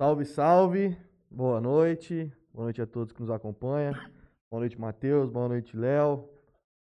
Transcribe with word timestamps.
Salve, 0.00 0.24
salve. 0.24 0.96
Boa 1.28 1.60
noite. 1.60 2.32
Boa 2.54 2.66
noite 2.66 2.80
a 2.80 2.86
todos 2.86 3.12
que 3.12 3.20
nos 3.20 3.32
acompanham. 3.32 3.92
Boa 4.48 4.60
noite, 4.60 4.80
Matheus. 4.80 5.28
Boa 5.28 5.48
noite, 5.48 5.76
Léo. 5.76 6.30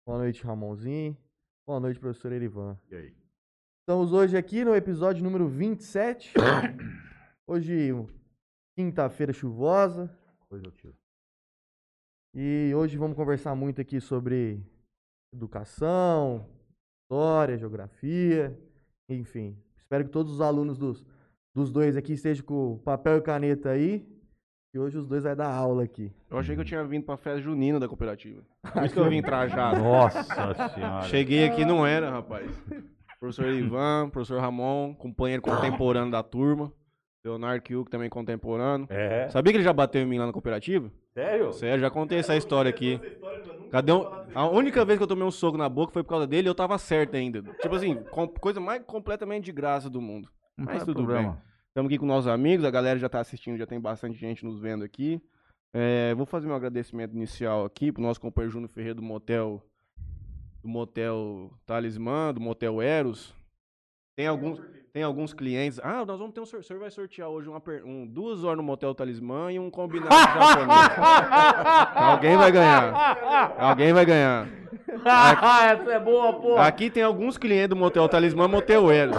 Boa 0.04 0.18
noite, 0.18 0.42
Ramonzinho. 0.42 1.16
Boa 1.64 1.78
noite, 1.78 2.00
professor 2.00 2.32
Erivan. 2.32 2.76
E 2.90 2.96
aí? 2.96 3.16
Estamos 3.78 4.12
hoje 4.12 4.36
aqui 4.36 4.64
no 4.64 4.74
episódio 4.74 5.22
número 5.22 5.46
27. 5.46 6.34
Hoje, 7.46 7.92
quinta-feira 8.76 9.32
chuvosa. 9.32 10.12
Coisa 10.48 10.68
tiro. 10.72 10.96
E 12.34 12.72
hoje 12.74 12.98
vamos 12.98 13.16
conversar 13.16 13.54
muito 13.54 13.80
aqui 13.80 14.00
sobre 14.00 14.60
educação, 15.32 16.44
história, 17.04 17.56
geografia, 17.56 18.60
enfim. 19.08 19.56
Espero 19.76 20.04
que 20.06 20.10
todos 20.10 20.32
os 20.32 20.40
alunos 20.40 20.76
dos, 20.76 21.04
dos 21.56 21.72
dois 21.72 21.96
aqui 21.96 22.12
estejam 22.12 22.44
com 22.44 22.78
papel 22.84 23.16
e 23.16 23.20
caneta 23.22 23.70
aí. 23.70 24.06
E 24.74 24.78
hoje 24.78 24.98
os 24.98 25.06
dois 25.06 25.22
vai 25.24 25.34
dar 25.34 25.50
aula 25.50 25.84
aqui. 25.84 26.12
Eu 26.30 26.36
achei 26.36 26.54
que 26.54 26.60
eu 26.60 26.64
tinha 26.64 26.84
vindo 26.84 27.02
pra 27.04 27.16
festa 27.16 27.40
junina 27.40 27.80
da 27.80 27.88
cooperativa. 27.88 28.42
Por 28.74 28.84
isso 28.84 28.92
que 28.92 29.00
eu 29.00 29.08
vim 29.08 29.22
trajado. 29.22 29.80
Nossa 29.82 30.22
senhora. 30.68 31.02
Cheguei 31.04 31.46
aqui 31.46 31.64
não 31.64 31.86
era, 31.86 32.10
rapaz. 32.10 32.50
Professor 33.18 33.46
Ivan, 33.46 34.10
professor 34.10 34.38
Ramon, 34.38 34.94
companheiro 34.94 35.40
contemporâneo 35.42 36.10
da 36.10 36.22
turma. 36.22 36.70
Leonardo 37.24 37.62
Kiuk 37.62 37.90
também 37.90 38.10
contemporâneo. 38.10 38.86
É. 38.90 39.28
Sabia 39.30 39.50
que 39.52 39.56
ele 39.56 39.64
já 39.64 39.72
bateu 39.72 40.02
em 40.02 40.06
mim 40.06 40.18
lá 40.18 40.26
na 40.26 40.32
cooperativa? 40.32 40.92
Sério? 41.14 41.52
Sério, 41.54 41.80
já 41.80 41.90
contei 41.90 42.18
essa 42.18 42.36
história 42.36 42.68
aqui. 42.68 43.00
Cadê 43.70 43.90
um... 43.92 44.04
A 44.34 44.46
única 44.48 44.84
vez 44.84 44.98
que 44.98 45.02
eu 45.02 45.08
tomei 45.08 45.24
um 45.24 45.30
soco 45.30 45.56
na 45.56 45.68
boca 45.70 45.90
foi 45.92 46.02
por 46.04 46.10
causa 46.10 46.26
dele 46.26 46.46
e 46.48 46.50
eu 46.50 46.54
tava 46.54 46.76
certo 46.76 47.16
ainda. 47.16 47.42
Tipo 47.62 47.74
assim, 47.74 47.96
com- 48.10 48.28
coisa 48.28 48.60
mais 48.60 48.82
completamente 48.84 49.46
de 49.46 49.52
graça 49.52 49.88
do 49.88 50.00
mundo. 50.02 50.28
Não 50.56 50.64
Mas 50.66 50.76
tem 50.78 50.86
tudo 50.86 51.04
problema. 51.04 51.42
Estamos 51.68 51.90
aqui 51.90 51.98
com 51.98 52.06
nossos 52.06 52.28
amigos, 52.28 52.64
a 52.64 52.70
galera 52.70 52.98
já 52.98 53.08
tá 53.08 53.20
assistindo, 53.20 53.58
já 53.58 53.66
tem 53.66 53.78
bastante 53.78 54.16
gente 54.18 54.44
nos 54.44 54.58
vendo 54.58 54.82
aqui. 54.84 55.20
É, 55.74 56.14
vou 56.14 56.24
fazer 56.24 56.46
meu 56.46 56.56
agradecimento 56.56 57.14
inicial 57.14 57.64
aqui 57.66 57.92
pro 57.92 58.02
nosso 58.02 58.20
companheiro 58.20 58.52
Júnior 58.52 58.70
Ferreira 58.70 58.94
do 58.94 59.02
motel 59.02 59.62
do 60.62 60.68
motel 60.68 61.50
Talismã, 61.66 62.32
do 62.32 62.40
motel 62.40 62.80
Eros. 62.80 63.34
Tem 64.16 64.26
alguns, 64.26 64.58
tem 64.94 65.02
alguns 65.02 65.34
clientes. 65.34 65.78
Ah, 65.82 66.02
nós 66.06 66.18
vamos 66.18 66.32
ter 66.32 66.40
um 66.40 66.46
sorteio. 66.46 66.62
O 66.62 66.64
senhor 66.66 66.80
vai 66.80 66.90
sortear 66.90 67.28
hoje 67.28 67.46
uma, 67.50 67.60
per- 67.60 67.84
um, 67.84 68.06
duas 68.06 68.42
horas 68.42 68.56
no 68.56 68.62
motel 68.62 68.94
Talismã 68.94 69.52
e 69.52 69.58
um 69.58 69.70
combinado 69.70 70.08
japonês. 70.16 70.68
Alguém 71.94 72.36
vai 72.38 72.50
ganhar. 72.50 73.58
Alguém 73.58 73.92
vai 73.92 74.06
ganhar. 74.06 74.48
Essa 75.04 75.92
é 75.92 76.00
boa, 76.00 76.32
pô. 76.40 76.56
Aqui 76.56 76.88
tem 76.90 77.02
alguns 77.02 77.36
clientes 77.36 77.68
do 77.68 77.76
motel 77.76 78.08
Talismã, 78.08 78.48
motel 78.48 78.90
Eros. 78.90 79.14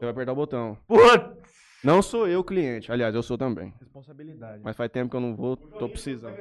Você 0.00 0.06
vai 0.06 0.12
apertar 0.12 0.32
o 0.32 0.34
botão. 0.34 0.78
Putz. 0.86 1.36
Não 1.84 2.00
sou 2.00 2.26
eu 2.26 2.40
o 2.40 2.44
cliente. 2.44 2.90
Aliás, 2.90 3.14
eu 3.14 3.22
sou 3.22 3.36
também. 3.36 3.74
Responsabilidade. 3.78 4.62
Mas 4.64 4.74
faz 4.74 4.90
tempo 4.90 5.10
que 5.10 5.16
eu 5.16 5.20
não 5.20 5.36
vou, 5.36 5.58
tô 5.58 5.90
precisando. 5.90 6.34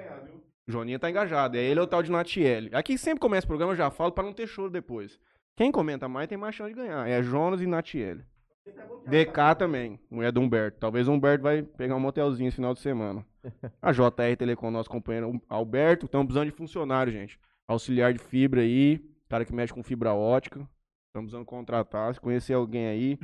O 0.66 0.72
Joninha 0.72 0.98
tá 0.98 1.10
engajado. 1.10 1.58
É 1.58 1.62
ele 1.62 1.82
ou 1.82 1.86
o 1.86 1.90
tal 1.90 2.02
de 2.02 2.10
Natiele. 2.10 2.70
Aqui 2.74 2.98
sempre 2.98 3.20
começa 3.20 3.46
o 3.46 3.50
programa, 3.50 3.74
eu 3.74 3.76
já 3.76 3.92
falo 3.92 4.14
pra 4.14 4.24
não 4.24 4.32
ter 4.32 4.48
choro 4.48 4.72
depois. 4.72 5.20
Quem 5.58 5.74
comenta 5.74 6.08
mais 6.08 6.30
tem 6.30 6.38
mais 6.38 6.56
chance 6.56 6.74
de 6.74 6.80
ganhar. 6.80 7.06
É 7.06 7.22
Jonas 7.22 7.60
e 7.60 7.68
Natiele. 7.68 8.24
DK 9.06 9.58
também, 9.58 10.00
mulher 10.10 10.32
do 10.32 10.40
Humberto. 10.40 10.80
Talvez 10.80 11.10
o 11.10 11.12
Humberto 11.12 11.44
vai 11.44 11.62
pegar 11.62 11.98
um 11.98 12.00
motelzinho 12.00 12.48
esse 12.48 12.56
final 12.56 12.74
de 12.74 12.80
semana. 12.80 13.26
A 13.82 13.92
JR 13.92 14.38
Telecom, 14.38 14.72
nosso 14.72 14.90
companheiro 14.90 15.42
Alberto. 15.50 16.06
Estamos 16.06 16.28
precisando 16.28 16.50
de 16.50 16.56
funcionário, 16.56 17.12
gente. 17.12 17.38
Auxiliar 17.68 18.14
de 18.14 18.20
fibra 18.20 18.62
aí. 18.62 19.04
Cara 19.28 19.44
que 19.44 19.54
mexe 19.54 19.74
com 19.74 19.84
fibra 19.84 20.14
ótica. 20.14 20.66
Estamos 21.10 21.32
precisando 21.32 21.46
contratar. 21.46 22.14
Se 22.14 22.22
conhecer 22.22 22.54
alguém 22.54 22.88
aí, 22.88 23.20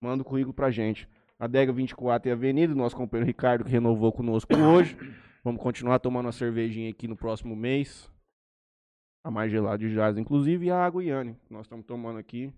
manda 0.00 0.22
o 0.22 0.24
currículo 0.24 0.54
pra 0.54 0.70
gente. 0.70 1.08
Adega 1.38 1.72
24 1.72 2.28
e 2.28 2.32
Avenida, 2.32 2.74
nosso 2.74 2.96
companheiro 2.96 3.26
Ricardo, 3.26 3.64
que 3.64 3.70
renovou 3.70 4.12
conosco 4.12 4.54
hoje. 4.56 4.96
Vamos 5.42 5.62
continuar 5.62 5.98
tomando 5.98 6.26
uma 6.26 6.32
cervejinha 6.32 6.90
aqui 6.90 7.08
no 7.08 7.16
próximo 7.16 7.56
mês. 7.56 8.10
A 9.24 9.30
mais 9.30 9.50
gelada 9.50 9.78
de 9.78 9.92
Jazz, 9.92 10.18
inclusive, 10.18 10.66
e 10.66 10.70
a 10.70 10.84
água 10.84 11.02
Iane, 11.04 11.34
que 11.46 11.52
nós 11.52 11.66
estamos 11.66 11.84
tomando 11.86 12.18
aqui. 12.18 12.52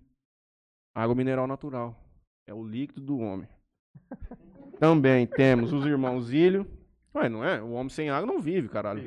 Água 0.95 1.15
mineral 1.15 1.47
natural. 1.47 1.97
É 2.45 2.53
o 2.53 2.63
líquido 2.63 3.01
do 3.01 3.19
homem. 3.19 3.47
Também 4.79 5.25
temos 5.25 5.71
os 5.71 5.85
irmãos 5.85 6.31
Ilho. 6.31 6.67
Ué, 7.15 7.29
não 7.29 7.43
é? 7.43 7.61
O 7.61 7.71
homem 7.71 7.89
sem 7.89 8.09
água 8.09 8.25
não 8.25 8.41
vive, 8.41 8.67
caralho. 8.67 9.01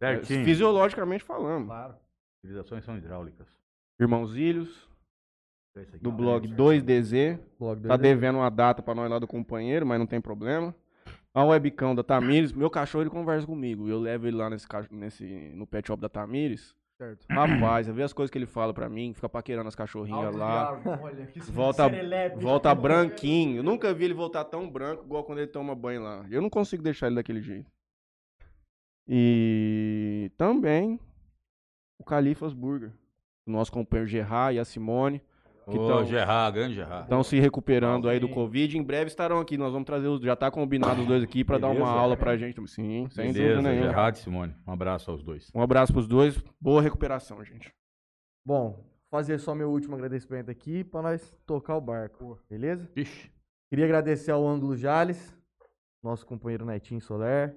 É, 0.00 0.16
Certinho. 0.16 0.44
fisiologicamente 0.44 1.24
falando. 1.24 1.66
Claro. 1.66 1.96
Utilizações 2.44 2.84
são 2.84 2.96
hidráulicas. 2.96 3.48
Irmãos 3.98 4.36
Ilhos, 4.36 4.88
do 6.00 6.10
é 6.10 6.12
um 6.12 6.16
blog 6.16 6.46
certo. 6.48 6.62
2DZ. 6.62 7.38
Blog 7.58 7.80
do 7.80 7.88
Tá 7.88 7.94
Edu. 7.94 8.02
devendo 8.02 8.36
uma 8.38 8.50
data 8.50 8.82
pra 8.82 8.94
nós 8.94 9.10
lá 9.10 9.18
do 9.18 9.26
companheiro, 9.26 9.84
mas 9.86 9.98
não 9.98 10.06
tem 10.06 10.20
problema. 10.20 10.74
A 11.32 11.44
webcam 11.44 11.94
da 11.96 12.04
Tamires, 12.04 12.52
meu 12.52 12.70
cachorro 12.70 13.02
ele 13.02 13.10
conversa 13.10 13.44
comigo. 13.46 13.88
Eu 13.88 13.98
levo 13.98 14.28
ele 14.28 14.36
lá 14.36 14.48
nesse, 14.48 14.66
nesse 14.90 15.24
no 15.54 15.66
pet 15.66 15.86
shop 15.88 16.00
da 16.00 16.08
Tamires. 16.08 16.74
Certo. 16.96 17.26
Rapaz, 17.28 17.88
vê 17.88 18.04
as 18.04 18.12
coisas 18.12 18.30
que 18.30 18.38
ele 18.38 18.46
fala 18.46 18.72
pra 18.72 18.88
mim, 18.88 19.12
fica 19.12 19.28
paquerando 19.28 19.66
as 19.66 19.74
cachorrinhas 19.74 20.32
lá. 20.36 20.80
Olha, 21.02 21.26
que 21.26 21.40
Volta, 21.40 21.90
volta 22.36 22.72
branquinho. 22.72 23.56
Eu 23.56 23.62
nunca 23.64 23.92
vi 23.92 24.04
ele 24.04 24.14
voltar 24.14 24.44
tão 24.44 24.70
branco 24.70 25.04
igual 25.04 25.24
quando 25.24 25.38
ele 25.38 25.48
toma 25.48 25.74
banho 25.74 26.04
lá. 26.04 26.24
Eu 26.30 26.40
não 26.40 26.48
consigo 26.48 26.84
deixar 26.84 27.06
ele 27.08 27.16
daquele 27.16 27.42
jeito. 27.42 27.68
E 29.08 30.30
também 30.36 31.00
o 31.98 32.04
Califas 32.04 32.52
Burger. 32.52 32.92
O 33.46 33.50
nosso 33.50 33.72
companheiro 33.72 34.08
Gerard 34.08 34.56
e 34.56 34.60
a 34.60 34.64
Simone. 34.64 35.20
Que 35.70 35.78
Ô, 35.78 35.86
tão- 35.88 36.04
Gerard, 36.06 36.58
grande 36.58 36.74
Gerard. 36.74 37.04
Estão 37.04 37.22
se 37.22 37.38
recuperando 37.40 38.08
aí 38.08 38.20
do. 38.20 38.28
Covid. 38.28 38.76
Em 38.78 38.82
breve 38.82 39.06
estarão 39.08 39.38
aqui. 39.38 39.56
Nós 39.56 39.72
vamos 39.72 39.86
trazer 39.86 40.06
os. 40.08 40.20
Já 40.20 40.36
tá 40.36 40.50
combinado 40.50 41.00
os 41.00 41.06
dois 41.06 41.22
aqui 41.22 41.42
pra 41.44 41.58
dar 41.58 41.68
uma 41.68 41.88
aula 41.88 42.16
pra 42.16 42.36
gente. 42.36 42.60
Sim, 42.68 43.08
sem 43.10 43.32
Beleza, 43.32 43.54
dúvida 43.56 43.70
nenhuma. 43.70 43.88
Gerard 43.88 44.18
e 44.18 44.20
Simone. 44.22 44.54
Um 44.66 44.72
abraço 44.72 45.10
aos 45.10 45.22
dois. 45.22 45.50
Um 45.54 45.62
abraço 45.62 45.92
pros 45.92 46.06
dois. 46.08 46.36
Boa 46.60 46.82
recuperação, 46.82 47.42
gente. 47.44 47.72
Bom, 48.46 48.84
fazer 49.10 49.38
só 49.38 49.54
meu 49.54 49.70
último 49.70 49.94
agradecimento 49.94 50.50
aqui 50.50 50.84
pra 50.84 51.00
nós 51.02 51.34
tocar 51.46 51.76
o 51.76 51.80
barco, 51.80 52.38
beleza? 52.50 52.90
Ixi. 52.94 53.32
Queria 53.70 53.86
agradecer 53.86 54.30
ao 54.30 54.46
Ângulo 54.46 54.76
Jales, 54.76 55.36
nosso 56.02 56.26
companheiro 56.26 56.64
Netinho 56.66 57.00
Soler. 57.00 57.56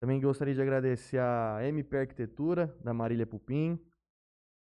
Também 0.00 0.20
gostaria 0.20 0.52
de 0.54 0.60
agradecer 0.60 1.18
a 1.18 1.58
MP 1.62 1.96
Arquitetura, 1.96 2.74
da 2.84 2.92
Marília 2.92 3.26
Pupim, 3.26 3.78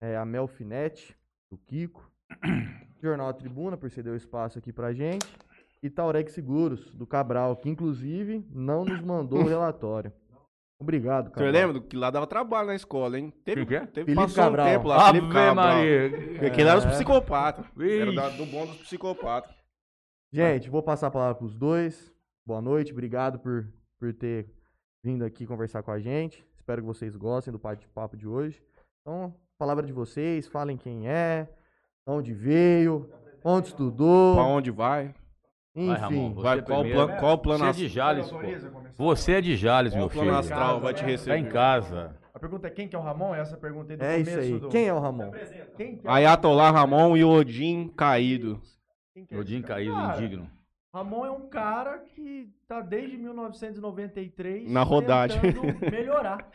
eh, 0.01 0.15
a 0.15 0.23
Melfinete, 0.23 1.17
do 1.51 1.57
Kiko, 1.57 2.09
Jornal 3.01 3.33
Tribuna, 3.33 3.77
por 3.77 3.89
ceder 3.91 4.13
o 4.13 4.15
espaço 4.17 4.57
aqui 4.57 4.71
pra 4.73 4.93
gente, 4.93 5.25
e 5.83 5.89
Taureg 5.89 6.29
Seguros, 6.31 6.91
do 6.93 7.05
Cabral, 7.05 7.55
que 7.55 7.69
inclusive 7.69 8.45
não 8.51 8.83
nos 8.83 8.99
mandou 9.01 9.39
o 9.43 9.47
relatório. 9.47 10.11
Obrigado, 10.79 11.25
Você 11.25 11.31
Cabral. 11.33 11.51
lembra 11.51 11.73
do 11.73 11.81
que 11.81 11.95
lá 11.97 12.11
dava 12.11 12.27
trabalho 12.27 12.67
na 12.67 12.75
escola, 12.75 13.17
hein? 13.17 13.33
Teve, 13.43 13.65
que 13.65 13.75
é? 13.75 13.79
teve 13.87 14.05
Felipe 14.05 14.15
passou 14.15 14.43
Cabral. 14.43 14.67
um 14.67 14.69
tempo 14.69 14.87
lá. 14.87 15.07
Felipe 15.07 15.25
Ave 15.25 15.33
Cabral. 15.33 15.55
Maria. 15.55 16.47
Aquele 16.47 16.69
era 16.69 16.77
os 16.77 16.85
É. 16.85 16.89
psicopatas. 16.91 17.65
Era 17.79 18.13
da- 18.13 18.29
do 18.29 18.45
bom 18.45 18.65
dos 18.67 18.77
psicopatas. 18.77 19.55
Gente, 20.31 20.69
vou 20.69 20.83
passar 20.83 21.07
a 21.07 21.11
palavra 21.11 21.35
para 21.35 21.45
os 21.45 21.55
dois. 21.55 22.13
Boa 22.45 22.61
noite, 22.61 22.91
obrigado 22.91 23.39
por, 23.39 23.67
por 23.99 24.13
ter 24.13 24.51
vindo 25.03 25.25
aqui 25.25 25.47
conversar 25.47 25.81
com 25.81 25.89
a 25.91 25.99
gente. 25.99 26.45
Espero 26.57 26.81
que 26.81 26.87
vocês 26.87 27.15
gostem 27.15 27.51
do 27.51 27.57
bate-papo 27.59 28.15
de 28.15 28.27
hoje. 28.27 28.61
Então, 29.01 29.33
palavra 29.57 29.83
de 29.85 29.93
vocês, 29.93 30.47
falem 30.47 30.77
quem 30.77 31.07
é, 31.09 31.47
onde 32.07 32.33
veio, 32.33 33.09
onde 33.43 33.67
estudou, 33.67 34.35
Pra 34.35 34.43
onde 34.45 34.71
vai? 34.71 35.13
enfim. 35.75 35.87
Vai, 35.89 35.97
Ramon, 35.99 36.33
você 36.33 36.41
Vai, 36.41 36.61
qual, 36.63 36.79
primeiro. 36.81 37.05
plano, 37.05 37.19
qual 37.19 37.33
o 37.33 37.37
plano 37.37 37.59
Você 37.59 37.65
é 37.65 37.69
astral? 37.69 37.87
de 37.87 37.93
Jales, 37.93 38.31
pô. 38.31 39.03
Você 39.05 39.31
é 39.33 39.41
de 39.41 39.55
Jales, 39.55 39.93
Qual 39.93 39.97
meu 39.99 40.07
o 40.07 40.09
plano 40.09 40.25
filho. 40.27 40.39
astral 40.39 40.79
vai 40.79 40.93
te 40.93 41.01
Tá 41.01 41.05
receber? 41.05 41.37
em 41.37 41.45
casa. 41.45 42.15
A 42.33 42.39
pergunta 42.39 42.67
é 42.67 42.69
quem 42.71 42.87
que 42.87 42.95
é 42.95 42.99
o 42.99 43.01
Ramon? 43.01 43.33
Essa 43.35 43.57
pergunta 43.57 43.93
aí 43.93 43.97
do 43.97 44.03
é 44.03 44.17
isso 44.19 44.31
começo 44.31 44.53
aí. 44.53 44.59
do... 44.59 44.69
Quem 44.69 44.87
é 44.87 44.93
o 44.93 44.99
Ramon? 44.99 45.31
Quem 45.75 45.97
que 45.97 46.07
é 46.07 46.09
o 46.09 46.13
Ayatollah 46.13 46.71
Ramon 46.71 47.17
e 47.17 47.23
Odin 47.23 47.87
caído. 47.89 48.61
Quem 49.13 49.25
que 49.25 49.33
é 49.35 49.37
Odin 49.37 49.61
caído, 49.61 49.93
Cara, 49.93 50.17
indigno. 50.17 50.47
Ramon 50.97 51.25
é 51.27 51.31
um 51.31 51.47
cara 51.47 51.99
que 51.99 52.51
tá 52.67 52.81
desde 52.81 53.17
1993 53.17 54.67
Na 54.71 54.81
rodagem. 54.81 55.39
tentando 55.39 55.79
melhorar. 55.91 56.49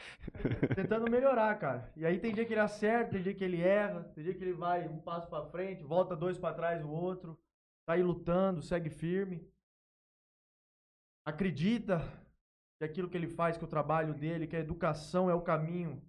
tentando 0.74 1.10
melhorar, 1.10 1.56
cara. 1.60 1.92
E 1.96 2.04
aí 2.04 2.18
tem 2.18 2.34
dia 2.34 2.44
que 2.44 2.52
ele 2.52 2.60
acerta, 2.60 3.12
tem 3.12 3.22
dia 3.22 3.34
que 3.34 3.44
ele 3.44 3.60
erra, 3.60 4.02
tem 4.14 4.24
dia 4.24 4.34
que 4.34 4.42
ele 4.42 4.52
vai 4.52 4.88
um 4.88 4.98
passo 4.98 5.28
pra 5.28 5.44
frente, 5.46 5.84
volta 5.84 6.16
dois 6.16 6.38
pra 6.38 6.52
trás 6.52 6.84
o 6.84 6.88
outro, 6.90 7.38
tá 7.86 7.92
aí 7.92 8.02
lutando, 8.02 8.60
segue 8.62 8.90
firme. 8.90 9.46
Acredita 11.24 12.00
que 12.78 12.84
aquilo 12.84 13.08
que 13.08 13.16
ele 13.16 13.28
faz, 13.28 13.56
que 13.56 13.64
o 13.64 13.68
trabalho 13.68 14.12
dele, 14.12 14.48
que 14.48 14.56
a 14.56 14.60
educação 14.60 15.30
é 15.30 15.34
o 15.34 15.40
caminho 15.42 16.02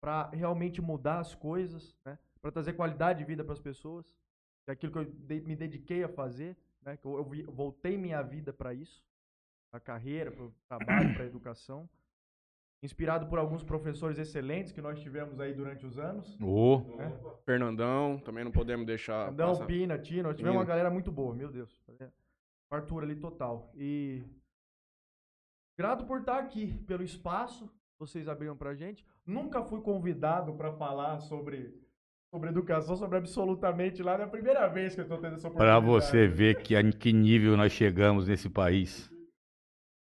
pra 0.00 0.30
realmente 0.30 0.80
mudar 0.80 1.18
as 1.18 1.34
coisas, 1.34 1.94
né? 2.06 2.18
Para 2.40 2.50
trazer 2.50 2.72
qualidade 2.72 3.18
de 3.18 3.24
vida 3.26 3.44
para 3.44 3.52
as 3.52 3.60
pessoas. 3.60 4.06
É 4.66 4.72
aquilo 4.72 4.90
que 4.90 4.98
eu 4.98 5.42
me 5.46 5.54
dediquei 5.54 6.02
a 6.02 6.08
fazer, 6.08 6.56
né? 6.84 6.96
Que 6.96 7.06
eu, 7.06 7.16
eu 7.18 7.34
eu 7.34 7.52
voltei 7.52 7.96
minha 7.96 8.22
vida 8.22 8.52
para 8.52 8.72
isso, 8.74 9.04
para 9.70 9.78
a 9.78 9.80
carreira, 9.80 10.30
para 10.30 10.44
o 10.44 10.54
trabalho, 10.68 11.14
para 11.14 11.24
a 11.24 11.26
educação. 11.26 11.88
Inspirado 12.82 13.26
por 13.26 13.38
alguns 13.38 13.64
professores 13.64 14.18
excelentes 14.18 14.70
que 14.70 14.82
nós 14.82 15.00
tivemos 15.00 15.40
aí 15.40 15.54
durante 15.54 15.86
os 15.86 15.98
anos. 15.98 16.38
Ô, 16.38 16.82
Fernandão, 17.44 18.18
também 18.18 18.44
não 18.44 18.52
podemos 18.52 18.84
deixar. 18.84 19.30
Andão, 19.30 19.52
passar. 19.52 19.66
Pina, 19.66 19.98
Tino, 19.98 20.24
nós 20.24 20.36
tivemos 20.36 20.56
uma 20.58 20.64
Pina. 20.64 20.74
galera 20.74 20.90
muito 20.90 21.10
boa, 21.10 21.34
meu 21.34 21.50
Deus. 21.50 21.82
fartura 22.68 23.06
ali 23.06 23.16
total. 23.16 23.72
E 23.74 24.22
grato 25.78 26.04
por 26.04 26.20
estar 26.20 26.38
aqui, 26.38 26.74
pelo 26.86 27.02
espaço 27.02 27.66
que 27.68 27.98
vocês 27.98 28.28
abriram 28.28 28.56
pra 28.56 28.74
gente. 28.74 29.02
Nunca 29.24 29.62
fui 29.62 29.80
convidado 29.80 30.52
para 30.54 30.70
falar 30.72 31.20
sobre 31.20 31.83
sobre 32.34 32.48
educação, 32.50 32.96
sobre 32.96 33.16
absolutamente 33.18 34.02
nada. 34.02 34.24
É 34.24 34.26
a 34.26 34.28
primeira 34.28 34.66
vez 34.66 34.92
que 34.92 35.00
eu 35.00 35.04
estou 35.04 35.18
tendo 35.18 35.36
essa 35.36 35.48
Para 35.48 35.78
oportunidade. 35.78 36.10
você 36.10 36.26
ver 36.26 36.60
que, 36.62 36.74
a 36.74 36.82
que 36.92 37.12
nível 37.12 37.56
nós 37.56 37.70
chegamos 37.70 38.26
nesse 38.26 38.48
país. 38.50 39.08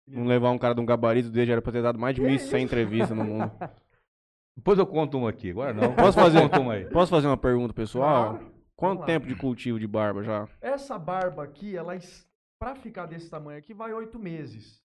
Não 0.06 0.24
levar 0.24 0.52
um 0.52 0.58
cara 0.58 0.72
de 0.72 0.80
um 0.80 0.86
gabarito 0.86 1.30
dele 1.30 1.46
já 1.46 1.52
era 1.54 1.62
pra 1.62 1.72
ter 1.72 1.82
dado 1.82 1.98
mais 1.98 2.14
de 2.14 2.20
Que 2.20 2.26
1.100 2.28 2.34
isso? 2.36 2.56
entrevistas 2.58 3.16
no 3.16 3.24
mundo. 3.24 3.50
Depois 4.56 4.78
eu 4.78 4.86
conto 4.86 5.18
uma 5.18 5.30
aqui, 5.30 5.50
agora 5.50 5.72
não. 5.72 5.92
Posso 5.96 6.16
fazer? 6.18 6.38
Uma 6.60 6.74
aí. 6.74 6.84
Posso 6.90 7.10
fazer 7.10 7.26
uma 7.26 7.36
pergunta, 7.36 7.72
pessoal? 7.74 8.34
Claro. 8.38 8.52
Quanto 8.76 8.98
Vamos 8.98 9.00
lá. 9.00 9.06
tempo 9.06 9.26
de 9.26 9.34
cultivo 9.34 9.80
de 9.80 9.86
barba 9.88 10.22
já? 10.22 10.46
Essa 10.60 10.96
barba 10.98 11.42
aqui, 11.42 11.76
ela 11.76 11.96
es- 11.96 12.24
pra 12.60 12.76
ficar 12.76 13.06
desse 13.06 13.28
tamanho 13.30 13.58
aqui, 13.58 13.72
vai 13.74 13.92
oito 13.92 14.18
meses. 14.18 14.80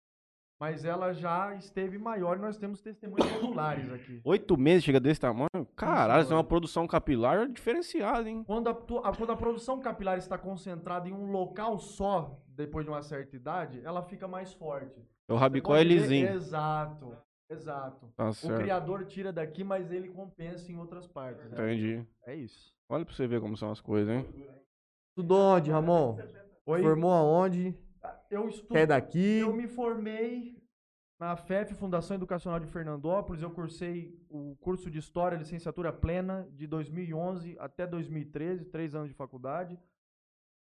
Mas 0.63 0.85
ela 0.85 1.13
já 1.13 1.53
esteve 1.57 1.99
maior 1.99 2.37
e 2.37 2.41
nós 2.41 2.57
temos 2.57 2.81
testemunhos 2.81 3.27
oculares 3.43 3.91
aqui. 3.93 4.21
Oito 4.25 4.57
meses 4.57 4.85
chega 4.85 5.01
desse 5.01 5.19
tamanho? 5.21 5.49
Caralho, 5.75 6.23
isso 6.23 6.33
é 6.33 6.37
uma 6.37 6.45
produção 6.45 6.87
capilar 6.87 7.49
diferenciada, 7.49 8.31
hein? 8.31 8.45
Quando 8.47 8.69
a, 8.69 8.71
a- 8.71 9.13
quando 9.17 9.33
a 9.33 9.37
produção 9.37 9.81
capilar 9.81 10.19
está 10.19 10.39
concentrada 10.39 11.09
em 11.09 11.13
um 11.13 11.33
local 11.33 11.81
só, 11.81 12.39
depois 12.47 12.85
de 12.87 12.93
uma 12.93 13.03
certa 13.03 13.35
idade, 13.35 13.81
ela 13.85 14.05
fica 14.05 14.29
mais 14.29 14.53
forte. 14.53 15.01
O 15.29 15.35
Você 15.35 15.41
rabicó 15.41 15.75
é 15.75 15.83
lisinho. 15.83 16.29
Exato, 16.29 17.17
exato. 17.51 18.13
Tá 18.17 18.31
O 18.31 18.57
criador 18.57 19.05
tira 19.07 19.33
daqui, 19.33 19.65
mas 19.65 19.91
ele 19.91 20.11
compensa 20.11 20.71
em 20.71 20.77
outras 20.79 21.09
partes. 21.09 21.45
né? 21.51 21.57
Entendi. 21.75 22.07
É 22.25 22.37
isso. 22.37 22.73
Olha 22.89 23.05
pra 23.05 23.13
você 23.13 23.27
ver 23.27 23.41
como 23.41 23.57
são 23.57 23.73
as 23.73 23.81
coisas, 23.81 24.15
hein? 24.15 24.25
Estudou 25.09 25.41
onde, 25.57 25.73
Ramon? 25.73 26.17
Oi? 26.67 26.83
Formou 26.83 27.11
aonde? 27.13 27.77
Eu 28.33 28.49
estudo. 28.49 28.73
Quer 28.73 28.87
daqui? 28.87 29.39
Eu 29.41 29.53
me 29.53 29.69
formei 29.69 30.57
na 31.21 31.37
FEF, 31.37 31.75
Fundação 31.75 32.17
Educacional 32.17 32.59
de 32.59 32.67
Fernandópolis. 32.67 33.43
Eu 33.43 33.51
cursei 33.51 34.19
o 34.31 34.57
curso 34.59 34.91
de 34.91 34.99
História, 34.99 35.37
licenciatura 35.37 35.93
plena, 35.93 36.49
de 36.53 36.67
2011 36.67 37.57
até 37.59 37.87
2013, 37.87 38.65
três 38.65 38.95
anos 38.95 39.09
de 39.11 39.15
faculdade. 39.15 39.79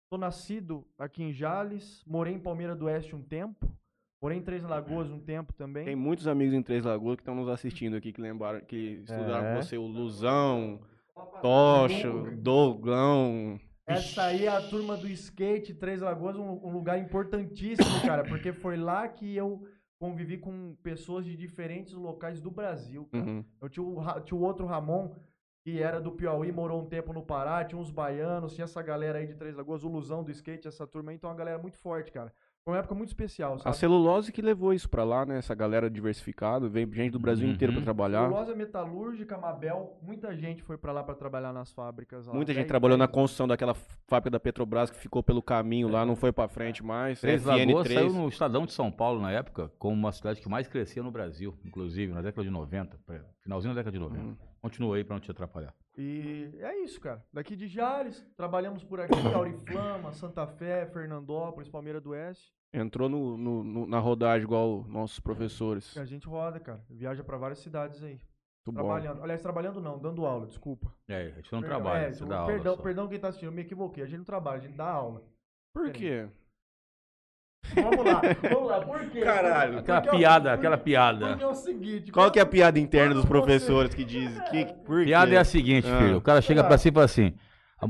Sou 0.10 0.20
nascido 0.20 0.86
aqui 1.00 1.24
em 1.24 1.32
Jales, 1.32 2.04
morei 2.06 2.34
em 2.34 2.40
Palmeira 2.40 2.76
do 2.76 2.86
Oeste 2.86 3.16
um 3.16 3.22
tempo, 3.24 3.72
morei 4.22 4.38
em 4.38 4.42
Três 4.42 4.62
Lagoas 4.64 5.10
um 5.10 5.22
tempo 5.22 5.54
também. 5.54 5.86
Tem 5.86 5.96
muitos 5.96 6.28
amigos 6.28 6.54
em 6.54 6.62
Três 6.62 6.84
Lagoas 6.84 7.16
que 7.16 7.22
estão 7.22 7.36
nos 7.36 7.48
assistindo 7.48 7.96
aqui, 7.96 8.12
que 8.12 8.20
lembraram, 8.20 8.60
que 8.60 9.02
estudaram 9.08 9.48
É. 9.48 9.56
com 9.56 9.62
você, 9.64 9.78
o 9.78 9.88
Luzão, 9.88 10.82
Tocha, 11.42 12.12
Doglão. 12.36 13.58
Essa 13.86 14.24
aí 14.26 14.46
é 14.46 14.50
a 14.50 14.62
turma 14.62 14.96
do 14.96 15.08
skate, 15.08 15.74
Três 15.74 16.02
Lagoas, 16.02 16.36
um, 16.36 16.44
um 16.64 16.72
lugar 16.72 17.00
importantíssimo, 17.00 18.02
cara, 18.06 18.24
porque 18.24 18.54
foi 18.54 18.78
lá 18.78 19.08
que 19.08 19.36
eu 19.36 19.68
convivi 20.00 20.38
com 20.38 20.76
pessoas 20.82 21.26
de 21.26 21.36
diferentes 21.36 21.94
locais 21.94 22.42
do 22.42 22.50
Brasil, 22.50 23.08
cara. 23.12 23.24
Uhum. 23.24 23.46
Eu 23.62 23.70
tinha 23.70 23.84
o, 23.84 24.22
tinha 24.22 24.38
o 24.40 24.44
outro 24.44 24.66
Ramon, 24.66 25.16
que 25.64 25.82
era 25.82 26.02
do 26.02 26.12
Piauí, 26.12 26.52
morou 26.52 26.82
um 26.82 26.88
tempo 26.88 27.14
no 27.14 27.24
Pará, 27.24 27.64
tinha 27.64 27.80
uns 27.80 27.92
baianos, 27.92 28.54
tinha 28.54 28.66
essa 28.66 28.82
galera 28.82 29.20
aí 29.20 29.28
de 29.28 29.36
Três 29.36 29.56
Lagoas, 29.56 29.84
o 29.84 29.90
Lusão 29.90 30.24
do 30.24 30.32
skate, 30.32 30.68
essa 30.68 30.88
turma 30.88 31.12
aí, 31.12 31.18
então 31.18 31.30
é 31.30 31.34
uma 31.34 31.38
galera 31.38 31.60
muito 31.60 31.78
forte, 31.78 32.12
cara. 32.12 32.34
Foi 32.64 32.74
uma 32.76 32.80
época 32.80 32.94
muito 32.94 33.10
especial, 33.10 33.56
A 33.56 33.58
sabe? 33.58 33.76
celulose 33.78 34.32
que 34.32 34.40
levou 34.40 34.72
isso 34.72 34.88
pra 34.88 35.04
lá, 35.04 35.26
né? 35.26 35.40
Essa 35.40 35.56
galera 35.56 35.90
diversificada, 35.90 36.70
vem 36.70 36.86
gente 36.94 37.12
do 37.14 37.20
Brasil 37.20 37.48
Uhum. 37.48 37.54
inteiro 37.56 37.74
pra 37.74 37.82
trabalhar. 37.82 38.22
Celulose 38.30 38.54
metalúrgica, 38.54 39.36
Mabel, 39.36 39.98
muita 40.04 40.36
gente 40.36 40.62
foi 40.62 40.78
pra 40.78 40.92
lá 40.92 41.04
pra 41.04 41.16
trabalhar 41.16 41.52
nas 41.52 41.72
fábricas 41.72 42.28
lá. 42.28 42.34
Muita 42.36 42.54
gente 42.54 42.62
Dez- 42.64 42.68
trabalhou 42.68 43.00
na 43.00 43.08
construção 43.08 43.48
daquela 43.48 43.74
fábrica 44.08 44.30
da 44.30 44.40
Petrobras 44.40 44.92
que 44.92 44.98
ficou 44.98 45.24
pelo 45.24 45.42
caminho 45.42 45.88
lá, 45.88 46.06
não 46.06 46.16
foi 46.16 46.32
pra 46.32 46.48
frente 46.48 46.84
mais. 46.84 47.20
Três 47.20 47.44
Lagoas 47.44 47.88
FN3. 47.88 47.94
saiu 47.96 48.14
no 48.14 48.28
Estadão 48.30 48.66
de 48.68 48.74
São 48.74 48.92
Paulo 48.92 49.20
na 49.20 49.32
época, 49.32 49.72
como 49.80 49.96
uma 49.96 50.12
cidade 50.12 50.40
que 50.40 50.48
mais 50.48 50.68
crescia 50.68 51.02
no 51.02 51.10
Brasil, 51.10 51.58
inclusive, 51.66 52.14
na 52.14 52.22
década 52.22 52.44
de 52.44 52.52
90, 52.52 52.96
pra- 53.08 53.22
finalzinho 53.42 53.74
da 53.74 53.80
década 53.80 53.92
de 53.98 54.00
90. 54.00 54.24
Uhum. 54.24 54.38
Continua 54.62 54.98
aí 54.98 55.04
pra 55.04 55.16
não 55.16 55.20
te 55.22 55.32
atrapalhar. 55.32 55.74
E 55.98 56.50
é 56.60 56.80
isso, 56.84 57.00
cara. 57.02 57.24
Daqui 57.34 57.56
de 57.56 57.68
Jales, 57.68 58.26
trabalhamos 58.38 58.84
por 58.84 59.00
aqui, 59.02 59.14
Auriflama, 59.34 60.12
Santa 60.14 60.48
Fé, 60.48 60.86
Fernandópolis, 60.86 61.70
Palmeira 61.70 62.00
do 62.00 62.12
Oeste. 62.12 62.54
Entrou 62.74 63.10
no, 63.10 63.38
no- 63.38 63.64
no- 63.64 63.86
na 63.88 64.00
rodagem 64.00 64.46
igual 64.46 64.86
nossos 64.88 65.20
professores. 65.20 65.94
E 65.96 66.00
a 66.00 66.06
gente 66.06 66.26
roda, 66.28 66.60
cara. 66.60 66.82
Viaja 66.90 67.24
pra 67.24 67.36
várias 67.38 67.60
cidades 67.60 68.02
aí. 68.02 68.14
Muito 68.66 68.72
bom. 68.72 68.74
Trabalhando. 68.74 69.22
Aliás, 69.24 69.42
trabalhando 69.42 69.82
não, 69.82 70.00
dando 70.00 70.26
aula, 70.26 70.46
desculpa. 70.48 70.94
É, 71.10 71.24
a 71.24 71.30
gente 71.32 71.52
não 71.52 71.60
Perdão, 71.62 71.82
trabalha, 71.82 72.06
é, 72.06 72.14
você 72.14 72.26
dá 72.26 72.38
aula 72.38 72.48
perdão, 72.54 72.76
só. 72.78 72.82
perdão 72.82 73.08
quem 73.10 73.20
tá 73.20 73.28
assistindo, 73.28 73.50
eu 73.50 73.54
me 73.56 73.62
equivoquei. 73.64 74.04
A 74.04 74.08
gente 74.08 74.20
não 74.20 74.26
trabalha, 74.26 74.58
a 74.60 74.62
gente 74.62 74.78
dá 74.78 74.88
aula. 74.90 75.22
Por 75.74 75.92
quê? 75.92 76.30
Vamos 77.76 78.06
lá, 78.06 78.22
vamos 78.52 78.70
lá, 78.70 78.82
por 78.82 79.00
quê? 79.10 79.22
Caralho. 79.22 79.80
Aquela 79.80 80.02
Porque 80.02 80.16
é 80.16 80.20
piada, 80.20 80.50
porque- 80.52 80.60
aquela 80.68 80.78
piada. 80.78 81.28
Porque 81.28 81.44
é 81.44 81.48
o 81.48 81.54
seguinte. 81.56 82.12
Qual 82.12 82.30
que 82.32 82.40
é 82.40 82.42
a 82.42 82.46
piada 82.46 82.80
interna 82.80 83.14
dos 83.14 83.26
professores 83.26 83.94
que 83.94 84.04
diz 84.04 84.40
que 84.50 84.66
por 84.86 85.04
Piada 85.04 85.32
quê? 85.32 85.36
é 85.36 85.40
a 85.40 85.44
seguinte, 85.46 85.88
Ah. 85.92 85.98
filho. 86.00 86.18
O 86.18 86.22
cara 86.22 86.42
chega 86.42 86.64
pra 86.64 86.78
si 86.78 86.90
e 86.90 86.92
fala 86.92 87.06
assim. 87.06 87.34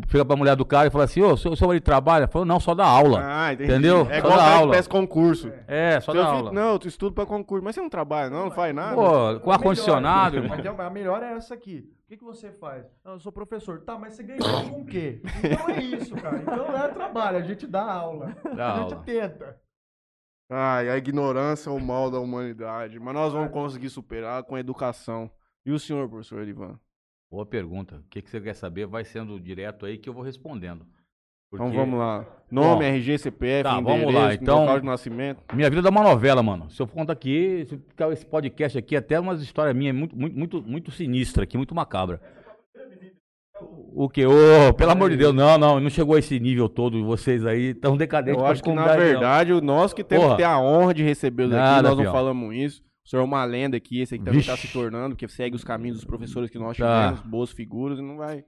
Chega 0.08 0.24
pra 0.24 0.38
mulher 0.38 0.56
do 0.56 0.64
cara 0.64 0.88
e 0.88 0.90
fala 0.90 1.04
assim, 1.04 1.22
ô, 1.22 1.36
seu, 1.36 1.54
seu 1.54 1.68
marido 1.68 1.84
trabalha? 1.84 2.26
Falou, 2.26 2.46
não, 2.46 2.62
só 2.62 2.74
dá 2.74 2.86
aula. 2.86 3.22
Ah, 3.26 3.52
entendi. 3.52 3.70
Entendeu? 3.70 4.08
É 4.10 4.22
Só 4.22 4.28
igual 4.28 4.34
que 4.40 4.40
aula. 4.54 4.72
peça 4.72 4.90
concurso. 4.90 5.52
É, 5.68 6.00
só 6.00 6.14
Seu 6.14 6.22
dá 6.22 6.30
filho- 6.30 6.38
aula. 6.48 6.52
Não, 6.54 6.80
tu 6.80 6.88
estuda 6.88 7.14
pra 7.14 7.26
concurso, 7.26 7.62
mas 7.62 7.76
você 7.76 7.82
não 7.82 7.90
trabalha 7.90 8.30
não, 8.30 8.46
não 8.46 8.52
faz 8.52 8.74
nada. 8.74 8.96
Pô, 8.96 9.38
com 9.42 9.52
ar-condicionado, 9.52 10.38
irmão. 10.38 10.52
Mas 10.56 10.62
tem- 10.62 10.86
A 10.86 10.90
melhor 10.90 11.22
é 11.22 11.34
essa 11.34 11.54
aqui. 11.56 11.90
O 12.06 12.08
que, 12.08 12.16
que 12.16 12.24
você 12.24 12.52
faz? 12.52 12.86
Não, 13.04 13.14
eu 13.16 13.20
sou 13.20 13.34
professor. 13.34 13.82
Tá, 13.82 13.98
mas 14.00 14.14
você 14.14 14.24
ganha 14.24 14.40
com 14.40 14.80
o 14.80 14.86
quê? 14.86 15.22
Então 15.44 15.70
é 15.76 15.82
isso, 15.82 16.16
cara. 16.16 16.38
Então 16.38 16.74
é 16.78 16.88
trabalho, 16.88 17.38
a 17.38 17.42
gente 17.42 17.68
dá 17.68 17.84
aula. 17.84 18.34
Dá 18.56 18.74
a 18.74 18.78
gente 18.84 18.94
aula. 18.94 19.04
tenta. 19.06 19.58
Ai, 20.54 20.90
a 20.90 20.98
ignorância 20.98 21.70
é 21.70 21.74
o 21.74 21.80
mal 21.80 22.12
da 22.12 22.20
humanidade. 22.20 23.00
Mas 23.00 23.14
nós 23.14 23.32
vamos 23.32 23.52
conseguir 23.54 23.90
superar 23.90 24.44
com 24.44 24.58
educação. 24.58 25.32
E 25.66 25.72
o 25.72 25.80
senhor, 25.80 26.10
professor 26.10 26.42
Edivan? 26.42 26.78
Boa 27.32 27.46
pergunta. 27.46 27.96
O 28.06 28.10
que, 28.10 28.22
que 28.22 28.30
você 28.30 28.42
quer 28.42 28.54
saber? 28.54 28.86
Vai 28.86 29.06
sendo 29.06 29.40
direto 29.40 29.86
aí 29.86 29.98
que 29.98 30.10
eu 30.10 30.14
vou 30.14 30.22
respondendo. 30.24 30.86
Então 31.54 31.68
Porque 31.68 31.78
vamos 31.78 31.98
lá. 31.98 32.26
Nome, 32.50 32.76
Bom, 32.76 32.84
RG, 32.84 33.18
CPF, 33.18 33.64
tá, 33.64 33.76
vamos 33.76 33.92
endereço, 34.04 34.18
lá, 34.18 34.34
então- 34.34 34.60
local 34.60 34.80
de 34.82 34.86
nascimento. 34.86 35.42
Minha 35.54 35.70
vida 35.70 35.82
dá 35.82 35.90
uma 35.90 36.04
novela, 36.04 36.44
mano. 36.44 36.70
Se 36.70 36.82
eu 36.82 36.88
for 36.88 36.96
contar 36.96 37.14
aqui, 37.14 37.66
esse 38.12 38.26
podcast 38.26 38.78
aqui, 38.78 38.96
até 38.96 39.18
umas 39.20 39.42
histórias 39.42 39.74
minhas 39.76 39.96
muito, 39.96 40.18
muito, 40.18 40.38
muito, 40.38 40.62
muito 40.64 40.92
sinistra 40.92 41.44
aqui, 41.44 41.56
muito 41.56 41.74
macabra. 41.74 42.22
O 43.94 44.08
que? 44.10 44.26
Ô, 44.26 44.74
pelo 44.74 44.92
amor 44.92 45.10
de 45.10 45.18
Deus, 45.18 45.34
não, 45.34 45.58
não, 45.58 45.80
não 45.80 45.90
chegou 45.90 46.16
a 46.16 46.20
esse 46.20 46.40
nível 46.40 46.70
todo. 46.70 47.04
Vocês 47.06 47.46
aí 47.46 47.74
tão 47.74 47.98
decadentes. 47.98 48.40
Eu 48.42 48.48
acho 48.48 48.64
que, 48.64 48.72
na 48.72 48.96
verdade, 48.96 49.52
o 49.52 49.60
nós 49.62 49.94
que 49.94 50.04
temos 50.04 50.24
Porra. 50.26 50.36
que 50.38 50.42
ter 50.44 50.48
a 50.48 50.60
honra 50.60 50.94
de 50.94 51.04
recebê-los 51.04 51.54
aqui, 51.54 51.62
Nada, 51.62 51.90
nós 51.90 51.98
não 51.98 52.04
fião. 52.06 52.14
falamos 52.14 52.56
isso. 52.56 52.82
O 53.06 53.10
senhor 53.10 53.22
é 53.24 53.26
uma 53.26 53.44
lenda 53.44 53.76
aqui, 53.76 54.00
esse 54.00 54.16
aqui 54.16 54.24
também 54.24 54.40
está 54.40 54.54
Vixe. 54.54 54.68
se 54.68 54.74
tornando, 54.74 55.10
porque 55.16 55.28
segue 55.28 55.56
os 55.56 55.64
caminhos 55.64 55.98
dos 55.98 56.06
professores 56.06 56.50
que 56.50 56.58
nós 56.58 56.78
Tá. 56.78 57.10
tivemos, 57.10 57.30
boas 57.30 57.52
figuras, 57.52 58.00
e 58.00 58.02
não 58.02 58.16
vai... 58.16 58.44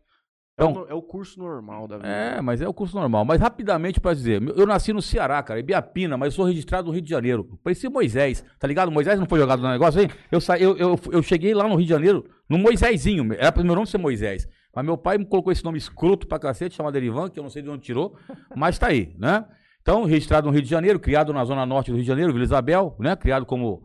Então- 0.54 0.70
é, 0.70 0.72
o, 0.72 0.74
no- 0.76 0.88
é 0.92 0.94
o 0.94 1.02
curso 1.02 1.40
normal 1.40 1.88
da 1.88 1.98
vida. 1.98 2.08
É, 2.08 2.40
mas 2.40 2.62
é 2.62 2.68
o 2.68 2.74
curso 2.74 2.96
normal. 2.96 3.26
Mas 3.26 3.42
rapidamente 3.42 4.00
pra 4.00 4.14
dizer, 4.14 4.40
meu- 4.40 4.54
eu 4.56 4.66
nasci 4.68 4.94
no 4.94 5.02
Ceará, 5.02 5.42
cara, 5.44 5.60
em 5.60 5.64
Biapina, 5.64 6.16
mas 6.16 6.36
sou 6.36 6.46
registrado 6.46 6.88
no 6.88 6.94
Rio 6.94 7.02
de 7.02 7.10
Janeiro. 7.10 7.60
Parecia 7.64 7.90
Moisés, 7.90 8.46
tá 8.60 8.68
ligado? 8.68 8.92
Moisés 8.92 9.20
não 9.20 9.26
foi 9.26 9.40
jogado 9.40 9.62
no 9.64 9.70
negócio 9.70 10.00
aí? 10.00 10.08
Eu, 10.32 10.40
sa... 10.40 10.58
eu, 10.58 10.78
eu, 10.78 10.98
eu 11.12 11.24
cheguei 11.24 11.54
lá 11.56 11.68
no 11.68 11.76
Rio 11.76 11.86
de 11.86 11.90
Janeiro, 11.90 12.24
no 12.48 12.58
Moisésinho, 12.60 13.34
era 13.34 13.52
pro 13.52 13.66
meu 13.66 13.74
nome 13.76 13.88
ser 13.88 13.98
Moisés. 13.98 14.48
Mas 14.75 14.86
meu 14.86 14.98
pai 14.98 15.18
me 15.18 15.25
colocou 15.25 15.51
esse 15.51 15.63
nome 15.63 15.77
escroto 15.77 16.27
pra 16.27 16.39
cacete, 16.39 16.75
chamado 16.75 16.96
Erivan, 16.96 17.30
que 17.30 17.39
eu 17.39 17.44
não 17.44 17.50
sei 17.50 17.62
de 17.62 17.70
onde 17.70 17.84
tirou, 17.84 18.18
mas 18.56 18.80
tá 18.80 18.88
aí, 18.88 19.15
né? 19.18 19.46
Então, 19.82 20.03
registrado 20.06 20.48
no 20.48 20.53
Rio 20.53 20.62
de 20.62 20.70
Janeiro, 20.70 21.00
criado 21.00 21.34
na 21.34 21.44
zona 21.44 21.65
norte 21.65 21.92
do 21.92 21.96
Rio 21.96 22.03
de 22.03 22.08
Janeiro, 22.08 22.32
Vila 22.32 22.46
Isabel, 22.46 22.96
né? 23.00 23.15
Criado 23.15 23.46
como 23.46 23.84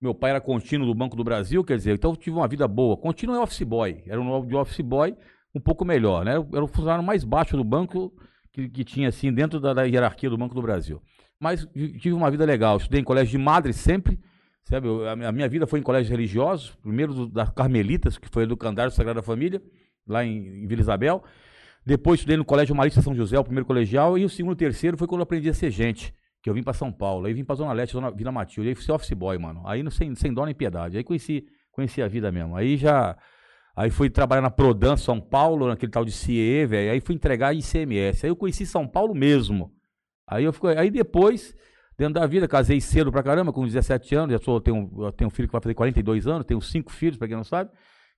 meu 0.00 0.14
pai 0.14 0.30
era 0.30 0.40
contínuo 0.40 0.86
do 0.86 0.94
Banco 0.94 1.16
do 1.16 1.24
Brasil, 1.24 1.64
quer 1.64 1.76
dizer, 1.76 1.94
então 1.94 2.10
eu 2.10 2.16
tive 2.16 2.36
uma 2.36 2.46
vida 2.46 2.68
boa. 2.68 2.96
Contínuo 2.96 3.34
é 3.34 3.40
office 3.40 3.62
boy, 3.62 4.02
era 4.06 4.20
um 4.20 4.46
de 4.46 4.54
office 4.54 4.80
boy 4.80 5.16
um 5.54 5.60
pouco 5.60 5.84
melhor, 5.84 6.24
né? 6.24 6.32
Era 6.32 6.64
o 6.64 6.66
funcionário 6.66 7.02
mais 7.02 7.24
baixo 7.24 7.56
do 7.56 7.64
banco 7.64 8.12
que, 8.52 8.68
que 8.68 8.84
tinha, 8.84 9.08
assim, 9.08 9.32
dentro 9.32 9.58
da, 9.58 9.72
da 9.72 9.84
hierarquia 9.84 10.28
do 10.28 10.36
Banco 10.36 10.54
do 10.54 10.60
Brasil. 10.60 11.00
Mas 11.40 11.66
tive 11.74 12.12
uma 12.12 12.30
vida 12.30 12.44
legal. 12.44 12.76
Estudei 12.76 13.00
em 13.00 13.04
colégio 13.04 13.38
de 13.38 13.44
madre 13.44 13.72
sempre, 13.72 14.18
sabe? 14.64 14.88
Eu- 14.88 15.08
a, 15.08 15.16
minha- 15.32 15.48
vida 15.48 15.66
foi 15.66 15.80
em 15.80 15.82
colégios 15.82 16.10
religiosos, 16.10 16.74
primeiro 16.82 17.26
do, 17.26 17.52
Carmelitas, 17.52 18.18
que 18.18 18.28
foi 18.28 18.46
do 18.46 18.56
Candário 18.56 18.92
Sagrada 18.92 19.22
Família, 19.22 19.62
lá 20.06 20.24
em, 20.24 20.64
em 20.64 20.66
Vila 20.66 20.80
Isabel. 20.80 21.22
Depois 21.86 22.20
estudei 22.20 22.36
no 22.36 22.44
Colégio 22.44 22.74
Marista 22.74 23.02
São 23.02 23.14
José, 23.14 23.38
o 23.38 23.44
primeiro 23.44 23.66
colegial, 23.66 24.16
e 24.16 24.24
o 24.24 24.28
segundo 24.28 24.56
terceiro 24.56 24.96
foi 24.96 25.06
quando 25.06 25.20
eu 25.20 25.24
aprendi 25.24 25.48
a 25.50 25.54
ser 25.54 25.70
gente, 25.70 26.14
que 26.42 26.48
eu 26.48 26.54
vim 26.54 26.62
para 26.62 26.72
São 26.72 26.90
Paulo, 26.90 27.26
aí 27.26 27.34
vim 27.34 27.44
para 27.44 27.54
Zona 27.56 27.72
Leste, 27.72 27.92
Zona 27.92 28.10
Vila 28.10 28.32
Matilde, 28.32 28.70
aí 28.70 28.74
fui 28.74 28.94
office 28.94 29.12
boy, 29.12 29.36
mano. 29.38 29.62
Aí 29.66 29.82
não, 29.82 29.90
sem, 29.90 30.14
sem 30.14 30.32
dó 30.32 30.44
nem 30.46 30.54
piedade. 30.54 30.96
Aí 30.96 31.04
conheci, 31.04 31.46
conheci 31.70 32.02
a 32.02 32.08
vida 32.08 32.32
mesmo. 32.32 32.56
Aí 32.56 32.76
já. 32.76 33.16
Aí 33.76 33.90
fui 33.90 34.08
trabalhar 34.08 34.40
na 34.40 34.50
Prodan 34.50 34.96
São 34.96 35.20
Paulo, 35.20 35.66
naquele 35.66 35.90
tal 35.90 36.04
de 36.04 36.12
CIE, 36.12 36.64
velho. 36.64 36.92
Aí 36.92 37.00
fui 37.00 37.14
entregar 37.14 37.52
ICMS. 37.54 38.24
Aí 38.24 38.30
eu 38.30 38.36
conheci 38.36 38.64
São 38.64 38.86
Paulo 38.86 39.14
mesmo. 39.14 39.72
Aí 40.26 40.44
eu 40.44 40.52
fico, 40.52 40.68
aí 40.68 40.90
depois, 40.90 41.54
dentro 41.96 42.14
da 42.14 42.26
vida, 42.26 42.48
casei 42.48 42.80
cedo 42.80 43.10
pra 43.10 43.22
caramba, 43.22 43.52
com 43.52 43.64
17 43.64 44.14
anos, 44.14 44.32
já 44.32 44.38
sou, 44.38 44.60
tenho, 44.60 45.12
tenho 45.12 45.28
um 45.28 45.30
filho 45.30 45.48
que 45.48 45.52
vai 45.52 45.60
fazer 45.60 45.74
42 45.74 46.26
anos, 46.26 46.44
tenho 46.44 46.60
cinco 46.60 46.92
filhos, 46.92 47.16
pra 47.16 47.28
quem 47.28 47.36
não 47.36 47.44
sabe. 47.44 47.70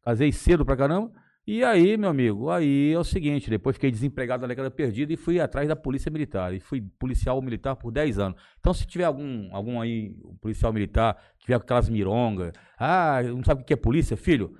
Casei 0.02 0.32
cedo 0.32 0.64
pra 0.64 0.76
caramba. 0.76 1.10
E 1.48 1.62
aí, 1.62 1.96
meu 1.96 2.10
amigo, 2.10 2.50
aí 2.50 2.92
é 2.92 2.98
o 2.98 3.04
seguinte, 3.04 3.48
depois 3.48 3.76
fiquei 3.76 3.88
desempregado 3.88 4.42
na 4.42 4.48
década 4.48 4.68
perdida 4.68 5.12
e 5.12 5.16
fui 5.16 5.38
atrás 5.38 5.68
da 5.68 5.76
polícia 5.76 6.10
militar. 6.10 6.52
E 6.52 6.58
fui 6.58 6.82
policial 6.98 7.40
militar 7.40 7.76
por 7.76 7.92
10 7.92 8.18
anos. 8.18 8.40
Então, 8.58 8.74
se 8.74 8.84
tiver 8.84 9.04
algum, 9.04 9.54
algum 9.54 9.80
aí, 9.80 10.12
policial 10.40 10.72
militar, 10.72 11.16
que 11.38 11.46
tiver 11.46 11.58
com 11.58 11.64
aquelas 11.64 11.88
mirongas, 11.88 12.52
ah, 12.76 13.22
não 13.22 13.44
sabe 13.44 13.62
o 13.62 13.64
que 13.64 13.72
é 13.72 13.76
polícia, 13.76 14.16
filho? 14.16 14.56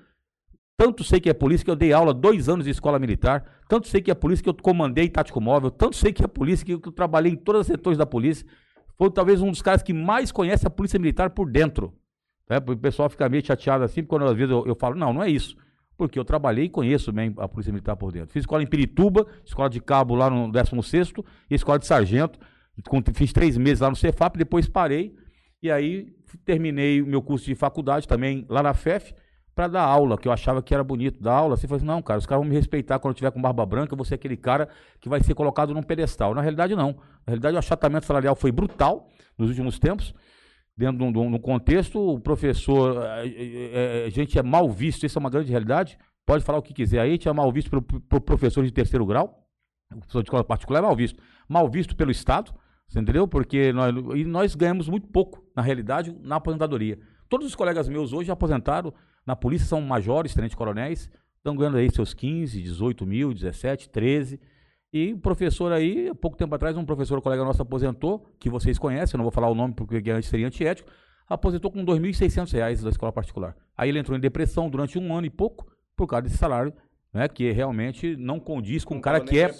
Tanto 0.77 1.03
sei 1.03 1.19
que 1.19 1.29
é 1.29 1.35
polícia 1.35 1.65
que 1.65 1.71
eu 1.71 1.77
dei 1.77 1.93
aula 1.93 2.15
dois 2.15 2.49
anos 2.49 2.67
de 2.67 2.71
escola 2.71 2.99
militar, 3.01 3.45
tanto 3.69 3.89
sei 3.89 4.01
que 4.01 4.11
é 4.11 4.15
polícia 4.15 4.45
que 4.45 4.49
eu 4.49 4.55
comandei 4.55 5.09
tático 5.09 5.41
móvel, 5.41 5.71
tanto 5.73 5.97
sei 5.97 6.13
que 6.13 6.23
é 6.23 6.29
polícia 6.29 6.65
que 6.65 6.73
eu 6.73 6.93
trabalhei 6.93 7.33
em 7.33 7.37
todos 7.37 7.63
os 7.63 7.67
setores 7.67 7.99
da 7.99 8.07
polícia. 8.07 8.47
Foi 8.97 9.11
talvez 9.11 9.43
um 9.43 9.51
dos 9.51 9.63
caras 9.63 9.83
que 9.83 9.93
mais 9.93 10.33
conhece 10.33 10.67
a 10.67 10.71
polícia 10.71 10.99
militar 10.99 11.31
por 11.31 11.51
dentro. 11.51 11.95
Né? 12.49 12.59
O 12.59 12.77
pessoal 12.77 13.09
fica 13.11 13.29
meio 13.29 13.45
chateado 13.45 13.85
assim, 13.85 14.03
quando 14.05 14.25
às 14.25 14.37
vezes 14.37 14.51
eu, 14.51 14.67
eu 14.67 14.75
falo, 14.75 14.95
não, 14.95 15.13
não 15.13 15.23
é 15.23 15.31
isso 15.31 15.57
porque 15.97 16.19
eu 16.19 16.25
trabalhei 16.25 16.67
e 16.67 16.69
conheço 16.69 17.11
bem 17.11 17.35
a 17.39 17.49
Polícia 17.49 17.73
Militar 17.73 17.97
por 17.97 18.13
dentro. 18.13 18.33
Fiz 18.33 18.43
escola 18.43 18.63
em 18.63 18.67
Pirituba, 18.67 19.27
escola 19.45 19.71
de 19.71 19.81
cabo 19.81 20.15
lá 20.15 20.29
no 20.29 20.51
16 20.51 21.13
e 21.51 21.55
escola 21.55 21.79
de 21.79 21.87
sargento. 21.87 22.39
Fiz 23.15 23.33
três 23.33 23.57
meses 23.57 23.81
lá 23.81 23.89
no 23.89 23.97
Cefap, 23.97 24.37
depois 24.37 24.69
parei 24.69 25.15
e 25.63 25.71
aí 25.71 26.15
terminei 26.45 27.01
o 27.01 27.07
meu 27.07 27.23
curso 27.23 27.47
de 27.47 27.55
faculdade 27.55 28.07
também 28.07 28.45
lá 28.49 28.63
na 28.63 28.75
FEF 28.75 29.15
para 29.57 29.69
dar 29.69 29.83
aula, 29.83 30.19
que 30.19 30.29
eu 30.29 30.33
achava 30.33 30.63
que 30.63 30.75
era 30.75 30.85
bonito 30.85 31.21
dar 31.21 31.33
aula. 31.33 31.57
Você 31.57 31.67
falou 31.67 31.79
assim, 31.79 31.87
não, 31.87 32.03
cara, 32.03 32.19
os 32.19 32.27
caras 32.27 32.43
vão 32.43 32.51
me 32.51 32.55
respeitar 32.55 32.99
quando 32.99 33.13
eu 33.13 33.17
tiver 33.17 33.31
com 33.31 33.41
barba 33.41 33.65
branca, 33.65 33.95
eu 33.95 33.97
vou 33.97 34.05
ser 34.05 34.15
aquele 34.15 34.37
cara 34.37 34.69
que 35.01 35.09
vai 35.09 35.23
ser 35.23 35.35
colocado 35.35 35.73
num 35.73 35.83
pedestal. 35.83 36.35
Na 36.35 36.43
realidade, 36.43 36.77
não. 36.77 36.91
Na 36.91 37.29
realidade, 37.29 37.57
o 37.57 37.59
achatamento 37.59 38.05
salarial 38.05 38.37
foi 38.37 38.53
brutal 38.53 39.09
nos 39.39 39.49
últimos 39.49 39.79
tempos 39.79 40.15
dentro 40.77 41.11
de 41.11 41.19
um, 41.19 41.39
contexto, 41.39 41.99
o 41.99 42.21
professor, 42.21 43.03
eh, 43.25 43.73
eh, 43.73 44.05
a, 44.07 44.11
gente 44.11 44.39
é 44.39 44.43
mal 44.43 44.69
visto, 44.69 45.07
isso 45.07 45.19
é 45.19 45.21
uma 45.21 45.31
grande 45.31 45.51
realidade, 45.51 45.99
pode 46.27 46.45
falar 46.45 46.59
o 46.59 46.63
que 46.63 46.75
quiser 46.75 47.01
aí, 47.01 47.09
a 47.09 47.13
gente 47.13 47.27
é 47.27 47.33
mal 47.33 47.51
visto 47.51 47.71
pelo, 47.71 47.81
pelo 47.81 48.21
professor 48.21 48.63
de 48.63 48.71
terceiro 48.71 49.07
grau, 49.07 49.43
o 49.91 49.97
professor 49.97 50.23
de 50.23 50.29
escola 50.29 50.45
particular 50.45 50.81
é 50.81 50.83
mal 50.83 50.95
visto, 50.95 51.23
mal 51.49 51.67
visto 51.67 51.97
pelo 51.97 52.11
Estado, 52.11 52.53
você 52.87 53.01
entendeu? 53.01 53.27
Porque 53.27 53.73
nós, 53.73 53.95
e 54.15 54.25
nós 54.25 54.55
ganhamos 54.55 54.87
muito 54.87 55.09
pouco, 55.09 55.43
na 55.57 55.63
realidade, 55.63 56.15
na 56.21 56.37
aposentadoria. 56.37 56.99
Todos 57.29 57.47
os 57.47 57.55
colegas 57.55 57.89
meus 57.89 58.13
hoje 58.13 58.31
aposentaram 58.31 58.93
na 59.27 59.35
polícia, 59.35 59.67
são 59.67 59.81
majores, 59.81 60.35
tenentes-coronéis, 60.35 61.11
estão 61.37 61.57
ganhando 61.57 61.77
aí 61.77 61.91
seus 61.91 62.15
15, 62.15 62.63
18 62.63 63.05
mil, 63.05 63.35
17, 63.35 63.89
13 63.89 64.41
e 64.93 65.13
o 65.13 65.19
professor 65.19 65.73
aí, 65.73 66.09
há 66.09 66.15
pouco 66.15 66.37
tempo 66.37 66.55
atrás, 66.55 66.75
um 66.75 66.85
professor, 66.85 67.19
um 67.19 67.21
colega 67.21 67.45
nosso 67.45 67.61
aposentou, 67.61 68.27
que 68.39 68.49
vocês 68.49 68.79
conhecem, 68.79 69.15
eu 69.15 69.19
não 69.19 69.25
vou 69.25 69.31
falar 69.31 69.49
o 69.49 69.55
nome 69.55 69.75
porque 69.75 70.03
antes 70.11 70.31
seria 70.31 70.47
antiético, 70.47 70.91
aposentou 71.29 71.71
com 71.71 71.81
R$ 71.81 71.85
2.600 71.85 72.83
da 72.83 72.89
escola 72.89 73.13
particular. 73.13 73.55
Aí 73.77 73.91
ele 73.91 73.99
entrou 73.99 74.17
em 74.17 74.21
depressão 74.21 74.71
durante 74.71 74.99
um 74.99 75.15
ano 75.15 75.27
e 75.27 75.31
pouco, 75.31 75.67
por 75.95 76.07
causa 76.07 76.23
desse 76.23 76.39
salário, 76.39 76.73
né, 77.13 77.29
que 77.29 77.51
realmente 77.51 78.17
não 78.17 78.41
condiz 78.41 78.85
com 78.85 78.95
um 78.95 79.01
cara 79.01 79.21
que 79.21 79.39
é, 79.39 79.51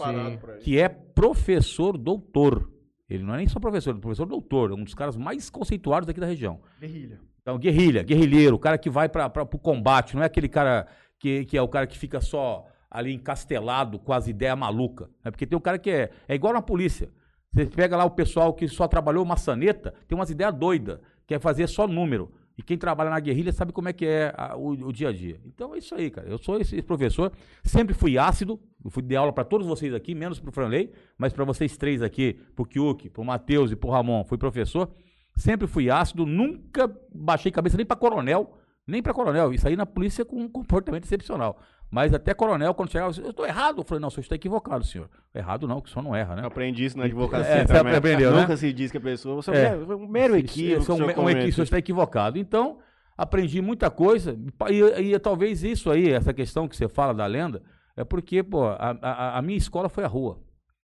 que 0.61 0.79
é 0.79 0.89
professor 0.89 1.99
doutor. 1.99 2.71
Ele 3.07 3.23
não 3.23 3.35
é 3.35 3.37
nem 3.37 3.49
só 3.49 3.61
professor, 3.61 3.91
ele 3.91 3.99
é 3.99 4.01
professor 4.01 4.27
doutor, 4.27 4.71
é 4.71 4.75
um 4.75 4.85
dos 4.85 4.95
caras 4.95 5.17
mais 5.19 5.51
conceituados 5.51 6.09
aqui 6.09 6.19
da 6.19 6.27
região. 6.27 6.61
Guerrilha. 6.81 7.21
Então, 7.47 7.59
guerrilha, 7.59 8.03
guerrilheiro, 8.03 8.57
o 8.57 8.59
cara 8.59 8.77
que 8.77 8.91
vai 8.91 9.09
para 9.09 9.31
o 9.41 9.59
combate, 9.59 10.17
não 10.17 10.23
é 10.25 10.27
aquele 10.27 10.49
cara 10.49 10.89
que, 11.17 11.45
que 11.45 11.57
é 11.57 11.63
o 11.63 11.69
cara 11.69 11.87
que 11.87 11.97
fica 11.97 12.21
só 12.21 12.67
ali 12.91 13.15
encastelado 13.15 14.01
com 14.01 14.13
as 14.13 14.27
ideias 14.27 14.59
malucas. 14.59 15.07
Né? 15.25 15.31
Porque 15.31 15.47
tem 15.47 15.57
um 15.57 15.61
cara 15.61 15.79
que 15.79 15.89
é, 15.89 16.11
é 16.27 16.35
igual 16.35 16.53
na 16.53 16.61
polícia. 16.61 17.09
Você 17.53 17.67
pega 17.67 17.97
lá 17.97 18.05
o 18.05 18.11
pessoal 18.11 18.53
que 18.53 18.67
só 18.67 18.89
trabalhou 18.89 19.25
maçaneta, 19.25 19.95
tem 20.09 20.19
umas 20.19 20.29
ideias 20.29 20.53
doidas, 20.53 20.99
quer 21.25 21.39
fazer 21.39 21.69
só 21.69 21.87
número. 21.87 22.33
E 22.59 22.65
quem 22.65 22.77
trabalha 22.77 23.11
na 23.11 23.21
guerrilha 23.21 23.53
sabe 23.53 23.71
como 23.71 23.89
é 23.89 23.93
que 23.93 24.07
é 24.07 24.35
a, 24.37 24.57
o, 24.57 24.71
o, 24.71 24.93
dia 24.93 25.11
a 25.11 25.13
dia. 25.13 25.41
Então 25.47 25.73
é 25.73 25.79
isso 25.79 25.95
aí, 25.95 26.11
cara. 26.11 26.29
Eu 26.29 26.39
sou 26.39 26.61
esse 26.61 26.83
professor, 26.83 27.31
sempre 27.63 27.95
fui 27.95 28.19
ácido, 28.19 28.59
eu 28.85 28.91
fui 28.91 29.05
de 29.05 29.15
aula 29.15 29.33
para 29.33 29.45
todos 29.45 29.69
vocês 29.69 29.95
aqui, 29.95 30.17
menos 30.17 30.41
para 30.41 30.49
o 30.49 30.53
Franley, 30.53 30.91
mas 31.17 31.33
para 31.33 31.45
vocês 31.45 31.77
três 31.77 32.03
aqui, 32.03 32.41
para 32.57 32.63
o 32.65 32.67
Kiuk, 32.67 33.09
para 33.09 33.23
o 33.23 33.25
Matheus 33.25 33.71
e 33.71 33.77
para 33.77 33.89
o 33.89 33.93
Ramon, 33.93 34.25
fui 34.25 34.37
professor. 34.37 34.91
Sempre 35.37 35.67
fui 35.67 35.91
ácido, 35.91 36.25
nunca 36.25 36.91
baixei 37.15 37.53
cabeça 37.53 37.77
nem 37.77 37.85
para 37.85 37.97
coronel, 37.97 38.57
nem 38.87 39.03
para 39.03 39.13
coronel. 39.13 39.53
Isso 39.53 39.69
aí 39.69 39.77
na 39.77 39.85
polícia 39.85 40.25
com 40.25 40.37
um 40.37 40.49
comportamento 40.49 41.05
excepcional. 41.05 41.61
Mas 41.91 42.13
até 42.13 42.35
coronel, 42.35 42.75
quando 42.75 42.91
chegava, 42.91 43.13
eu 43.21 43.31
estou 43.31 43.47
errado. 43.47 43.81
Eu 43.81 43.85
falei, 43.85 44.01
não, 44.01 44.09
o 44.09 44.11
senhor 44.11 44.23
está 44.23 44.35
equivocado, 44.35 44.85
senhor. 44.85 45.09
Errado 45.35 45.69
não, 45.69 45.81
que 45.81 45.89
o 45.89 45.93
senhor 45.93 46.03
não 46.03 46.17
erra, 46.17 46.37
né? 46.37 46.43
Eu 46.43 46.47
aprendi 46.47 46.85
isso 46.85 46.99
na 46.99 47.05
advocacia 47.05 47.53
é, 47.53 47.65
também. 47.65 47.93
Você 47.93 47.99
aprendeu, 47.99 48.33
Nunca 48.33 48.49
né? 48.49 48.57
se 48.57 48.73
diz 48.73 48.91
que 48.91 48.99
a 48.99 49.01
pessoa... 49.01 49.37
Você 49.37 49.53
é, 49.53 49.67
é 49.67 49.77
um 49.77 50.09
mero 50.09 50.37
equívoco. 50.37 50.93
Um, 50.93 50.97
um 50.97 51.31
equívoco, 51.31 51.49
o 51.49 51.53
senhor 51.53 51.65
está 51.65 51.79
equivocado. 51.79 52.39
Então, 52.39 52.79
aprendi 53.17 53.63
muita 53.63 53.89
coisa. 53.91 54.37
E, 54.71 55.13
e, 55.13 55.19
talvez 55.19 55.63
isso 55.63 55.91
aí, 55.91 56.11
essa 56.11 56.35
questão 56.35 56.67
que 56.67 56.77
você 56.77 56.89
fala 56.89 57.15
da 57.15 57.27
lenda, 57.27 57.63
é 57.97 58.05
porque, 58.05 58.43
pô, 58.43 58.65
a, 58.65 58.97
a, 59.01 59.39
a 59.39 59.43
minha 59.43 59.57
escola 59.59 59.89
foi 59.89 60.05
a 60.05 60.09
rua. 60.09 60.41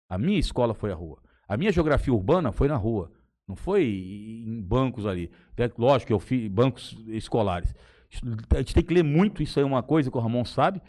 A 0.09 0.17
minha 0.17 0.39
escola 0.39 0.75
foi 0.75 0.93
a 0.93 0.95
rua. 0.95 1.19
A 1.49 1.57
minha 1.57 1.73
geografia 1.73 2.15
urbana 2.15 2.53
foi 2.53 2.69
na 2.69 2.77
rua. 2.77 3.11
Não 3.47 3.57
foi 3.57 3.85
em 3.85 4.61
bancos 4.63 5.07
ali. 5.07 5.31
É, 5.57 5.71
lógico 5.77 6.09
que 6.09 6.13
eu 6.13 6.19
fiz 6.19 6.49
bancos 6.49 6.97
escolares. 7.09 7.75
A 8.51 8.59
gente 8.59 8.75
tem 8.75 8.83
que 8.83 8.95
ler 8.95 9.03
muito, 9.03 9.43
isso 9.43 9.59
é 9.59 9.65
uma 9.65 9.83
coisa 9.83 10.11
que 10.11 10.17
o 10.17 10.21
Ramon 10.21 10.45
sabe. 10.45 10.81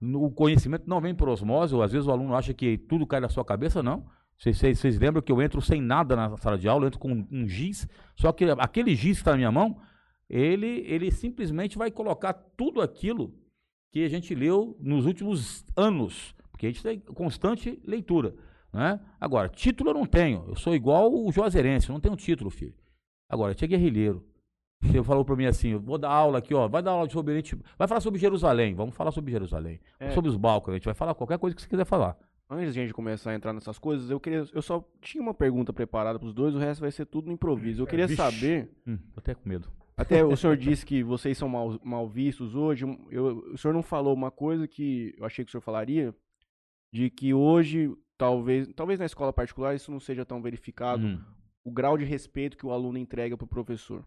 O 0.00 0.30
conhecimento 0.30 0.84
não 0.86 1.00
vem 1.00 1.14
por 1.14 1.28
osmose, 1.28 1.74
ou 1.74 1.82
às 1.82 1.92
vezes 1.92 2.06
o 2.06 2.10
aluno 2.10 2.34
acha 2.34 2.52
que 2.52 2.76
tudo 2.76 3.06
cai 3.06 3.20
na 3.20 3.28
sua 3.28 3.44
cabeça, 3.44 3.82
não. 3.82 4.04
Vocês, 4.36 4.58
vocês, 4.58 4.78
vocês 4.78 4.98
lembram 4.98 5.22
que 5.22 5.32
eu 5.32 5.40
entro 5.40 5.60
sem 5.62 5.80
nada 5.80 6.14
na 6.14 6.36
sala 6.36 6.58
de 6.58 6.68
aula, 6.68 6.84
eu 6.84 6.88
entro 6.88 6.98
com 6.98 7.26
um 7.30 7.48
giz, 7.48 7.88
só 8.16 8.32
que 8.32 8.44
aquele 8.58 8.94
giz 8.94 9.16
que 9.16 9.22
está 9.22 9.30
na 9.30 9.38
minha 9.38 9.52
mão, 9.52 9.80
ele, 10.28 10.84
ele 10.86 11.10
simplesmente 11.10 11.78
vai 11.78 11.90
colocar 11.90 12.32
tudo 12.32 12.80
aquilo 12.80 13.32
que 13.92 14.04
a 14.04 14.08
gente 14.08 14.34
leu 14.34 14.76
nos 14.80 15.06
últimos 15.06 15.64
anos, 15.76 16.34
porque 16.50 16.66
a 16.66 16.70
gente 16.70 16.82
tem 16.82 16.98
constante 16.98 17.80
leitura. 17.84 18.34
Né? 18.74 18.98
Agora, 19.20 19.48
título 19.48 19.90
eu 19.90 19.94
não 19.94 20.04
tenho, 20.04 20.44
eu 20.48 20.56
sou 20.56 20.74
igual 20.74 21.12
o 21.12 21.30
Juazeirense, 21.30 21.90
não 21.90 22.00
tenho 22.00 22.16
título, 22.16 22.50
filho. 22.50 22.74
Agora, 23.28 23.52
eu 23.52 23.54
tinha 23.54 23.68
guerrilheiro, 23.68 24.26
você 24.82 25.02
falou 25.04 25.24
para 25.24 25.36
mim 25.36 25.46
assim, 25.46 25.76
vou 25.76 25.96
dar 25.96 26.10
aula 26.10 26.38
aqui, 26.38 26.52
ó, 26.52 26.66
vai 26.66 26.82
dar 26.82 26.90
aula 26.90 27.08
sobre 27.08 27.32
Oriente, 27.32 27.56
vai 27.78 27.86
falar 27.86 28.00
sobre 28.00 28.18
Jerusalém, 28.18 28.74
vamos 28.74 28.94
falar 28.94 29.12
sobre 29.12 29.30
Jerusalém, 29.30 29.80
é. 30.00 30.10
sobre 30.10 30.28
os 30.28 30.36
balcões, 30.36 30.74
a 30.74 30.78
gente 30.78 30.84
vai 30.86 30.94
falar 30.94 31.14
qualquer 31.14 31.38
coisa 31.38 31.54
que 31.54 31.62
você 31.62 31.68
quiser 31.68 31.84
falar. 31.86 32.18
Antes 32.50 32.74
de 32.74 32.80
a 32.80 32.82
gente 32.82 32.92
começar 32.92 33.30
a 33.30 33.34
entrar 33.34 33.52
nessas 33.52 33.78
coisas, 33.78 34.10
eu 34.10 34.18
queria, 34.18 34.44
eu 34.52 34.60
só 34.60 34.84
tinha 35.00 35.22
uma 35.22 35.32
pergunta 35.32 35.72
preparada 35.72 36.18
para 36.18 36.26
os 36.26 36.34
dois, 36.34 36.54
o 36.54 36.58
resto 36.58 36.80
vai 36.80 36.90
ser 36.90 37.06
tudo 37.06 37.28
no 37.28 37.32
improviso. 37.32 37.82
Eu 37.82 37.86
queria 37.86 38.08
saber, 38.08 38.70
hum, 38.86 38.98
tô 39.14 39.20
até 39.20 39.34
com 39.34 39.48
medo. 39.48 39.70
Até 39.96 40.22
o 40.24 40.36
senhor 40.36 40.56
disse 40.58 40.84
que 40.84 41.02
vocês 41.02 41.38
são 41.38 41.48
mal, 41.48 41.78
mal 41.82 42.06
vistos 42.08 42.54
hoje. 42.54 42.84
Eu, 43.10 43.38
o 43.52 43.56
senhor 43.56 43.72
não 43.72 43.82
falou 43.82 44.12
uma 44.12 44.30
coisa 44.30 44.68
que 44.68 45.14
eu 45.16 45.24
achei 45.24 45.44
que 45.44 45.48
o 45.48 45.52
senhor 45.52 45.62
falaria, 45.62 46.14
de 46.92 47.08
que 47.08 47.32
hoje 47.32 47.90
talvez, 48.16 48.68
talvez 48.74 48.98
na 48.98 49.06
escola 49.06 49.32
particular 49.32 49.74
isso 49.74 49.90
não 49.90 50.00
seja 50.00 50.24
tão 50.24 50.42
verificado, 50.42 51.06
hum. 51.06 51.20
o 51.64 51.70
grau 51.70 51.96
de 51.96 52.04
respeito 52.04 52.56
que 52.56 52.66
o 52.66 52.72
aluno 52.72 52.98
entrega 52.98 53.36
para 53.36 53.44
o 53.44 53.48
professor 53.48 54.04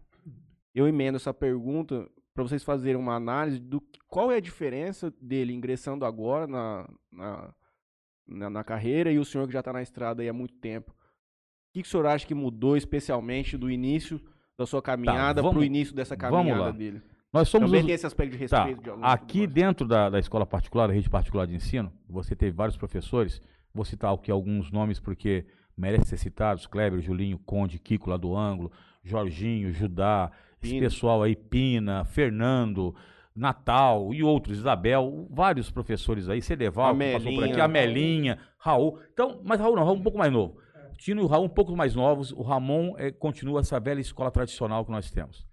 eu 0.74 0.86
emendo 0.86 1.16
essa 1.16 1.34
pergunta 1.34 2.08
para 2.32 2.44
vocês 2.44 2.62
fazerem 2.62 3.00
uma 3.00 3.14
análise 3.14 3.58
do 3.58 3.82
qual 4.06 4.30
é 4.30 4.36
a 4.36 4.40
diferença 4.40 5.12
dele 5.20 5.52
ingressando 5.52 6.04
agora 6.04 6.46
na, 6.46 6.88
na, 7.10 7.54
na, 8.26 8.50
na 8.50 8.64
carreira 8.64 9.10
e 9.10 9.18
o 9.18 9.24
senhor 9.24 9.46
que 9.46 9.52
já 9.52 9.58
está 9.58 9.72
na 9.72 9.82
estrada 9.82 10.22
há 10.28 10.32
muito 10.32 10.54
tempo. 10.54 10.92
O 10.92 10.94
que, 11.72 11.82
que 11.82 11.88
o 11.88 11.90
senhor 11.90 12.06
acha 12.06 12.26
que 12.26 12.34
mudou 12.34 12.76
especialmente 12.76 13.56
do 13.56 13.70
início 13.70 14.20
da 14.56 14.66
sua 14.66 14.80
tá, 14.80 14.92
caminhada 14.92 15.42
tá, 15.42 15.48
para 15.48 15.58
o 15.58 15.64
início 15.64 15.94
dessa 15.94 16.16
caminhada 16.16 16.72
dele? 16.72 17.02
Nós 17.32 17.48
somos 17.48 17.68
Também 17.68 17.80
os... 17.80 17.86
tem 17.86 17.94
esse 17.94 18.06
aspecto 18.06 18.38
de 18.38 18.48
tá, 18.48 18.64
respeito 18.64 18.78
tá, 18.78 18.82
de 18.84 18.90
aluno. 18.90 19.04
Aqui 19.04 19.46
dentro 19.46 19.86
da, 19.86 20.08
da 20.08 20.18
escola 20.18 20.46
particular, 20.46 20.86
da 20.86 20.94
rede 20.94 21.10
particular 21.10 21.46
de 21.46 21.54
ensino, 21.54 21.92
você 22.08 22.34
teve 22.34 22.52
vários 22.52 22.76
professores, 22.76 23.42
vou 23.78 23.84
citar 23.84 24.12
aqui 24.12 24.30
alguns 24.30 24.72
nomes 24.72 24.98
porque 24.98 25.46
merecem 25.76 26.04
ser 26.04 26.16
citados, 26.16 26.66
Kleber, 26.66 27.00
Julinho, 27.00 27.38
Conde, 27.38 27.78
Kiko 27.78 28.10
lá 28.10 28.16
do 28.16 28.36
ângulo, 28.36 28.72
Jorginho, 29.04 29.72
Judá, 29.72 30.32
Pina. 30.60 30.74
esse 30.74 30.80
pessoal 30.80 31.22
aí, 31.22 31.36
Pina, 31.36 32.04
Fernando, 32.04 32.92
Natal 33.34 34.12
e 34.12 34.22
outros, 34.22 34.58
Isabel, 34.58 35.28
vários 35.30 35.70
professores 35.70 36.28
aí, 36.28 36.42
Cedeval, 36.42 36.96
que 36.96 37.12
passou 37.12 37.32
por 37.32 37.44
aqui, 37.44 37.60
Amelinha, 37.60 38.38
Raul. 38.58 38.98
Então, 39.12 39.40
mas 39.44 39.60
Raul 39.60 39.76
não, 39.76 39.84
Raul 39.84 39.98
um 39.98 40.02
pouco 40.02 40.18
mais 40.18 40.32
novo. 40.32 40.60
Tino 40.98 41.20
e 41.22 41.24
o 41.24 41.28
Raul 41.28 41.44
um 41.44 41.48
pouco 41.48 41.76
mais 41.76 41.94
novos, 41.94 42.32
o 42.32 42.42
Ramon 42.42 42.96
é, 42.98 43.12
continua 43.12 43.60
essa 43.60 43.78
velha 43.78 44.00
escola 44.00 44.32
tradicional 44.32 44.84
que 44.84 44.90
nós 44.90 45.08
temos. 45.12 45.46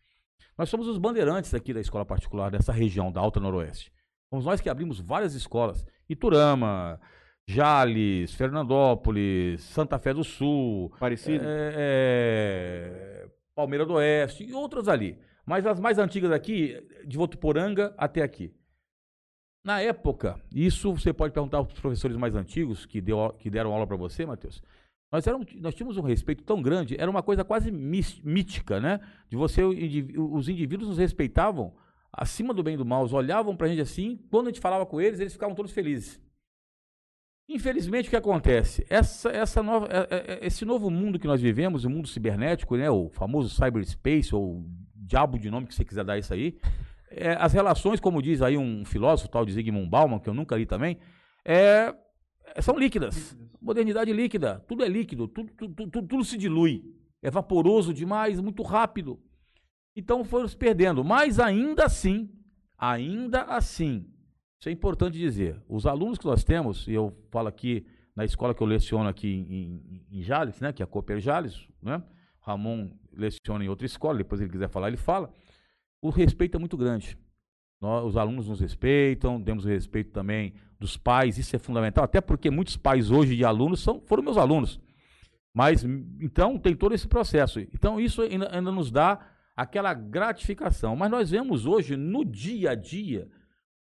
Nós 0.57 0.69
somos 0.69 0.87
os 0.87 0.97
bandeirantes 0.97 1.53
aqui 1.53 1.71
da 1.71 1.79
escola 1.79 2.03
particular 2.03 2.49
dessa 2.49 2.73
região, 2.73 3.11
da 3.11 3.21
Alta 3.21 3.39
Noroeste. 3.39 3.91
Fomos 4.31 4.45
nós 4.45 4.59
que 4.59 4.69
abrimos 4.69 4.99
várias 4.99 5.35
escolas. 5.35 5.85
Iturama, 6.09 6.99
Jales, 7.47 8.33
Fernandópolis, 8.33 9.61
Santa 9.61 9.99
Fé 9.99 10.13
do 10.13 10.23
Sul. 10.23 10.91
Parecido? 10.99 11.43
É, 11.45 11.73
é, 11.77 13.29
Palmeira 13.55 13.85
do 13.85 13.93
Oeste 13.93 14.43
e 14.43 14.53
outras 14.53 14.87
ali. 14.87 15.17
Mas 15.45 15.65
as 15.65 15.79
mais 15.79 15.99
antigas 15.99 16.31
aqui, 16.31 16.75
de 17.05 17.17
Votuporanga 17.17 17.93
até 17.97 18.23
aqui. 18.23 18.53
Na 19.63 19.79
época, 19.81 20.39
isso 20.53 20.93
você 20.93 21.13
pode 21.13 21.33
perguntar 21.33 21.57
aos 21.57 21.79
professores 21.79 22.17
mais 22.17 22.35
antigos 22.35 22.85
que, 22.85 22.99
deu, 23.01 23.33
que 23.39 23.49
deram 23.49 23.73
aula 23.73 23.87
para 23.87 23.97
você, 23.97 24.25
Matheus. 24.25 24.61
Nós, 25.11 25.25
éramos, 25.25 25.47
nós 25.55 25.73
tínhamos 25.73 25.97
um 25.97 26.01
respeito 26.01 26.43
tão 26.43 26.61
grande, 26.61 26.95
era 26.99 27.09
uma 27.09 27.23
coisa 27.23 27.43
quase 27.43 27.71
mítica, 27.71 28.79
né? 28.79 28.99
De 29.29 29.37
você, 29.37 29.63
os 29.63 30.49
indivíduos 30.49 30.89
nos 30.89 30.97
respeitavam 30.97 31.73
acima 32.11 32.53
do 32.53 32.63
bem 32.63 32.73
e 32.73 32.77
do 32.77 32.85
mal, 32.85 33.07
olhavam 33.11 33.55
pra 33.55 33.67
gente 33.67 33.81
assim, 33.81 34.19
quando 34.29 34.47
a 34.47 34.49
gente 34.49 34.59
falava 34.61 34.85
com 34.85 34.99
eles, 34.99 35.19
eles 35.19 35.33
ficavam 35.33 35.55
todos 35.55 35.71
felizes. 35.71 36.21
Infelizmente, 37.47 38.07
o 38.07 38.09
que 38.09 38.15
acontece? 38.15 38.85
Essa, 38.89 39.29
essa 39.29 39.61
nova, 39.61 39.87
é- 39.87 40.07
é- 40.15 40.33
é- 40.43 40.47
esse 40.47 40.65
novo 40.65 40.89
mundo 40.89 41.19
que 41.19 41.27
nós 41.27 41.39
vivemos, 41.39 41.85
o 41.85 41.89
mundo 41.89 42.07
cibernético, 42.07 42.75
né, 42.75 42.89
o 42.89 43.09
famoso 43.09 43.49
cyberspace, 43.49 44.33
ou 44.33 44.61
o 44.61 44.65
diabo 44.95 45.37
de 45.37 45.51
nome 45.51 45.67
que 45.67 45.75
você 45.75 45.85
quiser 45.85 46.03
dar 46.03 46.17
isso 46.17 46.33
aí, 46.33 46.57
é, 47.11 47.33
as 47.39 47.53
relações, 47.53 47.99
como 47.99 48.21
diz 48.21 48.41
aí 48.41 48.57
um 48.57 48.83
filósofo, 48.83 49.29
tal 49.29 49.45
de 49.45 49.53
Zygmunt 49.53 49.87
Bauman, 49.87 50.19
que 50.19 50.27
eu 50.27 50.33
nunca 50.33 50.55
li 50.55 50.65
também, 50.65 50.97
é- 51.45 51.93
são 52.61 52.77
líquidas. 52.79 53.37
Modernidade 53.61 54.11
líquida. 54.11 54.63
Tudo 54.67 54.83
é 54.83 54.87
líquido, 54.87 55.27
tudo, 55.27 55.51
tudo, 55.55 55.73
tudo- 55.91 56.07
tudo 56.07 56.23
se 56.23 56.37
dilui. 56.37 56.83
É 57.21 57.29
vaporoso 57.31 57.93
demais, 57.93 58.39
muito 58.39 58.63
rápido. 58.63 59.19
Então 59.95 60.23
foram 60.23 60.47
se 60.47 60.57
perdendo. 60.57 61.03
Mas 61.03 61.39
ainda 61.39 61.85
assim, 61.85 62.29
ainda 62.77 63.43
assim, 63.43 64.05
isso 64.65 64.69
é 64.69 64.71
importante 64.71 65.15
dizer. 65.19 65.61
Os 65.69 65.85
alunos 65.85 66.17
que 66.17 66.25
nós 66.25 66.43
temos, 66.43 66.87
e 66.87 66.93
eu 66.93 67.15
falo 67.29 67.47
aqui 67.47 67.85
na 68.15 68.25
escola 68.25 68.51
que 68.51 68.63
eu 68.63 68.65
leciono 68.65 69.07
aqui 69.07 69.27
em, 69.27 69.99
em- 70.11 70.21
Jales, 70.23 70.59
né, 70.59 70.73
que 70.73 70.81
é 70.81 70.85
a 70.85 70.87
Cooper 70.87 71.19
Jales, 71.19 71.67
né? 71.83 72.01
Ramon 72.41 72.89
leciona 73.13 73.63
em 73.63 73.67
outra 73.69 73.85
escola, 73.85 74.17
depois 74.17 74.41
ele 74.41 74.49
quiser 74.49 74.67
falar, 74.67 74.87
ele 74.87 74.97
fala. 74.97 75.31
O 76.01 76.09
respeito 76.09 76.55
é 76.57 76.59
muito 76.59 76.75
grande. 76.75 77.15
Nós, 77.79 78.05
os 78.05 78.17
alunos 78.17 78.47
nos 78.47 78.59
respeitam, 78.59 79.39
demos 79.39 79.65
o 79.65 79.67
respeito 79.67 80.11
também 80.11 80.55
dos 80.79 80.97
pais, 80.97 81.37
isso 81.37 81.55
é 81.55 81.59
fundamental, 81.59 82.03
até 82.03 82.19
porque 82.19 82.49
muitos 82.49 82.75
pais 82.75 83.11
hoje 83.11 83.35
de 83.35 83.45
alunos 83.45 83.81
são, 83.81 84.01
foram 84.01 84.23
meus 84.23 84.37
alunos. 84.37 84.79
Mas, 85.53 85.83
então, 85.83 86.57
tem 86.57 86.75
todo 86.75 86.95
esse 86.95 87.07
processo. 87.07 87.59
Então, 87.59 87.99
isso 87.99 88.23
ainda, 88.23 88.49
ainda 88.51 88.71
nos 88.71 88.89
dá 88.89 89.19
aquela 89.55 89.93
gratificação. 89.93 90.95
Mas 90.95 91.11
nós 91.11 91.29
vemos 91.29 91.67
hoje, 91.67 91.95
no 91.95 92.25
dia 92.25 92.71
a 92.71 92.75
dia, 92.75 93.29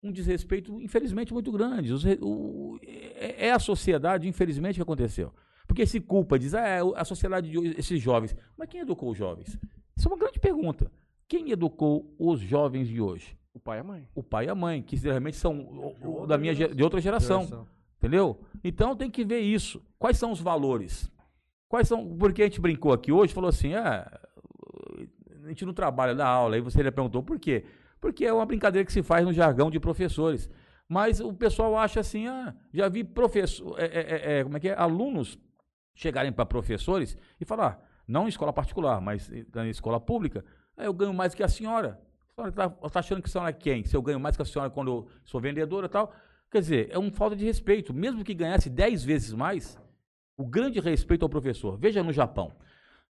um 0.01 0.12
desrespeito, 0.12 0.79
infelizmente, 0.82 1.34
muito 1.34 1.51
grande. 1.51 1.91
Os 1.94 2.03
o- 2.22 2.79
é 2.84 3.48
é 3.48 3.51
a 3.51 3.60
sociedade, 3.60 4.27
infelizmente, 4.27 4.75
que 4.75 4.82
aconteceu. 4.82 5.34
Porque 5.68 5.86
se 5.86 6.00
culpa, 6.00 6.39
diz, 6.39 6.53
ah, 6.56 6.65
é 6.68 6.79
a 6.96 7.06
sociedade 7.06 7.50
de 7.50 7.58
hoje, 7.58 7.75
esses 7.77 8.01
jovens. 8.01 8.36
Mas 8.58 8.68
quem 8.70 8.82
educou 8.82 9.12
os 9.12 9.18
jovens? 9.18 9.58
Isso 9.96 10.08
é 10.08 10.12
uma 10.12 10.18
grande 10.18 10.39
pergunta. 10.39 10.91
Quem 11.27 11.51
educou 11.51 12.13
os 12.18 12.39
jovens 12.39 12.88
de 12.88 13.00
hoje? 13.00 13.38
O 13.53 13.60
pai 13.60 13.77
e 13.77 13.82
a 13.82 13.84
mãe. 13.84 14.08
O 14.15 14.24
pai 14.24 14.46
e 14.46 14.50
a 14.50 14.56
mãe, 14.56 14.82
que 14.82 14.96
geralmente 14.98 15.36
são 15.38 15.60
o- 15.60 16.22
o- 16.24 16.25
da 16.27 16.38
minha, 16.38 16.56
de 16.56 16.84
outra 16.84 17.00
geração. 17.01 17.44
Entendeu? 17.98 18.39
Então 18.63 18.96
tem 18.96 19.12
que 19.12 19.25
ver 19.25 19.41
isso. 19.41 19.82
Quais 20.00 20.18
são 20.18 20.32
os 20.32 20.39
valores? 20.39 21.12
Quais 21.68 21.88
são. 21.88 22.15
Porque 22.18 22.41
a 22.41 22.46
gente 22.46 22.62
brincou 22.62 22.94
aqui 22.94 23.12
hoje, 23.12 23.34
falou 23.34 23.50
assim: 23.50 23.74
ah, 23.74 24.10
a 25.44 25.48
gente 25.50 25.65
não 25.65 25.74
trabalha 25.74 26.15
da 26.15 26.25
aula. 26.27 26.56
Aí 26.56 26.62
você 26.62 26.82
perguntou 26.91 27.22
por 27.22 27.38
quê? 27.39 27.65
Porque 28.00 28.25
é 28.25 28.34
uma 28.34 28.46
brincadeira 28.46 28.86
que 28.86 28.94
se 28.94 29.03
faz 29.03 29.25
no 29.25 29.34
jargão 29.34 29.70
de 29.70 29.79
professores. 29.79 30.50
Mas 30.88 31.20
o 31.20 31.34
pessoal 31.34 31.77
acha 31.77 32.00
assim: 32.00 32.27
ah, 32.27 32.56
já 32.74 32.89
vi 32.89 33.03
professor, 33.03 33.79
é, 33.79 33.86
é, 33.86 34.00
é, 34.00 34.39
é, 34.39 34.44
como 34.44 34.58
é 34.58 34.60
que 34.60 34.70
é? 34.70 34.74
Alunos 34.74 35.38
chegarem 35.94 36.32
para 36.32 36.46
professores 36.46 37.18
e 37.39 37.46
falar, 37.46 37.86
não 38.08 38.25
em 38.25 38.29
escola 38.29 38.53
particular, 38.53 39.01
mas 39.01 39.29
em 39.29 39.70
escola 39.70 40.00
pública, 40.00 40.46
ah, 40.77 40.86
eu 40.86 40.94
ganho 40.94 41.13
mais 41.13 41.36
que 41.36 41.44
a 41.44 41.48
senhora. 41.48 42.00
A 42.38 42.50
senhora 42.50 42.75
está 42.86 43.00
achando 43.00 43.22
que 43.22 43.27
a 43.27 43.32
senhora 43.32 43.50
é 43.50 43.53
quem? 43.53 43.84
Se 43.84 43.96
eu 43.96 44.01
ganho 44.01 44.20
mais 44.20 44.36
que 44.36 44.41
a 44.41 44.46
senhora 44.46 44.72
quando 44.72 44.88
eu 44.88 45.08
sou 45.25 45.39
vendedora 45.39 45.86
e 45.86 45.89
tal. 45.89 46.13
Quer 46.50 46.62
dizer, 46.62 46.89
é 46.89 46.98
uma 46.98 47.12
falta 47.12 47.36
de 47.36 47.46
respeito. 47.46 47.94
Mesmo 47.94 48.24
que 48.24 48.34
ganhasse 48.34 48.70
10 48.72 49.03
vezes 49.03 49.34
mais, 49.34 49.79
o 50.36 50.46
grande 50.46 50.79
respeito 50.79 51.24
ao 51.24 51.29
professor. 51.29 51.77
Veja 51.77 52.01
no 52.01 52.12
Japão. 52.12 52.53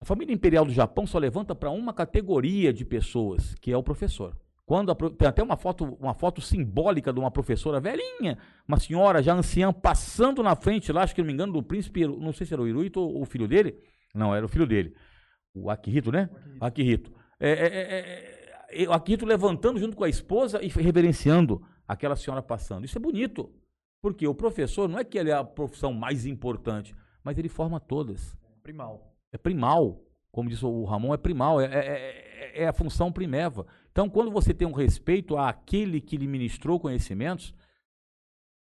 A 0.00 0.04
família 0.04 0.32
imperial 0.32 0.64
do 0.64 0.72
Japão 0.72 1.06
só 1.06 1.18
levanta 1.18 1.54
para 1.54 1.70
uma 1.70 1.92
categoria 1.92 2.72
de 2.72 2.84
pessoas, 2.84 3.54
que 3.56 3.72
é 3.72 3.76
o 3.76 3.82
professor. 3.82 4.34
Quando 4.66 4.90
a 4.90 4.94
tem 4.96 5.28
até 5.28 5.42
uma 5.42 5.56
foto, 5.56 5.96
uma 6.00 6.12
foto 6.12 6.40
simbólica 6.40 7.12
de 7.12 7.20
uma 7.20 7.30
professora 7.30 7.80
velhinha, 7.80 8.36
uma 8.66 8.80
senhora 8.80 9.22
já 9.22 9.32
anciã, 9.32 9.72
passando 9.72 10.42
na 10.42 10.56
frente 10.56 10.90
lá, 10.92 11.04
acho 11.04 11.14
que 11.14 11.20
não 11.22 11.26
me 11.28 11.32
engano, 11.32 11.52
do 11.52 11.62
príncipe, 11.62 12.04
não 12.04 12.32
sei 12.32 12.44
se 12.46 12.52
era 12.52 12.60
o 12.60 12.66
Hiruito 12.66 13.00
ou 13.00 13.22
o 13.22 13.24
filho 13.24 13.46
dele. 13.46 13.78
Não, 14.12 14.34
era 14.34 14.44
o 14.44 14.48
filho 14.48 14.66
dele. 14.66 14.92
O 15.54 15.70
Akihito, 15.70 16.10
né? 16.10 16.28
Akihito. 16.60 17.12
É, 17.38 17.50
é, 17.50 17.66
é, 18.80 18.82
é, 18.82 18.88
o 18.88 18.92
Akihito 18.92 19.24
levantando 19.24 19.78
junto 19.78 19.96
com 19.96 20.02
a 20.02 20.08
esposa 20.08 20.60
e 20.60 20.68
reverenciando 20.68 21.62
aquela 21.86 22.16
senhora 22.16 22.42
passando. 22.42 22.84
Isso 22.84 22.98
é 22.98 23.00
bonito. 23.00 23.48
Porque 24.02 24.26
o 24.26 24.34
professor 24.34 24.88
não 24.88 24.98
é 24.98 25.04
que 25.04 25.16
ele 25.16 25.30
é 25.30 25.34
a 25.34 25.44
profissão 25.44 25.92
mais 25.92 26.26
importante, 26.26 26.94
mas 27.22 27.38
ele 27.38 27.48
forma 27.48 27.78
todas. 27.78 28.36
Primal. 28.64 29.14
É 29.32 29.38
primal. 29.38 30.02
Como 30.32 30.48
disse 30.50 30.66
o 30.66 30.84
Ramon, 30.84 31.14
é 31.14 31.16
primal. 31.16 31.60
É, 31.60 31.66
é- 31.66 31.86
é- 32.58 32.62
é 32.62 32.68
a 32.68 32.72
função 32.72 33.12
primeva. 33.12 33.66
Então, 33.96 34.10
quando 34.10 34.30
você 34.30 34.52
tem 34.52 34.68
um 34.68 34.72
respeito 34.72 35.38
àquele 35.38 36.02
que 36.02 36.18
lhe 36.18 36.26
ministrou 36.26 36.78
conhecimentos, 36.78 37.54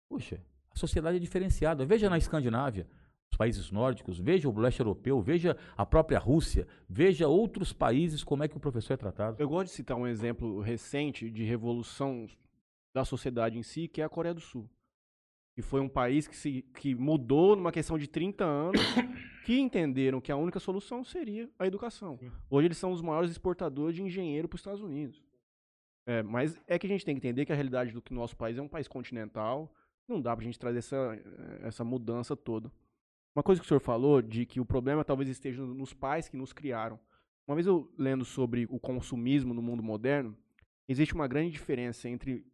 puxa, 0.07 0.41
a 0.73 0.79
sociedade 0.79 1.17
é 1.17 1.19
diferenciada. 1.19 1.85
Veja 1.85 2.09
na 2.09 2.17
Escandinávia, 2.17 2.87
os 3.29 3.37
países 3.37 3.69
nórdicos, 3.69 4.17
veja 4.17 4.47
o 4.47 4.57
leste 4.57 4.79
europeu, 4.79 5.21
veja 5.21 5.57
a 5.75 5.85
própria 5.85 6.19
Rússia, 6.19 6.65
veja 6.87 7.27
outros 7.27 7.73
países 7.73 8.23
como 8.23 8.45
é 8.45 8.47
que 8.47 8.55
o 8.55 8.61
professor 8.61 8.93
é 8.93 8.95
tratado. 8.95 9.35
Eu 9.37 9.49
gosto 9.49 9.71
de 9.71 9.75
citar 9.75 9.97
um 9.97 10.07
exemplo 10.07 10.61
recente 10.61 11.29
de 11.29 11.43
revolução 11.43 12.29
da 12.93 13.03
sociedade 13.03 13.59
em 13.59 13.63
si, 13.63 13.89
que 13.89 13.99
é 13.99 14.05
a 14.05 14.09
Coreia 14.09 14.33
do 14.33 14.39
Sul. 14.39 14.69
Que 15.53 15.61
foi 15.61 15.81
um 15.81 15.89
país 15.89 16.29
que, 16.29 16.37
se, 16.37 16.61
que 16.79 16.95
mudou 16.95 17.57
numa 17.57 17.73
questão 17.73 17.97
de 17.97 18.07
30 18.07 18.45
anos, 18.45 18.79
que 19.43 19.59
entenderam 19.59 20.21
que 20.21 20.31
a 20.31 20.37
única 20.37 20.61
solução 20.61 21.03
seria 21.03 21.49
a 21.59 21.67
educação. 21.67 22.17
Hoje 22.49 22.67
eles 22.67 22.77
são 22.77 22.93
os 22.93 23.01
maiores 23.01 23.31
exportadores 23.31 23.97
de 23.97 24.01
engenheiro 24.01 24.47
para 24.47 24.55
os 24.55 24.61
Estados 24.61 24.81
Unidos. 24.81 25.24
É, 26.05 26.21
mas 26.21 26.59
é 26.67 26.77
que 26.77 26.85
a 26.85 26.89
gente 26.89 27.03
tem 27.03 27.15
que 27.15 27.19
entender 27.27 27.45
que 27.45 27.51
a 27.51 27.55
realidade 27.55 27.91
do 27.91 28.01
que 28.01 28.13
nosso 28.13 28.37
país 28.37 28.57
é 28.57 28.61
um 28.61 28.67
país 28.67 28.87
continental, 28.87 29.73
não 30.07 30.21
dá 30.21 30.35
pra 30.35 30.45
gente 30.45 30.59
trazer 30.59 30.79
essa, 30.79 30.95
eh, 30.95 31.59
essa 31.63 31.83
mudança 31.83 32.35
toda. 32.35 32.71
Uma 33.35 33.41
coisa 33.43 33.59
que 33.59 33.65
o 33.65 33.67
senhor 33.67 33.79
falou 33.79 34.21
de 34.21 34.45
que 34.45 34.59
o 34.59 34.65
problema 34.65 35.03
talvez 35.03 35.29
esteja 35.29 35.63
nos 35.63 35.93
pais 35.93 36.29
que 36.29 36.37
nos 36.37 36.53
criaram. 36.53 36.99
Uma 37.47 37.55
vez 37.55 37.65
eu 37.67 37.91
lendo 37.97 38.23
sobre 38.23 38.65
o 38.69 38.79
consumismo 38.79 39.53
no 39.53 39.61
mundo 39.61 39.81
moderno, 39.83 40.37
existe 40.87 41.13
uma 41.15 41.27
grande 41.27 41.51
diferença 41.51 42.07
entre 42.07 42.45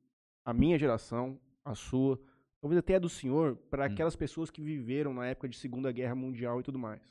a 0.45 0.53
minha 0.53 0.77
geração, 0.79 1.39
a 1.63 1.75
sua, 1.75 2.19
talvez 2.61 2.79
até 2.79 2.95
a 2.95 2.99
do 2.99 3.09
senhor, 3.09 3.57
para 3.69 3.83
Hum. 3.83 3.87
aquelas 3.87 4.15
pessoas 4.15 4.49
que 4.49 4.61
viveram 4.61 5.13
na 5.13 5.27
época 5.27 5.49
de 5.49 5.57
Segunda 5.57 5.91
Guerra 5.91 6.15
Mundial 6.15 6.59
e 6.61 6.63
tudo 6.63 6.79
mais. 6.79 7.01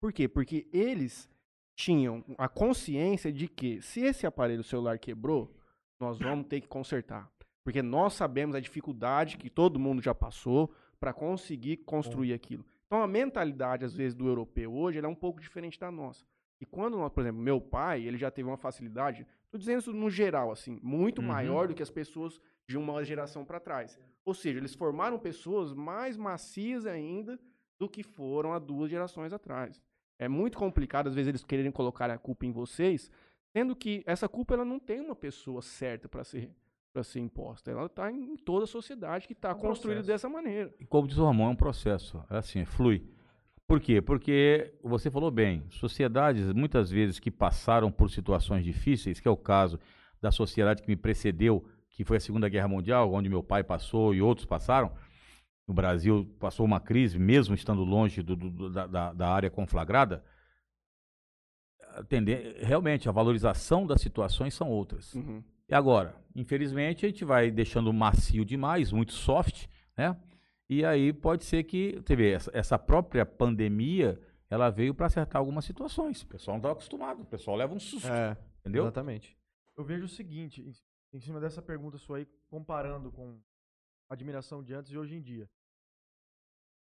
Por 0.00 0.12
quê? 0.12 0.28
Porque 0.28 0.68
eles 0.72 1.28
tinham 1.76 2.24
a 2.38 2.48
consciência 2.48 3.32
de 3.32 3.48
que 3.48 3.80
se 3.82 4.00
esse 4.00 4.26
aparelho 4.26 4.62
celular 4.62 4.98
quebrou, 4.98 5.54
nós 6.02 6.18
vamos 6.18 6.46
ter 6.46 6.60
que 6.60 6.68
consertar. 6.68 7.30
Porque 7.64 7.80
nós 7.82 8.14
sabemos 8.14 8.54
a 8.56 8.60
dificuldade 8.60 9.36
que 9.36 9.48
todo 9.48 9.78
mundo 9.78 10.02
já 10.02 10.14
passou 10.14 10.72
para 10.98 11.12
conseguir 11.12 11.78
construir 11.78 12.32
aquilo. 12.32 12.64
Então 12.86 13.02
a 13.02 13.06
mentalidade, 13.06 13.84
às 13.84 13.94
vezes, 13.94 14.14
do 14.14 14.26
europeu 14.26 14.72
hoje 14.74 14.98
é 14.98 15.08
um 15.08 15.14
pouco 15.14 15.40
diferente 15.40 15.78
da 15.78 15.90
nossa. 15.90 16.24
E 16.60 16.66
quando 16.66 16.96
nós, 16.98 17.10
por 17.12 17.22
exemplo, 17.22 17.40
meu 17.40 17.60
pai, 17.60 18.04
ele 18.04 18.16
já 18.18 18.30
teve 18.30 18.48
uma 18.48 18.56
facilidade, 18.56 19.26
tô 19.50 19.58
dizendo 19.58 19.78
isso 19.78 19.92
no 19.92 20.08
geral, 20.10 20.50
assim, 20.52 20.78
muito 20.82 21.20
Uhum. 21.20 21.26
maior 21.28 21.66
do 21.66 21.74
que 21.74 21.82
as 21.82 21.90
pessoas 21.90 22.40
de 22.68 22.76
uma 22.76 23.02
geração 23.04 23.44
para 23.44 23.58
trás. 23.58 23.98
Ou 24.24 24.32
seja, 24.34 24.58
eles 24.58 24.74
formaram 24.74 25.18
pessoas 25.18 25.72
mais 25.74 26.16
macias 26.16 26.86
ainda 26.86 27.38
do 27.78 27.88
que 27.88 28.02
foram 28.04 28.52
há 28.52 28.58
duas 28.60 28.88
gerações 28.90 29.32
atrás. 29.32 29.82
É 30.18 30.28
muito 30.28 30.56
complicado, 30.56 31.08
às 31.08 31.14
vezes, 31.16 31.28
eles 31.28 31.44
quererem 31.44 31.72
colocar 31.72 32.08
a 32.10 32.18
culpa 32.18 32.46
em 32.46 32.52
vocês, 32.52 33.10
sendo 33.52 33.74
que 33.76 34.02
essa 34.06 34.28
culpa 34.28 34.54
ela 34.54 34.64
não 34.64 34.78
tem 34.78 35.00
uma 35.00 35.14
pessoa 35.16 35.62
certa 35.62 36.08
para 36.08 36.24
ser 36.24 36.50
para 36.92 37.02
ser 37.02 37.20
imposta. 37.20 37.70
Ela 37.70 37.86
está 37.86 38.12
em 38.12 38.36
toda 38.36 38.64
a 38.64 38.66
sociedade 38.66 39.26
que 39.26 39.32
está 39.32 39.48
É 39.48 39.52
um 39.54 39.58
construída 39.58 40.00
processo. 40.02 40.12
dessa 40.12 40.28
maneira. 40.28 40.74
E 40.78 40.84
como 40.84 41.08
diz 41.08 41.16
o 41.16 41.24
Ramon, 41.24 41.46
é 41.46 41.48
um 41.48 41.56
processo. 41.56 42.22
É 42.28 42.36
assim, 42.36 42.66
flui. 42.66 43.02
Por 43.66 43.80
quê? 43.80 44.02
Porque 44.02 44.74
você 44.82 45.10
falou 45.10 45.30
bem, 45.30 45.64
sociedades 45.70 46.52
muitas 46.52 46.90
vezes 46.90 47.18
que 47.18 47.30
passaram 47.30 47.90
por 47.90 48.10
situações 48.10 48.62
difíceis, 48.62 49.18
que 49.18 49.26
é 49.26 49.30
o 49.30 49.36
caso 49.38 49.80
da 50.20 50.30
sociedade 50.30 50.82
que 50.82 50.88
me 50.88 50.94
precedeu, 50.96 51.64
que 51.88 52.04
foi 52.04 52.18
a 52.18 52.20
Segunda 52.20 52.46
Guerra 52.46 52.68
Mundial, 52.68 53.10
onde 53.14 53.26
meu 53.30 53.42
pai 53.42 53.64
passou 53.64 54.14
e 54.14 54.20
outros 54.20 54.44
passaram. 54.44 54.92
O 55.66 55.72
Brasil 55.72 56.30
passou 56.38 56.66
uma 56.66 56.78
crise, 56.78 57.18
mesmo 57.18 57.54
estando 57.54 57.82
longe 57.84 58.22
do- 58.22 58.36
do- 58.36 58.50
do- 58.50 58.70
da, 58.70 58.86
da- 58.86 59.12
da 59.14 59.28
área 59.30 59.48
conflagrada. 59.50 60.22
A 61.94 62.02
tenden- 62.02 62.54
realmente, 62.58 63.08
a 63.08 63.12
valorização 63.12 63.86
das 63.86 64.00
situações 64.00 64.54
são 64.54 64.68
outras. 64.70 65.14
Uhum. 65.14 65.42
E 65.68 65.74
agora, 65.74 66.14
infelizmente, 66.34 67.04
a 67.04 67.08
gente 67.08 67.24
vai 67.24 67.50
deixando 67.50 67.92
macio 67.92 68.44
demais, 68.44 68.92
muito 68.92 69.12
soft, 69.12 69.66
né? 69.96 70.16
E 70.68 70.84
aí 70.84 71.12
pode 71.12 71.44
ser 71.44 71.64
que, 71.64 72.00
você 72.04 72.16
vê, 72.16 72.30
essa, 72.32 72.50
essa 72.54 72.78
própria 72.78 73.26
pandemia, 73.26 74.18
ela 74.48 74.70
veio 74.70 74.94
para 74.94 75.06
acertar 75.06 75.38
algumas 75.40 75.64
situações. 75.64 76.22
O 76.22 76.26
pessoal 76.26 76.54
não 76.54 76.60
estava 76.60 76.72
acostumado, 76.74 77.22
o 77.22 77.26
pessoal 77.26 77.56
leva 77.56 77.74
um 77.74 77.80
susto, 77.80 78.08
É, 78.08 78.36
entendeu? 78.60 78.84
exatamente. 78.84 79.36
Eu 79.76 79.84
vejo 79.84 80.04
o 80.04 80.08
seguinte, 80.08 80.62
em, 80.62 80.72
em 81.16 81.20
cima 81.20 81.40
dessa 81.40 81.60
pergunta 81.60 81.98
sua 81.98 82.18
aí, 82.18 82.26
comparando 82.48 83.10
com 83.12 83.38
a 84.08 84.14
admiração 84.14 84.62
de 84.62 84.72
antes 84.74 84.92
e 84.92 84.96
hoje 84.98 85.14
em 85.14 85.20
dia. 85.20 85.48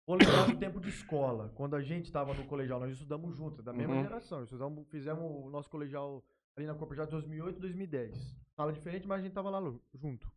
Vou 0.07 0.17
lembrar 0.17 0.47
do 0.47 0.57
tempo 0.59 0.81
de 0.81 0.89
escola, 0.89 1.51
quando 1.55 1.77
a 1.77 1.83
gente 1.83 2.07
estava 2.07 2.35
no 2.35 2.45
colegial, 2.47 2.81
nós 2.81 2.91
estudamos 2.93 3.37
juntos, 3.37 3.65
da 3.65 3.73
mesma 3.73 3.95
Uhum. 3.95 4.03
geração. 4.03 4.43
Estudamos, 4.43 4.87
fizemos 4.89 5.23
o 5.25 5.49
nosso 5.51 5.71
colegial 5.71 6.25
ali 6.57 6.67
na 6.67 6.75
Copa 6.75 6.95
já 6.95 7.05
2008, 7.05 7.61
2010. 7.61 8.37
Sala 8.57 8.73
diferente, 8.73 9.07
mas 9.07 9.21
a 9.21 9.23
gente 9.23 9.33
tava 9.33 9.51
lá 9.51 9.61
junto. 9.95 10.31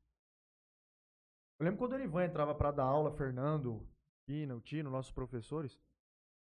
Eu 1.59 1.65
lembro 1.65 1.77
quando 1.79 1.93
o 1.93 1.95
Erivan 1.95 2.25
entrava 2.25 2.53
pra 2.53 2.71
dar 2.71 2.83
aula, 2.83 3.11
Fernando, 3.11 3.81
Pina, 4.25 4.55
o 4.55 4.61
Tino, 4.61 4.89
nossos 4.91 5.11
professores, 5.11 5.79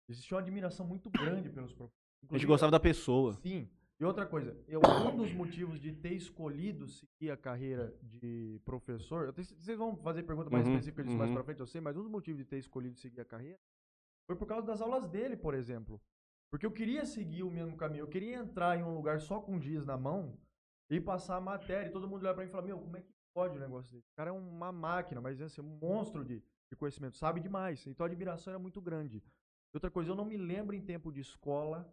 existia 0.09 0.37
uma 0.37 0.43
admiração 0.43 0.87
muito 0.87 1.11
grande 1.11 1.51
pelos 1.51 1.73
professores. 1.73 2.01
A 2.31 2.35
gente 2.35 2.47
gostava 2.47 2.71
da 2.73 2.81
pessoa. 2.81 3.35
Sim. 3.35 3.69
E 4.01 4.05
outra 4.05 4.25
coisa, 4.25 4.57
eu, 4.67 4.81
um 4.81 5.15
dos 5.15 5.31
motivos 5.35 5.79
de 5.79 5.93
ter 5.93 6.15
escolhido 6.15 6.89
seguir 6.89 7.31
a 7.31 7.37
carreira 7.37 7.95
de 8.03 8.59
professor, 8.65 9.27
eu 9.27 9.33
tenho- 9.33 9.47
vocês 9.47 9.77
vão 9.77 9.95
fazer 9.95 10.23
pergunta 10.23 10.49
mais 10.49 10.65
Uhum, 10.67 10.73
específica 10.73 11.05
disso 11.05 11.19
mais 11.19 11.29
uhum. 11.29 11.35
pra 11.35 11.45
frente, 11.45 11.61
eu 11.61 11.67
sei, 11.67 11.83
mas 11.83 11.97
um 11.99 12.03
dos 12.03 12.11
motivos 12.11 12.39
de 12.39 12.47
ter 12.47 12.57
escolhido 12.57 12.97
seguir 12.97 13.21
a 13.21 13.25
carreira 13.27 13.59
foi 14.27 14.37
por 14.37 14.47
causa 14.47 14.67
das 14.67 14.81
aulas 14.81 15.07
dele, 15.07 15.37
por 15.37 15.53
exemplo. 15.53 16.01
Porque 16.51 16.65
eu 16.65 16.73
queria 16.73 17.05
seguir 17.05 17.43
o 17.43 17.51
mesmo 17.51 17.77
caminho, 17.77 18.03
eu 18.05 18.09
queria 18.09 18.37
entrar 18.37 18.79
em 18.79 18.83
um 18.83 18.95
lugar 18.95 19.21
só 19.21 19.39
com 19.39 19.61
giz 19.61 19.85
na 19.85 19.99
mão 19.99 20.41
e 20.89 20.99
passar 20.99 21.37
a 21.37 21.41
matéria, 21.41 21.89
e 21.89 21.93
todo 21.93 22.09
mundo 22.09 22.23
olhar 22.23 22.33
pra 22.33 22.43
mim 22.43 22.49
e 22.49 22.53
falar, 22.53 22.65
meu, 22.65 22.79
como 22.79 22.97
é 22.97 23.03
que 23.03 23.13
pode 23.35 23.55
um 23.57 23.61
negócio 23.61 23.93
desse? 23.93 24.09
O 24.13 24.17
cara 24.17 24.31
é 24.31 24.33
uma 24.33 24.73
máquina, 24.73 25.21
mas 25.21 25.41
assim, 25.43 25.61
um 25.61 25.79
monstro 25.79 26.25
de, 26.25 26.43
de 26.71 26.77
conhecimento, 26.77 27.17
sabe 27.19 27.39
demais. 27.39 27.87
Então 27.87 28.05
a 28.05 28.09
admiração 28.09 28.51
era 28.53 28.59
muito 28.59 28.81
grande. 28.81 29.19
E 29.19 29.77
outra 29.77 29.91
coisa, 29.91 30.11
eu 30.11 30.17
não 30.17 30.25
me 30.25 30.39
lembro 30.39 30.75
em 30.75 30.81
tempo 30.81 31.13
de 31.13 31.21
escola, 31.21 31.93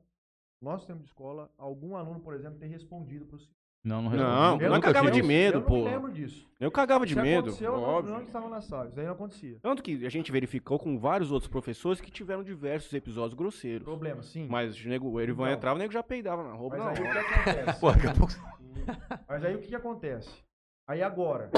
nosso 0.62 0.86
tempo 0.88 1.00
de 1.00 1.06
escola, 1.08 1.50
algum 1.58 1.96
aluno, 1.96 2.20
por 2.20 2.34
exemplo, 2.34 2.60
ter 2.60 2.67
respondido 2.67 3.26
pro 3.26 3.38
senhor. 3.38 3.56
Não, 3.84 4.02
não 4.02 4.10
Não, 4.12 4.41
respondi. 4.52 4.63
eu 4.65 4.70
Nunca 4.72 4.88
cagava 4.88 5.12
tive 5.12 5.22
de 5.22 5.28
medo, 5.28 5.58
eu 5.58 5.62
não 5.62 5.67
pô. 5.67 5.84
lembro 5.86 6.12
disso. 6.12 6.50
Eu 6.60 6.70
cagava 6.72 7.06
de 7.06 7.13
Se 7.13 7.22
medo, 7.22 7.50
aconteceu, 7.50 7.74
eu 7.74 7.78
não, 7.80 7.88
óbvio. 7.88 8.13
não 8.15 8.22
estava 8.22 8.50
na 8.50 8.60
sala, 8.60 8.89
isso 8.89 9.00
aí 9.00 9.06
não 9.06 9.13
acontecia. 9.13 9.60
Tanto 9.62 9.82
que 9.84 10.06
a 10.06 10.10
gente 10.10 10.30
verificou 10.32 10.78
com 10.78 10.98
vários 11.00 11.32
outros 11.32 11.50
professores 11.50 12.02
que 12.02 12.12
tiveram 12.12 12.43
diversos 12.43 12.91
episódios 12.93 13.34
grosseiros. 13.34 13.86
Problema, 13.86 14.22
sim. 14.24 14.48
Mas 14.50 14.84
o 14.84 14.89
nego, 14.89 15.10
o 15.10 15.22
Erivan 15.22 15.52
entrava, 15.54 15.76
o 15.76 15.80
nego 15.80 15.93
já 15.93 16.04
peidava 16.04 16.43
na 16.43 16.54
roupa. 16.54 16.78
Mas 16.78 17.00
na 17.00 17.06
aí 17.06 17.10
o 17.10 17.12
que 17.13 17.17
acontece? 17.39 17.80
Pô, 17.80 17.91
daqui 17.91 18.08
a 18.08 18.13
pouco... 18.13 18.34
Mas 19.30 19.46
aí 19.46 19.56
o 19.56 19.60
que, 19.62 19.67
que 19.67 19.76
acontece? 19.76 20.43
Aí 20.89 21.02
agora, 21.02 21.50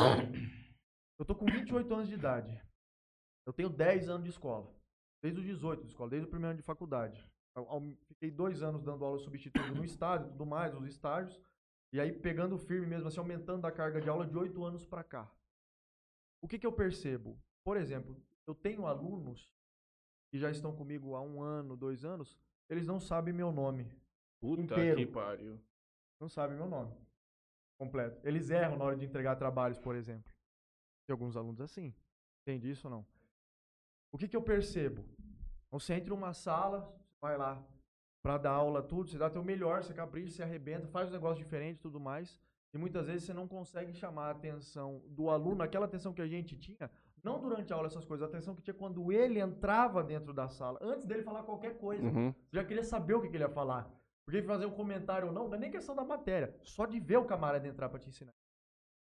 eu 1.18 1.26
tô 1.26 1.34
com 1.34 1.46
28 1.46 1.94
anos 1.94 2.08
de 2.08 2.14
idade. 2.14 2.62
Eu 3.48 3.54
tenho 3.54 3.70
10 3.70 4.10
anos 4.10 4.24
de 4.24 4.30
escola. 4.30 4.68
Desde 5.24 5.40
os 5.40 5.46
18 5.46 5.82
de 5.84 5.88
escola, 5.90 6.10
desde 6.10 6.28
o 6.28 6.30
primeiro 6.30 6.52
ano 6.52 6.58
de 6.60 6.66
faculdade. 6.66 7.24
Fiquei 8.08 8.32
dois 8.32 8.62
anos 8.62 8.84
dando 8.84 9.04
aula 9.06 9.20
substituto 9.20 9.74
no 9.74 9.84
estádio 9.84 10.28
e 10.28 10.32
tudo 10.32 10.46
mais, 10.46 10.74
os 10.74 10.86
estágios. 10.86 11.40
E 11.92 12.00
aí 12.00 12.12
pegando 12.12 12.58
firme 12.58 12.86
mesmo, 12.86 13.08
assim, 13.08 13.20
aumentando 13.20 13.66
a 13.66 13.72
carga 13.72 14.00
de 14.00 14.10
aula 14.10 14.26
de 14.26 14.38
8 14.38 14.64
anos 14.64 14.86
pra 14.86 15.04
cá. 15.04 15.32
O 16.42 16.48
que, 16.48 16.60
que 16.60 16.66
eu 16.66 16.72
percebo? 16.72 17.38
Por 17.64 17.78
exemplo, 17.78 18.16
eu 18.46 18.54
tenho 18.54 18.86
alunos 18.86 19.54
que 20.32 20.38
já 20.38 20.52
estão 20.52 20.76
comigo 20.76 21.16
há 21.16 21.22
um 21.22 21.42
ano, 21.42 21.76
dois 21.76 22.06
anos, 22.06 22.38
eles 22.70 22.86
não 22.86 23.00
sabem 23.00 23.34
meu 23.34 23.52
nome. 23.52 23.92
Puta 24.40 24.62
inteiro. 24.62 24.98
que 24.98 25.08
pariu. 25.08 25.60
não 26.20 26.30
sabem 26.30 26.56
meu 26.56 26.68
nome 26.68 26.96
completo. 27.80 28.20
Eles 28.28 28.50
erram 28.50 28.78
na 28.78 28.84
hora 28.84 28.98
de 28.98 29.06
entregar 29.06 29.38
trabalhos, 29.38 29.80
por 29.80 29.96
exemplo. 29.96 30.32
Tem 31.08 31.14
alguns 31.14 31.38
alunos 31.38 31.62
assim. 31.62 31.96
Entende 32.42 32.70
isso 32.70 32.88
ou 32.88 32.92
não? 32.92 33.06
O 34.12 34.18
que, 34.18 34.28
que 34.28 34.36
eu 34.36 34.42
percebo? 34.42 35.06
Você 35.72 35.94
entra 35.94 36.14
em 36.14 36.18
uma 36.18 36.34
sala, 36.34 36.94
vai 37.22 37.38
lá 37.38 37.64
para 38.22 38.38
dar 38.38 38.52
aula, 38.52 38.82
tudo, 38.82 39.10
você 39.10 39.18
dá 39.18 39.30
teu 39.30 39.44
melhor, 39.44 39.84
você 39.84 39.94
capricha, 39.94 40.32
você 40.32 40.44
arrebenta, 40.44 40.88
faz 40.88 41.10
um 41.10 41.14
negócio 41.14 41.44
diferente 41.44 41.80
tudo 41.80 42.00
mais. 42.00 42.40
E 42.74 42.78
muitas 42.78 43.08
vezes 43.08 43.24
você 43.24 43.34
não 43.34 43.48
consegue 43.48 43.94
chamar 43.94 44.28
a 44.28 44.32
atenção 44.32 45.02
do 45.08 45.30
aluno, 45.30 45.64
aquela 45.64 45.86
atenção 45.86 46.14
que 46.14 46.22
a 46.22 46.28
gente 46.28 46.56
tinha, 46.56 46.92
não 47.24 47.40
durante 47.40 47.74
a 47.74 47.76
aula 47.76 47.88
essas 47.88 48.06
coisas, 48.06 48.24
a 48.24 48.30
atenção 48.30 48.56
que 48.56 48.62
tinha 48.62 48.74
quando 48.74 49.12
ele 49.12 49.40
entrava 49.40 50.04
dentro 50.04 50.34
da 50.34 50.48
sala, 50.48 50.78
antes 50.82 51.06
dele 51.06 51.24
falar 51.24 51.44
qualquer 51.44 51.78
coisa. 51.78 52.08
Uhum. 52.08 52.32
Você 52.32 52.58
já 52.58 52.64
queria 52.64 52.84
saber 52.84 53.16
o 53.16 53.22
que, 53.22 53.30
que 53.30 53.38
ele 53.38 53.44
ia 53.44 53.50
falar. 53.50 53.90
Porque 54.26 54.44
fazer 54.44 54.68
um 54.68 54.72
comentário 54.72 55.30
ou 55.30 55.34
não, 55.34 55.48
não 55.48 55.56
é 55.56 55.60
nem 55.60 55.72
questão 55.72 55.96
da 55.96 56.04
matéria. 56.04 56.56
Só 56.62 56.86
de 56.86 57.00
ver 57.00 57.18
o 57.18 57.26
camarada 57.26 57.68
entrar 57.68 57.90
pra 57.90 57.98
te 57.98 58.10
ensinar. 58.10 58.34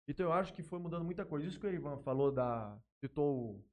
Então 0.08 0.26
eu 0.26 0.32
acho 0.32 0.52
que 0.52 0.64
foi 0.64 0.80
mudando 0.80 1.04
muita 1.04 1.24
coisa. 1.24 1.46
Isso 1.46 1.60
que 1.60 1.66
o 1.66 1.68
Erivan 1.68 1.98
falou 1.98 2.32
da. 2.32 2.76
citou 2.98 3.64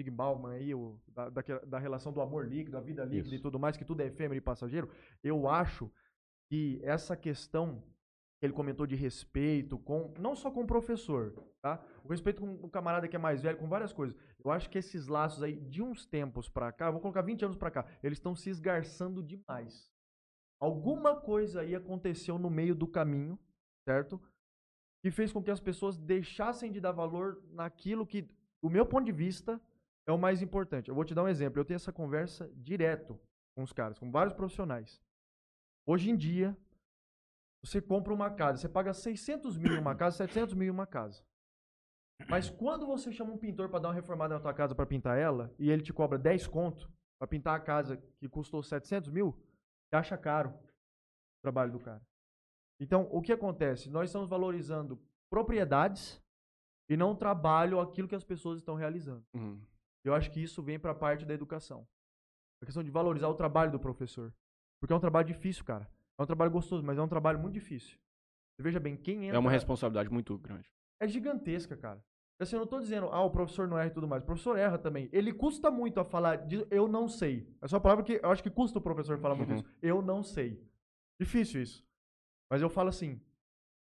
o 0.00 0.04
Zig 0.04 0.10
Bauman 0.10 0.52
aí, 0.52 0.74
o, 0.74 0.98
da, 1.08 1.28
daquela- 1.28 1.64
da 1.66 1.78
relação 1.78 2.12
do 2.12 2.20
amor 2.20 2.46
líquido, 2.48 2.72
da 2.72 2.80
vida 2.80 3.04
líquida 3.04 3.28
Isso. 3.28 3.34
e 3.36 3.38
tudo 3.40 3.58
mais, 3.58 3.76
que 3.76 3.84
tudo 3.84 4.00
é 4.00 4.06
efêmero 4.06 4.36
e 4.36 4.40
passageiro. 4.40 4.90
Eu 5.22 5.48
acho 5.48 5.90
que 6.48 6.80
essa 6.82 7.16
questão 7.16 7.82
que 8.40 8.46
ele 8.46 8.52
comentou 8.54 8.86
de 8.86 8.96
respeito 8.96 9.78
com. 9.78 10.14
Não 10.18 10.34
só 10.34 10.50
com 10.50 10.62
o 10.62 10.66
professor, 10.66 11.32
tá? 11.60 11.84
O 12.02 12.08
respeito 12.08 12.40
com 12.40 12.54
o 12.54 12.70
camarada 12.70 13.06
que 13.06 13.14
é 13.14 13.18
mais 13.18 13.42
velho, 13.42 13.58
com 13.58 13.68
várias 13.68 13.92
coisas. 13.92 14.16
Eu 14.42 14.50
acho 14.50 14.70
que 14.70 14.78
esses 14.78 15.06
laços 15.06 15.42
aí, 15.42 15.60
de 15.60 15.82
uns 15.82 16.06
tempos 16.06 16.48
pra 16.48 16.72
cá, 16.72 16.90
vou 16.90 17.00
colocar 17.00 17.20
20 17.20 17.44
anos 17.44 17.56
pra 17.58 17.70
cá, 17.70 17.84
eles 18.02 18.16
estão 18.18 18.34
se 18.34 18.48
esgarçando 18.48 19.22
demais. 19.22 19.90
Alguma 20.58 21.20
coisa 21.20 21.60
aí 21.60 21.74
aconteceu 21.74 22.38
no 22.38 22.48
meio 22.50 22.74
do 22.74 22.86
caminho, 22.86 23.38
certo? 23.86 24.20
Que 25.02 25.10
fez 25.10 25.32
com 25.32 25.42
que 25.42 25.50
as 25.50 25.60
pessoas 25.60 25.96
deixassem 25.96 26.70
de 26.70 26.80
dar 26.80 26.92
valor 26.92 27.42
naquilo 27.52 28.06
que, 28.06 28.22
do 28.62 28.68
meu 28.70 28.84
ponto 28.84 29.04
de 29.06 29.12
vista, 29.12 29.60
é 30.10 30.12
o 30.12 30.18
mais 30.18 30.42
importante. 30.42 30.88
Eu 30.88 30.94
vou 30.94 31.04
te 31.04 31.14
dar 31.14 31.22
um 31.22 31.28
exemplo. 31.28 31.60
Eu 31.60 31.64
tenho 31.64 31.76
essa 31.76 31.92
conversa 31.92 32.50
direto 32.54 33.18
com 33.54 33.62
os 33.62 33.72
caras, 33.72 33.98
com 33.98 34.10
vários 34.10 34.34
profissionais. 34.34 35.00
Hoje 35.86 36.10
em 36.10 36.16
dia, 36.16 36.56
você 37.62 37.80
compra 37.80 38.12
uma 38.12 38.30
casa, 38.30 38.58
você 38.58 38.68
paga 38.68 38.92
600 38.92 39.56
mil 39.56 39.74
em 39.74 39.78
uma 39.78 39.94
casa, 39.94 40.16
700 40.18 40.54
mil 40.54 40.68
em 40.68 40.70
uma 40.70 40.86
casa. 40.86 41.22
Mas 42.28 42.50
quando 42.50 42.86
você 42.86 43.10
chama 43.12 43.32
um 43.32 43.38
pintor 43.38 43.68
para 43.68 43.80
dar 43.80 43.88
uma 43.88 43.94
reformada 43.94 44.34
na 44.34 44.40
tua 44.40 44.52
casa 44.52 44.74
para 44.74 44.86
pintar 44.86 45.18
ela, 45.18 45.52
e 45.58 45.70
ele 45.70 45.82
te 45.82 45.92
cobra 45.92 46.18
10 46.18 46.46
conto 46.46 46.90
para 47.18 47.28
pintar 47.28 47.56
a 47.56 47.60
casa 47.60 47.96
que 48.18 48.28
custou 48.28 48.62
700 48.62 49.10
mil, 49.10 49.32
você 49.88 49.96
acha 49.96 50.16
caro 50.16 50.50
o 50.50 51.42
trabalho 51.42 51.72
do 51.72 51.80
cara. 51.80 52.02
Então, 52.78 53.08
o 53.10 53.20
que 53.20 53.32
acontece? 53.32 53.90
Nós 53.90 54.08
estamos 54.08 54.28
valorizando 54.28 54.98
propriedades 55.30 56.22
e 56.88 56.96
não 56.96 57.14
trabalho 57.14 57.78
aquilo 57.78 58.08
que 58.08 58.14
as 58.14 58.24
pessoas 58.24 58.58
estão 58.58 58.74
realizando. 58.74 59.24
Uhum. 59.34 59.60
Eu 60.04 60.14
acho 60.14 60.30
que 60.30 60.42
isso 60.42 60.62
vem 60.62 60.78
para 60.78 60.92
a 60.92 60.94
parte 60.94 61.24
da 61.26 61.34
educação. 61.34 61.86
A 62.62 62.66
questão 62.66 62.82
de 62.82 62.90
valorizar 62.90 63.28
o 63.28 63.34
trabalho 63.34 63.70
do 63.72 63.78
professor. 63.80 64.32
Porque 64.80 64.92
é 64.92 64.96
um 64.96 65.00
trabalho 65.00 65.26
difícil, 65.26 65.64
cara. 65.64 65.90
É 66.18 66.22
um 66.22 66.26
trabalho 66.26 66.50
gostoso, 66.50 66.82
mas 66.82 66.98
é 66.98 67.02
um 67.02 67.08
trabalho 67.08 67.38
muito 67.38 67.54
difícil. 67.54 67.98
Você 68.56 68.62
veja 68.62 68.80
bem, 68.80 68.96
quem 68.96 69.24
entra... 69.26 69.36
É 69.36 69.38
uma 69.38 69.50
responsabilidade 69.50 70.10
muito 70.10 70.36
grande. 70.38 70.70
É 71.00 71.08
gigantesca, 71.08 71.76
cara. 71.76 72.04
Assim, 72.38 72.56
eu 72.56 72.60
não 72.60 72.66
tô 72.66 72.80
dizendo, 72.80 73.06
ah, 73.08 73.22
o 73.22 73.30
professor 73.30 73.68
não 73.68 73.78
erra 73.78 73.88
e 73.88 73.92
tudo 73.92 74.08
mais. 74.08 74.22
O 74.22 74.26
professor 74.26 74.58
erra 74.58 74.78
também. 74.78 75.08
Ele 75.12 75.32
custa 75.32 75.70
muito 75.70 76.00
a 76.00 76.04
falar 76.04 76.36
disso, 76.46 76.66
eu 76.70 76.88
não 76.88 77.06
sei. 77.08 77.46
É 77.60 77.68
só 77.68 77.76
a 77.76 77.80
palavra 77.80 78.02
que 78.04 78.18
eu 78.22 78.30
acho 78.30 78.42
que 78.42 78.50
custa 78.50 78.78
o 78.78 78.82
professor 78.82 79.18
falar 79.18 79.34
muito 79.34 79.50
Uhum. 79.50 79.56
isso. 79.56 79.66
Eu 79.82 80.00
não 80.00 80.22
sei. 80.22 80.62
Difícil 81.20 81.60
isso. 81.62 81.86
Mas 82.50 82.62
eu 82.62 82.70
falo 82.70 82.88
assim, 82.88 83.20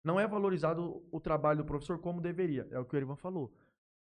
não 0.03 0.19
é 0.19 0.27
valorizado 0.27 1.03
o 1.11 1.19
trabalho 1.19 1.59
do 1.59 1.65
professor 1.65 1.99
como 1.99 2.19
deveria. 2.19 2.67
É 2.71 2.79
o 2.79 2.85
que 2.85 2.95
o 2.95 2.97
Erivan 2.97 3.15
falou. 3.15 3.53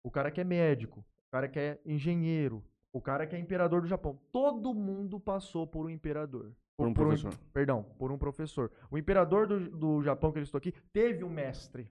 O 0.02 0.10
cara 0.10 0.30
que 0.30 0.40
é 0.40 0.44
médico, 0.44 1.04
o 1.30 1.32
cara 1.32 1.48
que 1.48 1.58
é 1.60 1.80
engenheiro, 1.86 2.60
o 2.92 3.00
cara 3.00 3.24
que 3.24 3.36
é 3.36 3.38
imperador 3.38 3.80
do 3.80 3.86
Japão. 3.86 4.18
Todo 4.32 4.74
mundo 4.74 5.20
passou 5.20 5.64
por 5.64 5.86
um 5.86 5.90
imperador. 5.90 6.52
Por 6.76 6.88
um 6.88 6.94
professor. 6.94 7.32
perdão, 7.52 7.84
por 7.98 8.10
um 8.10 8.18
professor. 8.18 8.70
O 8.90 8.98
imperador 8.98 9.46
do, 9.46 9.70
do 9.70 10.02
Japão 10.02 10.32
que 10.32 10.38
ele 10.38 10.44
estou 10.44 10.58
aqui 10.58 10.72
teve 10.92 11.22
um 11.22 11.28
mestre. 11.30 11.88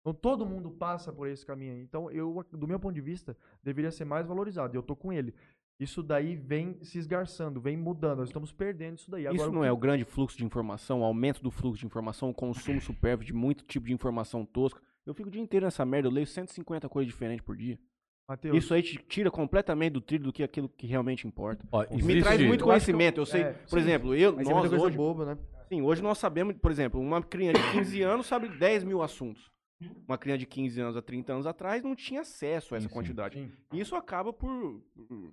Então 0.00 0.12
todo 0.12 0.44
mundo 0.44 0.70
passa 0.70 1.10
por 1.12 1.26
esse 1.26 1.46
caminho 1.46 1.72
aí. 1.72 1.80
Então 1.80 2.10
eu, 2.10 2.44
do 2.52 2.68
meu 2.68 2.78
ponto 2.78 2.94
de 2.94 3.00
vista, 3.00 3.34
deveria 3.62 3.90
ser 3.90 4.04
mais 4.04 4.26
valorizado. 4.26 4.74
E 4.74 4.76
eu 4.76 4.82
tô 4.82 4.94
com 4.94 5.12
ele. 5.12 5.32
Isso 5.80 6.02
daí 6.02 6.34
vem 6.36 6.82
se 6.82 6.98
esgarçando, 6.98 7.60
vem 7.60 7.76
mudando. 7.76 8.18
Nós 8.18 8.28
estamos 8.28 8.52
perdendo 8.52 8.98
isso 8.98 9.10
daí. 9.10 9.26
Agora, 9.26 9.42
Isso 9.42 9.52
não 9.52 9.62
que- 9.62 9.68
é 9.68 9.72
o 9.72 9.76
grande 9.76 10.04
fluxo 10.04 10.36
de 10.36 10.44
informação, 10.44 11.00
o 11.00 11.04
aumento 11.04 11.42
do 11.42 11.50
fluxo 11.50 11.80
de 11.80 11.86
informação, 11.86 12.30
o 12.30 12.34
consumo 12.34 12.80
supérfluo 12.80 13.24
de 13.26 13.32
muito 13.32 13.64
tipo 13.64 13.86
de 13.86 13.92
informação 13.92 14.44
tosca. 14.44 14.80
Eu 15.06 15.14
fico 15.14 15.28
o 15.28 15.32
dia 15.32 15.40
inteiro 15.42 15.64
nessa 15.66 15.84
merda, 15.84 16.08
eu 16.08 16.12
leio 16.12 16.26
150 16.26 16.88
coisas 16.88 17.12
diferentes 17.12 17.44
por 17.44 17.56
dia. 17.56 17.78
Mateus, 18.28 18.56
Isso 18.56 18.74
aí 18.74 18.82
te 18.82 18.98
tira 18.98 19.30
completamente 19.30 19.92
do 19.92 20.00
trilho 20.00 20.24
do 20.24 20.32
que 20.32 20.42
aquilo 20.42 20.68
que 20.68 20.86
realmente 20.86 21.26
importa. 21.26 21.64
Ó, 21.70 21.80
Me 21.82 21.96
existe- 21.98 22.22
traz 22.22 22.40
muito 22.40 22.56
que 22.58 22.62
eu- 22.62 22.66
conhecimento. 22.66 23.20
Eu 23.20 23.26
sei, 23.26 23.42
é, 23.42 23.52
por 23.52 23.68
sim. 23.70 23.78
exemplo, 23.78 24.14
eu, 24.16 24.34
Mas 24.36 24.48
é 24.48 24.50
nós 24.52 24.68
coisa 24.68 24.84
hoje, 24.84 24.96
boba, 24.96 25.24
né? 25.26 25.38
sim, 25.68 25.80
hoje 25.82 26.02
nós 26.02 26.18
sabemos, 26.18 26.56
por 26.56 26.70
exemplo, 26.72 27.00
uma 27.00 27.22
criança 27.22 27.62
de 27.62 27.70
15 27.72 28.02
anos 28.02 28.26
sabe 28.26 28.48
10 28.48 28.82
mil 28.82 29.00
assuntos. 29.02 29.50
Uma 30.08 30.16
criança 30.18 30.38
de 30.38 30.46
15 30.46 30.80
anos 30.80 30.96
a 30.96 31.02
30 31.02 31.34
anos 31.34 31.46
atrás 31.46 31.82
não 31.84 31.94
tinha 31.94 32.22
acesso 32.22 32.74
a 32.74 32.78
essa 32.78 32.88
Sim, 32.88 32.94
quantidade. 32.94 33.38
Sim. 33.38 33.52
E 33.72 33.78
isso 33.80 33.94
acaba 33.94 34.32
por, 34.32 34.80
por- 35.06 35.32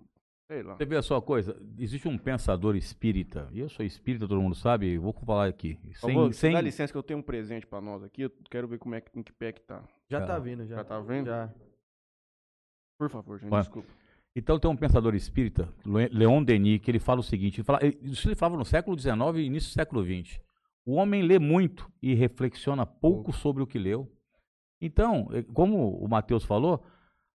sei 0.52 0.62
lá. 0.62 0.76
Você 0.76 0.86
vê 0.86 0.98
a 0.98 1.02
sua 1.02 1.22
coisa, 1.22 1.60
existe 1.80 2.08
um 2.08 2.18
pensador 2.18 2.76
espírita, 2.76 3.48
e 3.54 3.60
eu 3.60 3.70
sou 3.70 3.84
espírita, 3.86 4.28
todo 4.28 4.40
mundo 4.42 4.54
sabe, 4.54 4.94
eu 4.96 5.02
vou 5.02 5.14
falar 5.26 5.48
aqui. 5.48 5.80
Sem, 5.96 6.14
vou, 6.14 6.32
sem, 6.34 6.54
Dá 6.54 6.62
licença 6.62 6.92
que 6.94 6.98
eu 6.98 7.02
tenho 7.04 7.20
um 7.22 7.24
presente 7.24 7.66
pra 7.66 7.80
nós 7.82 8.04
aqui, 8.04 8.24
eu 8.24 8.32
quero 8.52 8.68
ver 8.68 8.78
como 8.78 8.94
é 8.94 9.02
que, 9.02 9.18
em 9.18 9.24
que 9.24 9.32
pé 9.32 9.52
que 9.54 9.62
tá. 9.62 9.82
Já 10.10 10.20
Já. 10.20 10.26
tá 10.28 10.38
vindo, 10.38 10.64
já. 10.68 10.76
Já 10.76 10.84
tá 10.84 11.00
vendo? 11.00 11.26
Já. 11.28 11.50
Por 12.98 13.10
favor, 13.10 13.40
gente, 13.40 13.52
Ué. 13.52 13.60
desculpa. 13.60 13.90
Então 14.36 14.58
tem 14.58 14.70
um 14.70 14.76
pensador 14.76 15.14
espírita, 15.14 15.70
Le- 15.86 16.10
Leon 16.10 16.44
Denis, 16.44 16.80
que 16.82 16.90
ele 16.90 17.00
fala 17.00 17.20
o 17.20 17.24
seguinte, 17.24 17.58
ele 17.60 17.66
fala, 17.66 17.80
ele- 17.84 18.00
isso 18.02 18.28
ele 18.28 18.36
falava 18.36 18.58
no 18.58 18.66
século 18.66 18.98
XIX 18.98 19.14
e 19.38 19.42
início 19.42 19.70
do 19.70 19.74
século 19.74 20.04
XX. 20.04 20.40
O 20.86 20.94
homem 20.96 21.22
lê 21.22 21.38
muito 21.40 21.90
e 22.02 22.14
reflexiona 22.14 22.86
pouco 22.86 23.32
sobre 23.32 23.62
o 23.64 23.68
que 23.68 23.78
leu. 23.78 24.12
Então, 24.82 25.30
eh, 25.32 25.44
como 25.54 25.96
o 25.98 26.08
Matheus 26.10 26.44
falou, 26.44 26.84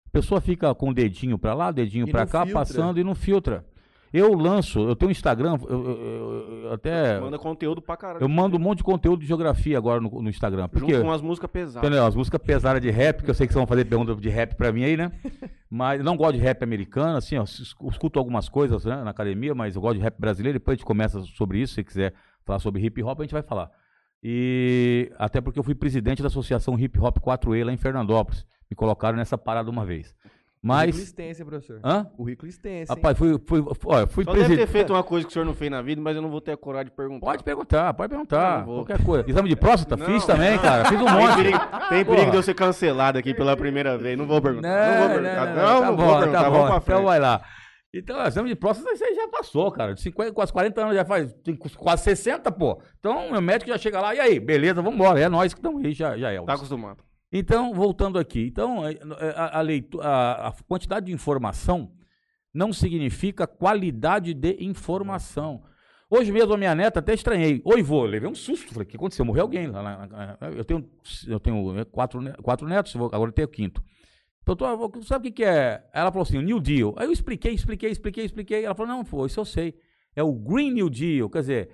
a 0.07 0.11
pessoa 0.11 0.40
fica 0.40 0.75
com 0.75 0.90
o 0.90 0.94
dedinho 0.94 1.38
para 1.38 1.55
lá, 1.55 1.71
dedinho 1.71 2.07
para 2.09 2.27
cá, 2.27 2.44
filtra. 2.44 2.61
passando 2.61 2.99
e 2.99 3.05
não 3.05 3.14
filtra. 3.14 3.64
Eu 4.12 4.33
lanço, 4.35 4.81
eu 4.81 4.97
tenho 4.97 5.09
um 5.09 5.12
Instagram, 5.12 5.59
eu, 5.68 5.85
eu- 5.85 6.62
eu- 6.64 6.73
até. 6.73 7.21
Manda 7.21 7.38
conteúdo 7.38 7.83
pra 7.83 7.97
caralho. 7.97 8.23
Eu 8.25 8.29
mando 8.29 8.57
um 8.57 8.61
monte 8.61 8.79
de 8.79 8.85
conteúdo 8.85 9.21
de 9.21 9.27
geografia 9.27 9.77
agora 9.77 10.01
no, 10.01 10.09
no 10.23 10.31
Instagram. 10.31 10.68
Porque, 10.68 10.92
Junto 10.94 11.05
com 11.05 11.12
as 11.12 11.21
músicas 11.21 11.51
pesadas. 11.51 11.87
entendeu? 11.88 12.07
As 12.07 12.14
músicas 12.14 12.40
pesadas 12.40 12.81
de 12.81 12.90
rap, 12.90 13.23
que 13.23 13.31
eu 13.31 13.35
sei 13.35 13.47
que 13.47 13.53
vocês 13.53 13.61
vão 13.61 13.66
fazer 13.66 13.85
pergunta 13.85 14.14
de 14.14 14.29
rap 14.29 14.55
pra 14.55 14.73
mim 14.73 14.85
aí, 14.85 14.97
né? 14.97 15.12
Mas 15.71 15.99
eu 16.01 16.05
não 16.05 16.16
gosto 16.16 16.37
de 16.37 16.40
rap 16.42 16.62
americano, 16.62 17.18
assim, 17.18 17.37
ó. 17.37 17.42
es- 17.44 17.75
Escuto 17.90 18.18
algumas 18.18 18.49
coisas 18.49 18.85
né, 18.85 19.03
na 19.05 19.11
academia, 19.11 19.55
mas 19.55 19.77
eu 19.77 19.83
gosto 19.83 19.97
de 19.99 20.03
rap 20.03 20.18
brasileiro. 20.18 20.59
Depois 20.59 20.75
a 20.75 20.77
gente 20.77 20.87
começa 20.87 21.21
sobre 21.23 21.59
isso, 21.61 21.75
se 21.75 21.85
quiser 21.85 22.14
falar 22.47 22.59
sobre 22.61 22.83
hip 22.85 23.03
hop, 23.03 23.21
a 23.21 23.23
gente 23.25 23.33
vai 23.33 23.42
falar. 23.42 23.71
E 24.23 25.12
até 25.18 25.40
porque 25.40 25.59
eu 25.59 25.62
fui 25.62 25.75
presidente 25.75 26.23
da 26.23 26.27
Associação 26.29 26.79
Hip 26.79 26.99
Hop 26.99 27.18
4E 27.18 27.64
lá 27.64 27.73
em 27.73 27.77
Fernandópolis. 27.77 28.44
Me 28.71 28.75
colocaram 28.77 29.16
nessa 29.16 29.38
parada 29.38 29.71
uma 29.71 29.85
vez. 29.87 30.14
Currículo 30.61 30.77
Mas. 30.77 30.99
extenso, 30.99 31.40
hein, 31.42 31.47
professor? 31.47 31.81
Hã? 31.85 32.05
Currículo 32.16 32.49
extenso, 32.49 32.92
hein? 32.92 32.97
Rapaz, 32.97 33.16
fui, 33.16 33.38
fui, 33.47 33.64
olha, 33.87 34.07
fui 34.07 34.25
Só 34.25 34.33
deve 34.33 34.42
ter 34.44 34.47
presidente. 34.49 34.71
feito 34.73 34.92
uma 34.92 35.03
coisa 35.05 35.25
que 35.27 35.31
o 35.31 35.33
senhor 35.33 35.44
não 35.44 35.55
fez 35.55 35.71
na 35.71 35.81
vida, 35.81 36.01
mas 36.03 36.16
eu 36.16 36.23
não 36.23 36.31
vou 36.31 36.40
ter 36.40 36.53
a 36.53 36.57
coragem 36.57 36.87
de 36.87 36.97
perguntar. 36.97 37.25
Pode 37.27 37.44
perguntar, 37.44 37.94
pode 37.94 38.09
perguntar. 38.11 38.64
Qualquer 38.64 39.05
coisa. 39.05 39.31
Exame 39.31 39.49
de 39.49 39.57
próstata? 39.57 39.97
Não, 39.97 40.07
Fiz 40.07 40.27
também, 40.27 40.57
não. 40.57 40.62
cara. 40.62 40.85
Fiz 40.88 41.01
um 41.01 41.05
Tem 41.05 41.14
monte. 41.14 41.37
perigo, 41.37 41.59
tem 41.88 42.05
perigo 42.05 42.31
de 42.33 42.37
eu 42.37 42.42
ser 42.42 42.55
cancelado 42.55 43.18
aqui 43.18 43.33
pela 43.35 43.57
primeira 43.57 43.97
vez. 43.97 44.18
Não 44.18 44.27
vou 44.27 44.42
perguntar. 44.42 44.68
Não, 44.68 44.99
vou 44.99 45.09
perguntar. 45.18 45.47
Não, 45.55 45.81
tá 45.81 45.87
não 45.87 45.97
bom, 45.97 46.05
vou 46.07 46.18
perguntar. 46.18 46.42
tá 46.42 46.49
Vamos 46.51 46.68
bom. 46.71 46.81
pra 46.81 46.94
Então 46.94 47.05
vai 47.05 47.21
lá. 47.21 47.40
Então, 47.94 48.23
exame 48.27 48.49
de 48.51 48.55
próstata, 48.57 48.90
isso 48.92 49.03
aí 49.05 49.14
já 49.14 49.29
passou, 49.29 49.71
cara. 49.73 49.94
De 49.94 50.03
50, 50.03 50.33
quase 50.33 50.53
40 50.53 50.81
anos 50.83 50.94
já 50.94 51.05
faz. 51.07 51.33
Tem 51.42 51.57
quase 51.57 52.03
60, 52.03 52.53
pô. 52.53 52.83
Então, 52.99 53.31
meu 53.31 53.40
médico 53.40 53.71
já 53.71 53.79
chega 53.79 53.99
lá, 54.01 54.14
e 54.14 54.21
aí, 54.21 54.38
beleza, 54.38 54.83
vambora. 54.83 55.18
É 55.18 55.29
nós 55.29 55.55
que 55.55 55.59
estamos 55.61 55.83
aí, 55.83 55.94
já, 55.94 56.14
já 56.18 56.31
é. 56.31 56.42
Tá 56.42 56.53
acostumado. 56.55 56.99
Então, 57.33 57.75
voltando 57.75 58.19
aqui. 58.19 58.47
Então, 58.47 58.87
é, 58.87 58.97
a, 59.37 59.59
a, 59.59 59.61
leitu- 59.61 60.01
a- 60.01 60.49
a 60.49 60.53
quantidade 60.67 61.07
de 61.07 61.12
informação 61.12 61.93
não 62.53 62.73
significa 62.73 63.47
qualidade 63.47 64.33
de 64.35 64.57
informação. 64.61 65.62
Hoje 66.11 66.33
mesmo 66.33 66.55
a 66.55 66.57
minha 66.57 66.75
neta 66.75 67.01
até 67.01 67.12
estranhei. 67.12 67.61
Oi, 67.64 67.83
vô, 67.83 68.05
levei 68.05 68.29
um 68.29 68.35
susto. 68.35 68.73
Falei, 68.73 68.87
o 68.87 68.88
que 68.88 68.97
aconteceu? 68.97 69.25
Morreu 69.27 69.43
alguém 69.43 69.67
lá. 69.67 70.07
na- 70.07 70.38
eu 70.57 70.64
tenho, 70.64 70.91
eu 71.27 71.38
tenho 71.38 71.73
né, 71.75 71.85
quatro, 71.85 72.21
quatro 72.43 72.67
netos, 72.67 72.97
agora 72.97 73.29
eu 73.29 73.33
tenho 73.35 73.47
o 73.47 73.51
quinto. 73.51 73.83
Vô, 74.47 74.91
sabe 75.03 75.29
o 75.29 75.31
que, 75.31 75.43
que 75.43 75.45
é? 75.45 75.87
Ela 75.93 76.11
falou 76.11 76.23
assim, 76.23 76.41
New 76.41 76.59
Deal. 76.59 76.95
Aí 76.97 77.07
eu 77.07 77.12
expliquei, 77.12 77.53
expliquei, 77.53 77.91
expliquei, 77.91 78.25
expliquei. 78.25 78.64
Ela 78.64 78.75
falou, 78.75 78.91
não, 78.97 79.05
pô, 79.05 79.27
isso 79.27 79.38
eu 79.38 79.45
sei. 79.45 79.75
É 80.17 80.23
o 80.23 80.33
Green 80.33 80.71
New 80.73 80.88
Deal. 80.88 81.29
Quer 81.29 81.41
dizer, 81.41 81.71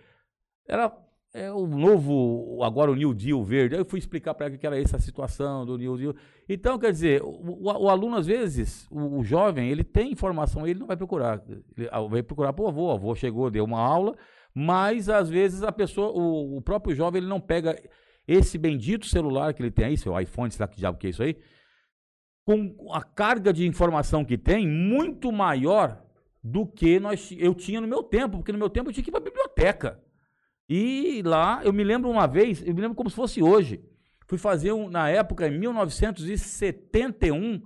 era 0.67 0.93
é 1.35 1.51
o 1.53 1.67
novo, 1.67 2.63
agora 2.63 2.93
o 2.93 2.95
New 2.95 3.13
Deal 3.13 3.43
verde. 3.43 3.75
Aí 3.75 3.81
eu 3.81 3.85
fui 3.85 3.99
explicar 3.99 4.35
para 4.35 4.47
ela 4.47 4.55
o 4.55 4.59
que 4.59 4.65
era 4.67 4.81
essa 4.81 5.01
situação 5.01 5.67
do 5.67 5.77
New 5.77 5.97
Deal. 5.97 6.15
Então, 6.49 6.79
quer 6.79 6.93
dizer, 6.93 7.23
o, 7.25 7.29
o- 7.29 7.85
o 7.85 7.89
aluno, 7.91 8.17
às 8.17 8.27
vezes, 8.27 8.87
o, 8.89 9.19
o 9.19 9.25
jovem, 9.25 9.69
ele 9.69 9.83
tem 9.83 10.13
informação, 10.13 10.65
ele 10.65 10.79
não 10.79 10.87
vai 10.87 10.97
procurar. 10.97 11.43
Ele 11.77 11.89
ah, 11.91 12.01
vai 12.03 12.23
procurar 12.23 12.53
pro 12.53 12.69
avô, 12.69 12.87
o 12.87 12.93
avô 12.93 13.15
chegou, 13.17 13.51
deu 13.51 13.65
uma 13.65 13.81
aula, 13.81 14.17
mas 14.55 15.09
às 15.09 15.29
vezes 15.29 15.65
a 15.65 15.73
pessoa, 15.73 16.13
o, 16.13 16.57
o 16.59 16.63
próprio 16.63 16.95
jovem, 16.95 17.19
ele 17.21 17.29
não 17.29 17.41
pega 17.41 17.77
esse 18.29 18.57
bendito 18.57 19.05
celular 19.07 19.53
que 19.53 19.61
ele 19.61 19.73
tem 19.73 19.87
aí, 19.87 19.97
seu 19.99 20.19
iPhone, 20.19 20.53
sei 20.53 20.63
lá 20.63 20.69
que 20.69 20.79
diabo 20.79 20.99
que 20.99 21.09
é 21.09 21.11
isso 21.11 21.23
aí, 21.23 21.37
com 22.47 22.93
a 22.93 23.03
carga 23.03 23.53
de 23.53 23.67
informação 23.67 24.25
que 24.25 24.39
tem, 24.39 24.69
muito 24.69 25.33
maior 25.33 26.01
do 26.43 26.65
que 26.65 27.01
nós, 27.01 27.35
eu 27.37 27.55
tinha 27.55 27.81
no 27.81 27.89
meu 27.89 28.03
tempo, 28.05 28.37
porque 28.37 28.53
no 28.53 28.59
meu 28.59 28.71
tempo 28.71 28.91
eu 28.91 28.93
tinha 28.93 29.03
que 29.03 29.11
ir 29.11 29.13
para 29.13 29.21
a 29.21 29.25
biblioteca. 29.25 30.04
E 30.69 31.23
lá, 31.25 31.61
eu 31.65 31.73
me 31.73 31.85
lembro 31.85 32.11
uma 32.11 32.27
vez, 32.27 32.63
eu 32.67 32.75
me 32.75 32.81
lembro 32.81 32.97
como 32.97 33.11
se 33.11 33.17
fosse 33.17 33.43
hoje. 33.43 33.85
Fui 34.27 34.39
fazer, 34.39 34.73
um, 34.73 34.89
na 34.89 35.09
época, 35.11 35.47
em 35.47 35.59
1971, 35.59 37.63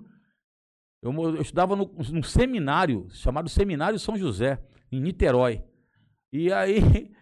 eu, 1.01 1.13
eu 1.35 1.41
estudava 1.41 1.75
no- 1.75 1.89
num 2.11 2.23
seminário, 2.23 3.07
chamado 3.11 3.47
Seminário 3.49 3.97
São 3.97 4.17
José, 4.17 4.61
em 4.91 4.99
Niterói. 4.99 5.63
E 6.33 6.51
aí, 6.51 6.79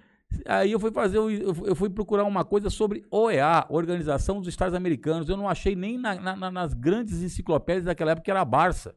aí 0.48 0.72
eu 0.72 0.80
fui 0.80 0.92
fazer, 0.92 1.18
eu 1.20 1.76
fui- 1.76 1.90
procurar 1.90 2.24
uma 2.24 2.44
coisa 2.44 2.70
sobre 2.72 3.06
OEA, 3.12 3.66
Organização 3.70 4.40
dos 4.40 4.48
Estados 4.48 4.74
Americanos. 4.74 5.30
Eu 5.30 5.38
não 5.38 5.48
achei 5.48 5.76
nem 5.76 5.98
na- 5.98 6.36
na- 6.36 6.52
nas 6.52 6.74
grandes 6.74 7.22
enciclopédias 7.22 7.86
daquela 7.86 8.12
época, 8.12 8.26
que 8.26 8.32
era 8.32 8.42
a 8.42 8.46
Barça. 8.46 8.96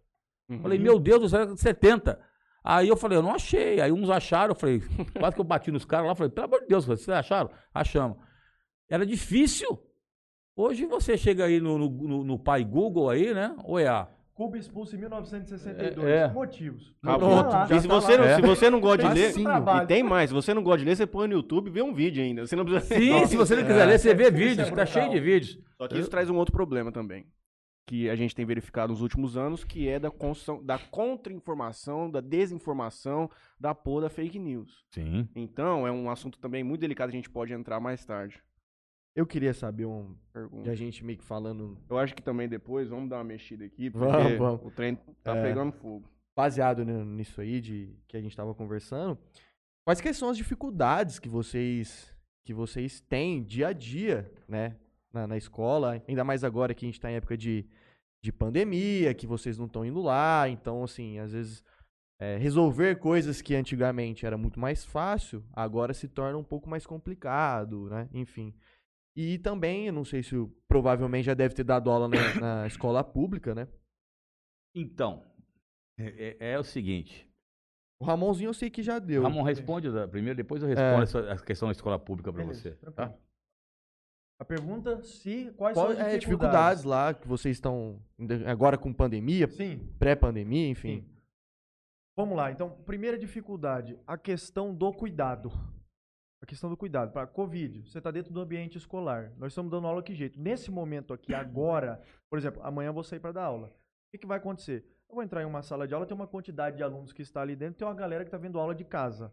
Uhum. 0.48 0.60
Falei, 0.62 0.78
meu 0.78 0.98
Deus 0.98 1.20
do 1.20 1.28
céu, 1.28 1.54
70. 1.56 2.18
Aí 2.62 2.88
eu 2.88 2.96
falei, 2.96 3.16
eu 3.18 3.22
não 3.22 3.34
achei. 3.34 3.80
Aí 3.80 3.90
uns 3.90 4.10
acharam, 4.10 4.52
eu 4.52 4.58
falei, 4.58 4.80
quase 5.18 5.34
que 5.34 5.40
eu 5.40 5.44
bati 5.44 5.70
nos 5.70 5.84
caras 5.84 6.06
lá, 6.08 6.14
falei, 6.14 6.30
pelo 6.30 6.46
amor 6.46 6.60
de 6.60 6.66
Deus, 6.66 6.84
vocês 6.84 7.08
acharam? 7.08 7.50
Achamos. 7.74 8.18
Era 8.88 9.06
difícil. 9.06 9.78
Hoje 10.56 10.84
você 10.84 11.16
chega 11.16 11.44
aí 11.44 11.60
no, 11.60 11.78
no, 11.78 11.88
no- 11.88 12.24
no 12.24 12.38
pai 12.38 12.64
Google 12.64 13.08
aí, 13.08 13.32
né? 13.32 13.54
OEA. 13.64 14.08
Cuba 14.34 14.56
expulso 14.58 14.96
em 14.96 14.98
1962. 15.00 16.06
É, 16.06 16.16
é. 16.24 16.28
Motivos. 16.28 16.94
Acabou. 17.02 17.44
Tá 17.44 17.68
E 17.70 17.80
se 17.80 17.86
tá 17.88 17.94
você, 17.94 18.16
não, 18.16 18.24
É. 18.24 18.36
se 18.36 18.42
você 18.42 18.70
não 18.70 18.80
gosta 18.80 19.08
de 19.08 19.14
ler, 19.14 19.26
Facinho. 19.28 19.44
Trabalho. 19.44 19.84
e 19.84 19.86
tem 19.86 20.02
mais, 20.02 20.30
se 20.30 20.34
você 20.34 20.54
não 20.54 20.62
gosta 20.62 20.78
de 20.78 20.84
ler, 20.86 20.96
você 20.96 21.06
põe 21.06 21.28
no 21.28 21.34
YouTube 21.34 21.68
e 21.68 21.70
vê 21.70 21.82
um 21.82 21.92
vídeo 21.94 22.22
ainda. 22.22 22.46
Você 22.46 22.56
não 22.56 22.64
precisa 22.64 22.94
Sim, 22.94 23.26
se 23.26 23.36
você 23.36 23.54
não 23.56 23.62
quiser 23.68 23.84
ler, 23.84 23.98
você 23.98 24.14
vê 24.14 24.30
vídeos, 24.30 24.68
é 24.68 24.70
tá 24.74 24.86
cheio 24.86 25.10
de 25.10 25.20
vídeos. 25.20 25.58
Só 25.76 25.86
que 25.88 25.98
isso 25.98 26.08
traz 26.10 26.28
um 26.30 26.36
outro 26.36 26.52
problema 26.52 26.90
também. 26.90 27.26
Que 27.90 28.08
a 28.08 28.14
gente 28.14 28.36
tem 28.36 28.46
verificado 28.46 28.92
nos 28.92 29.02
últimos 29.02 29.36
anos, 29.36 29.64
que 29.64 29.88
é 29.88 29.98
da, 29.98 30.12
construção- 30.12 30.62
da 30.64 30.78
contra-informação, 30.78 32.08
da 32.08 32.20
desinformação, 32.20 33.28
da 33.58 33.74
porra 33.74 34.02
da 34.02 34.08
fake 34.08 34.38
news. 34.38 34.84
Sim. 34.90 35.28
Então, 35.34 35.84
é 35.86 35.90
um 35.90 36.08
assunto 36.08 36.38
também 36.38 36.62
muito 36.62 36.80
delicado, 36.82 37.08
a 37.08 37.12
gente 37.12 37.28
pode 37.28 37.52
entrar 37.52 37.80
mais 37.80 38.04
tarde. 38.04 38.40
Eu 39.14 39.26
queria 39.26 39.52
saber 39.52 39.86
um. 39.86 40.14
Pergunta. 40.32 40.62
De 40.62 40.70
a 40.70 40.74
gente 40.76 41.04
meio 41.04 41.18
que 41.18 41.24
falando. 41.24 41.76
Eu 41.88 41.98
acho 41.98 42.14
que 42.14 42.22
também 42.22 42.48
depois, 42.48 42.88
vamos 42.88 43.10
dar 43.10 43.16
uma 43.16 43.24
mexida 43.24 43.64
aqui, 43.64 43.90
porque 43.90 44.06
Vamos, 44.06 44.38
vamos. 44.38 44.64
o 44.66 44.70
trem 44.70 44.94
tá 45.24 45.36
É. 45.36 45.42
pegando 45.42 45.72
fogo. 45.72 46.08
Baseado 46.36 46.84
ni- 46.84 47.04
nisso 47.16 47.40
aí 47.40 47.60
de 47.60 47.92
que 48.06 48.16
a 48.16 48.20
gente 48.20 48.36
tava 48.36 48.54
conversando. 48.54 49.18
Quais 49.84 50.00
que 50.00 50.12
são 50.14 50.28
as 50.30 50.36
dificuldades 50.36 51.18
que 51.18 51.28
vocês 51.28 52.14
que 52.44 52.54
vocês 52.54 53.00
têm 53.00 53.42
dia 53.42 53.66
a 53.68 53.72
dia, 53.72 54.32
né? 54.48 54.76
Na, 55.12 55.26
na 55.26 55.36
escola, 55.36 56.00
ainda 56.06 56.22
mais 56.22 56.44
agora 56.44 56.72
que 56.72 56.86
a 56.86 56.88
gente 56.88 57.00
tá 57.00 57.10
em 57.10 57.16
época 57.16 57.36
de, 57.36 57.66
de 58.22 58.32
pandemia, 58.32 59.14
que 59.14 59.26
vocês 59.26 59.56
não 59.58 59.66
estão 59.66 59.84
indo 59.84 60.00
lá, 60.02 60.48
então 60.48 60.82
assim, 60.84 61.18
às 61.18 61.32
vezes 61.32 61.64
é, 62.20 62.36
resolver 62.36 62.96
coisas 62.98 63.40
que 63.40 63.54
antigamente 63.54 64.26
era 64.26 64.36
muito 64.36 64.60
mais 64.60 64.84
fácil, 64.84 65.42
agora 65.52 65.94
se 65.94 66.06
torna 66.06 66.36
um 66.36 66.44
pouco 66.44 66.68
mais 66.68 66.84
complicado, 66.86 67.88
né? 67.88 68.08
Enfim. 68.12 68.54
E 69.16 69.38
também, 69.38 69.86
eu 69.86 69.92
não 69.92 70.04
sei 70.04 70.22
se 70.22 70.34
provavelmente 70.68 71.24
já 71.26 71.34
deve 71.34 71.54
ter 71.54 71.64
dado 71.64 71.90
aula 71.90 72.08
na, 72.08 72.40
na 72.40 72.66
escola 72.68 73.02
pública, 73.02 73.54
né? 73.54 73.66
Então, 74.74 75.24
é, 75.98 76.36
é- 76.38 76.52
é 76.52 76.58
o 76.58 76.62
seguinte. 76.62 77.26
O 78.00 78.04
Ramonzinho 78.04 78.48
eu 78.48 78.54
sei 78.54 78.70
que 78.70 78.82
já 78.82 78.98
deu. 78.98 79.22
Ramon, 79.22 79.42
responde 79.42 79.88
primeiro, 80.10 80.36
depois 80.36 80.62
eu 80.62 80.68
respondo 80.68 81.00
É. 81.00 81.02
essa, 81.02 81.32
a 81.32 81.38
questão 81.38 81.68
da 81.68 81.72
escola 81.72 81.98
pública 81.98 82.32
para 82.32 82.44
você. 82.44 82.72
Tá? 82.94 83.12
A 84.40 84.44
pergunta 84.44 85.02
se 85.02 85.52
quais 85.58 85.76
Qual 85.76 85.88
são 85.88 85.92
as 85.94 85.98
é 85.98 86.16
dificuldades. 86.16 86.20
dificuldades 86.80 86.84
lá 86.84 87.12
que 87.12 87.28
vocês 87.28 87.58
estão 87.58 88.00
agora 88.46 88.78
com 88.78 88.90
pandemia, 88.90 89.46
Sim, 89.48 89.86
pré-pandemia, 89.98 90.66
enfim. 90.68 91.02
sim. 91.02 91.20
Vamos 92.16 92.36
lá. 92.38 92.50
Então, 92.50 92.70
primeira 92.86 93.18
dificuldade, 93.18 93.98
a 94.06 94.16
questão 94.16 94.74
do 94.74 94.90
cuidado. 94.94 95.50
A 96.42 96.46
questão 96.46 96.70
do 96.70 96.76
cuidado. 96.76 97.12
Para 97.12 97.26
Covid, 97.26 97.82
você 97.86 97.98
está 97.98 98.10
dentro 98.10 98.32
do 98.32 98.40
ambiente 98.40 98.78
escolar. 98.78 99.30
Nós 99.36 99.52
estamos 99.52 99.70
dando 99.70 99.86
aula 99.86 100.02
que 100.02 100.14
jeito? 100.14 100.40
Nesse 100.40 100.70
momento 100.70 101.12
aqui, 101.12 101.34
agora, 101.34 102.02
por 102.30 102.38
exemplo, 102.38 102.62
amanhã 102.62 102.88
eu 102.88 102.94
vou 102.94 103.04
sair 103.04 103.20
para 103.20 103.32
dar 103.32 103.44
aula. 103.44 103.68
O 103.68 104.10
que, 104.12 104.18
que 104.18 104.26
vai 104.26 104.38
acontecer? 104.38 104.86
Eu 105.06 105.16
vou 105.16 105.22
entrar 105.22 105.42
em 105.42 105.46
uma 105.46 105.60
sala 105.60 105.86
de 105.86 105.92
aula, 105.92 106.06
tem 106.06 106.14
uma 106.16 106.26
quantidade 106.26 106.78
de 106.78 106.82
alunos 106.82 107.12
que 107.12 107.20
está 107.20 107.42
ali 107.42 107.54
dentro, 107.54 107.76
tem 107.78 107.86
uma 107.86 107.94
galera 107.94 108.24
que 108.24 108.28
está 108.28 108.38
vendo 108.38 108.58
aula 108.58 108.74
de 108.74 108.84
casa. 108.84 109.30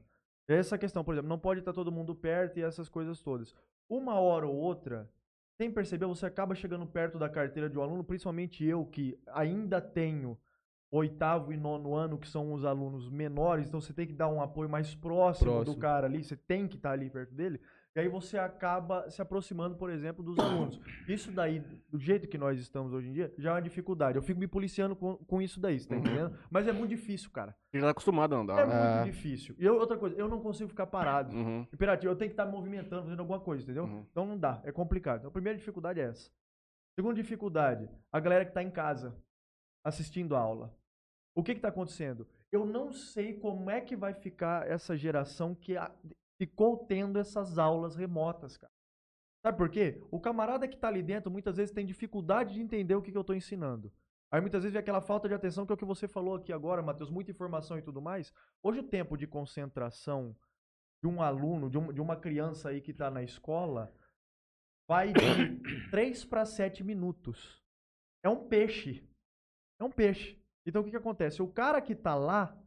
Essa 0.50 0.78
questão, 0.78 1.02
por 1.04 1.14
exemplo, 1.14 1.30
não 1.30 1.40
pode 1.40 1.60
estar 1.62 1.72
todo 1.72 1.92
mundo 1.92 2.14
perto 2.14 2.58
e 2.60 2.64
essas 2.64 2.90
coisas 2.90 3.22
todas. 3.22 3.54
Uma 3.90 4.20
hora 4.20 4.48
ou 4.48 4.56
outra, 4.56 5.10
sem 5.56 5.72
perceber, 5.72 6.06
você 6.06 6.26
acaba 6.26 6.54
chegando 6.54 6.86
perto 6.86 7.18
da 7.18 7.30
carteira 7.30 7.70
de 7.70 7.78
um 7.78 7.82
aluno, 7.82 8.04
principalmente 8.04 8.64
eu, 8.66 8.86
que 8.86 9.18
ainda 9.28 9.80
tenho 9.82 10.38
oitavo 10.92 11.52
e 11.52 11.58
nono 11.58 11.96
ano, 11.96 12.18
que 12.18 12.28
são 12.28 12.54
os 12.54 12.64
alunos 12.64 13.10
menores, 13.10 13.68
então 13.68 13.82
você 13.82 13.94
tem 13.94 14.08
que 14.08 14.14
dar 14.14 14.30
um 14.30 14.42
apoio 14.42 14.70
mais 14.70 14.96
próximo, 14.96 15.50
do 15.52 15.56
Próximo. 15.56 15.80
cara 15.80 16.08
ali, 16.08 16.24
você 16.24 16.36
tem 16.36 16.68
que 16.68 16.76
estar 16.76 16.92
ali 16.92 17.10
perto 17.10 17.34
dele, 17.34 17.60
e 17.98 18.00
aí 18.00 18.08
você 18.08 18.38
acaba 18.38 19.10
se 19.10 19.20
aproximando, 19.22 19.76
por 19.76 19.90
exemplo, 19.90 20.24
dos 20.24 20.38
alunos. 20.38 20.80
Isso 21.08 21.32
daí, 21.32 21.60
do 21.90 21.98
jeito 21.98 22.28
que 22.28 22.38
nós 22.38 22.60
estamos 22.60 22.94
hoje 22.94 23.10
em 23.10 23.12
dia, 23.14 23.34
já 23.40 23.50
é 23.50 23.54
uma 23.54 23.62
dificuldade. 23.62 24.16
Eu 24.18 24.22
fico 24.22 24.40
me 24.40 24.48
policiando 24.48 24.96
com, 24.96 25.16
com 25.18 25.42
isso 25.42 25.60
daí, 25.60 25.80
você 25.80 25.90
tá 25.90 25.96
entendendo? 25.96 26.38
Mas 26.52 26.68
é 26.68 26.72
muito 26.72 26.90
difícil, 26.92 27.32
cara. 27.32 27.56
Você 27.72 27.80
já 27.80 27.86
tá 27.86 27.90
acostumado 27.92 28.36
a 28.36 28.38
É 28.38 28.42
andar. 28.42 28.68
né? 28.68 28.74
Ah. 28.76 29.02
muito 29.02 29.14
difícil. 29.16 29.56
E 29.58 29.66
eu- 29.66 29.76
outra 29.80 29.98
coisa, 29.98 30.16
eu 30.16 30.30
não 30.30 30.40
consigo 30.40 30.70
ficar 30.70 30.86
parado. 30.86 31.36
Uhum. 31.36 31.62
Imperativo, 31.74 32.12
eu 32.14 32.16
tenho 32.16 32.30
que 32.30 32.34
estar 32.34 32.46
me 32.46 32.52
movimentando, 32.52 33.04
fazendo 33.04 33.20
alguma 33.20 33.40
coisa, 33.40 33.64
entendeu? 33.64 33.86
Uhum. 33.86 34.06
Então 34.12 34.26
não 34.28 34.38
dá, 34.38 34.62
é 34.64 34.72
complicado. 34.72 35.18
Então 35.18 35.30
a 35.30 35.34
primeira 35.34 35.58
dificuldade 35.58 36.00
é 36.00 36.04
essa. 36.04 36.30
Segunda 36.96 37.16
dificuldade, 37.16 37.90
a 38.12 38.20
galera 38.20 38.46
que 38.46 38.52
está 38.52 38.62
em 38.62 38.70
casa 38.72 39.16
assistindo 39.84 40.36
a 40.36 40.40
aula. 40.40 40.72
O 41.36 41.44
que 41.44 41.52
está 41.52 41.70
acontecendo? 41.70 42.28
Eu 42.52 42.66
não 42.66 42.92
sei 42.94 43.34
como 43.34 43.70
é 43.72 43.82
que 43.82 43.96
vai 43.96 44.14
ficar 44.14 44.68
essa 44.68 44.96
geração 44.96 45.54
que 45.56 45.76
a- 45.78 45.92
ficou 46.38 46.86
tendo 46.86 47.18
essas 47.20 47.58
aulas 47.58 47.96
remotas, 47.96 48.58
cara. 48.58 48.72
Sabe 49.46 49.58
por 49.58 49.70
quê? 49.70 50.02
O 50.12 50.20
camarada 50.20 50.68
que 50.68 50.76
está 50.76 50.88
ali 50.88 51.02
dentro 51.04 51.32
muitas 51.32 51.58
vezes 51.58 51.74
tem 51.74 51.86
dificuldade 51.86 52.54
de 52.56 52.62
entender 52.62 52.96
o 52.96 53.02
que, 53.02 53.12
que 53.12 53.18
eu 53.18 53.22
estou 53.22 53.36
ensinando. 53.36 53.92
Aí 54.32 54.42
muitas 54.42 54.62
vezes 54.64 54.74
vem 54.74 54.80
aquela 54.82 55.00
falta 55.02 55.28
de 55.28 55.34
atenção 55.34 55.66
que 55.66 55.72
é 55.72 55.76
o 55.76 55.78
que 55.78 55.86
você 55.86 56.08
falou 56.08 56.36
aqui 56.36 56.52
agora, 56.52 56.82
Matheus, 56.82 57.10
muita 57.10 57.32
informação 57.32 57.78
e 57.78 57.82
tudo 57.82 58.02
mais. 58.02 58.34
Hoje 58.62 58.80
o 58.80 58.84
tempo 58.84 59.16
de 59.16 59.26
concentração 59.26 60.36
de 61.02 61.08
um 61.08 61.22
aluno, 61.22 61.70
de, 61.70 61.78
um- 61.78 61.94
de 61.94 62.02
uma 62.02 62.16
criança 62.18 62.70
aí 62.70 62.82
que 62.82 62.92
está 62.92 63.10
na 63.10 63.24
escola, 63.24 63.94
vai 64.88 65.14
de 65.14 65.90
3 65.92 66.26
para 66.26 66.46
7 66.46 66.84
minutos. 66.84 67.64
É 68.24 68.30
um 68.30 68.48
peixe. 68.48 69.08
É 69.80 69.84
um 69.84 69.92
peixe. 69.92 70.38
Então 70.66 70.82
o 70.82 70.84
que, 70.84 70.92
que 70.92 70.98
acontece? 70.98 71.42
O 71.42 71.48
cara 71.48 71.82
que 71.82 71.94
está 71.94 72.16
lá, 72.16 72.58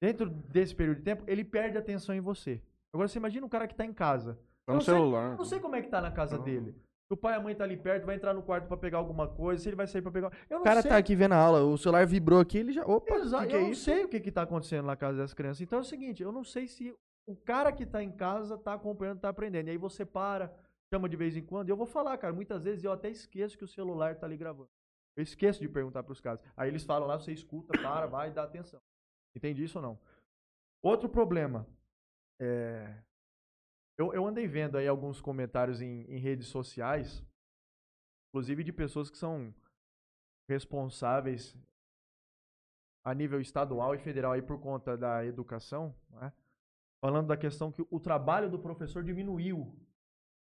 dentro 0.00 0.30
desse 0.30 0.74
período 0.76 0.98
de 0.98 1.04
tempo, 1.04 1.24
ele 1.26 1.44
perde 1.44 1.76
atenção 1.76 2.14
em 2.14 2.20
você. 2.20 2.62
Agora 2.94 3.08
você 3.08 3.18
imagina 3.18 3.44
um 3.44 3.48
cara 3.48 3.66
que 3.66 3.74
está 3.74 3.84
em 3.84 3.92
casa. 3.92 4.34
Tá 4.34 4.72
Eu 4.72 4.74
no 4.74 4.74
não 4.74 4.80
sei- 4.80 4.94
celular. 4.94 5.32
Eu 5.32 5.38
não 5.38 5.44
sei 5.44 5.60
como 5.60 5.76
é 5.76 5.82
que 5.82 5.88
tá 5.88 6.00
na 6.00 6.10
casa 6.10 6.36
Não. 6.36 6.44
dele. 6.44 6.72
Se 6.72 7.14
o 7.14 7.16
pai 7.16 7.34
e 7.34 7.36
a 7.36 7.40
mãe 7.40 7.54
tá 7.54 7.64
ali 7.64 7.76
perto, 7.76 8.04
vai 8.04 8.16
entrar 8.16 8.34
no 8.34 8.42
quarto 8.42 8.66
pra 8.68 8.76
pegar 8.76 8.98
alguma 8.98 9.26
coisa, 9.26 9.62
se 9.62 9.68
ele 9.68 9.76
vai 9.76 9.86
sair 9.86 10.02
pra 10.02 10.10
pegar. 10.12 10.30
Eu 10.50 10.56
não 10.56 10.60
O 10.60 10.64
cara 10.64 10.82
sei. 10.82 10.90
tá 10.90 10.96
aqui 10.98 11.16
vendo 11.16 11.32
a 11.32 11.38
aula, 11.38 11.62
o 11.64 11.78
celular 11.78 12.06
vibrou 12.06 12.38
aqui, 12.38 12.58
ele 12.58 12.72
já. 12.72 12.84
Opa, 12.84 13.14
que 13.14 13.28
que 13.46 13.54
eu 13.54 13.58
é 13.58 13.62
não 13.62 13.70
isso? 13.70 13.84
sei 13.84 14.04
o 14.04 14.08
que 14.08 14.20
que 14.20 14.30
tá 14.30 14.42
acontecendo 14.42 14.84
na 14.84 14.94
casa 14.96 15.16
dessa 15.18 15.34
criança. 15.34 15.62
Então 15.62 15.78
é 15.78 15.82
o 15.82 15.84
seguinte, 15.84 16.22
eu 16.22 16.30
não 16.30 16.44
sei 16.44 16.66
se 16.68 16.94
o 17.26 17.34
cara 17.34 17.72
que 17.72 17.86
tá 17.86 18.02
em 18.02 18.12
casa 18.12 18.58
tá 18.58 18.74
acompanhando, 18.74 19.20
tá 19.20 19.30
aprendendo. 19.30 19.68
E 19.68 19.70
aí 19.70 19.78
você 19.78 20.04
para, 20.04 20.52
chama 20.92 21.08
de 21.08 21.16
vez 21.16 21.34
em 21.34 21.42
quando. 21.42 21.68
E 21.68 21.72
eu 21.72 21.76
vou 21.78 21.86
falar, 21.86 22.16
cara, 22.18 22.32
muitas 22.34 22.64
vezes 22.64 22.84
eu 22.84 22.92
até 22.92 23.08
esqueço 23.08 23.56
que 23.56 23.64
o 23.64 23.68
celular 23.68 24.14
tá 24.16 24.26
ali 24.26 24.36
gravando. 24.36 24.68
Eu 25.16 25.22
esqueço 25.22 25.60
de 25.60 25.68
perguntar 25.68 26.02
pros 26.02 26.20
caras. 26.20 26.40
Aí 26.56 26.68
eles 26.68 26.84
falam 26.84 27.08
lá, 27.08 27.18
você 27.18 27.32
escuta, 27.32 27.72
para, 27.80 28.06
vai, 28.06 28.30
dá 28.30 28.42
atenção. 28.42 28.80
Entende 29.34 29.64
isso 29.64 29.78
ou 29.78 29.82
não? 29.82 29.98
Outro 30.82 31.08
problema. 31.08 31.66
É... 32.40 33.02
Eu, 33.96 34.12
eu 34.14 34.26
andei 34.26 34.46
vendo 34.46 34.78
aí 34.78 34.86
alguns 34.86 35.20
comentários 35.20 35.80
em, 35.80 36.02
em 36.02 36.18
redes 36.18 36.46
sociais, 36.46 37.24
inclusive 38.28 38.62
de 38.62 38.72
pessoas 38.72 39.10
que 39.10 39.18
são 39.18 39.52
responsáveis 40.48 41.56
a 43.04 43.12
nível 43.12 43.40
estadual 43.40 43.94
e 43.94 43.98
federal 43.98 44.32
aí 44.32 44.42
por 44.42 44.60
conta 44.60 44.96
da 44.96 45.24
educação, 45.24 45.94
né? 46.10 46.32
falando 47.00 47.28
da 47.28 47.36
questão 47.36 47.72
que 47.72 47.84
o 47.90 48.00
trabalho 48.00 48.50
do 48.50 48.58
professor 48.58 49.02
diminuiu 49.02 49.74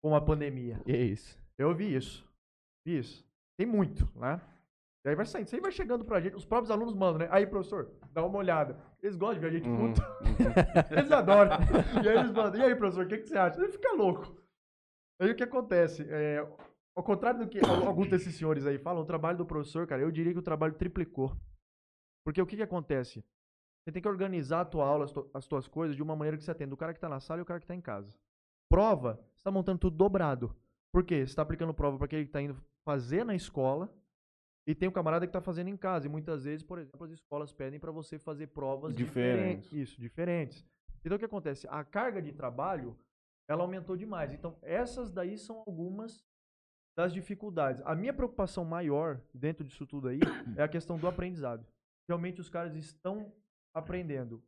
com 0.02 0.16
a 0.16 0.22
pandemia. 0.22 0.80
Que 0.84 0.96
isso. 0.96 1.40
Eu 1.58 1.74
vi 1.74 1.96
isso. 1.96 2.28
Vi 2.86 2.98
isso. 2.98 3.26
Tem 3.58 3.66
muito, 3.66 4.10
né? 4.16 4.42
E 5.06 5.10
aí 5.10 5.16
vai 5.16 5.26
saindo. 5.26 5.46
Isso 5.46 5.56
aí 5.56 5.62
vai 5.62 5.72
chegando 5.72 6.04
pra 6.04 6.20
gente. 6.20 6.36
Os 6.36 6.46
próprios 6.46 6.72
alunos 6.72 6.94
mandam, 6.94 7.20
né? 7.20 7.28
Aí, 7.32 7.46
professor, 7.46 7.92
dá 8.12 8.26
uma 8.26 8.40
olhada. 8.40 8.80
Eles 9.06 9.16
gostam 9.18 9.36
de 9.36 9.40
ver 9.42 9.48
a 9.48 9.52
gente 9.60 9.70
Uhum, 9.70 9.94
puto. 9.94 10.02
Eles 10.92 11.12
adoram. 11.12 11.52
E 12.04 12.10
aí 12.10 12.18
eles 12.18 12.32
mandam. 12.32 12.60
E 12.60 12.64
aí, 12.64 12.76
professor, 12.76 13.06
o 13.06 13.08
que, 13.08 13.20
que 13.20 13.28
você 13.28 13.38
acha? 13.38 13.60
Ele 13.60 13.72
fica 13.72 13.94
louco. 13.94 14.36
Aí 15.22 15.30
o 15.30 15.36
que 15.36 15.44
acontece? 15.44 16.06
É, 16.10 16.40
ao 16.98 17.04
contrário 17.04 17.40
do 17.42 17.48
que 17.48 17.60
al- 17.64 17.86
alguns 17.88 18.10
desses 18.10 18.34
senhores 18.36 18.66
aí 18.66 18.80
falam, 18.80 19.04
o 19.04 19.06
trabalho 19.06 19.38
do 19.38 19.46
professor, 19.46 19.86
cara, 19.86 20.02
eu 20.02 20.10
diria 20.12 20.34
que 20.34 20.40
o 20.40 20.44
trabalho 20.44 20.74
triplicou. 20.74 21.32
Porque 22.26 22.42
o 22.42 22.46
que, 22.48 22.56
que 22.56 22.64
acontece? 22.64 23.24
Você 23.84 23.92
tem 23.92 24.02
que 24.02 24.08
organizar 24.10 24.62
a 24.62 24.66
tua 24.66 24.88
aula, 24.88 25.06
as, 25.06 25.12
tu- 25.12 25.30
as 25.34 25.46
tuas 25.46 25.68
coisas, 25.68 25.96
de 25.96 26.02
uma 26.02 26.16
maneira 26.16 26.36
que 26.38 26.44
você 26.44 26.50
atenda 26.52 26.74
o 26.74 26.78
cara 26.78 26.92
que 26.94 27.00
tá 27.00 27.08
na 27.08 27.20
sala 27.20 27.40
e 27.40 27.44
o 27.44 27.46
cara 27.46 27.60
que 27.60 27.68
tá 27.68 27.76
em 27.76 27.82
casa. 27.82 28.12
Prova, 28.72 29.20
você 29.36 29.44
tá 29.44 29.52
montando 29.52 29.78
tudo 29.78 29.96
dobrado. 29.96 30.56
Por 30.92 31.04
quê? 31.04 31.18
Você 31.18 31.26
está 31.32 31.44
aplicando 31.44 31.74
prova 31.76 31.98
para 31.98 32.06
aquele 32.06 32.24
que 32.24 32.30
está 32.30 32.42
indo 32.42 32.58
fazer 32.84 33.24
na 33.24 33.36
escola 33.36 33.94
e 34.68 34.74
tem 34.74 34.88
o 34.90 34.92
camarada 34.92 35.26
que 35.26 35.30
está 35.30 35.42
fazendo 35.42 35.68
em 35.70 35.78
casa. 35.78 36.08
E 36.08 36.10
muitas 36.10 36.44
vezes, 36.46 36.64
por 36.64 36.80
exemplo, 36.80 37.04
as 37.06 37.12
escolas 37.12 37.52
pedem 37.54 37.80
para 37.80 37.92
você 37.92 38.18
fazer 38.18 38.48
provas 38.48 38.96
Diferentes. 38.96 39.70
diferentes. 39.70 39.90
Isso, 39.92 40.02
diferentes. 40.02 40.66
Então 41.04 41.16
o 41.16 41.20
que 41.20 41.26
acontece? 41.26 41.68
A 41.70 41.84
carga 41.84 42.22
de 42.22 42.32
trabalho 42.32 42.98
ela 43.48 43.62
aumentou 43.64 43.96
demais. 43.96 44.34
Então 44.34 44.58
essas 44.64 45.12
daí 45.12 45.38
são 45.38 45.64
algumas 45.68 46.26
das 46.98 47.14
dificuldades. 47.14 47.82
A 47.86 47.94
minha 47.94 48.14
preocupação 48.14 48.66
maior 48.66 49.22
dentro 49.34 49.64
disso 49.64 49.86
tudo 49.86 50.08
aí 50.08 50.20
é 50.58 50.64
a 50.64 50.68
questão 50.68 50.98
do 50.98 51.08
aprendizado. 51.08 51.66
Realmente 52.10 52.40
os 52.42 52.50
caras 52.50 52.76
estão 52.76 53.32
aprendendo. 53.74 54.42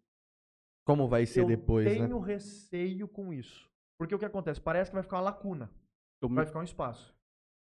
Como 0.85 1.07
vai 1.07 1.25
ser 1.25 1.41
Eu 1.41 1.47
depois, 1.47 1.85
né? 1.85 2.05
tenho 2.07 2.17
receio 2.19 3.07
com 3.07 3.33
isso. 3.33 3.69
Porque 3.99 4.15
o 4.15 4.19
que 4.19 4.25
acontece? 4.25 4.61
Parece 4.61 4.89
que 4.89 4.95
vai 4.95 5.03
ficar 5.03 5.17
uma 5.17 5.23
lacuna. 5.23 5.69
Eu, 6.21 6.29
me- 6.29 6.35
Vai 6.35 6.45
ficar 6.45 6.59
um 6.59 6.63
espaço. 6.63 7.13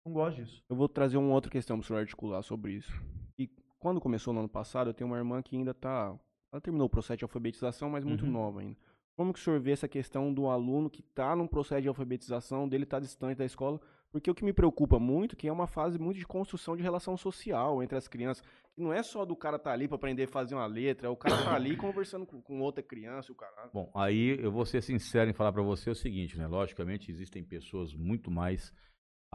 Não 0.05 0.13
gosto 0.13 0.37
disso. 0.37 0.63
eu 0.69 0.75
vou 0.75 0.87
trazer 0.87 1.17
uma 1.17 1.33
outra 1.33 1.49
questão 1.51 1.77
pro 1.79 1.87
senhor 1.87 1.99
articular 1.99 2.41
sobre 2.43 2.73
isso. 2.73 2.91
E 3.39 3.49
quando 3.79 3.99
começou 3.99 4.33
no 4.33 4.39
ano 4.41 4.49
passado, 4.49 4.89
eu 4.89 4.93
tenho 4.93 5.09
uma 5.09 5.17
irmã 5.17 5.41
que 5.41 5.55
ainda 5.55 5.73
tá. 5.73 6.15
Ela 6.51 6.61
terminou 6.61 6.87
o 6.87 6.89
processo 6.89 7.17
de 7.17 7.25
alfabetização, 7.25 7.89
mas 7.89 8.03
muito 8.03 8.23
Uhum. 8.25 8.31
nova 8.31 8.61
ainda. 8.61 8.77
Como 9.17 9.33
que 9.33 9.39
o 9.39 9.41
senhor 9.41 9.59
vê 9.59 9.71
essa 9.71 9.87
questão 9.87 10.33
do 10.33 10.47
aluno 10.47 10.89
que 10.89 10.99
está 11.01 11.35
num 11.35 11.47
processo 11.47 11.81
de 11.81 11.87
alfabetização, 11.87 12.67
dele 12.67 12.83
estar 12.83 12.99
distante 12.99 13.37
da 13.37 13.45
escola? 13.45 13.79
Porque 14.11 14.29
o 14.29 14.35
que 14.35 14.45
me 14.45 14.53
preocupa 14.53 14.99
muito 14.99 15.33
é 15.33 15.37
que 15.37 15.47
é 15.47 15.51
uma 15.51 15.67
fase 15.67 15.97
muito 15.99 16.17
de 16.17 16.25
construção 16.27 16.75
de 16.77 16.83
relação 16.83 17.17
social 17.17 17.81
entre 17.81 17.97
as 17.97 18.07
crianças. 18.07 18.43
E 18.77 18.81
não 18.81 18.93
é 18.93 19.01
só 19.03 19.25
do 19.25 19.35
cara 19.35 19.55
estar 19.57 19.71
ali 19.71 19.87
para 19.87 19.95
aprender 19.95 20.23
a 20.23 20.27
fazer 20.27 20.53
uma 20.55 20.65
letra, 20.65 21.07
é 21.07 21.09
o 21.09 21.15
cara 21.15 21.43
tá 21.43 21.55
ali 21.55 21.75
conversando 21.77 22.25
com, 22.25 22.41
com 22.41 22.59
outra 22.61 22.83
criança, 22.83 23.31
o 23.31 23.35
cara. 23.35 23.69
Bom, 23.73 23.89
aí 23.95 24.37
eu 24.39 24.51
vou 24.51 24.65
ser 24.65 24.81
sincero 24.81 25.29
em 25.29 25.33
falar 25.33 25.51
pra 25.51 25.63
você 25.63 25.89
o 25.89 25.95
seguinte, 25.95 26.37
né? 26.37 26.45
Logicamente 26.47 27.09
existem 27.11 27.43
pessoas 27.43 27.93
muito 27.93 28.29
mais 28.29 28.73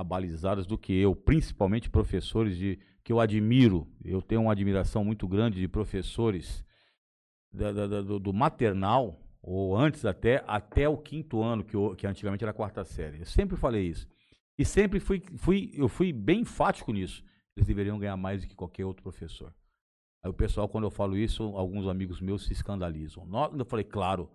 abalizadas 0.00 0.66
do 0.66 0.76
que 0.78 0.92
eu, 0.92 1.14
principalmente 1.14 1.88
professores 1.90 2.56
de 2.56 2.78
que 3.04 3.12
eu 3.12 3.20
admiro. 3.20 3.86
Eu 4.04 4.20
tenho 4.22 4.42
uma 4.42 4.52
admiração 4.52 5.04
muito 5.04 5.26
grande 5.28 5.60
de 5.60 5.68
professores 5.68 6.64
da- 7.52 7.72
da- 7.72 8.02
do, 8.02 8.18
do 8.18 8.32
maternal 8.32 9.20
ou 9.42 9.76
antes 9.76 10.04
até 10.04 10.44
até 10.46 10.88
o 10.88 10.96
quinto 10.98 11.42
ano 11.42 11.64
que, 11.64 11.74
eu- 11.74 11.94
que 11.96 12.06
antigamente 12.06 12.44
era 12.44 12.50
a 12.50 12.54
quarta 12.54 12.84
série. 12.84 13.18
Eu 13.20 13.24
sempre 13.26 13.56
falei 13.56 13.86
isso 13.88 14.06
e 14.58 14.64
sempre 14.64 15.00
fui, 15.00 15.22
fui 15.36 15.70
eu 15.74 15.88
fui 15.88 16.12
bem 16.12 16.40
enfático 16.40 16.92
nisso. 16.92 17.24
Eles 17.56 17.66
deveriam 17.66 17.98
ganhar 17.98 18.16
mais 18.16 18.42
do 18.42 18.48
que 18.48 18.54
qualquer 18.54 18.84
outro 18.84 19.02
professor. 19.02 19.52
Aí 20.22 20.30
o 20.30 20.34
pessoal, 20.34 20.68
quando 20.68 20.84
eu 20.84 20.90
falo 20.90 21.16
isso, 21.16 21.42
alguns 21.56 21.88
amigos 21.88 22.20
meus 22.20 22.44
se 22.44 22.52
escandalizam. 22.52 23.26
Eu 23.58 23.64
falei, 23.64 23.84
claro, 23.84 24.30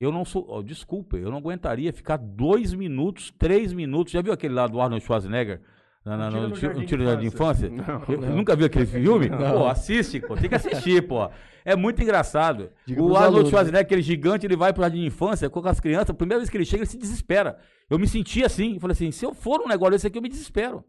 eu 0.00 0.12
não 0.12 0.24
sou. 0.24 0.46
ó, 0.48 0.62
desculpa, 0.62 1.16
eu 1.16 1.30
não 1.30 1.38
aguentaria 1.38 1.92
ficar 1.92 2.16
dois 2.16 2.72
minutos, 2.74 3.32
três 3.38 3.72
minutos. 3.72 4.12
Já 4.12 4.22
viu 4.22 4.32
aquele 4.32 4.54
lá 4.54 4.66
do 4.66 4.80
Arnold 4.80 5.04
Schwarzenegger? 5.04 5.60
Um 6.06 6.10
Tiro 6.30 6.42
no, 6.42 6.48
no 6.48 6.86
tiro, 6.86 7.04
de 7.04 7.16
de 7.20 7.26
Infância? 7.26 7.66
Eu- 7.66 8.20
Não. 8.20 8.36
Nunca 8.36 8.56
viu 8.56 8.64
aquele 8.66 8.86
filme? 8.86 9.28
Pô, 9.28 9.66
assiste, 9.66 10.20
pô. 10.20 10.36
Tem 10.36 10.48
que 10.48 10.54
assistir, 10.54 11.06
pô. 11.06 11.28
É 11.64 11.76
muito 11.76 12.00
engraçado. 12.02 12.70
Diga 12.86 13.02
o 13.02 13.08
Arnold 13.14 13.26
alunos. 13.34 13.50
Schwarzenegger, 13.50 13.84
aquele 13.84 14.00
gigante, 14.00 14.46
ele 14.46 14.56
vai 14.56 14.72
pro 14.72 14.82
Jardim 14.82 15.00
de 15.00 15.06
Infância 15.06 15.50
com 15.50 15.60
as 15.68 15.78
crianças. 15.80 16.10
A 16.10 16.14
primeira 16.14 16.38
vez 16.40 16.48
que 16.48 16.56
ele 16.56 16.64
chega, 16.64 16.82
ele 16.82 16.90
se 16.90 16.96
desespera. 16.96 17.58
Eu 17.90 17.98
me 17.98 18.06
senti 18.08 18.42
assim. 18.42 18.74
Eu 18.74 18.80
falei 18.80 18.92
assim: 18.92 19.10
se 19.10 19.26
eu 19.26 19.34
for 19.34 19.60
um 19.60 19.68
negócio 19.68 19.92
desse 19.92 20.06
aqui, 20.06 20.16
eu 20.16 20.22
me 20.22 20.28
desespero. 20.30 20.82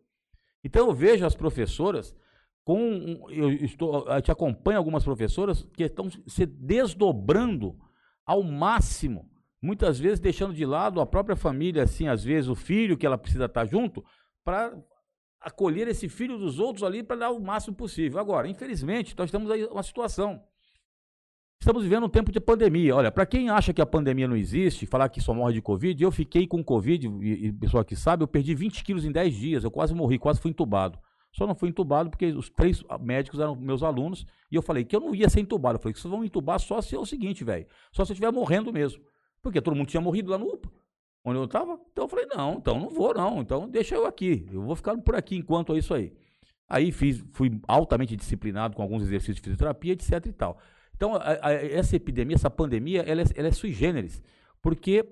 Então 0.64 0.88
eu 0.88 0.94
vejo 0.94 1.26
as 1.26 1.36
professoras 1.36 2.16
com. 2.64 3.26
Eu, 3.30 3.52
estou, 3.52 4.08
eu 4.08 4.22
te 4.22 4.32
acompanho 4.32 4.78
algumas 4.78 5.04
professoras 5.04 5.68
que 5.76 5.84
estão 5.84 6.08
se 6.28 6.46
desdobrando 6.46 7.76
ao 8.30 8.44
máximo. 8.44 9.28
Muitas 9.60 10.00
vezes 10.00 10.20
deixando 10.20 10.54
de 10.54 10.64
lado 10.64 11.02
a 11.02 11.06
própria 11.06 11.36
família, 11.36 11.82
assim, 11.82 12.08
às 12.08 12.24
vezes 12.24 12.48
o 12.48 12.54
filho 12.54 12.96
que 12.96 13.04
ela 13.04 13.18
precisa 13.18 13.46
estar 13.46 13.66
junto, 13.66 14.06
para 14.46 14.72
acolher 15.42 15.88
esse 15.88 16.08
filho 16.08 16.38
dos 16.38 16.60
outros 16.60 16.84
ali 16.84 17.02
para 17.02 17.16
dar 17.16 17.32
o 17.32 17.42
máximo 17.42 17.76
possível. 17.76 18.20
Agora, 18.20 18.48
infelizmente, 18.48 19.16
nós 19.18 19.32
temos 19.32 19.50
aí 19.50 19.66
uma 19.66 19.82
situação. 19.82 20.44
Estamos 21.60 21.82
vivendo 21.82 22.06
um 22.06 22.10
tempo 22.10 22.32
de 22.32 22.40
pandemia. 22.40 22.96
Olha, 22.96 23.12
para 23.12 23.26
quem 23.26 23.50
acha 23.50 23.74
que 23.74 23.82
a 23.82 23.86
pandemia 23.86 24.28
não 24.28 24.38
existe, 24.38 24.86
falar 24.86 25.10
que 25.10 25.20
só 25.20 25.34
morre 25.34 25.54
de 25.54 25.62
Covid, 25.64 26.04
eu 26.04 26.12
fiquei 26.12 26.46
com 26.46 26.64
Covid, 26.64 27.08
e, 27.08 27.48
e 27.48 27.52
pessoal 27.52 27.84
que 27.84 27.96
sabe, 27.96 28.24
eu 28.24 28.28
perdi 28.28 28.54
20 28.54 28.84
quilos 28.84 29.06
em 29.06 29.12
10 29.12 29.36
dias, 29.36 29.64
eu 29.64 29.72
quase 29.72 29.96
morri, 29.96 30.20
quase 30.20 30.40
fui 30.40 30.52
entubado. 30.52 31.00
Só 31.32 31.46
não 31.46 31.54
fui 31.56 31.70
entubado 31.70 32.10
porque 32.10 32.28
os 32.28 32.50
três 32.50 32.84
médicos 33.00 33.40
eram 33.40 33.56
meus 33.56 33.84
alunos 33.84 34.26
e 34.52 34.56
eu 34.56 34.62
falei 34.62 34.84
que 34.84 34.96
eu 34.96 35.00
não 35.00 35.14
ia 35.14 35.30
ser 35.30 35.40
entubado. 35.42 35.78
Eu 35.78 35.82
falei 35.82 35.94
que 35.94 36.00
vocês 36.00 36.12
vão 36.12 36.24
entubar 36.24 36.60
só 36.60 36.82
se 36.82 36.96
é 36.96 37.00
o 37.00 37.06
seguinte, 37.06 37.44
velho. 37.44 37.68
Só 37.92 38.04
se 38.04 38.12
eu 38.12 38.14
estiver 38.14 38.32
morrendo 38.32 38.74
mesmo. 38.74 39.04
Porque 39.42 39.62
todo 39.62 39.76
mundo 39.76 39.88
tinha 39.88 40.02
morrido 40.02 40.32
lá 40.32 40.38
no 40.38 40.48
UPA, 40.48 40.70
onde 41.24 41.38
eu 41.40 41.46
estava. 41.46 41.80
Então 41.92 42.06
eu 42.06 42.10
falei, 42.10 42.26
não, 42.26 42.54
então 42.56 42.80
não 42.80 42.90
vou 42.90 43.14
não. 43.14 43.42
Então 43.42 43.70
deixa 43.70 43.96
eu 43.96 44.06
aqui. 44.06 44.48
Eu 44.52 44.64
vou 44.64 44.76
ficar 44.76 44.98
por 44.98 45.16
aqui 45.16 45.36
enquanto 45.38 45.74
é 45.76 45.78
isso 45.78 45.94
aí. 45.94 46.12
Aí 46.68 46.92
fiz, 46.92 47.24
fui 47.34 47.60
altamente 47.68 48.16
disciplinado 48.16 48.76
com 48.76 48.82
alguns 48.82 49.04
exercícios 49.04 49.38
de 49.38 49.42
fisioterapia, 49.42 49.94
etc 49.94 50.26
e 50.26 50.32
tal. 50.34 50.58
Então, 50.96 51.16
a- 51.16 51.38
a- 51.42 51.54
essa 51.54 51.96
epidemia, 51.96 52.36
essa 52.36 52.50
pandemia, 52.50 53.02
ela 53.04 53.22
é, 53.22 53.26
ela 53.36 53.48
é 53.48 53.52
sui 53.52 53.72
generis. 53.72 54.22
Porque 54.62 55.06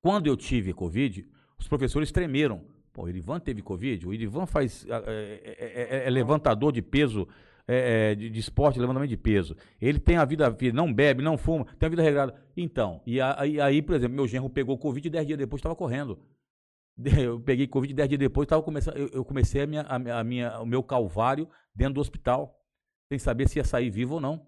quando 0.00 0.26
eu 0.26 0.36
tive 0.36 0.72
Covid, 0.72 1.28
os 1.58 1.68
professores 1.68 2.10
tremeram. 2.10 2.64
Pô, 2.92 3.04
o 3.04 3.08
Irivan 3.08 3.38
teve 3.38 3.62
Covid, 3.62 4.06
o 4.06 4.12
Irivan 4.12 4.46
faz, 4.46 4.84
ah, 4.90 5.02
é, 5.06 5.40
é- 5.44 5.96
é- 5.98 6.06
é 6.06 6.10
levantador 6.10 6.72
de 6.72 6.82
peso, 6.82 7.26
é, 7.68 8.10
é, 8.10 8.14
de, 8.16 8.28
de 8.28 8.40
esporte, 8.40 8.80
levantamento 8.80 9.10
de 9.10 9.16
peso. 9.16 9.56
Ele 9.80 9.98
tem 10.00 10.16
a 10.16 10.24
vida, 10.24 10.54
não 10.74 10.92
bebe, 10.92 11.22
não 11.22 11.38
fuma, 11.38 11.64
tem 11.78 11.86
a 11.86 11.90
vida 11.90 12.02
regrada. 12.02 12.34
Então, 12.56 13.00
e 13.06 13.20
aí, 13.20 13.80
por 13.80 13.94
exemplo, 13.94 14.16
meu 14.16 14.26
genro 14.26 14.50
pegou 14.50 14.76
Covid 14.76 15.06
e 15.06 15.10
10 15.10 15.26
dias 15.26 15.38
depois 15.38 15.60
estava 15.60 15.76
correndo. 15.76 16.18
Eu 17.28 17.40
peguei 17.40 17.66
Covid 17.66 17.94
10 17.94 18.08
dias 18.08 18.18
depois, 18.18 18.46
tava 18.48 18.62
começando, 18.62 18.96
eu, 18.96 19.08
eu 19.14 19.24
comecei 19.24 19.62
a 19.62 19.66
minha- 19.66 19.82
a 19.82 20.22
minha- 20.24 20.60
o 20.60 20.66
meu 20.66 20.82
calvário 20.82 21.48
dentro 21.74 21.94
do 21.94 22.00
hospital, 22.00 22.60
sem 23.10 23.18
saber 23.18 23.48
se 23.48 23.58
ia 23.58 23.64
sair 23.64 23.88
vivo 23.88 24.14
ou 24.16 24.20
não. 24.20 24.46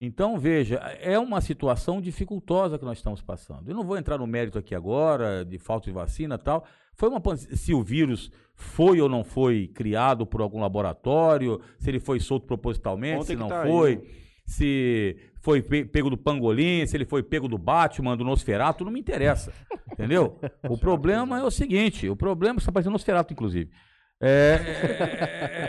Então, 0.00 0.38
veja, 0.38 0.76
é 1.00 1.18
uma 1.18 1.42
situação 1.42 2.00
dificultosa 2.00 2.78
que 2.78 2.84
nós 2.84 2.96
estamos 2.98 3.20
passando. 3.20 3.68
Eu 3.68 3.74
não 3.74 3.84
vou 3.84 3.98
entrar 3.98 4.16
no 4.16 4.26
mérito 4.26 4.58
aqui 4.58 4.74
agora, 4.74 5.44
de 5.44 5.58
falta 5.58 5.86
de 5.86 5.92
vacina 5.92 6.36
e 6.36 6.38
tal. 6.38 6.64
Foi 6.94 7.08
uma 7.10 7.20
se 7.36 7.74
o 7.74 7.82
vírus 7.82 8.30
foi 8.54 9.00
ou 9.00 9.08
não 9.10 9.22
foi 9.22 9.68
criado 9.68 10.24
por 10.26 10.40
algum 10.40 10.60
laboratório, 10.60 11.60
se 11.78 11.90
ele 11.90 12.00
foi 12.00 12.18
solto 12.18 12.46
propositalmente, 12.46 13.16
Ontem 13.20 13.26
se 13.26 13.36
não 13.36 13.48
tá 13.48 13.62
aí, 13.62 13.70
foi, 13.70 13.96
né? 13.96 14.02
se 14.46 15.16
foi 15.40 15.62
pe- 15.62 15.84
pego 15.84 16.08
do 16.10 16.16
Pangolim, 16.16 16.86
se 16.86 16.96
ele 16.96 17.04
foi 17.04 17.22
pego 17.22 17.46
do 17.46 17.58
Batman, 17.58 18.16
do 18.16 18.24
Nosferatu, 18.24 18.84
não 18.84 18.92
me 18.92 19.00
interessa. 19.00 19.52
Entendeu? 19.92 20.38
O 20.68 20.78
problema 20.78 21.38
é 21.40 21.44
o 21.44 21.50
seguinte, 21.50 22.08
o 22.08 22.16
problema 22.16 22.58
está 22.58 22.72
parecendo 22.72 22.92
Nosferatu, 22.92 23.32
inclusive. 23.34 23.70
É, 24.22 24.60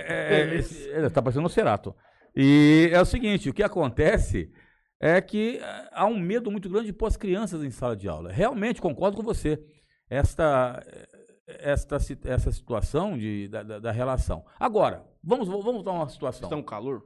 é, 0.09 0.13
é, 0.13 0.99
é, 1.01 1.05
é, 1.05 1.09
tá 1.09 1.21
parecendo 1.21 1.43
Nosferatu. 1.43 1.93
E 2.35 2.89
é 2.93 3.01
o 3.01 3.05
seguinte, 3.05 3.49
o 3.49 3.53
que 3.53 3.63
acontece 3.63 4.51
é 4.99 5.19
que 5.21 5.57
eh, 5.57 5.89
há 5.91 6.05
um 6.05 6.19
medo 6.19 6.49
muito 6.51 6.69
grande 6.69 6.87
de 6.87 6.93
pôr 6.93 7.07
as 7.07 7.17
crianças 7.17 7.63
em 7.63 7.71
sala 7.71 7.95
de 7.95 8.07
aula. 8.07 8.31
Realmente, 8.31 8.81
concordo 8.81 9.17
com 9.17 9.23
você. 9.23 9.61
Esta, 10.09 10.81
eh, 10.85 11.07
esta, 11.47 11.97
essa 12.25 12.51
situação 12.51 13.17
de, 13.17 13.47
da, 13.49 13.79
da- 13.79 13.91
relação. 13.91 14.45
Agora, 14.59 15.03
vamos, 15.23 15.47
vamos 15.47 15.83
dar 15.83 15.91
uma 15.91 16.07
situação. 16.07 16.43
Estão 16.47 16.63
calor? 16.63 17.05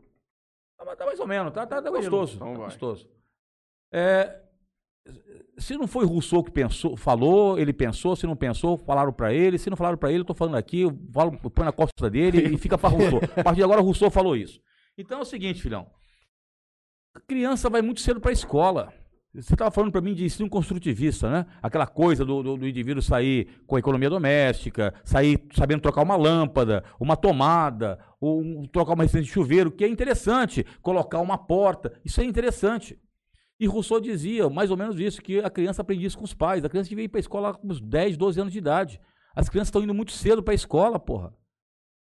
Tá, 0.78 0.84
mas 0.86 0.98
tá 0.98 1.06
mais 1.06 1.20
ou 1.20 1.28
menos, 1.28 1.54
tá, 1.54 1.66
tá, 1.66 1.82
tá 1.82 1.90
gostoso. 1.90 2.36
Então 2.36 2.54
tá 2.54 2.60
gostoso. 2.66 3.10
É, 3.94 4.42
se 5.58 5.78
não 5.78 5.88
foi 5.88 6.06
Rousseau 6.06 6.44
que 6.44 6.52
pensou, 6.52 6.98
falou, 6.98 7.58
ele 7.58 7.72
pensou, 7.72 8.16
se 8.16 8.28
não 8.28 8.36
pensou, 8.36 8.78
falaram 8.78 9.14
pra 9.14 9.34
ele, 9.34 9.58
se 9.58 9.70
não 9.70 9.78
falaram 9.78 9.98
pra 9.98 10.10
ele, 10.12 10.20
eu 10.20 10.26
tô 10.26 10.34
falando 10.34 10.56
aqui, 10.58 10.82
eu 10.82 10.92
falo, 11.14 11.32
ponho 11.38 11.66
na 11.66 11.72
costa 11.72 12.10
dele 12.10 12.54
e 12.54 12.58
fica 12.58 12.78
pra 12.78 12.90
Rousseau. 12.90 13.22
A 13.38 13.44
partir 13.44 13.58
de 13.60 13.64
agora, 13.64 13.82
Rousseau 13.82 14.12
falou 14.12 14.36
isso. 14.36 14.60
Então 14.98 15.20
é 15.20 15.22
o 15.22 15.26
seguinte, 15.26 15.62
filhão. 15.62 15.88
A 17.16 17.20
criança 17.20 17.70
vai 17.70 17.82
muito 17.82 18.02
cedo 18.02 18.20
pra 18.20 18.32
escola. 18.32 18.94
Você 19.34 19.54
estava 19.54 19.70
falando 19.70 19.92
para 19.92 20.00
mim 20.00 20.14
de 20.14 20.24
ensino 20.24 20.50
construtivista, 20.50 21.30
né? 21.30 21.46
Aquela 21.62 21.86
coisa 21.86 22.24
do, 22.24 22.42
do, 22.42 22.56
do 22.58 22.68
indivíduo 22.68 23.02
sair 23.02 23.50
com 23.68 23.76
a 23.76 23.80
economia 23.80 24.10
doméstica, 24.10 24.94
sair 25.04 25.46
sabendo 25.54 25.82
trocar 25.82 26.04
uma 26.04 26.16
lâmpada, 26.16 26.86
uma 26.98 27.18
tomada, 27.18 28.00
ou 28.20 28.40
um- 28.42 28.64
trocar 28.66 28.94
uma 28.94 29.04
resistência 29.04 29.26
de 29.28 29.34
chuveiro, 29.34 29.72
que 29.72 29.84
é 29.84 29.90
interessante. 29.90 30.66
Colocar 30.82 31.20
uma 31.20 31.38
porta, 31.38 32.00
isso 32.06 32.22
é 32.22 32.24
interessante. 32.24 32.98
E 33.60 33.68
Rousseau 33.68 34.00
dizia 34.00 34.50
mais 34.50 34.72
ou 34.72 34.78
menos 34.78 34.98
isso, 35.00 35.22
que 35.22 35.40
a 35.40 35.50
criança 35.50 35.82
aprendia 35.82 36.08
isso 36.08 36.18
com 36.18 36.24
os 36.26 36.34
pais. 36.34 36.64
A 36.64 36.70
criança 36.70 36.90
devia 36.90 37.04
ir 37.04 37.10
para 37.10 37.20
a 37.20 37.22
escola 37.22 37.54
com 37.54 37.68
uns 37.68 37.82
10, 37.82 38.16
12 38.16 38.40
anos 38.40 38.54
de 38.54 38.60
idade. 38.60 39.02
As 39.36 39.50
crianças 39.50 39.68
estão 39.68 39.84
indo 39.84 39.94
muito 39.94 40.14
cedo 40.14 40.42
para 40.42 40.54
a 40.54 40.56
escola, 40.56 40.98
porra. 40.98 41.34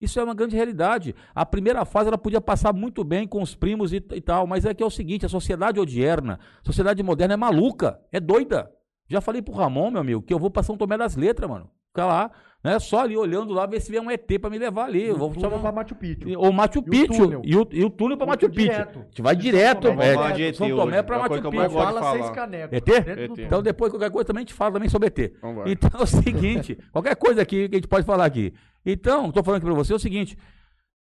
Isso 0.00 0.20
é 0.20 0.24
uma 0.24 0.34
grande 0.34 0.54
realidade. 0.54 1.14
A 1.34 1.44
primeira 1.44 1.84
fase 1.84 2.08
ela 2.08 2.18
podia 2.18 2.40
passar 2.40 2.72
muito 2.72 3.02
bem 3.02 3.26
com 3.26 3.42
os 3.42 3.54
primos 3.54 3.92
e, 3.92 3.96
e 3.96 4.20
tal, 4.20 4.46
mas 4.46 4.64
é 4.64 4.72
que 4.72 4.82
é 4.82 4.86
o 4.86 4.90
seguinte, 4.90 5.26
a 5.26 5.28
sociedade 5.28 5.80
odierna, 5.80 6.38
a 6.62 6.64
sociedade 6.64 7.02
moderna 7.02 7.34
é 7.34 7.36
maluca, 7.36 8.00
é 8.12 8.20
doida. 8.20 8.70
Já 9.08 9.20
falei 9.20 9.42
pro 9.42 9.54
Ramon, 9.54 9.90
meu 9.90 10.00
amigo, 10.00 10.22
que 10.22 10.32
eu 10.32 10.38
vou 10.38 10.50
pra 10.50 10.62
São 10.62 10.76
Tomé 10.76 10.96
das 10.96 11.16
Letras, 11.16 11.48
mano. 11.50 11.70
Ficar 11.88 12.06
lá, 12.06 12.30
né, 12.64 12.78
só 12.78 13.00
ali 13.00 13.16
olhando 13.16 13.52
lá, 13.54 13.66
ver 13.66 13.80
se 13.80 13.90
vem 13.90 14.00
um 14.00 14.10
ET 14.10 14.26
pra 14.40 14.50
me 14.50 14.58
levar 14.58 14.86
ali. 14.86 15.04
Eu 15.06 15.16
vou 15.16 15.30
Túnel 15.32 15.50
chamar 15.50 15.62
pra 15.62 15.72
Machu 15.72 15.94
Picchu. 15.94 16.28
o 16.40 16.52
Machu 16.52 16.78
E 16.78 16.80
o 16.80 16.82
Picchu 16.82 17.22
túnel. 17.24 17.42
e 17.44 17.56
o, 17.56 17.68
e 17.72 17.84
o 17.84 17.90
túnel 17.90 18.16
pra 18.16 18.24
O 18.26 18.28
Machu 18.28 18.40
túnel 18.40 18.54
Picchu. 18.56 18.70
direto. 18.72 18.98
A 18.98 19.02
gente 19.02 19.22
vai 19.22 19.36
direto, 19.36 19.88
é, 19.88 20.48
ET 20.48 20.56
São 20.56 20.68
Tomé 20.68 21.02
pra 21.02 21.16
é 21.16 21.18
Machu 21.20 21.50
Picchu. 21.50 21.70
Fala 21.70 22.12
seis 22.12 22.30
canecos. 22.30 22.76
ET? 22.76 22.88
ET. 22.88 23.04
túnel. 23.28 23.46
Então 23.46 23.62
depois 23.62 23.92
qualquer 23.92 24.10
coisa 24.10 24.26
também 24.26 24.40
a 24.40 24.44
gente 24.44 24.54
fala 24.54 24.72
também 24.72 24.88
sobre 24.88 25.06
ET. 25.08 25.18
Então. 25.18 25.64
Então 25.66 26.00
é 26.00 26.02
o 26.02 26.06
seguinte, 26.06 26.76
qualquer 26.92 27.14
coisa 27.16 27.42
aqui 27.42 27.68
que 27.68 27.76
a 27.76 27.78
gente 27.78 27.88
pode 27.88 28.04
falar 28.04 28.24
aqui. 28.24 28.52
Então, 28.84 29.28
estou 29.28 29.42
falando 29.44 29.58
aqui 29.58 29.66
para 29.66 29.74
você 29.74 29.92
é 29.92 29.96
o 29.96 29.98
seguinte. 29.98 30.36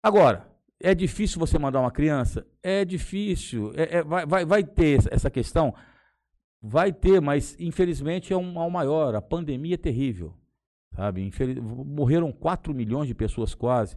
Agora, 0.02 0.46
é 0.82 0.94
difícil 0.94 1.38
você 1.40 1.58
mandar 1.58 1.80
uma 1.80 1.90
criança? 1.90 2.46
É 2.62 2.84
difícil. 2.84 3.72
É- 3.74 3.98
é- 3.98 4.02
vai, 4.02 4.26
vai, 4.26 4.44
vai 4.44 4.62
ter 4.64 4.98
essa- 4.98 5.08
essa 5.12 5.30
questão? 5.30 5.72
Vai 6.60 6.92
ter, 6.92 7.20
mas 7.20 7.56
infelizmente 7.60 8.32
é 8.32 8.36
um 8.36 8.52
mal 8.52 8.68
maior. 8.68 9.14
A 9.14 9.22
pandemia 9.22 9.74
é 9.74 9.78
terrível. 9.78 10.34
Sabe? 10.94 11.22
Infeliz- 11.26 11.58
Morreram 11.62 12.32
4 12.32 12.74
milhões 12.74 13.06
de 13.08 13.14
pessoas 13.14 13.54
quase. 13.54 13.96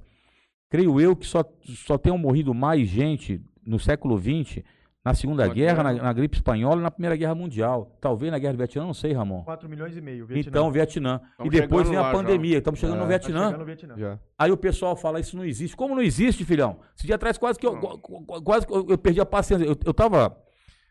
Creio 0.70 1.00
eu 1.02 1.16
que 1.16 1.26
só, 1.26 1.44
só 1.64 1.98
tenham 1.98 2.18
morrido 2.18 2.54
mais 2.54 2.88
gente 2.88 3.42
no 3.66 3.78
século 3.80 4.18
XX, 4.18 4.64
na 5.04 5.16
Segunda 5.16 5.48
Na 5.48 5.54
Guerra, 5.54 5.84
na, 5.84 5.94
guerra. 5.94 6.06
na 6.06 6.14
gripe 6.14 6.38
espanhola 6.38 6.80
e 6.80 6.84
na 6.84 6.92
Primeira 6.92 7.16
Guerra 7.16 7.34
Mundial. 7.34 7.98
Talvez 8.00 8.32
na 8.32 8.38
Guerra 8.38 8.54
do 8.54 8.58
Vietnã, 8.58 8.84
não 8.86 8.94
sei, 8.94 9.14
Ramon. 9.14 9.44
4 9.44 9.68
milhões 9.68 9.98
e 9.98 10.02
meio. 10.02 10.28
Vietnã. 10.28 10.50
Então, 10.50 10.72
Vietnã. 10.72 11.20
Tamo 11.38 11.48
e 11.48 11.50
depois 11.50 11.90
vem 11.90 11.98
a 11.98 12.02
lá 12.02 12.12
já. 12.12 12.14
pandemia. 12.18 12.58
Estamos 12.60 12.80
chegando 12.80 12.98
É. 12.98 13.00
no 13.00 13.04
Tá 13.04 13.10
Vietnã. 13.10 13.46
chegando 13.46 13.60
no 13.60 13.66
Vietnã. 13.66 13.96
Já. 13.98 14.20
Aí 14.38 14.52
o 14.52 14.58
pessoal 14.58 14.96
fala, 14.96 15.20
isso 15.20 15.36
não 15.36 15.44
existe. 15.44 15.76
Como 15.76 15.96
não 15.96 16.04
existe, 16.04 16.46
filhão? 16.46 16.80
Esse 16.96 17.08
dia 17.08 17.16
atrás 17.16 17.38
quase 17.38 17.58
que 17.58 17.66
eu, 17.66 17.80
qu- 17.80 17.98
qu- 17.98 18.42
quase 18.44 18.68
que 18.68 18.72
eu, 18.74 18.86
eu 18.90 18.98
perdi 18.98 19.20
a 19.20 19.26
paciência. 19.26 19.66
Eu, 19.66 19.76
eu 19.84 19.94
tava, 19.94 20.38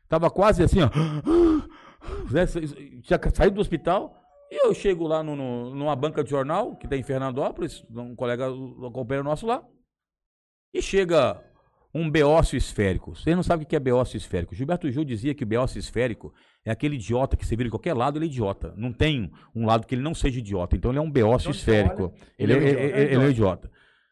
tava 0.08 0.28
quase 0.28 0.62
assim, 0.64 0.80
ó. 0.82 0.90
né, 2.30 2.46
Tinha 3.02 3.18
saído 3.32 3.54
do 3.54 3.60
hospital. 3.60 4.19
E 4.50 4.66
eu 4.66 4.74
chego 4.74 5.06
lá 5.06 5.22
no, 5.22 5.36
no- 5.36 5.74
numa 5.74 5.94
banca 5.94 6.24
de 6.24 6.30
jornal, 6.30 6.74
que 6.76 6.88
tem 6.88 7.00
em 7.00 7.04
Fernandópolis, 7.04 7.84
um 7.90 8.16
colega, 8.16 8.50
um 8.50 8.90
companheiro 8.90 9.24
nosso 9.28 9.46
lá. 9.46 9.62
E 10.74 10.82
chega 10.82 11.40
um 11.94 12.08
beócio 12.10 12.56
esférico. 12.56 13.14
Vocês 13.14 13.34
não 13.34 13.42
sabem 13.42 13.64
o 13.64 13.68
que 13.68 13.76
é 13.76 13.80
beócio 13.80 14.16
esférico. 14.16 14.54
Gilberto 14.54 14.90
Gil 14.90 15.04
dizia 15.04 15.34
que 15.34 15.44
o 15.44 15.46
beócio 15.46 15.78
esférico 15.78 16.32
é 16.64 16.70
aquele 16.70 16.94
idiota 16.96 17.36
que 17.36 17.44
você 17.46 17.56
vira 17.56 17.68
de 17.68 17.72
qualquer 17.72 17.94
lado, 17.94 18.18
ele 18.18 18.26
é 18.26 18.28
idiota. 18.28 18.72
Não 18.76 18.92
tem 18.92 19.30
um 19.54 19.66
lado 19.66 19.86
que 19.86 19.94
ele 19.94 20.02
não 20.02 20.14
seja 20.14 20.38
idiota. 20.38 20.76
Então 20.76 20.90
ele 20.90 20.98
é 20.98 21.02
um 21.02 21.10
beócio 21.10 21.48
Então, 21.50 21.52
esférico. 21.58 22.02
olha, 22.04 22.12
Ele, 22.38 22.52
é, 22.52 22.56
ele 22.56 22.66
é 22.66 22.70
idiota. 22.70 22.98
ele- 23.00 23.14
ele 23.14 23.24
é 23.24 23.28
idiota. 23.30 23.70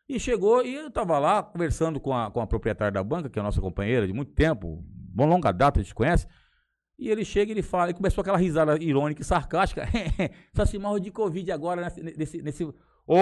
E 0.08 0.18
chegou 0.18 0.64
e 0.64 0.74
eu 0.74 0.90
tava 0.90 1.18
lá 1.18 1.42
conversando 1.42 2.00
com 2.00 2.12
a, 2.14 2.30
com 2.30 2.40
a 2.40 2.46
proprietária 2.46 2.92
da 2.92 3.04
banca, 3.04 3.28
que 3.28 3.38
é 3.38 3.42
a 3.42 3.44
nossa 3.44 3.60
companheira 3.60 4.06
de 4.06 4.12
muito 4.12 4.32
tempo, 4.32 4.82
bom 4.88 5.26
longa 5.26 5.52
data, 5.52 5.78
a 5.80 5.82
gente 5.82 5.94
conhece. 5.94 6.26
E 6.98 7.08
ele 7.10 7.24
chega 7.24 7.50
e 7.50 7.54
ele 7.54 7.62
fala, 7.62 7.90
e 7.90 7.94
começou 7.94 8.22
aquela 8.22 8.36
risada 8.36 8.76
irônica 8.82 9.22
e 9.22 9.24
sarcástica. 9.24 9.86
Só 10.54 10.64
se 10.64 10.78
morre 10.78 11.00
de 11.00 11.10
Covid 11.10 11.52
agora 11.52 11.82
nesse. 11.82 12.02
nesse, 12.02 12.42
nesse... 12.42 12.64
Ô! 13.06 13.16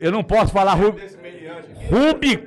Eu 0.00 0.12
não 0.12 0.22
posso 0.22 0.52
falar 0.52 0.74
Rub... 0.74 0.98
Rubi. 1.90 2.42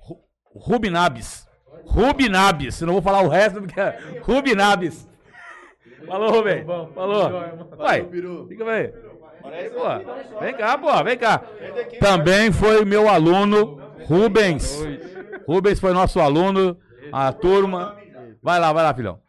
Ru- 0.00 0.20
Rubinabis. 0.56 1.46
Rubinabis. 1.86 2.80
Eu 2.80 2.86
não 2.86 2.94
vou 2.94 3.02
falar 3.02 3.22
o 3.22 3.28
resto 3.28 3.60
porque 3.60 3.78
é. 3.80 4.20
Falou, 6.06 6.30
Rubem. 6.32 6.64
Falou. 6.94 7.30
Vai. 7.76 8.04
Fica 8.48 8.70
aí. 8.70 8.92
Pô, 9.70 10.40
vem 10.40 10.54
cá, 10.54 10.78
pô, 10.78 11.04
vem 11.04 11.18
cá. 11.18 11.42
Também 12.00 12.50
foi 12.50 12.84
meu 12.84 13.08
aluno, 13.08 13.78
Rubens. 14.06 14.82
Rubens 15.46 15.78
foi 15.78 15.92
nosso 15.92 16.18
aluno, 16.20 16.78
a 17.12 17.32
turma. 17.32 17.96
Vai 18.42 18.58
lá, 18.58 18.72
vai 18.72 18.82
lá, 18.84 18.94
filhão. 18.94 19.20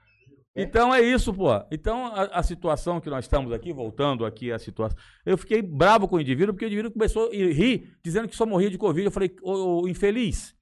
Então 0.56 0.94
é 0.96 1.02
isso, 1.02 1.34
pô. 1.34 1.50
Então 1.70 2.08
a, 2.08 2.24
a 2.40 2.44
situação 2.44 3.02
que 3.02 3.10
nós 3.10 3.26
estamos 3.26 3.52
aqui, 3.52 3.74
voltando 3.74 4.26
aqui 4.26 4.52
à 4.52 4.58
situação. 4.58 4.98
Eu 5.26 5.38
fiquei 5.38 5.62
bravo 5.62 6.08
com 6.08 6.16
o 6.16 6.22
indivíduo, 6.22 6.54
porque 6.54 6.66
o 6.66 6.68
indivíduo 6.68 6.92
começou 6.92 7.30
a 7.30 7.32
rir, 7.32 7.98
dizendo 8.02 8.28
que 8.28 8.36
só 8.36 8.46
morria 8.46 8.70
de 8.70 8.78
Covid. 8.78 9.06
Eu 9.06 9.12
falei, 9.12 9.36
ô, 9.42 9.82
ô, 9.82 9.88
infeliz, 9.88 10.56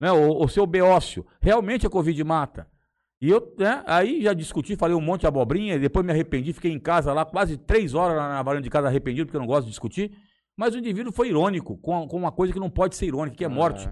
né, 0.00 0.12
o, 0.12 0.44
o 0.44 0.48
seu 0.48 0.64
beócio, 0.64 1.26
realmente 1.40 1.86
a 1.86 1.90
Covid 1.90 2.22
mata. 2.22 2.68
E 3.20 3.28
eu, 3.28 3.54
né, 3.58 3.82
aí 3.84 4.22
já 4.22 4.32
discuti, 4.32 4.76
falei 4.76 4.96
um 4.96 5.00
monte 5.00 5.22
de 5.22 5.26
abobrinha, 5.26 5.78
depois 5.78 6.06
me 6.06 6.12
arrependi, 6.12 6.52
fiquei 6.52 6.72
em 6.72 6.78
casa 6.78 7.12
lá 7.12 7.24
quase 7.24 7.58
três 7.58 7.94
horas 7.94 8.16
na, 8.16 8.28
na 8.28 8.42
varanda 8.42 8.62
de 8.62 8.70
casa 8.70 8.86
arrependido, 8.86 9.26
porque 9.26 9.36
eu 9.36 9.40
não 9.40 9.46
gosto 9.46 9.64
de 9.64 9.70
discutir. 9.70 10.16
Mas 10.56 10.74
o 10.74 10.78
indivíduo 10.78 11.12
foi 11.12 11.28
irônico, 11.28 11.76
com, 11.78 12.06
com 12.06 12.16
uma 12.16 12.30
coisa 12.30 12.52
que 12.52 12.60
não 12.60 12.70
pode 12.70 12.94
ser 12.94 13.06
irônica, 13.06 13.36
que 13.36 13.44
é 13.44 13.48
morte. 13.48 13.90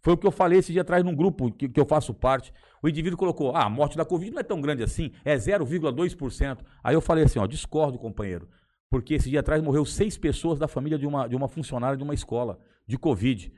Foi 0.00 0.12
o 0.14 0.16
que 0.16 0.26
eu 0.26 0.30
falei 0.30 0.58
esse 0.60 0.72
dia 0.72 0.82
atrás 0.82 1.02
num 1.04 1.14
grupo 1.14 1.50
que, 1.52 1.68
que 1.68 1.80
eu 1.80 1.84
faço 1.86 2.14
parte. 2.14 2.52
O 2.82 2.88
indivíduo 2.88 3.18
colocou, 3.18 3.54
ah, 3.56 3.64
a 3.64 3.68
morte 3.68 3.96
da 3.96 4.04
Covid 4.04 4.30
não 4.32 4.40
é 4.40 4.44
tão 4.44 4.60
grande 4.60 4.82
assim, 4.82 5.10
é 5.24 5.36
0,2%. 5.36 6.58
Aí 6.82 6.94
eu 6.94 7.00
falei 7.00 7.24
assim, 7.24 7.38
ó, 7.38 7.46
discordo, 7.46 7.98
companheiro. 7.98 8.48
Porque 8.90 9.14
esse 9.14 9.28
dia 9.28 9.40
atrás 9.40 9.62
morreu 9.62 9.84
seis 9.84 10.16
pessoas 10.16 10.58
da 10.58 10.66
família 10.68 10.98
de 10.98 11.06
uma, 11.06 11.28
de 11.28 11.36
uma 11.36 11.48
funcionária 11.48 11.96
de 11.96 12.02
uma 12.04 12.14
escola, 12.14 12.58
de 12.86 12.96
Covid. 12.96 13.52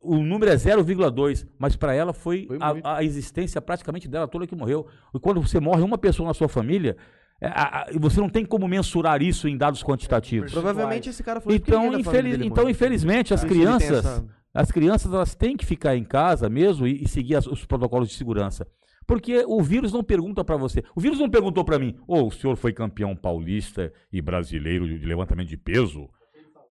O 0.00 0.16
número 0.16 0.50
é 0.50 0.56
0,2, 0.56 1.46
mas 1.58 1.76
para 1.76 1.94
ela 1.94 2.12
foi, 2.12 2.46
Foi 2.46 2.58
a- 2.60 2.96
a, 2.96 3.04
existência 3.04 3.60
praticamente 3.60 4.08
dela 4.08 4.26
toda 4.26 4.46
que 4.46 4.56
morreu. 4.56 4.86
E 5.14 5.18
quando 5.20 5.40
você 5.40 5.60
morre 5.60 5.82
uma 5.82 5.98
pessoa 5.98 6.26
na 6.26 6.34
sua 6.34 6.48
família, 6.48 6.96
é, 7.40 7.46
a- 7.46 7.82
a- 7.82 7.86
você 8.00 8.18
não 8.20 8.28
tem 8.30 8.44
como 8.44 8.66
mensurar 8.66 9.20
isso 9.22 9.46
em 9.48 9.56
dados 9.56 9.82
quantitativos. 9.82 10.50
Provavelmente 10.50 11.10
esse 11.10 11.22
cara 11.22 11.40
foi 11.40 11.54
Então, 11.54 11.82
família 11.82 12.00
infeliz- 12.00 12.46
então 12.46 12.68
infelizmente, 12.70 13.34
as 13.34 13.44
crianças, 13.44 14.24
as 14.56 14.70
crianças 14.72 15.12
elas 15.12 15.34
têm 15.34 15.56
que 15.56 15.64
ficar 15.66 15.96
em 15.96 16.04
casa 16.04 16.48
mesmo 16.48 16.86
e, 16.86 17.04
e 17.04 17.08
seguir 17.08 17.36
as- 17.36 17.46
os 17.46 17.64
protocolos 17.64 18.08
de 18.08 18.14
segurança. 18.14 18.66
Porque 19.06 19.44
o 19.46 19.62
vírus 19.62 19.92
não 19.92 20.02
pergunta 20.02 20.42
para 20.44 20.56
você. 20.56 20.82
O 20.96 21.00
vírus 21.00 21.20
não 21.20 21.30
perguntou 21.30 21.64
para 21.64 21.78
mim, 21.78 21.96
ô, 22.08 22.24
o 22.26 22.30
senhor 22.32 22.56
foi 22.56 22.72
campeão 22.72 23.14
paulista 23.14 23.92
e 24.12 24.20
brasileiro 24.20 24.86
de 24.98 25.06
levantamento 25.06 25.48
de 25.48 25.56
peso? 25.56 26.08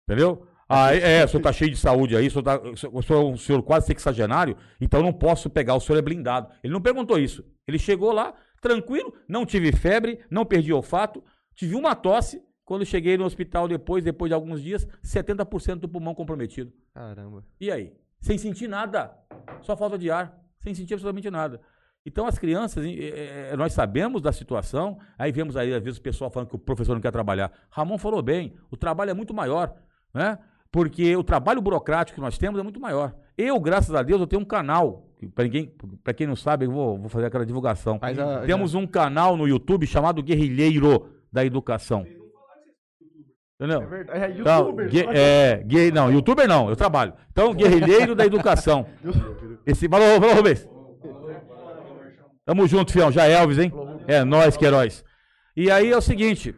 Entendeu? 0.06 0.46
Ah, 0.68 0.94
é, 0.94 1.24
o 1.24 1.28
senhor 1.28 1.42
tá 1.42 1.50
cheio 1.52 1.70
de 1.70 1.78
saúde 1.78 2.14
aí, 2.14 2.26
o 2.26 2.30
senhor, 2.30 2.42
tá, 2.42 2.60
o 2.60 3.02
senhor- 3.02 3.22
é 3.22 3.24
um 3.32 3.36
senhor 3.38 3.62
quase 3.62 3.86
sexagenário, 3.86 4.54
então 4.78 5.02
não 5.02 5.12
posso 5.14 5.48
pegar, 5.48 5.74
o 5.74 5.80
senhor 5.80 5.98
é 5.98 6.02
blindado. 6.02 6.48
Ele 6.62 6.72
não 6.74 6.80
perguntou 6.82 7.18
isso. 7.18 7.42
Ele 7.66 7.78
chegou 7.78 8.12
lá, 8.12 8.34
tranquilo, 8.60 9.14
não 9.26 9.46
tive 9.46 9.72
febre, 9.72 10.20
não 10.30 10.44
perdi 10.44 10.70
olfato, 10.70 11.24
tive 11.54 11.74
uma 11.74 11.94
tosse. 11.94 12.42
Quando 12.68 12.84
cheguei 12.84 13.16
no 13.16 13.24
hospital 13.24 13.66
depois, 13.66 14.04
depois 14.04 14.28
de 14.28 14.34
alguns 14.34 14.62
dias, 14.62 14.86
70% 15.02 15.76
do 15.76 15.88
pulmão 15.88 16.14
comprometido. 16.14 16.70
Caramba. 16.92 17.42
E 17.58 17.70
aí? 17.70 17.94
sem 18.20 18.36
sentir 18.36 18.68
nada. 18.68 19.16
Só 19.62 19.74
falta 19.76 19.96
de 19.96 20.10
ar, 20.10 20.38
sem 20.58 20.74
sentir 20.74 20.92
absolutamente 20.94 21.30
nada. 21.30 21.60
Então 22.04 22.26
as 22.26 22.36
crianças, 22.38 22.84
eh, 22.84 23.50
eh, 23.52 23.56
nós 23.56 23.72
sabemos 23.72 24.20
da 24.20 24.32
situação, 24.32 24.98
aí 25.16 25.30
vemos 25.32 25.56
aí, 25.56 25.72
às 25.72 25.82
vezes, 25.82 25.98
o 25.98 26.02
pessoal 26.02 26.28
falando 26.30 26.48
que 26.50 26.56
o 26.56 26.58
professor 26.58 26.92
não 26.94 27.00
quer 27.00 27.10
trabalhar. 27.12 27.50
Ramon 27.70 27.96
falou 27.96 28.20
bem, 28.20 28.52
o 28.70 28.76
trabalho 28.76 29.12
é 29.12 29.14
muito 29.14 29.32
maior, 29.32 29.72
né? 30.12 30.36
Porque 30.70 31.16
o 31.16 31.22
trabalho 31.24 31.62
burocrático 31.62 32.16
que 32.16 32.20
nós 32.20 32.36
temos 32.36 32.60
é 32.60 32.62
muito 32.62 32.78
maior. 32.80 33.14
Eu, 33.36 33.58
graças 33.60 33.94
a 33.94 34.02
Deus, 34.02 34.20
eu 34.20 34.26
tenho 34.26 34.42
um 34.42 34.44
canal. 34.44 35.06
Para 35.34 35.48
quem, 35.48 35.72
pra 36.04 36.12
quem 36.12 36.26
não 36.26 36.36
sabe, 36.36 36.66
eu 36.66 36.70
vou, 36.72 36.98
vou 36.98 37.08
fazer 37.08 37.26
aquela 37.26 37.46
divulgação. 37.46 37.98
A- 38.02 38.10
Temos 38.46 38.74
um 38.74 38.86
canal 38.86 39.36
no 39.38 39.46
YouTube 39.48 39.86
chamado 39.86 40.22
Guerrilheiro 40.22 41.08
da 41.32 41.44
Educação. 41.44 42.04
Entendeu? 43.60 43.82
É 43.82 43.86
verdade. 43.86 44.20
É 44.24 44.40
Então, 44.40 44.58
youtuber. 44.66 44.88
gue- 44.90 45.06
é, 45.12 45.62
gue- 45.64 45.90
não, 45.90 46.12
youtuber 46.12 46.46
não, 46.46 46.68
eu 46.70 46.76
trabalho. 46.76 47.12
Então, 47.32 47.52
guerrilheiro 47.52 48.14
da 48.14 48.24
educação. 48.24 48.86
Esse, 49.66 49.88
falou, 49.88 50.20
falou, 50.20 50.34
Rubens. 50.36 50.68
Tamo 52.44 52.66
junto, 52.66 52.92
fião. 52.92 53.10
Já 53.12 53.26
é 53.26 53.32
Elvis, 53.32 53.58
hein? 53.58 53.72
É, 54.06 54.24
nós, 54.24 54.56
Queiroz. 54.56 55.04
E 55.56 55.70
aí 55.70 55.90
é 55.90 55.96
o 55.96 56.00
seguinte, 56.00 56.54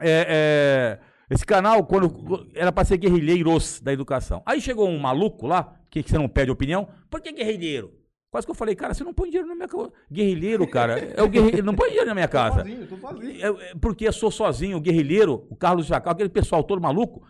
é, 0.00 0.26
é, 0.28 1.34
esse 1.34 1.44
canal, 1.44 1.84
quando 1.84 2.46
era 2.54 2.70
pra 2.70 2.84
ser 2.84 2.98
guerrilheiros 2.98 3.80
da 3.80 3.92
educação. 3.92 4.42
Aí 4.46 4.60
chegou 4.60 4.88
um 4.88 4.98
maluco 4.98 5.46
lá, 5.46 5.74
que, 5.90 6.02
que 6.02 6.10
você 6.10 6.18
não 6.18 6.28
pede 6.28 6.50
opinião, 6.50 6.88
por 7.10 7.20
que 7.20 7.32
guerrilheiro? 7.32 7.90
Quase 8.30 8.46
que 8.46 8.50
eu 8.50 8.54
falei, 8.54 8.74
cara, 8.74 8.92
você 8.92 9.02
não 9.02 9.14
põe 9.14 9.28
dinheiro 9.30 9.48
na 9.48 9.54
minha 9.54 9.68
casa. 9.68 9.90
Guerrilheiro, 10.12 10.66
cara, 10.68 10.98
é 10.98 11.22
o 11.22 11.28
guerrilheiro, 11.28 11.64
não 11.64 11.74
põe 11.74 11.88
dinheiro 11.88 12.08
na 12.08 12.14
minha 12.14 12.28
casa. 12.28 12.58
Sozinho, 12.58 12.86
tô 12.86 12.96
sozinho. 12.98 13.40
É, 13.42 13.70
é, 13.70 13.74
porque 13.80 14.06
eu 14.06 14.12
sou 14.12 14.30
sozinho, 14.30 14.76
o 14.76 14.80
guerrilheiro, 14.80 15.46
o 15.50 15.56
Carlos 15.56 15.86
Jacal, 15.86 16.12
aquele 16.12 16.28
pessoal 16.28 16.62
todo 16.62 16.80
maluco, 16.80 17.22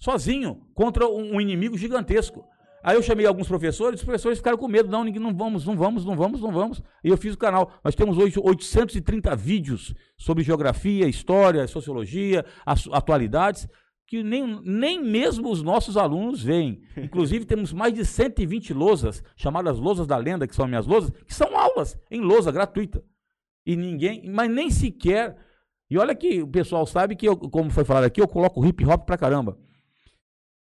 sozinho, 0.00 0.66
contra 0.74 1.06
um, 1.08 1.36
um 1.36 1.40
inimigo 1.40 1.76
gigantesco. 1.78 2.44
Aí 2.84 2.96
eu 2.96 3.02
chamei 3.02 3.24
alguns 3.24 3.46
professores, 3.46 4.00
os 4.00 4.04
professores 4.04 4.38
ficaram 4.38 4.58
com 4.58 4.66
medo, 4.66 4.90
não, 4.90 5.04
ninguém, 5.04 5.22
não 5.22 5.32
vamos, 5.32 5.64
não 5.64 5.76
vamos, 5.76 6.04
não 6.04 6.16
vamos, 6.16 6.40
não 6.40 6.50
vamos. 6.50 6.82
E 7.04 7.08
eu 7.08 7.16
fiz 7.16 7.34
o 7.34 7.38
canal. 7.38 7.72
Nós 7.84 7.94
temos 7.94 8.18
hoje 8.18 8.40
830 8.42 9.36
vídeos 9.36 9.94
sobre 10.18 10.42
geografia, 10.42 11.06
história, 11.06 11.64
sociologia, 11.68 12.44
as- 12.66 12.88
atualidades, 12.90 13.68
que 14.12 14.22
nem, 14.22 14.60
nem 14.62 15.02
mesmo 15.02 15.50
os 15.50 15.62
nossos 15.62 15.96
alunos 15.96 16.42
veem. 16.42 16.82
Inclusive, 16.98 17.46
temos 17.46 17.72
mais 17.72 17.94
de 17.94 18.04
120 18.04 18.74
lousas, 18.74 19.24
chamadas 19.34 19.78
lousas 19.78 20.06
da 20.06 20.18
lenda, 20.18 20.46
que 20.46 20.54
são 20.54 20.66
minhas 20.66 20.86
lousas, 20.86 21.10
que 21.26 21.32
são 21.32 21.56
aulas 21.56 21.98
em 22.10 22.20
lousa 22.20 22.52
gratuita. 22.52 23.02
E 23.64 23.74
ninguém, 23.74 24.28
mas 24.28 24.50
nem 24.50 24.70
sequer. 24.70 25.34
E 25.88 25.96
olha 25.96 26.14
que 26.14 26.42
o 26.42 26.46
pessoal 26.46 26.84
sabe 26.84 27.16
que, 27.16 27.26
eu, 27.26 27.38
como 27.38 27.70
foi 27.70 27.86
falado 27.86 28.04
aqui, 28.04 28.20
eu 28.20 28.28
coloco 28.28 28.62
hip 28.66 28.84
hop 28.84 29.06
pra 29.06 29.16
caramba. 29.16 29.58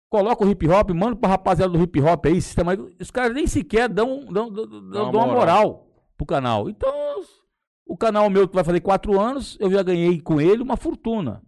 Coloco 0.09 0.43
o 0.43 0.49
hip 0.49 0.67
hop, 0.67 0.89
mando 0.89 1.15
pra 1.15 1.29
rapaziada 1.29 1.71
do 1.71 1.81
hip 1.81 2.01
hop 2.01 2.25
aí, 2.25 2.41
sistema 2.41 2.73
os 2.99 3.09
caras 3.09 3.33
nem 3.33 3.47
sequer 3.47 3.87
dão, 3.87 4.25
dão, 4.25 4.51
dão, 4.51 4.67
dão 4.67 5.03
uma 5.03 5.11
uma 5.11 5.27
moral. 5.27 5.35
moral 5.35 5.87
pro 6.17 6.25
canal. 6.25 6.69
Então, 6.69 6.93
o 7.85 7.95
canal 7.95 8.29
meu 8.29 8.49
que 8.49 8.55
vai 8.55 8.65
fazer 8.65 8.81
quatro 8.81 9.17
anos, 9.17 9.55
eu 9.61 9.71
já 9.71 9.81
ganhei 9.81 10.19
com 10.19 10.41
ele 10.41 10.61
uma 10.61 10.75
fortuna. 10.75 11.41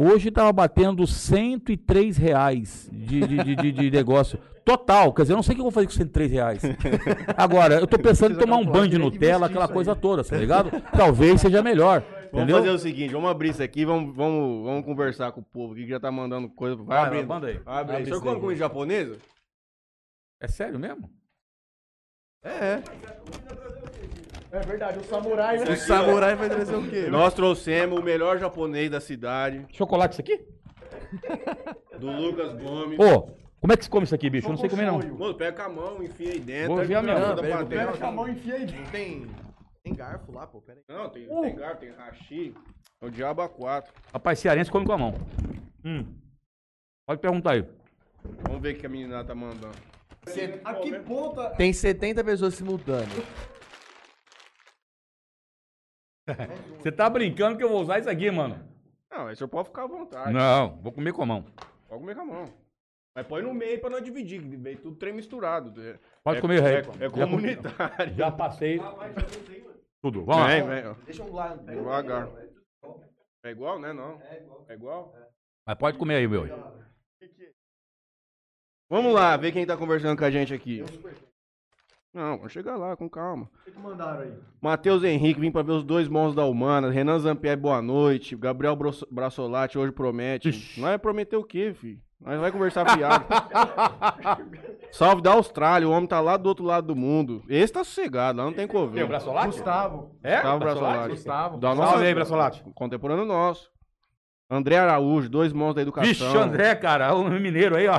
Hoje 0.00 0.28
estava 0.28 0.52
batendo 0.52 1.04
103 1.08 2.16
reais 2.16 2.88
de, 2.92 3.20
de, 3.26 3.42
de, 3.42 3.56
de- 3.56 3.72
de 3.72 3.90
negócio. 3.90 4.38
Total, 4.64 5.12
quer 5.12 5.22
dizer, 5.22 5.32
eu 5.32 5.36
não 5.36 5.42
sei 5.42 5.54
o 5.54 5.56
que 5.56 5.60
eu 5.60 5.64
vou 5.64 5.72
fazer 5.72 5.86
com 5.88 5.92
103 5.92 6.30
reais. 6.30 6.62
Agora, 7.36 7.74
eu 7.80 7.86
tô 7.86 7.98
pensando 8.00 8.34
em 8.36 8.38
tomar 8.38 8.58
um 8.58 8.64
banho 8.64 8.88
de 8.88 8.96
Nutella, 8.98 9.46
aquela 9.46 9.66
coisa 9.66 9.96
toda, 9.96 10.22
tá 10.22 10.36
ligado? 10.36 10.70
Talvez 10.96 11.40
seja 11.40 11.62
melhor. 11.62 12.04
Vamos 12.30 12.52
fazer 12.52 12.68
o 12.70 12.78
seguinte, 12.78 13.12
vamos 13.12 13.28
abrir 13.30 13.48
isso 13.48 13.62
aqui, 13.62 13.84
vamos, 13.84 14.14
vamos, 14.14 14.64
vamos 14.64 14.84
conversar 14.84 15.32
com 15.32 15.40
o 15.40 15.44
povo 15.44 15.72
aqui 15.72 15.82
que 15.84 15.88
já 15.90 15.98
tá 15.98 16.12
mandando 16.12 16.48
coisa. 16.50 16.76
Vai 16.76 16.84
Vai, 16.86 17.06
abrir. 17.06 17.26
manda 17.26 17.46
aí. 17.48 17.58
Vai 17.58 17.80
abrir. 17.80 18.02
O 18.02 18.04
senhor 18.04 18.22
come 18.22 18.40
comida 18.40 18.58
japonesa? 18.60 19.16
É 20.40 20.46
sério 20.46 20.78
mesmo? 20.78 21.10
É, 22.44 22.50
É 22.50 22.82
verdade, 24.50 24.98
o 24.98 25.04
samurai, 25.04 25.58
né? 25.58 25.64
o 25.64 25.76
samurai 25.76 26.34
vai 26.34 26.48
trazer 26.48 26.74
o 26.74 26.88
quê? 26.88 27.06
Nós 27.10 27.34
trouxemos 27.34 27.98
o 27.98 28.02
melhor 28.02 28.38
japonês 28.38 28.90
da 28.90 29.00
cidade, 29.00 29.66
Chocolate 29.72 30.14
isso 30.14 30.20
aqui? 30.20 30.44
do 31.98 32.10
Lucas 32.10 32.52
Gomes. 32.54 32.98
Ô, 32.98 33.30
como 33.60 33.72
é 33.72 33.76
que 33.76 33.84
se 33.84 33.90
come 33.90 34.04
isso 34.04 34.14
aqui, 34.14 34.30
bicho? 34.30 34.46
Eu 34.46 34.52
não 34.52 34.58
sei 34.58 34.68
comer 34.68 34.86
não. 34.86 34.98
Mano, 34.98 35.34
pega 35.34 35.52
com 35.52 35.62
a 35.62 35.68
mão, 35.68 36.02
enfia 36.02 36.32
aí 36.32 36.40
dentro. 36.40 36.68
Vou 36.68 36.76
tá 36.76 36.84
enfiar 36.84 37.02
minha 37.02 37.16
pega, 37.16 37.42
pega 37.42 37.64
dentro. 37.64 37.98
Com 37.98 38.06
a 38.06 38.12
mão 38.12 38.28
e 38.28 38.32
enfia 38.32 38.54
aí. 38.54 38.66
Não 38.66 38.84
tem, 38.90 39.26
tem 39.82 39.94
garfo 39.94 40.32
lá, 40.32 40.46
pô, 40.46 40.60
pera 40.60 40.80
aí. 40.88 40.96
Não, 40.96 41.08
tem, 41.10 41.26
tem 41.26 41.56
garfo, 41.56 41.80
tem 41.80 41.90
hashi. 41.90 42.54
É 43.00 43.06
o 43.06 43.10
diabo 43.10 43.42
a 43.42 43.48
quatro. 43.48 43.92
Rapaz, 44.12 44.38
cearense 44.38 44.70
come 44.70 44.86
com 44.86 44.92
a 44.92 44.98
mão. 44.98 45.14
Hum. 45.84 46.04
Pode 47.06 47.20
perguntar 47.20 47.52
aí. 47.52 47.64
Vamos 48.42 48.60
ver 48.60 48.74
o 48.74 48.78
que 48.78 48.86
a 48.86 48.88
menina 48.88 49.24
tá 49.24 49.34
mandando. 49.34 49.76
A 50.64 50.74
que 50.74 50.92
ponta... 51.00 51.50
Tem 51.50 51.72
70 51.72 52.22
pessoas 52.22 52.54
simultâneas. 52.54 53.24
Você 56.78 56.92
tá 56.92 57.08
brincando 57.08 57.56
que 57.56 57.64
eu 57.64 57.68
vou 57.68 57.80
usar 57.80 57.98
isso 57.98 58.10
aqui, 58.10 58.30
mano? 58.30 58.58
Não, 59.10 59.26
aí 59.26 59.32
o 59.32 59.36
senhor 59.36 59.48
pode 59.48 59.68
ficar 59.68 59.84
à 59.84 59.86
vontade. 59.86 60.32
Não, 60.32 60.76
vou 60.82 60.92
comer 60.92 61.12
com 61.12 61.22
a 61.22 61.26
mão. 61.26 61.44
Pode 61.88 62.00
comer 62.00 62.14
com 62.14 62.22
a 62.22 62.24
mão. 62.26 62.44
Mas 63.14 63.26
põe 63.26 63.42
no 63.42 63.52
meio 63.54 63.80
pra 63.80 63.90
não 63.90 64.00
dividir, 64.00 64.40
que 64.40 64.56
veio 64.56 64.78
tudo 64.78 64.96
trem 64.96 65.12
misturado. 65.12 65.80
É, 65.82 65.98
Pode 66.22 66.38
é- 66.38 66.40
comer, 66.40 66.62
é, 66.62 66.80
rei. 66.80 66.82
é 67.00 67.10
comunitário. 67.10 68.14
Já 68.14 68.30
passei. 68.30 68.78
Tudo. 70.00 70.24
Vamos 70.24 70.42
lá. 70.42 70.48
Vem, 70.48 70.62
vem, 70.68 70.86
ó. 70.86 70.94
Deixa 71.04 71.22
eu 71.22 71.32
lá. 71.32 71.56
Devagar. 71.56 72.28
É 73.44 73.50
igual, 73.50 73.78
né? 73.80 73.92
Não. 73.92 74.20
É 74.68 74.74
igual? 74.74 75.12
Mas 75.66 75.78
pode 75.78 75.98
comer 75.98 76.16
aí, 76.16 76.28
meu. 76.28 76.46
Vamos 78.90 79.12
lá, 79.12 79.36
ver 79.36 79.52
quem 79.52 79.66
tá 79.66 79.76
conversando 79.76 80.16
com 80.16 80.24
a 80.24 80.30
gente 80.30 80.54
aqui. 80.54 80.82
Não, 82.18 82.36
vamos 82.36 82.50
chegar 82.52 82.76
lá, 82.76 82.96
com 82.96 83.08
calma. 83.08 83.44
O 83.44 83.64
que 83.64 83.70
que 83.70 83.78
mandaram 83.78 84.22
aí? 84.22 84.32
Matheus 84.60 85.04
Henrique, 85.04 85.38
vim 85.40 85.52
pra 85.52 85.62
ver 85.62 85.70
os 85.70 85.84
dois 85.84 86.08
monstros 86.08 86.34
da 86.34 86.44
Humanas. 86.44 86.92
Renan 86.92 87.16
Zampieri, 87.20 87.60
boa 87.60 87.80
noite. 87.80 88.34
Gabriel 88.34 88.76
Brassolati, 89.08 89.78
hoje 89.78 89.92
promete. 89.92 90.48
Ixi. 90.48 90.80
Nós 90.80 90.90
vai 90.90 90.98
prometer 90.98 91.36
o 91.36 91.44
quê, 91.44 91.72
filho? 91.72 92.00
Nós 92.20 92.40
vai 92.40 92.50
conversar 92.50 92.90
fiado. 92.90 93.24
Salve 94.90 95.22
da 95.22 95.30
Austrália, 95.30 95.86
o 95.86 95.92
homem 95.92 96.08
tá 96.08 96.20
lá 96.20 96.36
do 96.36 96.48
outro 96.48 96.64
lado 96.64 96.88
do 96.88 96.96
mundo. 96.96 97.40
Esse 97.48 97.72
tá 97.72 97.84
sossegado, 97.84 98.38
lá 98.38 98.44
não 98.46 98.52
tem 98.52 98.66
Tem 98.66 98.76
o 98.76 98.80
Covid. 98.80 99.06
braçolate? 99.06 99.46
Gustavo. 99.46 100.18
É? 100.20 100.34
Gustavo 100.34 100.58
Braçolate? 100.58 100.92
Brassolati. 100.94 101.14
Gustavo. 101.14 101.58
Da 101.58 101.76
Salve 101.76 102.04
aí, 102.04 102.14
Brassolati. 102.14 102.64
Contemporâneo 102.74 103.24
nosso. 103.26 103.70
André 104.50 104.76
Araújo, 104.76 105.28
dois 105.28 105.52
monstros 105.52 105.76
da 105.76 105.82
educação. 105.82 106.08
Vixe, 106.08 106.36
André, 106.36 106.74
cara, 106.74 107.14
o 107.14 107.30
mineiro 107.30 107.76
aí, 107.76 107.86
ó. 107.86 107.94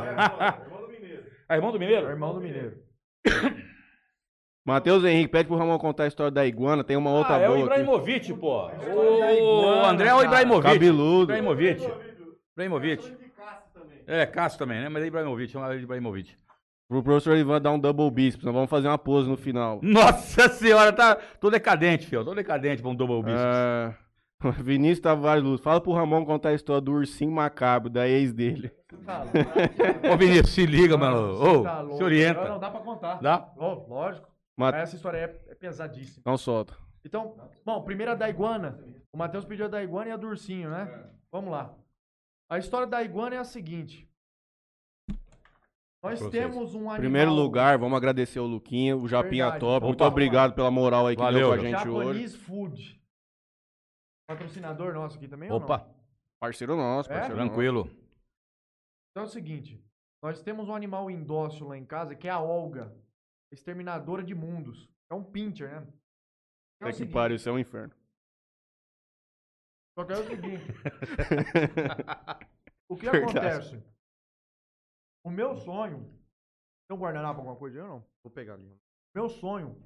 É 1.47 1.55
irmão 1.55 1.71
do 1.71 1.77
É 1.77 1.79
mineiro? 1.79 2.09
irmão 2.09 2.33
do 2.33 2.41
mineiro. 2.41 2.88
Matheus 4.69 5.03
Henrique, 5.03 5.29
pede 5.31 5.47
pro 5.47 5.57
Ramon 5.57 5.77
contar 5.77 6.03
a 6.03 6.07
história 6.07 6.31
da 6.31 6.45
iguana. 6.45 6.83
Tem 6.83 6.95
uma 6.95 7.11
outra 7.11 7.35
Ah, 7.35 7.39
é 7.39 7.49
o 7.49 7.53
boa 7.53 7.65
aqui. 7.65 7.81
Ibrahimovic, 7.81 8.33
pô. 8.33 8.67
O 8.67 9.85
André 9.85 10.09
é 10.09 10.15
o. 10.15 10.23
Ibrahimovic. 10.23 10.71
Cabeludo. 10.73 11.23
Ibrahimovic. 11.23 11.91
Ibrahimovic. 12.53 13.17
É, 14.07 14.25
Cássio 14.25 14.59
também, 14.59 14.81
né? 14.81 14.89
Mas 14.89 15.03
é 15.03 15.07
Ibrahimovic, 15.07 15.51
chama 15.51 15.69
ele 15.69 15.79
de 15.79 15.83
Ibrahimovic. 15.83 16.35
Pro 16.87 17.03
professor 17.03 17.37
Ivan 17.37 17.61
dar 17.61 17.71
um 17.71 17.79
double 17.79 18.09
bíceps. 18.09 18.43
Nós 18.43 18.53
vamos 18.53 18.69
fazer 18.69 18.87
uma 18.87 18.97
pose 18.97 19.29
no 19.29 19.37
final. 19.37 19.79
Nossa 19.83 20.49
senhora, 20.53 20.91
tá. 20.91 21.15
Tô 21.39 21.49
decadente, 21.49 22.07
filho. 22.07 22.25
Tô 22.25 22.33
decadente 22.33 22.81
pra 22.81 22.89
um 22.89 22.95
double 22.95 23.21
bíceps. 23.23 23.45
É... 23.45 23.93
Vinícius 24.63 25.01
Tavares 25.01 25.43
Luz, 25.43 25.59
fala 25.59 25.81
pro 25.81 25.91
Ramon 25.91 26.25
contar 26.25 26.49
a 26.49 26.53
história 26.53 26.79
do 26.81 26.93
ursinho 26.93 27.31
macabro, 27.31 27.89
da 27.89 28.07
ex 28.07 28.31
dele. 28.31 28.71
Tá 29.05 29.25
Ô, 30.13 30.17
Vinícius, 30.17 30.49
se 30.51 30.65
liga, 30.65 30.97
mano. 30.97 31.33
Ô, 31.33 31.63
tá 31.63 31.77
se 31.77 31.83
louco. 31.83 31.99
Não, 31.99 32.05
orienta. 32.05 32.49
não, 32.49 32.59
dá 32.59 32.69
pra 32.71 32.79
contar. 32.79 33.21
Dá? 33.21 33.49
Lógico. 33.57 34.28
Essa 34.75 34.95
história 34.95 35.17
é, 35.17 35.51
é 35.51 35.55
pesadíssima. 35.55 36.23
Não 36.25 36.37
solta. 36.37 36.75
Então, 37.03 37.37
bom, 37.65 37.81
primeiro 37.83 38.11
a 38.11 38.15
da 38.15 38.29
iguana. 38.29 38.79
O 39.11 39.17
Matheus 39.17 39.45
pediu 39.45 39.65
a 39.65 39.69
da 39.69 39.81
iguana 39.83 40.09
e 40.09 40.11
a 40.13 40.17
do 40.17 40.27
ursinho, 40.27 40.69
né? 40.69 41.09
Vamos 41.31 41.49
lá. 41.51 41.73
A 42.49 42.57
história 42.57 42.85
da 42.87 43.01
iguana 43.03 43.35
é 43.35 43.37
a 43.39 43.43
seguinte. 43.43 44.07
Nós 46.01 46.19
Pra 46.19 46.29
vocês. 46.29 46.31
temos 46.31 46.73
um 46.75 46.81
animal... 46.81 46.97
Primeiro 46.97 47.31
lugar, 47.33 47.77
vamos 47.77 47.97
agradecer 47.97 48.39
o 48.39 48.45
Luquinha, 48.45 48.95
o 48.95 49.07
Japinha 49.07 49.45
Verdade. 49.45 49.59
Top. 49.61 49.85
Muito 49.85 50.01
Opa. 50.01 50.07
obrigado 50.11 50.53
pela 50.53 50.71
moral 50.71 51.07
aí 51.07 51.15
que 51.15 51.21
Valeu, 51.21 51.39
deu 51.39 51.49
com 51.49 51.53
a 51.53 51.57
gente 51.57 51.87
hoje. 51.89 52.07
Japanese 52.07 52.37
Food. 52.37 53.01
Patrocinador 54.27 54.93
nosso 54.93 55.17
aqui 55.17 55.27
também 55.27 55.51
ou 55.51 55.59
não? 55.59 55.65
Opa, 55.65 55.89
Parceiro 56.39 56.75
nosso, 56.77 57.11
É? 57.11 57.15
parceiro 57.15 57.35
nosso. 57.37 57.49
tranquilo. 57.49 57.89
Então 59.11 59.23
é 59.23 59.25
o 59.25 59.29
seguinte. 59.29 59.83
Nós 60.23 60.41
temos 60.41 60.69
um 60.69 60.75
animal 60.75 61.09
indócil 61.11 61.67
lá 61.67 61.77
em 61.77 61.85
casa 61.85 62.15
que 62.15 62.27
é 62.27 62.31
a 62.31 62.39
Olga. 62.39 62.93
Exterminadora 63.51 64.23
de 64.23 64.35
mundos. 64.35 64.89
É 65.11 65.15
um 65.15 65.23
pincher, 65.23 65.69
né? 65.69 65.93
É 66.81 66.85
é 66.85 66.91
que 66.91 66.97
seguinte, 66.97 67.13
pariu, 67.13 67.35
isso 67.35 67.49
é 67.49 67.51
um 67.51 67.59
inferno. 67.59 67.93
Só 69.97 70.05
que 70.05 70.13
é 70.13 70.17
o 70.17 70.27
seguinte. 70.27 70.65
O 72.91 72.97
que 72.97 73.07
Verdade. 73.07 73.37
acontece? 73.37 73.83
O 75.23 75.29
meu 75.29 75.55
sonho. 75.55 75.99
Tem 76.87 76.97
um 76.97 76.99
guardanapo, 76.99 77.39
alguma 77.39 77.55
coisa 77.55 77.77
aí 77.77 77.83
ou 77.83 77.87
não? 77.87 78.05
Vou 78.23 78.31
pegar 78.33 78.55
ali. 78.55 78.75
Meu 79.13 79.29
sonho 79.29 79.79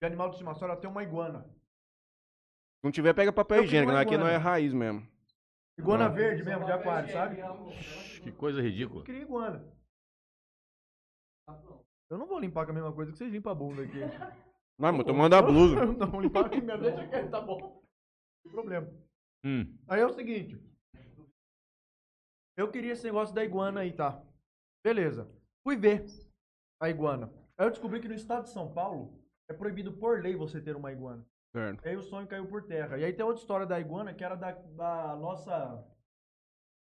de 0.00 0.06
animal 0.06 0.28
de 0.28 0.36
estimação 0.36 0.68
era 0.68 0.80
ter 0.80 0.86
uma 0.86 1.02
iguana. 1.02 1.42
Se 1.42 2.84
não 2.84 2.92
tiver, 2.92 3.12
pega 3.12 3.32
papel 3.32 3.64
higiênico, 3.64 3.92
né? 3.92 4.00
aqui 4.00 4.16
não 4.16 4.28
é 4.28 4.36
raiz 4.36 4.72
mesmo. 4.72 5.04
Iguana 5.76 6.08
verde 6.08 6.44
mesmo, 6.44 6.64
de 6.64 6.70
aquário, 6.70 7.12
sabe? 7.12 7.36
Que 8.22 8.30
coisa 8.30 8.62
ridícula. 8.62 9.00
Eu 9.00 9.04
queria 9.04 9.22
iguana. 9.22 9.74
Eu 12.14 12.18
não 12.18 12.26
vou 12.28 12.38
limpar 12.38 12.64
com 12.64 12.70
a 12.70 12.74
mesma 12.74 12.92
coisa 12.92 13.10
que 13.10 13.18
vocês 13.18 13.32
limpam 13.32 13.50
a 13.50 13.54
bunda 13.56 13.82
aqui. 13.82 13.98
Não, 14.78 14.92
mas 14.92 15.04
tô 15.04 15.12
mandando 15.12 15.36
a 15.36 15.50
blusa. 15.50 15.84
Não, 15.98 16.10
vou 16.10 16.20
limpar 16.20 16.46
aqui 16.46 16.60
mesmo. 16.60 16.82
Deixa 16.82 17.08
quieto, 17.08 17.28
tá 17.30 17.40
bom. 17.40 17.82
Não 18.44 18.52
problema. 18.52 18.88
Hum. 19.44 19.76
Aí 19.88 20.00
é 20.00 20.06
o 20.06 20.12
seguinte. 20.12 20.56
Eu 22.56 22.70
queria 22.70 22.92
esse 22.92 23.02
negócio 23.04 23.34
da 23.34 23.44
iguana 23.44 23.80
aí, 23.80 23.92
tá? 23.92 24.22
Beleza. 24.84 25.28
Fui 25.64 25.76
ver 25.76 26.04
a 26.80 26.88
iguana. 26.88 27.32
Aí 27.58 27.66
eu 27.66 27.70
descobri 27.70 28.00
que 28.00 28.06
no 28.06 28.14
estado 28.14 28.44
de 28.44 28.50
São 28.50 28.72
Paulo 28.72 29.20
é 29.48 29.52
proibido 29.52 29.92
por 29.92 30.22
lei 30.22 30.36
você 30.36 30.60
ter 30.60 30.76
uma 30.76 30.92
iguana. 30.92 31.26
Certo. 31.52 31.84
Aí 31.84 31.96
o 31.96 32.02
sonho 32.02 32.28
caiu 32.28 32.46
por 32.46 32.62
terra. 32.62 32.96
E 32.96 33.04
aí 33.04 33.12
tem 33.12 33.24
outra 33.24 33.40
história 33.40 33.66
da 33.66 33.80
iguana 33.80 34.14
que 34.14 34.22
era 34.22 34.36
da, 34.36 34.52
da 34.52 35.16
nossa 35.16 35.84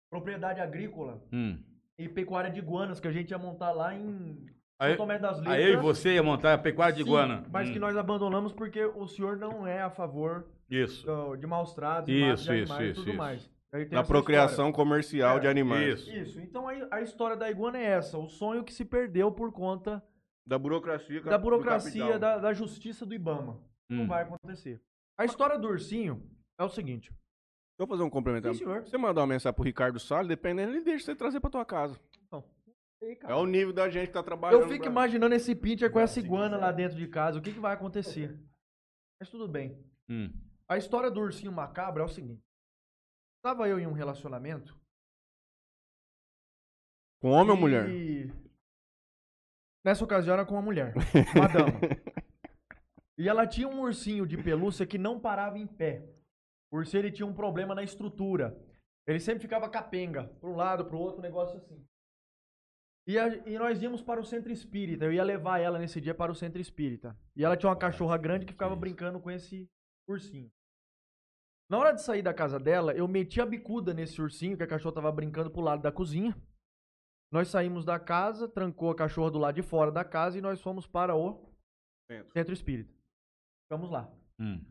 propriedade 0.08 0.60
agrícola 0.60 1.20
Hum. 1.32 1.60
e 1.98 2.08
pecuária 2.08 2.50
de 2.50 2.60
iguanas 2.60 3.00
que 3.00 3.08
a 3.08 3.12
gente 3.12 3.30
ia 3.32 3.38
montar 3.38 3.72
lá 3.72 3.92
em 3.92 4.54
Aí, 4.78 4.90
São 4.90 5.06
Tomé 5.06 5.18
das 5.18 5.38
Letras. 5.38 5.54
aí 5.54 5.64
eu 5.64 5.72
e 5.72 5.76
você 5.76 6.14
ia 6.14 6.22
montar 6.22 6.52
a 6.54 6.58
pecuária 6.58 6.94
de 6.94 7.02
Sim, 7.02 7.08
iguana. 7.08 7.44
Mas 7.50 7.68
Hum. 7.68 7.72
que 7.72 7.78
nós 7.78 7.96
abandonamos 7.96 8.52
porque 8.52 8.84
o 8.84 9.06
senhor 9.06 9.36
não 9.36 9.66
é 9.66 9.80
a 9.80 9.90
favor 9.90 10.46
Isso. 10.70 11.06
do- 11.06 11.36
de 11.36 11.46
maus 11.46 11.72
tratos, 11.74 12.08
Isso, 12.12 12.44
de 12.52 12.62
isso, 12.62 12.72
animais 12.72 12.80
e 12.80 12.90
isso, 12.90 13.00
tudo 13.00 13.08
isso. 13.10 13.18
mais. 13.18 13.50
Da 13.90 14.02
procriação 14.04 14.72
comercial 14.72 15.36
É, 15.36 15.40
de 15.40 15.48
animais. 15.48 15.82
Isso. 16.00 16.02
história. 16.08 16.22
Isso. 16.22 16.40
Então 16.40 16.68
aí 16.68 16.86
a 16.90 17.00
história 17.00 17.36
da 17.36 17.50
iguana 17.50 17.78
é 17.78 17.84
essa, 17.84 18.16
o 18.18 18.28
sonho 18.28 18.62
que 18.64 18.72
se 18.72 18.84
perdeu 18.84 19.30
por 19.32 19.50
conta 19.52 20.02
Da 20.46 20.58
burocracia. 20.58 21.20
da 21.22 21.36
burocracia 21.38 22.18
da, 22.18 22.38
da 22.38 22.52
justiça 22.52 23.04
do 23.06 23.14
Ibama. 23.14 23.58
Não 23.90 24.04
Hum. 24.04 24.06
vai 24.06 24.22
acontecer. 24.22 24.80
A 25.18 25.24
história 25.24 25.58
do 25.58 25.68
ursinho 25.68 26.22
é 26.58 26.64
o 26.64 26.68
seguinte. 26.68 27.08
Deixa 27.10 27.18
eu 27.80 27.86
fazer 27.86 28.02
um 28.02 28.10
complementar. 28.10 28.52
Sim, 28.54 28.60
senhor. 28.64 28.82
Você 28.82 28.96
mandar 28.98 29.20
uma 29.22 29.26
mensagem 29.26 29.54
pro 29.54 29.64
Ricardo 29.64 29.98
Salles, 29.98 30.28
dependendo, 30.28 30.72
ele 30.72 30.82
deixa 30.82 31.04
você 31.06 31.14
trazer 31.14 31.40
pra 31.40 31.50
tua 31.50 31.64
casa. 31.64 31.98
Ei, 33.06 33.12
É 33.12 33.16
cara. 33.16 33.36
o 33.36 33.46
nível 33.46 33.72
da 33.72 33.88
gente 33.88 34.08
que 34.08 34.12
tá 34.12 34.22
trabalhando. 34.22 34.62
Eu 34.62 34.68
fico 34.68 34.84
imaginando 34.84 35.34
esse 35.34 35.54
pincher 35.54 35.92
com 35.92 36.00
essa 36.00 36.18
iguana 36.18 36.56
lá 36.56 36.72
dentro 36.72 36.96
de 36.96 37.06
casa. 37.06 37.38
O 37.38 37.42
que, 37.42 37.52
que 37.52 37.60
vai 37.60 37.72
acontecer? 37.72 38.36
Mas 39.20 39.30
tudo 39.30 39.46
bem. 39.46 39.80
Hum. 40.08 40.32
A 40.68 40.76
história 40.76 41.08
do 41.10 41.20
ursinho 41.20 41.52
macabro 41.52 42.02
é 42.02 42.04
o 42.04 42.08
seguinte. 42.08 42.42
Estava 43.38 43.68
eu 43.68 43.78
em 43.78 43.86
um 43.86 43.92
relacionamento. 43.92 44.76
Com 47.22 47.30
homem 47.30 47.52
ou 47.52 47.56
mulher? 47.56 47.88
E 47.88 48.32
nessa 49.84 50.04
ocasião 50.04 50.34
era 50.34 50.44
com 50.44 50.54
uma 50.54 50.62
mulher, 50.62 50.92
uma 51.34 51.48
dama. 51.48 51.78
E 53.16 53.28
ela 53.28 53.46
tinha 53.46 53.68
um 53.68 53.80
ursinho 53.80 54.26
de 54.26 54.36
pelúcia 54.36 54.84
que 54.84 54.98
não 54.98 55.20
parava 55.20 55.58
em 55.58 55.66
pé. 55.66 56.04
O 56.72 56.78
ursinho 56.78 57.02
ele 57.02 57.12
tinha 57.12 57.26
um 57.26 57.32
problema 57.32 57.72
na 57.72 57.84
estrutura. 57.84 58.60
Ele 59.06 59.20
sempre 59.20 59.42
ficava 59.42 59.70
capenga, 59.70 60.24
para 60.40 60.50
um 60.50 60.56
lado, 60.56 60.84
para 60.84 60.96
o 60.96 60.98
outro, 60.98 61.20
um 61.20 61.22
negócio 61.22 61.56
assim. 61.56 61.86
E, 63.06 63.18
a- 63.18 63.28
e 63.48 63.58
nós 63.58 63.80
íamos 63.80 64.02
para 64.02 64.20
o 64.20 64.24
centro 64.24 64.50
espírita. 64.52 65.04
Eu 65.04 65.12
ia 65.12 65.22
levar 65.22 65.58
ela 65.60 65.78
nesse 65.78 66.00
dia 66.00 66.14
para 66.14 66.32
o 66.32 66.34
centro 66.34 66.60
espírita. 66.60 67.16
E 67.36 67.44
ela 67.44 67.56
tinha 67.56 67.70
uma 67.70 67.76
cachorra 67.78 68.16
grande 68.18 68.44
que 68.46 68.52
ficava 68.52 68.74
brincando 68.74 69.20
com 69.20 69.30
esse 69.30 69.68
ursinho. 70.08 70.50
Na 71.68 71.78
hora 71.78 71.92
de 71.92 72.02
sair 72.02 72.22
da 72.22 72.32
casa 72.34 72.58
dela, 72.58 72.92
eu 72.94 73.06
meti 73.08 73.40
a 73.40 73.46
bicuda 73.46 73.92
nesse 73.94 74.20
ursinho 74.20 74.56
que 74.56 74.62
a 74.62 74.66
cachorra 74.68 74.94
tava 74.96 75.12
brincando 75.12 75.50
pro 75.50 75.60
lado 75.60 75.82
da 75.82 75.90
cozinha. 75.92 76.36
Nós 77.32 77.48
saímos 77.48 77.84
da 77.84 77.98
casa, 77.98 78.48
trancou 78.48 78.90
a 78.90 78.94
cachorra 78.96 79.30
do 79.32 79.38
lado 79.38 79.54
de 79.56 79.62
fora 79.62 79.90
da 79.90 80.04
casa 80.04 80.38
e 80.38 80.40
nós 80.40 80.60
fomos 80.60 80.86
para 80.86 81.14
o 81.16 81.44
Centro. 82.10 82.32
centro 82.32 82.52
espírita. 82.52 82.92
Ficamos 83.64 83.90
lá. 83.90 84.08
Hum. 84.38 84.64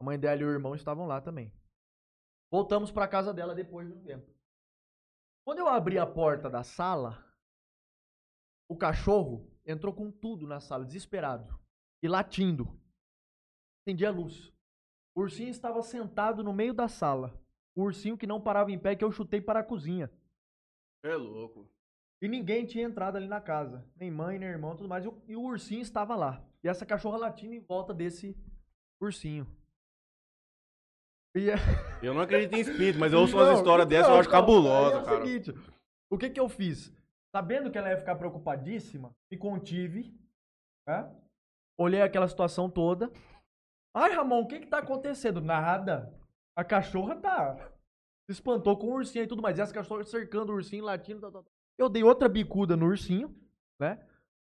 A 0.00 0.04
mãe 0.04 0.18
dela 0.18 0.40
e 0.40 0.44
o 0.44 0.50
irmão 0.50 0.74
estavam 0.74 1.06
lá 1.06 1.20
também. 1.20 1.52
Voltamos 2.50 2.90
para 2.90 3.06
casa 3.08 3.32
dela 3.32 3.54
depois 3.54 3.86
de 3.86 3.92
um 3.94 4.02
tempo. 4.02 4.26
Quando 5.44 5.58
eu 5.58 5.68
abri 5.68 5.98
a 5.98 6.06
porta 6.06 6.48
da 6.48 6.62
sala, 6.62 7.24
o 8.68 8.76
cachorro 8.76 9.50
entrou 9.66 9.92
com 9.92 10.10
tudo 10.10 10.46
na 10.46 10.60
sala, 10.60 10.84
desesperado 10.84 11.58
e 12.02 12.08
latindo. 12.08 12.80
Acendi 13.80 14.06
a 14.06 14.10
luz. 14.10 14.52
O 15.14 15.22
ursinho 15.22 15.50
estava 15.50 15.82
sentado 15.82 16.44
no 16.44 16.52
meio 16.52 16.72
da 16.72 16.88
sala. 16.88 17.38
O 17.74 17.82
ursinho 17.82 18.16
que 18.16 18.26
não 18.26 18.40
parava 18.40 18.70
em 18.70 18.78
pé 18.78 18.94
que 18.94 19.04
eu 19.04 19.10
chutei 19.10 19.40
para 19.40 19.60
a 19.60 19.64
cozinha. 19.64 20.10
É 21.02 21.16
louco. 21.16 21.68
E 22.20 22.28
ninguém 22.28 22.64
tinha 22.64 22.84
entrado 22.84 23.16
ali 23.16 23.26
na 23.26 23.40
casa. 23.40 23.84
Nem 23.96 24.10
mãe, 24.10 24.38
nem 24.38 24.48
irmão, 24.48 24.76
tudo 24.76 24.88
mais. 24.88 25.04
E 25.04 25.08
o, 25.08 25.22
e 25.26 25.36
o 25.36 25.42
ursinho 25.42 25.82
estava 25.82 26.14
lá. 26.14 26.44
E 26.62 26.68
essa 26.68 26.86
cachorra 26.86 27.18
latindo 27.18 27.54
em 27.54 27.60
volta 27.60 27.92
desse 27.92 28.36
ursinho. 29.00 29.46
É- 31.34 32.06
Eu 32.06 32.12
não 32.14 32.20
acredito 32.20 32.54
em 32.54 32.60
espírito, 32.60 32.98
mas 32.98 33.12
eu 33.12 33.20
ouço 33.20 33.36
umas 33.36 33.56
histórias 33.58 33.86
então, 33.86 33.98
dessas, 33.98 34.08
eu 34.08 34.18
acho 34.20 34.28
então, 34.28 34.40
cabulosa, 34.40 34.96
é 34.96 35.00
o 35.00 35.04
cara. 35.04 35.24
seguinte, 35.24 35.54
o 36.10 36.18
que 36.18 36.28
que 36.30 36.40
eu 36.40 36.48
fiz? 36.48 36.92
Sabendo 37.34 37.70
que 37.70 37.78
ela 37.78 37.88
ia 37.88 37.96
ficar 37.96 38.16
preocupadíssima, 38.16 39.14
me 39.30 39.38
contive, 39.38 40.14
né? 40.86 41.10
Olhei 41.78 42.02
aquela 42.02 42.28
situação 42.28 42.68
toda. 42.68 43.10
Ai, 43.94 44.12
Ramon, 44.12 44.42
o 44.42 44.46
que 44.46 44.60
que 44.60 44.66
tá 44.66 44.78
acontecendo? 44.78 45.40
Nada. 45.40 46.12
A 46.56 46.62
cachorra 46.62 47.16
tá... 47.16 47.56
Se 48.26 48.32
espantou 48.32 48.76
com 48.76 48.88
o 48.88 48.94
ursinho 48.94 49.24
e 49.24 49.26
tudo 49.26 49.42
mais. 49.42 49.58
E 49.58 49.62
as 49.62 49.72
cachorras 49.72 50.08
cercando 50.08 50.50
o 50.50 50.54
ursinho, 50.54 50.84
latindo... 50.84 51.20
Tal, 51.20 51.32
tal. 51.32 51.44
Eu 51.78 51.88
dei 51.88 52.02
outra 52.04 52.28
bicuda 52.28 52.76
no 52.76 52.86
ursinho, 52.86 53.34
né? 53.80 53.98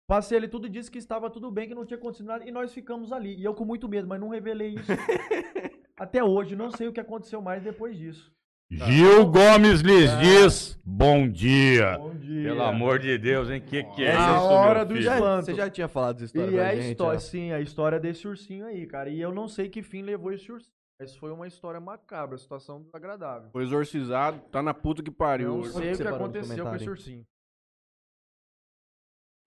Passei 0.08 0.36
ali 0.36 0.48
tudo 0.48 0.66
e 0.66 0.70
disse 0.70 0.90
que 0.90 0.98
estava 0.98 1.30
tudo 1.30 1.50
bem, 1.52 1.68
que 1.68 1.74
não 1.74 1.86
tinha 1.86 1.96
acontecido 1.96 2.26
nada. 2.26 2.44
E 2.44 2.50
nós 2.50 2.74
ficamos 2.74 3.12
ali. 3.12 3.36
E 3.36 3.44
eu 3.44 3.54
com 3.54 3.64
muito 3.64 3.88
medo, 3.88 4.08
mas 4.08 4.20
não 4.20 4.28
revelei 4.28 4.74
isso. 4.74 4.90
Até 6.00 6.24
hoje, 6.24 6.56
não 6.56 6.70
sei 6.70 6.88
o 6.88 6.92
que 6.94 7.00
aconteceu 7.00 7.42
mais 7.42 7.62
depois 7.62 7.94
disso. 7.96 8.32
Gil 8.70 9.26
Gomes 9.26 9.80
lhes 9.80 10.10
diz 10.20 10.78
bom 10.84 11.28
dia. 11.28 11.98
Bom 11.98 12.14
dia. 12.14 12.44
Pelo 12.44 12.62
amor 12.62 12.98
de 13.00 13.18
Deus, 13.18 13.50
hein? 13.50 13.60
Que 13.60 13.82
que 13.84 14.04
é 14.04 14.14
A 14.16 14.36
isso, 14.36 14.44
hora 14.44 14.78
meu 14.78 14.86
do 14.86 14.94
filho? 14.94 15.12
espanto. 15.12 15.44
Você 15.46 15.54
já 15.54 15.68
tinha 15.68 15.88
falado 15.88 16.14
dessa 16.20 16.26
história 16.26 16.50
E 16.50 16.54
pra 16.54 16.62
é 16.62 16.70
a 16.70 16.74
gente, 16.76 16.90
história, 16.92 17.16
ó. 17.16 17.20
sim, 17.20 17.52
a 17.52 17.60
história 17.60 18.00
desse 18.00 18.26
ursinho 18.26 18.64
aí, 18.64 18.86
cara. 18.86 19.10
E 19.10 19.20
eu 19.20 19.30
não 19.34 19.46
sei 19.48 19.68
que 19.68 19.82
fim 19.82 20.02
levou 20.02 20.32
esse 20.32 20.50
ursinho. 20.50 20.72
Mas 20.98 21.16
foi 21.16 21.32
uma 21.32 21.46
história 21.48 21.80
macabra, 21.80 22.38
situação 22.38 22.80
desagradável. 22.82 23.50
Foi 23.50 23.62
exorcizado, 23.64 24.38
tá 24.50 24.62
na 24.62 24.72
puta 24.72 25.02
que 25.02 25.10
pariu. 25.10 25.48
Eu 25.48 25.56
não 25.56 25.64
sei 25.64 25.92
o 25.92 25.96
que 25.96 26.02
aconteceu 26.02 26.56
com 26.64 26.70
comentar 26.70 26.76
esse 26.76 26.84
aí? 26.84 26.90
ursinho. 26.90 27.26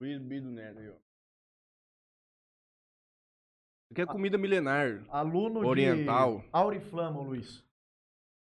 Luiz 0.00 0.18
Bido 0.20 0.50
Neto 0.50 0.78
aí, 0.80 0.88
ó. 0.90 1.03
Isso 3.84 3.92
aqui 3.92 4.02
é 4.02 4.06
comida 4.06 4.36
milenar. 4.38 5.04
Aluno 5.08 5.66
Oriental. 5.66 6.38
de 6.40 6.44
Auriflama, 6.52 7.20
Luiz. 7.20 7.62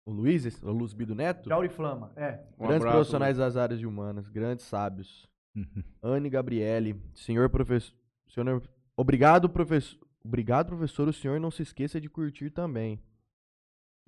O 0.06 0.12
Luiz, 0.12 0.46
esse- 0.46 0.66
o 0.66 0.72
Luz 0.72 0.94
Bido 0.94 1.14
Neto? 1.16 1.44
De 1.48 1.54
Auriflama, 1.54 2.12
é. 2.16 2.44
Um 2.58 2.64
grandes 2.66 2.78
abraço, 2.78 2.96
profissionais 2.98 3.38
das 3.38 3.56
áreas 3.56 3.80
de 3.80 3.86
humanas, 3.86 4.28
grandes 4.28 4.66
sábios. 4.66 5.28
Anne 6.02 6.30
Gabriele, 6.30 7.02
senhor 7.14 7.50
professor. 7.50 7.96
Senhor, 8.28 8.64
obrigado, 8.98 9.50
professor. 9.50 10.00
Obrigado, 10.24 10.68
professor. 10.68 11.08
O 11.08 11.14
senhor 11.14 11.40
não 11.40 11.50
se 11.52 11.62
esqueça 11.64 12.00
de 12.00 12.10
curtir 12.10 12.50
também. 12.50 13.00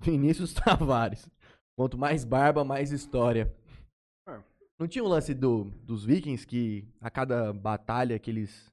Vinícius 0.00 0.52
Tavares. 0.54 1.28
Quanto 1.76 1.96
mais 1.98 2.24
barba, 2.24 2.64
mais 2.64 2.90
história. 2.92 3.54
É. 4.28 4.40
Não 4.78 4.86
tinha 4.88 5.04
um 5.04 5.08
lance 5.08 5.34
do, 5.34 5.64
dos 5.84 6.04
vikings 6.04 6.46
que 6.46 6.86
a 7.00 7.10
cada 7.10 7.52
batalha 7.52 8.18
que 8.18 8.30
eles, 8.30 8.71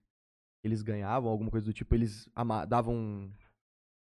eles 0.63 0.81
ganhavam, 0.81 1.31
alguma 1.31 1.49
coisa 1.51 1.65
do 1.65 1.73
tipo, 1.73 1.93
eles 1.95 2.29
davam 2.67 2.93
um, 2.95 3.31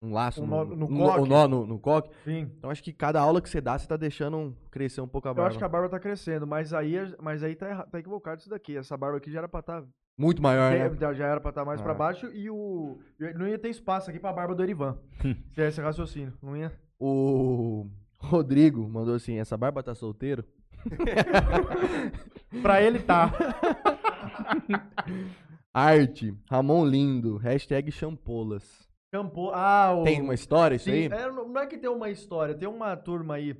um 0.02 0.12
laço 0.12 0.42
Um 0.42 0.46
no, 0.46 0.56
nó 0.56 0.64
no 0.64 0.86
um 0.86 0.88
nó- 0.88 1.04
um 1.04 1.16
coque. 1.16 1.28
nó 1.28 1.48
no, 1.48 1.66
no 1.66 1.78
coque? 1.78 2.10
Sim. 2.24 2.50
Então 2.58 2.70
acho 2.70 2.82
que 2.82 2.92
cada 2.92 3.20
aula 3.20 3.40
que 3.40 3.48
você 3.48 3.60
dá, 3.60 3.78
você 3.78 3.86
tá 3.86 3.96
deixando 3.96 4.56
crescer 4.70 5.00
um 5.00 5.08
pouco 5.08 5.28
a 5.28 5.30
Eu 5.30 5.34
barba. 5.34 5.48
acho 5.50 5.58
que 5.58 5.64
a 5.64 5.68
barba 5.68 5.88
tá 5.88 5.98
crescendo, 6.00 6.46
mas 6.46 6.72
aí, 6.72 6.94
mas 7.20 7.42
aí 7.42 7.54
tá, 7.56 7.84
tá 7.84 7.98
equivocado 7.98 8.40
isso 8.40 8.50
daqui. 8.50 8.76
Essa 8.76 8.96
barba 8.96 9.18
aqui 9.18 9.30
já 9.30 9.38
era 9.40 9.48
pra 9.48 9.60
estar. 9.60 9.84
Muito 10.20 10.42
maior, 10.42 10.72
né? 10.72 11.14
já, 11.14 11.26
era 11.26 11.40
pra 11.40 11.50
estar 11.50 11.64
mais 11.64 11.80
pra 11.80 11.92
Ah. 11.92 11.94
baixo 11.94 12.26
e 12.34 12.50
o. 12.50 12.98
Não 13.36 13.46
ia 13.46 13.56
ter 13.58 13.68
espaço 13.68 14.10
aqui 14.10 14.18
pra 14.18 14.32
barba 14.32 14.52
do 14.54 14.62
Erivan. 14.64 14.98
se 15.54 15.62
é 15.62 15.68
esse 15.68 15.80
raciocínio. 15.80 16.32
Não 16.42 16.56
ia. 16.56 16.72
O 16.98 17.86
Rodrigo 18.18 18.88
mandou 18.88 19.14
assim: 19.14 19.38
essa 19.38 19.56
barba 19.56 19.80
tá 19.80 19.94
solteiro? 19.94 20.44
Pra 22.62 22.80
ele 22.82 22.98
tá. 23.00 23.30
Arte, 25.78 26.36
Ramon 26.50 26.84
Lindo, 26.84 27.36
hashtag 27.36 27.92
champolas. 27.92 28.90
Shampoo. 29.14 29.52
Ah, 29.54 29.94
o. 29.94 30.02
Tem 30.02 30.20
uma 30.20 30.34
história 30.34 30.74
isso 30.74 30.86
Sim, 30.86 30.90
aí? 30.90 31.04
é, 31.04 31.30
não 31.30 31.56
é 31.56 31.68
que 31.68 31.78
tem 31.78 31.88
uma 31.88 32.10
história, 32.10 32.52
tem 32.52 32.68
uma 32.68 32.96
turma 32.96 33.36
aí 33.36 33.56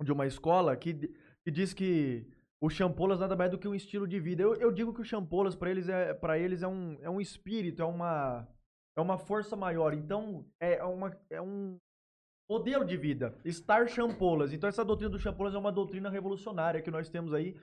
de 0.00 0.12
uma 0.12 0.24
escola 0.24 0.76
que, 0.76 0.94
que 0.94 1.50
diz 1.50 1.74
que 1.74 2.24
o 2.60 2.70
champolas 2.70 3.18
nada 3.18 3.34
mais 3.34 3.50
do 3.50 3.58
que 3.58 3.66
um 3.66 3.74
estilo 3.74 4.06
de 4.06 4.20
vida. 4.20 4.40
Eu, 4.40 4.54
eu 4.54 4.70
digo 4.70 4.94
que 4.94 5.00
o 5.00 5.04
champolas 5.04 5.56
para 5.56 5.68
eles 5.68 5.88
é 5.88 6.14
para 6.14 6.38
eles 6.38 6.62
é 6.62 6.68
um, 6.68 6.96
é 7.02 7.10
um 7.10 7.20
espírito, 7.20 7.82
é 7.82 7.84
uma 7.84 8.46
é 8.96 9.00
uma 9.00 9.18
força 9.18 9.56
maior. 9.56 9.92
Então 9.94 10.46
é 10.60 10.84
uma 10.84 11.10
é 11.28 11.42
um 11.42 11.76
modelo 12.48 12.84
de 12.84 12.96
vida, 12.96 13.36
estar 13.44 13.88
champolas. 13.88 14.52
Então 14.52 14.68
essa 14.68 14.84
doutrina 14.84 15.10
do 15.10 15.18
champolas 15.18 15.56
é 15.56 15.58
uma 15.58 15.72
doutrina 15.72 16.08
revolucionária 16.08 16.80
que 16.80 16.90
nós 16.90 17.10
temos 17.10 17.34
aí 17.34 17.56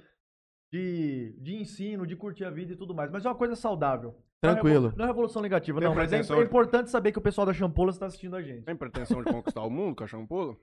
de, 0.72 1.36
de 1.39 1.55
ensino, 1.55 2.05
de 2.05 2.16
curtir 2.16 2.45
a 2.45 2.49
vida 2.49 2.74
e 2.74 2.76
tudo 2.76 2.93
mais. 2.93 3.11
Mas 3.11 3.26
é 3.26 3.30
uma 3.30 3.36
coisa 3.36 3.55
saudável. 3.55 4.16
É 4.43 4.51
Tranquilo. 4.51 4.93
Não 4.95 5.05
é 5.05 5.07
revolução 5.07 5.41
negativa, 5.41 5.80
Tem 5.80 5.88
não. 5.89 5.95
Mas 5.95 6.11
é, 6.13 6.18
é 6.20 6.43
importante 6.43 6.89
saber 6.89 7.11
que 7.11 7.18
o 7.18 7.22
pessoal 7.22 7.47
da 7.47 7.53
champolas 7.53 7.95
está 7.95 8.05
assistindo 8.05 8.36
a 8.36 8.41
gente. 8.41 8.63
Tem 8.63 8.76
pretensão 8.76 9.24
de 9.24 9.32
conquistar 9.32 9.63
o 9.63 9.70
mundo, 9.70 9.95
cachorro 9.95 10.28
polo? 10.28 10.59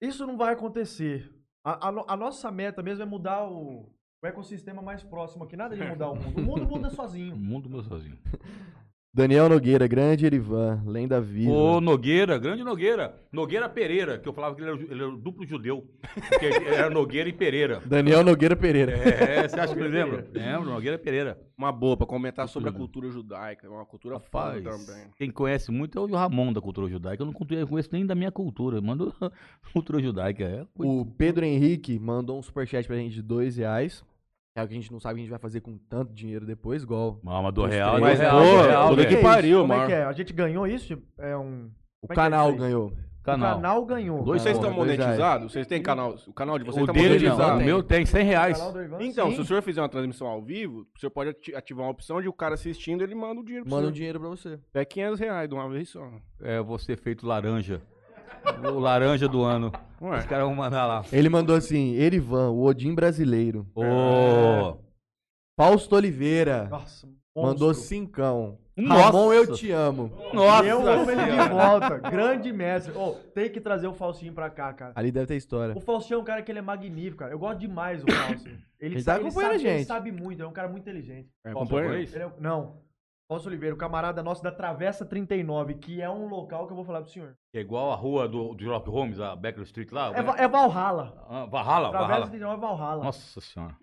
Isso 0.00 0.26
não 0.26 0.36
vai 0.36 0.52
acontecer. 0.52 1.32
A, 1.64 1.88
a 1.88 2.14
a 2.14 2.16
nossa 2.16 2.50
meta 2.50 2.82
mesmo 2.82 3.02
é 3.04 3.06
mudar 3.06 3.44
o, 3.46 3.88
o 4.22 4.26
ecossistema 4.26 4.82
mais 4.82 5.04
próximo 5.04 5.44
aqui. 5.44 5.56
Nada 5.56 5.76
de 5.76 5.84
mudar 5.84 6.10
o 6.10 6.16
mundo. 6.16 6.38
O 6.38 6.42
mundo 6.42 6.66
muda 6.66 6.88
O 6.88 6.90
sozinho. 6.90 7.36
mundo 7.36 7.70
meu 7.70 7.82
sozinho. 7.84 8.18
Daniel 9.14 9.46
Nogueira, 9.46 9.86
grande 9.86 10.24
Erivan, 10.24 10.82
lenda 10.86 11.20
viva. 11.20 11.52
Ô, 11.52 11.82
Nogueira, 11.82 12.38
grande 12.38 12.64
Nogueira. 12.64 13.14
Nogueira 13.30 13.68
Pereira, 13.68 14.18
que 14.18 14.26
eu 14.26 14.32
falava 14.32 14.54
que 14.54 14.62
ele 14.62 14.70
era, 14.70 14.80
ele 14.80 15.02
era 15.04 15.16
duplo 15.18 15.46
judeu. 15.46 15.86
Porque 16.30 16.46
era 16.46 16.88
Nogueira 16.88 17.28
e 17.28 17.32
Pereira. 17.32 17.82
Daniel 17.84 18.24
Nogueira 18.24 18.56
Pereira. 18.56 18.92
É, 18.92 19.46
você 19.46 19.60
acha 19.60 19.74
que 19.74 19.80
eu 19.82 19.86
lembro? 19.88 20.24
Lembro, 20.32 20.70
Nogueira 20.70 20.98
Pereira. 20.98 21.38
Uma 21.58 21.70
boa 21.70 21.94
pra 21.94 22.06
comentar 22.06 22.48
sobre 22.48 22.70
a 22.70 22.72
Cultura. 22.72 23.10
judaica. 23.10 23.66
É 23.66 23.70
uma 23.70 23.84
cultura 23.84 24.14
Rapaz, 24.14 24.64
foda 24.64 24.70
também. 24.78 25.04
quem 25.18 25.30
conhece 25.30 25.70
muito 25.70 25.98
é 25.98 26.00
o 26.00 26.06
Ramon 26.06 26.50
da 26.50 26.62
cultura 26.62 26.88
judaica. 26.88 27.22
Eu 27.22 27.26
não 27.26 27.34
conheço 27.34 27.90
nem 27.92 28.06
da 28.06 28.14
minha 28.14 28.32
cultura. 28.32 28.80
Mando 28.80 29.14
cultura 29.74 30.00
judaica. 30.00 30.42
É, 30.42 30.66
O 30.78 31.04
Pedro 31.04 31.44
Henrique 31.44 31.98
mandou 31.98 32.38
um 32.38 32.42
superchat 32.42 32.86
pra 32.86 32.96
gente 32.96 33.12
de 33.16 33.22
dois 33.22 33.58
reais. 33.58 34.02
É 34.54 34.62
o 34.62 34.68
que 34.68 34.74
a 34.74 34.76
gente 34.76 34.92
não 34.92 35.00
sabe 35.00 35.14
o 35.14 35.16
que 35.16 35.20
a 35.20 35.24
gente 35.24 35.30
vai 35.30 35.38
fazer 35.38 35.60
com 35.62 35.78
tanto 35.88 36.12
dinheiro 36.12 36.44
depois, 36.44 36.82
igual. 36.82 37.18
Mama 37.22 37.50
do 37.50 37.64
real, 37.64 37.98
Mas, 37.98 38.18
real, 38.18 38.38
pô, 38.38 38.44
do 38.44 38.62
real, 38.68 38.88
tudo 38.90 38.96
velho. 38.96 39.08
que 39.08 39.14
é 39.16 39.22
pariu, 39.22 39.60
Como 39.62 39.72
é 39.72 39.76
mano. 39.76 39.88
que 39.88 39.94
é? 39.94 40.04
A 40.04 40.12
gente 40.12 40.32
ganhou 40.32 40.66
isso? 40.66 40.98
É 41.18 41.34
um... 41.36 41.70
O 42.02 42.08
Como 42.08 42.08
é 42.08 42.08
que 42.08 42.12
é 42.12 42.14
canal 42.16 42.46
isso 42.50 42.54
aí? 42.54 42.58
ganhou. 42.68 42.92
Canal. 43.22 43.52
O 43.52 43.54
canal 43.62 43.84
ganhou. 43.86 44.22
Dois 44.24 44.42
Vocês 44.42 44.56
estão 44.56 44.74
dois 44.74 44.84
reais. 44.88 44.98
monetizados? 45.00 45.52
Vocês 45.52 45.66
têm 45.66 45.80
canal? 45.80 46.16
O 46.26 46.32
canal 46.34 46.58
de 46.58 46.64
vocês 46.64 46.82
O 46.82 46.86
tá 46.86 46.92
dele 46.92 47.08
não, 47.28 47.36
monetizado? 47.36 47.60
o 47.60 47.64
meu 47.64 47.82
tem 47.82 48.04
100 48.04 48.24
reais. 48.24 48.58
Canal 48.58 48.72
do 48.72 48.82
Ivan, 48.82 48.96
Então, 49.00 49.30
sim. 49.30 49.36
se 49.36 49.40
o 49.40 49.44
senhor 49.44 49.62
fizer 49.62 49.80
uma 49.80 49.88
transmissão 49.88 50.26
ao 50.26 50.42
vivo, 50.42 50.86
o 50.94 50.98
senhor 51.00 51.10
pode 51.12 51.30
ati- 51.30 51.54
ativar 51.54 51.86
uma 51.86 51.92
opção 51.92 52.20
de 52.20 52.28
o 52.28 52.32
cara 52.32 52.54
assistindo, 52.54 53.02
ele 53.02 53.14
manda 53.14 53.40
o 53.40 53.44
dinheiro 53.44 53.64
pro 53.64 53.70
Manda 53.74 53.82
um 53.84 53.86
senhor. 53.86 53.94
dinheiro 53.94 54.20
pra 54.20 54.28
você. 54.28 54.58
É 54.74 54.84
500 54.84 55.20
reais 55.20 55.48
de 55.48 55.54
uma 55.54 55.68
vez 55.70 55.88
só. 55.88 56.04
É, 56.42 56.60
você 56.60 56.96
feito 56.96 57.24
laranja. 57.24 57.80
O 58.64 58.78
laranja 58.78 59.28
do 59.28 59.42
ano. 59.42 59.72
Ué. 60.00 60.18
Os 60.18 60.26
caras 60.26 60.46
vão 60.46 60.54
mandar 60.54 60.86
lá. 60.86 61.04
Ele 61.12 61.28
mandou 61.28 61.54
assim: 61.56 61.94
Erivan, 61.94 62.50
o 62.50 62.62
Odin 62.64 62.94
brasileiro. 62.94 63.66
Ô! 63.74 64.76
Fausto 65.58 65.94
Oliveira. 65.96 66.68
Nossa, 66.68 67.08
Mandou 67.36 67.72
cincão. 67.74 68.58
Nossa. 68.76 69.02
Ramon, 69.04 69.32
eu 69.34 69.52
te 69.54 69.70
amo. 69.70 70.10
Nossa! 70.32 70.66
Eu 70.66 70.86
amo 70.86 71.10
ele 71.10 71.22
de 71.24 71.48
volta. 71.50 71.98
Grande 72.10 72.52
mestre. 72.52 72.96
Ô, 72.96 73.12
tem 73.34 73.50
que 73.50 73.60
trazer 73.60 73.86
o 73.86 73.92
Falsinho 73.92 74.32
pra 74.32 74.48
cá, 74.48 74.72
cara. 74.72 74.92
Ali 74.96 75.12
deve 75.12 75.26
ter 75.26 75.36
história. 75.36 75.76
O 75.76 75.80
Falsinho 75.80 76.16
é 76.18 76.20
um 76.20 76.24
cara 76.24 76.42
que 76.42 76.50
ele 76.50 76.58
é 76.58 76.62
magnífico, 76.62 77.18
cara. 77.18 77.32
Eu 77.32 77.38
gosto 77.38 77.58
demais 77.58 78.02
do 78.02 78.10
Falsinho. 78.10 78.58
Ele, 78.80 78.94
Ele 78.96 79.04
tá 79.04 79.14
acompanhando 79.16 79.52
sabe, 79.52 79.66
a 79.66 79.70
ele 79.70 79.78
gente. 79.78 79.86
sabe 79.86 80.10
muito, 80.12 80.42
é 80.42 80.46
um 80.46 80.52
cara 80.52 80.68
muito 80.68 80.82
inteligente. 80.82 81.28
É, 81.44 81.50
acompanha? 81.50 81.92
Ele 81.94 82.16
é- 82.16 82.32
não. 82.40 82.78
Fausto 83.32 83.48
Oliveira, 83.48 83.74
o 83.74 83.78
camarada 83.78 84.22
nosso 84.22 84.42
da 84.42 84.52
Travessa 84.52 85.06
39, 85.06 85.76
que 85.76 86.02
é 86.02 86.10
um 86.10 86.28
local 86.28 86.66
que 86.66 86.72
eu 86.72 86.76
vou 86.76 86.84
falar 86.84 87.00
pro 87.00 87.10
senhor. 87.10 87.34
É 87.54 87.60
igual 87.60 87.90
a 87.90 87.94
rua 87.94 88.28
do, 88.28 88.52
do 88.52 88.62
Sherlock 88.62 88.90
Holmes, 88.90 89.20
a 89.20 89.34
Becker 89.34 89.62
Street 89.62 89.90
lá. 89.90 90.12
É, 90.14 90.44
é 90.44 90.46
Valhalla. 90.48 91.24
Ah, 91.26 91.46
Valhalla, 91.46 91.88
Travessa 91.88 92.08
Valhalla. 92.08 92.26
39 92.28 92.54
é 92.54 92.60
Valhalla. 92.60 93.04
Nossa 93.04 93.40
senhora. 93.40 93.74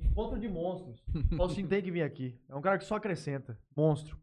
Encontro 0.00 0.38
de 0.38 0.48
monstros. 0.48 1.02
Falsinho 1.36 1.66
tem 1.66 1.82
que 1.82 1.90
vir 1.90 2.04
aqui. 2.04 2.38
É 2.48 2.54
um 2.54 2.60
cara 2.60 2.78
que 2.78 2.84
só 2.84 2.94
acrescenta. 2.94 3.58
Monstro. 3.76 4.16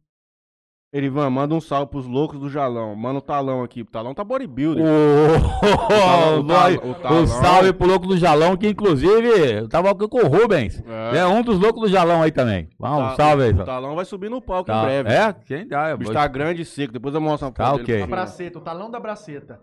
Erivan, 0.92 1.30
manda 1.30 1.54
um 1.54 1.62
salve 1.62 1.92
pros 1.92 2.08
loucos 2.08 2.40
do 2.40 2.50
Jalão. 2.50 2.96
Manda 2.96 3.20
o 3.20 3.22
talão 3.22 3.62
aqui. 3.62 3.82
O 3.84 3.86
talão 3.86 4.12
tá 4.16 4.24
bodybuilder. 4.24 4.84
O, 4.84 6.40
o 6.40 6.48
tal- 6.48 6.90
o 6.90 6.96
talão. 6.96 7.28
salve 7.42 7.74
pro 7.74 7.86
louco 7.88 8.08
do 8.08 8.18
Jalão, 8.18 8.58
que 8.58 8.68
inclusive 8.68 9.28
eu 9.60 9.70
tava 9.70 9.92
aqui 9.92 10.08
com 10.08 10.18
o 10.18 10.28
Rubens. 10.28 10.82
É. 11.14 11.20
É, 11.20 11.28
um 11.28 11.44
dos 11.44 11.60
loucos 11.60 11.84
do 11.84 11.88
Jalão 11.90 12.24
aí 12.24 12.32
também. 12.32 12.70
Vamos, 12.80 13.12
Tá- 13.12 13.16
salve 13.18 13.44
aí. 13.44 13.52
O 13.52 13.64
talão 13.64 13.96
vai 13.96 14.04
subir 14.04 14.30
no 14.30 14.42
palco 14.42 14.66
Tá. 14.66 14.80
em 14.80 14.86
breve. 15.04 15.10
É? 15.14 15.32
Quem 15.46 15.68
dá? 15.68 15.94
O 15.94 15.98
bicho 16.00 16.12
tá 16.12 16.26
grande 16.28 16.64
e 16.64 16.66
seco. 16.66 16.92
Depois 16.92 17.14
eu 17.14 17.22
mostro 17.22 17.46
uma 17.48 17.54
Tá, 17.54 17.66
foto 17.68 17.82
ok. 17.82 17.86
dele 17.86 18.04
A 18.04 18.08
braceta, 18.08 18.58
o 18.58 18.62
talão 18.62 18.90
da 18.90 19.00
braceta. 19.00 19.62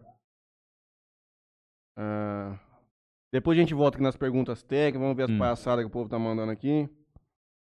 Ah, 1.98 2.56
depois 3.32 3.58
a 3.58 3.60
gente 3.60 3.74
volta 3.74 3.96
aqui 3.96 4.04
nas 4.04 4.16
perguntas 4.16 4.62
técnicas. 4.62 5.00
Vamos 5.00 5.16
ver 5.16 5.24
as 5.24 5.30
Hum. 5.30 5.38
palhaçadas 5.38 5.84
que 5.84 5.88
o 5.88 5.92
povo 5.92 6.08
tá 6.08 6.20
mandando 6.20 6.52
aqui. 6.52 6.88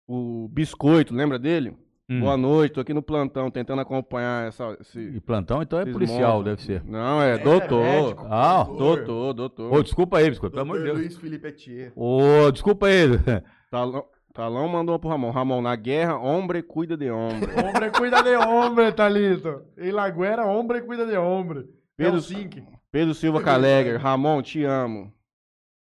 O 0.09 0.49
Biscoito, 0.49 1.15
lembra 1.15 1.39
dele? 1.39 1.77
Hum. 2.09 2.21
Boa 2.21 2.37
noite, 2.37 2.73
tô 2.75 2.81
aqui 2.83 2.93
no 2.93 3.03
plantão 3.03 3.51
tentando 3.51 3.81
acompanhar 3.81 4.47
essa, 4.49 4.77
esse, 4.79 4.99
E 5.01 5.21
plantão, 5.21 5.63
então 5.63 5.81
é 5.81 5.87
policial, 5.91 6.43
monstros. 6.43 6.45
deve 6.45 6.63
ser. 6.63 6.85
Não, 6.85 7.23
é 7.23 7.39
doutor. 7.39 7.83
médico. 7.83 8.27
Ah, 8.29 8.65
doutor, 8.65 9.33
doutor. 9.33 9.73
ô, 9.73 9.83
desculpa 9.83 10.19
aí, 10.19 10.29
biscoito, 10.29 10.53
pelo 10.55 10.63
amor 10.63 10.79
de 10.81 10.85
Deus. 10.85 10.99
Luiz 10.99 11.17
Felipe 11.17 11.49
Etier. 11.49 11.93
Ô, 11.97 12.51
desculpa 12.53 12.89
aí. 12.89 13.05
Talão, 13.71 14.05
Talão 14.35 14.69
mandou 14.69 14.99
pro 14.99 15.09
Ramon. 15.09 15.31
Ramon, 15.31 15.63
na 15.63 15.75
guerra, 15.77 16.19
hombre 16.19 16.63
cuida 16.63 16.95
de 16.95 17.11
hombre. 17.11 17.49
Hombre 17.57 17.91
cuida 17.91 18.23
de 18.23 18.37
hombre, 18.37 18.93
Thalito. 18.93 19.63
Em 19.79 19.91
Laguera, 19.91 20.45
hombre 20.45 20.83
cuida 20.83 21.07
de 21.07 21.17
hombre. 21.17 21.65
Pedro- 21.97 22.21
Sink. 22.21 22.63
Pedro 22.93 23.15
Silva 23.15 23.41
Calegger. 23.43 23.99
Ramon, 23.99 24.43
te 24.43 24.63
amo. 24.65 25.11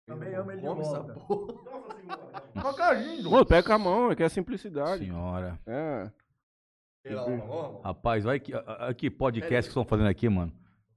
Também 0.07 0.35
amo 0.35 0.51
ele 0.51 0.61
de 0.61 0.67
Come 0.67 0.81
essa 0.83 1.01
volta. 1.01 1.70
Porra. 2.51 3.39
Tá 3.39 3.45
pega 3.47 3.63
com 3.63 3.73
a 3.73 3.79
mão, 3.79 4.11
é 4.13 4.17
que 4.17 4.23
é 4.23 4.29
simplicidade. 4.29 5.05
Senhora. 5.05 5.59
É. 5.67 6.11
Rapaz, 7.83 8.27
olha 8.27 8.39
que, 8.39 8.53
que 8.97 9.11
podcast 9.11 9.63
que 9.63 9.71
estão 9.71 9.85
fazendo 9.85 10.09
aqui, 10.09 10.29
mano. 10.29 10.53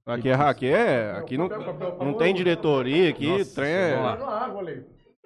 Aqui 0.06 0.28
é, 0.28 0.34
aqui 0.34 0.66
é, 0.66 1.12
aqui 1.12 1.38
não, 1.38 1.48
não 1.48 2.12
tem 2.14 2.34
diretoria, 2.34 3.08
aqui 3.08 3.26
Nossa 3.26 3.54
trem 3.54 3.70
é-. 3.72 3.96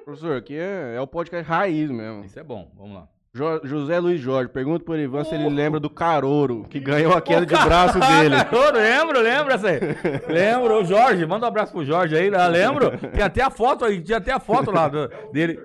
Professor, 0.05 0.37
aqui 0.37 0.55
é, 0.57 0.95
é 0.95 1.01
o 1.01 1.07
podcast 1.07 1.49
raiz 1.49 1.91
mesmo. 1.91 2.25
Isso 2.25 2.39
é 2.39 2.45
bom, 2.45 2.71
vamos 2.77 2.95
lá. 2.95 3.09
Jo- 3.35 3.61
José 3.65 3.99
Luiz 3.99 4.21
Jorge, 4.21 4.49
pergunta 4.51 4.85
pro 4.85 4.97
Ivan 4.97 5.25
se 5.25 5.35
ele 5.35 5.49
lembra 5.51 5.79
do 5.81 5.91
Carouro, 5.91 6.65
que 6.71 6.79
ganhou 6.79 7.13
a 7.13 7.21
queda 7.21 7.45
de 7.45 7.55
braço 7.55 7.99
dele. 7.99 8.37
Eu 8.51 8.73
lembro, 8.73 9.21
lembro 9.21 9.53
essa 9.53 9.69
aí. 9.69 9.81
Lembro, 10.29 10.81
o 10.81 10.85
Jorge, 10.85 11.27
manda 11.27 11.45
um 11.45 11.49
abraço 11.49 11.73
pro 11.73 11.85
Jorge 11.85 12.17
aí, 12.17 12.31
lá, 12.31 12.47
lembro. 12.47 12.97
Tem 12.97 13.23
até 13.23 13.43
a 13.43 13.51
foto 13.51 13.85
aí, 13.85 14.01
tinha 14.01 14.19
até 14.19 14.33
a 14.33 14.39
foto 14.41 14.71
lá 14.71 14.89
do- 14.89 15.09
dele. 15.33 15.59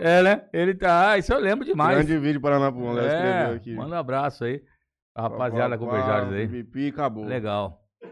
É, 0.00 0.22
né? 0.22 0.48
Ele 0.52 0.74
tá, 0.74 1.10
ah, 1.10 1.18
isso 1.18 1.32
eu 1.32 1.38
lembro 1.38 1.64
demais. 1.64 1.96
Grande 1.96 2.18
vídeo 2.18 2.40
Paranapum, 2.40 2.92
Léo 2.92 3.06
escreveu 3.06 3.32
É, 3.52 3.54
aqui. 3.54 3.74
manda 3.74 3.94
um 3.96 3.98
abraço 3.98 4.44
aí. 4.44 4.64
A 5.14 5.22
rapaziada 5.22 5.76
com 5.76 5.90
aí. 5.90 6.88
acabou. 6.88 7.24
Legal. 7.24 7.84
O 8.02 8.08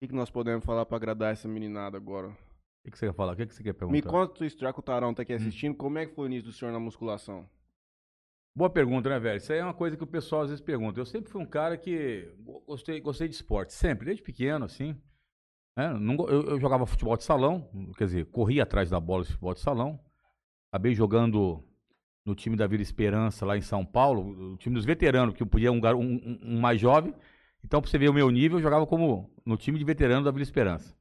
que, 0.00 0.08
que 0.08 0.14
nós 0.14 0.30
podemos 0.30 0.64
falar 0.64 0.84
pra 0.84 0.96
agradar 0.96 1.32
essa 1.32 1.46
meninada 1.46 1.96
agora? 1.96 2.28
O 2.28 2.36
que, 2.84 2.90
que 2.90 2.98
você 2.98 3.06
quer 3.06 3.14
falar? 3.14 3.34
O 3.34 3.36
que, 3.36 3.46
que 3.46 3.54
você 3.54 3.62
quer 3.62 3.72
perguntar? 3.72 3.92
Me 3.92 4.02
conta 4.02 4.44
história 4.44 4.72
que 4.72 4.80
o 4.80 4.82
Tarão 4.82 5.14
tá 5.14 5.22
aqui 5.22 5.32
Hum. 5.32 5.36
assistindo. 5.36 5.76
Como 5.76 5.98
é 5.98 6.06
que 6.06 6.14
foi 6.14 6.24
o 6.24 6.26
início 6.26 6.46
do 6.46 6.52
senhor 6.52 6.72
na 6.72 6.80
musculação? 6.80 7.48
Boa 8.56 8.68
pergunta, 8.68 9.08
né, 9.08 9.18
velho? 9.20 9.36
Isso 9.36 9.52
aí 9.52 9.60
é 9.60 9.64
uma 9.64 9.72
coisa 9.72 9.96
que 9.96 10.02
o 10.02 10.06
pessoal 10.06 10.42
às 10.42 10.48
vezes 10.50 10.64
pergunta. 10.64 10.98
Eu 10.98 11.06
sempre 11.06 11.30
fui 11.30 11.40
um 11.40 11.46
cara 11.46 11.76
que 11.78 12.34
go- 12.40 12.60
gostei, 12.66 13.00
gostei 13.00 13.28
de 13.28 13.34
esporte, 13.34 13.72
sempre, 13.72 14.06
desde 14.06 14.22
pequeno, 14.22 14.64
assim. 14.64 15.00
Né? 15.76 15.92
Não 15.94 16.14
eu, 16.28 16.42
eu 16.50 16.60
jogava 16.60 16.86
futebol 16.86 17.16
de 17.16 17.24
salão, 17.24 17.68
quer 17.96 18.04
dizer, 18.06 18.26
corria 18.26 18.62
atrás 18.62 18.90
da 18.90 19.00
bola 19.00 19.22
de 19.24 19.30
futebol 19.30 19.54
de 19.54 19.60
salão. 19.60 20.00
Acabei 20.70 20.94
jogando 20.94 21.64
no 22.24 22.34
time 22.34 22.56
da 22.56 22.66
Vila 22.66 22.82
Esperança, 22.82 23.44
lá 23.46 23.56
em 23.56 23.62
São 23.62 23.84
Paulo, 23.84 24.54
o 24.54 24.56
time 24.56 24.74
dos 24.74 24.84
veteranos, 24.84 25.32
porque 25.32 25.42
eu 25.42 25.46
podia 25.46 25.72
um, 25.72 25.80
um, 25.96 26.38
um- 26.42 26.60
mais 26.60 26.80
jovem. 26.80 27.14
Então, 27.64 27.80
pra 27.80 27.90
você 27.90 27.98
ver 27.98 28.08
o 28.08 28.14
meu 28.14 28.30
nível, 28.30 28.58
eu 28.58 28.62
jogava 28.62 28.86
como 28.86 29.30
no 29.44 29.56
time 29.56 29.78
de 29.78 29.84
veteranos 29.84 30.24
da 30.24 30.30
Vila 30.30 30.42
Esperança. 30.42 30.96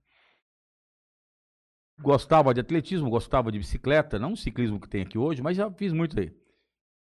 Gostava 2.02 2.54
de 2.54 2.60
atletismo, 2.60 3.10
gostava 3.10 3.52
de 3.52 3.60
bicicleta, 3.60 4.18
não 4.18 4.34
o 4.34 4.38
ciclismo 4.38 4.80
que 4.80 4.90
tem 4.90 5.04
aqui 5.04 5.18
hoje, 5.18 5.42
mas 5.42 5.56
já 5.56 5.70
fiz 5.72 5.94
muito 5.94 6.20
aí. 6.20 6.34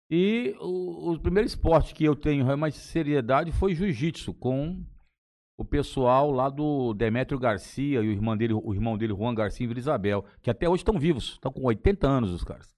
E 0.08 0.54
o, 0.60 1.12
o 1.12 1.20
primeiro 1.20 1.46
esporte 1.46 1.94
que 1.94 2.04
eu 2.04 2.14
tenho 2.14 2.56
mais 2.56 2.76
seriedade 2.76 3.50
foi 3.52 3.74
jiu-jitsu, 3.74 4.32
com 4.34 4.84
o 5.58 5.64
pessoal 5.64 6.30
lá 6.30 6.48
do 6.50 6.92
Demétrio 6.94 7.38
Garcia 7.38 8.00
e 8.02 8.08
o 8.08 8.12
irmão 8.12 8.36
dele, 8.36 8.52
o 8.54 8.74
irmão 8.74 8.96
dele, 8.98 9.14
Juan 9.14 9.34
Garcia 9.34 9.64
e 9.64 9.66
Vila 9.66 9.78
Isabel, 9.80 10.24
que 10.42 10.50
até 10.50 10.68
hoje 10.68 10.82
estão 10.82 10.98
vivos, 10.98 11.32
estão 11.32 11.50
com 11.52 11.62
80 11.64 12.06
anos 12.06 12.30
os 12.30 12.44
caras. 12.44 12.74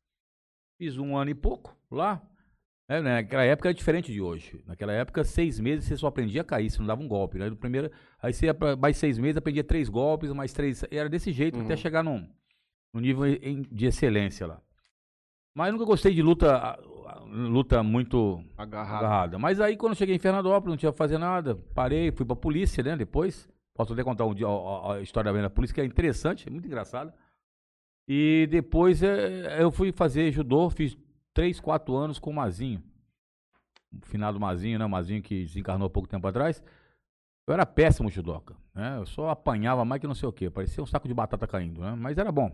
Fiz 0.81 0.97
um 0.97 1.17
ano 1.17 1.31
e 1.31 1.35
pouco 1.35 1.77
lá. 1.91 2.23
né, 2.89 3.01
naquela 3.01 3.43
época 3.45 3.69
era 3.69 3.75
diferente 3.75 4.13
de 4.13 4.21
hoje. 4.21 4.63
Naquela 4.67 4.93
época, 4.93 5.25
seis 5.25 5.59
meses 5.59 5.85
você 5.87 5.97
só 5.97 6.07
aprendia 6.07 6.41
a 6.43 6.45
cair, 6.45 6.71
você 6.71 6.79
não 6.79 6.87
dava 6.87 7.03
um 7.03 7.09
golpe. 7.09 7.37
Né? 7.39 7.51
No 7.51 7.57
primeiro, 7.57 7.91
aí 8.23 8.33
você 8.33 8.47
ia 8.47 8.55
pra 8.55 8.77
mais 8.77 8.97
seis 8.97 9.19
meses, 9.19 9.37
aprendia 9.37 9.65
três 9.65 9.89
golpes, 9.89 10.33
mais 10.33 10.53
três. 10.53 10.85
Era 10.91 11.09
desse 11.09 11.33
jeito, 11.33 11.59
Uhum. 11.59 11.65
até 11.65 11.77
chegar 11.77 12.03
num, 12.05 12.27
num 12.95 13.01
nível 13.01 13.25
de 13.71 13.87
excelência 13.87 14.47
lá. 14.47 14.63
Mas 15.55 15.73
nunca 15.73 15.85
gostei 15.85 16.15
de 16.15 16.23
luta, 16.23 16.79
luta 17.31 17.83
muito 17.83 18.43
Agarrado. 18.57 19.05
agarrada. 19.05 19.39
Mas 19.39 19.61
aí 19.61 19.77
quando 19.77 19.95
cheguei 19.97 20.17
em 20.17 20.19
Fernandópolis, 20.19 20.71
não 20.73 20.77
tinha 20.77 20.93
que 20.93 20.99
fazer 20.99 21.19
nada. 21.19 21.55
Parei, 21.75 22.11
fui 22.11 22.25
pra 22.27 22.35
polícia, 22.37 22.83
né? 22.83 22.97
Depois. 22.97 23.49
Posso 23.75 23.93
até 23.93 24.03
contar 24.03 24.25
um 24.27 24.35
dia 24.35 24.47
a, 24.49 24.95
a- 24.95 25.01
história 25.03 25.33
da 25.33 25.49
polícia, 25.51 25.73
que 25.75 25.81
é 25.81 25.85
interessante, 25.85 26.49
é 26.49 26.51
muito 26.51 26.67
engraçada. 26.67 27.15
E 28.09 28.49
depois 28.51 29.03
eh, 29.03 29.63
eu 29.63 29.71
fui 29.71 29.93
fazer 29.93 30.33
judô, 30.33 30.69
fiz 30.71 30.97
três, 31.33 31.61
quatro 31.61 31.95
anos 31.95 32.19
com 32.19 32.31
o 32.31 32.35
Mazinho. 32.35 32.83
O 33.93 34.05
finado 34.07 34.41
Mazinho, 34.41 34.79
né? 34.79 34.85
O 34.85 34.89
Mazinho 34.91 35.23
que 35.23 35.45
desencarnou 35.45 35.87
há 35.87 35.91
pouco 35.91 36.09
tempo 36.09 36.27
atrás. 36.27 36.63
Eu 37.47 37.55
era 37.55 37.65
péssimo 37.65 38.11
judoca, 38.11 38.57
né? 38.75 38.99
Eu 38.99 39.07
só 39.07 39.31
apanhava 39.31 39.85
mais 39.85 40.01
que 40.01 40.07
não 40.07 40.15
sei 40.15 40.29
o 40.29 40.33
quê. 40.33 40.51
Parecia 40.51 40.83
um 40.83 40.87
saco 40.87 41.07
de 41.09 41.15
batata 41.15 41.47
caindo, 41.47 41.81
né? 41.81 41.95
Mas 41.97 42.19
era 42.19 42.33
bom. 42.33 42.51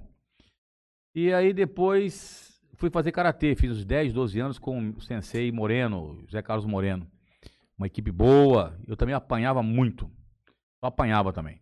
E 1.14 1.33
aí 1.33 1.53
depois 1.53 2.53
fui 2.77 2.91
fazer 2.91 3.12
karatê, 3.12 3.55
fiz 3.55 3.70
uns 3.70 3.85
10, 3.85 4.12
12 4.12 4.41
anos 4.41 4.59
com 4.59 4.91
o 4.91 5.01
sensei 5.01 5.51
Moreno, 5.51 6.25
Zé 6.31 6.43
Carlos 6.43 6.66
Moreno. 6.66 7.11
Uma 7.77 7.87
equipe 7.87 8.11
boa, 8.11 8.79
eu 8.87 8.97
também 8.97 9.14
apanhava 9.14 9.62
muito. 9.62 10.11
Só 10.81 10.87
apanhava 10.87 11.33
também. 11.33 11.61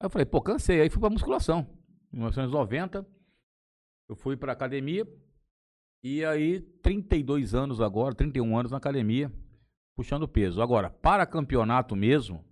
Aí 0.00 0.06
eu 0.06 0.10
falei, 0.10 0.24
pô, 0.24 0.40
cansei, 0.40 0.80
aí 0.80 0.90
fui 0.90 1.00
pra 1.00 1.10
musculação. 1.10 1.66
em 2.12 2.16
1990, 2.16 3.06
eu 4.08 4.16
fui 4.16 4.36
pra 4.36 4.52
academia. 4.52 5.06
E 6.02 6.24
aí, 6.24 6.60
32 6.82 7.54
anos 7.54 7.80
agora, 7.80 8.14
31 8.14 8.58
anos 8.58 8.70
na 8.70 8.76
academia, 8.76 9.32
puxando 9.96 10.28
peso. 10.28 10.60
Agora, 10.60 10.90
para 10.90 11.24
campeonato 11.24 11.96
mesmo, 11.96 12.44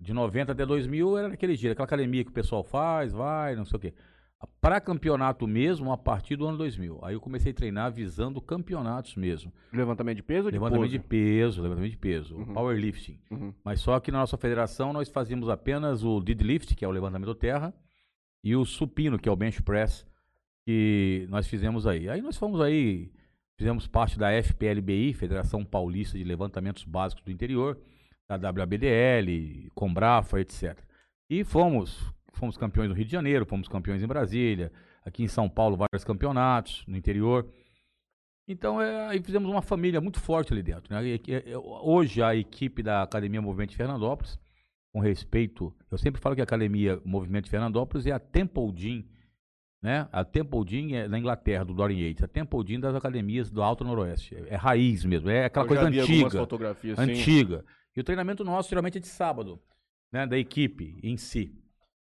de 0.00 0.12
90 0.12 0.52
até 0.52 0.64
2000 0.64 1.18
era 1.18 1.34
aquele 1.34 1.56
dia, 1.56 1.72
aquela 1.72 1.86
academia 1.86 2.24
que 2.24 2.30
o 2.30 2.34
pessoal 2.34 2.64
faz, 2.64 3.12
vai, 3.12 3.54
não 3.54 3.64
sei 3.64 3.76
o 3.76 3.80
quê. 3.80 3.94
Para 4.60 4.80
campeonato 4.80 5.46
mesmo, 5.48 5.92
a 5.92 5.98
partir 5.98 6.36
do 6.36 6.46
ano 6.46 6.58
2000. 6.58 7.00
Aí 7.02 7.14
eu 7.14 7.20
comecei 7.20 7.50
a 7.50 7.54
treinar 7.54 7.90
visando 7.92 8.40
campeonatos 8.40 9.16
mesmo. 9.16 9.52
Levantamento 9.72 10.16
de 10.16 10.22
peso 10.22 10.46
ou 10.46 10.50
de 10.52 10.58
Levantamento 10.58 10.90
de 10.90 10.98
peso, 11.00 11.62
levantamento 11.62 11.90
de 11.90 11.96
peso, 11.96 12.36
Uhum. 12.36 12.54
powerlifting. 12.54 13.18
Uhum. 13.30 13.52
Mas 13.64 13.80
só 13.80 13.98
que 13.98 14.12
na 14.12 14.18
nossa 14.18 14.36
federação 14.36 14.92
nós 14.92 15.08
fazíamos 15.08 15.48
apenas 15.48 16.04
o 16.04 16.20
deadlift, 16.20 16.74
que 16.76 16.84
é 16.84 16.88
o 16.88 16.90
levantamento 16.92 17.34
terra, 17.34 17.74
e 18.44 18.54
o 18.54 18.64
supino, 18.64 19.18
que 19.18 19.28
é 19.28 19.32
o 19.32 19.36
bench 19.36 19.60
press, 19.62 20.06
que 20.64 21.26
nós 21.30 21.48
fizemos 21.48 21.86
aí. 21.86 22.08
Aí 22.08 22.20
nós 22.22 22.36
fomos 22.36 22.60
aí, 22.60 23.10
fizemos 23.56 23.86
parte 23.88 24.18
da 24.18 24.30
FPLBI, 24.30 25.14
Federação 25.14 25.64
Paulista 25.64 26.16
de 26.16 26.22
Levantamentos 26.24 26.84
Básicos 26.84 27.24
do 27.24 27.32
Interior, 27.32 27.76
da 28.28 28.36
WABDL, 28.36 29.68
Combrafa, 29.74 30.40
etc. 30.40 30.78
E 31.28 31.42
fomos, 31.42 32.12
fomos 32.32 32.56
campeões 32.56 32.88
no 32.88 32.94
Rio 32.94 33.04
de 33.04 33.12
Janeiro, 33.12 33.44
fomos 33.46 33.68
campeões 33.68 34.02
em 34.02 34.06
Brasília, 34.06 34.72
aqui 35.04 35.22
em 35.22 35.28
São 35.28 35.48
Paulo 35.48 35.76
vários 35.76 36.04
campeonatos 36.04 36.84
no 36.86 36.96
interior. 36.96 37.48
Então, 38.46 38.80
é, 38.80 39.08
aí 39.08 39.22
fizemos 39.22 39.50
uma 39.50 39.60
família 39.60 40.00
muito 40.00 40.20
forte 40.20 40.52
ali 40.52 40.62
dentro. 40.62 40.92
né? 40.94 41.04
E- 41.06 41.20
e- 41.26 41.56
Hoje, 41.56 42.22
a 42.22 42.34
equipe 42.34 42.82
da 42.82 43.02
Academia 43.02 43.42
Movimento 43.42 43.70
de 43.70 43.76
Fernandópolis, 43.76 44.38
com 44.92 45.00
respeito, 45.00 45.74
eu 45.90 45.98
sempre 45.98 46.20
falo 46.20 46.34
que 46.34 46.40
a 46.40 46.44
Academia 46.44 47.00
Movimento 47.04 47.44
de 47.44 47.50
Fernandópolis 47.50 48.06
é 48.06 48.12
a 48.12 48.18
Temple 48.18 48.72
Gym, 48.74 49.04
né? 49.82 50.08
A 50.10 50.24
Temple 50.24 50.64
Gym 50.66 50.94
é 50.94 51.06
na 51.06 51.18
Inglaterra, 51.18 51.62
do 51.64 51.74
Dorian 51.74 51.98
Yates. 52.08 52.22
A 52.24 52.28
Temple 52.28 52.64
Gym 52.66 52.80
das 52.80 52.94
academias 52.94 53.50
do 53.50 53.62
Alto 53.62 53.84
Noroeste. 53.84 54.34
É, 54.34 54.54
é 54.54 54.56
raiz 54.56 55.04
mesmo, 55.04 55.28
é 55.28 55.44
aquela 55.44 55.66
coisa 55.66 55.82
antiga. 55.86 56.30
fotografias, 56.30 56.96
sim. 56.98 57.02
Antiga. 57.04 57.64
E 57.94 58.00
o 58.00 58.04
treinamento 58.04 58.42
nosso 58.44 58.70
geralmente 58.70 58.96
é 58.96 59.00
de 59.00 59.08
sábado, 59.08 59.60
né? 60.10 60.26
Da 60.26 60.38
equipe 60.38 60.98
em 61.02 61.16
si. 61.18 61.52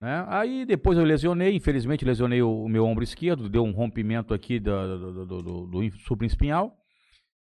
Né? 0.04 0.22
Aí 0.28 0.66
depois 0.66 0.98
eu 0.98 1.04
lesionei, 1.04 1.56
infelizmente 1.56 2.04
lesionei 2.04 2.42
o, 2.42 2.64
o 2.64 2.68
meu 2.68 2.84
ombro 2.84 3.02
esquerdo, 3.02 3.48
deu 3.48 3.64
um 3.64 3.70
rompimento 3.70 4.34
aqui 4.34 4.60
do, 4.60 4.98
do, 4.98 5.24
do, 5.24 5.42
do, 5.42 5.66
do 5.66 5.98
supraespinhal, 6.00 6.76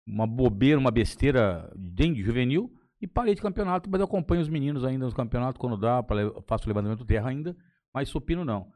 uma 0.04 0.26
bobeira, 0.26 0.76
uma 0.76 0.90
besteira 0.90 1.72
bem 1.76 2.12
juvenil, 2.16 2.68
e 3.00 3.06
parei 3.06 3.36
de 3.36 3.40
campeonato, 3.40 3.88
mas 3.88 4.00
eu 4.00 4.04
acompanho 4.04 4.42
os 4.42 4.48
meninos 4.48 4.84
ainda 4.84 5.04
nos 5.04 5.14
campeonatos 5.14 5.60
quando 5.60 5.76
dá, 5.76 6.04
faço 6.44 6.66
levantamento 6.66 7.04
terra 7.04 7.30
ainda, 7.30 7.56
mas 7.94 8.08
supino 8.08 8.44
não. 8.44 8.66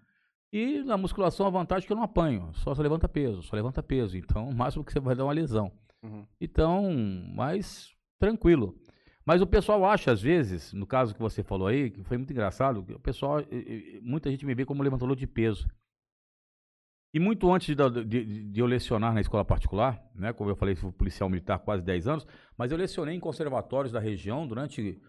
E 0.53 0.85
na 0.85 0.97
musculação 0.97 1.45
a 1.45 1.51
vantagem 1.51 1.85
é 1.85 1.87
que 1.89 1.93
eu 1.93 1.97
não 1.97 2.05
apanho, 2.05 2.53
só, 2.55 2.77
só 2.77 2.81
levanta 2.81 3.09
peso, 3.09 3.43
só 3.43 3.57
levanta 3.57 3.83
peso, 3.83 4.17
então 4.17 4.47
o 4.51 4.55
máximo 4.55 4.85
que 4.85 4.93
você 4.93 5.01
vai 5.01 5.17
dar 5.17 5.23
é 5.23 5.27
uma 5.27 5.33
lesão. 5.33 5.73
Uhum. 6.01 6.25
Então, 6.41 6.93
mais 7.35 7.89
tranquilo. 8.21 8.77
Mas 9.27 9.41
o 9.41 9.47
pessoal 9.47 9.85
acha, 9.87 10.13
às 10.13 10.21
vezes, 10.21 10.73
no 10.73 10.87
caso 10.87 11.15
que 11.15 11.21
você 11.21 11.43
falou 11.43 11.67
aí, 11.69 11.91
que 11.91 12.03
foi 12.05 12.19
muito 12.19 12.33
engraçado, 12.33 12.81
o 12.81 13.01
pessoal, 13.01 13.39
muita 14.03 14.31
gente 14.31 14.45
me 14.45 14.55
vê 14.55 14.65
como 14.65 14.83
levantador 14.83 15.17
de 15.17 15.27
peso. 15.27 15.67
E 17.15 17.21
muito 17.21 17.51
antes 17.53 17.75
de, 17.75 18.05
de- 18.05 18.51
de 18.51 18.61
eu 18.61 18.67
lecionar 18.67 19.15
na 19.15 19.21
escola 19.21 19.45
particular, 19.45 20.03
né, 20.15 20.33
como 20.33 20.51
eu 20.51 20.57
falei, 20.57 20.75
fui 20.75 20.91
policial 20.93 21.31
militar 21.31 21.61
quase 21.61 21.83
10 21.83 22.09
anos, 22.09 22.27
mas 22.59 22.73
eu 22.73 22.77
lecionei 22.77 23.15
em 23.15 23.21
conservatórios 23.21 23.93
da 23.93 24.01
região 24.01 24.47
durante 24.47 25.01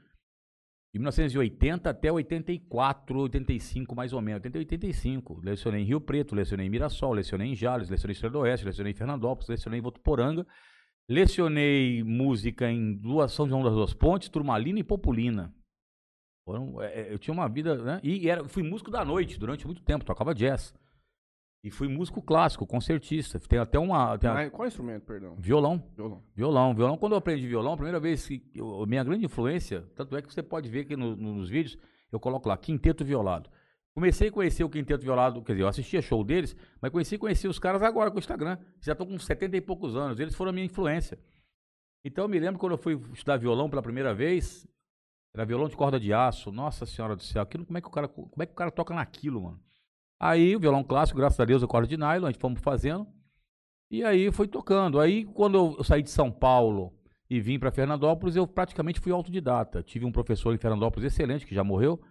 de 0.93 0.99
1980 0.99 1.89
até 1.89 2.09
84, 2.09 3.19
85 3.19 3.93
mais 3.95 4.13
ou 4.13 4.21
menos, 4.21 4.37
80 4.37 4.57
e 4.57 4.59
85. 4.59 5.41
Lecionei 5.43 5.81
em 5.81 5.85
Rio 5.85 5.99
Preto, 5.99 6.35
lecionei 6.35 6.67
em 6.67 6.69
Mirassol, 6.69 7.11
lecionei 7.11 7.49
em 7.49 7.55
Jales, 7.55 7.89
lecionei 7.89 8.13
em 8.13 8.15
Estrela 8.15 8.31
do 8.31 8.39
Oeste, 8.39 8.65
lecionei 8.65 8.93
em 8.93 8.95
Fernandópolis, 8.95 9.49
lecionei 9.49 9.79
em 9.79 9.83
Votuporanga, 9.83 10.45
lecionei 11.09 12.03
música 12.03 12.69
em 12.69 12.93
duas 12.93 13.31
São 13.31 13.47
João 13.47 13.63
das 13.63 13.73
Duas 13.73 13.93
Pontes, 13.93 14.29
Turmalina 14.29 14.79
e 14.79 14.83
Populina. 14.83 15.53
Foram, 16.47 16.81
é, 16.81 17.01
é, 17.01 17.13
eu 17.13 17.17
tinha 17.17 17.33
uma 17.33 17.47
vida, 17.49 17.75
né? 17.83 17.99
E 18.03 18.29
era, 18.29 18.47
fui 18.47 18.63
músico 18.63 18.91
da 18.91 19.03
noite 19.03 19.39
durante 19.39 19.65
muito 19.65 19.81
tempo, 19.81 20.05
tocava 20.05 20.33
jazz. 20.33 20.73
E 21.63 21.71
fui 21.71 21.87
músico 21.87 22.21
clássico, 22.21 22.67
concertista. 22.67 23.39
Tem 23.39 23.57
até 23.57 23.79
uma. 23.79 24.15
Tem 24.19 24.29
a- 24.29 24.33
Mas 24.35 24.51
qual 24.51 24.67
instrumento, 24.67 25.03
perdão? 25.03 25.35
violão. 25.39 25.83
Violão. 25.95 26.23
Violão, 26.35 26.75
violão. 26.75 26.97
Quando 26.97 27.13
eu 27.13 27.17
aprendi 27.17 27.47
violão, 27.47 27.73
a 27.73 27.77
primeira 27.77 27.99
vez 27.99 28.27
que. 28.27 28.43
Eu, 28.53 28.85
minha 28.85 29.03
grande 29.03 29.25
influência, 29.25 29.81
tanto 29.95 30.15
é 30.15 30.21
que 30.21 30.31
você 30.31 30.43
pode 30.43 30.69
ver 30.69 30.85
que 30.85 30.95
no- 30.95 31.15
nos 31.15 31.49
vídeos, 31.49 31.75
eu 32.11 32.19
coloco 32.19 32.47
lá, 32.47 32.55
quinteto 32.55 33.03
violado. 33.03 33.49
Comecei 33.95 34.27
a 34.27 34.31
conhecer 34.31 34.63
o 34.63 34.69
quinteto 34.69 35.05
violado, 35.05 35.41
quer 35.41 35.53
dizer, 35.53 35.63
eu 35.63 35.69
assistia 35.69 36.01
show 36.01 36.21
deles, 36.21 36.53
mas 36.81 36.91
conheci 36.91 37.17
conheci 37.17 37.47
os 37.47 37.57
caras 37.57 37.81
agora 37.81 38.11
com 38.11 38.17
o 38.17 38.19
Instagram. 38.19 38.57
Já 38.81 38.91
estão 38.91 39.07
com 39.07 39.17
70 39.17 39.55
e 39.55 39.61
poucos 39.61 39.95
anos, 39.95 40.19
eles 40.19 40.35
foram 40.35 40.49
a 40.49 40.53
minha 40.53 40.65
influência. 40.65 41.17
Então 42.03 42.25
eu 42.25 42.29
me 42.29 42.37
lembro 42.37 42.59
quando 42.59 42.73
eu 42.73 42.77
fui 42.77 43.01
estudar 43.13 43.37
violão 43.37 43.69
pela 43.69 43.81
primeira 43.81 44.13
vez, 44.13 44.67
era 45.33 45.45
violão 45.45 45.69
de 45.69 45.75
corda 45.75 45.99
de 45.99 46.13
aço. 46.13 46.51
Nossa 46.51 46.85
senhora 46.85 47.15
do 47.15 47.23
céu, 47.23 47.41
aquilo, 47.41 47.65
como 47.65 47.77
é 47.77 47.81
que 47.81 47.87
o 47.87 47.91
cara, 47.91 48.07
como 48.07 48.41
é 48.41 48.45
que 48.45 48.51
o 48.51 48.55
cara 48.55 48.69
toca 48.69 48.93
naquilo, 48.93 49.41
mano? 49.41 49.59
Aí 50.19 50.55
o 50.55 50.59
violão 50.59 50.83
clássico, 50.83 51.17
graças 51.17 51.39
a 51.39 51.45
Deus, 51.45 51.63
a 51.63 51.67
corda 51.67 51.87
de 51.87 51.97
nylon, 51.97 52.27
a 52.27 52.31
gente 52.31 52.39
fomos 52.39 52.61
fazendo. 52.61 53.07
E 53.89 54.03
aí 54.03 54.31
foi 54.31 54.47
tocando. 54.47 54.99
Aí 54.99 55.25
quando 55.25 55.75
eu 55.77 55.83
saí 55.83 56.01
de 56.01 56.09
São 56.09 56.31
Paulo 56.31 56.93
e 57.29 57.39
vim 57.39 57.57
para 57.57 57.71
Fernandópolis, 57.71 58.35
eu 58.35 58.45
praticamente 58.45 58.99
fui 58.99 59.11
autodidata. 59.11 59.81
Tive 59.81 60.05
um 60.05 60.11
professor 60.11 60.53
em 60.53 60.57
Fernandópolis 60.57 61.11
excelente, 61.11 61.45
que 61.45 61.55
já 61.55 61.63
morreu, 61.63 62.01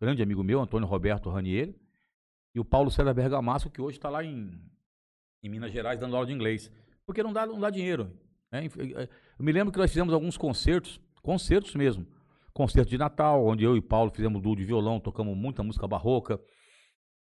grande 0.00 0.22
amigo 0.22 0.42
meu, 0.42 0.60
Antônio 0.60 0.86
Roberto 0.86 1.30
Ranieri, 1.30 1.74
e 2.54 2.60
o 2.60 2.64
Paulo 2.64 2.90
César 2.90 3.12
Bergamasco, 3.12 3.70
que 3.70 3.80
hoje 3.80 3.98
está 3.98 4.08
lá 4.08 4.24
em, 4.24 4.50
em 5.42 5.48
Minas 5.48 5.72
Gerais 5.72 5.98
dando 5.98 6.16
aula 6.16 6.26
de 6.26 6.32
inglês. 6.32 6.70
Porque 7.04 7.22
não 7.22 7.32
dá, 7.32 7.46
não 7.46 7.60
dá 7.60 7.70
dinheiro. 7.70 8.10
né? 8.50 8.66
Eu 9.38 9.44
me 9.44 9.52
lembro 9.52 9.72
que 9.72 9.78
nós 9.78 9.90
fizemos 9.90 10.12
alguns 10.12 10.36
concertos, 10.36 11.00
concertos 11.22 11.74
mesmo. 11.74 12.06
Concerto 12.52 12.88
de 12.88 12.98
Natal, 12.98 13.44
onde 13.46 13.64
eu 13.64 13.76
e 13.76 13.82
Paulo 13.82 14.10
fizemos 14.10 14.40
duo 14.40 14.56
de 14.56 14.64
violão, 14.64 14.98
tocamos 14.98 15.36
muita 15.36 15.62
música 15.62 15.86
barroca. 15.86 16.40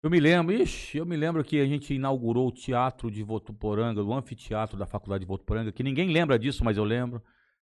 Eu 0.03 0.11
me 0.11 0.19
lembro, 0.19 0.53
ixi, 0.53 0.99
eu 0.99 1.07
me 1.07 1.17
lembro 1.17 1.45
que 1.45 1.61
a 1.61 1.65
gente 1.65 1.95
inaugurou 1.95 2.49
o 2.49 2.53
teatro 2.53 3.09
de 3.09 3.23
Votuporanga, 3.23 4.03
o 4.03 4.13
anfiteatro 4.13 4.77
da 4.77 4.85
faculdade 4.85 5.21
de 5.21 5.29
Votuporanga, 5.29 5.71
que 5.71 5.85
ninguém 5.85 6.11
lembra 6.11 6.37
disso, 6.37 6.65
mas 6.65 6.77
eu 6.77 6.83
lembro. 6.83 7.23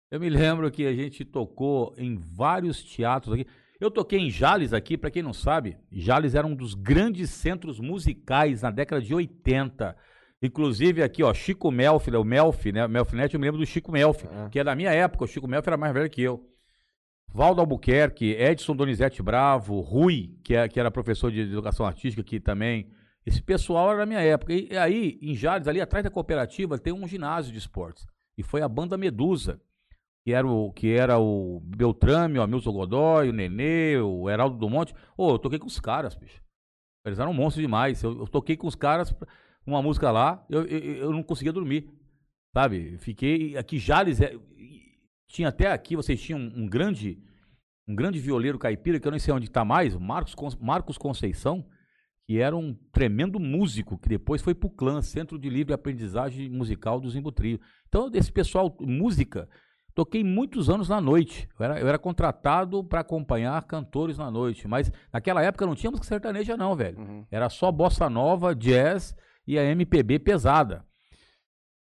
Eu 0.09 0.20
me 0.20 0.30
lembro 0.30 0.70
que 0.70 0.86
a 0.86 0.94
gente 0.94 1.24
tocou 1.24 1.92
em 1.99 2.16
vários 2.16 2.80
teatros 2.82 3.34
aqui. 3.34 3.46
Eu 3.81 3.91
toquei 3.91 4.18
em 4.18 4.31
Jales 4.31 4.72
aqui, 4.72 4.97
para 4.99 5.11
quem 5.11 5.22
não 5.22 5.33
sabe, 5.33 5.76
Jales 5.93 6.35
era 6.35 6.47
um 6.47 6.55
dos 6.55 6.74
grandes 6.74 7.31
centros 7.31 7.79
musicais 7.79 8.62
na 8.62 8.70
década 8.70 9.01
de 9.01 9.14
80. 9.14 9.97
Inclusive 10.43 11.03
aqui, 11.03 11.22
ó, 11.22 11.33
Chico 11.33 11.70
Melfi, 11.70 12.11
o 12.11 12.24
Melfi, 12.24 12.72
né? 12.72 12.87
Melfinete, 12.89 13.35
eu 13.35 13.41
me 13.41 13.47
lembro 13.47 13.61
do 13.61 13.66
Chico 13.66 13.91
Melfi, 13.93 14.26
Ah. 14.31 14.49
que 14.51 14.59
é 14.59 14.64
da 14.64 14.74
minha 14.74 14.91
época. 14.91 15.24
O 15.24 15.29
Chico 15.29 15.47
Melfi 15.49 15.68
era 15.68 15.76
mais 15.76 15.93
velho 15.93 16.11
que 16.11 16.22
eu. 16.22 16.45
Valdo 17.33 17.61
Albuquerque, 17.61 18.33
Edson 18.39 18.74
Donizete 18.74 19.22
Bravo, 19.22 19.81
Rui, 19.81 20.37
que, 20.43 20.55
é, 20.55 20.66
que 20.68 20.81
era 20.81 20.91
professor 20.91 21.31
de 21.31 21.41
educação 21.41 21.85
artística 21.87 22.22
aqui 22.22 22.41
também. 22.41 22.91
Esse 23.26 23.43
pessoal 23.43 23.91
era 23.91 23.99
da 23.99 24.07
minha 24.07 24.20
época. 24.20 24.53
E, 24.53 24.68
e 24.72 24.76
aí, 24.76 25.18
em 25.20 25.35
Jales, 25.35 25.68
ali 25.68 25.81
atrás 25.81 26.03
da 26.03 26.11
cooperativa, 26.11 26.79
tem 26.79 26.93
um 26.93 27.07
ginásio 27.07 27.53
de 27.53 27.59
esportes. 27.59 28.07
E 28.37 28.43
foi 28.43 28.62
a 28.62 28.68
banda 28.68 28.97
Medusa, 28.97 29.61
que 30.29 30.35
era 30.35 30.47
o, 30.47 30.70
que 30.74 30.91
era 30.91 31.18
o 31.18 31.59
Beltrame, 31.61 32.39
o 32.39 32.43
Hamilton 32.43 32.72
Godoy, 32.72 33.31
o 33.31 33.33
Nenê, 33.33 33.97
o 33.97 34.29
Heraldo 34.29 34.59
do 34.59 34.68
Monte. 34.68 34.95
Ô, 35.16 35.31
eu 35.31 35.39
toquei 35.39 35.59
com 35.59 35.66
os 35.66 35.81
caras, 35.81 36.14
bicho. 36.14 36.43
Eles 37.03 37.18
eram 37.18 37.33
monstros 37.33 37.62
demais. 37.62 38.03
Eu, 38.03 38.18
eu 38.18 38.26
toquei 38.26 38.55
com 38.55 38.66
os 38.66 38.74
caras 38.74 39.14
uma 39.66 39.81
música 39.81 40.11
lá, 40.11 40.45
eu, 40.51 40.66
eu, 40.66 40.97
eu 40.97 41.12
não 41.12 41.22
conseguia 41.22 41.51
dormir. 41.51 41.91
Sabe? 42.55 42.99
Fiquei. 42.99 43.57
Aqui, 43.57 43.79
Jales. 43.79 44.20
é- 44.20 44.37
tinha 45.31 45.49
até 45.49 45.72
aqui, 45.72 45.97
vocês 45.97 46.20
tinham 46.20 46.39
um, 46.39 46.66
grande. 46.66 47.18
Um 47.89 47.95
grande 47.95 48.18
violeiro 48.18 48.59
caipira, 48.59 49.01
que 49.01 49.09
eu 49.09 49.12
não 49.12 49.18
sei 49.18 49.33
onde 49.33 49.47
está 49.47 49.64
mais, 49.64 49.97
Marcos, 49.97 50.35
Marcos 50.61 50.99
Conceição, 50.99 51.66
que 52.26 52.39
era 52.39 52.55
um 52.55 52.74
tremendo 52.93 53.41
músico, 53.41 53.97
que 53.97 54.11
depois 54.11 54.43
foi 54.43 54.55
para 54.55 54.66
o 54.66 54.70
clã, 54.70 55.01
Centro 55.01 55.39
de 55.39 55.49
Livre 55.49 55.72
Aprendizagem 55.72 56.51
Musical 56.51 57.01
do 57.01 57.09
Zimbutrio. 57.09 57.59
Então, 57.89 58.11
desse 58.11 58.31
pessoal, 58.31 58.76
música, 58.79 59.49
toquei 59.99 60.22
muitos 60.22 60.70
anos 60.70 60.88
na 60.88 61.01
noite. 61.01 61.49
Eu 61.59 61.64
era, 61.64 61.80
eu 61.80 61.88
era 61.88 61.99
contratado 61.99 62.84
para 62.84 63.01
acompanhar 63.01 63.61
cantores 63.64 64.16
na 64.16 64.30
noite, 64.30 64.68
mas 64.68 64.92
naquela 65.12 65.42
época 65.42 65.66
não 65.66 65.74
tinha 65.74 65.90
música 65.90 66.07
sertaneja 66.07 66.57
não, 66.57 66.76
velho. 66.76 67.01
Uhum. 67.01 67.26
Era 67.32 67.49
só 67.49 67.72
bossa 67.72 68.09
nova, 68.09 68.55
jazz 68.55 69.16
e 69.44 69.59
a 69.59 69.64
MPB 69.64 70.20
pesada. 70.20 70.84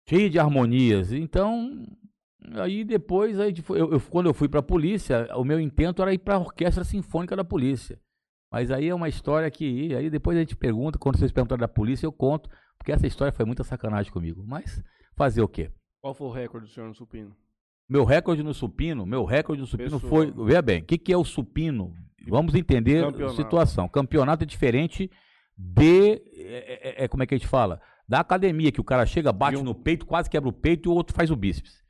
Cheia 0.06 0.28
de 0.28 0.38
harmonias. 0.38 1.10
Então, 1.10 1.86
aí 2.56 2.84
depois, 2.84 3.40
aí, 3.40 3.54
eu, 3.70 3.92
eu- 3.92 4.00
quando 4.10 4.26
eu 4.26 4.34
fui 4.34 4.48
pra 4.48 4.62
polícia, 4.62 5.26
o 5.34 5.42
meu 5.44 5.58
intento 5.58 6.02
era 6.02 6.12
ir 6.12 6.18
pra 6.18 6.38
orquestra 6.38 6.84
sinfônica 6.84 7.34
da 7.34 7.44
polícia. 7.44 7.98
Mas 8.52 8.70
aí 8.70 8.88
é 8.90 8.94
uma 8.94 9.08
história 9.08 9.50
que. 9.50 9.94
Aí 9.94 10.10
depois 10.10 10.36
a 10.36 10.40
gente 10.40 10.54
pergunta, 10.54 10.98
quando 10.98 11.16
vocês 11.18 11.32
perguntarem 11.32 11.60
da 11.62 11.68
polícia, 11.68 12.04
eu 12.04 12.12
conto, 12.12 12.50
porque 12.76 12.92
essa 12.92 13.06
história 13.06 13.32
foi 13.32 13.46
muita 13.46 13.64
sacanagem 13.64 14.12
comigo. 14.12 14.44
Mas 14.46 14.82
fazer 15.16 15.40
o 15.40 15.48
quê? 15.48 15.70
Qual 16.02 16.12
foi 16.12 16.26
o 16.26 16.30
recorde 16.30 16.66
do 16.66 16.72
senhor 16.72 16.88
no 16.88 16.94
supino? 16.94 17.34
Meu 17.89 18.05
recorde 18.05 18.43
no 18.43 18.55
supino, 18.55 19.05
meu 19.05 19.24
recorde 19.24 19.61
no 19.61 19.66
supino 19.66 20.01
Pessoal. 20.01 20.11
foi. 20.11 20.30
Veja 20.47 20.62
bem, 20.62 20.80
o 20.83 20.85
que, 20.85 20.97
que 20.99 21.12
é 21.12 21.16
o 21.16 21.24
supino? 21.24 21.93
Vamos 22.28 22.55
entender 22.55 23.03
a 23.03 23.07
Campeonato. 23.11 23.37
situação. 23.37 23.89
Campeonato 23.89 24.45
é 24.45 24.47
diferente 24.47 25.11
de. 25.57 26.12
É, 26.35 27.01
é- 27.01 27.05
é- 27.05 27.09
como 27.09 27.22
é 27.22 27.26
que 27.26 27.35
a 27.35 27.39
gente 27.39 27.47
fala? 27.49 27.80
Da 28.09 28.20
academia, 28.20 28.70
que 28.72 28.80
o 28.80 28.85
cara 28.85 29.05
chega, 29.07 29.33
bate 29.33 29.57
Viu? 29.57 29.64
no 29.64 29.74
peito, 29.74 30.07
quase 30.07 30.30
quebra 30.30 30.49
o 30.49 30.53
peito 30.53 30.89
e 30.89 30.91
o 30.91 30.95
outro 30.95 31.14
faz 31.14 31.30
o 31.30 31.37
bíceps. 31.37 31.83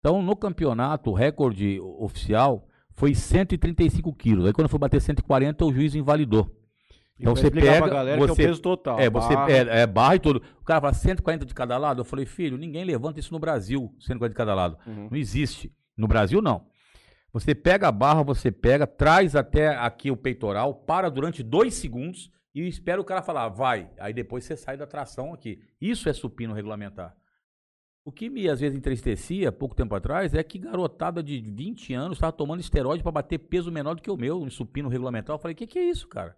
Então, 0.00 0.22
no 0.22 0.36
campeonato, 0.36 1.10
o 1.10 1.14
recorde 1.14 1.80
oficial 1.80 2.68
foi 2.94 3.14
135 3.14 4.12
quilos. 4.14 4.46
Aí, 4.46 4.52
quando 4.52 4.68
foi 4.68 4.78
bater 4.78 5.00
140, 5.00 5.64
o 5.64 5.72
juiz 5.72 5.94
invalidou. 5.94 6.48
Então, 7.18 7.34
você 7.34 7.50
pega. 7.50 7.88
galera 7.88 8.18
que 8.18 8.22
é 8.22 8.24
o 8.24 8.28
você, 8.28 8.46
peso 8.46 8.60
total. 8.60 9.00
é, 9.00 9.08
você 9.08 9.34
barra. 9.34 9.50
é, 9.50 9.80
é 9.82 9.86
barra 9.86 10.16
e 10.16 10.18
tudo. 10.18 10.42
O 10.60 10.64
cara 10.64 10.80
fala 10.80 10.92
140 10.92 11.46
de 11.46 11.54
cada 11.54 11.78
lado. 11.78 12.00
Eu 12.00 12.04
falei, 12.04 12.26
filho, 12.26 12.58
ninguém 12.58 12.84
levanta 12.84 13.18
isso 13.18 13.32
no 13.32 13.38
Brasil, 13.38 13.94
140 14.00 14.28
de 14.28 14.36
cada 14.36 14.54
lado. 14.54 14.76
Uhum. 14.86 15.08
Não 15.10 15.16
existe. 15.16 15.72
No 15.96 16.06
Brasil, 16.06 16.42
não. 16.42 16.66
Você 17.32 17.54
pega 17.54 17.88
a 17.88 17.92
barra, 17.92 18.22
você 18.22 18.50
pega, 18.50 18.86
traz 18.86 19.34
até 19.34 19.68
aqui 19.76 20.10
o 20.10 20.16
peitoral, 20.16 20.74
para 20.74 21.10
durante 21.10 21.42
dois 21.42 21.74
segundos 21.74 22.30
e 22.54 22.66
espera 22.66 23.00
o 23.00 23.04
cara 23.04 23.22
falar, 23.22 23.48
vai. 23.48 23.90
Aí 23.98 24.12
depois 24.12 24.44
você 24.44 24.56
sai 24.56 24.76
da 24.76 24.86
tração 24.86 25.32
aqui. 25.34 25.60
Isso 25.80 26.08
é 26.08 26.12
supino 26.12 26.54
regulamentar. 26.54 27.14
O 28.04 28.12
que 28.12 28.30
me 28.30 28.48
às 28.48 28.60
vezes 28.60 28.78
entristecia, 28.78 29.50
pouco 29.50 29.74
tempo 29.74 29.94
atrás, 29.94 30.32
é 30.32 30.42
que 30.42 30.58
garotada 30.58 31.22
de 31.22 31.40
20 31.40 31.92
anos 31.92 32.16
estava 32.16 32.32
tomando 32.32 32.60
esteroide 32.60 33.02
para 33.02 33.12
bater 33.12 33.36
peso 33.38 33.70
menor 33.72 33.96
do 33.96 34.02
que 34.02 34.10
o 34.10 34.16
meu, 34.16 34.46
em 34.46 34.50
supino 34.50 34.88
regulamentar. 34.88 35.34
Eu 35.34 35.38
falei, 35.38 35.54
o 35.54 35.56
que, 35.56 35.66
que 35.66 35.78
é 35.78 35.90
isso, 35.90 36.06
cara? 36.08 36.36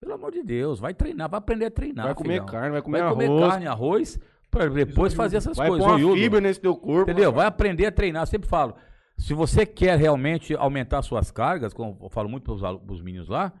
Pelo 0.00 0.14
amor 0.14 0.30
de 0.32 0.42
Deus, 0.42 0.78
vai 0.78 0.94
treinar, 0.94 1.28
vai 1.28 1.38
aprender 1.38 1.66
a 1.66 1.70
treinar. 1.70 2.06
Vai 2.06 2.14
comer 2.14 2.34
filhão. 2.34 2.46
carne, 2.46 2.70
vai 2.70 2.82
comer 2.82 3.02
Vai 3.02 3.10
comer 3.12 3.26
arroz. 3.26 3.48
carne, 3.52 3.66
arroz, 3.66 4.20
para 4.50 4.68
depois 4.68 5.12
fazer 5.12 5.38
essas 5.38 5.56
Vai 5.56 5.68
coisas. 5.68 5.84
pôr 5.84 5.92
uma 5.92 5.98
Zoiudo. 6.00 6.20
fibra 6.20 6.40
nesse 6.40 6.60
teu 6.60 6.76
corpo. 6.76 7.10
Entendeu? 7.10 7.32
Vai 7.32 7.44
rapaz. 7.44 7.54
aprender 7.54 7.86
a 7.86 7.92
treinar. 7.92 8.22
Eu 8.22 8.26
sempre 8.26 8.48
falo, 8.48 8.74
se 9.16 9.34
você 9.34 9.66
quer 9.66 9.98
realmente 9.98 10.54
aumentar 10.54 11.02
suas 11.02 11.30
cargas, 11.30 11.74
como 11.74 11.98
eu 12.00 12.08
falo 12.08 12.28
muito 12.28 12.44
para 12.44 12.92
os 12.92 13.02
meninos 13.02 13.28
lá, 13.28 13.52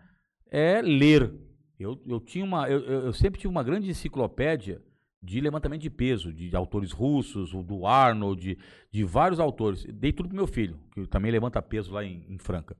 é 0.50 0.80
ler. 0.80 1.34
Eu, 1.78 2.00
eu 2.06 2.20
tinha 2.20 2.44
uma, 2.44 2.68
eu, 2.68 2.80
eu 2.80 3.12
sempre 3.12 3.40
tive 3.40 3.50
uma 3.50 3.62
grande 3.62 3.90
enciclopédia 3.90 4.80
de 5.20 5.40
levantamento 5.40 5.80
de 5.82 5.90
peso, 5.90 6.32
de, 6.32 6.54
autores 6.54 6.92
russos, 6.92 7.52
o 7.52 7.62
do 7.62 7.84
Arnold, 7.86 8.40
de, 8.40 8.58
de 8.92 9.04
vários 9.04 9.40
autores. 9.40 9.84
Dei 9.84 10.12
tudo 10.12 10.28
pro 10.28 10.36
meu 10.36 10.46
filho, 10.46 10.78
que 10.92 11.04
também 11.08 11.30
levanta 11.32 11.60
peso 11.60 11.92
lá 11.92 12.04
em, 12.04 12.24
em 12.28 12.38
Franca. 12.38 12.76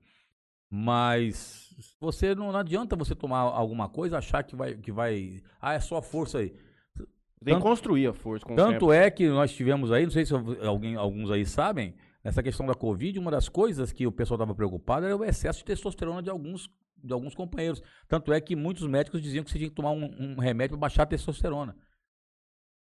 Mas 0.69 1.73
você 1.99 2.35
não, 2.35 2.51
não 2.51 2.59
adianta 2.59 2.95
você 2.95 3.15
tomar 3.15 3.39
alguma 3.39 3.89
coisa, 3.89 4.17
achar 4.17 4.43
que 4.43 4.55
vai, 4.55 4.75
que 4.75 4.91
vai, 4.91 5.41
ah, 5.59 5.73
é 5.73 5.79
só 5.79 6.01
força 6.01 6.39
aí. 6.39 6.49
Tem 6.49 7.55
que 7.55 7.61
tanto- 7.61 7.63
construir 7.63 8.07
a 8.07 8.13
força 8.13 8.45
Tanto 8.55 8.91
é 8.91 9.09
que 9.09 9.27
nós 9.29 9.51
tivemos 9.51 9.91
aí, 9.91 10.03
não 10.03 10.11
sei 10.11 10.25
se 10.25 10.33
alguém, 10.33 10.95
alguns 10.95 11.31
aí 11.31 11.45
sabem, 11.45 11.95
nessa 12.23 12.43
questão 12.43 12.65
da 12.65 12.75
Covid, 12.75 13.17
uma 13.17 13.31
das 13.31 13.47
coisas 13.49 13.91
que 13.91 14.05
o 14.05 14.11
pessoal 14.11 14.35
estava 14.35 14.53
preocupado 14.53 15.05
era 15.05 15.15
o 15.15 15.23
excesso 15.23 15.59
de 15.59 15.65
testosterona 15.65 16.21
de 16.21 16.29
alguns, 16.29 16.69
de 17.01 17.13
alguns 17.13 17.33
companheiros. 17.33 17.81
Tanto 18.07 18.31
é 18.33 18.41
que 18.41 18.55
muitos 18.55 18.85
médicos 18.85 19.21
diziam 19.21 19.43
que 19.43 19.49
você 19.49 19.57
tinha 19.57 19.69
que 19.69 19.75
tomar 19.75 19.91
um, 19.91 20.03
um 20.19 20.35
remédio 20.39 20.77
para 20.77 20.81
baixar 20.81 21.03
a 21.03 21.07
testosterona. 21.07 21.75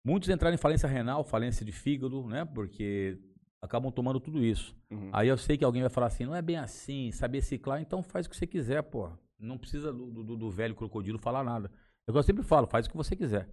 Muitos 0.02 0.30
entraram 0.30 0.54
em 0.54 0.58
falência 0.58 0.88
renal, 0.88 1.22
falência 1.22 1.64
de 1.64 1.72
fígado, 1.72 2.26
né? 2.26 2.44
Porque 2.44 3.18
acabam 3.62 3.90
tomando 3.92 4.20
tudo 4.20 4.42
isso. 4.44 4.74
Uhum. 4.90 5.10
Aí 5.12 5.28
eu 5.28 5.36
sei 5.36 5.56
que 5.56 5.64
alguém 5.64 5.82
vai 5.82 5.90
falar 5.90 6.06
assim, 6.06 6.24
não 6.24 6.34
é 6.34 6.42
bem 6.42 6.56
assim, 6.56 7.10
saber 7.12 7.42
ciclar, 7.42 7.80
então 7.80 8.02
faz 8.02 8.26
o 8.26 8.30
que 8.30 8.36
você 8.36 8.46
quiser, 8.46 8.82
pô. 8.82 9.10
Não 9.38 9.56
precisa 9.58 9.92
do, 9.92 10.10
do- 10.24 10.36
do 10.36 10.50
velho 10.50 10.74
crocodilo 10.74 11.18
falar 11.18 11.44
nada. 11.44 11.70
É 12.06 12.10
o 12.10 12.12
que 12.12 12.18
Eu 12.18 12.22
sempre 12.22 12.42
falo, 12.42 12.66
faz 12.66 12.86
o 12.86 12.90
que 12.90 12.96
você 12.96 13.14
quiser. 13.14 13.48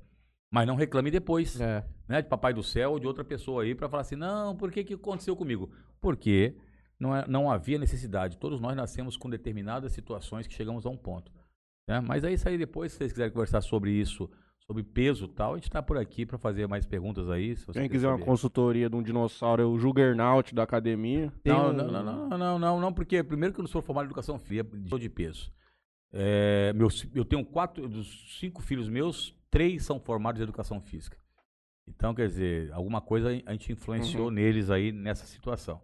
Mas 0.52 0.66
não 0.68 0.76
reclame 0.76 1.12
depois 1.12 1.60
É. 1.60 1.84
né, 2.08 2.22
de 2.22 2.30
papai 2.30 2.54
do 2.54 2.64
céu 2.64 2.92
ou 2.92 3.00
de 3.00 3.08
outra 3.08 3.24
pessoa 3.24 3.64
aí 3.64 3.76
para 3.76 3.90
falar 3.90 4.02
assim, 4.02 4.16
não, 4.16 4.56
por 4.56 4.72
que 4.72 4.84
que 4.84 4.94
aconteceu 4.94 5.36
comigo? 5.36 5.70
Porque 6.00 6.56
não, 7.00 7.16
é- 7.16 7.28
não 7.28 7.52
havia 7.52 7.78
necessidade. 7.78 8.38
Todos 8.38 8.60
nós 8.62 8.76
nascemos 8.76 9.18
com 9.18 9.30
determinadas 9.30 9.92
situações 9.92 10.48
que 10.48 10.54
chegamos 10.54 10.86
a 10.86 10.90
um 10.90 10.98
ponto. 10.98 11.32
né? 11.88 12.00
Mas 12.00 12.24
aí 12.24 12.34
isso 12.36 12.48
aí 12.48 12.58
depois, 12.58 12.92
se 12.92 12.98
vocês 13.00 13.12
quiserem 13.12 13.32
conversar 13.34 13.62
sobre 13.62 13.92
isso, 13.92 14.30
sobre 14.68 14.84
peso 14.84 15.26
e 15.26 15.28
tal, 15.30 15.54
a 15.54 15.56
gente 15.58 15.66
está 15.68 15.82
por 15.82 15.98
aqui 15.98 16.26
para 16.26 16.38
fazer 16.38 16.68
mais 16.68 16.86
perguntas 16.86 17.30
aí. 17.30 17.56
Se 17.56 17.66
você 17.66 17.80
Quem 17.80 17.90
quiser 17.90 18.08
uma 18.08 18.20
consultoria 18.20 18.90
de 18.90 18.96
um 18.96 19.04
dinossauro, 19.04 19.62
é 19.62 19.66
o 19.66 19.78
Juggernaut 19.78 20.54
da 20.56 20.64
academia. 20.64 21.32
Não, 21.46 21.72
não, 21.72 21.88
não, 21.92 22.38
não, 22.38 22.60
não, 22.60 22.80
não, 22.80 22.94
porque 22.94 23.24
primeiro 23.24 23.54
que 23.54 23.60
eu 23.60 23.64
não 23.64 23.70
sou 23.70 23.82
formado 23.82 24.06
em 24.06 24.08
educação 24.08 24.40
física, 24.40 24.70
sou 24.88 24.98
de 24.98 25.10
peso. 25.10 25.54
É, 26.12 26.74
meus, 26.74 27.06
eu 27.14 27.24
tenho 27.26 27.46
quatro, 27.46 27.88
dos 27.88 28.40
cinco 28.40 28.62
filhos 28.62 28.90
meus, 28.90 29.36
três 29.52 29.84
são 29.84 30.00
formados 30.00 30.40
em 30.40 30.44
educação 30.44 30.82
física. 30.82 31.18
Então, 31.88 32.16
quer 32.16 32.28
dizer, 32.28 32.72
alguma 32.74 33.02
coisa 33.02 33.30
a 33.46 33.52
gente 33.52 33.72
influenciou 33.72 34.26
Uhum. 34.26 34.32
neles 34.32 34.72
aí 34.72 34.92
nessa 34.92 35.26
situação. 35.28 35.80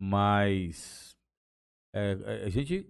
Mas 0.00 1.14
é, 1.92 2.16
é, 2.24 2.44
a 2.46 2.48
gente, 2.48 2.86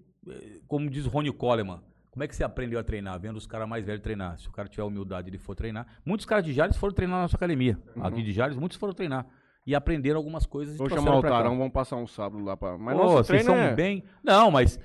como 0.69 0.89
diz 0.89 1.07
Rony 1.07 1.33
Coleman, 1.33 1.83
como 2.15 2.23
é 2.23 2.29
que 2.29 2.37
você 2.37 2.45
aprendeu 2.45 2.79
a 2.79 2.85
treinar? 2.85 3.19
Vendo 3.19 3.37
os 3.37 3.45
caras 3.47 3.69
mais 3.69 3.85
velhos 3.85 4.01
treinar. 4.01 4.39
Se 4.39 4.49
o 4.49 4.53
cara 4.53 4.69
tiver 4.69 4.85
humildade 4.85 5.29
ele 5.29 5.37
for 5.37 5.57
treinar. 5.57 5.85
Muitos 6.07 6.25
caras 6.25 6.45
de 6.45 6.53
Jales 6.53 6.77
foram 6.77 6.95
treinar 6.95 7.17
na 7.17 7.23
nossa 7.23 7.37
academia. 7.37 7.77
Uhum. 7.97 8.05
Aqui 8.07 8.23
de 8.23 8.33
Jales, 8.33 8.57
muitos 8.57 8.79
foram 8.79 8.95
treinar. 8.95 9.27
E 9.67 9.75
aprenderam 9.75 10.19
algumas 10.19 10.47
coisas. 10.47 10.77
Vou 10.79 10.89
chamar 10.89 11.17
o. 11.17 11.23
Tarão, 11.23 11.59
vamos 11.59 11.73
passar 11.73 11.97
um 11.97 12.07
sábado 12.07 12.45
lá 12.45 12.57
pra. 12.57 12.79
Mas 12.79 12.97
Pô, 12.97 13.03
nosso 13.03 13.17
vocês 13.25 13.43
são 13.45 13.57
é. 13.57 13.75
bem. 13.75 14.05
Não, 14.23 14.49
mas. 14.49 14.79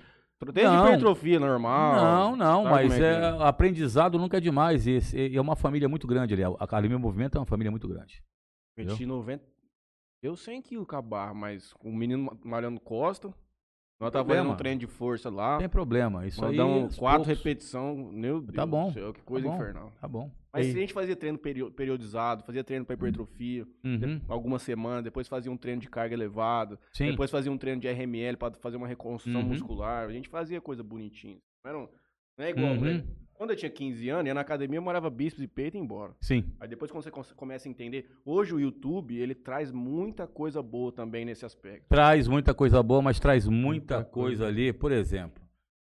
Tem 0.54 0.64
de 0.66 0.72
Não. 0.72 0.88
hipertrofia 0.88 1.40
normal. 1.40 1.96
não, 1.96 2.36
não, 2.36 2.64
mas 2.64 2.92
é 2.94 2.98
que 2.98 3.04
é, 3.04 3.46
aprendizado 3.48 4.18
nunca 4.18 4.38
é 4.38 4.40
demais. 4.40 4.88
E, 4.88 4.98
e 5.14 5.38
é 5.38 5.42
uma 5.42 5.56
família 5.56 5.88
muito 5.88 6.08
grande 6.08 6.34
ali. 6.34 6.44
A 6.44 6.64
Academia 6.64 6.98
Movimento 6.98 7.38
é 7.38 7.40
uma 7.42 7.46
família 7.46 7.70
muito 7.70 7.88
grande. 7.88 8.24
Meti 8.76 9.06
90. 9.06 9.44
Eu 10.24 10.36
100 10.36 10.62
quilos 10.64 10.88
com 10.88 10.96
a 10.96 11.02
barra, 11.02 11.34
mas 11.34 11.74
com 11.74 11.90
o 11.90 11.96
menino 11.96 12.24
ma- 12.24 12.38
malhando 12.44 12.80
costa. 12.80 13.32
Nós 14.00 14.12
tava 14.12 14.30
fazendo 14.30 14.50
um 14.52 14.56
treino 14.56 14.80
de 14.80 14.88
força 14.88 15.30
lá. 15.30 15.54
Não 15.54 15.60
tem 15.60 15.68
problema. 15.70 16.26
Isso 16.26 16.44
aí. 16.44 16.56
Mandamos 16.56 16.84
aos 16.84 16.96
quatro 16.98 17.28
repetições. 17.28 18.14
Meu 18.14 18.40
Deus 18.42 18.56
Tá 18.56 18.66
bom, 18.66 18.88
do 18.88 18.94
céu, 18.94 19.14
que 19.14 19.22
coisa 19.24 19.46
bom. 19.48 19.56
infernal. 19.56 19.92
Tá 20.00 20.08
bom. 20.08 20.32
Mas 20.54 20.68
se 20.68 20.72
a 20.72 20.80
gente 20.80 20.94
fazia 20.94 21.16
treino 21.18 21.38
perio- 21.38 21.70
periodizado, 21.70 22.44
fazia 22.44 22.64
treino 22.64 22.86
pra 22.86 22.96
hipertrofia, 22.96 23.68
Uhum. 23.84 24.22
algumas 24.30 24.62
semanas, 24.62 25.04
depois 25.04 25.28
fazia 25.28 25.52
um 25.52 25.58
treino 25.58 25.82
de 25.82 25.90
carga 25.90 26.16
elevado, 26.16 26.80
Sim. 26.94 27.12
depois 27.12 27.30
fazia 27.30 27.52
um 27.52 27.58
treino 27.58 27.82
de 27.82 27.88
RML 27.90 28.38
pra 28.38 28.52
fazer 28.54 28.78
uma 28.78 28.88
reconstrução 28.88 29.42
Uhum. 29.42 29.48
muscular. 29.50 30.08
A 30.08 30.12
gente 30.14 30.30
fazia 30.30 30.62
coisa 30.62 30.82
bonitinha. 30.82 31.38
Não, 31.64 31.70
era 31.70 31.80
um- 31.80 31.88
não 32.38 32.46
é 32.46 32.50
igual. 32.50 32.72
Uhum. 32.74 32.82
né? 32.82 33.04
Quando 33.40 33.52
eu 33.52 33.56
tinha 33.56 33.72
15 33.72 34.10
anos, 34.10 34.26
ia 34.28 34.34
na 34.34 34.42
academia, 34.42 34.80
eu 34.80 34.82
morava 34.82 35.10
bíceps 35.10 35.42
e 35.42 35.48
peito 35.48 35.76
e 35.76 35.78
ia 35.78 35.82
embora. 35.82 36.12
Sim. 36.20 36.44
Aí 36.60 36.68
depois 36.68 36.92
quando 36.92 37.06
você 37.06 37.10
come- 37.10 37.26
começa 37.38 37.70
a 37.70 37.72
entender, 37.72 38.12
hoje 38.26 38.54
o 38.54 38.60
YouTube, 38.60 39.16
ele 39.16 39.34
traz 39.34 39.72
muita 39.72 40.28
coisa 40.28 40.62
boa 40.62 40.92
também 40.92 41.24
nesse 41.24 41.46
aspecto. 41.46 41.86
Traz 41.88 42.28
muita 42.28 42.54
coisa 42.54 42.84
boa, 42.84 43.02
mas 43.02 43.18
traz 43.18 43.48
muita, 43.48 43.96
Muita 43.96 44.04
coisa, 44.04 44.44
coisa. 44.44 44.48
ali, 44.48 44.74
por 44.74 44.92
exemplo. 44.92 45.42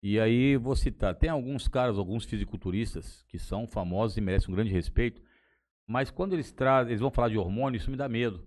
E 0.01 0.17
aí 0.21 0.55
vou 0.55 0.73
citar, 0.73 1.15
tem 1.15 1.29
alguns 1.29 1.67
caras, 1.67 1.97
alguns 1.97 2.23
fisiculturistas 2.23 3.25
que 3.27 3.37
são 3.37 3.67
famosos 3.67 4.15
e 4.15 4.21
merecem 4.21 4.49
um 4.49 4.55
grande 4.55 4.71
respeito, 4.71 5.21
mas 5.85 6.09
quando 6.09 6.31
eles 6.31 6.49
trazem, 6.53 6.91
eles 6.91 7.01
vão 7.01 7.11
falar 7.11 7.27
de 7.27 7.37
hormônio, 7.37 7.75
isso 7.77 7.91
me 7.91 7.97
dá 7.97 8.07
medo. 8.07 8.41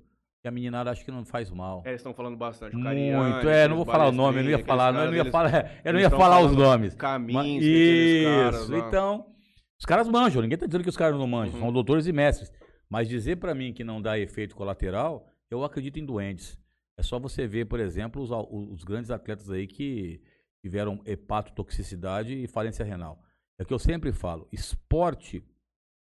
A 0.49 0.51
meninada 0.51 0.91
acha 0.91 1.05
que 1.05 1.11
não 1.11 1.25
faz 1.25 1.51
mal. 1.51 1.83
É, 1.85 1.91
eles 1.91 2.01
estão 2.01 2.15
falando 2.15 2.37
bastante. 2.37 2.75
o 2.77 2.79
Muito, 2.79 3.49
é, 3.49 3.67
não 3.69 3.77
vou 3.77 3.85
falar 3.85 4.09
o 4.09 4.13
nome, 4.13 4.39
eu 4.41 4.45
não 4.45 4.51
ia 4.51 4.65
falar, 4.65 4.93
não, 4.93 5.01
eu 5.05 5.11
não 5.11 5.17
ia 5.17 5.31
caras, 5.31 5.51
falar, 5.53 5.71
eu 5.85 5.93
não 5.93 6.01
ia 6.01 6.11
falar 6.11 6.41
os 6.41 6.53
nomes. 6.53 6.95
Caminhos, 6.95 7.65
caras 8.25 8.61
Isso, 8.63 8.73
lá. 8.73 8.79
então, 8.79 9.27
os 9.79 9.85
caras 9.85 10.09
manjam, 10.09 10.43
ninguém 10.43 10.57
tá 10.59 10.67
dizendo 10.67 10.83
que 10.83 10.89
os 10.91 10.97
caras 10.97 11.19
não 11.19 11.27
manjam, 11.27 11.55
Uhum. 11.55 11.61
são 11.61 11.73
doutores 11.73 12.07
e 12.07 12.13
mestres. 12.13 12.53
Mas 12.89 13.09
dizer 13.09 13.37
pra 13.37 13.55
mim 13.55 13.73
que 13.73 13.83
não 13.83 14.01
dá 14.01 14.19
efeito 14.19 14.55
colateral, 14.55 15.27
eu 15.51 15.65
acredito 15.65 15.99
em 15.99 16.05
doentes. 16.05 16.57
É 16.99 17.03
só 17.03 17.19
você 17.19 17.47
ver, 17.47 17.67
por 17.67 17.81
exemplo, 17.81 18.23
os, 18.23 18.31
os 18.31 18.85
grandes 18.85 19.11
atletas 19.11 19.51
aí 19.51 19.67
que 19.67 20.21
tiveram 20.65 21.01
hepatotoxicidade 21.05 22.33
e 22.35 22.47
falência 22.47 22.85
renal. 22.85 23.21
É 23.59 23.63
o 23.63 23.67
que 23.67 23.75
eu 23.75 23.79
sempre 23.79 24.13
falo, 24.13 24.47
esporte, 24.53 25.43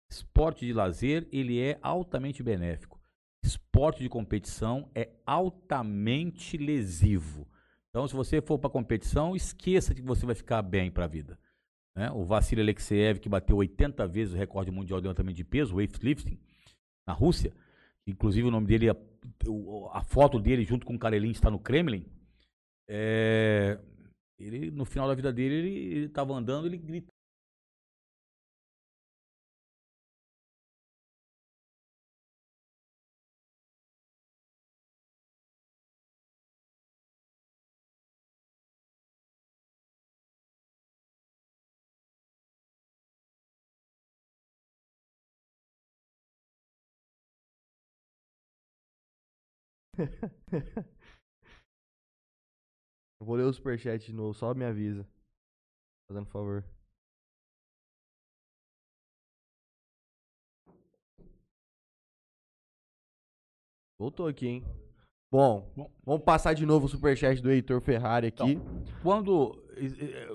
esporte 0.10 0.66
de 0.66 0.74
lazer, 0.74 1.28
ele 1.32 1.60
é 1.60 1.78
altamente 1.82 2.42
benéfico. 2.44 3.01
Esporte 3.44 4.02
de 4.02 4.10
competição 4.10 4.90
é 4.94 5.10
altamente 5.26 6.58
lesivo. 6.58 7.48
Então, 7.90 8.08
se 8.08 8.14
você 8.14 8.42
for 8.42 8.58
para 8.58 8.70
competição, 8.70 9.36
esqueça 9.36 9.94
de 9.94 10.02
que 10.02 10.08
você 10.08 10.26
vai 10.26 10.36
ficar 10.36 10.62
bem 10.62 10.90
para 10.90 11.06
a 11.06 11.08
vida. 11.08 11.38
né? 11.96 12.10
O 12.12 12.24
Vassili 12.24 12.62
Alexeyev, 12.62 13.20
que 13.20 13.28
bateu 13.28 13.58
80 13.58 14.08
vezes 14.08 14.34
o 14.34 14.38
recorde 14.38 14.72
mundial 14.72 15.00
de 15.00 15.08
levantamento 15.08 15.36
de 15.36 15.44
peso, 15.44 15.76
weightlifting, 15.76 16.40
na 17.06 17.14
Rússia, 17.14 17.54
inclusive 18.08 18.48
o 18.48 18.52
nome 18.52 18.68
dele, 18.68 18.90
a, 18.90 18.96
a 19.92 20.04
foto 20.04 20.40
dele 20.40 20.64
junto 20.64 20.86
com 20.86 20.96
o 20.96 21.00
Karelin 21.00 21.32
está 21.32 21.50
no 21.50 21.60
Kremlin, 21.60 22.06
é, 22.88 23.80
ele, 24.40 24.72
no 24.72 24.86
final 24.86 25.08
da 25.08 25.16
vida 25.16 25.32
dele, 25.32 25.56
ele 25.56 26.06
estava 26.06 26.34
andando, 26.34 26.68
ele 26.68 26.78
grita. 26.78 27.12
Eu 53.20 53.26
vou 53.26 53.36
ler 53.36 53.44
o 53.44 53.54
superchat 53.54 54.04
de 54.06 54.14
novo, 54.14 54.34
só 54.34 54.54
me 54.54 54.66
avisa. 54.66 55.08
Fazendo 56.08 56.26
favor. 56.26 56.66
Voltou 64.00 64.28
aqui, 64.28 64.48
hein? 64.48 64.66
Bom, 65.32 65.72
Bom, 65.76 65.92
vamos 66.04 66.24
passar 66.24 66.54
de 66.54 66.66
novo 66.66 66.88
o 66.88 66.90
superchat 66.90 67.40
do 67.40 67.52
Heitor 67.52 67.80
Ferrari 67.80 68.30
então, 68.30 68.48
aqui. 68.48 68.56
Então, 68.56 68.84
quando. 69.04 69.64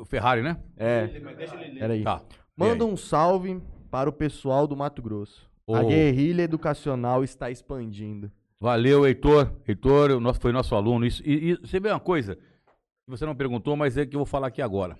O 0.00 0.04
Ferrari, 0.04 0.40
né? 0.40 0.62
É. 0.76 1.06
Deixa 1.08 1.56
aí. 1.56 1.78
Peraí. 1.78 2.04
Tá. 2.04 2.22
Manda 2.56 2.84
um 2.84 2.96
salve 2.96 3.60
para 3.90 4.08
o 4.08 4.12
pessoal 4.12 4.66
do 4.66 4.76
Mato 4.76 5.02
Grosso. 5.02 5.50
Oh. 5.66 5.74
A 5.74 5.82
guerrilha 5.82 6.42
educacional 6.42 7.24
está 7.24 7.50
expandindo. 7.50 8.30
Valeu, 8.60 9.06
Heitor. 9.06 9.52
Heitor 9.66 10.10
o 10.12 10.20
nosso, 10.20 10.40
foi 10.40 10.52
nosso 10.52 10.74
aluno. 10.74 11.04
Isso, 11.04 11.22
e, 11.24 11.52
e 11.52 11.56
você 11.56 11.78
vê 11.78 11.90
uma 11.90 12.00
coisa, 12.00 12.36
que 12.36 13.10
você 13.10 13.26
não 13.26 13.36
perguntou, 13.36 13.76
mas 13.76 13.96
é 13.96 14.06
que 14.06 14.16
eu 14.16 14.20
vou 14.20 14.26
falar 14.26 14.48
aqui 14.48 14.62
agora. 14.62 14.98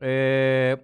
É, 0.00 0.78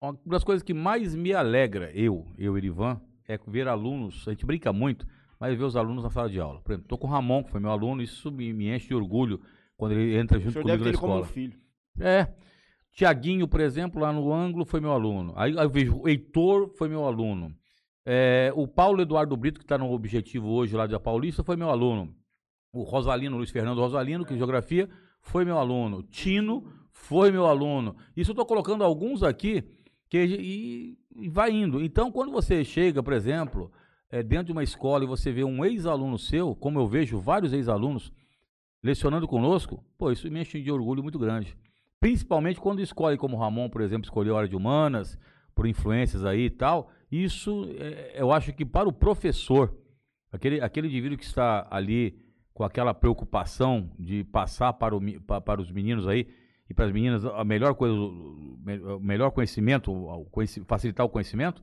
uma 0.00 0.18
das 0.26 0.44
coisas 0.44 0.62
que 0.62 0.72
mais 0.72 1.14
me 1.14 1.32
alegra, 1.32 1.90
eu, 1.92 2.26
eu 2.38 2.56
e 2.56 2.58
Irivan, 2.58 3.00
é 3.26 3.38
ver 3.46 3.66
alunos, 3.66 4.26
a 4.28 4.30
gente 4.30 4.46
brinca 4.46 4.72
muito, 4.72 5.06
mas 5.40 5.56
ver 5.56 5.64
os 5.64 5.76
alunos 5.76 6.04
na 6.04 6.10
sala 6.10 6.30
de 6.30 6.38
aula. 6.38 6.60
Por 6.60 6.72
exemplo, 6.72 6.84
estou 6.84 6.98
com 6.98 7.06
o 7.06 7.10
Ramon, 7.10 7.42
que 7.42 7.50
foi 7.50 7.60
meu 7.60 7.70
aluno, 7.70 8.02
isso 8.02 8.30
me, 8.30 8.52
me 8.52 8.68
enche 8.68 8.88
de 8.88 8.94
orgulho 8.94 9.40
quando 9.76 9.92
ele 9.92 10.16
entra 10.16 10.38
junto 10.38 10.52
comigo 10.52 10.68
deve 10.68 10.84
na 10.84 10.90
ele 10.90 10.98
como 10.98 11.14
um 11.14 11.20
escola. 11.20 11.32
filho. 11.32 11.58
É. 11.98 12.28
Tiaguinho, 12.92 13.48
por 13.48 13.60
exemplo, 13.60 14.00
lá 14.00 14.12
no 14.12 14.32
ângulo, 14.32 14.64
foi 14.64 14.80
meu 14.80 14.92
aluno. 14.92 15.32
Aí, 15.36 15.58
aí 15.58 15.64
eu 15.64 15.70
vejo 15.70 15.96
o 15.96 16.08
Heitor 16.08 16.72
foi 16.76 16.88
meu 16.88 17.04
aluno. 17.04 17.52
É, 18.06 18.52
o 18.54 18.68
Paulo 18.68 19.00
Eduardo 19.00 19.36
Brito, 19.36 19.58
que 19.58 19.64
está 19.64 19.78
no 19.78 19.90
objetivo 19.90 20.48
hoje 20.48 20.76
lá 20.76 20.86
da 20.86 21.00
Paulista, 21.00 21.42
foi 21.42 21.56
meu 21.56 21.70
aluno. 21.70 22.14
O 22.72 22.82
Rosalino, 22.82 23.36
Luiz 23.36 23.50
Fernando 23.50 23.80
Rosalino, 23.80 24.24
que 24.24 24.34
em 24.34 24.36
geografia, 24.36 24.88
foi 25.22 25.44
meu 25.44 25.58
aluno. 25.58 26.02
Tino 26.02 26.66
foi 26.90 27.30
meu 27.30 27.46
aluno. 27.46 27.96
Isso 28.16 28.30
eu 28.30 28.34
estou 28.34 28.46
colocando 28.46 28.84
alguns 28.84 29.22
aqui 29.22 29.64
que, 30.08 30.18
e, 30.22 30.98
e 31.16 31.28
vai 31.28 31.50
indo. 31.50 31.82
Então, 31.82 32.12
quando 32.12 32.30
você 32.30 32.64
chega, 32.64 33.02
por 33.02 33.12
exemplo, 33.12 33.72
é, 34.10 34.22
dentro 34.22 34.46
de 34.46 34.52
uma 34.52 34.62
escola 34.62 35.04
e 35.04 35.06
você 35.06 35.32
vê 35.32 35.44
um 35.44 35.64
ex-aluno 35.64 36.18
seu, 36.18 36.54
como 36.54 36.78
eu 36.78 36.86
vejo 36.86 37.18
vários 37.18 37.52
ex-alunos 37.52 38.12
lecionando 38.82 39.26
conosco, 39.26 39.82
pô, 39.96 40.12
isso 40.12 40.30
me 40.30 40.40
enche 40.40 40.60
de 40.60 40.70
orgulho 40.70 41.02
muito 41.02 41.18
grande. 41.18 41.56
Principalmente 41.98 42.60
quando 42.60 42.80
escolhe, 42.80 43.16
como 43.16 43.36
o 43.36 43.40
Ramon, 43.40 43.70
por 43.70 43.80
exemplo, 43.80 44.04
escolheu 44.04 44.34
a 44.34 44.40
área 44.40 44.48
de 44.48 44.54
humanas, 44.54 45.18
por 45.54 45.66
influências 45.66 46.24
aí 46.24 46.46
e 46.46 46.50
tal. 46.50 46.90
Isso, 47.14 47.66
é, 47.78 48.20
eu 48.20 48.32
acho 48.32 48.52
que 48.52 48.64
para 48.64 48.88
o 48.88 48.92
professor, 48.92 49.76
aquele, 50.32 50.60
aquele 50.60 50.88
indivíduo 50.88 51.16
que 51.18 51.24
está 51.24 51.66
ali 51.70 52.18
com 52.52 52.64
aquela 52.64 52.92
preocupação 52.94 53.90
de 53.98 54.24
passar 54.24 54.72
para, 54.72 54.96
o 54.96 55.00
mi- 55.00 55.20
pa- 55.20 55.40
para 55.40 55.60
os 55.60 55.70
meninos 55.70 56.06
aí 56.08 56.26
e 56.68 56.74
para 56.74 56.86
as 56.86 56.92
meninas 56.92 57.24
a 57.24 57.44
melhor 57.44 57.74
coisa, 57.74 57.94
o 57.94 58.58
me- 58.64 58.78
o 58.80 59.00
melhor 59.00 59.30
conhecimento, 59.30 59.92
o 59.92 60.24
conheci- 60.26 60.64
facilitar 60.64 61.04
o 61.06 61.08
conhecimento, 61.08 61.62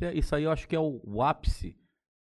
é- 0.00 0.14
isso 0.16 0.34
aí 0.34 0.44
eu 0.44 0.50
acho 0.50 0.66
que 0.68 0.76
é 0.76 0.80
o, 0.80 1.00
o 1.04 1.22
ápice 1.22 1.76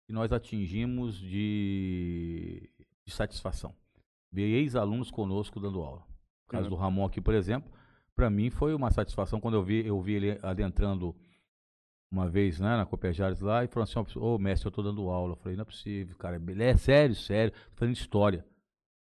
que 0.07 0.13
nós 0.13 0.33
atingimos 0.33 1.19
de, 1.19 2.69
de 3.07 3.13
satisfação. 3.13 3.75
Ver 4.33 4.49
ex-alunos 4.49 5.11
conosco 5.11 5.61
dando 5.61 5.81
aula. 5.83 6.01
No 6.01 6.49
caso 6.49 6.67
É. 6.67 6.71
do 6.71 6.77
Ramon 6.77 7.05
aqui, 7.07 7.21
por 7.21 7.35
exemplo, 7.35 7.71
para 8.15 8.29
mim 8.31 8.51
foi 8.51 8.75
uma 8.75 8.91
satisfação 8.91 9.41
quando 9.41 9.55
eu 9.55 9.63
vi, 9.63 9.87
eu 9.87 10.01
vi 10.01 10.15
ele 10.15 10.39
adentrando 10.43 11.15
uma 12.13 12.29
vez 12.29 12.61
né, 12.61 12.77
na 12.77 12.85
Copejares 12.85 13.41
lá 13.41 13.65
e 13.65 13.69
falou 13.69 13.85
assim, 13.85 14.19
ô 14.19 14.39
mestre, 14.39 14.69
eu 14.69 14.73
tô 14.73 14.83
dando 14.83 15.09
aula. 15.09 15.33
Eu 15.33 15.37
falei, 15.37 15.57
não 15.57 15.63
é 15.63 15.65
possível, 15.65 16.15
cara. 16.17 16.37
Ele 16.37 16.63
é 16.63 16.77
sério, 16.77 17.17
sério, 17.17 17.53
tô 17.71 17.77
fazendo 17.77 17.97
história. 17.97 18.45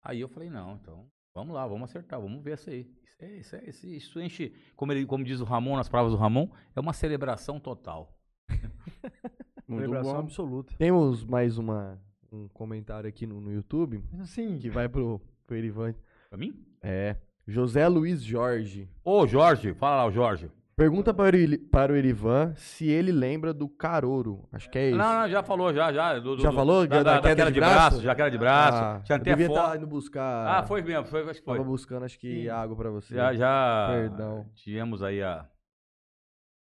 Aí 0.03 0.21
eu 0.21 0.29
falei, 0.29 0.51
não, 0.51 0.75
então, 0.75 1.07
vamos 1.33 1.55
lá, 1.55 1.67
vamos 1.67 1.89
acertar, 1.89 2.21
vamos 2.21 2.43
ver 2.43 2.55
isso 2.55 2.69
aí. 2.69 2.91
Isso, 3.07 3.25
é, 3.25 3.37
isso, 3.37 3.57
é, 3.57 3.65
isso, 3.69 3.87
isso 3.87 4.21
enche, 4.21 4.53
como, 4.75 4.93
ele, 4.93 5.07
como 5.07 5.25
diz 5.25 5.41
o 5.41 5.45
Ramon 5.45 5.77
nas 5.77 5.89
palavras 5.89 6.13
do 6.13 6.21
Ramon, 6.21 6.49
é 6.75 6.81
uma 6.81 6.93
celebração 6.93 7.61
total. 7.61 8.19
Muito 9.69 9.83
Celebração 9.83 10.15
bom. 10.15 10.19
absoluta. 10.21 10.75
Temos 10.79 11.25
mais 11.25 11.59
uma, 11.59 12.01
um 12.33 12.49
comentário 12.49 13.09
aqui 13.09 13.27
no, 13.27 13.41
no 13.41 13.53
YouTube 13.53 14.03
Sim. 14.25 14.59
que 14.59 14.71
vai 14.71 14.89
pro, 14.89 15.21
pro 15.47 15.57
Erivan. 15.57 15.95
Pra 16.31 16.39
mim? 16.39 16.65
É. 16.83 17.17
José 17.47 17.87
Luiz 17.87 18.23
Jorge. 18.23 18.89
Ô, 19.05 19.27
Jorge, 19.27 19.75
fala 19.75 19.97
lá, 19.97 20.07
o 20.07 20.11
Jorge. 20.11 20.51
Pergunta 20.79 21.13
para 21.13 21.37
o, 21.37 21.59
para 21.71 21.93
o 21.93 21.97
Erivan 21.97 22.55
se 22.55 22.89
ele 22.89 23.11
lembra 23.11 23.53
do 23.53 23.69
Carouro. 23.69 24.49
Acho 24.53 24.71
que 24.71 24.79
é 24.79 24.89
isso. 24.91 24.97
Não, 24.97 25.23
não, 25.23 25.29
já 25.29 25.43
falou, 25.43 25.75
já, 25.75 25.93
já. 25.93 26.19
do- 26.21 26.37
do- 26.37 26.43
Já 26.43 26.53
falou? 26.53 26.87
Da, 26.87 27.03
Da 27.03 27.15
da, 27.17 27.21
queda 27.21 27.35
queda 27.35 27.51
de 27.53 27.59
braço? 27.61 27.75
braço, 27.75 28.01
já 28.03 28.15
queda 28.15 28.31
de 28.31 28.39
braço. 28.39 28.79
Ah, 28.79 29.03
eu 29.09 29.17
até 29.17 29.31
devia 29.31 29.47
foto. 29.49 29.59
estar 29.59 29.77
indo 29.77 29.87
buscar. 29.89 30.47
Ah, 30.47 30.63
foi 30.63 30.81
mesmo, 30.81 31.05
foi, 31.07 31.23
acho 31.29 31.41
que 31.41 31.45
foi. 31.45 31.57
Tava 31.57 31.69
buscando, 31.69 32.05
acho 32.05 32.17
que 32.19 32.49
água 32.49 32.77
pra 32.77 32.91
você. 32.91 33.13
Já, 33.13 33.35
já 33.35 33.89
Perdão. 33.91 34.47
tivemos 34.55 35.03
aí 35.03 35.21
a 35.21 35.45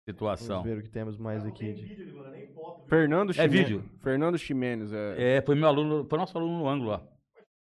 situação. 0.09 0.57
Vamos 0.61 0.69
ver 0.73 0.79
o 0.79 0.83
que 0.83 0.89
temos 0.89 1.17
mais 1.17 1.45
aqui. 1.45 1.71
de- 1.73 2.11
Fernando 2.89 3.29
É 3.29 3.33
Ximenes. 3.33 3.53
vídeo. 3.59 3.85
Fernando 4.01 4.37
Ximenes, 4.37 4.91
é. 4.91 5.37
É, 5.37 5.41
foi 5.41 5.55
meu 5.55 5.69
aluno, 5.69 6.05
foi 6.09 6.19
nosso 6.19 6.37
aluno 6.37 6.57
no 6.59 6.67
ângulo 6.67 6.89
lá. 6.91 7.01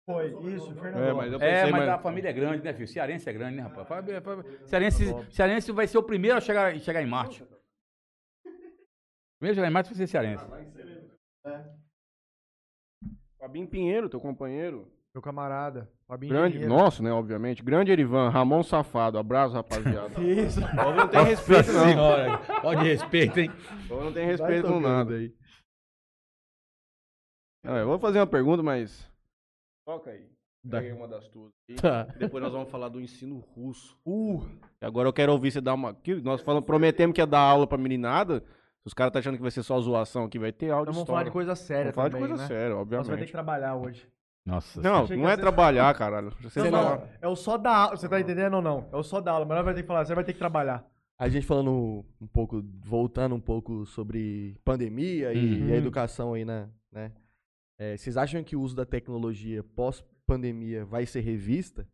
Foi, 0.07 0.29
isso, 0.55 0.73
Fernando. 0.77 1.03
É, 1.03 1.13
mas 1.13 1.33
eu 1.33 1.39
É, 1.41 1.51
pensei, 1.59 1.73
mas, 1.73 1.81
mas- 1.81 1.89
a 1.89 1.99
família 1.99 2.29
é 2.29 2.33
grande, 2.33 2.63
né, 2.63 2.73
filho? 2.73 2.87
Cearense 2.87 3.29
é 3.29 3.33
grande, 3.33 3.57
né, 3.57 3.63
rapaz? 3.63 3.89
Fa- 3.89 4.03
fa- 4.03 4.45
Cearense, 4.65 5.05
Cearense 5.33 5.73
vai 5.73 5.87
ser 5.89 5.99
o 5.99 6.03
primeiro 6.03 6.37
a 6.39 6.41
chegar, 6.41 6.79
chegar 6.79 7.03
em 7.03 7.07
Marte. 7.07 7.45
Primeiro 9.39 9.53
a 9.53 9.55
chegar 9.55 9.67
em 9.69 9.73
Marte 9.73 9.89
vai 9.91 9.97
ser 9.97 10.07
Cearense. 10.07 10.45
Fabinho 13.39 13.69
Pinheiro, 13.69 14.09
teu 14.09 14.21
companheiro. 14.21 14.91
Meu 15.15 15.23
camarada. 15.23 15.91
Fabinho 16.07 16.33
Grande, 16.33 16.53
Dinheiro. 16.59 16.75
nosso, 16.75 17.03
né, 17.03 17.11
obviamente. 17.11 17.63
Grande 17.63 17.91
Erivan, 17.91 18.29
Ramon 18.29 18.63
Safado. 18.63 19.19
Abraço, 19.19 19.55
rapaziada. 19.55 20.21
Isso. 20.21 20.61
Povo 20.61 20.93
não 20.95 21.09
tem 21.09 21.25
respeito, 21.25 21.73
não. 21.73 21.85
Senhora, 21.85 22.39
pode 22.61 22.85
respeito, 22.85 23.41
hein? 23.41 23.51
Povo 23.89 24.05
não 24.05 24.13
tem 24.13 24.27
respeito 24.27 24.69
com 24.69 24.79
nada. 24.79 25.15
aí. 25.15 25.35
Ah, 27.65 27.79
eu 27.79 27.87
vou 27.87 27.99
fazer 27.99 28.19
uma 28.21 28.27
pergunta, 28.27 28.63
mas. 28.63 29.11
Toca 29.87 30.11
aí. 30.11 30.27
Da- 30.65 30.79
Peguei 30.81 30.93
uma 30.93 31.07
das 31.07 31.29
tuas. 31.29 31.53
aqui. 31.63 31.81
Tá. 31.81 32.03
Depois 32.19 32.43
nós 32.43 32.53
vamos 32.53 32.69
falar 32.71 32.89
do 32.89 33.01
ensino 33.01 33.39
russo. 33.55 33.97
Uh, 34.05 34.43
E 34.83 34.85
agora 34.85 35.09
eu 35.09 35.13
quero 35.13 35.31
ouvir 35.33 35.53
você 35.53 35.61
dar 35.61 35.75
uma. 35.75 35.95
que 35.95 36.17
nós 36.17 36.41
falamos, 36.43 36.67
prometemos 36.67 37.15
que 37.15 37.21
ia 37.21 37.27
dar 37.27 37.39
aula 37.39 37.67
pra 37.69 37.79
meninada. 37.79 38.43
Os 38.85 38.93
caras 38.93 39.13
tá 39.13 39.21
achando 39.21 39.37
que 39.37 39.43
vai 39.43 39.51
ser 39.51 39.63
só 39.63 39.81
zoação 39.81 40.25
aqui, 40.25 40.39
vai 40.39 40.53
ter 40.53 40.71
aula 40.71 40.87
nós 40.87 40.93
de 40.95 40.97
vamos 40.99 41.07
falar 41.09 41.23
de 41.25 41.31
coisa 41.31 41.55
séria 41.57 41.93
Vamos 41.93 41.95
falar 41.97 42.11
também, 42.11 42.23
de 42.23 42.29
coisa 42.29 42.43
né? 42.43 42.49
séria, 42.49 42.75
Nós 42.75 42.77
vai 42.77 42.85
ter 42.87 42.91
que 42.91 43.01
obviamente. 43.01 43.33
trabalhar 43.33 43.77
hoje. 43.77 44.09
Nossa. 44.45 44.81
Não, 44.81 45.07
não 45.09 45.29
é 45.29 45.35
ser- 45.35 45.41
trabalhar, 45.41 45.93
caralho. 45.97 46.31
Você 46.41 46.63
Não, 46.63 46.71
não, 46.71 47.09
é 47.21 47.27
o 47.29 47.35
só 47.35 47.57
da 47.59 47.77
aula, 47.77 47.97
você 47.97 48.09
tá 48.09 48.21
entendendo 48.21 48.55
ou 48.55 48.63
não? 48.63 48.89
É 48.93 48.97
o 48.97 49.03
só 49.03 49.21
da 49.21 49.33
aula, 49.33 49.45
mas 49.45 49.57
nós 49.57 49.65
vai 49.65 49.75
ter 49.75 49.83
que 49.83 49.89
falar, 49.89 50.05
você 50.05 50.15
vai 50.15 50.23
ter 50.25 50.33
que 50.33 50.39
trabalhar. 50.39 50.85
A 51.19 51.29
gente 51.29 51.45
falando 51.47 52.05
um 52.21 52.27
pouco, 52.29 52.63
voltando 52.85 53.35
um 53.35 53.41
pouco 53.41 53.85
sobre 53.87 54.57
pandemia 54.65 55.33
e, 55.33 55.63
Uhum. 55.63 55.69
e 55.69 55.73
a 55.73 55.77
educação 55.77 56.35
aí, 56.35 56.45
né? 56.45 56.69
né? 56.93 57.11
É, 57.79 57.97
vocês 57.97 58.17
acham 58.17 58.43
que 58.43 58.57
o 58.57 58.61
uso 58.61 58.75
da 58.75 58.87
tecnologia 58.87 59.63
pós-pandemia 59.63 60.85
vai 60.85 61.05
ser 61.07 61.21
revista? 61.21 61.87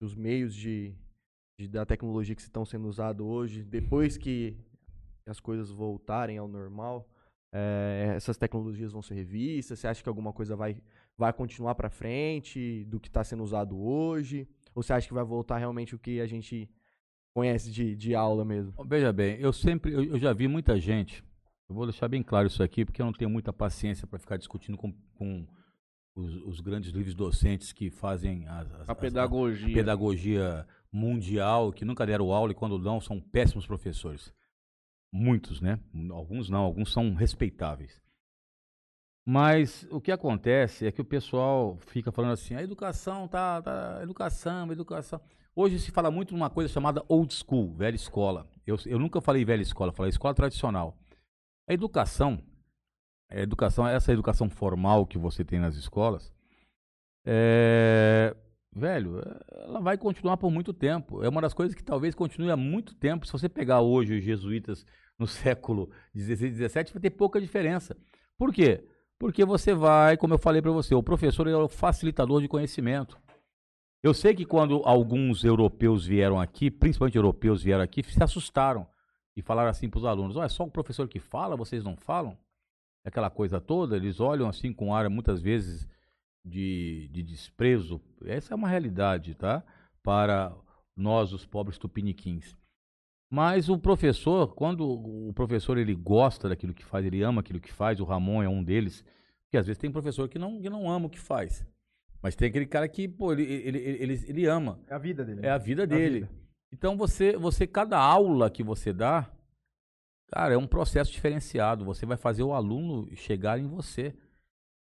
Os 0.00 0.14
meios 0.14 0.54
de, 0.54 0.94
de- 1.58 1.68
da 1.68 1.84
tecnologia 1.84 2.34
que 2.34 2.40
estão 2.42 2.64
sendo 2.64 2.88
usados 2.88 3.24
hoje, 3.26 3.62
depois 3.62 4.16
que 4.16 4.56
as 5.26 5.40
coisas 5.40 5.70
voltarem 5.70 6.38
ao 6.38 6.48
normal, 6.48 7.08
é, 7.52 8.12
essas 8.16 8.36
tecnologias 8.36 8.92
vão 8.92 9.02
ser 9.02 9.14
revistas? 9.14 9.78
Você 9.78 9.86
acha 9.88 10.02
que 10.02 10.08
alguma 10.08 10.32
coisa 10.32 10.56
vai, 10.56 10.80
vai 11.16 11.32
continuar 11.32 11.74
para 11.74 11.90
frente 11.90 12.84
do 12.84 12.98
que 13.00 13.08
está 13.08 13.22
sendo 13.24 13.42
usado 13.42 13.78
hoje? 13.78 14.48
Ou 14.74 14.82
você 14.82 14.92
acha 14.92 15.08
que 15.08 15.14
vai 15.14 15.24
voltar 15.24 15.58
realmente 15.58 15.94
o 15.94 15.98
que 15.98 16.20
a 16.20 16.26
gente 16.26 16.68
conhece 17.34 17.70
de, 17.70 17.94
de 17.96 18.14
aula 18.14 18.44
mesmo? 18.44 18.72
Veja 18.86 19.12
bem, 19.12 19.38
eu 19.40 19.52
sempre, 19.52 19.92
eu, 19.92 20.04
eu 20.04 20.18
já 20.18 20.32
vi 20.32 20.46
muita 20.48 20.78
gente, 20.80 21.24
eu 21.68 21.74
vou 21.74 21.86
deixar 21.86 22.08
bem 22.08 22.22
claro 22.22 22.46
isso 22.46 22.62
aqui, 22.62 22.84
porque 22.84 23.00
eu 23.02 23.06
não 23.06 23.12
tenho 23.12 23.30
muita 23.30 23.52
paciência 23.52 24.06
para 24.06 24.18
ficar 24.18 24.36
discutindo 24.36 24.76
com, 24.78 24.92
com 25.14 25.46
os, 26.14 26.34
os 26.46 26.60
grandes 26.60 26.90
livros 26.92 27.14
docentes 27.14 27.72
que 27.72 27.90
fazem 27.90 28.46
as, 28.46 28.70
as- 28.72 28.88
A 28.88 28.92
as- 28.92 28.98
pedagogia. 28.98 29.74
pedagogia 29.74 30.66
mundial, 30.92 31.72
que 31.72 31.84
nunca 31.84 32.06
deram 32.06 32.32
aula 32.32 32.52
e 32.52 32.54
quando 32.54 32.78
dão 32.78 33.00
são 33.00 33.20
péssimos 33.20 33.66
professores. 33.66 34.32
Muitos, 35.12 35.60
né? 35.60 35.78
Alguns 36.10 36.48
não, 36.48 36.60
alguns 36.60 36.92
são 36.92 37.14
respeitáveis. 37.14 38.00
Mas 39.28 39.86
o 39.90 40.00
que 40.00 40.12
acontece 40.12 40.86
é 40.86 40.92
que 40.92 41.00
o 41.00 41.04
pessoal 41.04 41.76
fica 41.86 42.12
falando 42.12 42.32
assim, 42.32 42.54
a 42.54 42.62
educação 42.62 43.26
tá, 43.26 43.60
tá 43.60 43.98
educação, 44.02 44.70
educação. 44.70 45.20
Hoje 45.54 45.80
se 45.80 45.90
fala 45.90 46.10
muito 46.10 46.32
numa 46.32 46.50
coisa 46.50 46.72
chamada 46.72 47.02
old 47.08 47.32
school, 47.34 47.74
velha 47.74 47.96
escola. 47.96 48.48
Eu, 48.66 48.76
eu 48.86 48.98
nunca 48.98 49.20
falei 49.20 49.44
velha 49.44 49.62
escola, 49.62 49.90
falei 49.92 50.10
escola 50.10 50.34
tradicional. 50.34 50.96
A 51.68 51.72
educação, 51.72 52.42
a 53.28 53.40
educação, 53.40 53.86
essa 53.86 54.12
educação 54.12 54.48
formal 54.48 55.06
que 55.06 55.18
você 55.18 55.44
tem 55.44 55.58
nas 55.58 55.74
escolas, 55.74 56.32
é, 57.24 58.36
velho, 58.72 59.20
ela 59.50 59.80
vai 59.80 59.98
continuar 59.98 60.36
por 60.36 60.50
muito 60.50 60.72
tempo. 60.72 61.24
É 61.24 61.28
uma 61.28 61.40
das 61.40 61.52
coisas 61.52 61.74
que 61.74 61.82
talvez 61.82 62.14
continue 62.14 62.50
há 62.50 62.56
muito 62.56 62.94
tempo. 62.94 63.26
Se 63.26 63.32
você 63.32 63.48
pegar 63.48 63.80
hoje 63.80 64.18
os 64.18 64.24
jesuítas 64.24 64.86
no 65.18 65.26
século 65.26 65.90
XVI, 66.16 66.54
XVII, 66.54 66.68
vai 66.92 67.02
ter 67.02 67.10
pouca 67.10 67.40
diferença. 67.40 67.96
Por 68.38 68.52
quê? 68.52 68.86
Porque 69.18 69.44
você 69.44 69.74
vai, 69.74 70.16
como 70.16 70.34
eu 70.34 70.38
falei 70.38 70.60
para 70.62 70.70
você, 70.70 70.94
o 70.94 71.02
professor 71.02 71.48
é 71.48 71.56
o 71.56 71.68
facilitador 71.68 72.40
de 72.42 72.48
conhecimento. 72.48 73.18
Eu 74.02 74.14
sei 74.14 74.34
que 74.34 74.44
quando 74.44 74.82
alguns 74.84 75.42
europeus 75.42 76.06
vieram 76.06 76.38
aqui, 76.38 76.70
principalmente 76.70 77.16
europeus 77.16 77.62
vieram 77.62 77.82
aqui, 77.82 78.04
se 78.04 78.22
assustaram 78.22 78.86
e 79.36 79.42
falaram 79.42 79.70
assim 79.70 79.88
para 79.88 79.98
os 79.98 80.04
alunos: 80.04 80.36
"Ó, 80.36 80.42
é 80.42 80.48
só 80.48 80.64
o 80.64 80.70
professor 80.70 81.08
que 81.08 81.20
fala, 81.20 81.56
vocês 81.56 81.84
não 81.84 81.96
falam?" 81.96 82.36
aquela 83.06 83.30
coisa 83.30 83.60
toda, 83.60 83.96
eles 83.96 84.18
olham 84.18 84.48
assim 84.48 84.72
com 84.72 84.92
ar 84.92 85.08
muitas 85.08 85.40
vezes 85.40 85.88
de, 86.44 87.08
de 87.12 87.22
desprezo. 87.22 88.00
Essa 88.24 88.52
é 88.52 88.56
uma 88.56 88.68
realidade, 88.68 89.34
tá? 89.36 89.62
Para 90.02 90.52
nós, 90.96 91.32
os 91.32 91.46
pobres 91.46 91.78
tupiniquins. 91.78 92.56
Mas 93.30 93.68
o 93.68 93.78
professor, 93.78 94.54
quando 94.54 94.84
o 94.88 95.32
professor 95.32 95.78
ele 95.78 95.94
gosta 95.94 96.48
daquilo 96.48 96.74
que 96.74 96.84
faz, 96.84 97.06
ele 97.06 97.22
ama 97.22 97.40
aquilo 97.40 97.60
que 97.60 97.72
faz, 97.72 98.00
o 98.00 98.04
Ramon 98.04 98.42
é 98.42 98.48
um 98.48 98.62
deles, 98.62 99.04
porque 99.44 99.58
às 99.58 99.66
vezes 99.66 99.78
tem 99.78 99.90
professor 99.90 100.28
que 100.28 100.38
não, 100.38 100.60
que 100.60 100.70
não 100.70 100.90
ama 100.90 101.06
o 101.06 101.10
que 101.10 101.18
faz. 101.18 101.64
Mas 102.20 102.34
tem 102.34 102.48
aquele 102.48 102.66
cara 102.66 102.88
que, 102.88 103.06
pô, 103.06 103.32
ele, 103.32 103.44
ele, 103.44 103.78
ele, 103.78 104.24
ele 104.26 104.46
ama. 104.46 104.80
É 104.88 104.94
a 104.94 104.98
vida 104.98 105.24
dele. 105.24 105.40
É 105.44 105.50
a 105.50 105.58
vida 105.58 105.86
dele. 105.86 106.20
vida. 106.20 106.45
Então 106.76 106.94
você, 106.94 107.38
você, 107.38 107.66
cada 107.66 107.98
aula 107.98 108.50
que 108.50 108.62
você 108.62 108.92
dá, 108.92 109.30
cara, 110.26 110.52
é 110.52 110.58
um 110.58 110.66
processo 110.66 111.10
diferenciado. 111.10 111.86
Você 111.86 112.04
vai 112.04 112.18
fazer 112.18 112.42
o 112.42 112.52
aluno 112.52 113.08
chegar 113.16 113.58
em 113.58 113.66
você. 113.66 114.14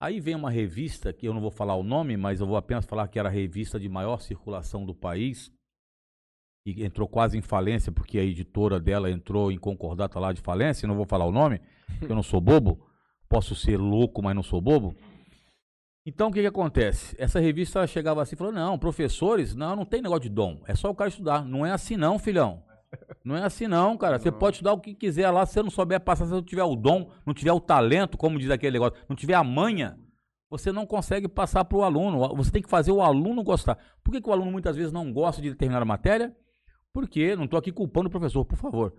Aí 0.00 0.18
vem 0.18 0.34
uma 0.34 0.50
revista, 0.50 1.12
que 1.12 1.28
eu 1.28 1.32
não 1.32 1.40
vou 1.40 1.50
falar 1.52 1.76
o 1.76 1.84
nome, 1.84 2.16
mas 2.16 2.40
eu 2.40 2.46
vou 2.46 2.56
apenas 2.56 2.84
falar 2.84 3.06
que 3.06 3.20
era 3.20 3.28
a 3.28 3.32
revista 3.32 3.78
de 3.78 3.88
maior 3.88 4.20
circulação 4.20 4.84
do 4.84 4.96
país, 4.96 5.52
e 6.66 6.84
entrou 6.84 7.06
quase 7.06 7.38
em 7.38 7.40
falência, 7.40 7.92
porque 7.92 8.18
a 8.18 8.24
editora 8.24 8.80
dela 8.80 9.08
entrou 9.08 9.52
em 9.52 9.56
concordata 9.56 10.18
lá 10.18 10.32
de 10.32 10.40
falência, 10.40 10.88
não 10.88 10.96
vou 10.96 11.06
falar 11.06 11.24
o 11.24 11.30
nome, 11.30 11.60
porque 12.00 12.10
eu 12.10 12.16
não 12.16 12.22
sou 12.22 12.40
bobo, 12.40 12.84
posso 13.28 13.54
ser 13.54 13.76
louco, 13.76 14.20
mas 14.20 14.34
não 14.34 14.42
sou 14.42 14.60
bobo. 14.60 14.96
Então 16.06 16.28
o 16.28 16.32
que, 16.32 16.40
que 16.40 16.46
acontece? 16.46 17.16
Essa 17.18 17.40
revista 17.40 17.84
chegava 17.84 18.22
assim 18.22 18.36
e 18.36 18.38
falou: 18.38 18.52
não, 18.52 18.78
professores, 18.78 19.56
não, 19.56 19.74
não 19.74 19.84
tem 19.84 20.00
negócio 20.00 20.22
de 20.22 20.28
dom. 20.28 20.62
É 20.64 20.74
só 20.76 20.88
o 20.88 20.94
cara 20.94 21.10
estudar. 21.10 21.44
Não 21.44 21.66
é 21.66 21.72
assim 21.72 21.96
não, 21.96 22.16
filhão. 22.16 22.62
Não 23.24 23.36
é 23.36 23.42
assim 23.42 23.66
não, 23.66 23.96
cara. 23.96 24.16
Você 24.18 24.30
pode 24.30 24.56
estudar 24.56 24.72
o 24.72 24.80
que 24.80 24.94
quiser 24.94 25.28
lá, 25.30 25.44
se 25.44 25.54
você 25.54 25.62
não 25.62 25.70
souber 25.70 26.00
passar, 26.00 26.24
se 26.24 26.30
não 26.30 26.42
tiver 26.42 26.62
o 26.62 26.76
dom, 26.76 27.10
não 27.26 27.34
tiver 27.34 27.50
o 27.50 27.60
talento, 27.60 28.16
como 28.16 28.38
diz 28.38 28.48
aquele 28.48 28.74
negócio, 28.74 28.96
não 29.08 29.16
tiver 29.16 29.34
a 29.34 29.42
manha, 29.42 29.98
você 30.48 30.70
não 30.70 30.86
consegue 30.86 31.26
passar 31.26 31.64
para 31.64 31.76
o 31.76 31.82
aluno. 31.82 32.34
Você 32.36 32.52
tem 32.52 32.62
que 32.62 32.70
fazer 32.70 32.92
o 32.92 33.02
aluno 33.02 33.42
gostar. 33.42 33.76
Por 34.04 34.12
que, 34.12 34.20
que 34.20 34.28
o 34.28 34.32
aluno 34.32 34.52
muitas 34.52 34.76
vezes 34.76 34.92
não 34.92 35.12
gosta 35.12 35.42
de 35.42 35.50
determinada 35.50 35.84
matéria? 35.84 36.34
Porque, 36.92 37.34
não 37.34 37.44
estou 37.44 37.58
aqui 37.58 37.72
culpando 37.72 38.06
o 38.06 38.10
professor, 38.10 38.44
por 38.44 38.56
favor. 38.56 38.94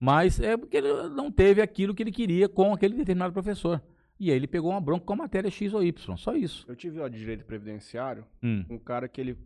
Mas 0.00 0.40
é 0.40 0.56
porque 0.56 0.78
ele 0.78 1.10
não 1.10 1.30
teve 1.30 1.60
aquilo 1.60 1.94
que 1.94 2.02
ele 2.02 2.12
queria 2.12 2.48
com 2.48 2.72
aquele 2.72 2.94
determinado 2.94 3.34
professor. 3.34 3.82
E 4.18 4.30
aí 4.30 4.36
ele 4.36 4.46
pegou 4.46 4.70
uma 4.70 4.80
bronca 4.80 5.04
com 5.04 5.12
a 5.12 5.16
matéria 5.16 5.50
X 5.50 5.74
ou 5.74 5.82
Y, 5.82 6.16
só 6.16 6.34
isso. 6.34 6.64
Eu 6.68 6.74
tive 6.76 7.00
ó, 7.00 7.08
de 7.08 7.18
direito 7.18 7.44
previdenciário, 7.44 8.26
Hum. 8.42 8.64
um 8.70 8.78
cara 8.78 9.08
que 9.08 9.20
ele, 9.20 9.36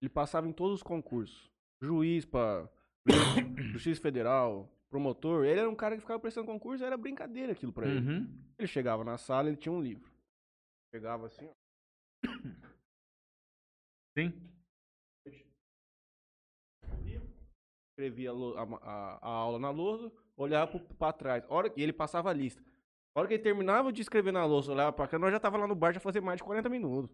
ele 0.00 0.08
passava 0.08 0.48
em 0.48 0.52
todos 0.52 0.76
os 0.76 0.82
concursos. 0.82 1.50
Juiz 1.82 2.24
para 2.24 2.68
Justiça 3.72 4.00
Federal, 4.00 4.70
promotor. 4.90 5.44
Ele 5.44 5.60
era 5.60 5.68
um 5.68 5.74
cara 5.74 5.94
que 5.94 6.00
ficava 6.00 6.18
prestando 6.20 6.46
concurso, 6.46 6.82
era 6.84 6.96
brincadeira 6.96 7.52
aquilo 7.52 7.72
pra 7.72 7.86
ele. 7.86 8.00
Uhum. 8.00 8.38
Ele 8.58 8.66
chegava 8.68 9.04
na 9.04 9.18
sala, 9.18 9.48
ele 9.48 9.58
tinha 9.58 9.72
um 9.72 9.82
livro. 9.82 10.10
Chegava 10.94 11.26
assim, 11.26 11.46
ó. 11.46 11.52
Sim. 14.16 14.32
escrevia 17.90 18.30
a, 18.30 18.34
a, 18.34 19.18
a- 19.22 19.28
aula 19.28 19.58
na 19.58 19.70
lousa, 19.70 20.10
olhava 20.36 20.78
pra 20.98 21.12
trás. 21.12 21.44
Hora 21.48 21.68
que 21.70 21.80
ele 21.80 21.92
passava 21.92 22.30
a 22.30 22.32
lista. 22.32 22.62
A 23.14 23.20
hora 23.20 23.28
que 23.28 23.34
ele 23.34 23.42
terminava 23.42 23.92
de 23.92 24.02
escrever 24.02 24.32
na 24.32 24.44
lousa, 24.44 24.72
olhava 24.72 24.92
pra 24.92 25.06
cá, 25.06 25.18
nós 25.18 25.30
já 25.30 25.38
tava 25.38 25.56
lá 25.56 25.66
no 25.68 25.74
bar 25.74 25.92
já 25.92 26.00
fazia 26.00 26.20
mais 26.20 26.38
de 26.38 26.42
40 26.44 26.68
minutos. 26.68 27.10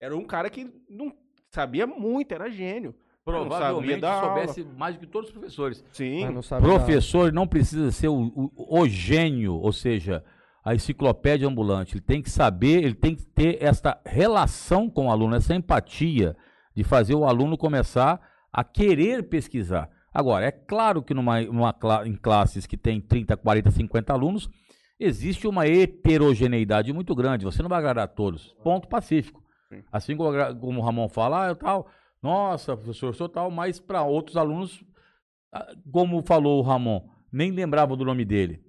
Era 0.00 0.16
um 0.16 0.24
cara 0.24 0.48
que 0.48 0.70
não 0.88 1.12
sabia 1.50 1.86
muito, 1.86 2.32
era 2.32 2.48
gênio. 2.48 2.94
Mas 3.26 3.34
não 3.36 3.42
sabia 3.44 3.56
Provavelmente 3.58 4.00
dar 4.00 4.12
aula. 4.12 4.26
soubesse 4.46 4.64
mais 4.76 4.94
do 4.96 5.00
que 5.00 5.06
todos 5.06 5.30
os 5.30 5.32
professores. 5.34 5.84
Sim. 5.92 6.28
Não 6.30 6.42
sabe 6.42 6.66
dar- 6.66 6.74
Professor 6.74 7.32
não 7.32 7.46
precisa 7.48 7.90
ser 7.90 8.08
o, 8.08 8.26
o- 8.36 8.80
o 8.80 8.86
gênio, 8.88 9.54
ou 9.54 9.72
seja, 9.72 10.22
a 10.64 10.74
enciclopédia 10.74 11.48
ambulante. 11.48 11.94
Ele 11.94 12.00
tem 12.02 12.22
que 12.22 12.30
saber, 12.30 12.84
ele 12.84 12.94
tem 12.94 13.16
que 13.16 13.24
ter 13.26 13.58
esta 13.62 13.98
relação 14.06 14.88
com 14.90 15.06
o 15.06 15.10
aluno, 15.10 15.34
essa 15.34 15.54
empatia 15.54 16.36
de 16.76 16.84
fazer 16.84 17.14
o 17.14 17.24
aluno 17.24 17.56
começar 17.56 18.20
a 18.52 18.62
querer 18.62 19.22
pesquisar. 19.28 19.88
Agora, 20.12 20.44
é 20.46 20.52
claro 20.52 21.02
que 21.02 21.12
numa, 21.14 21.40
numa 21.40 21.74
em 22.04 22.14
classes 22.14 22.66
que 22.66 22.76
tem 22.76 23.00
30, 23.00 23.36
40, 23.36 23.70
50 23.70 24.12
alunos, 24.12 24.48
existe 25.04 25.46
uma 25.46 25.66
heterogeneidade 25.66 26.92
muito 26.92 27.14
grande. 27.14 27.44
Você 27.44 27.62
não 27.62 27.68
vai 27.68 27.78
agradar 27.78 28.04
a 28.04 28.08
todos. 28.08 28.54
Ponto 28.62 28.88
pacífico. 28.88 29.42
Sim. 29.68 29.82
Assim 29.92 30.16
como, 30.16 30.32
como 30.60 30.80
o 30.80 30.84
Ramon 30.84 31.08
fala, 31.08 31.46
ah, 31.46 31.48
eu 31.48 31.56
tal, 31.56 31.86
nossa, 32.22 32.76
professor, 32.76 33.08
eu 33.08 33.14
sou 33.14 33.28
tal, 33.28 33.50
mas 33.50 33.78
para 33.80 34.02
outros 34.02 34.36
alunos 34.36 34.84
ah, 35.52 35.74
como 35.92 36.22
falou 36.22 36.58
o 36.58 36.62
Ramon, 36.62 37.08
nem 37.32 37.50
lembrava 37.50 37.96
do 37.96 38.04
nome 38.04 38.24
dele. 38.24 38.60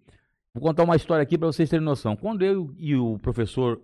Vou 0.53 0.61
contar 0.61 0.83
uma 0.83 0.95
história 0.95 1.23
aqui 1.23 1.37
para 1.37 1.47
vocês 1.47 1.69
terem 1.69 1.83
noção. 1.83 2.15
Quando 2.15 2.43
eu 2.43 2.73
e 2.77 2.95
o 2.95 3.19
professor 3.19 3.81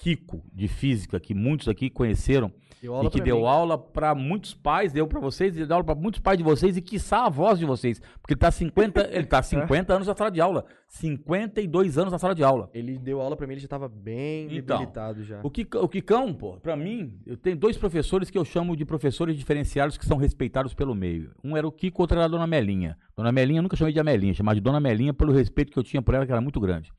Kiko, 0.00 0.42
de 0.52 0.66
física, 0.66 1.20
que 1.20 1.34
muitos 1.34 1.68
aqui 1.68 1.90
conheceram, 1.90 2.50
Deu 2.80 3.04
e 3.04 3.10
que 3.10 3.20
deu 3.20 3.40
mim. 3.40 3.44
aula 3.46 3.76
para 3.76 4.14
muitos 4.14 4.54
pais, 4.54 4.90
deu 4.94 5.06
para 5.06 5.20
vocês, 5.20 5.54
e 5.54 5.66
deu 5.66 5.74
aula 5.76 5.84
para 5.84 5.94
muitos 5.94 6.20
pais 6.20 6.38
de 6.38 6.42
vocês, 6.44 6.74
e 6.74 6.80
quiçá 6.80 7.26
avós 7.26 7.58
de 7.58 7.66
vocês. 7.66 8.00
Porque 8.18 8.32
ele 8.32 8.40
tá 8.40 8.50
50, 8.50 9.10
ele 9.12 9.26
tá 9.26 9.42
50 9.44 9.92
anos 9.94 10.06
na 10.08 10.14
sala 10.14 10.30
de 10.30 10.40
aula. 10.40 10.64
52 10.88 11.98
anos 11.98 12.12
na 12.12 12.18
sala 12.18 12.34
de 12.34 12.42
aula. 12.42 12.70
Ele 12.72 12.98
deu 12.98 13.20
aula 13.20 13.36
pra 13.36 13.46
mim, 13.46 13.52
ele 13.52 13.60
já 13.60 13.68
tava 13.68 13.88
bem 13.88 14.46
Então, 14.56 14.78
debilitado 14.78 15.22
já. 15.22 15.40
O, 15.42 15.50
Kika- 15.50 15.80
o 15.80 15.88
Kikão, 15.88 16.32
pô, 16.32 16.58
pra 16.60 16.74
mim, 16.76 17.20
eu 17.26 17.36
tenho 17.36 17.56
dois 17.56 17.76
professores 17.76 18.30
que 18.30 18.38
eu 18.38 18.44
chamo 18.44 18.74
de 18.74 18.86
professores 18.86 19.36
diferenciados 19.36 19.98
que 19.98 20.06
são 20.06 20.16
respeitados 20.16 20.72
pelo 20.72 20.94
meio. 20.94 21.32
Um 21.44 21.56
era 21.58 21.66
o 21.68 21.72
Kiko, 21.72 22.02
outro 22.02 22.16
era 22.16 22.24
a 22.24 22.28
Dona 22.28 22.46
Melinha. 22.46 22.96
Dona 23.14 23.30
Melinha, 23.32 23.58
eu 23.58 23.62
nunca 23.62 23.76
chamei 23.76 23.92
de 23.92 24.00
Amelinha, 24.00 24.32
chamava 24.32 24.54
de 24.54 24.60
Dona 24.62 24.80
Melinha 24.80 25.12
pelo 25.12 25.32
respeito 25.32 25.70
que 25.70 25.78
eu 25.78 25.82
tinha 25.84 26.00
por 26.00 26.14
ela, 26.14 26.24
que 26.24 26.32
era 26.32 26.40
muito 26.40 26.58
grande. 26.58 26.90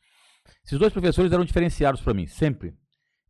Esses 0.65 0.77
dois 0.77 0.93
professores 0.93 1.31
eram 1.31 1.43
diferenciados 1.45 2.01
pra 2.01 2.13
mim, 2.13 2.27
sempre. 2.27 2.73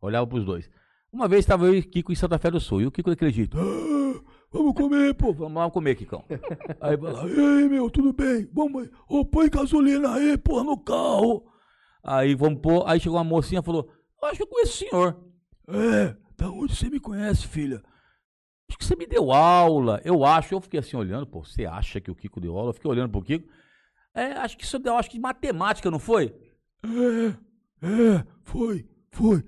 Olhava 0.02 0.26
pros 0.26 0.44
dois. 0.44 0.68
Uma 1.12 1.28
vez 1.28 1.40
estava 1.40 1.66
eu 1.66 1.74
e 1.74 1.82
Kiko 1.82 2.10
em 2.10 2.16
Santa 2.16 2.38
Fé 2.38 2.50
do 2.50 2.58
Sul, 2.58 2.82
e 2.82 2.86
o 2.86 2.90
Kiko 2.90 3.10
daquele 3.10 3.30
jeito, 3.30 3.56
"Ah, 3.58 4.20
vamos 4.50 4.74
comer, 4.74 5.14
pô, 5.14 5.32
vamos 5.32 5.54
lá 5.62 5.70
comer, 5.70 5.94
Kikão. 5.94 6.24
aí 6.80 6.96
vai 6.96 7.12
lá, 7.12 7.28
e 7.28 7.38
aí, 7.38 7.68
meu, 7.68 7.88
tudo 7.88 8.12
bem? 8.12 8.48
Vamos 8.52 8.88
ô, 9.08 9.24
põe 9.24 9.48
gasolina 9.48 10.14
aí, 10.14 10.36
porra, 10.36 10.64
no 10.64 10.76
carro. 10.76 11.46
Aí 12.02 12.34
vamos 12.34 12.60
pôr, 12.60 12.82
aí 12.86 12.98
chegou 12.98 13.16
uma 13.16 13.24
mocinha 13.24 13.60
e 13.60 13.64
falou, 13.64 13.88
eu 14.20 14.28
acho 14.28 14.38
que 14.38 14.42
eu 14.42 14.46
conheço 14.48 14.72
o 14.72 14.88
senhor. 14.88 15.24
É, 15.68 16.16
da 16.36 16.50
onde 16.50 16.74
você 16.74 16.90
me 16.90 16.98
conhece, 16.98 17.46
filha? 17.46 17.80
Acho 18.68 18.78
que 18.78 18.84
você 18.84 18.96
me 18.96 19.06
deu 19.06 19.30
aula, 19.30 20.00
eu 20.04 20.24
acho. 20.24 20.54
Eu 20.54 20.60
fiquei 20.60 20.80
assim 20.80 20.96
olhando, 20.96 21.26
pô, 21.26 21.44
você 21.44 21.66
acha 21.66 22.00
que 22.00 22.10
o 22.10 22.14
Kiko 22.14 22.40
deu 22.40 22.56
aula? 22.56 22.70
Eu 22.70 22.74
fiquei 22.74 22.90
olhando 22.90 23.10
pro 23.10 23.22
Kiko. 23.22 23.46
É, 24.14 24.32
acho 24.32 24.56
que 24.56 24.64
isso 24.64 24.78
deu, 24.78 24.96
acho 24.96 25.10
que 25.10 25.16
de 25.16 25.22
matemática, 25.22 25.90
não 25.90 25.98
foi? 25.98 26.34
É, 26.84 27.86
é, 27.86 28.26
foi, 28.42 28.88
foi. 29.10 29.44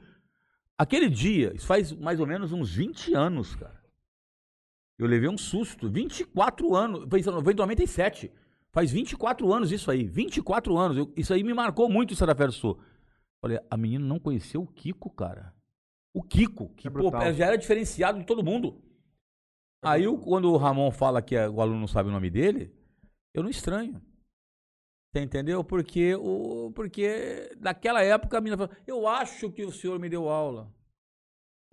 Aquele 0.78 1.09
dia, 1.09 1.55
isso 1.55 1.66
faz 1.66 1.92
mais 1.92 2.18
ou 2.20 2.26
menos 2.26 2.52
uns 2.52 2.74
20 2.74 3.14
anos, 3.14 3.55
cara. 3.55 3.82
Eu 4.98 5.06
levei 5.06 5.28
um 5.28 5.38
susto. 5.38 5.88
24 5.88 6.74
anos. 6.74 7.06
Foi 7.09 7.20
em 7.20 7.22
foi 7.22 7.52
em 7.52 7.56
97. 7.56 8.32
Faz 8.72 8.90
24 8.90 9.52
anos 9.52 9.70
isso 9.70 9.90
aí. 9.90 10.05
24 10.05 10.76
anos. 10.76 10.96
Eu- 10.96 11.12
isso 11.16 11.32
aí 11.32 11.42
me 11.44 11.55
marcou 11.55 11.88
muito 11.88 12.12
em 12.12 12.16
Santa 12.16 12.34
Fé 12.34 12.46
do 12.46 12.52
Sul. 12.52 12.80
Falei, 13.40 13.59
a 13.70 13.76
menina 13.76 14.05
não 14.05 14.18
conheceu 14.18 14.62
o 14.62 14.66
Kiko, 14.66 15.10
cara. 15.10 15.55
O 16.12 16.22
Kiko, 16.22 16.68
que 16.74 16.88
É 16.88 16.90
pô, 16.90 17.10
já 17.32 17.46
era 17.46 17.59
diferenciado 17.59 18.18
de 18.18 18.24
todo 18.24 18.42
mundo. 18.42 18.80
Aí, 19.84 20.06
o- 20.06 20.16
quando 20.18 20.51
o 20.51 20.56
Ramon 20.56 20.90
fala 20.90 21.20
que 21.20 21.36
é- 21.36 21.48
o 21.48 21.60
aluno 21.60 21.78
não 21.80 21.86
sabe 21.88 22.09
o 22.09 22.12
nome 22.12 22.30
dele, 22.30 22.72
eu 23.34 23.42
não 23.42 23.51
estranho. 23.51 24.01
Você 25.14 25.20
entendeu? 25.20 25.62
Porque, 25.62 26.16
o, 26.16 26.72
porque 26.74 27.48
naquela 27.60 28.02
época 28.02 28.36
a 28.36 28.40
menina 28.40 28.56
falou, 28.56 28.74
eu 28.84 29.06
acho 29.06 29.48
que 29.48 29.64
o 29.64 29.70
senhor 29.70 29.96
me 30.00 30.08
deu 30.08 30.28
aula. 30.28 30.68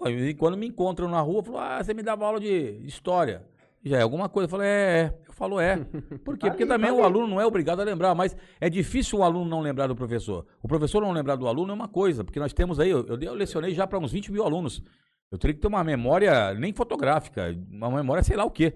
E 0.05 0.35
quando 0.35 0.55
me 0.55 0.67
encontram 0.67 1.09
na 1.09 1.19
rua, 1.21 1.43
falou, 1.43 1.59
ah, 1.59 1.83
você 1.83 1.91
me 1.91 2.03
dava 2.03 2.23
aula 2.23 2.39
de 2.39 2.79
história. 2.85 3.43
Já 3.83 3.97
é 3.97 4.03
alguma 4.03 4.29
coisa. 4.29 4.45
Eu 4.45 4.49
falei, 4.49 4.67
é, 4.67 4.71
é. 4.71 5.17
Eu 5.27 5.33
falo, 5.33 5.59
é. 5.59 5.77
Por 6.23 6.37
quê? 6.37 6.51
Porque 6.51 6.67
também 6.67 6.91
o 6.91 7.03
aluno 7.03 7.25
não 7.25 7.41
é 7.41 7.45
obrigado 7.45 7.79
a 7.79 7.83
lembrar, 7.83 8.13
mas 8.13 8.37
é 8.59 8.69
difícil 8.69 9.17
o 9.17 9.23
aluno 9.23 9.49
não 9.49 9.59
lembrar 9.59 9.87
do 9.87 9.95
professor. 9.95 10.45
O 10.61 10.67
professor 10.67 11.01
não 11.01 11.11
lembrar 11.11 11.35
do 11.35 11.47
aluno 11.47 11.71
é 11.71 11.73
uma 11.73 11.87
coisa, 11.87 12.23
porque 12.23 12.39
nós 12.39 12.53
temos 12.53 12.79
aí, 12.79 12.91
eu, 12.91 13.07
eu, 13.07 13.19
eu 13.19 13.33
lecionei 13.33 13.73
já 13.73 13.87
para 13.87 13.97
uns 13.97 14.11
20 14.11 14.31
mil 14.31 14.43
alunos. 14.43 14.83
Eu 15.31 15.39
teria 15.39 15.55
que 15.55 15.61
ter 15.61 15.67
uma 15.67 15.83
memória 15.83 16.53
nem 16.53 16.73
fotográfica, 16.73 17.57
uma 17.71 17.89
memória 17.89 18.21
sei 18.21 18.37
lá 18.37 18.45
o 18.45 18.51
quê. 18.51 18.75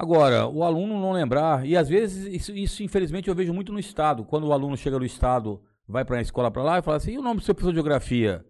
Agora, 0.00 0.46
o 0.46 0.64
aluno 0.64 0.98
não 0.98 1.12
lembrar, 1.12 1.66
e 1.66 1.76
às 1.76 1.86
vezes 1.86 2.26
isso, 2.32 2.56
isso, 2.56 2.82
infelizmente 2.82 3.28
eu 3.28 3.34
vejo 3.34 3.52
muito 3.52 3.70
no 3.70 3.78
estado, 3.78 4.24
quando 4.24 4.46
o 4.46 4.52
aluno 4.54 4.74
chega 4.74 4.98
no 4.98 5.04
estado, 5.04 5.60
vai 5.86 6.06
para 6.06 6.16
a 6.16 6.22
escola 6.22 6.50
para 6.50 6.62
lá 6.62 6.78
e 6.78 6.82
fala 6.82 6.96
assim, 6.96 7.12
e 7.12 7.18
o 7.18 7.22
nome 7.22 7.40
do 7.40 7.44
seu 7.44 7.54
professor 7.54 7.72
de 7.72 7.76
geografia? 7.76 8.42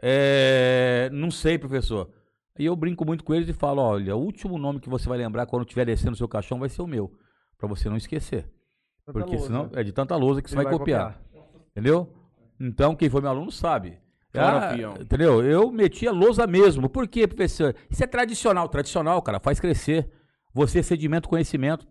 É, 0.00 1.10
não 1.12 1.30
sei, 1.30 1.58
professor. 1.58 2.08
E 2.58 2.64
eu 2.64 2.74
brinco 2.74 3.04
muito 3.04 3.22
com 3.22 3.34
eles 3.34 3.50
e 3.50 3.52
falo, 3.52 3.82
olha, 3.82 4.16
o 4.16 4.18
último 4.18 4.56
nome 4.56 4.80
que 4.80 4.88
você 4.88 5.06
vai 5.06 5.18
lembrar 5.18 5.44
quando 5.44 5.64
estiver 5.64 5.84
descendo 5.84 6.12
o 6.12 6.16
seu 6.16 6.26
caixão 6.26 6.58
vai 6.58 6.70
ser 6.70 6.80
o 6.80 6.86
meu, 6.86 7.12
para 7.58 7.68
você 7.68 7.90
não 7.90 7.98
esquecer. 7.98 8.48
Tanta 9.04 9.18
Porque 9.18 9.36
lousa. 9.36 9.46
senão 9.46 9.70
é 9.74 9.82
de 9.84 9.92
tanta 9.92 10.16
lousa 10.16 10.40
que 10.40 10.48
você 10.48 10.56
Ele 10.56 10.64
vai, 10.64 10.72
copiar. 10.72 11.20
Entendeu? 11.72 12.08
Então, 12.58 12.96
quem 12.96 13.10
foi 13.10 13.20
meu 13.20 13.28
aluno 13.28 13.50
sabe. 13.52 13.98
Fora, 14.32 14.70
Ah, 14.70 15.02
entendeu? 15.02 15.42
Eu 15.44 15.70
metia 15.70 16.10
lousa 16.10 16.46
mesmo. 16.46 16.88
Por 16.88 17.06
quê, 17.06 17.26
professor? 17.26 17.76
Isso 17.90 18.02
é 18.02 18.06
tradicional. 18.06 18.68
Tradicional, 18.70 19.20
cara, 19.20 19.38
faz 19.38 19.60
crescer. 19.60 20.10
Você 20.54 20.82
sedimenta 20.82 21.26
o 21.26 21.30
conhecimento. 21.30 21.86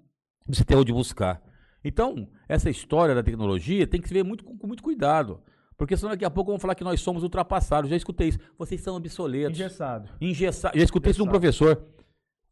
Você 0.47 0.63
tem 0.63 0.75
onde 0.77 0.91
buscar. 0.93 1.41
Então, 1.83 2.29
essa 2.47 2.69
história 2.69 3.13
da 3.13 3.21
tecnologia 3.21 3.85
tem 3.85 3.99
que 4.01 4.07
se 4.07 4.13
ver 4.13 4.23
muito, 4.23 4.43
com, 4.43 4.65
muito 4.65 4.81
cuidado. 4.81 5.41
Porque 5.77 5.97
senão 5.97 6.11
daqui 6.11 6.23
a 6.23 6.29
pouco 6.29 6.51
vão 6.51 6.59
falar 6.59 6.75
que 6.75 6.83
nós 6.83 7.01
somos 7.01 7.23
ultrapassados. 7.23 7.89
Já 7.89 7.95
escutei 7.97 8.29
isso. 8.29 8.39
Vocês 8.57 8.79
são 8.81 8.95
obsoletos. 8.95 9.59
Engessado. 9.59 10.09
Engessado. 10.21 10.77
Já 10.77 10.83
escutei 10.83 11.11
isso 11.11 11.17
de 11.17 11.23
um 11.23 11.25
Engessado. 11.31 11.39
professor. 11.67 11.93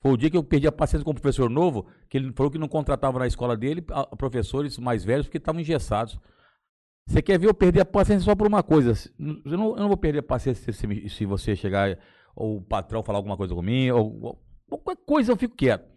Foi 0.01 0.11
o 0.11 0.17
dia 0.17 0.29
que 0.29 0.35
eu 0.35 0.43
perdi 0.43 0.67
a 0.67 0.71
paciência 0.71 1.05
com 1.05 1.11
um 1.11 1.13
professor 1.13 1.49
novo, 1.49 1.85
que 2.09 2.17
ele 2.17 2.33
falou 2.33 2.51
que 2.51 2.57
não 2.57 2.67
contratava 2.67 3.19
na 3.19 3.27
escola 3.27 3.55
dele 3.55 3.85
a- 3.91 4.15
professores 4.15 4.77
mais 4.79 5.03
velhos 5.05 5.27
porque 5.27 5.37
estavam 5.37 5.61
engessados. 5.61 6.19
Você 7.07 7.21
quer 7.21 7.37
ver 7.39 7.47
eu 7.47 7.53
perder 7.53 7.81
a 7.81 7.85
paciência 7.85 8.25
só 8.25 8.35
por 8.35 8.47
uma 8.47 8.63
coisa? 8.63 8.93
Eu 9.19 9.57
não, 9.57 9.69
eu 9.71 9.77
não 9.77 9.87
vou 9.87 9.97
perder 9.97 10.19
a 10.19 10.23
paciência 10.23 10.73
se, 10.73 11.09
se 11.09 11.25
você 11.25 11.55
chegar 11.55 11.97
ou 12.35 12.57
o 12.57 12.61
patrão 12.61 13.03
falar 13.03 13.19
alguma 13.19 13.37
coisa 13.37 13.53
comigo, 13.53 13.95
ou, 13.97 14.39
ou 14.69 14.77
qualquer 14.79 15.03
coisa 15.05 15.31
eu 15.31 15.37
fico 15.37 15.55
quieto. 15.55 15.90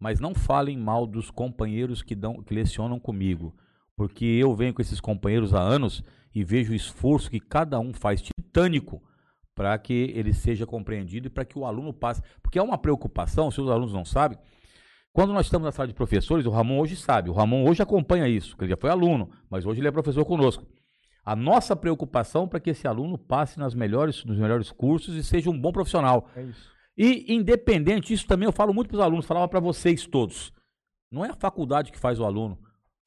Mas 0.00 0.18
não 0.18 0.34
falem 0.34 0.78
mal 0.78 1.06
dos 1.06 1.30
companheiros 1.30 2.02
que, 2.02 2.14
dão, 2.14 2.42
que 2.42 2.54
lecionam 2.54 2.98
comigo. 2.98 3.54
Porque 3.94 4.24
eu 4.24 4.54
venho 4.54 4.72
com 4.72 4.80
esses 4.80 4.98
companheiros 4.98 5.54
há 5.54 5.60
anos 5.60 6.02
e 6.34 6.42
vejo 6.42 6.72
o 6.72 6.74
esforço 6.74 7.30
que 7.30 7.38
cada 7.38 7.78
um 7.78 7.92
faz 7.92 8.22
titânico 8.22 9.02
para 9.54 9.76
que 9.78 10.12
ele 10.14 10.32
seja 10.32 10.66
compreendido 10.66 11.26
e 11.26 11.30
para 11.30 11.44
que 11.44 11.58
o 11.58 11.66
aluno 11.66 11.92
passe. 11.92 12.22
Porque 12.42 12.58
é 12.58 12.62
uma 12.62 12.78
preocupação, 12.78 13.50
se 13.50 13.60
os 13.60 13.68
alunos 13.68 13.92
não 13.92 14.06
sabem, 14.06 14.38
quando 15.12 15.34
nós 15.34 15.46
estamos 15.46 15.66
na 15.66 15.72
sala 15.72 15.88
de 15.88 15.92
professores, 15.92 16.46
o 16.46 16.50
Ramon 16.50 16.78
hoje 16.78 16.96
sabe, 16.96 17.28
o 17.28 17.32
Ramon 17.32 17.68
hoje 17.68 17.82
acompanha 17.82 18.26
isso, 18.28 18.56
que 18.56 18.64
ele 18.64 18.70
já 18.70 18.76
foi 18.76 18.88
aluno, 18.88 19.28
mas 19.50 19.66
hoje 19.66 19.80
ele 19.80 19.88
é 19.88 19.92
professor 19.92 20.24
conosco. 20.24 20.64
A 21.24 21.36
nossa 21.36 21.76
preocupação 21.76 22.48
para 22.48 22.58
que 22.58 22.70
esse 22.70 22.88
aluno 22.88 23.18
passe 23.18 23.58
nas 23.58 23.74
melhores, 23.74 24.24
nos 24.24 24.38
melhores 24.38 24.70
cursos 24.70 25.14
e 25.14 25.22
seja 25.22 25.50
um 25.50 25.60
bom 25.60 25.72
profissional. 25.72 26.28
É 26.34 26.42
isso. 26.42 26.70
E 26.96 27.32
independente, 27.34 28.12
isso 28.12 28.26
também 28.26 28.46
eu 28.46 28.52
falo 28.52 28.74
muito 28.74 28.88
para 28.88 28.96
os 28.98 29.02
alunos, 29.02 29.26
falava 29.26 29.48
para 29.48 29.60
vocês 29.60 30.06
todos. 30.06 30.52
Não 31.10 31.24
é 31.24 31.30
a 31.30 31.34
faculdade 31.36 31.90
que 31.90 31.98
faz 31.98 32.20
o 32.20 32.24
aluno. 32.24 32.58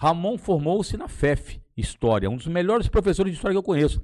Ramon 0.02 0.38
formou-se 0.38 0.98
na 0.98 1.08
FEF, 1.08 1.62
História, 1.76 2.30
um 2.30 2.36
dos 2.38 2.48
melhores 2.48 2.88
professores 2.88 3.32
de 3.32 3.38
história 3.38 3.54
que 3.56 3.58
eu 3.60 3.64
conheço. 3.64 4.04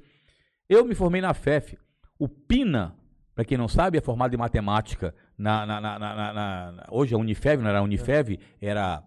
Eu 0.68 0.84
me 0.84 0.94
formei 0.94 1.20
na 1.20 1.32
FEF. 1.34 1.76
O 2.18 2.28
Pina, 2.28 2.96
para 3.34 3.44
quem 3.44 3.56
não 3.58 3.68
sabe, 3.68 3.98
é 3.98 4.00
formado 4.00 4.34
em 4.34 4.38
matemática 4.38 5.14
na, 5.38 5.64
na- 5.66 5.80
na- 5.80 5.98
na- 5.98 6.86
hoje 6.90 7.14
é 7.14 7.18
Unifev, 7.18 7.62
não 7.62 7.70
era 7.70 7.82
Unifev, 7.82 8.38
era 8.60 9.04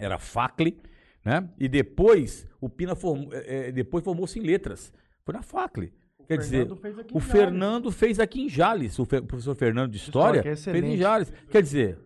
era 0.00 0.16
Facle, 0.18 0.80
né? 1.24 1.48
E 1.58 1.68
depois 1.68 2.46
o 2.60 2.68
Pina 2.68 2.94
formou, 2.94 3.32
eh, 3.34 3.68
eh, 3.68 3.72
depois 3.72 4.04
formou-se 4.04 4.38
em 4.38 4.42
letras. 4.42 4.92
Foi 5.24 5.34
na 5.34 5.42
Facle. 5.42 5.92
Quer 6.28 6.38
dizer, 6.38 6.58
Fernando 6.68 6.76
fez 6.76 6.98
aqui 6.98 7.16
o 7.16 7.20
Jales. 7.20 7.32
Fernando 7.32 7.90
fez 7.90 8.20
aqui 8.20 8.40
em 8.42 8.48
Jales, 8.48 8.98
o 8.98 9.04
fe- 9.06 9.22
professor 9.22 9.54
Fernando 9.54 9.90
de 9.90 9.96
História, 9.96 10.38
História, 10.38 10.52
é 10.52 10.56
fez 10.80 10.84
em. 10.84 10.96
Jales. 10.98 11.32
Quer 11.50 11.62
dizer, 11.62 11.98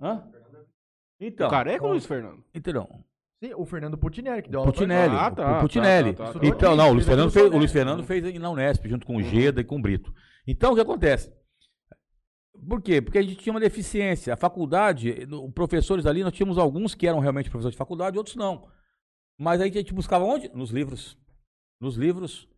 hã? 0.00 0.22
Então, 1.20 1.48
O 1.48 1.50
careca 1.50 1.84
ou 1.84 1.90
Luiz 1.92 2.06
Fernando? 2.06 2.42
então, 2.54 3.04
Sim, 3.42 3.52
o 3.56 3.64
Fernando 3.66 3.98
Putinelli, 3.98 4.42
que 4.42 4.48
deu 4.50 4.60
aula 4.60 4.72
pra 4.72 4.80
Putinelli, 4.80 5.14
Ah, 5.16 5.28
o- 5.28 5.34
tá, 5.34 5.58
o 5.58 5.60
Putinelli. 5.60 6.14
tá, 6.14 6.32
tá, 6.32 6.38
tá. 6.38 6.46
Então, 6.46 6.76
não, 6.76 6.90
o 6.90 6.92
Luiz 6.94 7.04
Fernando 7.06 7.30
fez, 7.30 7.44
o 7.44 7.48
Sonesp. 7.48 7.58
Luiz 7.58 7.72
Fernando 7.72 8.04
fez 8.04 8.38
na 8.40 8.50
Unesp, 8.50 8.86
junto 8.88 9.06
com 9.06 9.16
o 9.16 9.22
Geda 9.22 9.60
e 9.60 9.64
com 9.64 9.76
o 9.76 9.82
Brito. 9.82 10.14
Então, 10.46 10.72
o 10.72 10.74
que 10.74 10.80
acontece? 10.80 11.30
Por 12.68 12.80
quê? 12.80 13.02
Porque 13.02 13.18
a 13.18 13.22
gente 13.22 13.36
tinha 13.36 13.52
uma 13.52 13.60
deficiência. 13.60 14.32
A 14.32 14.36
faculdade, 14.36 15.26
no- 15.26 15.50
professores 15.52 16.06
ali, 16.06 16.22
nós 16.22 16.32
tínhamos 16.32 16.56
alguns 16.56 16.94
que 16.94 17.06
eram 17.06 17.18
realmente 17.18 17.50
professores 17.50 17.74
de 17.74 17.78
faculdade, 17.78 18.16
outros 18.16 18.36
não. 18.36 18.66
Mas 19.38 19.60
aí 19.60 19.68
a 19.68 19.72
gente 19.72 19.92
buscava 19.92 20.24
onde? 20.24 20.48
Nos 20.54 20.70
livros. 20.70 21.18
Nos 21.80 21.96
livros. 21.96 22.48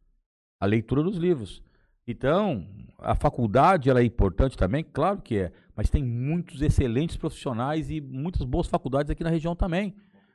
A 0.60 0.66
leitura 0.66 1.02
dos 1.02 1.16
livros. 1.16 1.62
Então, 2.06 2.66
a 2.98 3.14
faculdade 3.14 3.90
ela 3.90 4.00
é 4.00 4.04
importante 4.04 4.56
também, 4.56 4.84
claro 4.84 5.20
que 5.20 5.38
é, 5.38 5.52
mas 5.74 5.90
tem 5.90 6.02
muitos 6.04 6.62
excelentes 6.62 7.16
profissionais 7.16 7.90
e 7.90 8.00
muitas 8.00 8.42
boas 8.42 8.66
faculdades 8.68 9.10
aqui 9.10 9.24
na 9.24 9.30
região 9.30 9.56
também. 9.56 9.94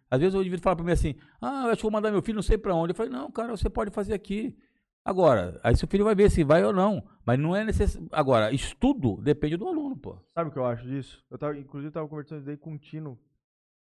Às 0.09 0.19
vezes 0.19 0.35
o 0.35 0.41
indivíduo 0.41 0.63
fala 0.63 0.75
para 0.75 0.85
mim 0.85 0.91
assim: 0.91 1.15
"Ah, 1.41 1.67
acho 1.67 1.77
que 1.77 1.83
vou 1.83 1.91
mandar 1.91 2.11
meu 2.11 2.21
filho 2.21 2.35
não 2.35 2.43
sei 2.43 2.57
para 2.57 2.75
onde". 2.75 2.91
Eu 2.91 2.95
falei: 2.95 3.11
"Não, 3.11 3.31
cara, 3.31 3.55
você 3.55 3.69
pode 3.69 3.91
fazer 3.91 4.13
aqui". 4.13 4.55
Agora, 5.03 5.59
aí 5.63 5.75
seu 5.75 5.87
filho 5.87 6.03
vai 6.03 6.13
ver 6.13 6.29
se 6.29 6.43
vai 6.43 6.63
ou 6.63 6.73
não, 6.73 7.03
mas 7.25 7.39
não 7.39 7.55
é 7.55 7.63
necessário. 7.63 8.07
Agora, 8.11 8.53
estudo 8.53 9.19
depende 9.21 9.57
do 9.57 9.67
aluno, 9.67 9.95
pô. 9.97 10.17
Sabe 10.33 10.49
o 10.49 10.53
que 10.53 10.59
eu 10.59 10.65
acho 10.65 10.85
disso? 10.85 11.23
Eu 11.31 11.37
tava, 11.37 11.57
inclusive, 11.57 11.87
estava 11.87 12.07
conversando 12.07 12.45
daí 12.45 12.57
com 12.57 12.73
o 12.73 12.77
Tino 12.77 13.17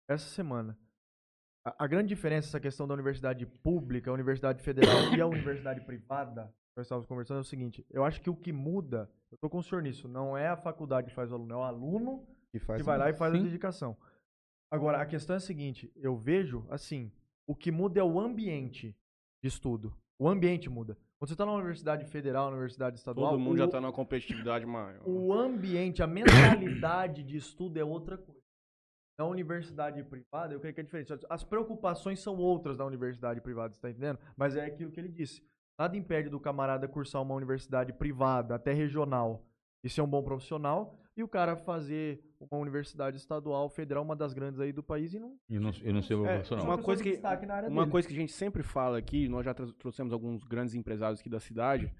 essa 0.07 0.27
semana. 0.29 0.75
A, 1.65 1.85
a 1.85 1.87
grande 1.87 2.09
diferença 2.09 2.47
essa 2.49 2.59
questão 2.59 2.87
da 2.87 2.93
universidade 2.93 3.45
pública, 3.45 4.09
a 4.11 4.13
universidade 4.13 4.61
federal 4.61 5.13
e 5.15 5.21
a 5.21 5.27
universidade 5.27 5.81
privada, 5.81 6.45
que 6.47 6.77
nós 6.77 6.85
estávamos 6.85 7.07
conversando, 7.07 7.37
é 7.37 7.41
o 7.41 7.45
seguinte: 7.45 7.85
eu 7.89 8.03
acho 8.03 8.21
que 8.21 8.29
o 8.29 8.35
que 8.35 8.51
muda, 8.51 9.09
eu 9.31 9.37
tô 9.37 9.49
com 9.49 9.59
o 9.59 9.63
senhor 9.63 9.81
nisso, 9.81 10.07
não 10.07 10.37
é 10.37 10.47
a 10.49 10.57
faculdade 10.57 11.07
que 11.09 11.13
faz 11.15 11.31
o 11.31 11.35
aluno, 11.35 11.53
é 11.53 11.57
o 11.57 11.63
aluno 11.63 12.27
Que 12.51 12.59
faz 12.59 12.81
que 12.81 12.85
vai 12.85 12.97
lá 12.97 13.09
e 13.09 13.13
faz 13.13 13.33
a 13.33 13.37
Sim. 13.37 13.43
dedicação. 13.43 13.97
Agora, 14.71 14.99
a 15.01 15.05
questão 15.05 15.35
é 15.35 15.37
a 15.37 15.39
seguinte: 15.39 15.91
eu 15.95 16.15
vejo, 16.15 16.65
assim, 16.69 17.11
o 17.47 17.55
que 17.55 17.71
muda 17.71 17.99
é 17.99 18.03
o 18.03 18.19
ambiente 18.19 18.95
de 19.41 19.47
estudo. 19.47 19.93
O 20.19 20.27
ambiente 20.27 20.69
muda. 20.69 20.97
Quando 21.17 21.29
você 21.29 21.33
está 21.33 21.45
na 21.45 21.53
universidade 21.53 22.05
federal, 22.05 22.47
na 22.47 22.51
universidade 22.57 22.97
estadual, 22.97 23.31
Todo 23.31 23.39
mundo 23.39 23.57
já 23.57 23.65
o- 23.65 23.69
tá 23.69 23.79
numa 23.79 23.93
competitividade 23.93 24.65
maior. 24.65 25.01
o 25.07 25.31
ambiente, 25.33 26.03
a 26.03 26.07
mentalidade 26.07 27.23
de 27.23 27.37
estudo 27.37 27.77
é 27.79 27.83
outra 27.83 28.17
coisa. 28.17 28.42
Na 29.17 29.25
universidade 29.25 30.03
privada, 30.03 30.53
eu 30.53 30.59
creio 30.59 30.73
que 30.73 30.81
é 30.81 30.83
diferente. 30.83 31.13
As 31.29 31.43
preocupações 31.43 32.19
são 32.19 32.35
outras 32.37 32.77
da 32.77 32.85
universidade 32.85 33.39
privada, 33.41 33.73
você 33.73 33.79
tá 33.81 33.89
entendendo? 33.89 34.17
Mas 34.35 34.55
é 34.55 34.65
aquilo 34.65 34.91
que 34.91 34.99
ele 34.99 35.09
disse. 35.09 35.43
Nada 35.77 35.95
impede 35.95 36.29
do 36.29 36.39
camarada 36.39 36.87
cursar 36.87 37.21
uma 37.21 37.35
universidade 37.35 37.93
privada, 37.93 38.55
até 38.55 38.73
regional, 38.73 39.45
e 39.83 39.89
ser 39.89 40.01
um 40.01 40.07
bom 40.07 40.23
profissional, 40.23 40.97
e 41.15 41.21
o 41.21 41.27
cara 41.27 41.55
fazer 41.55 42.23
uma 42.39 42.59
universidade 42.59 43.17
estadual, 43.17 43.69
federal, 43.69 44.03
uma 44.03 44.15
das 44.15 44.33
grandes 44.33 44.59
aí 44.59 44.71
do 44.71 44.81
país, 44.81 45.13
e 45.13 45.19
não. 45.19 45.37
E 45.47 45.59
não, 45.59 45.71
eu 45.83 45.93
não 45.93 46.01
sei 46.01 46.15
o 46.15 46.25
É, 46.25 46.33
profissional. 46.33 46.65
uma 46.65 46.77
coisa 46.81 47.03
de 47.03 47.09
que- 47.09 47.15
destaque 47.15 47.45
na 47.45 47.55
área 47.55 47.69
Uma 47.69 47.81
dele. 47.83 47.91
coisa 47.91 48.07
que 48.07 48.13
a 48.13 48.17
gente 48.17 48.31
sempre 48.33 48.63
fala 48.63 48.97
aqui, 48.97 49.27
nós 49.27 49.45
já 49.45 49.53
trouxemos 49.53 50.11
alguns 50.11 50.43
grandes 50.43 50.73
empresários 50.73 51.19
aqui 51.19 51.29
da 51.29 51.39
cidade, 51.39 51.93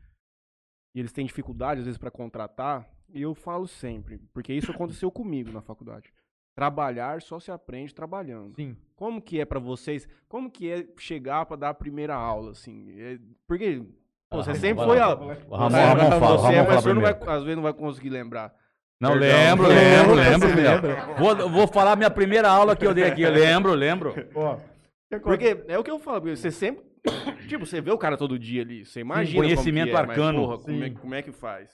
e 0.96 1.00
eles 1.00 1.12
têm 1.12 1.26
dificuldade 1.26 1.80
às 1.82 1.86
vezes 1.86 1.98
para 1.98 2.10
contratar, 2.12 2.90
e 3.10 3.22
eu 3.22 3.36
falo 3.36 3.68
sempre, 3.68 4.18
porque 4.34 4.52
isso 4.54 4.72
aconteceu 4.72 5.12
comigo 5.12 5.52
na 5.52 5.62
faculdade. 5.62 6.12
Trabalhar 6.56 7.22
só 7.22 7.40
se 7.40 7.52
aprende 7.52 7.94
trabalhando. 7.96 8.56
Sim. 8.56 8.78
Como 8.96 9.22
que 9.22 9.40
é 9.40 9.46
pra 9.46 9.60
vocês? 9.60 10.08
Como 10.28 10.52
que 10.52 10.70
é 10.72 10.86
chegar 10.98 11.46
pra 11.46 11.56
dar 11.58 11.70
a 11.70 11.74
primeira 11.74 12.14
aula 12.16 12.52
assim? 12.52 12.94
É- 13.00 13.18
porque 13.48 13.82
pô, 14.30 14.38
Ah, 14.40 14.44
você 14.44 14.52
Ramon, 14.52 14.62
sempre 14.62 14.86
foi 14.86 15.00
lá. 15.00 15.06
a 15.06 15.14
O 15.16 15.18
Ramon, 15.18 15.70
Você- 15.70 15.82
Ramon 15.82 16.20
fala, 16.20 16.38
você 16.38 16.44
Ramon 16.46 16.54
é, 16.54 16.58
mas 16.58 16.68
fala 16.68 16.78
o 16.78 16.82
senhor 16.82 16.96
não 16.96 17.02
vai, 17.02 17.12
às 17.14 17.44
vezes 17.44 17.56
não 17.56 17.64
vai 17.64 17.74
conseguir 17.74 18.10
lembrar. 18.10 18.54
Não, 19.02 19.12
Perdão. 19.20 19.28
lembro, 19.28 19.68
Lembro, 19.68 20.14
lembro, 20.16 20.48
lembro. 20.56 20.88
lembro. 20.88 21.16
Vou, 21.18 21.50
vou 21.50 21.68
falar 21.68 21.96
minha 21.96 22.10
primeira 22.12 22.48
aula 22.50 22.76
que 22.76 22.86
eu 22.86 22.94
dei 22.94 23.04
aqui. 23.06 23.24
Eu 23.24 23.32
lembro, 23.32 23.74
lembro. 23.74 24.14
Porque 25.24 25.64
é 25.68 25.78
o 25.78 25.84
que 25.84 25.92
eu 25.92 26.00
falo, 26.00 26.22
porque 26.22 26.36
você 26.36 26.50
sempre. 26.52 26.84
Tipo, 27.50 27.66
você 27.66 27.82
vê 27.82 27.92
o 27.92 27.98
cara 27.98 28.16
todo 28.18 28.40
dia 28.40 28.62
ali, 28.62 28.86
você 28.86 29.02
imagina. 29.02 29.36
como 29.36 29.44
conhecimento 29.54 29.86
que 29.90 29.90
é, 29.92 29.94
mas, 29.94 30.10
arcano. 30.10 30.40
porra, 30.42 30.58
como, 30.60 30.84
é, 30.84 30.90
como 30.92 31.16
é 31.16 31.22
que 31.22 31.32
faz? 31.32 31.70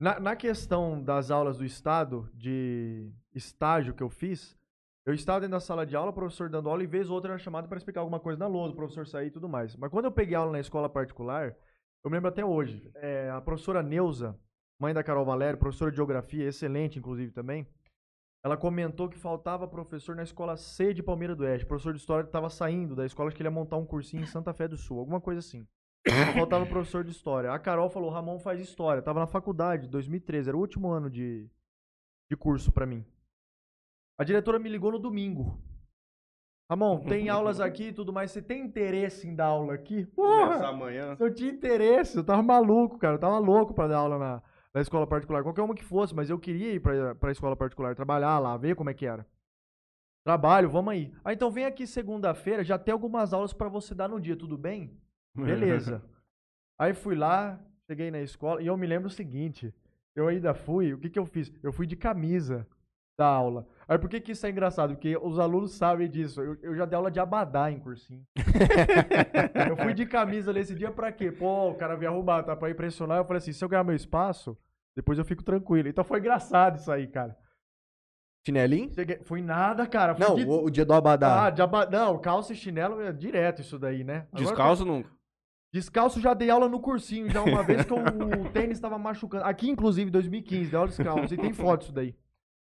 Na, 0.00 0.18
na 0.18 0.34
questão 0.34 1.00
das 1.00 1.30
aulas 1.30 1.58
do 1.58 1.64
Estado, 1.64 2.28
de 2.34 3.12
estágio 3.34 3.94
que 3.94 4.02
eu 4.02 4.08
fiz, 4.08 4.56
eu 5.06 5.14
estava 5.14 5.40
dentro 5.40 5.52
da 5.52 5.60
sala 5.60 5.86
de 5.86 5.96
aula, 5.96 6.10
o 6.10 6.14
professor 6.14 6.48
dando 6.48 6.68
aula, 6.68 6.82
e 6.82 6.86
vez 6.86 7.08
ou 7.08 7.14
outra 7.14 7.32
era 7.32 7.38
chamado 7.38 7.68
para 7.68 7.78
explicar 7.78 8.00
alguma 8.00 8.20
coisa 8.20 8.38
na 8.38 8.46
lousa, 8.46 8.72
o 8.72 8.76
professor 8.76 9.06
sair 9.06 9.28
e 9.28 9.30
tudo 9.30 9.48
mais. 9.48 9.74
Mas 9.76 9.90
quando 9.90 10.04
eu 10.04 10.12
peguei 10.12 10.34
aula 10.34 10.52
na 10.52 10.60
escola 10.60 10.88
particular, 10.88 11.56
eu 12.04 12.10
me 12.10 12.16
lembro 12.16 12.28
até 12.28 12.44
hoje, 12.44 12.90
é, 12.94 13.30
a 13.30 13.40
professora 13.40 13.82
Neuza, 13.82 14.38
mãe 14.78 14.94
da 14.94 15.02
Carol 15.02 15.24
Valério, 15.24 15.58
professora 15.58 15.90
de 15.90 15.96
geografia, 15.96 16.46
excelente 16.46 16.98
inclusive 16.98 17.32
também, 17.32 17.66
ela 18.42 18.56
comentou 18.56 19.08
que 19.08 19.18
faltava 19.18 19.68
professor 19.68 20.16
na 20.16 20.22
escola 20.22 20.56
C 20.56 20.94
de 20.94 21.02
Palmeira 21.02 21.36
do 21.36 21.44
Oeste. 21.44 21.64
O 21.64 21.68
professor 21.68 21.92
de 21.92 22.00
história 22.00 22.24
estava 22.24 22.48
saindo 22.48 22.96
da 22.96 23.04
escola, 23.04 23.28
acho 23.28 23.36
que 23.36 23.42
ele 23.42 23.48
ia 23.48 23.54
montar 23.54 23.76
um 23.76 23.84
cursinho 23.84 24.22
em 24.22 24.26
Santa 24.26 24.54
Fé 24.54 24.66
do 24.66 24.78
Sul, 24.78 24.98
alguma 24.98 25.20
coisa 25.20 25.40
assim. 25.40 25.66
Faltava 26.34 26.64
professor 26.64 27.04
de 27.04 27.10
história. 27.10 27.52
A 27.52 27.58
Carol 27.58 27.90
falou: 27.90 28.10
Ramon 28.10 28.38
faz 28.38 28.58
história. 28.60 29.02
Tava 29.02 29.20
na 29.20 29.26
faculdade, 29.26 29.88
2013, 29.88 30.48
era 30.48 30.56
o 30.56 30.60
último 30.60 30.90
ano 30.90 31.10
de, 31.10 31.46
de 32.30 32.36
curso 32.36 32.72
pra 32.72 32.86
mim. 32.86 33.04
A 34.20 34.22
diretora 34.22 34.58
me 34.58 34.68
ligou 34.68 34.92
no 34.92 34.98
domingo. 34.98 35.58
Ramon, 36.68 37.00
tem 37.08 37.30
aulas 37.30 37.58
aqui 37.58 37.84
e 37.84 37.92
tudo 37.94 38.12
mais. 38.12 38.30
Você 38.30 38.42
tem 38.42 38.62
interesse 38.62 39.26
em 39.26 39.34
dar 39.34 39.46
aula 39.46 39.72
aqui? 39.72 40.04
Porra! 40.04 40.68
amanhã. 40.68 41.16
Se 41.16 41.22
eu 41.22 41.32
tinha 41.32 41.50
interesse, 41.50 42.18
eu 42.18 42.22
tava 42.22 42.42
maluco, 42.42 42.98
cara. 42.98 43.14
Eu 43.14 43.18
tava 43.18 43.38
louco 43.38 43.72
pra 43.72 43.86
dar 43.88 43.96
aula 43.96 44.18
na, 44.18 44.42
na 44.74 44.80
escola 44.82 45.06
particular. 45.06 45.42
Qualquer 45.42 45.62
uma 45.62 45.74
que 45.74 45.82
fosse, 45.82 46.14
mas 46.14 46.28
eu 46.28 46.38
queria 46.38 46.74
ir 46.74 46.80
pra, 46.80 47.14
pra 47.14 47.32
escola 47.32 47.56
particular, 47.56 47.94
trabalhar 47.94 48.38
lá, 48.38 48.58
ver 48.58 48.76
como 48.76 48.90
é 48.90 48.94
que 48.94 49.06
era. 49.06 49.26
Trabalho, 50.22 50.68
vamos 50.68 50.92
aí. 50.92 51.14
Ah, 51.24 51.32
então 51.32 51.50
vem 51.50 51.64
aqui 51.64 51.86
segunda-feira, 51.86 52.62
já 52.62 52.78
tem 52.78 52.92
algumas 52.92 53.32
aulas 53.32 53.54
pra 53.54 53.70
você 53.70 53.94
dar 53.94 54.06
no 54.06 54.20
dia, 54.20 54.36
tudo 54.36 54.58
bem? 54.58 55.00
Beleza. 55.34 56.04
Aí 56.78 56.92
fui 56.92 57.14
lá, 57.14 57.58
cheguei 57.86 58.10
na 58.10 58.20
escola 58.20 58.60
e 58.60 58.66
eu 58.66 58.76
me 58.76 58.86
lembro 58.86 59.08
o 59.08 59.10
seguinte: 59.10 59.74
eu 60.14 60.28
ainda 60.28 60.52
fui, 60.52 60.92
o 60.92 60.98
que, 60.98 61.08
que 61.08 61.18
eu 61.18 61.24
fiz? 61.24 61.50
Eu 61.62 61.72
fui 61.72 61.86
de 61.86 61.96
camisa 61.96 62.68
da 63.18 63.26
aula. 63.26 63.66
Aí 63.86 63.98
por 63.98 64.08
que, 64.08 64.20
que 64.20 64.32
isso 64.32 64.46
é 64.46 64.50
engraçado? 64.50 64.94
Porque 64.94 65.16
os 65.16 65.38
alunos 65.38 65.72
sabem 65.72 66.08
disso. 66.08 66.40
Eu, 66.40 66.56
eu 66.62 66.74
já 66.74 66.84
dei 66.84 66.96
aula 66.96 67.10
de 67.10 67.20
abadá 67.20 67.70
em 67.70 67.78
cursinho. 67.78 68.24
eu 69.68 69.76
fui 69.76 69.92
de 69.94 70.06
camisa 70.06 70.52
nesse 70.52 70.74
dia 70.74 70.90
pra 70.90 71.12
quê? 71.12 71.30
Pô, 71.30 71.70
o 71.70 71.74
cara 71.74 71.96
veio 71.96 72.10
arrumar, 72.10 72.42
tá? 72.42 72.56
Pra 72.56 72.70
impressionar. 72.70 73.18
Eu 73.18 73.24
falei 73.24 73.38
assim: 73.38 73.52
se 73.52 73.62
eu 73.64 73.68
ganhar 73.68 73.84
meu 73.84 73.94
espaço, 73.96 74.56
depois 74.96 75.18
eu 75.18 75.24
fico 75.24 75.42
tranquilo. 75.42 75.88
Então 75.88 76.04
foi 76.04 76.18
engraçado 76.18 76.78
isso 76.78 76.90
aí, 76.90 77.06
cara. 77.08 77.36
Chinelinho? 78.46 78.90
Cheguei- 78.94 79.20
Fui 79.24 79.42
nada, 79.42 79.86
cara. 79.86 80.14
Fui 80.14 80.24
Não, 80.26 80.34
de- 80.34 80.44
o, 80.46 80.64
o 80.64 80.70
dia 80.70 80.84
do 80.86 80.94
Abadá. 80.94 81.46
Ah, 81.46 81.50
de 81.50 81.60
aba- 81.60 81.86
Não, 81.86 82.18
calça 82.18 82.52
e 82.52 82.56
chinelo 82.56 83.00
é 83.02 83.12
direto 83.12 83.60
isso 83.60 83.78
daí, 83.78 84.02
né? 84.02 84.26
Agora- 84.32 84.46
Descalço 84.48 84.84
nunca. 84.84 85.10
Descalço 85.72 86.20
já 86.20 86.34
dei 86.34 86.50
aula 86.50 86.68
no 86.68 86.80
cursinho, 86.80 87.30
já 87.30 87.42
uma 87.42 87.62
vez 87.62 87.84
que 87.84 87.92
o, 87.92 87.96
o 87.98 88.50
tênis 88.50 88.78
estava 88.78 88.98
machucando. 88.98 89.44
Aqui, 89.44 89.68
inclusive, 89.70 90.08
em 90.08 90.12
2015, 90.12 90.68
dei 90.70 90.76
aula 90.76 90.88
descalço. 90.88 91.34
E 91.34 91.36
tem 91.36 91.52
foto 91.52 91.80
disso 91.82 91.92
daí. 91.92 92.14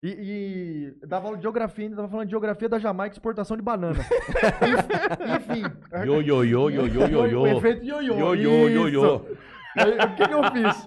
E, 0.03 0.95
e 1.03 1.07
dava 1.07 1.27
aula 1.27 1.37
de 1.37 1.43
geografia, 1.43 1.85
ainda 1.85 1.97
tava 1.97 2.09
falando 2.09 2.27
de 2.27 2.31
geografia 2.31 2.69
da 2.69 2.79
Jamaica, 2.79 3.15
exportação 3.15 3.57
de 3.57 3.63
banana. 3.63 3.99
Enfim. 5.37 5.63
Yo, 6.07 6.23
yo, 6.23 6.45
yo, 6.45 6.71
yo, 6.71 6.87
yo, 6.87 7.07
yo, 7.07 7.27
yo. 7.27 7.43
O 7.43 7.47
efeito 7.47 7.85
ioiô. 7.85 8.15
Yo, 8.17 8.35
yo, 8.35 8.69
yo, 8.71 8.89
yo. 8.89 9.17
Isso. 9.17 9.39
Aí, 9.77 9.99
O 9.99 10.17
que, 10.17 10.27
que 10.27 10.35
eu 10.35 10.43
fiz? 10.53 10.87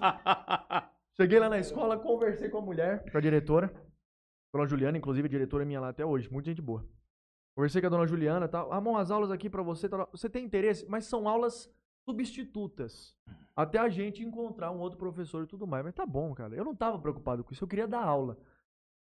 Cheguei 1.16 1.38
lá 1.38 1.48
na 1.48 1.58
escola, 1.58 1.96
conversei 1.96 2.48
com 2.48 2.58
a 2.58 2.60
mulher, 2.60 3.08
com 3.10 3.16
a 3.16 3.20
diretora. 3.20 3.72
Dona 4.52 4.66
Juliana, 4.66 4.98
inclusive, 4.98 5.26
a 5.26 5.30
diretora 5.30 5.62
é 5.62 5.66
minha 5.66 5.80
lá 5.80 5.88
até 5.90 6.04
hoje. 6.04 6.30
Muita 6.30 6.50
gente 6.50 6.60
boa. 6.60 6.84
Conversei 7.56 7.80
com 7.80 7.86
a 7.86 7.90
dona 7.90 8.06
Juliana 8.06 8.46
e 8.46 8.48
tal. 8.48 8.72
Amon, 8.72 8.96
as 8.96 9.12
aulas 9.12 9.30
aqui 9.30 9.48
pra 9.48 9.62
você. 9.62 9.88
tal. 9.88 10.08
Você 10.10 10.28
tem 10.28 10.44
interesse? 10.44 10.84
Mas 10.88 11.06
são 11.06 11.28
aulas 11.28 11.72
substitutas. 12.04 13.14
Até 13.54 13.78
a 13.78 13.88
gente 13.88 14.24
encontrar 14.24 14.72
um 14.72 14.80
outro 14.80 14.98
professor 14.98 15.44
e 15.44 15.46
tudo 15.46 15.66
mais. 15.66 15.84
Mas 15.84 15.94
tá 15.94 16.04
bom, 16.04 16.34
cara. 16.34 16.54
Eu 16.54 16.64
não 16.64 16.74
tava 16.74 16.98
preocupado 16.98 17.44
com 17.44 17.52
isso. 17.52 17.62
Eu 17.62 17.68
queria 17.68 17.86
dar 17.86 18.02
aula. 18.02 18.36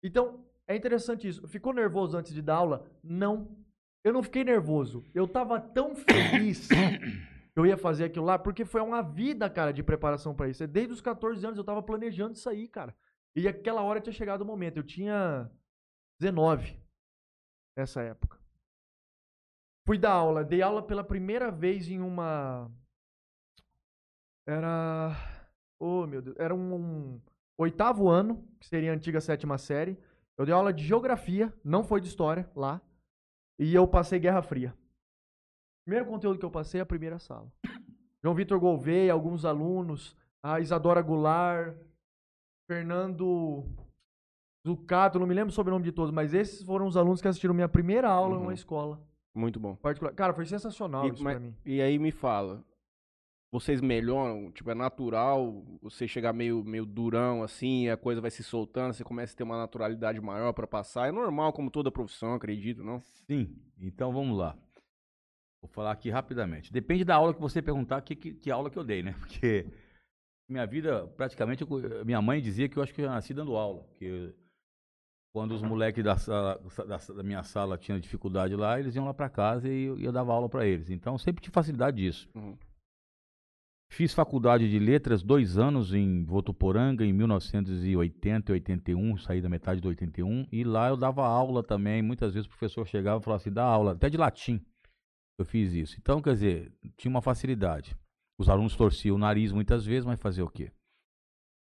Então, 0.02 0.44
é 0.66 0.76
interessante 0.76 1.26
isso. 1.26 1.46
Ficou 1.48 1.72
nervoso 1.72 2.16
antes 2.16 2.32
de 2.32 2.42
dar 2.42 2.56
aula? 2.56 2.86
Não. 3.02 3.56
Eu 4.04 4.12
não 4.12 4.22
fiquei 4.22 4.44
nervoso. 4.44 5.04
Eu 5.14 5.26
tava 5.26 5.60
tão 5.60 5.94
feliz 5.94 6.68
que 6.68 7.58
eu 7.58 7.66
ia 7.66 7.76
fazer 7.76 8.04
aquilo 8.04 8.24
lá, 8.24 8.38
porque 8.38 8.64
foi 8.64 8.80
uma 8.80 9.02
vida, 9.02 9.48
cara, 9.50 9.72
de 9.72 9.82
preparação 9.82 10.34
pra 10.34 10.48
isso. 10.48 10.66
Desde 10.66 10.92
os 10.92 11.00
14 11.00 11.44
anos 11.44 11.58
eu 11.58 11.64
tava 11.64 11.82
planejando 11.82 12.34
isso 12.34 12.48
aí, 12.48 12.68
cara. 12.68 12.94
E 13.34 13.48
aquela 13.48 13.82
hora 13.82 14.00
tinha 14.00 14.12
chegado 14.12 14.42
o 14.42 14.46
momento. 14.46 14.76
Eu 14.76 14.82
tinha 14.82 15.50
19 16.20 16.78
nessa 17.76 18.02
época. 18.02 18.38
Fui 19.86 19.96
dar 19.96 20.12
aula. 20.12 20.44
Dei 20.44 20.60
aula 20.60 20.82
pela 20.82 21.02
primeira 21.02 21.50
vez 21.50 21.88
em 21.88 22.00
uma. 22.00 22.70
Era. 24.46 25.16
Oh, 25.80 26.06
meu 26.06 26.20
Deus. 26.20 26.36
Era 26.38 26.54
um, 26.54 26.74
um 26.74 27.20
oitavo 27.59 28.09
ano, 28.09 28.43
que 28.60 28.66
seria 28.66 28.93
a 28.93 28.94
antiga 28.94 29.20
sétima 29.20 29.59
série. 29.59 29.98
Eu 30.36 30.44
dei 30.47 30.55
aula 30.55 30.72
de 30.72 30.85
geografia, 30.85 31.52
não 31.64 31.82
foi 31.85 32.01
de 32.01 32.09
história 32.09 32.48
lá. 32.55 32.80
E 33.59 33.74
eu 33.74 33.86
passei 33.89 34.18
Guerra 34.20 34.40
Fria. 34.40 34.72
Primeiro 35.85 36.06
conteúdo 36.09 36.39
que 36.39 36.44
eu 36.44 36.51
passei 36.51 36.80
é 36.80 36.82
a 36.82 36.86
primeira 36.86 37.18
sala. 37.18 37.52
João 38.22 38.35
Vitor 38.35 38.59
Gouveia, 38.60 39.12
alguns 39.12 39.44
alunos, 39.44 40.16
a 40.43 40.60
Isadora 40.60 41.02
Goulart, 41.02 41.76
Fernando 42.68 43.64
Zucato, 44.66 45.18
não 45.18 45.26
me 45.26 45.35
lembro 45.35 45.52
sobre 45.52 45.70
o 45.70 45.74
nome 45.74 45.85
de 45.85 45.93
todos, 45.93 46.12
mas 46.12 46.35
esses 46.35 46.62
foram 46.62 46.86
os 46.86 46.97
alunos 46.97 47.20
que 47.22 47.28
assistiram 47.28 47.55
minha 47.55 47.68
primeira 47.68 48.09
aula 48.09 48.35
Uhum. 48.35 48.40
numa 48.43 48.55
escola 48.55 49.01
Muito 49.35 49.59
bom. 49.59 49.74
particular. 49.76 50.12
Cara, 50.14 50.35
foi 50.35 50.44
sensacional 50.47 51.06
E, 51.06 51.10
isso 51.12 51.24
mas- 51.24 51.36
pra 51.39 51.40
mim. 51.47 51.55
e 51.64 51.80
aí 51.80 51.98
me 51.98 52.10
fala, 52.12 52.62
vocês 53.50 53.80
melhoram? 53.80 54.50
Tipo, 54.52 54.70
é 54.70 54.74
natural 54.74 55.64
você 55.80 56.06
chegar 56.06 56.32
meio, 56.32 56.62
meio 56.64 56.84
durão 56.84 57.42
assim, 57.42 57.88
a 57.88 57.96
coisa 57.96 58.20
vai 58.20 58.30
se 58.30 58.42
soltando, 58.44 58.92
você 58.92 59.02
começa 59.04 59.34
a 59.34 59.36
ter 59.36 59.42
uma 59.44 59.56
naturalidade 59.56 60.20
maior 60.20 60.52
pra 60.52 60.66
passar. 60.66 61.08
É 61.08 61.12
normal, 61.12 61.52
como 61.52 61.70
toda 61.70 61.90
profissão, 61.90 62.34
acredito, 62.34 62.82
não? 62.84 63.00
Sim, 63.26 63.56
então 63.78 64.12
vamos 64.12 64.36
lá. 64.36 64.56
Vou 65.62 65.68
falar 65.70 65.92
aqui 65.92 66.08
rapidamente. 66.10 66.72
Depende 66.72 67.04
da 67.04 67.16
aula 67.16 67.34
que 67.34 67.40
você 67.40 67.60
perguntar, 67.60 68.00
que, 68.02 68.14
que, 68.14 68.34
que 68.34 68.50
aula 68.50 68.70
que 68.70 68.78
eu 68.78 68.84
dei, 68.84 69.02
né? 69.02 69.12
Porque 69.18 69.66
minha 70.48 70.66
vida, 70.66 71.06
praticamente, 71.16 71.62
eu- 71.62 72.04
minha 72.04 72.22
mãe 72.22 72.40
dizia 72.40 72.68
que 72.68 72.76
eu 72.76 72.82
acho 72.82 72.94
que 72.94 73.00
eu 73.00 73.06
já 73.06 73.12
nasci 73.12 73.34
dando 73.34 73.56
aula. 73.56 73.84
Que 73.94 74.32
quando 75.34 75.52
os 75.52 75.62
moleques 75.62 76.04
da, 76.04 76.16
sala- 76.16 76.60
da, 76.86 76.96
da 77.14 77.22
minha 77.22 77.42
sala 77.42 77.76
tinham 77.76 77.98
dificuldade 77.98 78.54
lá, 78.54 78.78
eles 78.78 78.94
iam 78.94 79.04
lá 79.04 79.12
para 79.14 79.28
casa 79.28 79.68
e 79.68 79.84
eu, 79.84 79.98
eu 79.98 80.12
dava 80.12 80.32
aula 80.32 80.48
para 80.48 80.64
eles. 80.66 80.90
Então, 80.90 81.18
sempre 81.18 81.42
tive 81.42 81.52
facilidade 81.54 81.96
disso. 81.96 82.28
Uhum. 82.34 82.56
Fiz 83.90 84.12
faculdade 84.12 84.69
de 84.70 84.78
letras 84.78 85.23
dois 85.23 85.56
anos 85.56 85.94
em 85.94 86.23
Votuporanga, 86.24 87.05
em 87.05 87.12
1980 87.12 88.52
e 88.52 88.55
81, 88.55 89.16
saí 89.16 89.40
da 89.40 89.48
metade 89.48 89.81
do 89.81 89.89
81, 89.89 90.47
e 90.52 90.62
lá 90.62 90.89
eu 90.89 90.97
dava 90.97 91.27
aula 91.27 91.62
também. 91.65 92.02
Muitas 92.02 92.35
vezes 92.35 92.47
o 92.47 92.51
professor 92.51 92.86
chegava 92.86 93.20
e 93.20 93.24
falava 93.24 93.40
assim: 93.40 93.52
dá 93.52 93.65
aula, 93.65 93.93
até 93.93 94.10
de 94.10 94.16
latim. 94.16 94.60
Eu 95.39 95.44
fiz 95.44 95.73
isso. 95.73 95.97
Então, 95.98 96.20
quer 96.20 96.35
dizer, 96.35 96.73
tinha 96.97 97.10
uma 97.10 97.23
facilidade. 97.23 97.97
Os 98.39 98.48
alunos 98.48 98.77
torciam 98.77 99.16
o 99.16 99.19
nariz 99.19 99.52
muitas 99.52 99.85
vezes, 99.86 100.05
mas 100.05 100.20
fazer 100.20 100.43
o 100.43 100.48
quê? 100.51 100.70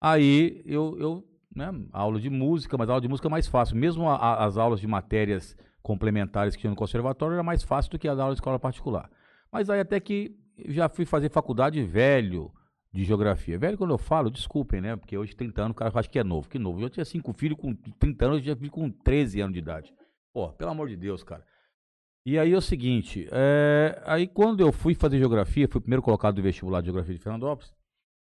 Aí 0.03 0.63
eu, 0.65 0.97
eu 0.99 1.25
né, 1.55 1.71
aula 1.93 2.19
de 2.19 2.29
música, 2.31 2.77
mas 2.77 2.89
aula 2.89 3.01
de 3.01 3.09
música 3.09 3.29
é 3.29 3.31
mais 3.31 3.47
fácil. 3.47 3.77
Mesmo 3.77 4.09
a- 4.09 4.17
a- 4.17 4.45
as 4.47 4.57
aulas 4.57 4.81
de 4.81 4.87
matérias 4.87 5.57
complementares 5.83 6.55
que 6.55 6.61
tinha 6.63 6.71
no 6.71 6.77
conservatório 6.77 7.35
era 7.35 7.43
mais 7.43 7.63
fácil 7.63 7.91
do 7.93 7.99
que 7.99 8.09
a 8.09 8.13
aula 8.13 8.29
de 8.35 8.41
escola 8.41 8.59
particular. 8.59 9.11
Mas 9.53 9.69
aí 9.71 9.81
até 9.81 9.99
que 10.01 10.35
já 10.69 10.89
fui 10.89 11.05
fazer 11.05 11.31
faculdade 11.31 11.83
velho 11.85 12.53
de 12.93 13.05
geografia. 13.05 13.59
Velho 13.59 13.79
quando 13.79 13.93
eu 13.93 13.99
falo, 13.99 14.31
desculpem, 14.31 14.81
né? 14.81 14.97
Porque 14.97 15.17
hoje 15.17 15.35
30 15.35 15.63
anos 15.63 15.73
o 15.73 15.75
cara 15.77 15.93
acha 15.95 16.09
que 16.09 16.19
é 16.19 16.25
novo. 16.25 16.49
Que 16.49 16.59
novo? 16.59 16.81
Eu 16.81 16.91
tinha 16.91 17.05
cinco 17.05 17.33
filhos 17.33 17.59
com 17.59 17.75
30 17.75 18.25
anos, 18.25 18.39
eu 18.39 18.45
já 18.45 18.57
filho 18.57 18.71
com 18.71 18.91
13 18.91 19.41
anos 19.41 19.53
de 19.53 19.59
idade. 19.61 19.95
Pô, 20.33 20.49
pelo 20.53 20.71
amor 20.71 20.89
de 20.89 20.97
Deus, 20.97 21.23
cara. 21.23 21.45
E 22.27 22.39
aí 22.39 22.53
é 22.53 22.57
o 22.57 22.61
seguinte, 22.61 23.27
é, 23.33 24.03
aí 24.05 24.29
quando 24.29 24.61
eu 24.61 24.71
fui 24.71 24.95
fazer 24.95 25.19
geografia, 25.19 25.67
fui 25.67 25.81
primeiro 25.81 26.03
colocado 26.03 26.37
no 26.37 26.43
vestibular 26.43 26.81
de 26.81 26.87
geografia 26.87 27.15
de 27.15 27.21
Fernandópolis, 27.21 27.73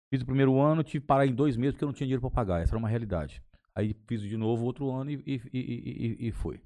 fiz 0.09 0.23
o 0.23 0.27
primeiro 0.27 0.59
ano, 0.61 0.85
tive 0.85 1.01
que 1.01 1.07
parar 1.07 1.27
em 1.27 1.35
dois 1.35 1.57
meses 1.57 1.75
porque 1.75 1.85
eu 1.85 1.89
não 1.89 1.93
tinha 1.93 2.07
dinheiro 2.07 2.21
para 2.21 2.31
pagar, 2.31 2.63
essa 2.63 2.71
era 2.73 2.79
uma 2.79 2.89
realidade. 2.89 3.43
Aí 3.75 3.95
fiz 4.07 4.23
de 4.23 4.37
novo 4.37 4.65
outro 4.65 4.91
ano 4.91 5.11
e, 5.11 5.15
e, 5.27 5.41
e, 5.53 6.17
e, 6.25 6.29
e 6.29 6.31
fui. 6.33 6.61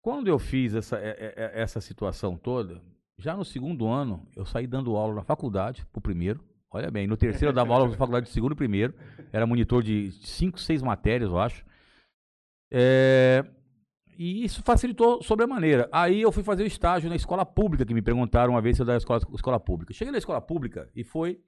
Quando 0.00 0.28
eu 0.28 0.38
fiz 0.38 0.74
essa, 0.74 0.96
é- 0.98 1.10
é- 1.10 1.34
é- 1.36 1.60
essa 1.62 1.80
situação 1.80 2.36
toda, 2.36 2.80
já 3.22 3.36
no 3.36 3.44
segundo 3.44 3.86
ano, 3.86 4.26
eu 4.34 4.44
saí 4.44 4.66
dando 4.66 4.96
aula 4.96 5.14
na 5.14 5.22
faculdade, 5.22 5.86
pro 5.92 6.00
primeiro, 6.00 6.44
olha 6.70 6.90
bem, 6.90 7.06
no 7.06 7.16
terceiro 7.16 7.50
eu 7.50 7.54
dava 7.54 7.72
aula 7.72 7.88
na 7.88 7.94
faculdade 7.96 8.26
de 8.26 8.32
segundo 8.32 8.52
e 8.52 8.56
primeiro, 8.56 8.94
era 9.32 9.46
monitor 9.46 9.80
de 9.82 10.10
cinco, 10.22 10.58
seis 10.58 10.82
matérias, 10.82 11.30
eu 11.30 11.38
acho. 11.38 11.64
É, 12.70 13.44
e 14.18 14.44
isso 14.44 14.60
facilitou 14.64 15.22
sobremaneira. 15.22 15.88
Aí 15.92 16.20
eu 16.20 16.32
fui 16.32 16.42
fazer 16.42 16.64
o 16.64 16.66
estágio 16.66 17.08
na 17.08 17.14
escola 17.14 17.46
pública, 17.46 17.86
que 17.86 17.94
me 17.94 18.02
perguntaram 18.02 18.54
uma 18.54 18.60
vez 18.60 18.76
se 18.76 18.82
eu 18.82 18.86
dava 18.86 18.98
escola, 18.98 19.20
escola 19.34 19.60
pública. 19.60 19.94
Cheguei 19.94 20.10
na 20.10 20.18
escola 20.18 20.40
pública 20.40 20.90
e 20.94 21.04
foi 21.04 21.38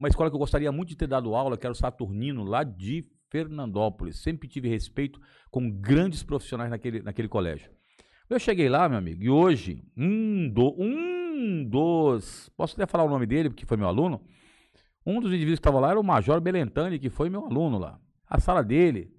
uma 0.00 0.08
escola 0.08 0.30
que 0.30 0.34
eu 0.34 0.40
gostaria 0.40 0.72
muito 0.72 0.88
de 0.88 0.96
ter 0.96 1.08
dado 1.08 1.34
aula, 1.34 1.58
que 1.58 1.66
era 1.66 1.72
o 1.72 1.76
Saturnino, 1.76 2.42
lá 2.42 2.62
de 2.62 3.06
Fernandópolis. 3.28 4.22
Sempre 4.22 4.48
tive 4.48 4.68
respeito 4.68 5.20
com 5.50 5.70
grandes 5.70 6.22
profissionais 6.22 6.70
naquele, 6.70 7.02
naquele 7.02 7.28
colégio. 7.28 7.70
Eu 8.30 8.38
cheguei 8.38 8.68
lá, 8.68 8.88
meu 8.88 8.98
amigo, 8.98 9.22
e 9.22 9.30
hoje, 9.30 9.82
um, 9.96 10.48
do, 10.48 10.74
um 10.78 11.17
dos. 11.68 12.48
Posso 12.56 12.74
até 12.74 12.86
falar 12.86 13.04
o 13.04 13.08
nome 13.10 13.26
dele, 13.26 13.50
porque 13.50 13.66
foi 13.66 13.76
meu 13.76 13.86
aluno. 13.88 14.20
Um 15.06 15.20
dos 15.20 15.30
indivíduos 15.30 15.58
que 15.58 15.66
estava 15.66 15.80
lá 15.80 15.90
era 15.90 16.00
o 16.00 16.04
Major 16.04 16.40
Belentani, 16.40 16.98
que 16.98 17.08
foi 17.08 17.30
meu 17.30 17.44
aluno 17.46 17.78
lá. 17.78 17.98
A 18.28 18.38
sala 18.40 18.62
dele, 18.62 19.10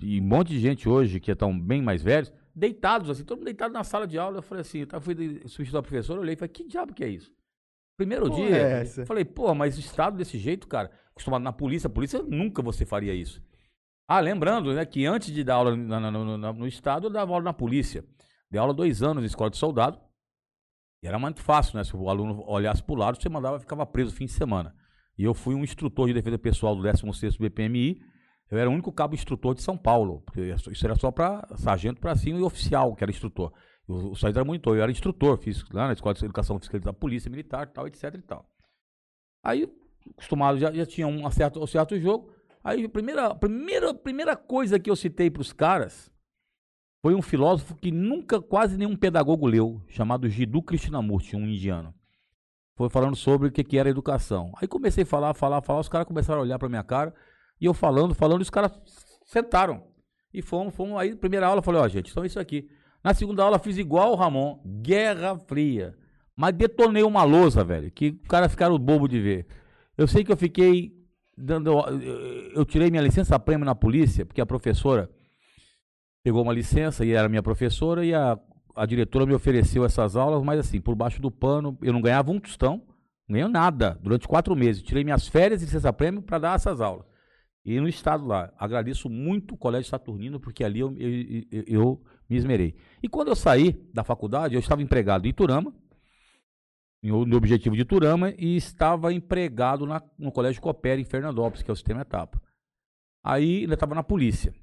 e 0.00 0.20
um 0.20 0.24
monte 0.24 0.48
de 0.48 0.60
gente 0.60 0.88
hoje 0.88 1.18
que 1.20 1.30
estão 1.30 1.58
bem 1.58 1.82
mais 1.82 2.02
velhos, 2.02 2.32
deitados 2.54 3.10
assim, 3.10 3.24
todo 3.24 3.38
mundo 3.38 3.46
deitado 3.46 3.72
na 3.74 3.82
sala 3.84 4.06
de 4.06 4.18
aula. 4.18 4.38
Eu 4.38 4.42
falei 4.42 4.62
assim, 4.62 4.86
eu 4.90 5.00
fui 5.00 5.42
substituir 5.46 5.78
a 5.78 5.82
professora, 5.82 6.20
olhei 6.20 6.34
e 6.34 6.36
falei, 6.36 6.48
que 6.52 6.64
diabo 6.64 6.94
que 6.94 7.02
é 7.04 7.08
isso? 7.08 7.32
Primeiro 7.96 8.28
Porra 8.30 8.36
dia, 8.46 8.56
é 8.56 8.82
eu 9.02 9.06
falei, 9.06 9.24
pô, 9.24 9.54
mas 9.54 9.76
estado 9.76 10.16
desse 10.16 10.38
jeito, 10.38 10.66
cara, 10.66 10.90
acostumado 11.10 11.42
na 11.42 11.52
polícia, 11.52 11.86
a 11.86 11.90
polícia 11.90 12.22
nunca 12.22 12.62
você 12.62 12.86
faria 12.86 13.14
isso. 13.14 13.42
Ah, 14.08 14.20
lembrando, 14.20 14.72
né, 14.72 14.84
que 14.84 15.04
antes 15.06 15.32
de 15.32 15.44
dar 15.44 15.56
aula 15.56 15.76
na- 15.76 16.00
na- 16.10 16.52
no, 16.52 16.66
estado, 16.66 17.06
eu 17.06 17.10
dava 17.10 17.32
aula 17.32 17.44
na 17.44 17.52
polícia. 17.52 18.04
Dei 18.50 18.58
aula 18.58 18.72
dois 18.74 19.02
anos 19.02 19.22
na 19.22 19.26
escola 19.26 19.50
de 19.50 19.56
soldado. 19.56 20.00
E 21.02 21.06
era 21.06 21.18
muito 21.18 21.42
fácil, 21.42 21.76
né? 21.76 21.84
Se 21.84 21.96
o 21.96 22.08
aluno 22.08 22.44
olhasse 22.46 22.82
pro 22.82 22.94
lado, 22.94 23.20
você 23.20 23.28
mandava 23.28 23.58
ficava 23.58 23.86
preso 23.86 24.14
fim 24.14 24.26
de 24.26 24.32
semana. 24.32 24.74
E 25.16 25.24
eu 25.24 25.34
fui 25.34 25.54
um 25.54 25.64
instrutor 25.64 26.08
de 26.08 26.14
defesa 26.14 26.38
pessoal 26.38 26.76
do 26.76 26.82
16º 26.82 27.38
BPMI. 27.38 28.00
Eu 28.50 28.58
era 28.58 28.68
o 28.68 28.72
único 28.72 28.92
cabo 28.92 29.14
instrutor 29.14 29.54
de 29.54 29.62
São 29.62 29.76
Paulo. 29.76 30.22
Porque 30.22 30.40
isso 30.70 30.86
era 30.86 30.94
só 30.96 31.10
para 31.10 31.46
sargento 31.56 32.00
para 32.00 32.14
cima 32.16 32.38
e 32.38 32.42
oficial, 32.42 32.94
que 32.94 33.04
era 33.04 33.10
instrutor. 33.10 33.52
O, 33.86 34.10
o 34.10 34.14
sargento 34.14 34.38
era 34.38 34.44
monitor, 34.44 34.76
eu 34.76 34.82
era 34.82 34.90
instrutor, 34.90 35.38
fiz 35.38 35.64
lá 35.72 35.86
na 35.86 35.92
Escola 35.92 36.14
de 36.14 36.24
Educação 36.24 36.58
Fiscal 36.58 36.80
da 36.80 36.92
Polícia 36.92 37.30
Militar, 37.30 37.66
tal, 37.68 37.86
etc 37.86 38.14
e 38.14 38.22
tal. 38.22 38.48
Aí, 39.42 39.68
acostumado, 40.12 40.58
já, 40.58 40.72
já 40.72 40.84
tinha 40.84 41.06
um 41.06 41.30
certo, 41.30 41.62
um 41.62 41.66
certo 41.66 41.98
jogo. 41.98 42.32
Aí, 42.62 42.84
a 42.84 42.88
primeira, 42.88 43.34
primeira, 43.34 43.94
primeira 43.94 44.36
coisa 44.36 44.78
que 44.78 44.90
eu 44.90 44.96
citei 44.96 45.30
para 45.30 45.40
os 45.40 45.52
caras 45.52 46.10
foi 47.02 47.14
um 47.14 47.22
filósofo 47.22 47.74
que 47.74 47.90
nunca 47.90 48.40
quase 48.40 48.76
nenhum 48.76 48.94
pedagogo 48.94 49.46
leu, 49.46 49.82
chamado 49.88 50.28
Jiddu 50.28 50.62
Krishnamurti, 50.62 51.34
um 51.34 51.46
indiano. 51.46 51.94
Foi 52.76 52.90
falando 52.90 53.16
sobre 53.16 53.48
o 53.48 53.52
que, 53.52 53.64
que 53.64 53.78
era 53.78 53.88
educação. 53.88 54.52
Aí 54.60 54.68
comecei 54.68 55.04
a 55.04 55.06
falar, 55.06 55.34
falar, 55.34 55.62
falar, 55.62 55.80
os 55.80 55.88
caras 55.88 56.06
começaram 56.06 56.40
a 56.40 56.42
olhar 56.42 56.58
para 56.58 56.68
minha 56.68 56.82
cara, 56.82 57.14
e 57.60 57.64
eu 57.64 57.74
falando, 57.74 58.14
falando, 58.14 58.40
e 58.40 58.42
os 58.42 58.50
caras 58.50 58.72
sentaram. 59.24 59.82
E 60.32 60.42
fomos, 60.42 60.74
fomos. 60.74 60.98
Aí, 60.98 61.14
primeira 61.14 61.46
aula, 61.46 61.58
eu 61.58 61.62
falei, 61.62 61.80
ó, 61.80 61.88
gente, 61.88 62.10
então 62.10 62.22
é 62.22 62.26
isso 62.26 62.38
aqui. 62.38 62.68
Na 63.02 63.14
segunda 63.14 63.42
aula, 63.42 63.58
fiz 63.58 63.78
igual 63.78 64.12
o 64.12 64.14
Ramon, 64.14 64.60
Guerra 64.82 65.38
Fria. 65.38 65.94
Mas 66.36 66.54
detonei 66.54 67.02
uma 67.02 67.24
lousa, 67.24 67.64
velho, 67.64 67.90
que 67.90 68.18
os 68.22 68.28
caras 68.28 68.50
ficaram 68.50 68.78
bobo 68.78 69.08
de 69.08 69.20
ver. 69.20 69.46
Eu 69.96 70.06
sei 70.06 70.24
que 70.24 70.32
eu 70.32 70.36
fiquei 70.36 70.92
dando. 71.36 71.72
Eu 72.54 72.64
tirei 72.64 72.90
minha 72.90 73.02
licença 73.02 73.38
prêmio 73.38 73.66
na 73.66 73.74
polícia, 73.74 74.24
porque 74.24 74.40
a 74.40 74.46
professora 74.46 75.10
pegou 76.22 76.42
uma 76.42 76.52
licença 76.52 77.04
e 77.04 77.12
era 77.12 77.28
minha 77.28 77.42
professora 77.42 78.04
e 78.04 78.14
a, 78.14 78.38
a 78.74 78.86
diretora 78.86 79.26
me 79.26 79.34
ofereceu 79.34 79.84
essas 79.84 80.16
aulas, 80.16 80.42
mas 80.42 80.60
assim, 80.60 80.80
por 80.80 80.94
baixo 80.94 81.20
do 81.20 81.30
pano, 81.30 81.76
eu 81.82 81.92
não 81.92 82.00
ganhava 82.00 82.30
um 82.30 82.38
tostão, 82.38 82.82
não 83.28 83.34
ganhei 83.34 83.48
nada 83.48 83.98
durante 84.02 84.28
quatro 84.28 84.54
meses. 84.54 84.82
Tirei 84.82 85.04
minhas 85.04 85.28
férias 85.28 85.62
e 85.62 85.64
licença-prêmio 85.64 86.22
para 86.22 86.38
dar 86.38 86.56
essas 86.56 86.80
aulas. 86.80 87.06
E 87.64 87.78
no 87.78 87.88
estado 87.88 88.26
lá, 88.26 88.52
agradeço 88.58 89.08
muito 89.08 89.54
o 89.54 89.58
Colégio 89.58 89.90
Saturnino, 89.90 90.40
porque 90.40 90.64
ali 90.64 90.80
eu, 90.80 90.96
eu, 90.96 91.10
eu, 91.50 91.64
eu 91.66 92.04
me 92.28 92.36
esmerei. 92.36 92.74
E 93.02 93.08
quando 93.08 93.28
eu 93.28 93.36
saí 93.36 93.72
da 93.92 94.02
faculdade, 94.02 94.54
eu 94.54 94.60
estava 94.60 94.82
empregado 94.82 95.26
em 95.26 95.30
Iturama, 95.30 95.74
no 97.02 97.36
objetivo 97.36 97.74
de 97.74 97.82
Iturama, 97.82 98.32
e 98.38 98.56
estava 98.56 99.12
empregado 99.12 99.86
na, 99.86 100.02
no 100.18 100.32
Colégio 100.32 100.60
Coopera, 100.60 101.00
em 101.00 101.04
Fernandópolis, 101.04 101.62
que 101.62 101.70
é 101.70 101.72
o 101.72 101.76
sistema 101.76 102.00
etapa. 102.00 102.40
Aí 103.22 103.60
ainda 103.60 103.74
estava 103.74 103.94
na 103.94 104.02
polícia. 104.02 104.54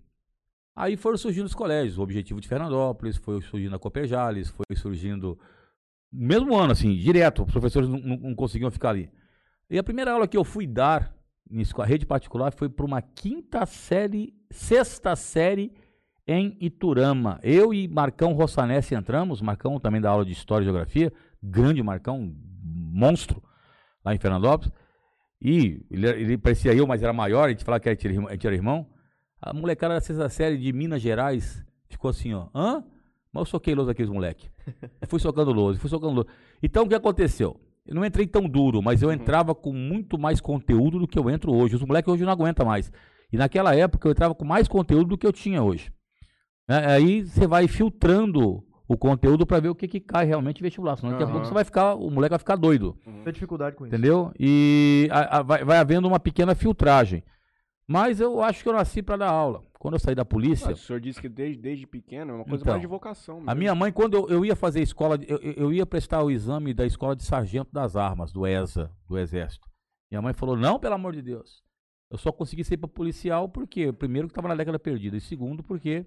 Aí 0.77 0.95
foram 0.95 1.17
surgindo 1.17 1.47
os 1.47 1.55
colégios, 1.55 1.97
o 1.97 2.03
objetivo 2.03 2.39
de 2.39 2.47
Fernandópolis, 2.47 3.17
foi 3.17 3.41
surgindo 3.41 3.75
a 3.75 3.79
Copejales, 3.79 4.49
foi 4.49 4.75
surgindo. 4.75 5.35
Mesmo 6.13 6.55
ano, 6.55 6.71
assim, 6.71 6.95
direto, 6.95 7.43
os 7.43 7.51
professores 7.51 7.89
não, 7.89 7.97
não, 7.97 8.17
não 8.17 8.35
conseguiam 8.35 8.69
ficar 8.69 8.89
ali. 8.89 9.09
E 9.71 9.79
a 9.79 9.83
primeira 9.83 10.11
aula 10.11 10.27
que 10.27 10.37
eu 10.37 10.43
fui 10.43 10.67
dar 10.67 11.17
em 11.49 11.63
rede 11.83 12.05
particular 12.05 12.53
foi 12.53 12.69
para 12.69 12.85
uma 12.85 13.01
quinta 13.01 13.65
série, 13.65 14.35
sexta 14.51 15.15
série 15.15 15.73
em 16.27 16.55
Iturama. 16.61 17.39
Eu 17.41 17.73
e 17.73 17.87
Marcão 17.87 18.33
Rossanese 18.33 18.93
entramos, 18.93 19.41
Marcão 19.41 19.79
também 19.79 19.99
dá 19.99 20.11
aula 20.11 20.23
de 20.23 20.31
História 20.31 20.63
e 20.63 20.65
Geografia, 20.65 21.11
grande 21.41 21.81
Marcão, 21.81 22.35
monstro, 22.63 23.41
lá 24.05 24.13
em 24.13 24.19
Fernandópolis. 24.19 24.71
E 25.41 25.83
ele, 25.89 26.07
ele 26.07 26.37
parecia 26.37 26.75
eu, 26.75 26.85
mas 26.85 27.01
era 27.01 27.11
maior, 27.11 27.45
a 27.45 27.49
gente 27.49 27.63
falava 27.63 27.81
que 27.81 27.89
a 27.89 27.93
gente 27.93 28.45
era 28.45 28.55
irmão. 28.55 28.87
A 29.41 29.53
molecada 29.53 29.93
da 29.93 30.01
sexta 30.01 30.27
série 30.29 30.57
de 30.57 30.73
Minas 30.73 31.01
Gerais 31.01 31.63
ficou 31.87 32.09
assim, 32.09 32.33
ó. 32.33 32.47
Hã? 32.53 32.83
Mas 33.31 33.41
eu 33.41 33.45
soquei 33.45 33.75
lousa 33.75 33.91
aqueles 33.91 34.09
moleque. 34.09 34.49
fui 35.07 35.19
socando 35.19 35.51
lousa, 35.51 35.79
fui 35.79 35.89
socando 35.89 36.13
lousa. 36.13 36.29
Então 36.61 36.83
o 36.83 36.89
que 36.89 36.95
aconteceu? 36.95 37.59
Eu 37.85 37.95
não 37.95 38.03
entrei 38.03 38.27
tão 38.27 38.49
duro, 38.49 38.81
mas 38.81 39.01
eu 39.01 39.09
uhum. 39.09 39.15
entrava 39.15 39.55
com 39.55 39.71
muito 39.71 40.17
mais 40.17 40.41
conteúdo 40.41 40.99
do 40.99 41.07
que 41.07 41.17
eu 41.17 41.29
entro 41.29 41.53
hoje. 41.53 41.75
Os 41.75 41.83
moleques 41.83 42.11
hoje 42.11 42.25
não 42.25 42.31
aguentam 42.31 42.65
mais. 42.65 42.91
E 43.31 43.37
naquela 43.37 43.75
época 43.75 44.07
eu 44.07 44.11
entrava 44.11 44.35
com 44.35 44.43
mais 44.43 44.67
conteúdo 44.67 45.09
do 45.09 45.17
que 45.17 45.25
eu 45.25 45.31
tinha 45.31 45.63
hoje. 45.63 45.91
É, 46.67 46.93
aí 46.93 47.23
você 47.23 47.47
vai 47.47 47.67
filtrando 47.67 48.63
o 48.87 48.97
conteúdo 48.97 49.45
para 49.45 49.59
ver 49.59 49.69
o 49.69 49.75
que, 49.75 49.87
que 49.87 49.99
cai 49.99 50.25
realmente 50.25 50.59
em 50.59 50.63
vestibular. 50.63 50.97
Senão 50.97 51.11
daqui 51.11 51.23
a 51.23 51.27
pouco 51.27 51.45
você 51.45 51.53
vai 51.53 51.63
ficar, 51.63 51.93
o 51.95 52.09
moleque 52.09 52.31
vai 52.31 52.39
ficar 52.39 52.55
doido. 52.55 52.97
Uhum. 53.05 53.23
Tem 53.23 53.33
dificuldade 53.33 53.75
com 53.75 53.85
isso. 53.85 53.93
Entendeu? 53.93 54.31
E 54.39 55.07
a, 55.11 55.39
a, 55.39 55.41
vai, 55.43 55.63
vai 55.63 55.77
havendo 55.77 56.07
uma 56.07 56.19
pequena 56.19 56.55
filtragem. 56.55 57.23
Mas 57.87 58.19
eu 58.19 58.41
acho 58.41 58.61
que 58.61 58.69
eu 58.69 58.73
nasci 58.73 59.01
para 59.01 59.17
dar 59.17 59.29
aula. 59.29 59.63
Quando 59.79 59.93
eu 59.93 59.99
saí 59.99 60.13
da 60.13 60.25
polícia. 60.25 60.71
O 60.71 60.75
senhor 60.75 60.99
disse 60.99 61.21
que 61.21 61.29
desde, 61.29 61.61
desde 61.61 61.87
pequeno 61.87 62.31
é 62.31 62.35
uma 62.35 62.43
coisa 62.43 62.61
então, 62.61 62.73
mais 62.73 62.81
de 62.81 62.87
vocação. 62.87 63.35
Mesmo. 63.37 63.49
A 63.49 63.55
minha 63.55 63.73
mãe, 63.73 63.91
quando 63.91 64.17
eu, 64.17 64.27
eu 64.27 64.45
ia 64.45 64.55
fazer 64.55 64.81
escola, 64.81 65.17
eu, 65.27 65.37
eu 65.37 65.71
ia 65.71 65.85
prestar 65.85 66.23
o 66.23 66.29
exame 66.29 66.73
da 66.73 66.85
escola 66.85 67.15
de 67.15 67.23
sargento 67.23 67.71
das 67.71 67.95
armas, 67.95 68.33
do 68.33 68.45
ESA, 68.45 68.91
do 69.07 69.17
Exército. 69.17 69.67
Minha 70.11 70.21
mãe 70.21 70.33
falou: 70.33 70.57
não, 70.57 70.79
pelo 70.79 70.95
amor 70.95 71.13
de 71.13 71.21
Deus. 71.21 71.63
Eu 72.09 72.17
só 72.17 72.31
consegui 72.31 72.63
ser 72.63 72.77
para 72.77 72.87
policial 72.87 73.49
porque, 73.49 73.91
primeiro, 73.91 74.27
que 74.27 74.31
estava 74.31 74.47
na 74.47 74.55
década 74.55 74.79
perdida, 74.79 75.17
e 75.17 75.21
segundo, 75.21 75.63
porque 75.63 76.05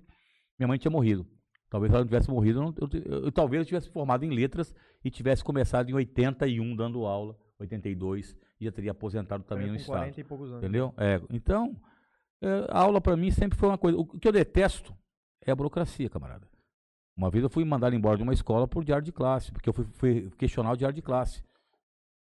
minha 0.58 0.68
mãe 0.68 0.78
tinha 0.78 0.90
morrido. 0.90 1.26
Talvez 1.68 1.92
ela 1.92 2.00
não 2.00 2.06
tivesse 2.06 2.28
morrido, 2.28 2.74
eu, 2.78 2.88
eu, 2.92 3.24
eu, 3.24 3.32
talvez 3.32 3.60
eu 3.60 3.66
tivesse 3.66 3.88
formado 3.90 4.24
em 4.24 4.30
letras 4.30 4.74
e 5.04 5.10
tivesse 5.10 5.44
começado 5.44 5.88
em 5.88 5.94
81 5.94 6.74
dando 6.74 7.06
aula, 7.06 7.38
82, 7.60 8.30
e 8.32 8.36
já 8.64 8.72
teria 8.72 8.90
aposentado 8.90 9.42
também 9.44 9.68
no 9.68 9.76
estado. 9.76 9.98
40 9.98 10.20
e 10.20 10.24
poucos 10.24 10.48
anos. 10.48 10.62
Entendeu? 10.62 10.94
É, 10.96 11.20
então, 11.30 11.76
é, 12.40 12.66
a 12.68 12.80
aula 12.80 13.00
para 13.00 13.16
mim 13.16 13.30
sempre 13.30 13.58
foi 13.58 13.68
uma 13.68 13.78
coisa. 13.78 13.98
O 13.98 14.06
que 14.06 14.26
eu 14.26 14.32
detesto 14.32 14.94
é 15.44 15.50
a 15.50 15.56
burocracia, 15.56 16.08
camarada. 16.08 16.48
Uma 17.16 17.30
vez 17.30 17.42
eu 17.42 17.50
fui 17.50 17.64
mandado 17.64 17.94
embora 17.94 18.16
de 18.16 18.22
uma 18.22 18.32
escola 18.32 18.66
por 18.66 18.84
diário 18.84 19.04
de 19.04 19.12
classe, 19.12 19.52
porque 19.52 19.68
eu 19.68 19.72
fui, 19.72 19.84
fui 19.92 20.30
questionar 20.38 20.72
o 20.72 20.76
diário 20.76 20.94
de 20.94 21.02
classe. 21.02 21.42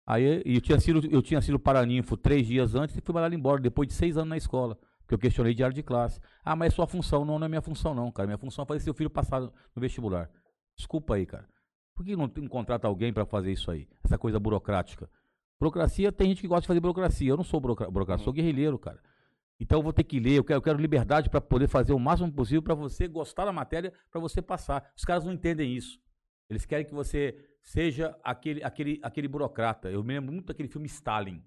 Aí 0.07 0.43
eu 0.45 0.61
tinha 0.61 0.81
sido, 0.81 1.07
eu 1.07 1.23
tinha 1.23 1.41
sido 1.41 1.59
paraninfo 1.59 2.17
três 2.17 2.47
dias 2.47 2.75
antes 2.75 2.97
e 2.97 3.01
fui 3.01 3.15
mandado 3.15 3.35
embora, 3.35 3.61
depois 3.61 3.87
de 3.87 3.95
seis 3.95 4.17
anos 4.17 4.31
na 4.31 4.37
escola. 4.37 4.77
Porque 5.01 5.15
eu 5.15 5.19
questionei 5.19 5.55
diário 5.55 5.75
de 5.75 5.83
classe. 5.83 6.21
Ah, 6.45 6.57
mas 6.57 6.73
é 6.73 6.77
sua 6.77 6.87
função. 6.87 7.25
Não, 7.25 7.39
não 7.39 7.47
é 7.47 7.49
minha 7.49 7.63
função, 7.63 7.95
não, 7.95 8.11
cara. 8.11 8.27
Minha 8.27 8.39
função 8.39 8.63
é 8.63 8.67
fazer 8.67 8.81
seu 8.81 8.95
filho 8.95 9.11
passar 9.11 9.41
no 9.41 9.53
vestibular. 9.77 10.31
Desculpa 10.77 11.15
aí, 11.15 11.27
cara. 11.27 11.49
Por 11.95 12.05
que 12.05 12.17
não, 12.17 12.31
não 12.35 12.49
contrata 12.49 12.89
alguém 12.89 13.13
para 13.13 13.27
fazer 13.27 13.53
isso 13.53 13.71
aí? 13.71 13.89
Essa 14.05 14.17
coisa 14.17 14.39
burocrática. 14.39 15.11
Burocracia, 15.61 16.11
tem 16.11 16.29
gente 16.29 16.41
que 16.41 16.49
gosta 16.49 16.63
de 16.63 16.67
fazer 16.69 16.81
burocracia. 16.81 17.29
Eu 17.29 17.37
não 17.37 17.45
sou 17.45 17.61
burocrata, 17.61 18.23
sou 18.23 18.33
guerrilheiro, 18.33 18.79
cara. 18.79 19.01
Então 19.61 19.79
eu 19.79 19.83
vou 19.83 19.93
ter 19.93 20.05
que 20.05 20.19
ler, 20.19 20.39
eu 20.39 20.45
quero, 20.45 20.57
eu 20.57 20.63
quero 20.63 20.79
liberdade 20.79 21.29
para 21.29 21.41
poder 21.41 21.69
fazer 21.69 21.93
o 21.93 21.99
máximo 21.99 22.33
possível 22.33 22.63
para 22.63 22.75
você 22.75 23.07
gostar 23.07 23.45
da 23.45 23.53
matéria, 23.53 23.93
para 24.11 24.19
você 24.19 24.41
passar. 24.41 24.91
Os 24.97 25.05
caras 25.05 25.23
não 25.23 25.33
entendem 25.33 25.77
isso. 25.77 26.01
Eles 26.49 26.65
querem 26.65 26.87
que 26.87 26.95
você 26.95 27.37
seja 27.63 28.19
aquele, 28.25 28.65
aquele, 28.65 28.99
aquele 29.03 29.29
burocrata. 29.29 29.91
Eu 29.91 30.03
me 30.03 30.15
lembro 30.15 30.33
muito 30.33 30.47
daquele 30.47 30.69
filme 30.69 30.87
Stalin. 30.87 31.45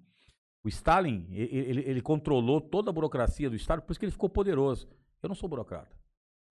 O 0.64 0.70
Stalin, 0.70 1.28
ele, 1.32 1.82
ele 1.82 2.02
controlou 2.02 2.62
toda 2.62 2.92
a 2.92 2.94
burocracia 2.94 3.50
do 3.50 3.56
Estado, 3.56 3.82
por 3.82 3.92
isso 3.92 4.00
que 4.00 4.06
ele 4.06 4.12
ficou 4.12 4.30
poderoso. 4.30 4.88
Eu 5.22 5.28
não 5.28 5.36
sou 5.36 5.50
burocrata. 5.50 5.98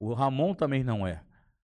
O 0.00 0.12
Ramon 0.12 0.54
também 0.54 0.82
não 0.82 1.06
é. 1.06 1.24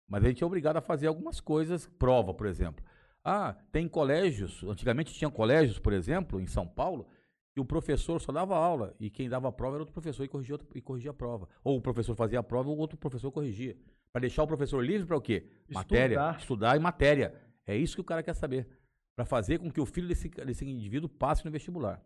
Mas 0.09 0.25
a 0.25 0.29
gente 0.29 0.43
é 0.43 0.47
obrigado 0.47 0.77
a 0.77 0.83
fazer 0.83 1.07
algumas 1.07 1.41
coisas, 1.41 1.87
prova, 1.87 2.35
por 2.35 2.47
exemplo. 2.47 2.85
Ah, 3.29 3.57
tem 3.73 3.89
colégios, 3.89 4.63
antigamente 4.63 5.13
tinha 5.13 5.29
colégios, 5.29 5.81
por 5.81 5.93
exemplo, 5.93 6.41
em 6.41 6.47
São 6.47 6.65
Paulo, 6.65 7.09
e 7.57 7.61
o 7.61 7.65
professor 7.65 8.21
só 8.21 8.31
dava 8.31 8.57
aula 8.57 8.95
e 9.01 9.11
quem 9.11 9.29
dava 9.29 9.49
a 9.49 9.53
prova 9.53 9.75
era 9.75 9.83
outro 9.83 9.93
professor 9.93 10.23
e 10.23 10.29
corrigia, 10.29 10.55
outro, 10.55 10.69
e 10.73 10.81
corrigia 10.81 11.11
a 11.11 11.15
prova. 11.15 11.49
Ou 11.65 11.77
o 11.77 11.81
professor 11.81 12.15
fazia 12.15 12.39
a 12.39 12.43
prova 12.43 12.69
ou 12.69 12.77
outro 12.77 12.97
professor 12.97 13.33
corrigia. 13.33 13.77
Para 14.13 14.21
deixar 14.21 14.45
o 14.45 14.47
professor 14.47 14.81
livre 14.81 15.09
para 15.09 15.17
o 15.17 15.21
quê? 15.21 15.45
Estudar. 15.63 15.81
Matéria, 15.81 16.37
estudar 16.39 16.77
e 16.77 16.79
matéria. 16.79 17.35
É 17.67 17.77
isso 17.77 17.97
que 17.97 18.01
o 18.01 18.05
cara 18.05 18.23
quer 18.23 18.35
saber. 18.35 18.69
Para 19.17 19.25
fazer 19.25 19.59
com 19.59 19.73
que 19.73 19.81
o 19.81 19.87
filho 19.87 20.07
desse, 20.07 20.29
desse 20.29 20.65
indivíduo 20.65 21.09
passe 21.09 21.45
no 21.45 21.51
vestibular. 21.51 22.01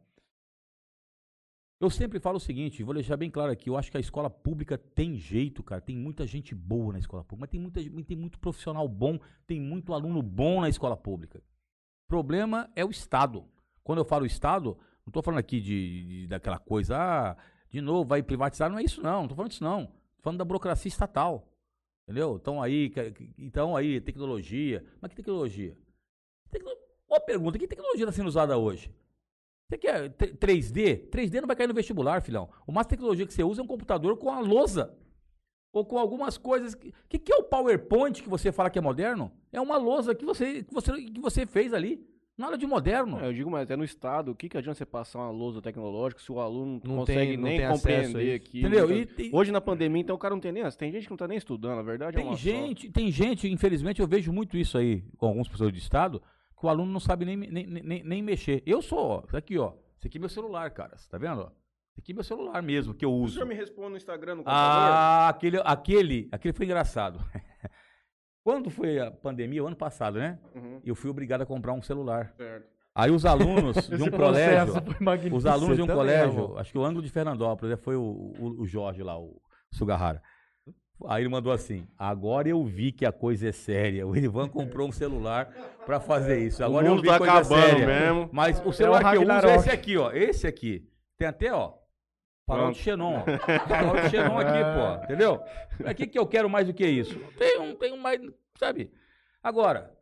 Eu 1.80 1.88
sempre 1.88 2.20
falo 2.20 2.36
o 2.36 2.40
seguinte, 2.40 2.82
vou 2.82 2.92
deixar 2.92 3.16
bem 3.16 3.30
claro 3.30 3.50
aqui, 3.50 3.70
eu 3.70 3.76
acho 3.76 3.90
que 3.90 3.96
a 3.96 4.00
escola 4.00 4.28
pública 4.28 4.76
tem 4.76 5.16
jeito, 5.16 5.62
cara, 5.62 5.80
tem 5.80 5.96
muita 5.96 6.26
gente 6.26 6.54
boa 6.54 6.92
na 6.92 6.98
escola 6.98 7.24
pública, 7.24 7.40
mas 7.40 7.50
tem, 7.50 7.58
muita, 7.58 8.04
tem 8.04 8.16
muito 8.18 8.38
profissional 8.38 8.86
bom, 8.86 9.18
tem 9.46 9.58
muito 9.58 9.94
aluno 9.94 10.20
bom 10.20 10.60
na 10.60 10.68
escola 10.68 10.94
pública. 10.94 11.42
O 12.04 12.08
problema 12.08 12.70
é 12.76 12.84
o 12.84 12.90
Estado. 12.90 13.46
Quando 13.82 13.98
eu 13.98 14.04
falo 14.04 14.26
Estado, 14.26 14.76
não 15.06 15.10
estou 15.10 15.22
falando 15.22 15.40
aqui 15.40 15.58
de, 15.58 16.04
de, 16.04 16.26
daquela 16.26 16.58
coisa, 16.58 16.98
ah, 16.98 17.36
de 17.70 17.80
novo, 17.80 18.04
vai 18.04 18.22
privatizar. 18.22 18.68
Não 18.68 18.78
é 18.78 18.82
isso, 18.82 19.00
não. 19.00 19.18
Não 19.18 19.22
estou 19.22 19.36
falando 19.36 19.50
disso, 19.50 19.64
não. 19.64 19.82
Estou 19.82 20.22
falando 20.22 20.38
da 20.38 20.44
burocracia 20.44 20.88
estatal. 20.88 21.48
Entendeu? 22.04 22.36
Então 22.40 22.60
aí, 22.60 22.92
então 23.38 23.74
aí, 23.74 24.00
tecnologia. 24.00 24.84
Mas 25.00 25.10
que 25.10 25.16
tecnologia? 25.16 25.76
Tecno... 26.50 26.70
Uma 27.08 27.20
pergunta, 27.20 27.58
que 27.58 27.66
tecnologia 27.66 28.04
está 28.04 28.12
sendo 28.12 28.28
usada 28.28 28.58
hoje? 28.58 28.92
Você 29.70 29.78
quer 29.78 30.10
3D? 30.10 31.08
3D 31.10 31.40
não 31.40 31.46
vai 31.46 31.54
cair 31.54 31.68
no 31.68 31.74
vestibular, 31.74 32.20
filhão. 32.20 32.48
O 32.66 32.72
máximo 32.72 32.90
tecnologia 32.90 33.24
que 33.24 33.32
você 33.32 33.44
usa 33.44 33.60
é 33.60 33.64
um 33.64 33.68
computador 33.68 34.16
com 34.16 34.28
a 34.28 34.40
lousa. 34.40 34.92
Ou 35.72 35.84
com 35.84 35.96
algumas 35.96 36.36
coisas. 36.36 36.74
O 36.74 36.78
que, 37.08 37.20
que, 37.20 37.32
é 37.32 37.36
o 37.36 37.44
PowerPoint 37.44 38.20
que 38.20 38.28
você 38.28 38.50
fala 38.50 38.68
que 38.68 38.80
é 38.80 38.82
moderno? 38.82 39.30
É 39.52 39.60
uma 39.60 39.76
lousa 39.76 40.12
que 40.12 40.24
você, 40.24 40.64
que 40.64 40.74
você, 40.74 40.92
que 41.04 41.20
você 41.20 41.46
fez 41.46 41.72
ali. 41.72 42.04
Nada 42.36 42.58
de 42.58 42.66
moderno. 42.66 43.20
É, 43.20 43.28
eu 43.28 43.32
digo, 43.32 43.50
mas 43.50 43.62
até 43.62 43.76
no 43.76 43.84
Estado, 43.84 44.32
o 44.32 44.34
que, 44.34 44.48
que 44.48 44.56
adianta 44.56 44.78
você 44.78 44.86
passar 44.86 45.20
uma 45.20 45.30
lousa 45.30 45.62
tecnológica 45.62 46.20
se 46.20 46.32
o 46.32 46.40
aluno 46.40 46.80
não 46.82 46.96
consegue 46.96 47.32
tem, 47.32 47.36
não 47.36 47.44
nem 47.44 47.68
compreender 47.68 48.34
aqui? 48.34 48.60
Entendeu? 48.60 48.90
E, 48.90 49.08
e, 49.18 49.30
Hoje 49.32 49.52
na 49.52 49.60
pandemia, 49.60 50.00
então 50.00 50.16
o 50.16 50.18
cara 50.18 50.34
não 50.34 50.40
tem 50.40 50.50
nem. 50.50 50.68
Tem 50.70 50.90
gente 50.90 51.04
que 51.04 51.10
não 51.10 51.16
está 51.16 51.28
nem 51.28 51.36
estudando, 51.36 51.78
a 51.78 51.82
verdade 51.82 52.16
tem 52.16 52.24
é 52.24 52.28
uma 52.28 52.36
gente, 52.36 52.86
só. 52.86 52.92
Tem 52.92 53.12
gente, 53.12 53.46
infelizmente, 53.48 54.00
eu 54.00 54.08
vejo 54.08 54.32
muito 54.32 54.56
isso 54.56 54.78
aí 54.78 55.04
com 55.18 55.26
alguns 55.26 55.46
professores 55.46 55.74
de 55.74 55.80
Estado, 55.80 56.20
que 56.60 56.66
o 56.66 56.68
aluno 56.68 56.92
não 56.92 57.00
sabe 57.00 57.24
nem, 57.24 57.38
nem, 57.38 57.66
nem, 57.66 58.04
nem 58.04 58.22
mexer. 58.22 58.62
Eu 58.66 58.82
sou, 58.82 58.98
ó, 58.98 59.20
tá 59.22 59.38
aqui, 59.38 59.58
ó. 59.58 59.72
Esse 59.98 60.08
aqui 60.08 60.18
é 60.18 60.20
meu 60.20 60.28
celular, 60.28 60.70
cara. 60.70 60.94
Tá 61.08 61.16
vendo? 61.16 61.50
Esse 61.92 62.00
aqui 62.00 62.12
é 62.12 62.14
meu 62.14 62.22
celular 62.22 62.62
mesmo, 62.62 62.92
que 62.92 63.02
eu 63.02 63.10
uso. 63.10 63.32
O 63.32 63.34
senhor 63.34 63.46
me 63.46 63.54
responde 63.54 63.90
no 63.92 63.96
Instagram, 63.96 64.36
no 64.36 64.44
computador? 64.44 64.92
Ah, 64.92 65.28
aquele, 65.30 65.58
aquele, 65.64 66.28
aquele 66.30 66.52
foi 66.52 66.66
engraçado. 66.66 67.18
Quando 68.44 68.68
foi 68.68 69.00
a 69.00 69.10
pandemia, 69.10 69.64
o 69.64 69.66
ano 69.66 69.76
passado, 69.76 70.18
né? 70.18 70.38
Uhum. 70.54 70.82
Eu 70.84 70.94
fui 70.94 71.10
obrigado 71.10 71.40
a 71.40 71.46
comprar 71.46 71.72
um 71.72 71.80
celular. 71.80 72.34
Certo. 72.36 72.68
Aí 72.94 73.10
os 73.10 73.24
alunos 73.24 73.76
de 73.88 74.02
um 74.02 74.10
colégio, 74.10 74.74
os 75.34 75.46
alunos 75.46 75.76
de 75.76 75.82
um 75.82 75.86
colégio, 75.86 76.58
acho 76.58 76.72
que 76.72 76.78
o 76.78 76.84
ângulo 76.84 77.02
de 77.02 77.10
Fernandópolis, 77.10 77.70
né, 77.70 77.76
foi 77.76 77.96
o, 77.96 78.02
o, 78.02 78.60
o 78.60 78.66
Jorge 78.66 79.02
lá, 79.02 79.18
o 79.18 79.40
Sugarrara. 79.72 80.22
Aí 81.06 81.22
ele 81.22 81.28
mandou 81.28 81.52
assim: 81.52 81.86
agora 81.98 82.48
eu 82.48 82.64
vi 82.64 82.92
que 82.92 83.06
a 83.06 83.12
coisa 83.12 83.48
é 83.48 83.52
séria. 83.52 84.06
O 84.06 84.16
Ivan 84.16 84.48
comprou 84.50 84.88
um 84.88 84.92
celular 84.92 85.46
para 85.86 86.00
fazer 86.00 86.38
isso. 86.38 86.62
Agora 86.62 86.86
eu 86.86 86.96
vi 86.96 87.08
tá 87.08 87.18
coisa 87.18 87.44
séria. 87.44 87.86
Mesmo. 87.86 88.30
Mas 88.32 88.62
o 88.64 88.72
celular 88.72 89.02
é 89.02 89.06
o 89.06 89.10
que 89.10 89.30
eu 89.30 89.36
uso 89.36 89.46
é 89.46 89.56
esse 89.56 89.70
aqui, 89.70 89.96
ó. 89.96 90.12
Esse 90.12 90.46
aqui. 90.46 90.88
Tem 91.16 91.28
até, 91.28 91.52
ó. 91.52 91.74
Farol 92.46 92.72
de 92.72 92.78
Xenon. 92.78 93.22
Farol 93.68 94.00
de 94.00 94.10
Xenon 94.10 94.38
aqui, 94.38 94.58
pô. 94.74 95.04
Entendeu? 95.04 95.40
O 95.80 95.94
que, 95.94 96.06
que 96.06 96.18
eu 96.18 96.26
quero 96.26 96.50
mais 96.50 96.66
do 96.66 96.74
que 96.74 96.86
isso? 96.86 97.18
Tem 97.38 97.60
um, 97.60 97.74
tem 97.74 97.92
um 97.92 97.96
mais. 97.96 98.20
Sabe? 98.58 98.90
Agora, 99.42 99.94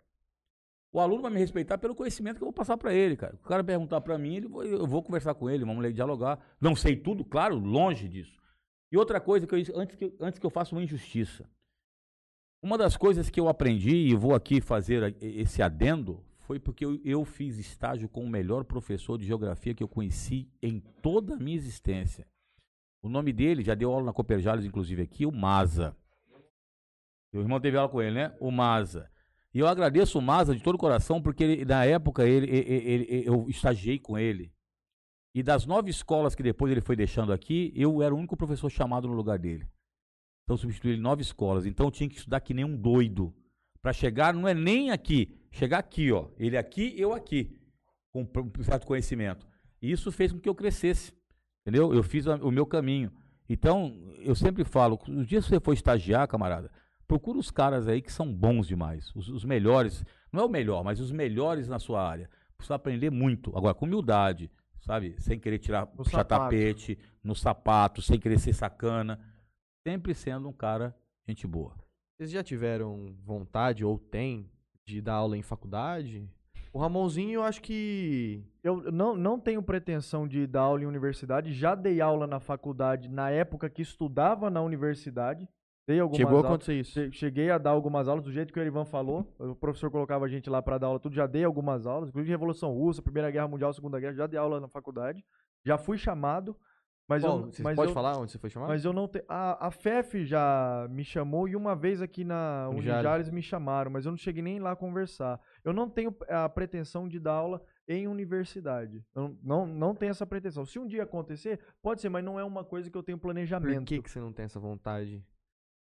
o 0.91 0.99
aluno 0.99 1.23
vai 1.23 1.31
me 1.31 1.39
respeitar 1.39 1.77
pelo 1.79 1.95
conhecimento 1.95 2.39
que 2.39 2.43
eu 2.43 2.47
vou 2.47 2.53
passar 2.53 2.77
para 2.77 2.95
ele, 2.95 3.17
cara. 3.17 3.35
O 3.35 3.49
cara 3.49 3.63
perguntar 3.63 4.01
para 4.01 4.17
mim, 4.17 4.37
ele, 4.37 4.47
eu 4.47 4.87
vou 4.87 5.03
conversar 5.03 5.35
com 5.35 5.51
ele, 5.51 5.65
vamos 5.65 5.95
dialogar. 5.95 6.39
Não 6.61 6.75
sei 6.75 6.97
tudo, 6.97 7.25
claro, 7.25 7.57
longe 7.57 8.09
disso. 8.09 8.38
E 8.91 8.97
outra 8.97 9.21
coisa 9.21 9.47
que 9.47 9.55
eu 9.55 9.79
antes 9.79 9.97
que, 9.97 10.15
antes 10.21 10.39
que 10.39 10.47
eu 10.47 10.51
faça 10.51 10.75
uma 10.75 10.83
injustiça. 10.83 11.49
Uma 12.63 12.77
das 12.77 12.97
coisas 12.97 13.31
que 13.31 13.39
eu 13.39 13.49
aprendi 13.49 13.95
e 13.95 14.15
vou 14.15 14.35
aqui 14.35 14.61
fazer 14.61 15.17
esse 15.21 15.63
adendo 15.63 16.25
foi 16.41 16.59
porque 16.59 16.85
eu, 16.85 16.99
eu, 17.05 17.25
fiz 17.25 17.59
estágio 17.59 18.09
com 18.09 18.25
o 18.25 18.29
melhor 18.29 18.65
professor 18.65 19.19
de 19.19 19.27
geografia 19.27 19.75
que 19.75 19.83
eu 19.83 19.89
conheci 19.89 20.51
em 20.63 20.81
toda 20.81 21.35
a 21.35 21.37
minha 21.37 21.57
existência. 21.57 22.27
O 23.03 23.09
nome 23.09 23.33
dele, 23.33 23.63
já 23.63 23.75
deu 23.75 23.93
aula 23.93 24.07
na 24.07 24.13
Cooperjales, 24.13 24.65
inclusive 24.65 25.03
aqui, 25.03 25.25
o 25.25 25.31
Maza. 25.31 25.95
Meu 27.33 27.43
irmão 27.43 27.61
teve 27.61 27.77
aula 27.77 27.89
com 27.89 28.03
ele, 28.03 28.15
né? 28.15 28.35
O 28.41 28.51
Maza. 28.51 29.11
E 29.53 29.59
eu 29.59 29.69
agradeço 29.69 30.19
o 30.19 30.23
Maza 30.23 30.55
de 30.55 30.63
todo 30.63 30.75
o 30.75 30.79
coração, 30.79 31.23
porque 31.23 31.45
ele, 31.45 31.65
na 31.65 31.85
época 31.85 32.27
ele, 32.27 32.51
ele, 32.51 33.05
ele, 33.05 33.29
eu 33.29 33.47
estagiei 33.49 33.99
com 33.99 34.19
ele. 34.19 34.53
E 35.35 35.43
das 35.43 35.67
nove 35.67 35.91
escolas 35.91 36.35
que 36.35 36.43
depois 36.43 36.73
ele 36.73 36.81
foi 36.81 36.97
deixando 36.97 37.33
aqui, 37.33 37.73
eu 37.77 38.03
era 38.03 38.15
o 38.15 38.19
único 38.19 38.37
professor 38.37 38.71
chamado 38.71 39.07
no 39.07 39.15
lugar 39.15 39.39
dele. 39.39 39.67
Então 40.45 40.57
substituí 40.57 40.93
ele 40.93 41.03
nove 41.03 41.23
escolas. 41.23 41.67
Então 41.67 41.87
eu 41.87 41.91
tinha 41.91 42.09
que 42.09 42.17
estudar 42.17 42.41
que 42.41 42.55
nem 42.55 42.65
um 42.65 42.77
doido. 42.77 43.35
Para 43.83 43.93
chegar, 43.93 44.33
não 44.35 44.49
é 44.49 44.55
nem 44.55 44.91
aqui, 44.91 45.39
chegar 45.51 45.79
aqui, 45.79 46.11
ó. 46.11 46.29
Ele 46.39 46.57
aqui, 46.57 46.95
eu 46.97 47.13
aqui. 47.13 47.57
Com 48.11 48.23
um 48.23 48.63
certo 48.63 48.87
conhecimento. 48.87 49.47
E 49.81 49.93
isso 49.93 50.11
fez 50.11 50.33
com 50.33 50.41
que 50.41 50.49
eu 50.49 50.55
crescesse. 50.55 51.13
Entendeu? 51.61 51.93
Eu 51.95 52.03
fiz 52.03 52.27
o 52.27 52.51
meu 52.51 52.65
caminho. 52.67 53.13
Então, 53.49 53.95
eu 54.19 54.35
sempre 54.35 54.65
falo, 54.65 54.99
os 55.09 55.27
dias 55.27 55.45
que 55.45 55.51
você 55.51 55.61
for 55.61 55.73
estagiar, 55.73 56.27
camarada, 56.27 56.71
procura 57.07 57.39
os 57.39 57.51
caras 57.51 57.87
aí 57.87 58.03
que 58.03 58.13
são 58.13 58.33
bons 58.33 58.67
demais. 58.67 59.15
Os, 59.15 59.29
os 59.29 59.45
melhores. 59.45 60.05
Não 60.33 60.43
é 60.43 60.45
o 60.47 60.51
melhor, 60.51 60.83
mas 60.83 60.99
os 60.99 61.13
melhores 61.13 61.69
na 61.69 61.79
sua 61.79 62.03
área. 62.03 62.29
Precisa 62.57 62.75
aprender 62.75 63.11
muito. 63.11 63.57
Agora, 63.57 63.75
com 63.75 63.87
humildade, 63.87 64.51
sabe? 64.89 65.15
Sem 65.19 65.39
querer 65.39 65.59
tirar, 65.59 65.83
No 65.83 65.89
puxar 65.99 66.19
sapato. 66.19 66.45
tapete, 66.45 66.99
no 67.23 67.35
sapato, 67.35 68.01
sem 68.01 68.19
querer 68.19 68.39
ser 68.39 68.55
sacana. 68.55 69.21
Sempre 69.87 70.15
sendo 70.15 70.49
um 70.49 70.53
cara 70.53 70.97
gente 71.29 71.47
boa. 71.47 71.75
Vocês 72.17 72.31
já 72.31 72.43
tiveram 72.43 73.15
vontade 73.23 73.85
ou 73.85 73.99
tem 73.99 74.51
de 74.87 75.03
dar 75.03 75.15
aula 75.15 75.37
em 75.37 75.43
faculdade? 75.43 76.27
O 76.73 76.79
Ramonzinho, 76.79 77.35
eu 77.35 77.43
acho 77.45 77.61
que. 77.61 78.43
Eu 78.63 78.91
não, 78.91 79.15
não 79.15 79.39
tenho 79.39 79.63
pretensão 79.63 80.27
de 80.27 80.47
dar 80.47 80.63
aula 80.63 80.83
em 80.83 80.87
universidade. 80.87 81.53
Já 81.53 81.75
dei 81.75 82.01
aula 82.01 82.27
na 82.27 82.41
faculdade 82.41 83.09
na 83.11 83.31
época 83.31 83.69
que 83.69 83.83
estudava 83.83 84.49
na 84.49 84.63
universidade. 84.63 85.47
Dei 85.89 85.99
algumas 86.01 86.19
Chegou 86.19 86.35
a 86.35 86.37
aulas. 86.37 86.51
acontecer 86.53 86.75
isso. 86.75 86.93
Che- 86.93 87.11
Cheguei 87.13 87.51
a 87.51 87.57
dar 87.57 87.71
algumas 87.71 88.07
aulas 88.09 88.23
do 88.23 88.31
jeito 88.31 88.53
que 88.53 88.61
o 88.61 88.63
Erivan 88.63 88.85
falou. 88.85 89.27
O 89.39 89.55
professor 89.55 89.91
colocava 89.91 90.27
a 90.27 90.29
gente 90.29 90.51
lá 90.51 90.61
para 90.61 90.77
dar 90.77 90.89
aula, 90.89 91.01
tudo. 91.01 91.15
Já 91.15 91.27
dei 91.27 91.43
algumas 91.45 91.87
aulas, 91.87 92.11
inclusive 92.11 92.31
Revolução 92.31 92.71
Russa, 92.75 93.01
Primeira 93.01 93.31
Guerra 93.31 93.49
Mundial, 93.49 93.73
Segunda 93.73 93.99
Guerra. 93.99 94.13
Já 94.13 94.27
dei 94.27 94.39
aula 94.39 94.61
na 94.61 94.69
faculdade. 94.69 95.25
Já 95.65 95.79
fui 95.79 95.97
chamado, 95.97 96.55
mas 97.09 97.23
Qual? 97.25 97.41
eu, 97.41 97.47
Você 97.51 97.63
mas 97.63 97.75
pode 97.75 97.91
eu, 97.91 97.95
falar 97.95 98.19
onde 98.19 98.31
você 98.31 98.39
foi 98.39 98.51
chamado? 98.51 98.69
mas 98.69 98.85
eu 98.85 98.93
não 98.93 99.09
tenho. 99.09 99.25
A, 99.27 99.69
a 99.69 99.71
FEF 99.71 100.27
já 100.27 100.87
me 100.91 101.03
chamou 101.03 101.49
e 101.49 101.57
uma 101.57 101.75
vez 101.75 102.03
aqui 102.03 102.23
na 102.23 102.69
Unijales. 102.69 103.31
Me 103.31 103.41
chamaram, 103.41 103.91
mas 103.91 104.05
eu 104.05 104.13
não 104.13 104.19
cheguei 104.19 104.43
nem 104.43 104.59
lá 104.61 104.73
a 104.73 104.77
conversar. 104.77 105.41
Eu 105.65 105.73
não 105.73 105.89
tenho 105.89 106.15
a 106.29 106.49
pretensão 106.51 107.09
de 107.09 107.19
dar 107.19 107.33
aula 107.33 107.63
em 107.89 108.07
universidade. 108.07 109.03
Eu 109.17 109.35
não, 109.43 109.67
não, 109.67 109.95
tenho 109.95 110.11
essa 110.11 110.27
pretensão. 110.27 110.67
Se 110.67 110.79
um 110.79 110.87
dia 110.87 111.05
acontecer, 111.05 111.59
pode 111.83 112.03
ser, 112.03 112.11
mas 112.11 112.23
não 112.23 112.39
é 112.39 112.45
uma 112.45 112.63
coisa 112.63 112.91
que 112.91 112.97
eu 112.99 113.03
tenho 113.03 113.17
Por 113.17 113.23
planejamento. 113.29 113.87
que, 113.87 114.03
que 114.03 114.11
você 114.11 114.21
não 114.21 114.35
tem 114.35 114.45
essa 114.45 114.61
vontade? 114.61 115.25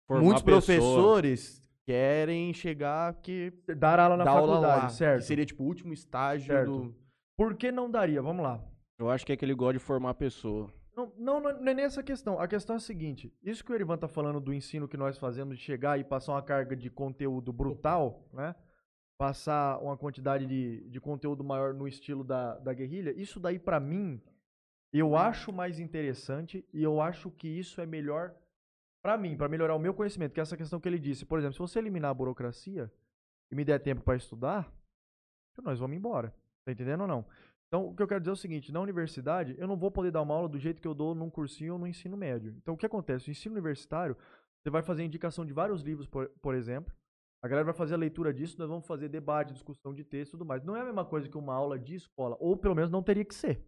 Formar 0.07 0.23
Muitos 0.23 0.43
pessoa. 0.43 0.61
professores 0.61 1.63
querem 1.85 2.53
chegar 2.53 3.13
que 3.21 3.51
Dar 3.77 3.99
aula 3.99 4.17
na 4.17 4.23
dar 4.23 4.31
aula 4.31 4.47
faculdade, 4.55 4.81
lá, 4.83 4.89
certo? 4.89 5.19
que 5.21 5.25
seria 5.27 5.45
tipo 5.45 5.63
o 5.63 5.67
último 5.67 5.93
estágio 5.93 6.47
Certo. 6.47 6.71
do. 6.71 6.95
Por 7.37 7.55
que 7.55 7.71
não 7.71 7.89
daria? 7.89 8.21
Vamos 8.21 8.43
lá. 8.43 8.63
Eu 8.99 9.09
acho 9.09 9.25
que 9.25 9.31
é 9.33 9.37
que 9.37 9.43
ele 9.43 9.53
gosta 9.55 9.73
de 9.73 9.79
formar 9.79 10.13
pessoa. 10.13 10.69
Não, 10.95 11.11
não, 11.17 11.39
não 11.41 11.67
é 11.67 11.73
nem 11.73 11.83
essa 11.85 12.03
questão. 12.03 12.39
A 12.39 12.47
questão 12.47 12.75
é 12.75 12.77
a 12.77 12.79
seguinte: 12.79 13.33
isso 13.41 13.63
que 13.65 13.71
o 13.71 13.75
Erivan 13.75 13.97
tá 13.97 14.07
falando 14.07 14.39
do 14.39 14.53
ensino 14.53 14.87
que 14.87 14.95
nós 14.95 15.17
fazemos 15.17 15.57
de 15.57 15.63
chegar 15.63 15.99
e 15.99 16.03
passar 16.03 16.33
uma 16.33 16.41
carga 16.43 16.75
de 16.75 16.89
conteúdo 16.89 17.51
brutal, 17.51 18.27
né? 18.31 18.53
Passar 19.17 19.79
uma 19.79 19.97
quantidade 19.97 20.45
de, 20.45 20.87
de 20.89 20.99
conteúdo 21.01 21.43
maior 21.43 21.73
no 21.73 21.87
estilo 21.87 22.23
da, 22.23 22.57
da 22.59 22.73
guerrilha, 22.73 23.13
isso 23.15 23.39
daí 23.39 23.57
pra 23.57 23.79
mim, 23.79 24.21
eu 24.91 25.15
acho 25.15 25.51
mais 25.51 25.79
interessante 25.79 26.65
e 26.73 26.83
eu 26.83 26.99
acho 27.01 27.31
que 27.31 27.47
isso 27.47 27.79
é 27.79 27.85
melhor 27.85 28.35
pra 29.03 29.17
mim, 29.17 29.35
pra 29.35 29.49
melhorar 29.49 29.75
o 29.75 29.79
meu 29.79 29.93
conhecimento, 29.93 30.33
que 30.33 30.39
é 30.39 30.43
essa 30.43 30.57
questão 30.57 30.79
que 30.79 30.87
ele 30.87 30.97
disse. 30.97 31.25
Por 31.25 31.37
exemplo, 31.37 31.53
se 31.53 31.59
você 31.59 31.77
eliminar 31.77 32.09
a 32.09 32.13
burocracia 32.13 32.91
e 33.51 33.55
me 33.55 33.65
der 33.65 33.79
tempo 33.79 34.01
pra 34.01 34.15
estudar, 34.15 34.71
nós 35.61 35.77
vamos 35.77 35.97
embora. 35.97 36.33
Tá 36.65 36.71
entendendo 36.71 37.01
ou 37.01 37.07
não? 37.07 37.25
Então, 37.67 37.87
o 37.87 37.95
que 37.95 38.01
eu 38.01 38.07
quero 38.07 38.21
dizer 38.21 38.29
é 38.29 38.33
o 38.33 38.37
seguinte: 38.37 38.71
na 38.71 38.79
universidade, 38.79 39.55
eu 39.59 39.67
não 39.67 39.75
vou 39.75 39.91
poder 39.91 40.11
dar 40.11 40.21
uma 40.21 40.33
aula 40.33 40.47
do 40.47 40.57
jeito 40.57 40.81
que 40.81 40.87
eu 40.87 40.93
dou 40.93 41.13
num 41.13 41.29
cursinho 41.29 41.73
ou 41.73 41.79
no 41.79 41.85
ensino 41.85 42.15
médio. 42.15 42.55
Então, 42.57 42.75
o 42.75 42.77
que 42.77 42.85
acontece? 42.85 43.29
O 43.29 43.31
ensino 43.31 43.53
universitário, 43.53 44.15
você 44.61 44.69
vai 44.69 44.81
fazer 44.81 45.03
indicação 45.03 45.45
de 45.45 45.51
vários 45.51 45.81
livros, 45.81 46.07
por, 46.07 46.29
por 46.41 46.55
exemplo. 46.55 46.93
A 47.43 47.47
galera 47.47 47.65
vai 47.65 47.73
fazer 47.73 47.95
a 47.95 47.97
leitura 47.97 48.33
disso, 48.33 48.55
nós 48.57 48.69
vamos 48.69 48.87
fazer 48.87 49.09
debate, 49.09 49.51
discussão 49.51 49.93
de 49.93 50.05
texto 50.05 50.29
e 50.29 50.31
tudo 50.31 50.45
mais. 50.45 50.63
Não 50.63 50.77
é 50.77 50.81
a 50.81 50.85
mesma 50.85 51.03
coisa 51.03 51.27
que 51.27 51.37
uma 51.37 51.53
aula 51.53 51.77
de 51.77 51.95
escola, 51.95 52.37
ou 52.39 52.55
pelo 52.55 52.73
menos 52.73 52.89
não 52.89 53.03
teria 53.03 53.25
que 53.25 53.35
ser. 53.35 53.67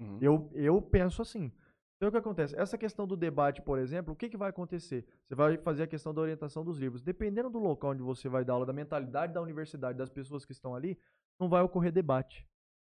Uhum. 0.00 0.18
Eu, 0.20 0.50
eu 0.54 0.80
penso 0.80 1.20
assim. 1.22 1.50
Então, 1.96 2.08
o 2.08 2.12
que 2.12 2.18
acontece? 2.18 2.54
Essa 2.58 2.76
questão 2.76 3.06
do 3.06 3.16
debate, 3.16 3.62
por 3.62 3.78
exemplo, 3.78 4.12
o 4.12 4.16
que, 4.16 4.28
que 4.28 4.36
vai 4.36 4.50
acontecer? 4.50 5.06
Você 5.26 5.34
vai 5.34 5.56
fazer 5.56 5.84
a 5.84 5.86
questão 5.86 6.12
da 6.12 6.20
orientação 6.20 6.62
dos 6.62 6.78
livros. 6.78 7.02
Dependendo 7.02 7.48
do 7.48 7.58
local 7.58 7.92
onde 7.92 8.02
você 8.02 8.28
vai 8.28 8.44
dar 8.44 8.52
aula, 8.52 8.66
da 8.66 8.72
mentalidade 8.72 9.32
da 9.32 9.40
universidade, 9.40 9.96
das 9.96 10.10
pessoas 10.10 10.44
que 10.44 10.52
estão 10.52 10.74
ali, 10.74 10.98
não 11.40 11.48
vai 11.48 11.62
ocorrer 11.62 11.90
debate. 11.90 12.46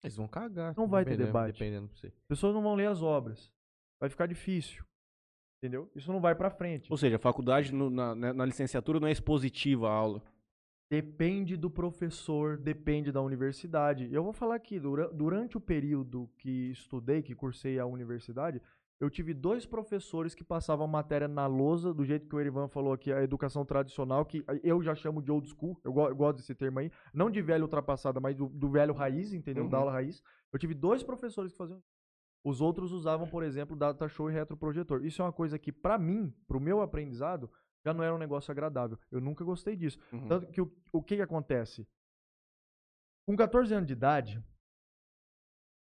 Eles 0.04 0.16
vão 0.16 0.28
cagar. 0.28 0.74
Não 0.76 0.86
vai 0.86 1.04
ter 1.04 1.16
debate. 1.16 1.58
Dependendo 1.58 1.88
pra 1.88 1.96
você. 1.96 2.06
As 2.08 2.26
pessoas 2.28 2.54
não 2.54 2.62
vão 2.62 2.74
ler 2.74 2.86
as 2.88 3.00
obras. 3.02 3.50
Vai 3.98 4.10
ficar 4.10 4.26
difícil. 4.26 4.84
Entendeu? 5.62 5.90
Isso 5.94 6.10
não 6.12 6.20
vai 6.20 6.34
pra 6.34 6.50
frente. 6.50 6.90
Ou 6.90 6.96
seja, 6.96 7.16
a 7.16 7.18
faculdade 7.18 7.72
no- 7.74 7.90
na, 7.90 8.14
na- 8.14 8.32
na 8.34 8.44
licenciatura 8.46 8.98
não 9.00 9.08
é 9.08 9.12
expositiva 9.12 9.88
a 9.88 9.92
aula. 9.92 10.22
Depende 10.90 11.56
do 11.56 11.70
professor, 11.70 12.56
depende 12.58 13.12
da 13.12 13.20
universidade. 13.22 14.08
Eu 14.12 14.24
vou 14.24 14.32
falar 14.32 14.56
aqui, 14.56 14.80
dura- 14.80 15.08
durante 15.12 15.56
o 15.56 15.60
período 15.60 16.28
que 16.36 16.70
estudei, 16.70 17.22
que 17.22 17.34
cursei 17.34 17.78
a 17.78 17.86
universidade, 17.86 18.60
eu 19.00 19.08
tive 19.08 19.32
dois 19.32 19.64
professores 19.64 20.34
que 20.34 20.44
passavam 20.44 20.86
matéria 20.86 21.26
na 21.26 21.46
lousa, 21.46 21.92
do 21.94 22.04
jeito 22.04 22.28
que 22.28 22.36
o 22.36 22.40
Erivan 22.40 22.68
falou 22.68 22.92
aqui, 22.92 23.10
a 23.10 23.22
educação 23.22 23.64
tradicional, 23.64 24.26
que 24.26 24.44
eu 24.62 24.82
já 24.82 24.94
chamo 24.94 25.22
de 25.22 25.32
old 25.32 25.48
school, 25.48 25.80
eu, 25.82 25.92
eu 25.98 26.14
gosto 26.14 26.36
desse 26.36 26.54
termo 26.54 26.78
aí, 26.80 26.92
não 27.12 27.30
de 27.30 27.40
velho 27.40 27.62
ultrapassada, 27.64 28.20
mas 28.20 28.36
do, 28.36 28.48
do 28.50 28.68
velho 28.70 28.92
raiz, 28.92 29.32
entendeu? 29.32 29.66
Da 29.68 29.78
Uhum. 29.78 29.82
aula 29.84 29.92
raiz. 29.92 30.22
Eu 30.52 30.58
tive 30.58 30.74
dois 30.74 31.02
professores 31.02 31.50
que 31.52 31.58
faziam. 31.58 31.82
Os 32.44 32.60
outros 32.60 32.92
usavam, 32.92 33.26
por 33.28 33.42
exemplo, 33.42 33.74
data 33.76 34.06
show 34.08 34.30
e 34.30 34.34
retroprojetor. 34.34 35.04
Isso 35.04 35.20
é 35.22 35.24
uma 35.24 35.32
coisa 35.32 35.58
que, 35.58 35.72
pra 35.72 35.98
mim, 35.98 36.30
pro 36.46 36.60
meu 36.60 36.80
aprendizado, 36.82 37.50
já 37.84 37.94
não 37.94 38.04
era 38.04 38.14
um 38.14 38.18
negócio 38.18 38.50
agradável. 38.52 38.98
Eu 39.10 39.20
nunca 39.20 39.42
gostei 39.44 39.76
disso. 39.76 39.98
Uhum. 40.12 40.26
Tanto 40.26 40.46
que 40.48 40.60
o, 40.60 40.70
o 40.92 41.02
que, 41.02 41.16
que 41.16 41.22
acontece? 41.22 41.86
Com 43.26 43.36
14 43.36 43.72
anos 43.74 43.86
de 43.86 43.92
idade, 43.92 44.42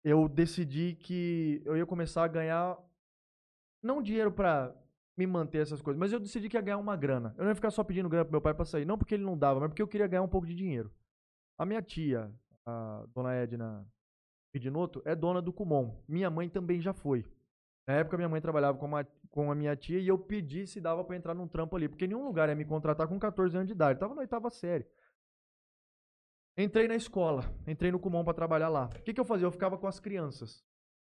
eu 0.03 0.29
decidi 0.29 0.95
que 0.97 1.63
eu 1.65 1.77
ia 1.77 1.87
começar 1.87 2.25
a 2.25 2.29
ganhar 2.29 2.77
não 3.85 4.03
dinheiro 4.03 4.33
pra 4.33 4.75
me 5.17 5.27
manter 5.27 5.59
essas 5.59 5.81
coisas, 5.81 5.99
mas 5.99 6.13
eu 6.13 6.19
decidi 6.19 6.49
que 6.49 6.57
ia 6.57 6.61
ganhar 6.61 6.79
uma 6.79 6.97
grana. 6.97 7.35
Eu 7.37 7.45
não 7.45 7.51
ia 7.51 7.55
ficar 7.55 7.71
só 7.71 7.85
pedindo 7.85 8.09
grana 8.09 8.25
pro 8.25 8.33
meu 8.33 8.41
pai 8.41 8.55
pra 8.55 8.65
sair, 8.65 8.85
não 8.85 8.99
porque 8.99 9.15
ele 9.15 9.25
não 9.25 9.39
dava, 9.39 9.61
mas 9.61 9.69
porque 9.69 9.83
eu 9.83 9.89
queria 9.89 10.07
ganhar 10.07 10.23
um 10.23 10.29
pouco 10.29 10.47
de 10.47 10.55
dinheiro. 10.55 10.91
A 11.57 11.65
minha 11.65 11.81
tia, 11.81 12.33
a 12.67 13.05
dona 13.15 13.33
Edna 13.35 13.87
Pidinoto, 14.53 15.03
é 15.05 15.15
dona 15.15 15.41
do 15.41 15.53
Kumon. 15.53 16.03
Minha 16.09 16.31
mãe 16.31 16.49
também 16.49 16.81
já 16.81 16.93
foi. 16.93 17.25
Na 17.87 17.95
época, 17.95 18.17
minha 18.17 18.29
mãe 18.29 18.41
trabalhava 18.41 18.79
com, 18.79 18.87
uma, 18.87 19.05
com 19.31 19.53
a 19.53 19.55
minha 19.55 19.77
tia 19.77 20.01
e 20.01 20.09
eu 20.09 20.19
pedi 20.19 20.67
se 20.67 20.81
dava 20.81 21.05
pra 21.05 21.17
entrar 21.17 21.35
num 21.35 21.47
trampo 21.47 21.77
ali, 21.77 21.89
porque 21.89 22.07
nenhum 22.07 22.25
lugar 22.25 22.49
ia 22.49 22.55
me 22.55 22.65
contratar 22.65 23.07
com 23.07 23.19
14 23.19 23.57
anos 23.57 23.69
de 23.69 23.75
idade. 23.75 24.01
Tava 24.01 24.15
na 24.15 24.23
oitava 24.23 24.51
série. 24.51 24.87
Entrei 26.57 26.89
na 26.89 26.95
escola, 26.95 27.45
entrei 27.67 27.93
no 27.93 27.99
Kumon 27.99 28.25
pra 28.25 28.33
trabalhar 28.33 28.69
lá. 28.69 28.87
O 28.87 29.03
que, 29.03 29.13
que 29.13 29.21
eu 29.21 29.25
fazia? 29.25 29.47
Eu 29.47 29.53
ficava 29.53 29.77
com 29.77 29.87
as 29.87 30.01
crianças. 30.01 30.65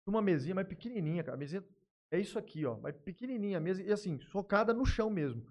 Numa 0.05 0.21
mesinha 0.21 0.53
mais 0.53 0.67
pequenininha, 0.67 1.23
cara. 1.23 1.35
A 1.35 1.39
mesinha 1.39 1.63
é 2.11 2.19
isso 2.19 2.37
aqui, 2.37 2.65
ó. 2.65 2.77
Mas 2.81 2.95
pequenininha, 2.97 3.59
mesa, 3.59 3.81
e 3.81 3.91
assim, 3.91 4.19
socada 4.19 4.73
no 4.73 4.85
chão 4.85 5.09
mesmo. 5.09 5.45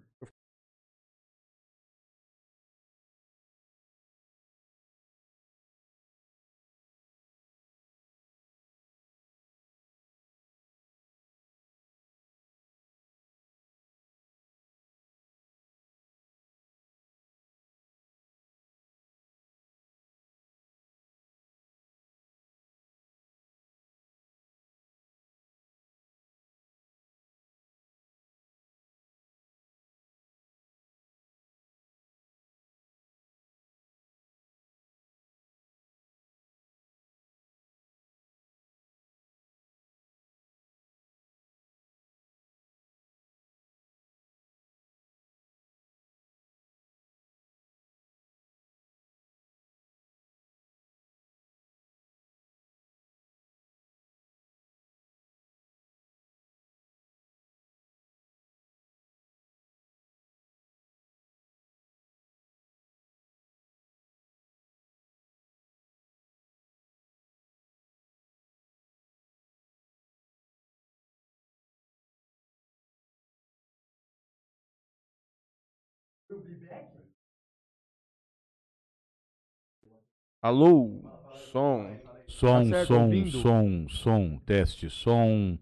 Alô? 80.42 81.02
Som. 81.50 81.96
Som, 82.28 82.64
certo, 82.64 82.86
som, 82.86 83.02
ouvindo? 83.04 83.30
som, 83.30 83.88
som, 83.88 84.38
teste, 84.44 84.90
som. 84.90 85.58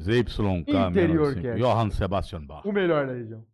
ZYK, 0.00 0.38
Interior. 0.68 1.34
Cast. 1.34 1.58
Johann 1.58 1.90
Sebastian 1.90 2.46
Bach. 2.46 2.64
O 2.64 2.72
melhor 2.72 3.06
da 3.06 3.14
região. 3.14 3.44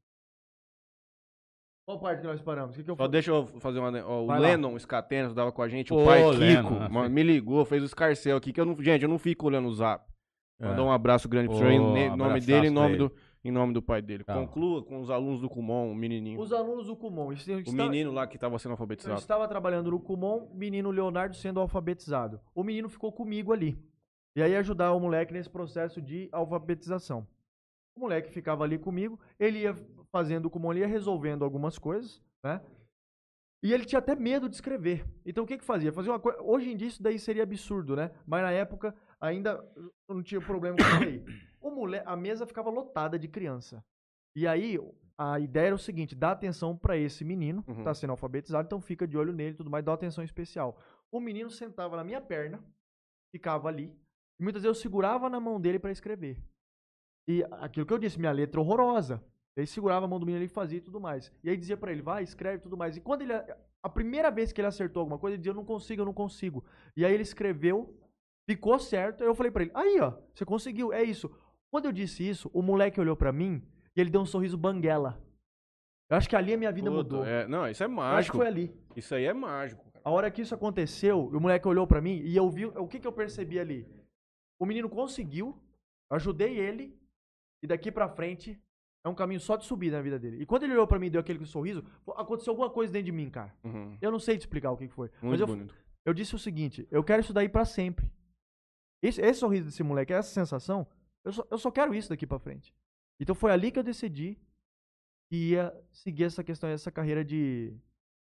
Qual 1.84 1.98
parte 1.98 2.20
que 2.20 2.26
nós 2.26 2.40
paramos? 2.40 2.74
O 2.74 2.78
que, 2.78 2.84
que 2.84 2.90
eu 2.90 2.94
Só 2.94 2.98
falei? 2.98 3.12
deixa 3.12 3.30
eu 3.30 3.46
fazer 3.60 3.80
uma. 3.80 3.90
Ó, 4.04 4.22
o 4.22 4.26
Vai 4.26 4.40
lá. 4.40 4.48
Lennon 4.48 4.78
Scatena 4.78 5.24
estudava 5.24 5.50
com 5.50 5.62
a 5.62 5.68
gente, 5.68 5.92
o 5.92 5.96
Ô, 5.98 6.04
pai 6.04 6.24
Lennon, 6.32 6.88
Kiko, 6.88 7.08
me 7.10 7.22
ligou, 7.22 7.64
fez 7.64 7.82
o 7.82 7.86
escarcel 7.86 8.36
aqui, 8.36 8.52
que 8.52 8.60
eu 8.60 8.64
não. 8.64 8.80
Gente, 8.80 9.02
eu 9.02 9.08
não 9.08 9.18
fico 9.18 9.46
olhando 9.46 9.68
o 9.68 9.74
zap. 9.74 10.04
É. 10.60 10.66
Mandou 10.66 10.86
um 10.86 10.92
abraço 10.92 11.28
grande 11.28 11.48
pro 11.48 11.58
senhor 11.58 11.72
em 11.72 12.16
nome 12.16 12.40
dele 12.40 12.66
e 12.66 12.70
em 12.70 12.72
nome 12.72 12.94
ele. 12.94 12.98
do, 12.98 13.12
em 13.44 13.50
nome 13.50 13.72
do 13.72 13.82
pai 13.82 14.00
dele. 14.00 14.24
Calma. 14.24 14.46
Conclua 14.46 14.82
com 14.84 15.00
os 15.00 15.10
alunos 15.10 15.40
do 15.40 15.48
Kumon, 15.48 15.90
o 15.90 15.94
menininho. 15.94 16.40
Os 16.40 16.52
alunos 16.52 16.86
do 16.86 16.96
Kumon. 16.96 17.32
Isso- 17.32 17.50
O 17.68 17.72
menino 17.72 18.12
lá 18.12 18.26
que 18.26 18.38
tava 18.38 18.58
sendo 18.58 18.70
Eu 18.70 18.74
alfabetizado. 18.74 19.18
estava 19.18 19.48
trabalhando 19.48 19.90
no 19.90 20.00
Kumon, 20.00 20.48
menino 20.54 20.90
Leonardo 20.90 21.34
sendo 21.36 21.58
alfabetizado. 21.60 22.40
O 22.54 22.62
menino 22.62 22.88
ficou 22.88 23.12
comigo 23.12 23.52
ali. 23.52 23.76
E 24.36 24.42
aí 24.42 24.56
ajudar 24.56 24.92
o 24.92 25.00
moleque 25.00 25.32
nesse 25.32 25.50
processo 25.50 26.00
de 26.00 26.28
alfabetização. 26.32 27.26
O 27.96 28.00
moleque 28.00 28.30
ficava 28.30 28.64
ali 28.64 28.78
comigo, 28.78 29.20
ele 29.38 29.60
ia 29.60 29.74
fazendo 30.10 30.46
o 30.46 30.50
Kumon, 30.50 30.72
ele 30.72 30.80
ia 30.80 30.86
resolvendo 30.86 31.44
algumas 31.44 31.78
coisas, 31.78 32.22
né? 32.42 32.60
E 33.64 33.72
ele 33.72 33.84
tinha 33.84 33.98
até 33.98 34.14
medo 34.16 34.48
de 34.48 34.54
escrever. 34.54 35.06
Então 35.26 35.44
o 35.44 35.46
que 35.46 35.58
que 35.58 35.64
fazia? 35.64 35.92
Fazia 35.92 36.10
uma 36.10 36.18
coisa. 36.18 36.40
Hoje 36.42 36.70
em 36.72 36.76
dia 36.76 36.88
isso 36.88 37.02
daí 37.02 37.18
seria 37.18 37.42
absurdo, 37.42 37.94
né? 37.94 38.10
Mas 38.26 38.42
na 38.42 38.50
época 38.50 38.94
ainda 39.20 39.62
não 40.08 40.22
tinha 40.22 40.40
problema 40.40 40.76
com 40.76 40.82
isso 40.82 41.02
aí. 41.04 41.24
O 41.62 41.70
moleque, 41.70 42.06
a 42.08 42.16
mesa 42.16 42.46
ficava 42.46 42.68
lotada 42.70 43.18
de 43.18 43.28
criança. 43.28 43.84
E 44.36 44.46
aí 44.46 44.78
a 45.16 45.38
ideia 45.38 45.66
era 45.66 45.74
o 45.74 45.78
seguinte: 45.78 46.14
dar 46.14 46.32
atenção 46.32 46.76
para 46.76 46.96
esse 46.96 47.24
menino, 47.24 47.64
Uhum. 47.68 47.84
tá 47.84 47.94
sendo 47.94 48.10
alfabetizado, 48.10 48.66
então 48.66 48.80
fica 48.80 49.06
de 49.06 49.16
olho 49.16 49.32
nele 49.32 49.54
e 49.54 49.56
tudo 49.56 49.70
mais, 49.70 49.84
dá 49.84 49.92
atenção 49.92 50.24
especial. 50.24 50.78
O 51.10 51.20
menino 51.20 51.50
sentava 51.50 51.96
na 51.96 52.04
minha 52.04 52.20
perna, 52.20 52.62
ficava 53.34 53.68
ali, 53.68 53.94
e 54.40 54.42
muitas 54.42 54.62
vezes 54.62 54.76
eu 54.76 54.80
segurava 54.82 55.28
na 55.30 55.38
mão 55.38 55.60
dele 55.60 55.78
para 55.78 55.90
escrever. 55.92 56.42
E 57.28 57.44
aquilo 57.52 57.86
que 57.86 57.92
eu 57.92 57.98
disse, 57.98 58.18
minha 58.18 58.32
letra 58.32 58.60
horrorosa. 58.60 59.22
Ele 59.54 59.66
segurava 59.66 60.06
a 60.06 60.08
mão 60.08 60.18
do 60.18 60.24
menino 60.24 60.42
e 60.44 60.48
fazia 60.48 60.78
e 60.78 60.80
tudo 60.80 60.98
mais. 60.98 61.30
E 61.44 61.50
aí 61.50 61.56
dizia 61.58 61.76
pra 61.76 61.92
ele, 61.92 62.00
vai, 62.00 62.22
escreve 62.22 62.56
e 62.56 62.60
tudo 62.62 62.76
mais. 62.76 62.96
E 62.96 63.00
quando 63.02 63.20
ele. 63.20 63.34
A 63.84 63.88
primeira 63.88 64.30
vez 64.30 64.50
que 64.50 64.60
ele 64.60 64.68
acertou 64.68 65.00
alguma 65.00 65.18
coisa, 65.18 65.34
ele 65.34 65.42
dizia, 65.42 65.50
eu 65.50 65.56
não 65.56 65.64
consigo, 65.64 66.00
eu 66.00 66.06
não 66.06 66.14
consigo. 66.14 66.64
E 66.96 67.04
aí 67.04 67.12
ele 67.12 67.22
escreveu, 67.22 67.94
ficou 68.48 68.78
certo. 68.78 69.22
Aí 69.22 69.28
eu 69.28 69.34
falei 69.34 69.52
pra 69.52 69.62
ele, 69.64 69.70
aí 69.74 70.00
ó, 70.00 70.14
você 70.34 70.44
conseguiu, 70.46 70.90
é 70.92 71.02
isso. 71.02 71.30
Quando 71.72 71.86
eu 71.86 71.92
disse 71.92 72.28
isso, 72.28 72.50
o 72.52 72.60
moleque 72.60 73.00
olhou 73.00 73.16
pra 73.16 73.32
mim 73.32 73.62
e 73.96 74.00
ele 74.00 74.10
deu 74.10 74.20
um 74.20 74.26
sorriso 74.26 74.58
banguela. 74.58 75.18
Eu 76.10 76.18
acho 76.18 76.28
que 76.28 76.36
ali 76.36 76.52
a 76.52 76.58
minha 76.58 76.70
vida 76.70 76.90
Puta, 76.90 77.02
mudou. 77.02 77.24
é- 77.24 77.48
não, 77.48 77.66
isso 77.66 77.82
é 77.82 77.86
Eu 77.86 77.90
acho 77.90 77.96
que 77.96 77.96
mágico. 78.14 78.36
foi 78.36 78.46
ali. 78.46 78.76
Isso 78.94 79.14
aí 79.14 79.24
é 79.24 79.32
mágico. 79.32 79.82
cara. 79.90 80.02
A 80.04 80.10
hora 80.10 80.30
que 80.30 80.42
isso 80.42 80.54
aconteceu, 80.54 81.28
o 81.28 81.40
moleque 81.40 81.66
olhou 81.66 81.86
pra 81.86 82.02
mim 82.02 82.20
e 82.22 82.36
eu 82.36 82.50
vi 82.50 82.66
o 82.66 82.86
que, 82.86 83.00
que 83.00 83.06
eu 83.06 83.12
percebi 83.12 83.58
ali. 83.58 83.88
O 84.60 84.66
menino 84.66 84.88
conseguiu, 84.90 85.56
eu 86.10 86.16
ajudei 86.16 86.58
ele 86.58 86.94
e 87.62 87.66
daqui 87.66 87.90
pra 87.90 88.06
frente 88.06 88.60
é 89.02 89.08
um 89.08 89.14
caminho 89.14 89.40
só 89.40 89.56
de 89.56 89.64
subida 89.64 89.96
na 89.96 90.02
vida 90.02 90.18
dele. 90.18 90.42
E 90.42 90.46
quando 90.46 90.64
ele 90.64 90.74
olhou 90.74 90.86
pra 90.86 90.98
mim 90.98 91.06
e 91.06 91.10
deu 91.10 91.20
aquele 91.22 91.42
sorriso, 91.46 91.82
aconteceu 92.14 92.50
alguma 92.52 92.68
coisa 92.68 92.92
dentro 92.92 93.06
de 93.06 93.12
mim, 93.12 93.30
cara. 93.30 93.54
Uhum. 93.64 93.96
Eu 94.02 94.10
não 94.10 94.18
sei 94.18 94.36
te 94.36 94.40
explicar 94.42 94.70
o 94.72 94.76
que, 94.76 94.88
foi, 94.88 95.08
mas 95.14 95.22
Muito 95.22 95.40
eu, 95.40 95.46
bonito. 95.46 95.74
eu 96.04 96.12
disse 96.12 96.34
o 96.34 96.38
seguinte: 96.38 96.86
eu 96.90 97.02
quero 97.02 97.22
isso 97.22 97.32
daí 97.32 97.48
pra 97.48 97.64
sempre. 97.64 98.06
Esse, 99.02 99.20
esse 99.22 99.40
sorriso 99.40 99.64
desse 99.64 99.82
moleque, 99.82 100.12
essa 100.12 100.28
sensação, 100.30 100.86
eu 101.24 101.32
só, 101.32 101.46
eu 101.50 101.58
só 101.58 101.70
quero 101.70 101.94
isso 101.94 102.08
daqui 102.08 102.26
pra 102.26 102.38
frente. 102.38 102.74
Então 103.20 103.34
foi 103.34 103.52
ali 103.52 103.70
que 103.70 103.78
eu 103.78 103.84
decidi 103.84 104.38
que 105.28 105.50
ia 105.50 105.72
seguir 105.90 106.24
essa 106.24 106.42
questão, 106.44 106.68
essa 106.68 106.90
carreira 106.90 107.24
de, 107.24 107.74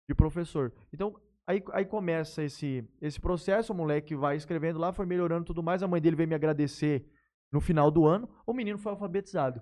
de 0.08 0.16
professor. 0.16 0.74
Então, 0.92 1.20
aí, 1.46 1.64
aí 1.74 1.86
começa 1.86 2.44
esse, 2.44 2.88
esse 3.02 3.20
processo, 3.20 3.74
o 3.74 3.76
moleque 3.76 4.16
vai 4.16 4.36
escrevendo 4.36 4.80
lá, 4.80 4.92
foi 4.92 5.06
melhorando 5.06 5.46
tudo 5.46 5.62
mais, 5.62 5.84
a 5.84 5.88
mãe 5.88 6.02
dele 6.02 6.16
veio 6.16 6.30
me 6.30 6.36
agradecer 6.36 7.08
no 7.52 7.62
final 7.62 7.92
do 7.92 8.06
ano, 8.06 8.28
o 8.46 8.54
menino 8.54 8.78
foi 8.78 8.92
alfabetizado. 8.92 9.62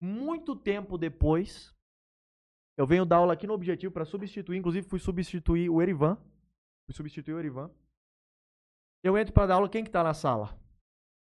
Muito 0.00 0.54
tempo 0.54 0.98
depois, 0.98 1.74
eu 2.76 2.86
venho 2.86 3.06
dar 3.06 3.16
aula 3.16 3.32
aqui 3.32 3.46
no 3.46 3.54
Objetivo 3.54 3.92
para 3.92 4.04
substituir, 4.04 4.58
inclusive 4.58 4.86
fui 4.86 4.98
substituir 4.98 5.70
o 5.70 5.80
Erivan, 5.80 6.16
fui 6.84 6.94
substituir 6.94 7.34
o 7.34 7.38
Erivan. 7.38 7.70
Eu 9.02 9.16
entro 9.16 9.32
para 9.32 9.46
dar 9.46 9.54
aula, 9.54 9.68
quem 9.68 9.82
que 9.82 9.90
tá 9.90 10.04
na 10.04 10.14
sala? 10.14 10.58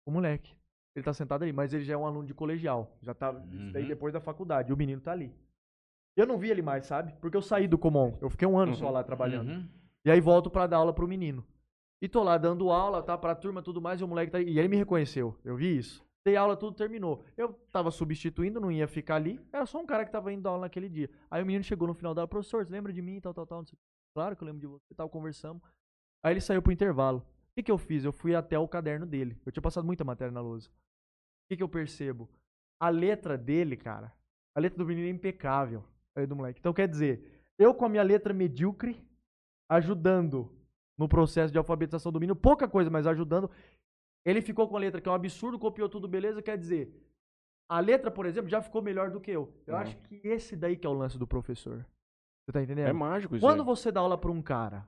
O 0.06 0.12
moleque. 0.12 0.59
Ele 0.96 1.04
tá 1.04 1.14
sentado 1.14 1.44
ali, 1.44 1.54
mas 1.54 1.74
ele 1.74 1.84
já 1.84 1.94
é 1.94 1.98
um 1.98 2.06
aluno 2.06 2.26
de 2.28 2.34
colegial, 2.34 2.98
já 3.02 3.14
tá 3.14 3.32
isso 3.52 3.72
daí 3.72 3.84
Uhum. 3.84 3.88
depois 3.90 4.12
da 4.14 4.20
faculdade, 4.20 4.72
e 4.72 4.74
o 4.74 4.78
menino 4.78 5.00
tá 5.02 5.12
ali. 5.12 5.32
Eu 6.16 6.26
não 6.26 6.38
vi 6.38 6.50
ele 6.50 6.62
mais, 6.62 6.86
sabe? 6.86 7.14
Porque 7.22 7.38
eu 7.38 7.42
saí 7.42 7.68
do 7.68 7.78
Comum. 7.78 8.18
Eu 8.20 8.30
fiquei 8.30 8.48
um 8.48 8.58
ano 8.58 8.76
só 8.76 8.88
Uhum. 8.88 8.92
lá 8.92 9.04
trabalhando. 9.04 9.50
Uhum. 9.50 9.68
E 10.04 10.12
aí 10.12 10.20
volto 10.20 10.50
pra 10.50 10.68
dar 10.68 10.78
aula 10.78 10.92
pro 10.94 11.08
menino. 11.08 11.46
E 12.02 12.08
tô 12.10 12.24
lá 12.24 12.38
dando 12.38 12.70
aula, 12.72 13.02
tá? 13.04 13.18
Pra 13.18 13.36
turma 13.36 13.62
tudo 13.62 13.80
mais, 13.82 14.02
e 14.02 14.04
o 14.04 14.08
moleque 14.08 14.32
tá 14.32 14.38
aí. 14.40 14.50
E 14.50 14.58
ele 14.60 14.68
me 14.68 14.76
reconheceu. 14.78 15.38
Eu 15.44 15.56
vi 15.56 15.78
isso. 15.78 16.04
Dei 16.26 16.36
aula, 16.36 16.58
tudo 16.58 16.76
terminou. 16.76 17.24
Eu 17.38 17.54
tava 17.72 17.92
substituindo, 17.92 18.60
não 18.60 18.72
ia 18.72 18.88
ficar 18.88 19.16
ali. 19.16 19.40
Era 19.54 19.66
só 19.66 19.80
um 19.80 19.86
cara 19.86 20.04
que 20.06 20.12
tava 20.12 20.34
indo 20.34 20.42
dar 20.42 20.50
aula 20.52 20.62
naquele 20.64 20.90
dia. 20.90 21.10
Aí 21.32 21.42
o 21.42 21.46
menino 21.46 21.64
chegou 21.64 21.88
no 21.88 21.94
final 21.94 22.14
da 22.14 22.22
aula, 22.22 22.28
professor, 22.28 22.66
você 22.66 22.72
lembra 22.72 22.92
de 22.92 23.02
mim? 23.02 23.20
Tal, 23.22 23.34
tal, 23.34 23.46
tal. 23.46 23.64
Claro 24.14 24.36
que 24.36 24.44
eu 24.44 24.46
lembro 24.46 24.60
de 24.60 24.68
você, 24.68 24.94
tal, 24.96 25.08
conversamos. 25.10 25.62
Aí 26.24 26.34
ele 26.34 26.42
saiu 26.42 26.62
pro 26.62 26.72
intervalo. 26.74 27.24
O 27.60 27.62
que, 27.62 27.64
que 27.64 27.72
eu 27.72 27.78
fiz? 27.78 28.06
Eu 28.06 28.14
fui 28.14 28.34
até 28.34 28.58
o 28.58 28.66
caderno 28.70 29.06
dele. 29.06 29.38
Eu 29.46 29.52
tinha 29.52 29.62
passado 29.62 29.84
muita 29.86 30.06
matéria 30.06 30.32
na 30.32 30.40
lousa. 30.40 30.70
O 30.70 30.72
que, 31.50 31.58
que 31.58 31.64
eu 31.64 31.68
percebo? 31.68 32.30
A 32.82 32.88
letra 32.88 33.38
dele, 33.38 33.76
cara, 33.76 34.14
a 34.56 34.62
letra 34.62 34.78
do 34.78 34.86
menino 34.86 35.08
é 35.08 35.10
impecável. 35.10 35.84
A 36.16 36.22
letra 36.22 36.28
do 36.28 36.36
moleque. 36.38 36.60
Então 36.62 36.72
quer 36.74 36.88
dizer, 36.88 37.44
eu 37.58 37.74
com 37.74 37.84
a 37.84 37.90
minha 37.90 38.02
letra 38.02 38.34
medíocre, 38.34 39.06
ajudando 39.70 40.50
no 40.98 41.10
processo 41.10 41.52
de 41.52 41.58
alfabetização 41.58 42.14
do 42.14 42.20
menino, 42.20 42.34
pouca 42.36 42.66
coisa, 42.66 42.90
mas 42.90 43.06
ajudando. 43.06 43.52
Ele 44.26 44.42
ficou 44.42 44.66
com 44.70 44.78
a 44.78 44.80
letra 44.80 45.02
que 45.02 45.10
é 45.10 45.12
um 45.12 45.16
absurdo, 45.16 45.60
copiou 45.60 45.90
tudo, 45.90 46.08
beleza, 46.08 46.42
quer 46.42 46.58
dizer, 46.58 46.94
a 47.70 47.82
letra, 47.82 48.10
por 48.10 48.26
exemplo, 48.26 48.50
já 48.50 48.62
ficou 48.62 48.82
melhor 48.82 49.12
do 49.12 49.20
que 49.20 49.32
eu. 49.32 49.54
Eu 49.68 49.74
Uhum. 49.76 49.82
acho 49.82 49.98
que 49.98 50.22
esse 50.24 50.56
daí 50.56 50.78
que 50.78 50.88
é 50.88 50.90
o 50.90 50.94
lance 50.94 51.18
do 51.18 51.28
professor. 51.28 51.86
Você 52.46 52.54
tá 52.54 52.64
entendendo? 52.64 52.88
É 52.88 52.94
mágico 52.94 53.36
isso. 53.36 53.46
Quando 53.46 53.60
aí. 53.60 53.66
você 53.66 53.92
dá 53.92 54.00
aula 54.00 54.18
pra 54.18 54.32
um 54.32 54.42
cara 54.42 54.88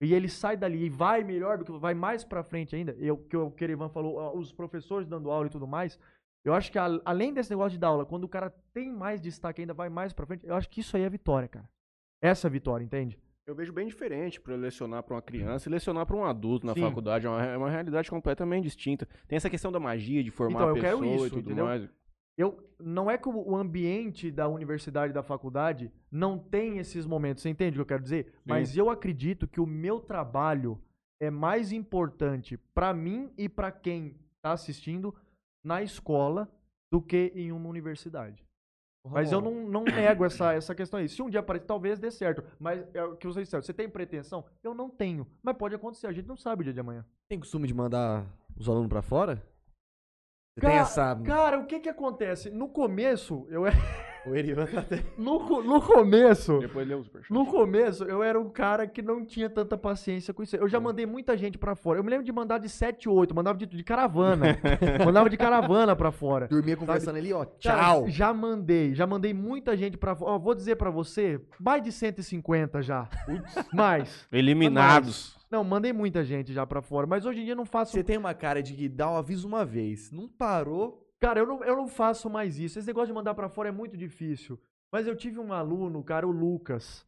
e 0.00 0.12
ele 0.12 0.28
sai 0.28 0.56
dali 0.56 0.84
e 0.84 0.88
vai 0.90 1.24
melhor 1.24 1.58
do 1.58 1.64
que 1.64 1.72
vai 1.72 1.94
mais 1.94 2.22
pra 2.24 2.42
frente 2.42 2.74
ainda, 2.76 2.92
eu 2.98 3.16
que 3.16 3.36
o 3.36 3.50
Querivan 3.50 3.88
falou, 3.88 4.36
os 4.36 4.52
professores 4.52 5.06
dando 5.08 5.30
aula 5.30 5.46
e 5.46 5.50
tudo 5.50 5.66
mais, 5.66 5.98
eu 6.44 6.54
acho 6.54 6.70
que 6.70 6.78
a- 6.78 7.00
além 7.04 7.32
desse 7.32 7.50
negócio 7.50 7.72
de 7.72 7.78
dar 7.78 7.88
aula, 7.88 8.04
quando 8.06 8.24
o 8.24 8.28
cara 8.28 8.50
tem 8.72 8.92
mais 8.92 9.20
destaque 9.20 9.60
ainda, 9.62 9.74
vai 9.74 9.88
mais 9.88 10.12
pra 10.12 10.26
frente, 10.26 10.46
eu 10.46 10.54
acho 10.54 10.68
que 10.68 10.80
isso 10.80 10.96
aí 10.96 11.02
é 11.02 11.08
vitória, 11.08 11.48
cara. 11.48 11.68
Essa 12.22 12.46
é 12.46 12.48
a 12.48 12.52
vitória, 12.52 12.84
entende? 12.84 13.18
Eu 13.46 13.54
vejo 13.54 13.72
bem 13.72 13.86
diferente 13.86 14.40
para 14.40 14.54
lecionar 14.56 15.02
para 15.04 15.14
uma 15.14 15.22
criança 15.22 15.68
e 15.68 15.72
lecionar 15.72 16.04
para 16.04 16.16
um 16.16 16.24
adulto 16.24 16.66
na 16.66 16.74
Sim. 16.74 16.80
faculdade. 16.80 17.26
É 17.26 17.30
uma, 17.30 17.44
é 17.44 17.56
uma 17.56 17.70
realidade 17.70 18.10
completamente 18.10 18.64
distinta. 18.64 19.06
Tem 19.28 19.36
essa 19.36 19.48
questão 19.48 19.70
da 19.70 19.78
magia, 19.78 20.22
de 20.24 20.30
formar 20.32 20.60
Então, 20.62 20.68
eu 20.70 20.74
pessoa 20.74 21.00
quero 21.02 21.14
isso, 21.14 21.26
e 21.26 21.30
tudo 21.30 21.40
entendeu? 21.46 21.64
mais. 21.64 21.88
Eu, 22.36 22.58
não 22.78 23.10
é 23.10 23.16
que 23.16 23.28
o 23.28 23.56
ambiente 23.56 24.30
da 24.30 24.46
universidade 24.46 25.10
e 25.10 25.14
da 25.14 25.22
faculdade 25.22 25.90
não 26.10 26.38
tem 26.38 26.78
esses 26.78 27.06
momentos, 27.06 27.42
você 27.42 27.48
entende 27.48 27.76
o 27.76 27.78
que 27.78 27.80
eu 27.80 27.96
quero 27.96 28.02
dizer? 28.02 28.34
Mas 28.44 28.76
eu 28.76 28.90
acredito 28.90 29.48
que 29.48 29.60
o 29.60 29.66
meu 29.66 30.00
trabalho 30.00 30.78
é 31.18 31.30
mais 31.30 31.72
importante 31.72 32.58
pra 32.74 32.92
mim 32.92 33.32
e 33.38 33.48
pra 33.48 33.72
quem 33.72 34.16
tá 34.42 34.52
assistindo 34.52 35.14
na 35.64 35.82
escola 35.82 36.48
do 36.90 37.00
que 37.00 37.32
em 37.34 37.52
uma 37.52 37.68
universidade. 37.68 38.46
Mas 39.10 39.30
eu 39.30 39.40
não, 39.40 39.68
não 39.68 39.84
nego 39.84 40.24
essa, 40.24 40.52
essa 40.54 40.74
questão 40.74 40.98
aí. 40.98 41.08
Se 41.08 41.22
um 41.22 41.30
dia 41.30 41.40
aparecer, 41.40 41.66
talvez 41.66 41.98
dê 41.98 42.10
certo. 42.10 42.42
Mas 42.58 42.84
é 42.92 43.02
o 43.04 43.16
que 43.16 43.26
você 43.26 43.44
certo. 43.44 43.64
Você 43.64 43.72
tem 43.72 43.88
pretensão? 43.88 44.44
Eu 44.62 44.74
não 44.74 44.90
tenho. 44.90 45.26
Mas 45.42 45.56
pode 45.56 45.74
acontecer, 45.74 46.06
a 46.06 46.12
gente 46.12 46.26
não 46.26 46.36
sabe 46.36 46.62
o 46.62 46.64
dia 46.64 46.72
de 46.72 46.80
amanhã. 46.80 47.04
Tem 47.28 47.38
costume 47.38 47.66
de 47.68 47.74
mandar 47.74 48.26
os 48.56 48.68
alunos 48.68 48.88
pra 48.88 49.02
fora? 49.02 49.42
Você 50.56 50.60
Ca- 50.62 50.68
tem 50.70 50.78
essa. 50.78 51.16
Cara, 51.22 51.58
o 51.58 51.66
que 51.66 51.78
que 51.80 51.88
acontece? 51.88 52.48
No 52.50 52.66
começo, 52.68 53.46
eu 53.50 53.66
O 54.26 54.34
Erivan 54.34 54.66
tá 54.66 54.80
até. 54.80 55.02
no, 55.16 55.62
no 55.62 55.80
começo, 55.80 56.58
Depois 56.58 56.86
lê 56.86 56.94
o 56.94 57.02
superchat. 57.04 57.32
no 57.32 57.46
começo, 57.46 58.04
eu 58.04 58.22
era 58.22 58.38
um 58.40 58.48
cara 58.50 58.86
que 58.86 59.00
não 59.00 59.24
tinha 59.24 59.48
tanta 59.48 59.78
paciência 59.78 60.34
com 60.34 60.42
isso. 60.42 60.56
Eu 60.56 60.68
já 60.68 60.80
mandei 60.80 61.06
muita 61.06 61.36
gente 61.36 61.56
pra 61.56 61.74
fora. 61.76 61.98
Eu 62.00 62.04
me 62.04 62.10
lembro 62.10 62.24
de 62.24 62.32
mandar 62.32 62.58
de 62.58 62.68
7, 62.68 63.08
8, 63.08 63.34
mandava 63.34 63.56
de, 63.56 63.66
de 63.66 63.84
caravana. 63.84 64.58
mandava 65.04 65.30
de 65.30 65.36
caravana 65.36 65.94
pra 65.94 66.10
fora. 66.10 66.48
Dormia 66.48 66.76
conversando 66.76 67.16
ali, 67.16 67.32
ó. 67.32 67.44
Cara, 67.62 67.82
Tchau. 67.82 68.08
já 68.08 68.34
mandei, 68.34 68.94
já 68.94 69.06
mandei 69.06 69.32
muita 69.32 69.76
gente 69.76 69.96
pra 69.96 70.14
fora. 70.16 70.32
Ó, 70.32 70.38
vou 70.38 70.54
dizer 70.54 70.76
pra 70.76 70.90
você, 70.90 71.40
mais 71.60 71.82
de 71.82 71.92
150 71.92 72.82
já. 72.82 73.08
Mais. 73.72 74.26
Eliminados. 74.32 75.36
Não, 75.48 75.62
mandei 75.62 75.92
muita 75.92 76.24
gente 76.24 76.52
já 76.52 76.66
pra 76.66 76.82
fora, 76.82 77.06
mas 77.06 77.24
hoje 77.24 77.40
em 77.40 77.44
dia 77.44 77.52
eu 77.52 77.56
não 77.56 77.64
faço 77.64 77.92
Você 77.92 78.02
tem 78.02 78.18
uma 78.18 78.34
cara 78.34 78.60
de 78.60 78.74
que 78.74 78.88
dá 78.88 79.08
um 79.08 79.16
aviso 79.16 79.46
uma 79.46 79.64
vez. 79.64 80.10
Não 80.10 80.28
parou. 80.28 81.05
Cara, 81.26 81.40
eu 81.40 81.46
não, 81.46 81.64
eu 81.64 81.74
não 81.74 81.88
faço 81.88 82.30
mais 82.30 82.56
isso. 82.56 82.78
Esse 82.78 82.86
negócio 82.86 83.08
de 83.08 83.12
mandar 83.12 83.34
pra 83.34 83.48
fora 83.48 83.68
é 83.68 83.72
muito 83.72 83.96
difícil. 83.96 84.56
Mas 84.92 85.08
eu 85.08 85.16
tive 85.16 85.40
um 85.40 85.52
aluno, 85.52 86.00
cara, 86.04 86.24
o 86.24 86.30
Lucas. 86.30 87.04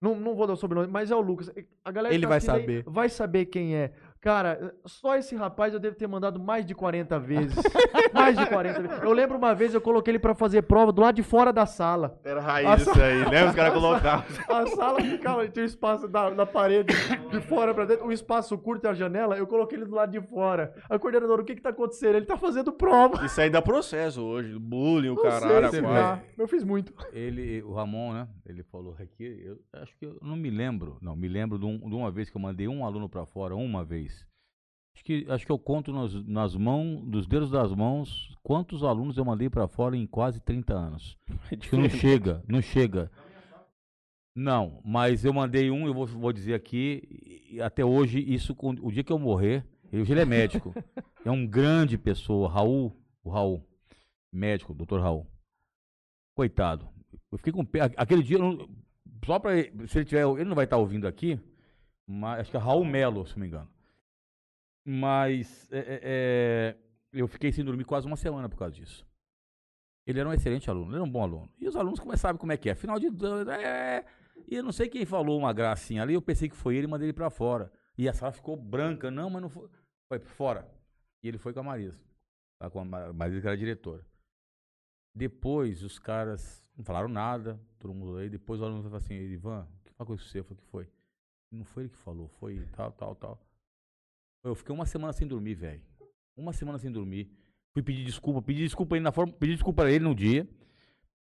Não, 0.00 0.18
não 0.18 0.34
vou 0.34 0.46
dar 0.46 0.54
o 0.54 0.56
sobrenome, 0.56 0.90
mas 0.90 1.10
é 1.10 1.14
o 1.14 1.20
Lucas. 1.20 1.50
A 1.84 1.92
galera 1.92 2.14
Ele 2.14 2.22
tá 2.22 2.28
vai 2.30 2.40
saber. 2.40 2.82
vai 2.86 3.10
saber 3.10 3.44
quem 3.44 3.76
é. 3.76 3.92
Cara, 4.20 4.74
só 4.84 5.16
esse 5.16 5.36
rapaz 5.36 5.72
eu 5.72 5.78
devo 5.78 5.94
ter 5.96 6.06
mandado 6.08 6.40
mais 6.40 6.66
de 6.66 6.74
40 6.74 7.18
vezes. 7.20 7.54
mais 8.12 8.36
de 8.36 8.44
40 8.46 8.82
vezes. 8.82 9.02
Eu 9.02 9.12
lembro 9.12 9.38
uma 9.38 9.54
vez 9.54 9.72
eu 9.74 9.80
coloquei 9.80 10.10
ele 10.12 10.18
pra 10.18 10.34
fazer 10.34 10.62
prova 10.62 10.90
do 10.90 11.00
lado 11.00 11.14
de 11.14 11.22
fora 11.22 11.52
da 11.52 11.66
sala. 11.66 12.18
Era 12.24 12.40
A 12.40 12.42
raiz 12.42 12.82
sa- 12.82 12.90
isso 12.90 13.00
aí, 13.02 13.30
né? 13.30 13.44
Os 13.48 13.54
caras 13.54 13.72
colocavam. 13.74 14.24
A 14.48 14.66
sala 14.66 15.00
ficava, 15.00 15.46
tinha 15.48 15.62
um 15.62 15.66
espaço 15.66 16.08
da, 16.08 16.30
da 16.30 16.44
parede 16.44 16.92
de 17.30 17.40
fora 17.42 17.72
pra 17.72 17.84
dentro, 17.84 18.06
um 18.06 18.12
espaço 18.12 18.58
curto 18.58 18.86
e 18.86 18.88
a 18.88 18.94
janela, 18.94 19.36
eu 19.36 19.46
coloquei 19.46 19.78
ele 19.78 19.84
do 19.86 19.94
lado 19.94 20.10
de 20.10 20.20
fora. 20.28 20.74
Aí, 20.90 20.98
coordenador, 20.98 21.40
o 21.40 21.44
que 21.44 21.54
que 21.54 21.62
tá 21.62 21.70
acontecendo? 21.70 22.16
Ele 22.16 22.26
tá 22.26 22.36
fazendo 22.36 22.72
prova. 22.72 23.24
Isso 23.24 23.40
aí 23.40 23.48
dá 23.50 23.62
processo 23.62 24.20
hoje. 24.22 24.58
Bullying, 24.58 25.10
o 25.10 25.14
Não 25.14 25.22
caralho, 25.22 25.70
sei 25.70 25.80
a 25.80 25.82
dá. 25.92 26.20
Eu 26.36 26.48
fiz 26.48 26.64
muito. 26.64 26.92
Ele, 27.12 27.62
o 27.62 27.72
Ramon, 27.72 28.12
né? 28.14 28.28
Ele 28.44 28.62
falou 28.64 28.96
aqui, 28.98 29.42
eu 29.44 29.58
acho 29.80 29.96
que 29.96 30.06
eu 30.06 30.18
não 30.22 30.36
me 30.36 30.50
lembro. 30.50 30.98
Não, 31.00 31.14
me 31.14 31.28
lembro 31.28 31.58
de, 31.58 31.66
um- 31.66 31.78
de 31.78 31.94
uma 31.94 32.10
vez 32.10 32.28
que 32.30 32.36
eu 32.36 32.40
mandei 32.40 32.66
um 32.66 32.84
aluno 32.84 33.08
pra 33.08 33.24
fora, 33.24 33.54
uma 33.54 33.84
vez. 33.84 34.17
Acho 34.98 35.04
que, 35.04 35.26
acho 35.28 35.46
que 35.46 35.52
eu 35.52 35.58
conto 35.58 35.92
nas, 35.92 36.12
nas 36.26 36.56
mãos, 36.56 37.04
dos 37.06 37.24
dedos 37.28 37.52
das 37.52 37.72
mãos, 37.72 38.34
quantos 38.42 38.82
alunos 38.82 39.16
eu 39.16 39.24
mandei 39.24 39.48
pra 39.48 39.68
fora 39.68 39.96
em 39.96 40.04
quase 40.08 40.40
30 40.40 40.74
anos. 40.74 41.16
Acho 41.44 41.56
que 41.70 41.76
não 41.76 41.88
chega, 41.88 42.42
não 42.48 42.60
chega. 42.60 43.08
Não, 44.34 44.80
mas 44.84 45.24
eu 45.24 45.32
mandei 45.32 45.70
um, 45.70 45.86
eu 45.86 45.94
vou, 45.94 46.04
vou 46.04 46.32
dizer 46.32 46.54
aqui, 46.54 47.56
até 47.62 47.84
hoje, 47.84 48.18
isso, 48.20 48.56
o 48.60 48.90
dia 48.90 49.04
que 49.04 49.12
eu 49.12 49.18
morrer, 49.20 49.64
hoje 49.92 50.12
ele 50.12 50.20
é 50.20 50.24
médico. 50.24 50.74
é 51.24 51.30
um 51.30 51.46
grande 51.46 51.96
pessoa, 51.96 52.48
Raul, 52.48 52.92
o 53.22 53.30
Raul, 53.30 53.64
médico, 54.32 54.74
doutor 54.74 55.00
Raul. 55.00 55.28
Coitado. 56.36 56.88
Eu 57.30 57.38
fiquei 57.38 57.52
com. 57.52 57.64
Aquele 57.96 58.22
dia, 58.24 58.38
só 59.24 59.38
pra. 59.38 59.56
ele- 59.56 59.86
Se 59.86 59.98
ele 59.98 60.04
tiver. 60.04 60.24
Ele 60.26 60.44
não 60.44 60.54
vai 60.56 60.64
estar 60.64 60.76
ouvindo 60.76 61.06
aqui, 61.06 61.38
mas 62.06 62.40
acho 62.40 62.50
que 62.50 62.56
é 62.56 62.60
Raul 62.60 62.84
Melo, 62.84 63.26
se 63.26 63.34
não 63.36 63.40
me 63.42 63.46
engano. 63.48 63.68
Mas 64.90 65.70
é, 65.70 65.78
é, 65.78 66.00
é, 66.02 66.76
eu 67.12 67.28
fiquei 67.28 67.52
sem 67.52 67.62
dormir 67.62 67.84
quase 67.84 68.06
uma 68.06 68.16
semana 68.16 68.48
por 68.48 68.56
causa 68.56 68.74
disso. 68.74 69.06
Ele 70.06 70.18
era 70.18 70.26
um 70.26 70.32
excelente 70.32 70.70
aluno, 70.70 70.86
ele 70.88 70.94
era 70.96 71.04
um 71.04 71.10
bom 71.10 71.22
aluno. 71.22 71.52
E 71.58 71.68
os 71.68 71.76
alunos 71.76 72.00
come- 72.00 72.16
sabem 72.16 72.40
como 72.40 72.52
é 72.52 72.56
que 72.56 72.70
é. 72.70 72.74
Final 72.74 72.98
de. 72.98 73.08
É, 73.52 74.06
e 74.46 74.54
eu 74.56 74.62
não 74.62 74.72
sei 74.72 74.88
quem 74.88 75.04
falou 75.04 75.38
uma 75.38 75.52
gracinha 75.52 76.02
ali, 76.02 76.14
eu 76.14 76.22
pensei 76.22 76.48
que 76.48 76.56
foi 76.56 76.74
ele 76.76 76.86
mandei 76.86 77.06
ele 77.08 77.12
pra 77.12 77.28
fora. 77.28 77.70
E 77.98 78.08
a 78.08 78.14
sala 78.14 78.32
ficou 78.32 78.56
branca. 78.56 79.10
Não, 79.10 79.28
mas 79.28 79.42
não 79.42 79.50
foi. 79.50 79.68
Foi 80.10 80.18
fora. 80.20 80.66
E 81.22 81.28
ele 81.28 81.36
foi 81.36 81.52
com 81.52 81.60
a 81.60 81.62
Marisa. 81.62 82.00
Lá 82.62 82.70
com 82.70 82.80
a 82.80 82.84
Ma- 82.86 83.12
Marisa, 83.12 83.42
que 83.42 83.46
era 83.46 83.56
diretora. 83.58 84.02
Depois 85.14 85.82
os 85.82 85.98
caras 85.98 86.62
não 86.74 86.82
falaram 86.84 87.08
nada, 87.08 87.60
todo 87.78 87.92
mundo 87.92 88.16
aí. 88.16 88.30
Depois 88.30 88.60
o 88.60 88.64
aluno 88.64 88.82
falou 88.84 88.96
assim: 88.96 89.14
Ivan, 89.14 89.64
o 89.64 89.82
que 89.84 89.92
aconteceu 89.98 90.06
com 90.06 90.30
você? 90.30 90.38
Eu 90.38 90.44
falei: 90.44 90.58
que 90.62 90.70
foi? 90.70 90.88
Não 91.52 91.64
foi 91.64 91.82
ele 91.84 91.90
que 91.90 91.96
falou, 91.98 92.28
foi 92.28 92.64
tal, 92.72 92.92
tal, 92.92 93.14
tal. 93.16 93.47
Eu 94.44 94.54
fiquei 94.54 94.74
uma 94.74 94.86
semana 94.86 95.12
sem 95.12 95.26
dormir, 95.26 95.54
velho. 95.54 95.82
Uma 96.36 96.52
semana 96.52 96.78
sem 96.78 96.90
dormir. 96.90 97.30
Fui 97.74 97.82
pedir 97.82 98.04
desculpa, 98.04 98.40
pedi 98.40 98.60
desculpa 98.64 98.96
ele 98.96 99.02
na 99.04 99.12
forma, 99.12 99.32
pedi 99.32 99.52
desculpa 99.54 99.84
a 99.84 99.90
ele 99.90 100.04
no 100.04 100.14
dia. 100.14 100.48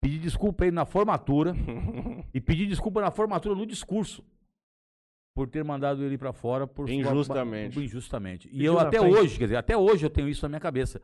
Pedi 0.00 0.18
desculpa 0.18 0.64
a 0.64 0.66
ele 0.66 0.74
na 0.76 0.84
formatura 0.84 1.54
e 2.34 2.40
pedi 2.40 2.66
desculpa 2.66 3.00
na 3.00 3.10
formatura 3.10 3.54
no 3.54 3.64
discurso 3.66 4.22
por 5.34 5.48
ter 5.48 5.64
mandado 5.64 6.04
ele 6.04 6.18
pra 6.18 6.32
fora 6.32 6.66
por 6.66 6.86
sua- 6.86 6.94
Injustamente. 6.94 7.74
por 7.74 7.82
injustamente. 7.82 8.48
E 8.48 8.50
Pediu 8.52 8.74
eu 8.74 8.78
até 8.78 8.98
frente. 8.98 9.14
hoje, 9.16 9.38
quer 9.38 9.44
dizer, 9.44 9.56
até 9.56 9.76
hoje 9.76 10.04
eu 10.04 10.10
tenho 10.10 10.28
isso 10.28 10.42
na 10.44 10.48
minha 10.50 10.60
cabeça. 10.60 11.00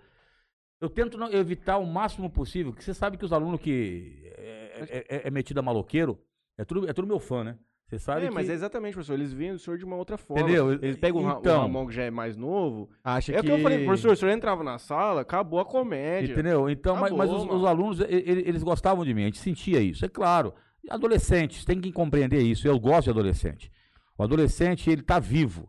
Eu 0.80 0.88
tento 0.90 1.16
não- 1.18 1.32
evitar 1.32 1.78
o 1.78 1.86
máximo 1.86 2.30
possível, 2.30 2.72
que 2.72 2.84
você 2.84 2.94
sabe 2.94 3.16
que 3.16 3.24
os 3.24 3.32
alunos 3.32 3.60
que 3.60 4.22
é, 4.36 4.86
é, 4.90 5.16
é- 5.16 5.28
é 5.28 5.30
metido 5.30 5.58
a 5.58 5.62
maloqueiro, 5.62 6.18
é 6.58 6.64
tudo, 6.64 6.88
é 6.88 6.92
tudo 6.92 7.08
meu 7.08 7.18
fã, 7.18 7.42
né? 7.42 7.58
Você 7.90 7.98
sabe 7.98 8.26
É, 8.26 8.28
que... 8.28 8.34
mas 8.34 8.48
é 8.48 8.52
exatamente, 8.52 8.92
professor. 8.92 9.14
Eles 9.14 9.32
veem 9.32 9.50
o 9.50 9.58
senhor 9.58 9.76
de 9.76 9.84
uma 9.84 9.96
outra 9.96 10.16
forma. 10.16 10.44
Entendeu? 10.44 10.72
Eles 10.74 10.96
pegam 10.96 11.24
o 11.24 11.38
Então. 11.40 11.58
o 11.58 11.62
Ramon 11.62 11.88
que 11.88 11.92
já 11.94 12.04
é 12.04 12.10
mais 12.10 12.36
novo. 12.36 12.88
Acha 13.02 13.32
É 13.32 13.40
o 13.40 13.42
que 13.42 13.50
eu 13.50 13.58
falei, 13.58 13.84
professor, 13.84 14.12
o 14.12 14.16
senhor 14.16 14.30
entrava 14.30 14.62
na 14.62 14.78
sala, 14.78 15.22
acabou 15.22 15.58
a 15.58 15.64
comédia. 15.64 16.32
Entendeu? 16.32 16.70
Então, 16.70 16.94
mas, 16.94 17.10
mas 17.10 17.28
Acabou, 17.28 17.52
os, 17.52 17.60
os 17.62 17.66
alunos, 17.66 18.00
eles 18.08 18.62
gostavam 18.62 19.04
de 19.04 19.12
mim, 19.12 19.22
a 19.22 19.26
gente 19.26 19.38
sentia 19.38 19.80
isso, 19.80 20.04
é 20.04 20.08
claro. 20.08 20.54
Adolescentes, 20.88 21.64
tem 21.64 21.80
que 21.80 21.90
compreender 21.90 22.40
isso. 22.40 22.66
Eu 22.66 22.78
gosto 22.78 23.04
de 23.04 23.10
adolescente. 23.10 23.72
O 24.16 24.22
adolescente, 24.22 24.88
ele 24.88 25.02
tá 25.02 25.18
vivo. 25.18 25.68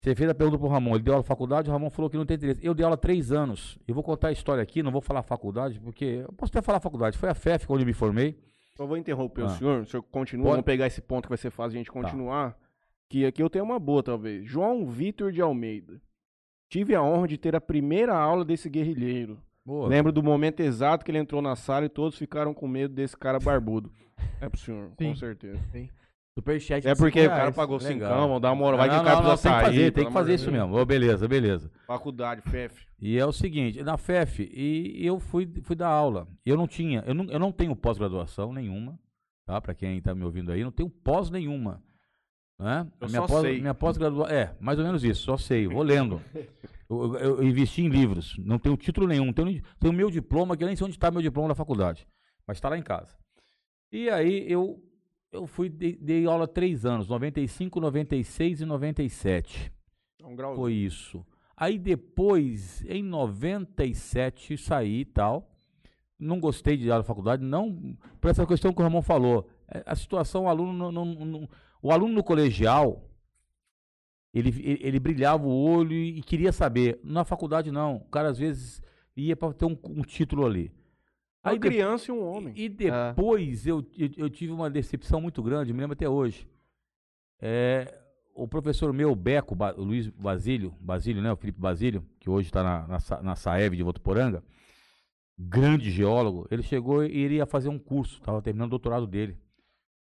Você 0.00 0.14
fez 0.14 0.28
a 0.28 0.34
pergunta 0.34 0.58
pro 0.58 0.66
Ramon, 0.66 0.94
ele 0.94 1.04
deu 1.04 1.14
aula 1.14 1.22
na 1.22 1.26
faculdade, 1.26 1.70
o 1.70 1.72
Ramon 1.72 1.90
falou 1.90 2.10
que 2.10 2.16
não 2.16 2.26
tem 2.26 2.36
interesse. 2.36 2.60
Eu 2.66 2.74
dei 2.74 2.82
aula 2.82 2.94
há 2.94 2.98
três 2.98 3.30
anos. 3.30 3.78
Eu 3.86 3.94
vou 3.94 4.02
contar 4.02 4.28
a 4.28 4.32
história 4.32 4.62
aqui, 4.62 4.82
não 4.82 4.90
vou 4.90 5.00
falar 5.00 5.22
faculdade, 5.22 5.78
porque. 5.78 6.24
Eu 6.26 6.32
posso 6.32 6.50
até 6.50 6.60
falar 6.62 6.80
faculdade. 6.80 7.16
Foi 7.16 7.28
a 7.28 7.34
FEF 7.34 7.66
onde 7.68 7.82
eu 7.82 7.86
me 7.86 7.92
formei. 7.92 8.36
Só 8.76 8.86
vou 8.86 8.96
interromper 8.96 9.42
o 9.42 9.46
Ah. 9.46 9.50
senhor. 9.50 9.80
O 9.82 9.86
senhor 9.86 10.02
continua. 10.04 10.44
Pode. 10.44 10.52
Vamos 10.52 10.64
pegar 10.64 10.86
esse 10.86 11.00
ponto 11.00 11.24
que 11.24 11.28
vai 11.30 11.38
ser 11.38 11.50
fácil 11.50 11.76
a 11.76 11.78
gente 11.78 11.86
Tá. 11.88 11.92
continuar. 11.92 12.56
Que 13.08 13.26
aqui 13.26 13.42
eu 13.42 13.50
tenho 13.50 13.64
uma 13.64 13.78
boa, 13.78 14.02
talvez. 14.02 14.44
João 14.46 14.86
Vitor 14.86 15.32
de 15.32 15.40
Almeida. 15.42 16.00
Tive 16.68 16.94
a 16.94 17.02
honra 17.02 17.26
de 17.26 17.36
ter 17.36 17.56
a 17.56 17.60
primeira 17.60 18.14
aula 18.16 18.44
desse 18.44 18.68
guerrilheiro. 18.70 19.38
Boa. 19.66 19.88
Lembro 19.88 20.12
do 20.12 20.22
momento 20.22 20.60
exato 20.60 21.04
que 21.04 21.10
ele 21.10 21.18
entrou 21.18 21.42
na 21.42 21.56
sala 21.56 21.86
e 21.86 21.88
todos 21.88 22.16
ficaram 22.16 22.54
com 22.54 22.66
medo 22.68 22.94
desse 22.94 23.16
cara 23.16 23.38
barbudo. 23.40 23.92
É 24.40 24.48
pro 24.48 24.58
senhor, 24.60 24.90
com 24.96 25.14
Sim. 25.14 25.88
Superchat 26.40 26.86
É 26.88 26.94
porque 26.94 27.20
o 27.20 27.28
cara 27.28 27.40
reais. 27.42 27.54
pagou 27.56 27.76
Legal. 27.78 27.92
cincão, 27.92 28.28
vão 28.28 28.40
dar 28.40 28.48
uma 28.50 28.56
moral. 28.56 28.78
Vai 28.78 28.88
não, 28.88 28.94
que 28.96 29.00
o 29.00 29.04
cara 29.04 29.16
não, 29.16 29.22
não, 29.22 29.30
precisa 29.30 29.48
tem 29.50 29.58
que 29.58 29.64
sair. 29.64 29.74
fazer, 29.76 29.90
tem 29.92 30.06
que 30.06 30.12
fazer 30.12 30.34
isso 30.34 30.50
mesmo. 30.50 30.74
Ô, 30.76 30.84
beleza, 30.84 31.28
beleza. 31.28 31.70
Faculdade, 31.86 32.42
FEF. 32.42 32.86
E 33.00 33.18
é 33.18 33.24
o 33.26 33.32
seguinte, 33.32 33.82
na 33.82 33.96
FEF, 33.96 34.40
e 34.52 35.04
eu 35.04 35.18
fui, 35.20 35.48
fui 35.62 35.76
dar 35.76 35.88
aula. 35.88 36.26
Eu 36.44 36.56
não 36.56 36.66
tinha, 36.66 37.02
eu 37.06 37.14
não, 37.14 37.24
eu 37.30 37.38
não 37.38 37.52
tenho 37.52 37.74
pós-graduação 37.76 38.52
nenhuma, 38.52 38.98
tá? 39.46 39.60
Para 39.60 39.74
quem 39.74 40.00
tá 40.00 40.14
me 40.14 40.24
ouvindo 40.24 40.50
aí, 40.52 40.62
não 40.64 40.72
tenho 40.72 40.88
pós 40.90 41.30
nenhuma. 41.30 41.82
Né? 42.58 42.86
Eu 43.00 43.08
minha 43.08 43.20
só 43.22 43.26
pós, 43.26 43.40
sei. 43.42 43.60
Minha 43.60 43.74
pós-graduação, 43.74 44.34
é, 44.36 44.54
mais 44.60 44.78
ou 44.78 44.84
menos 44.84 45.02
isso, 45.02 45.22
só 45.22 45.36
sei, 45.36 45.66
vou 45.66 45.82
lendo. 45.82 46.20
Eu, 46.90 47.14
eu- 47.16 47.36
eu 47.38 47.44
investi 47.44 47.82
em 47.82 47.88
livros, 47.88 48.34
não 48.40 48.58
tenho 48.58 48.76
título 48.76 49.06
nenhum, 49.06 49.32
tenho, 49.32 49.62
tenho 49.78 49.92
meu 49.94 50.10
diploma, 50.10 50.56
que 50.56 50.64
eu 50.64 50.66
nem 50.66 50.74
sei 50.74 50.84
onde 50.86 50.96
está 50.96 51.08
meu 51.08 51.22
diploma 51.22 51.46
da 51.46 51.54
faculdade, 51.54 52.04
mas 52.44 52.56
está 52.56 52.68
lá 52.68 52.76
em 52.76 52.82
casa. 52.82 53.14
E 53.92 54.10
aí 54.10 54.44
eu, 54.50 54.82
eu 55.32 55.46
fui, 55.46 55.68
dei, 55.68 55.96
dei 55.96 56.26
aula 56.26 56.46
três 56.48 56.84
anos, 56.84 57.08
95, 57.08 57.80
96 57.80 58.60
e 58.60 58.64
97. 58.64 59.72
É 60.22 60.26
um 60.26 60.34
grau. 60.36 60.54
Foi 60.54 60.72
isso. 60.72 61.24
Aí 61.56 61.78
depois, 61.78 62.84
em 62.88 63.02
97, 63.02 64.56
saí 64.56 65.00
e 65.00 65.04
tal. 65.04 65.46
Não 66.18 66.38
gostei 66.38 66.76
de 66.76 66.86
ir 66.86 66.92
à 66.92 67.02
faculdade, 67.02 67.42
não 67.42 67.96
por 68.20 68.30
essa 68.30 68.46
questão 68.46 68.72
que 68.74 68.80
o 68.80 68.82
Ramon 68.84 69.00
falou. 69.02 69.48
É, 69.68 69.82
A 69.86 69.94
situação, 69.96 70.44
o 70.44 70.48
aluno, 70.48 70.72
não- 70.90 70.92
não- 71.04 71.24
não- 71.24 71.48
o 71.82 71.90
aluno 71.90 72.12
no 72.14 72.22
colegial, 72.22 73.08
ele, 74.34 74.50
ele, 74.60 74.78
ele 74.82 75.00
brilhava 75.00 75.46
o 75.46 75.50
olho 75.50 75.92
e, 75.92 76.18
e 76.18 76.22
queria 76.22 76.52
saber. 76.52 77.00
Na 77.02 77.24
faculdade, 77.24 77.70
não. 77.72 77.96
O 77.96 78.04
cara, 78.10 78.28
às 78.28 78.38
vezes, 78.38 78.82
ia 79.16 79.34
para 79.34 79.52
ter 79.54 79.64
um, 79.64 79.76
um 79.84 80.02
título 80.02 80.44
ali. 80.44 80.70
Uma 81.42 81.58
de- 81.58 81.68
criança 81.68 82.10
e 82.10 82.14
um 82.14 82.22
homem. 82.22 82.52
e 82.56 82.68
depois 82.68 83.66
eu, 83.66 83.84
eu, 83.96 84.10
eu 84.16 84.30
tive 84.30 84.52
uma 84.52 84.68
decepção 84.68 85.20
muito 85.20 85.42
grande, 85.42 85.72
me 85.72 85.80
lembro 85.80 85.94
até 85.94 86.08
hoje. 86.08 86.46
É, 87.40 87.98
o 88.34 88.46
professor 88.46 88.92
meu, 88.92 89.14
Beco, 89.14 89.54
Ba- 89.54 89.74
o 89.76 89.82
Luiz 89.82 90.08
Basílio, 90.08 90.74
Basílio, 90.80 91.22
né? 91.22 91.32
O 91.32 91.36
Felipe 91.36 91.58
Basílio, 91.60 92.04
que 92.18 92.28
hoje 92.28 92.48
está 92.48 92.62
na, 92.62 92.86
na, 92.86 93.22
na 93.22 93.36
Saev 93.36 93.74
de 93.74 93.82
Votuporanga, 93.82 94.42
grande 95.38 95.90
geólogo, 95.90 96.46
ele 96.50 96.62
chegou 96.62 97.02
e 97.04 97.16
iria 97.16 97.46
fazer 97.46 97.68
um 97.70 97.78
curso, 97.78 98.16
estava 98.18 98.42
terminando 98.42 98.68
o 98.68 98.70
doutorado 98.70 99.06
dele. 99.06 99.32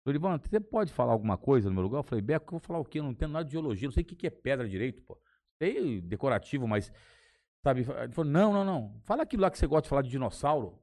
Eu 0.05 0.13
falei, 0.13 0.17
Ivan, 0.17 0.37
você 0.43 0.59
pode 0.59 0.91
falar 0.91 1.13
alguma 1.13 1.37
coisa 1.37 1.69
no 1.69 1.75
meu 1.75 1.83
lugar? 1.83 1.99
Eu 1.99 2.03
falei, 2.03 2.21
Beco, 2.21 2.45
eu 2.47 2.51
vou 2.51 2.59
falar 2.59 2.79
o 2.79 2.85
quê? 2.85 2.99
Eu 2.99 3.03
não 3.03 3.11
entendo 3.11 3.31
nada 3.31 3.45
de 3.45 3.51
geologia, 3.51 3.87
não 3.87 3.93
sei 3.93 4.03
o 4.03 4.05
que 4.05 4.15
que 4.15 4.27
é 4.27 4.29
pedra 4.29 4.67
direito, 4.67 5.01
pô. 5.03 5.17
Sei 5.57 6.01
decorativo, 6.01 6.67
mas. 6.67 6.91
Sabe? 7.61 7.81
Ele 7.81 8.13
falou, 8.13 8.31
não, 8.31 8.53
não, 8.53 8.63
não. 8.63 8.93
Fala 9.03 9.23
aquilo 9.23 9.41
lá 9.43 9.51
que 9.51 9.57
você 9.57 9.67
gosta 9.67 9.83
de 9.83 9.89
falar 9.89 10.01
de 10.01 10.09
dinossauro. 10.09 10.79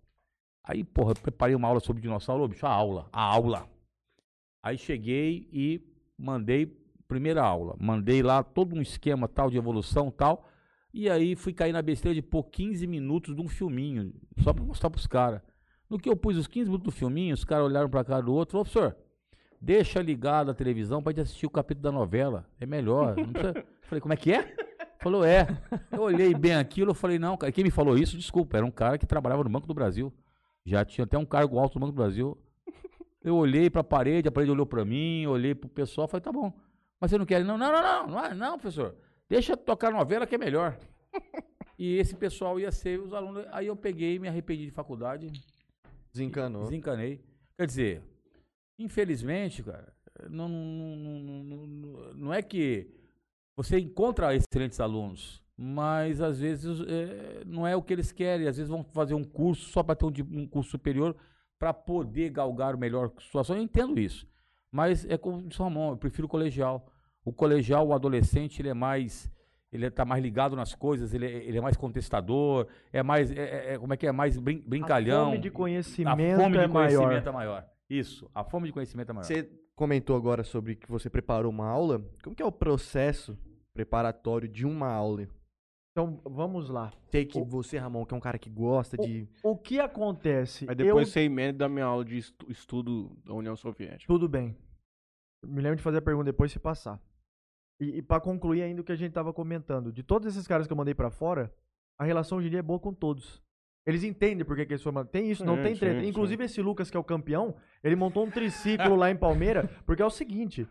Aí, 0.67 0.83
porra, 0.83 1.13
eu 1.13 1.15
preparei 1.15 1.55
uma 1.55 1.69
aula 1.69 1.79
sobre 1.79 2.03
dinossauro, 2.03 2.43
ô, 2.43 2.49
bicho, 2.49 2.67
a 2.67 2.71
aula, 2.71 3.09
a 3.13 3.23
aula. 3.23 3.69
Aí 4.61 4.77
cheguei 4.77 5.49
e 5.53 5.81
mandei, 6.19 6.67
primeira 7.07 7.41
aula, 7.41 7.77
mandei 7.79 8.21
lá 8.21 8.43
todo 8.43 8.75
um 8.75 8.83
esquema 8.83 9.29
tal 9.29 9.49
de 9.49 9.57
evolução 9.57 10.11
tal. 10.11 10.49
E 10.93 11.09
aí 11.09 11.37
fui 11.37 11.53
cair 11.53 11.73
na 11.73 11.83
besteira 11.83 12.15
de 12.15 12.23
pôr 12.23 12.43
15 12.43 12.85
minutos 12.87 13.37
de 13.37 13.41
um 13.41 13.47
filminho, 13.47 14.13
só 14.39 14.53
pra 14.53 14.65
mostrar 14.65 14.91
pros 14.91 15.07
caras. 15.07 15.41
No 15.89 15.99
que 15.99 16.09
eu 16.09 16.17
pus 16.17 16.37
os 16.37 16.49
15 16.49 16.69
minutos 16.69 16.85
do 16.85 16.91
filminho, 16.91 17.35
os 17.35 17.45
caras 17.45 17.67
olharam 17.67 17.89
pra 17.89 18.03
cara 18.03 18.23
do 18.23 18.35
outro 18.35 18.59
e 18.59 18.61
professor, 18.61 18.97
deixa 19.61 20.03
ligado 20.03 20.51
a 20.51 20.55
televisão 20.55 21.01
pra 21.01 21.13
gente 21.13 21.21
assistir 21.21 21.47
o 21.47 21.51
capítulo 21.51 21.85
da 21.85 21.93
novela. 21.93 22.45
É 22.59 22.67
melhor. 22.67 23.15
Falei, 23.83 24.01
como 24.01 24.15
é 24.15 24.17
que 24.17 24.33
é? 24.33 24.57
Falou, 24.99 25.25
é. 25.25 25.47
Eu 25.93 26.03
olhei 26.03 26.35
bem 26.35 26.57
aquilo, 26.57 26.91
eu 26.91 26.95
falei, 26.95 27.21
não, 27.21 27.37
cara, 27.37 27.53
quem 27.53 27.63
me 27.63 27.71
falou 27.71 27.97
isso, 27.97 28.17
desculpa, 28.17 28.57
era 28.57 28.67
um 28.67 28.71
cara 28.73 28.99
que 28.99 29.07
trabalhava 29.07 29.45
no 29.45 29.51
Banco 29.51 29.69
do 29.69 29.75
Brasil. 29.75 30.13
Já 30.67 30.85
tinha 30.85 31.05
até 31.05 31.17
um 31.17 31.25
cargo 31.25 31.59
alto 31.59 31.77
no 31.79 31.87
Banco 31.87 31.93
do 31.93 32.03
Brasil. 32.03 32.37
Eu 33.23 33.37
olhei 33.37 33.71
pra 33.71 33.83
parede, 33.83 34.29
a 34.29 34.33
parede 34.33 34.51
olhou 34.53 34.67
pra 34.67 34.85
mim, 34.85 35.25
olhei 35.27 35.55
pro 35.55 35.69
pessoal, 35.69 36.07
falei, 36.09 36.23
tá 36.23 36.33
bom. 36.33 36.53
Mas 37.01 37.11
você 37.11 37.19
não 37.19 37.25
quer? 37.25 37.45
Não, 37.45 37.57
não, 37.57 37.71
não, 37.73 37.83
não, 37.83 38.07
não, 38.09 38.25
é- 38.25 38.35
não, 38.35 38.59
professor. 38.59 38.95
Deixa 39.29 39.57
tocar 39.57 39.91
novela 39.93 40.27
que 40.27 40.35
é 40.35 40.39
melhor. 40.39 40.77
E 41.79 41.99
esse 41.99 42.17
pessoal 42.17 42.59
ia 42.59 42.73
ser 42.73 42.99
os 42.99 43.13
alunos. 43.13 43.45
Aí 43.53 43.67
eu 43.67 43.77
peguei, 43.77 44.19
me 44.19 44.27
arrependi 44.29 44.65
de 44.65 44.71
faculdade, 44.71 45.31
Desencanou. 46.11 46.63
desencanei. 46.63 47.21
Quer 47.55 47.67
dizer, 47.67 48.03
infelizmente, 48.79 49.63
cara, 49.63 49.93
não, 50.31 50.49
não- 50.49 50.97
não- 51.45 52.15
não 52.15 52.33
é 52.33 52.41
que 52.41 52.89
você 53.55 53.79
encontra 53.79 54.35
excelentes 54.35 54.81
alunos, 54.81 55.43
mas 55.57 56.21
às 56.21 56.41
vezes 56.41 56.81
é, 56.87 57.43
não 57.47 57.67
é 57.67 57.75
o 57.75 57.83
que 57.83 57.93
eles 57.93 58.13
querem. 58.13 58.47
Às 58.47 58.59
vezes 58.59 58.69
vão 58.69 58.85
fazer 58.85 59.15
um 59.15 59.25
curso 59.25 59.71
só 59.71 59.83
para 59.83 59.95
ter 59.95 60.05
um, 60.05 60.41
um, 60.41 60.47
curso 60.47 60.71
superior 60.71 61.17
para 61.59 61.73
poder 61.73 62.31
galgar 62.31 62.75
o 62.75 62.79
melhor 62.79 63.11
situação. 63.19 63.57
Eu 63.57 63.63
entendo 63.63 63.99
isso. 63.99 64.29
Mas 64.71 65.07
é 65.07 65.17
como 65.17 65.43
disse 65.43 65.61
o 65.61 65.65
Ramon, 65.65 65.93
eu 65.93 65.97
prefiro 65.97 66.27
o 66.27 66.31
colegial. 66.31 66.87
O 67.25 67.33
colegial, 67.33 67.87
o 67.87 67.95
adolescente, 67.95 68.61
ele 68.61 68.69
é 68.69 68.75
mais. 68.75 69.33
Ele 69.73 69.87
está 69.87 70.05
mais 70.05 70.23
ligado 70.23 70.55
nas 70.55 70.75
coisas, 70.75 71.13
ele, 71.13 71.27
é, 71.27 71.45
ele 71.45 71.59
é 71.59 71.61
mais 71.61 71.77
contestador, 71.77 72.69
é 72.93 73.03
mais. 73.03 73.31
É, 73.31 73.41
é, 73.41 73.75
é 73.75 73.79
como 73.79 73.93
é 73.93 73.97
que 73.97 74.07
é? 74.07 74.13
Mais 74.13 74.39
brin, 74.39 74.63
brincalhão. 74.65 75.23
A 75.23 75.25
fome 75.27 75.39
de 75.39 75.51
conhecimento, 75.51 76.41
a 76.41 76.43
fome 76.43 76.59
de 76.59 76.65
é 76.65 76.69
conhecimento 76.69 77.09
maior. 77.09 77.27
é 77.27 77.33
maior. 77.33 77.67
Isso, 77.89 78.31
a 78.35 78.45
fome 78.45 78.67
de 78.67 78.73
conhecimento 78.73 79.11
é 79.11 79.13
maior. 79.13 79.25
Você 79.25 79.51
comentou 79.75 80.17
agora 80.17 80.45
sobre 80.45 80.77
que 80.77 80.89
você 80.91 81.11
preparou 81.11 81.51
uma 81.51 81.67
aula. 81.67 82.05
Como 82.23 82.37
que 82.37 82.43
é 82.43 82.47
o 82.47 82.53
processo 82.53 83.37
preparatório 83.75 84.49
de 84.49 84.65
uma 84.65 84.89
aula? 84.89 85.27
Então, 85.97 86.21
vamos 86.27 86.69
lá. 86.69 86.93
Sei 87.11 87.25
que 87.25 87.39
o... 87.39 87.45
você, 87.47 87.79
Ramon, 87.79 88.05
que 88.05 88.13
é 88.13 88.17
um 88.19 88.21
cara 88.21 88.39
que 88.39 88.51
gosta 88.51 89.01
o, 89.01 89.07
de... 89.07 89.27
O 89.43 89.57
que 89.57 89.81
acontece... 89.81 90.67
Aí 90.69 90.75
depois 90.75 91.09
eu... 91.09 91.13
você 91.13 91.21
emenda 91.21 91.61
da 91.61 91.71
minha 91.71 91.87
aula 91.87 92.05
de 92.05 92.19
estudo 92.49 93.17
da 93.25 93.33
União 93.33 93.57
Soviética. 93.57 94.07
Tudo 94.07 94.29
bem. 94.29 94.55
Me 95.43 95.63
lembro 95.63 95.77
de 95.77 95.83
fazer 95.83 95.97
a 95.97 96.03
pergunta 96.03 96.27
depois 96.27 96.53
se 96.53 96.59
passar. 96.59 97.01
E, 97.81 97.97
e 97.97 98.03
para 98.03 98.21
concluir 98.21 98.61
ainda 98.61 98.83
o 98.83 98.85
que 98.85 98.93
a 98.93 98.97
gente 98.97 99.13
tava 99.13 99.33
comentando. 99.33 99.91
De 99.91 100.03
todos 100.03 100.29
esses 100.29 100.47
caras 100.47 100.67
que 100.67 100.73
eu 100.75 100.77
mandei 100.77 100.95
para 100.95 101.11
fora, 101.11 101.51
a 101.99 102.05
relação 102.05 102.37
hoje 102.37 102.49
em 102.49 102.51
dia 102.51 102.59
é 102.59 102.63
boa 102.63 102.79
com 102.79 102.93
todos. 102.93 103.43
Eles 103.87 104.05
entendem 104.05 104.45
por 104.45 104.55
que, 104.55 104.71
eles 104.71 104.83
foram. 104.83 105.03
Tem 105.07 105.31
isso, 105.31 105.47
não 105.47 105.63
tem 105.63 105.75
treta. 105.75 106.03
Sim, 106.03 106.09
Inclusive, 106.09 106.43
sim. 106.43 106.53
esse 106.53 106.61
Lucas, 106.61 106.91
que 106.91 106.97
é 106.99 107.01
o 107.01 107.05
campeão, 107.05 107.57
ele 107.83 107.97
montou 107.97 108.27
um 108.27 108.31
triciclo 108.31 108.97
lá 108.97 109.11
em 109.11 109.17
Palmeira, 109.17 109.67
porque 109.87 110.03
é 110.03 110.07
o 110.07 110.11
seguinte: 110.11 110.69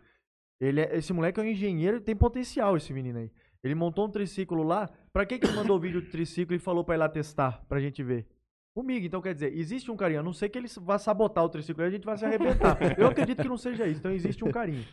ele 0.60 0.82
é, 0.82 0.96
esse 0.96 1.12
moleque 1.12 1.40
é 1.40 1.42
um 1.42 1.46
engenheiro 1.46 1.96
e 1.96 2.00
tem 2.00 2.14
potencial, 2.14 2.76
esse 2.76 2.92
menino 2.92 3.18
aí. 3.18 3.32
Ele 3.66 3.74
montou 3.74 4.06
um 4.06 4.10
triciclo 4.10 4.62
lá. 4.62 4.88
Pra 5.16 5.24
que, 5.24 5.38
que 5.38 5.46
ele 5.46 5.56
mandou 5.56 5.78
o 5.78 5.80
vídeo 5.80 6.02
do 6.02 6.10
triciclo 6.10 6.54
e 6.54 6.58
falou 6.58 6.84
pra 6.84 6.94
ir 6.94 6.98
lá 6.98 7.08
testar, 7.08 7.64
pra 7.66 7.80
gente 7.80 8.02
ver? 8.02 8.26
Comigo, 8.74 9.06
então 9.06 9.22
quer 9.22 9.32
dizer, 9.32 9.56
existe 9.56 9.90
um 9.90 9.96
carinho. 9.96 10.20
A 10.20 10.22
não 10.22 10.34
ser 10.34 10.50
que 10.50 10.58
ele 10.58 10.68
vá 10.82 10.98
sabotar 10.98 11.42
o 11.42 11.48
triciclo 11.48 11.82
e 11.82 11.86
a 11.86 11.90
gente 11.90 12.04
vai 12.04 12.18
se 12.18 12.26
arrebentar. 12.26 12.76
Eu 13.00 13.06
acredito 13.06 13.40
que 13.40 13.48
não 13.48 13.56
seja 13.56 13.86
isso. 13.86 14.00
Então 14.00 14.12
existe 14.12 14.44
um 14.44 14.50
carinho. 14.50 14.84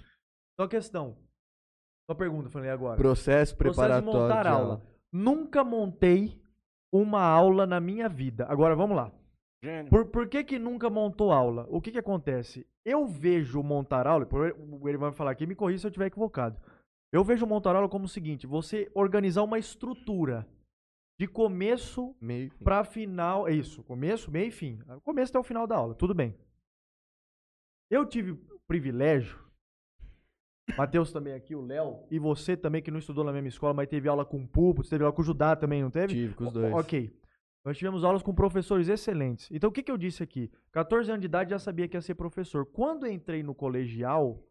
Então 0.53 0.65
a 0.65 0.69
questão. 0.69 1.17
Só 2.09 2.15
pergunta, 2.15 2.49
falei 2.49 2.69
agora. 2.69 2.95
Processo 2.95 3.53
preparatório. 3.57 4.01
Processo 4.01 4.17
de 4.17 4.33
montar 4.33 4.47
aula. 4.47 4.81
Nunca 5.11 5.61
montei 5.61 6.41
uma 6.89 7.21
aula 7.21 7.67
na 7.67 7.81
minha 7.81 8.07
vida. 8.07 8.45
Agora 8.47 8.77
vamos 8.77 8.95
lá. 8.95 9.11
Por, 9.89 10.05
por 10.05 10.29
que, 10.29 10.41
que 10.45 10.57
nunca 10.57 10.89
montou 10.89 11.33
aula? 11.33 11.67
O 11.69 11.81
que, 11.81 11.91
que 11.91 11.99
acontece? 11.99 12.65
Eu 12.85 13.05
vejo 13.05 13.61
montar 13.61 14.07
aula, 14.07 14.25
ele 14.85 14.97
vai 14.97 15.11
falar 15.11 15.31
aqui, 15.31 15.45
me 15.45 15.53
corrija 15.53 15.79
se 15.79 15.87
eu 15.87 15.89
estiver 15.89 16.05
equivocado. 16.05 16.57
Eu 17.13 17.23
vejo 17.23 17.45
montar 17.45 17.75
aula 17.75 17.87
como 17.87 18.05
o 18.05 18.09
seguinte: 18.09 18.47
você 18.47 18.91
organizar 18.95 19.43
uma 19.43 19.59
estrutura 19.59 20.47
de 21.19 21.27
começo 21.27 22.15
para 22.63 22.83
final. 22.83 23.47
É 23.47 23.53
isso, 23.53 23.83
começo, 23.83 24.31
meio 24.31 24.47
e 24.47 24.51
fim. 24.51 24.79
Começo 25.03 25.31
até 25.31 25.39
o 25.39 25.43
final 25.43 25.67
da 25.67 25.77
aula, 25.77 25.93
tudo 25.93 26.15
bem. 26.15 26.35
Eu 27.89 28.05
tive 28.05 28.31
o 28.31 28.59
privilégio 28.67 29.43
Matheus 30.77 31.11
também 31.11 31.33
aqui, 31.33 31.53
o 31.53 31.61
Léo, 31.61 32.05
e 32.09 32.17
você 32.17 32.55
também 32.55 32.81
que 32.81 32.89
não 32.89 32.97
estudou 32.97 33.23
na 33.23 33.31
mesma 33.31 33.49
escola, 33.49 33.73
mas 33.73 33.87
teve 33.87 34.07
aula 34.07 34.25
com 34.25 34.41
o 34.41 34.47
Pulpo, 34.47 34.81
teve 34.81 35.03
aula 35.03 35.13
com 35.13 35.21
o 35.21 35.25
Judá 35.25 35.55
também, 35.55 35.83
não 35.83 35.91
teve? 35.91 36.13
Tive, 36.13 36.33
com 36.33 36.45
os 36.45 36.53
dois. 36.53 36.73
ok. 36.73 37.13
Nós 37.65 37.77
tivemos 37.77 38.03
aulas 38.03 38.21
com 38.21 38.33
professores 38.33 38.89
excelentes. 38.89 39.49
Então, 39.51 39.69
o 39.69 39.73
que, 39.73 39.83
que 39.83 39.91
eu 39.91 39.97
disse 39.97 40.21
aqui? 40.21 40.51
14 40.71 41.09
anos 41.09 41.21
de 41.21 41.27
idade 41.27 41.51
já 41.51 41.59
sabia 41.59 41.87
que 41.87 41.95
ia 41.95 42.01
ser 42.01 42.15
professor. 42.15 42.65
Quando 42.65 43.07
entrei 43.07 43.41
no 43.41 43.55
colegial, 43.55 44.43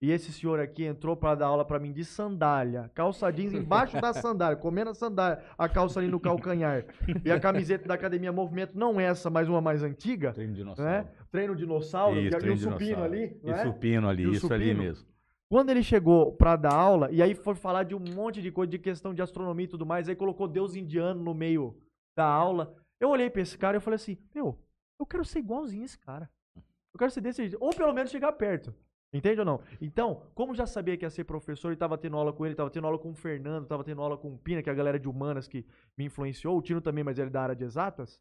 e 0.00 0.10
esse 0.10 0.30
senhor 0.30 0.60
aqui 0.60 0.84
entrou 0.84 1.16
para 1.16 1.34
dar 1.34 1.46
aula 1.46 1.64
para 1.64 1.78
mim 1.78 1.90
de 1.90 2.04
sandália, 2.04 2.90
calça 2.94 3.30
jeans 3.30 3.54
embaixo 3.54 3.98
da 3.98 4.12
sandália, 4.12 4.56
comendo 4.56 4.90
a 4.90 4.94
sandália, 4.94 5.42
a 5.56 5.68
calça 5.68 6.00
ali 6.00 6.08
no 6.08 6.20
calcanhar, 6.20 6.84
e 7.24 7.30
a 7.30 7.40
camiseta 7.40 7.88
da 7.88 7.94
academia 7.94 8.30
Movimento, 8.30 8.78
não 8.78 9.00
essa, 9.00 9.30
mas 9.30 9.48
uma 9.48 9.60
mais 9.60 9.82
antiga. 9.82 10.32
Treino 10.32 10.52
dinossauro. 10.52 10.90
Né? 10.90 11.08
Treino 11.30 11.56
dinossauro, 11.56 12.20
isso, 12.20 12.36
e, 12.46 12.50
o 12.50 12.58
supino 12.58 13.02
ali. 13.02 13.40
E 13.42 13.50
é? 13.50 13.62
supino 13.62 14.08
ali, 14.08 14.22
isso 14.24 14.40
supino. 14.40 14.54
ali 14.54 14.74
mesmo. 14.74 15.06
Quando 15.48 15.70
ele 15.70 15.82
chegou 15.82 16.32
para 16.32 16.56
dar 16.56 16.74
aula, 16.74 17.08
e 17.10 17.22
aí 17.22 17.34
foi 17.34 17.54
falar 17.54 17.84
de 17.84 17.94
um 17.94 18.00
monte 18.00 18.42
de 18.42 18.50
coisa, 18.50 18.70
de 18.70 18.78
questão 18.78 19.14
de 19.14 19.22
astronomia 19.22 19.64
e 19.64 19.68
tudo 19.68 19.86
mais, 19.86 20.08
aí 20.08 20.16
colocou 20.16 20.46
Deus 20.46 20.74
indiano 20.74 21.22
no 21.22 21.32
meio 21.32 21.74
da 22.16 22.26
aula. 22.26 22.74
Eu 23.00 23.10
olhei 23.10 23.30
pra 23.30 23.42
esse 23.42 23.56
cara 23.56 23.76
e 23.76 23.80
falei 23.80 23.94
assim, 23.94 24.18
meu, 24.34 24.58
eu 24.98 25.06
quero 25.06 25.24
ser 25.24 25.38
igualzinho 25.38 25.84
esse 25.84 25.98
cara. 25.98 26.28
Eu 26.56 26.98
quero 26.98 27.10
ser 27.10 27.20
desse 27.20 27.42
jeito. 27.42 27.58
Ou 27.60 27.70
pelo 27.70 27.92
menos 27.92 28.10
chegar 28.10 28.32
perto. 28.32 28.74
Entende 29.12 29.40
ou 29.40 29.46
não? 29.46 29.60
Então, 29.80 30.22
como 30.34 30.54
já 30.54 30.66
sabia 30.66 30.96
que 30.96 31.04
ia 31.04 31.10
ser 31.10 31.24
professor 31.24 31.72
e 31.72 31.76
tava 31.76 31.96
tendo 31.96 32.16
aula 32.16 32.32
com 32.32 32.44
ele, 32.44 32.54
tava 32.54 32.70
tendo 32.70 32.86
aula 32.86 32.98
com 32.98 33.10
o 33.10 33.14
Fernando, 33.14 33.66
tava 33.66 33.84
tendo 33.84 34.02
aula 34.02 34.16
com 34.16 34.34
o 34.34 34.38
Pina, 34.38 34.62
que 34.62 34.68
é 34.68 34.72
a 34.72 34.76
galera 34.76 34.98
de 34.98 35.08
humanas 35.08 35.48
que 35.48 35.64
me 35.96 36.04
influenciou, 36.04 36.58
o 36.58 36.62
Tino 36.62 36.80
também, 36.80 37.04
mas 37.04 37.18
ele 37.18 37.28
é 37.28 37.30
da 37.30 37.42
área 37.42 37.56
de 37.56 37.64
exatas, 37.64 38.20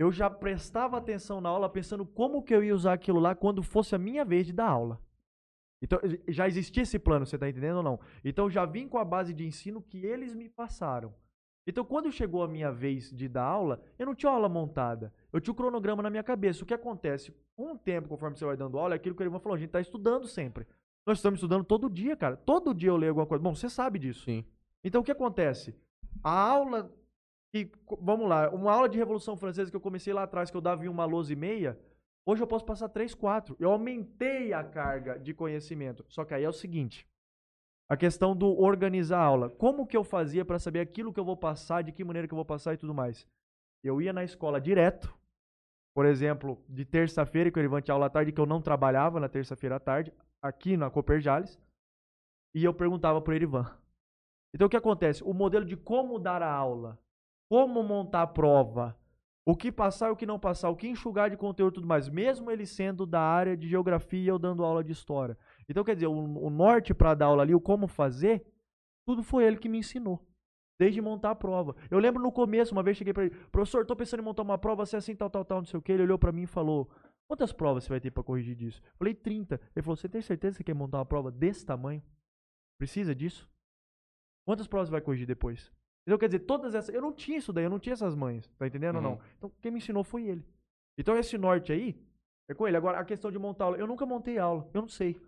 eu 0.00 0.10
já 0.10 0.30
prestava 0.30 0.96
atenção 0.96 1.42
na 1.42 1.50
aula 1.50 1.68
pensando 1.68 2.06
como 2.06 2.42
que 2.42 2.54
eu 2.54 2.64
ia 2.64 2.74
usar 2.74 2.94
aquilo 2.94 3.20
lá 3.20 3.34
quando 3.34 3.62
fosse 3.62 3.94
a 3.94 3.98
minha 3.98 4.24
vez 4.24 4.46
de 4.46 4.52
dar 4.54 4.70
aula. 4.70 4.98
Então, 5.82 5.98
já 6.26 6.48
existia 6.48 6.84
esse 6.84 6.98
plano, 6.98 7.26
você 7.26 7.36
está 7.36 7.46
entendendo 7.46 7.76
ou 7.76 7.82
não? 7.82 8.00
Então, 8.24 8.46
eu 8.46 8.50
já 8.50 8.64
vim 8.64 8.88
com 8.88 8.96
a 8.96 9.04
base 9.04 9.34
de 9.34 9.46
ensino 9.46 9.82
que 9.82 9.98
eles 9.98 10.34
me 10.34 10.48
passaram. 10.48 11.14
Então, 11.66 11.84
quando 11.84 12.10
chegou 12.10 12.42
a 12.42 12.48
minha 12.48 12.72
vez 12.72 13.10
de 13.10 13.28
dar 13.28 13.44
aula, 13.44 13.82
eu 13.98 14.06
não 14.06 14.14
tinha 14.14 14.32
aula 14.32 14.48
montada. 14.48 15.12
Eu 15.32 15.40
tinha 15.40 15.52
o 15.52 15.54
cronograma 15.54 16.02
na 16.02 16.10
minha 16.10 16.22
cabeça. 16.22 16.62
O 16.62 16.66
que 16.66 16.74
acontece? 16.74 17.32
Com 17.56 17.72
o 17.72 17.78
tempo, 17.78 18.08
conforme 18.08 18.36
você 18.36 18.44
vai 18.44 18.56
dando 18.56 18.78
aula, 18.78 18.94
é 18.94 18.96
aquilo 18.96 19.14
que 19.14 19.22
o 19.22 19.24
irmão 19.24 19.40
falou, 19.40 19.56
a 19.56 19.58
gente 19.58 19.68
está 19.68 19.80
estudando 19.80 20.26
sempre. 20.26 20.66
Nós 21.06 21.18
estamos 21.18 21.38
estudando 21.38 21.64
todo 21.64 21.88
dia, 21.88 22.16
cara. 22.16 22.36
Todo 22.36 22.74
dia 22.74 22.90
eu 22.90 22.96
leio 22.96 23.10
alguma 23.10 23.26
coisa. 23.26 23.42
Bom, 23.42 23.54
você 23.54 23.68
sabe 23.68 23.98
disso. 23.98 24.24
Sim. 24.24 24.44
Então, 24.82 25.00
o 25.00 25.04
que 25.04 25.12
acontece? 25.12 25.74
A 26.22 26.30
aula 26.30 26.92
que, 27.52 27.70
vamos 28.00 28.28
lá, 28.28 28.50
uma 28.50 28.72
aula 28.72 28.88
de 28.88 28.98
Revolução 28.98 29.36
Francesa 29.36 29.70
que 29.70 29.76
eu 29.76 29.80
comecei 29.80 30.12
lá 30.12 30.22
atrás, 30.22 30.50
que 30.50 30.56
eu 30.56 30.60
dava 30.60 30.84
em 30.84 30.88
uma 30.88 31.04
lousa 31.04 31.32
e 31.32 31.36
meia, 31.36 31.78
Hoje 32.24 32.42
eu 32.42 32.46
posso 32.46 32.64
passar 32.64 32.88
3, 32.88 33.14
4. 33.14 33.56
Eu 33.58 33.72
aumentei 33.72 34.52
a 34.52 34.62
carga 34.62 35.18
de 35.18 35.32
conhecimento. 35.32 36.04
Só 36.08 36.24
que 36.24 36.34
aí 36.34 36.44
é 36.44 36.48
o 36.48 36.52
seguinte: 36.52 37.04
a 37.88 37.96
questão 37.96 38.36
do 38.36 38.46
organizar 38.60 39.18
a 39.18 39.24
aula. 39.24 39.50
Como 39.50 39.86
que 39.86 39.96
eu 39.96 40.04
fazia 40.04 40.44
para 40.44 40.58
saber 40.58 40.80
aquilo 40.80 41.12
que 41.12 41.18
eu 41.18 41.24
vou 41.24 41.36
passar, 41.36 41.82
de 41.82 41.92
que 41.92 42.04
maneira 42.04 42.28
que 42.28 42.34
eu 42.34 42.36
vou 42.36 42.44
passar 42.44 42.74
e 42.74 42.76
tudo 42.76 42.94
mais? 42.94 43.26
Eu 43.82 44.00
ia 44.00 44.12
na 44.12 44.22
escola 44.22 44.60
direto. 44.60 45.12
Por 45.94 46.06
exemplo, 46.06 46.62
de 46.68 46.84
terça-feira, 46.84 47.50
que 47.50 47.58
eu 47.58 47.62
levante 47.62 47.90
aula 47.90 48.06
à 48.06 48.10
tarde, 48.10 48.32
que 48.32 48.40
eu 48.40 48.46
não 48.46 48.62
trabalhava 48.62 49.18
na 49.18 49.28
terça-feira 49.28 49.76
à 49.76 49.80
tarde, 49.80 50.12
aqui 50.40 50.76
na 50.76 50.90
Cooper 50.90 51.20
Jales, 51.20 51.60
e 52.54 52.64
eu 52.64 52.72
perguntava 52.72 53.20
para 53.20 53.32
o 53.32 53.34
Erivan. 53.34 53.70
Então 54.54 54.66
o 54.66 54.70
que 54.70 54.76
acontece? 54.76 55.22
O 55.22 55.32
modelo 55.32 55.64
de 55.64 55.76
como 55.76 56.18
dar 56.18 56.42
a 56.42 56.52
aula, 56.52 56.98
como 57.48 57.82
montar 57.82 58.22
a 58.22 58.26
prova, 58.26 58.96
o 59.44 59.56
que 59.56 59.72
passar 59.72 60.08
e 60.08 60.12
o 60.12 60.16
que 60.16 60.26
não 60.26 60.38
passar, 60.38 60.70
o 60.70 60.76
que 60.76 60.88
enxugar 60.88 61.30
de 61.30 61.36
conteúdo 61.36 61.72
e 61.72 61.76
tudo 61.76 61.86
mais, 61.86 62.08
mesmo 62.08 62.50
ele 62.50 62.66
sendo 62.66 63.06
da 63.06 63.20
área 63.20 63.56
de 63.56 63.68
geografia 63.68 64.32
ou 64.32 64.38
dando 64.38 64.64
aula 64.64 64.84
de 64.84 64.92
história. 64.92 65.36
Então, 65.68 65.82
quer 65.82 65.94
dizer, 65.94 66.06
o, 66.06 66.12
o 66.12 66.50
norte 66.50 66.94
para 66.94 67.14
dar 67.14 67.26
aula 67.26 67.42
ali, 67.42 67.54
o 67.54 67.60
como 67.60 67.88
fazer, 67.88 68.44
tudo 69.04 69.22
foi 69.22 69.44
ele 69.44 69.56
que 69.56 69.68
me 69.68 69.78
ensinou. 69.78 70.24
Desde 70.80 70.98
montar 71.02 71.32
a 71.32 71.34
prova. 71.34 71.76
Eu 71.90 71.98
lembro 71.98 72.22
no 72.22 72.32
começo, 72.32 72.72
uma 72.72 72.82
vez 72.82 72.96
cheguei 72.96 73.12
para 73.12 73.26
ele, 73.26 73.34
professor, 73.52 73.82
estou 73.82 73.94
pensando 73.94 74.20
em 74.20 74.24
montar 74.24 74.40
uma 74.40 74.56
prova 74.56 74.82
assim, 74.82 74.96
assim, 74.96 75.14
tal, 75.14 75.28
tal, 75.28 75.44
tal, 75.44 75.58
não 75.58 75.66
sei 75.66 75.78
o 75.78 75.82
que. 75.82 75.92
Ele 75.92 76.04
olhou 76.04 76.18
para 76.18 76.32
mim 76.32 76.44
e 76.44 76.46
falou: 76.46 76.88
Quantas 77.28 77.52
provas 77.52 77.84
você 77.84 77.90
vai 77.90 78.00
ter 78.00 78.10
para 78.10 78.22
corrigir 78.22 78.56
disso? 78.56 78.80
Eu 78.82 78.96
falei: 78.96 79.12
30. 79.12 79.60
Ele 79.76 79.82
falou: 79.82 79.94
Você 79.94 80.08
tem 80.08 80.22
certeza 80.22 80.54
que 80.54 80.56
você 80.56 80.64
quer 80.64 80.74
montar 80.74 80.96
uma 80.96 81.04
prova 81.04 81.30
desse 81.30 81.66
tamanho? 81.66 82.02
Precisa 82.78 83.14
disso? 83.14 83.46
Quantas 84.46 84.66
provas 84.66 84.88
você 84.88 84.92
vai 84.92 85.02
corrigir 85.02 85.26
depois? 85.26 85.70
Então, 86.06 86.16
quer 86.16 86.28
dizer, 86.28 86.38
todas 86.40 86.74
essas. 86.74 86.94
Eu 86.94 87.02
não 87.02 87.12
tinha 87.12 87.36
isso 87.36 87.52
daí, 87.52 87.64
eu 87.64 87.70
não 87.70 87.78
tinha 87.78 87.92
essas 87.92 88.14
manhas. 88.14 88.50
Tá 88.58 88.66
entendendo 88.66 88.96
ou 88.96 89.02
não? 89.02 89.12
Uhum. 89.12 89.20
Então, 89.36 89.52
quem 89.60 89.70
me 89.70 89.76
ensinou 89.76 90.02
foi 90.02 90.24
ele. 90.24 90.42
Então, 90.96 91.14
esse 91.14 91.36
norte 91.36 91.74
aí 91.74 92.02
é 92.48 92.54
com 92.54 92.66
ele. 92.66 92.78
Agora, 92.78 92.98
a 92.98 93.04
questão 93.04 93.30
de 93.30 93.38
montar 93.38 93.66
aula. 93.66 93.76
Eu 93.76 93.86
nunca 93.86 94.06
montei 94.06 94.38
aula, 94.38 94.66
eu 94.72 94.80
não 94.80 94.88
sei. 94.88 95.20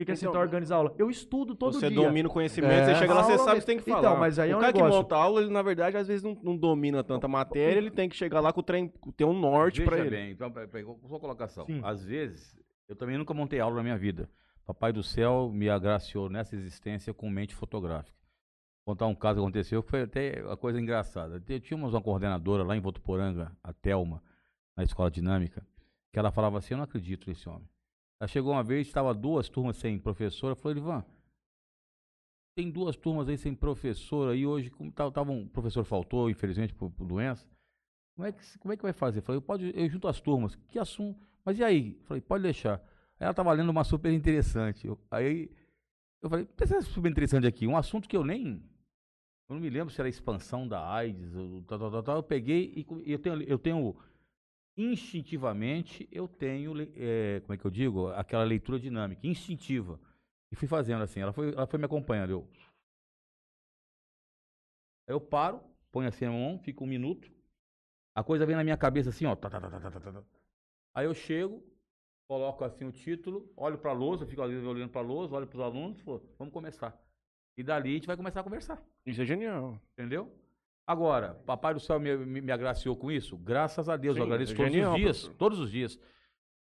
O 0.00 0.06
que 0.06 0.12
é 0.12 0.14
então, 0.14 0.40
organizar 0.40 0.76
aula? 0.76 0.94
Eu 0.98 1.10
estudo 1.10 1.54
todo 1.54 1.74
você 1.74 1.88
dia. 1.88 1.98
Você 1.98 2.06
domina 2.06 2.28
o 2.28 2.32
conhecimento, 2.32 2.72
é. 2.72 2.86
você 2.86 2.94
chega 2.94 3.12
lá, 3.12 3.22
você 3.22 3.38
sabe 3.38 3.58
o 3.58 3.60
que 3.60 3.66
tem 3.66 3.78
que 3.78 3.84
falar. 3.84 3.98
Então, 3.98 4.16
mas 4.18 4.38
aí 4.38 4.50
é 4.50 4.54
um 4.54 4.58
o 4.58 4.60
cara 4.60 4.72
negócio. 4.72 4.92
que 4.92 4.96
monta 4.96 5.16
aula, 5.16 5.40
ele 5.42 5.50
na 5.50 5.62
verdade 5.62 5.96
às 5.96 6.08
vezes 6.08 6.22
não, 6.22 6.38
não 6.42 6.56
domina 6.56 7.04
tanta 7.04 7.28
matéria, 7.28 7.78
ele 7.78 7.90
tem 7.90 8.08
que 8.08 8.16
chegar 8.16 8.40
lá 8.40 8.52
com 8.52 8.60
o 8.60 8.62
trem, 8.62 8.92
ter 9.16 9.24
um 9.24 9.38
norte 9.38 9.82
para 9.82 9.98
ele. 9.98 10.10
bem, 10.10 10.30
então, 10.30 10.50
sua 11.06 11.20
colocação. 11.20 11.66
Sim. 11.66 11.80
Às 11.84 12.02
vezes, 12.04 12.58
eu 12.88 12.96
também 12.96 13.18
nunca 13.18 13.34
montei 13.34 13.60
aula 13.60 13.76
na 13.76 13.82
minha 13.82 13.98
vida. 13.98 14.28
Papai 14.64 14.92
do 14.92 15.02
céu 15.02 15.50
me 15.52 15.68
agraciou 15.68 16.30
nessa 16.30 16.54
existência 16.54 17.12
com 17.12 17.28
mente 17.28 17.54
fotográfica 17.54 18.20
contar 18.90 19.06
um 19.06 19.14
caso 19.14 19.36
que 19.36 19.40
aconteceu, 19.40 19.82
que 19.82 19.90
foi 19.90 20.02
até 20.02 20.42
uma 20.44 20.56
coisa 20.56 20.80
engraçada. 20.80 21.40
Tínhamos 21.60 21.94
uma 21.94 22.02
coordenadora 22.02 22.64
lá 22.64 22.76
em 22.76 22.80
Votuporanga, 22.80 23.52
a 23.62 23.72
Telma, 23.72 24.22
na 24.76 24.82
escola 24.82 25.10
dinâmica, 25.10 25.64
que 26.12 26.18
ela 26.18 26.32
falava 26.32 26.58
assim, 26.58 26.74
eu 26.74 26.78
não 26.78 26.84
acredito 26.84 27.28
nesse 27.28 27.48
homem. 27.48 27.68
Ela 28.20 28.28
chegou 28.28 28.52
uma 28.52 28.62
vez, 28.62 28.86
estava 28.86 29.14
duas 29.14 29.48
turmas 29.48 29.78
sem 29.78 29.98
professora, 29.98 30.54
falou, 30.54 30.76
Ivan, 30.76 31.04
tem 32.54 32.70
duas 32.70 32.96
turmas 32.96 33.28
aí 33.28 33.38
sem 33.38 33.54
professora, 33.54 34.36
e 34.36 34.46
hoje, 34.46 34.70
como 34.70 34.92
tava, 34.92 35.32
um 35.32 35.48
professor 35.48 35.84
faltou, 35.84 36.28
infelizmente, 36.28 36.74
por, 36.74 36.90
por 36.90 37.06
doença, 37.06 37.48
como 38.14 38.28
é, 38.28 38.32
que, 38.32 38.58
como 38.58 38.74
é 38.74 38.76
que 38.76 38.82
vai 38.82 38.92
fazer? 38.92 39.22
Falei, 39.22 39.40
pode, 39.40 39.72
eu 39.74 39.88
junto 39.88 40.06
as 40.06 40.20
turmas, 40.20 40.54
que 40.68 40.78
assunto? 40.78 41.18
Mas 41.44 41.58
e 41.58 41.64
aí? 41.64 41.98
Falei, 42.04 42.20
pode 42.20 42.42
deixar. 42.42 42.74
Aí 43.18 43.24
ela 43.24 43.30
estava 43.30 43.52
lendo 43.52 43.70
uma 43.70 43.84
super 43.84 44.12
interessante. 44.12 44.86
Eu, 44.86 44.98
aí 45.10 45.50
Eu 46.22 46.28
falei, 46.28 46.46
é 46.58 46.80
super 46.82 47.10
interessante 47.10 47.46
aqui. 47.46 47.66
Um 47.66 47.76
assunto 47.76 48.08
que 48.08 48.16
eu 48.16 48.24
nem. 48.24 48.62
Eu 49.48 49.54
não 49.54 49.60
me 49.60 49.70
lembro 49.70 49.92
se 49.92 50.00
era 50.00 50.08
expansão 50.08 50.68
da 50.68 50.86
AIDS, 50.92 51.32
tal, 51.66 51.78
tal, 51.78 52.02
tal. 52.02 52.16
Eu 52.16 52.22
peguei 52.22 52.86
e 53.04 53.12
eu 53.12 53.18
tenho, 53.18 53.42
eu 53.42 53.58
tenho 53.58 53.96
instintivamente, 54.80 56.08
eu 56.12 56.26
tenho, 56.28 56.72
eh, 56.96 57.40
como 57.42 57.54
é 57.54 57.56
que 57.58 57.64
eu 57.64 57.70
digo? 57.70 58.08
Aquela 58.08 58.44
leitura 58.44 58.78
dinâmica, 58.78 59.26
instintiva. 59.26 60.00
E 60.50 60.56
fui 60.56 60.68
fazendo 60.68 61.02
assim, 61.02 61.20
ela 61.20 61.32
foi, 61.32 61.52
ela 61.52 61.66
foi 61.66 61.78
me 61.78 61.86
acompanhando. 61.86 62.30
Eu, 62.30 62.48
Aí 65.06 65.14
eu 65.14 65.20
paro, 65.20 65.60
ponho 65.90 66.08
assim 66.08 66.24
a 66.24 66.30
mão, 66.30 66.58
fica 66.58 66.82
um 66.84 66.86
minuto. 66.86 67.30
A 68.14 68.22
coisa 68.22 68.46
vem 68.46 68.56
na 68.56 68.64
minha 68.64 68.76
cabeça 68.76 69.10
assim, 69.10 69.26
ó. 69.26 69.34
tá, 69.36 69.50
tá, 69.50 69.60
tá, 69.60 69.70
tá, 69.70 69.90
tá, 69.90 70.00
tá, 70.00 70.12
tá. 70.12 70.24
Aí 70.94 71.06
eu 71.06 71.14
chego, 71.14 71.62
coloco 72.28 72.64
assim 72.64 72.84
o 72.84 72.92
título, 72.92 73.52
olho 73.56 73.78
pra 73.78 73.92
lousa, 73.92 74.26
fico 74.26 74.42
ali 74.42 74.56
olhando 74.56 74.90
pra 74.90 75.00
lousa, 75.00 75.34
olho 75.34 75.46
pros 75.46 75.62
alunos 75.62 75.98
e 75.98 76.02
falo, 76.02 76.22
vamos 76.38 76.52
começar. 76.52 76.96
E 77.56 77.62
dali 77.62 77.90
a 77.90 77.94
gente 77.94 78.06
vai 78.06 78.16
começar 78.16 78.40
a 78.40 78.44
conversar. 78.44 78.82
Isso 79.04 79.20
é 79.22 79.24
genial. 79.24 79.80
Entendeu? 79.92 80.32
Agora, 80.90 81.34
Papai 81.46 81.72
do 81.72 81.78
Céu 81.78 82.00
me, 82.00 82.16
me- 82.16 82.40
me 82.40 82.50
agraciou 82.50 82.96
com 82.96 83.12
isso? 83.12 83.36
Graças 83.36 83.88
a 83.88 83.96
Deus, 83.96 84.16
eu 84.16 84.24
Sim, 84.24 84.26
agradeço 84.28 84.52
é 84.52 84.56
todos 84.56 84.72
genial, 84.72 84.92
os 84.94 84.98
dias. 84.98 85.18
professor. 85.20 85.38
Todos 85.38 85.58
os 85.60 85.70
dias. 85.70 86.00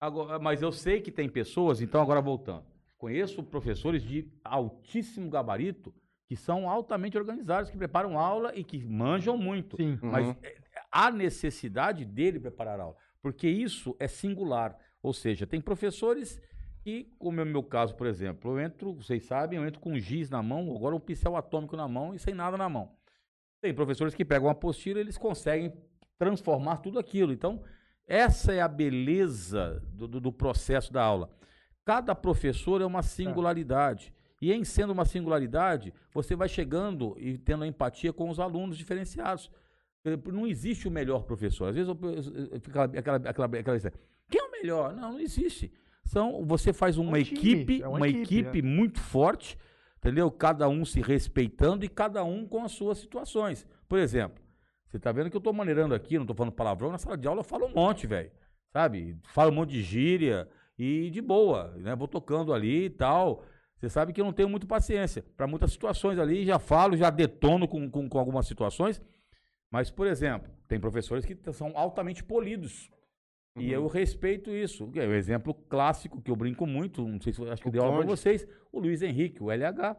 Agora, 0.01 0.37
mas 0.37 0.61
eu 0.61 0.73
sei 0.73 0.99
que 0.99 1.09
tem 1.09 1.29
pessoas, 1.29 1.81
então 1.81 2.01
agora 2.01 2.19
voltando. 2.19 2.65
Conheço 2.97 3.41
professores 3.41 4.03
de 4.03 4.29
altíssimo 4.43 5.29
gabarito 5.29 5.93
que 6.27 6.35
são 6.35 6.69
altamente 6.69 7.17
organizados, 7.17 7.69
que 7.71 7.77
preparam 7.77 8.19
aula 8.19 8.53
e 8.53 8.61
que 8.61 8.83
manjam 8.85 9.37
muito. 9.37 9.77
Sim. 9.77 9.97
Mas 10.01 10.27
Uhum. 10.27 10.35
é, 10.43 10.55
há 10.91 11.09
necessidade 11.09 12.03
dele 12.03 12.41
preparar 12.41 12.77
aula, 12.81 12.97
porque 13.21 13.47
isso 13.47 13.95
é 13.99 14.07
singular. 14.07 14.77
Ou 15.01 15.13
seja, 15.13 15.47
tem 15.47 15.61
professores 15.61 16.41
que, 16.83 17.05
como 17.17 17.39
é 17.39 17.43
o 17.43 17.47
meu 17.47 17.63
caso, 17.63 17.95
por 17.95 18.05
exemplo, 18.05 18.51
eu 18.51 18.59
entro, 18.59 18.93
vocês 18.95 19.23
sabem, 19.23 19.57
eu 19.59 19.65
entro 19.65 19.79
com 19.79 19.93
um 19.93 19.99
giz 19.99 20.29
na 20.29 20.43
mão, 20.43 20.75
agora 20.75 20.93
um 20.93 20.99
pincel 20.99 21.37
atômico 21.37 21.77
na 21.77 21.87
mão 21.87 22.13
e 22.13 22.19
sem 22.19 22.33
nada 22.33 22.57
na 22.57 22.67
mão. 22.67 22.98
Tem 23.61 23.73
professores 23.73 24.15
que 24.15 24.23
pegam 24.23 24.45
uma 24.47 24.53
apostila 24.53 24.99
e 24.99 25.01
eles 25.01 25.17
conseguem 25.17 25.73
transformar 26.17 26.77
tudo 26.77 26.97
aquilo. 26.99 27.31
Então, 27.33 27.61
essa 28.07 28.53
é 28.53 28.61
a 28.61 28.67
beleza 28.67 29.81
do, 29.91 30.07
do- 30.07 30.19
do 30.21 30.31
processo 30.31 30.91
da 30.93 31.03
aula. 31.03 31.29
Cada 31.85 32.13
professor 32.15 32.81
é 32.81 32.85
uma 32.85 33.01
singularidade. 33.03 34.13
E 34.41 34.53
em 34.53 34.63
sendo 34.63 34.93
uma 34.93 35.03
singularidade, 35.03 35.93
você 36.13 36.35
vai 36.35 36.47
chegando 36.47 37.15
e 37.19 37.37
tendo 37.37 37.65
empatia 37.65 38.13
com 38.13 38.29
os 38.29 38.39
alunos 38.39 38.77
diferenciados. 38.77 39.51
Eh, 40.05 40.17
Não 40.31 40.47
existe 40.47 40.87
o 40.87 40.91
melhor 40.91 41.23
professor. 41.23 41.67
Às 41.69 41.75
vezes 41.75 41.89
eu, 41.89 42.09
eu- 42.53 42.59
fica 42.61 42.83
aquela, 42.85 43.17
aquela, 43.17 43.45
aquela 43.47 43.75
história, 43.77 43.99
quem 44.29 44.39
é 44.39 44.43
o 44.45 44.51
melhor? 44.51 44.95
Não, 44.95 45.13
não 45.13 45.19
existe. 45.19 45.71
São, 46.05 46.45
você 46.45 46.71
faz 46.71 46.97
uma 46.97 47.17
um 47.17 47.21
time, 47.23 47.37
equipe, 47.39 47.81
é 47.83 47.87
uma 47.87 47.97
uma 47.97 48.07
equipe, 48.07 48.39
equipe 48.39 48.61
muito 48.61 48.99
forte, 49.01 49.57
entendeu? 49.99 50.31
Cada 50.31 50.67
um 50.67 50.83
se 50.83 51.01
respeitando 51.01 51.85
e 51.85 51.89
cada 51.89 52.23
um 52.23 52.47
com 52.47 52.63
as 52.63 52.71
suas 52.71 52.97
situações. 52.97 53.67
Por 53.87 53.99
exemplo, 53.99 54.43
você 54.87 54.97
tá 54.97 55.11
vendo 55.11 55.29
que 55.29 55.37
eu 55.37 55.41
tô 55.41 55.53
maneirando 55.53 55.93
aqui, 55.93 56.17
não 56.17 56.25
tô 56.25 56.33
falando 56.33 56.53
palavrão, 56.53 56.91
na 56.91 56.97
sala 56.97 57.15
de 57.15 57.27
aula 57.27 57.41
eu 57.41 57.45
falo 57.45 57.67
um 57.67 57.73
monte, 57.73 58.07
velho. 58.07 58.31
Sabe? 58.73 59.17
Falo 59.27 59.51
um 59.51 59.55
monte 59.55 59.71
de 59.71 59.83
gíria 59.83 60.49
e 60.77 61.09
de 61.09 61.21
boa, 61.21 61.75
né? 61.77 61.95
Vou 61.95 62.07
tocando 62.07 62.53
ali 62.53 62.85
e 62.85 62.89
tal. 62.89 63.43
Você 63.77 63.89
sabe 63.89 64.11
que 64.11 64.19
eu 64.19 64.25
não 64.25 64.33
tenho 64.33 64.49
muita 64.49 64.67
paciência 64.67 65.23
para 65.37 65.47
muitas 65.47 65.71
situações 65.71 66.19
ali, 66.19 66.45
já 66.45 66.59
falo, 66.59 66.97
já 66.97 67.09
detono 67.09 67.67
com, 67.67 67.89
com, 67.89 68.09
com 68.09 68.19
algumas 68.19 68.45
situações. 68.45 69.01
Mas, 69.71 69.91
por 69.91 70.07
exemplo, 70.07 70.51
tem 70.67 70.79
professores 70.79 71.25
que 71.25 71.37
são 71.53 71.71
altamente 71.75 72.23
polidos. 72.23 72.89
Uhum. 73.59 73.67
E 73.67 73.71
eu 73.71 73.87
respeito 73.87 74.49
isso. 74.51 74.89
É 74.95 75.05
o 75.07 75.13
exemplo 75.13 75.53
clássico 75.53 76.21
que 76.21 76.31
eu 76.31 76.35
brinco 76.35 76.65
muito, 76.65 77.07
não 77.07 77.19
sei 77.19 77.33
se 77.33 77.43
acho 77.43 77.61
que 77.61 77.69
deu 77.69 77.83
aula 77.83 77.97
para 77.97 78.07
vocês, 78.07 78.47
o 78.71 78.79
Luiz 78.79 79.01
Henrique, 79.01 79.43
o 79.43 79.51
LH. 79.51 79.97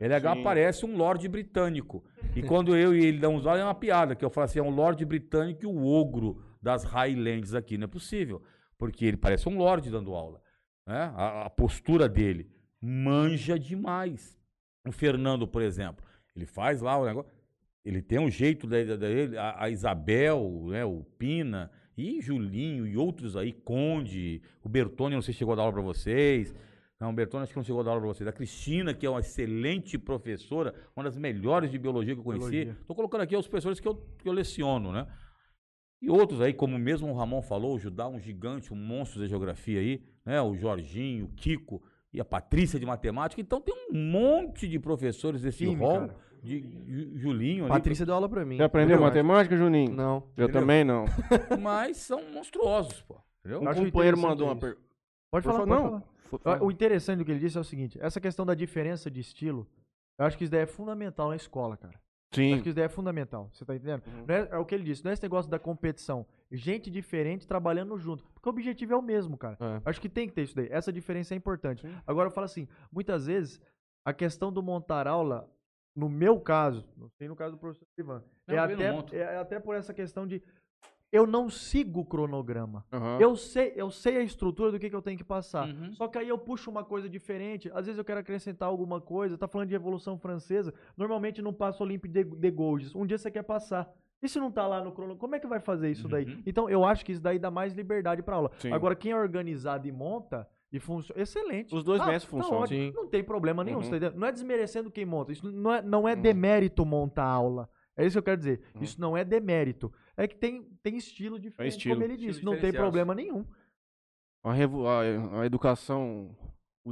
LH 0.00 0.34
Sim. 0.34 0.42
parece 0.42 0.86
um 0.86 0.96
lorde 0.96 1.28
britânico. 1.28 2.02
E 2.34 2.42
quando 2.42 2.74
eu 2.74 2.94
e 2.94 3.04
ele 3.04 3.18
damos 3.18 3.46
aula 3.46 3.60
é 3.60 3.64
uma 3.64 3.74
piada, 3.74 4.14
que 4.14 4.24
eu 4.24 4.30
falo 4.30 4.46
assim, 4.46 4.58
é 4.58 4.62
um 4.62 4.70
lorde 4.70 5.04
britânico 5.04 5.64
e 5.64 5.66
o 5.66 5.84
ogro 5.84 6.42
das 6.62 6.84
Highlands 6.84 7.54
aqui. 7.54 7.76
Não 7.76 7.84
é 7.84 7.88
possível. 7.88 8.42
Porque 8.78 9.04
ele 9.04 9.18
parece 9.18 9.46
um 9.46 9.58
lorde 9.58 9.90
dando 9.90 10.14
aula. 10.14 10.40
Né? 10.86 11.12
A, 11.14 11.46
a 11.46 11.50
postura 11.50 12.08
dele 12.08 12.50
manja 12.80 13.58
demais. 13.58 14.38
O 14.86 14.92
Fernando, 14.92 15.46
por 15.46 15.60
exemplo, 15.60 16.02
ele 16.34 16.46
faz 16.46 16.80
lá 16.80 16.96
o 16.96 17.04
negócio. 17.04 17.30
Ele 17.84 18.00
tem 18.00 18.18
um 18.18 18.30
jeito 18.30 18.66
dele, 18.66 19.36
a, 19.36 19.64
a 19.64 19.70
Isabel, 19.70 20.66
né, 20.68 20.84
o 20.84 21.04
Pina, 21.18 21.70
e 22.00 22.20
Julinho, 22.20 22.86
e 22.86 22.96
outros 22.96 23.36
aí, 23.36 23.52
Conde, 23.52 24.42
o 24.62 24.68
Bertone, 24.68 25.14
não 25.14 25.22
sei 25.22 25.34
se 25.34 25.38
chegou 25.38 25.52
a 25.52 25.56
dar 25.56 25.62
aula 25.62 25.74
para 25.74 25.82
vocês. 25.82 26.54
Não, 26.98 27.10
o 27.10 27.12
Bertone 27.12 27.44
acho 27.44 27.52
que 27.52 27.58
não 27.58 27.64
chegou 27.64 27.80
a 27.80 27.84
dar 27.84 27.90
aula 27.92 28.02
para 28.02 28.08
vocês. 28.08 28.28
A 28.28 28.32
Cristina, 28.32 28.92
que 28.92 29.06
é 29.06 29.10
uma 29.10 29.20
excelente 29.20 29.96
professora, 29.98 30.74
uma 30.94 31.04
das 31.04 31.16
melhores 31.16 31.70
de 31.70 31.78
biologia 31.78 32.14
que 32.14 32.20
eu 32.20 32.24
conheci. 32.24 32.68
Estou 32.80 32.94
colocando 32.94 33.22
aqui 33.22 33.36
os 33.36 33.48
professores 33.48 33.80
que 33.80 33.88
eu, 33.88 33.94
que 34.18 34.28
eu 34.28 34.32
leciono, 34.32 34.92
né? 34.92 35.06
E 36.02 36.10
outros 36.10 36.40
aí, 36.40 36.52
como 36.52 36.78
mesmo 36.78 37.08
o 37.08 37.14
Ramon 37.14 37.42
falou, 37.42 37.74
o 37.74 37.78
Judá, 37.78 38.08
um 38.08 38.18
gigante, 38.18 38.72
um 38.72 38.76
monstro 38.76 39.20
da 39.20 39.26
geografia 39.26 39.80
aí, 39.80 40.02
né? 40.24 40.40
O 40.42 40.54
Jorginho, 40.54 41.26
o 41.26 41.28
Kiko 41.28 41.82
e 42.12 42.20
a 42.20 42.24
Patrícia 42.24 42.78
de 42.78 42.86
matemática. 42.86 43.40
Então 43.40 43.60
tem 43.60 43.74
um 43.74 43.94
monte 43.94 44.66
de 44.68 44.78
professores 44.78 45.42
desse 45.42 45.64
rol, 45.66 46.00
cara. 46.00 46.16
De 46.42 46.60
Ju- 46.88 47.18
Julinho 47.18 47.64
ali, 47.64 47.72
Patrícia 47.72 48.04
deu 48.06 48.14
aula 48.14 48.28
pra 48.28 48.44
mim. 48.44 48.56
Você 48.56 48.62
aprendeu 48.62 48.96
Eu 48.96 49.04
acho. 49.04 49.14
matemática, 49.14 49.56
Juninho? 49.56 49.92
Não. 49.94 50.16
Eu 50.36 50.44
Entendeu? 50.44 50.60
também 50.60 50.84
não. 50.84 51.04
mas 51.60 51.96
são 51.98 52.22
monstruosos, 52.32 53.00
pô. 53.02 53.16
Entendeu? 53.40 53.62
Um 53.62 53.68
acho 53.68 53.82
companheiro 53.84 54.18
mandou 54.18 54.48
uma 54.48 54.56
pergunta. 54.56 54.82
Pode 55.30 55.44
falar, 55.44 55.58
pode 55.58 55.70
não. 55.70 56.02
falar. 56.42 56.62
O 56.62 56.70
interessante 56.70 57.18
do 57.18 57.24
que 57.24 57.30
ele 57.30 57.40
disse 57.40 57.56
é 57.56 57.60
o 57.60 57.64
seguinte: 57.64 57.98
essa 58.00 58.20
questão 58.20 58.44
da 58.46 58.54
diferença 58.54 59.10
de 59.10 59.20
estilo, 59.20 59.66
eu 60.18 60.26
acho 60.26 60.36
que 60.38 60.44
isso 60.44 60.50
daí 60.50 60.62
é 60.62 60.66
fundamental 60.66 61.28
na 61.28 61.36
escola, 61.36 61.76
cara. 61.76 61.94
Eu 62.32 62.36
Sim. 62.36 62.52
acho 62.54 62.62
que 62.62 62.68
isso 62.68 62.76
daí 62.76 62.84
é 62.84 62.88
fundamental. 62.88 63.48
Você 63.52 63.64
tá 63.64 63.74
entendendo? 63.74 64.02
Uhum. 64.06 64.24
É, 64.28 64.48
é 64.52 64.56
o 64.56 64.64
que 64.64 64.72
ele 64.74 64.84
disse, 64.84 65.02
não 65.04 65.10
é 65.10 65.14
esse 65.14 65.22
negócio 65.22 65.50
da 65.50 65.58
competição. 65.58 66.24
Gente 66.52 66.88
diferente 66.90 67.46
trabalhando 67.46 67.96
junto. 67.98 68.24
Porque 68.34 68.48
o 68.48 68.52
objetivo 68.52 68.92
é 68.92 68.96
o 68.96 69.02
mesmo, 69.02 69.36
cara. 69.36 69.56
É. 69.60 69.82
Acho 69.84 70.00
que 70.00 70.08
tem 70.08 70.28
que 70.28 70.34
ter 70.34 70.42
isso 70.42 70.54
daí. 70.54 70.68
Essa 70.70 70.92
diferença 70.92 71.34
é 71.34 71.36
importante. 71.36 71.82
Sim. 71.82 71.92
Agora 72.06 72.28
eu 72.28 72.32
falo 72.32 72.44
assim, 72.44 72.68
muitas 72.92 73.26
vezes 73.26 73.60
a 74.04 74.12
questão 74.12 74.52
do 74.52 74.62
montar 74.62 75.08
aula, 75.08 75.48
no 75.94 76.08
meu 76.08 76.40
caso, 76.40 76.88
não 76.96 77.08
sei 77.10 77.28
no 77.28 77.36
caso 77.36 77.56
do 77.56 77.58
professor 77.58 77.86
Ivan, 77.98 78.22
Não, 78.46 78.54
é, 78.54 78.58
até, 78.58 79.16
é 79.16 79.36
até 79.36 79.60
por 79.60 79.74
essa 79.74 79.92
questão 79.92 80.26
de 80.26 80.42
eu 81.12 81.26
não 81.26 81.50
sigo 81.50 82.00
o 82.00 82.04
cronograma. 82.04 82.84
Aham. 82.92 83.18
Eu 83.20 83.34
sei, 83.34 83.72
eu 83.74 83.90
sei 83.90 84.18
a 84.18 84.22
estrutura 84.22 84.70
do 84.70 84.78
que, 84.78 84.88
que 84.88 84.94
eu 84.94 85.02
tenho 85.02 85.18
que 85.18 85.24
passar. 85.24 85.68
Uhum. 85.68 85.92
Só 85.92 86.06
que 86.06 86.16
aí 86.16 86.28
eu 86.28 86.38
puxo 86.38 86.70
uma 86.70 86.84
coisa 86.84 87.08
diferente. 87.08 87.68
Às 87.74 87.86
vezes 87.86 87.98
eu 87.98 88.04
quero 88.04 88.20
acrescentar 88.20 88.68
alguma 88.68 89.00
coisa. 89.00 89.36
Tá 89.36 89.48
falando 89.48 89.68
de 89.68 89.74
Revolução 89.74 90.16
Francesa. 90.16 90.72
Normalmente 90.96 91.42
não 91.42 91.52
passa 91.52 91.82
Olympe 91.82 92.08
de, 92.08 92.22
de 92.22 92.50
Gauges. 92.50 92.94
Um 92.94 93.04
dia 93.04 93.18
você 93.18 93.30
quer 93.30 93.42
passar. 93.42 93.92
E 94.22 94.28
se 94.28 94.38
não 94.38 94.52
tá 94.52 94.66
lá 94.66 94.84
no 94.84 94.92
cronograma, 94.92 95.18
como 95.18 95.34
é 95.34 95.40
que 95.40 95.46
vai 95.46 95.58
fazer 95.58 95.90
isso 95.90 96.06
daí? 96.06 96.26
Uhum. 96.26 96.42
Então 96.46 96.70
eu 96.70 96.84
acho 96.84 97.04
que 97.04 97.10
isso 97.10 97.22
daí 97.22 97.38
dá 97.38 97.50
mais 97.50 97.72
liberdade 97.72 98.22
pra 98.22 98.36
aula. 98.36 98.52
Sim. 98.58 98.70
Agora, 98.70 98.94
quem 98.94 99.12
é 99.12 99.16
organizado 99.16 99.88
e 99.88 99.92
monta 99.92 100.46
e 100.72 100.78
funciona, 100.78 101.20
excelente. 101.20 101.74
Os 101.74 101.82
dois 101.82 102.00
Ah, 102.00 102.06
métodos 102.06 102.24
tá 102.24 102.30
funcionam. 102.30 102.92
Não 102.94 103.06
tem 103.08 103.24
problema 103.24 103.64
nenhum. 103.64 103.80
Uhum. 103.80 104.00
tá? 104.00 104.10
Não 104.10 104.26
é 104.26 104.32
desmerecendo 104.32 104.90
quem 104.90 105.04
monta. 105.04 105.32
Isso 105.32 105.50
não 105.50 105.72
é, 105.72 105.82
não 105.82 106.08
é 106.08 106.14
Uhum. 106.14 106.22
demérito 106.22 106.84
montar 106.86 107.24
aula. 107.24 107.68
É 107.96 108.06
isso 108.06 108.14
que 108.14 108.18
eu 108.18 108.22
quero 108.22 108.36
dizer. 108.38 108.60
Uhum. 108.74 108.82
Isso 108.82 109.00
não 109.00 109.16
é 109.16 109.24
demérito. 109.24 109.92
É 110.16 110.26
que 110.28 110.36
tem, 110.36 110.62
tem 110.82 110.96
estilo 110.96 111.38
diferente, 111.38 111.72
estilo. 111.72 111.94
como 111.96 112.04
ele 112.04 112.14
Estilo 112.14 112.32
disse. 112.32 112.44
Não 112.44 112.58
tem 112.58 112.72
problema 112.72 113.14
nenhum. 113.14 113.44
A, 114.42 114.52
revo- 114.52 114.86
a- 114.86 115.40
a 115.42 115.46
educação 115.46 116.34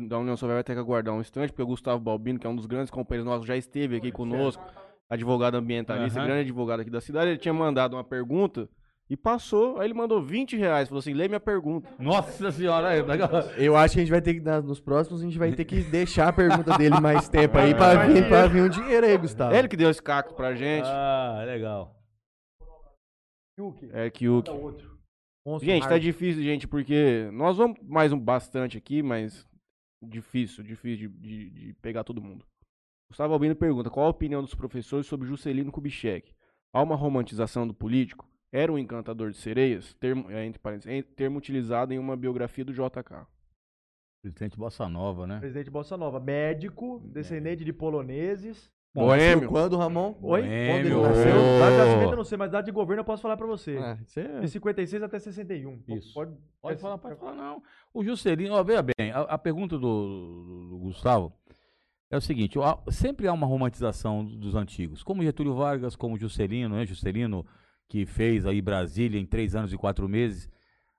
da 0.08 0.18
União 0.18 0.36
Soviética 0.36 0.54
vai 0.56 0.64
ter 0.64 0.74
que 0.74 0.80
aguardar 0.80 1.14
um 1.14 1.20
instante, 1.20 1.50
porque 1.50 1.62
o 1.62 1.66
Gustavo 1.66 1.98
Balbino, 2.02 2.38
que 2.38 2.46
é 2.46 2.50
um 2.50 2.56
dos 2.56 2.66
grandes 2.66 2.90
companheiros 2.90 3.24
nossos, 3.30 3.46
já 3.46 3.56
esteve 3.56 3.96
aqui 3.96 4.12
conosco, 4.12 4.62
advogado 5.08 5.54
ambientalista, 5.54 6.22
grande 6.22 6.40
advogado 6.42 6.80
aqui 6.80 6.90
da 6.90 7.00
cidade. 7.00 7.30
Ele 7.30 7.38
tinha 7.38 7.54
mandado 7.54 7.94
uma 7.96 8.04
pergunta 8.04 8.68
e 9.10 9.16
passou, 9.16 9.78
aí 9.78 9.86
ele 9.86 9.94
mandou 9.94 10.22
20 10.22 10.56
reais, 10.56 10.88
falou 10.88 10.98
assim, 11.00 11.14
lê 11.14 11.28
minha 11.28 11.40
pergunta. 11.40 11.88
Nossa 11.98 12.50
senhora, 12.52 12.88
aí, 12.88 13.02
legal. 13.02 13.30
Eu 13.56 13.76
acho 13.76 13.94
que 13.94 14.00
a 14.00 14.02
gente 14.04 14.10
vai 14.10 14.20
ter 14.20 14.34
que, 14.34 14.40
nos 14.40 14.80
próximos, 14.80 15.20
a 15.20 15.24
gente 15.24 15.38
vai 15.38 15.50
ter 15.52 15.64
que 15.64 15.80
deixar 15.82 16.28
a 16.28 16.32
pergunta 16.32 16.76
dele 16.76 17.00
mais 17.00 17.28
tempo 17.28 17.56
aí 17.58 17.74
pra 17.74 18.06
vir, 18.06 18.28
pra 18.28 18.46
vir 18.46 18.62
um 18.62 18.68
dinheiro 18.68 19.06
aí, 19.06 19.16
Gustavo. 19.16 19.54
Ele 19.54 19.68
que 19.68 19.76
deu 19.76 19.88
esse 19.90 20.02
cacto 20.02 20.34
pra 20.34 20.54
gente. 20.54 20.86
Ah, 20.86 21.42
legal. 21.46 21.96
É 23.92 24.10
que 24.10 24.28
o. 24.28 24.42
Gente, 25.60 25.88
tá 25.88 25.98
difícil, 25.98 26.42
gente, 26.42 26.68
porque 26.68 27.28
nós 27.32 27.56
vamos 27.56 27.78
mais 27.82 28.12
um 28.12 28.18
bastante 28.20 28.76
aqui, 28.76 29.02
mas 29.02 29.46
difícil, 30.02 30.62
difícil 30.62 31.08
de, 31.08 31.18
de- 31.18 31.50
de 31.50 31.72
pegar 31.80 32.04
todo 32.04 32.22
mundo. 32.22 32.44
Gustavo 33.10 33.32
Albino 33.32 33.56
pergunta: 33.56 33.88
qual 33.90 34.06
a 34.06 34.10
opinião 34.10 34.42
dos 34.42 34.54
professores 34.54 35.06
sobre 35.06 35.26
Juscelino 35.26 35.72
Kubitschek? 35.72 36.32
Há 36.74 36.82
uma 36.82 36.94
romantização 36.94 37.66
do 37.66 37.72
político? 37.74 38.28
Era 38.52 38.72
um 38.72 38.78
encantador 38.78 39.30
de 39.30 39.36
sereias? 39.36 39.94
Termo, 39.94 40.30
é, 40.30 40.44
entre 40.46 40.58
parênteses, 40.58 41.04
termo 41.14 41.38
utilizado 41.38 41.92
em 41.92 41.98
uma 41.98 42.16
biografia 42.16 42.64
do 42.64 42.72
JK. 42.72 43.26
Presidente 44.22 44.56
Bossa 44.56 44.88
Nova, 44.88 45.26
né? 45.26 45.38
Presidente 45.38 45.70
Bossa 45.70 45.96
Nova, 45.96 46.18
médico, 46.18 47.00
descendente 47.06 47.64
de 47.64 47.72
poloneses. 47.72 48.70
Boêmio. 48.94 49.48
Quando, 49.48 49.76
Ramon? 49.76 50.16
Oi? 50.22 50.40
Boêmio. 50.42 50.72
Quando 50.72 50.86
ele 50.86 50.94
nasceu? 51.02 51.34
Data 51.60 51.70
de 51.70 51.76
nascimento 51.78 52.10
eu 52.12 52.16
não 52.16 52.24
sei, 52.24 52.38
mas 52.38 52.50
data 52.50 52.64
de 52.64 52.72
governo 52.72 53.00
eu 53.00 53.04
posso 53.04 53.22
falar 53.22 53.36
pra 53.36 53.46
você. 53.46 53.76
É, 53.76 53.98
isso 54.02 54.18
é- 54.18 54.40
De 54.40 54.48
56 54.48 55.02
até 55.02 55.18
61. 55.20 55.82
Isso. 55.86 56.12
Pode, 56.14 56.34
Pode 56.60 56.80
falar, 56.80 56.98
pode 56.98 57.16
falar, 57.16 57.34
não. 57.36 57.62
O 57.94 58.02
Juscelino, 58.02 58.54
ó, 58.54 58.64
veja 58.64 58.82
bem, 58.82 59.12
a, 59.12 59.20
a 59.20 59.38
pergunta 59.38 59.78
do, 59.78 60.42
do- 60.44 60.68
do 60.70 60.78
Gustavo 60.78 61.32
é 62.10 62.16
o 62.16 62.20
seguinte, 62.20 62.58
ó, 62.58 62.78
sempre 62.90 63.28
há 63.28 63.32
uma 63.32 63.46
romantização 63.46 64.24
dos 64.24 64.54
antigos, 64.56 65.02
como 65.04 65.22
Getúlio 65.22 65.54
Vargas, 65.54 65.94
como 65.94 66.18
Juscelino, 66.18 66.74
né? 66.74 66.84
Juscelino 66.84 67.46
que 67.88 68.04
fez 68.04 68.44
aí 68.44 68.60
Brasília 68.60 69.20
em 69.20 69.26
três 69.26 69.56
anos 69.56 69.72
e 69.72 69.76
quatro 69.76 70.08
meses, 70.08 70.48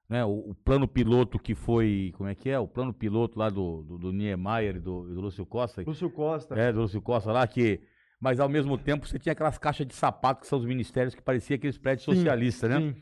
né? 0.09 0.25
O, 0.25 0.49
o 0.49 0.55
plano 0.55 0.87
piloto 0.87 1.37
que 1.37 1.53
foi, 1.53 2.11
como 2.17 2.27
é 2.27 2.35
que 2.35 2.49
é? 2.49 2.57
O 2.57 2.67
plano 2.67 2.93
piloto 2.93 3.37
lá 3.37 3.49
do, 3.49 3.83
do, 3.83 3.97
do 3.97 4.11
Niemeyer 4.11 4.77
e 4.77 4.79
do, 4.79 5.03
do 5.03 5.21
Lúcio 5.21 5.45
Costa. 5.45 5.83
Lúcio 5.85 6.09
Costa. 6.09 6.55
É, 6.55 6.73
do 6.73 6.81
Lúcio 6.81 7.01
Costa 7.01 7.31
lá, 7.31 7.45
que. 7.47 7.79
Mas 8.19 8.39
ao 8.39 8.49
mesmo 8.49 8.77
tempo 8.77 9.07
você 9.07 9.17
tinha 9.17 9.31
aquelas 9.31 9.57
caixas 9.57 9.87
de 9.87 9.93
sapato 9.93 10.41
que 10.41 10.47
são 10.47 10.59
os 10.59 10.65
ministérios 10.65 11.15
que 11.15 11.21
parecia 11.21 11.55
aqueles 11.55 11.77
prédios 11.77 12.03
Sim, 12.03 12.15
socialistas, 12.15 12.69
né? 12.69 12.79
Sim. 12.79 13.01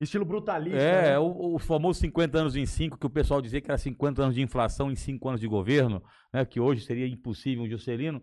Estilo 0.00 0.24
brutalista. 0.24 0.78
É, 0.78 1.10
né? 1.12 1.18
o, 1.18 1.54
o 1.54 1.58
famoso 1.58 2.00
50 2.00 2.38
anos 2.38 2.56
em 2.56 2.66
5, 2.66 2.98
que 2.98 3.06
o 3.06 3.10
pessoal 3.10 3.40
dizia 3.40 3.60
que 3.60 3.70
era 3.70 3.78
50 3.78 4.22
anos 4.22 4.34
de 4.34 4.42
inflação 4.42 4.90
em 4.90 4.96
5 4.96 5.28
anos 5.28 5.40
de 5.40 5.46
governo, 5.46 6.02
né, 6.32 6.44
que 6.44 6.60
hoje 6.60 6.84
seria 6.84 7.06
impossível 7.06 7.64
um 7.64 7.68
Juscelino, 7.68 8.22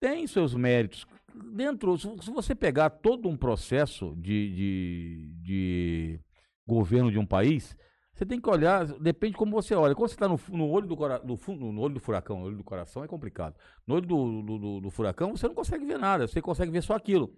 tem 0.00 0.26
seus 0.26 0.54
méritos. 0.54 1.06
Dentro, 1.54 1.96
se 1.98 2.30
você 2.30 2.54
pegar 2.54 2.90
todo 2.90 3.28
um 3.28 3.36
processo 3.36 4.14
de, 4.16 4.54
de, 4.54 5.34
de 5.42 6.20
governo 6.66 7.10
de 7.10 7.18
um 7.18 7.26
país, 7.26 7.76
você 8.12 8.26
tem 8.26 8.40
que 8.40 8.48
olhar, 8.48 8.86
depende 9.00 9.32
de 9.32 9.38
como 9.38 9.52
você 9.52 9.74
olha. 9.74 9.94
Quando 9.94 10.08
você 10.10 10.14
está 10.14 10.28
no, 10.28 10.38
no 10.50 10.68
olho 10.68 10.86
do 10.86 10.96
cora- 10.96 11.22
no 11.24 11.38
no 11.56 11.80
olho 11.80 11.94
do 11.94 12.00
furacão, 12.00 12.40
no 12.40 12.46
olho 12.46 12.56
do 12.56 12.64
coração 12.64 13.02
é 13.02 13.08
complicado. 13.08 13.56
No 13.86 13.94
olho 13.94 14.06
do, 14.06 14.42
do, 14.42 14.58
do- 14.58 14.80
do 14.80 14.90
furacão, 14.90 15.34
você 15.36 15.48
não 15.48 15.54
consegue 15.54 15.84
ver 15.84 15.98
nada, 15.98 16.26
você 16.26 16.40
consegue 16.42 16.70
ver 16.70 16.82
só 16.82 16.94
aquilo. 16.94 17.32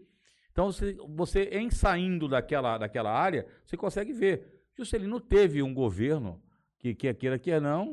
Então, 0.50 0.70
você, 0.70 0.96
você 1.16 1.42
em 1.52 1.70
saindo 1.70 2.28
daquela, 2.28 2.78
daquela 2.78 3.10
área, 3.12 3.46
você 3.64 3.76
consegue 3.76 4.12
ver. 4.12 4.52
Juscelino 4.76 5.20
teve 5.20 5.62
um 5.62 5.72
governo 5.74 6.40
que, 6.78 6.94
que 6.94 7.12
queira 7.14 7.38
que 7.38 7.58
não. 7.60 7.92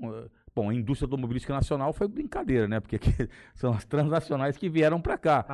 Bom, 0.53 0.69
a 0.69 0.73
indústria 0.73 1.05
automobilística 1.07 1.53
nacional 1.53 1.93
foi 1.93 2.07
brincadeira, 2.07 2.67
né? 2.67 2.79
Porque 2.79 2.99
são 3.55 3.73
as 3.73 3.85
transnacionais 3.85 4.57
que 4.57 4.67
vieram 4.69 5.01
para 5.01 5.17
cá. 5.17 5.45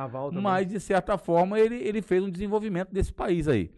Mas, 0.42 0.66
de 0.66 0.80
certa 0.80 1.16
forma, 1.16 1.58
ele, 1.58 1.76
ele 1.76 2.02
fez 2.02 2.22
um 2.22 2.30
desenvolvimento 2.30 2.92
desse 2.92 3.12
país 3.12 3.46
aí. 3.46 3.70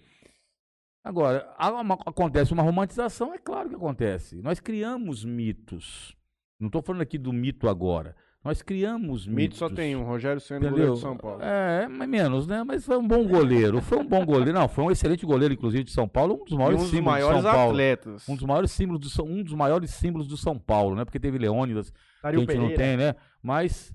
Agora, 1.03 1.55
uma- 1.81 1.99
acontece 2.07 2.53
uma 2.53 2.63
romantização? 2.63 3.33
É 3.35 3.39
claro 3.39 3.69
que 3.69 3.75
acontece. 3.75 4.41
Nós 4.43 4.61
criamos 4.61 5.25
mitos. 5.25 6.17
Não 6.59 6.67
estou 6.67 6.83
falando 6.83 7.03
aqui 7.03 7.17
do 7.19 7.33
mito 7.33 7.69
agora. 7.69 8.15
Nós 8.43 8.63
criamos 8.63 9.27
mitos. 9.27 9.35
Mito 9.43 9.57
só 9.57 9.69
tem 9.69 9.95
um, 9.95 10.03
Rogério 10.03 10.41
Senna, 10.41 10.61
Entendeu? 10.61 10.73
goleiro 10.73 10.95
de 10.95 11.01
São 11.01 11.15
Paulo. 11.17 11.43
É, 11.43 11.87
mas 11.89 12.09
menos, 12.09 12.47
né? 12.47 12.65
Mas 12.65 12.87
foi 12.87 12.97
um 12.97 13.07
bom 13.07 13.23
goleiro. 13.29 13.83
Foi 13.83 13.99
um 13.99 14.07
bom 14.07 14.25
goleiro. 14.25 14.55
Não, 14.55 14.67
foi 14.67 14.83
um 14.85 14.91
excelente 14.91 15.27
goleiro, 15.27 15.53
inclusive, 15.53 15.85
de 15.85 15.91
São 15.91 16.09
Paulo. 16.09 16.41
Um 16.41 16.45
dos 16.45 16.55
maiores 16.57 16.79
um 16.81 16.83
dos 16.85 16.91
símbolos 16.91 17.13
maiores 17.13 17.37
de 17.37 17.43
São 17.43 17.53
Paulo. 17.53 17.71
atletas. 17.71 18.29
Um 18.29 18.35
dos 18.37 18.45
maiores 18.47 18.71
símbolos 18.71 19.01
do 19.03 19.11
São, 19.11 19.27
um 19.27 19.43
dos 19.43 19.53
maiores 19.53 19.91
símbolos 19.91 20.27
do 20.27 20.39
São 20.39 20.59
Paulo, 20.59 20.97
né? 20.97 21.05
Porque 21.05 21.21
teve 21.21 21.37
Leônidas, 21.37 21.91
que 21.91 21.99
a 21.99 22.23
Dario 22.23 22.41
gente 22.41 22.55
não 22.57 22.69
Pereira. 22.69 22.83
tem, 22.83 22.97
né? 22.97 23.15
Mas 23.43 23.93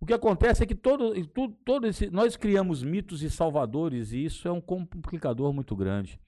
o 0.00 0.06
que 0.06 0.12
acontece 0.14 0.62
é 0.62 0.66
que 0.66 0.76
todo, 0.76 1.16
e 1.16 1.26
tu- 1.26 1.48
todo 1.64 1.84
esse, 1.88 2.08
nós 2.08 2.36
criamos 2.36 2.84
mitos 2.84 3.20
e 3.24 3.28
salvadores 3.28 4.12
e 4.12 4.24
isso 4.24 4.46
é 4.46 4.52
um 4.52 4.60
complicador 4.60 5.52
muito 5.52 5.74
grande. 5.74 6.20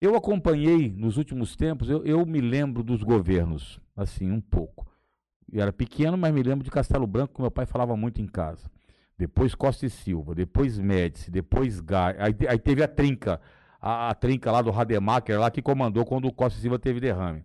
Eu 0.00 0.14
acompanhei 0.14 0.92
nos 0.96 1.16
últimos 1.16 1.56
tempos, 1.56 1.90
eu, 1.90 2.04
eu 2.04 2.24
me 2.24 2.40
lembro 2.40 2.84
dos 2.84 3.02
governos, 3.02 3.80
assim, 3.96 4.30
um 4.30 4.40
pouco. 4.40 4.86
Eu 5.52 5.62
era 5.62 5.72
pequeno, 5.72 6.16
mas 6.16 6.32
me 6.32 6.42
lembro 6.42 6.64
de 6.64 6.70
Castelo 6.70 7.06
Branco, 7.06 7.34
que 7.34 7.40
meu 7.40 7.50
pai 7.50 7.66
falava 7.66 7.96
muito 7.96 8.20
em 8.20 8.26
casa. 8.26 8.70
Depois 9.16 9.54
Costa 9.54 9.86
e 9.86 9.90
Silva, 9.90 10.34
depois 10.34 10.78
Médici, 10.78 11.30
depois 11.30 11.80
Gai. 11.80 12.16
Aí, 12.18 12.34
aí 12.48 12.58
teve 12.58 12.82
a 12.82 12.88
trinca, 12.88 13.40
a, 13.80 14.10
a 14.10 14.14
trinca 14.14 14.50
lá 14.50 14.60
do 14.60 14.70
Rademacher, 14.70 15.38
lá 15.38 15.50
que 15.50 15.62
comandou 15.62 16.04
quando 16.04 16.26
o 16.26 16.32
Costa 16.32 16.58
e 16.58 16.62
Silva 16.62 16.78
teve 16.78 17.00
derrame. 17.00 17.44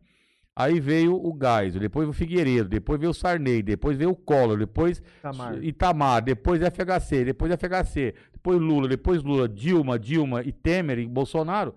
Aí 0.55 0.77
veio 0.80 1.15
o 1.15 1.38
Geisel, 1.39 1.80
depois 1.80 2.09
o 2.09 2.11
Figueiredo, 2.11 2.67
depois 2.67 2.99
veio 2.99 3.11
o 3.11 3.13
Sarney, 3.13 3.61
depois 3.61 3.95
veio 3.95 4.09
o 4.09 4.15
Collor, 4.15 4.57
depois 4.57 5.01
Itamar. 5.19 5.63
Itamar, 5.63 6.21
depois 6.21 6.61
FHC, 6.61 7.23
depois 7.23 7.53
FHC, 7.53 8.13
depois 8.34 8.59
Lula, 8.59 8.88
depois 8.88 9.23
Lula, 9.23 9.47
Dilma, 9.47 9.97
Dilma 9.97 10.41
e 10.41 10.51
Temer 10.51 10.99
e 10.99 11.07
Bolsonaro. 11.07 11.73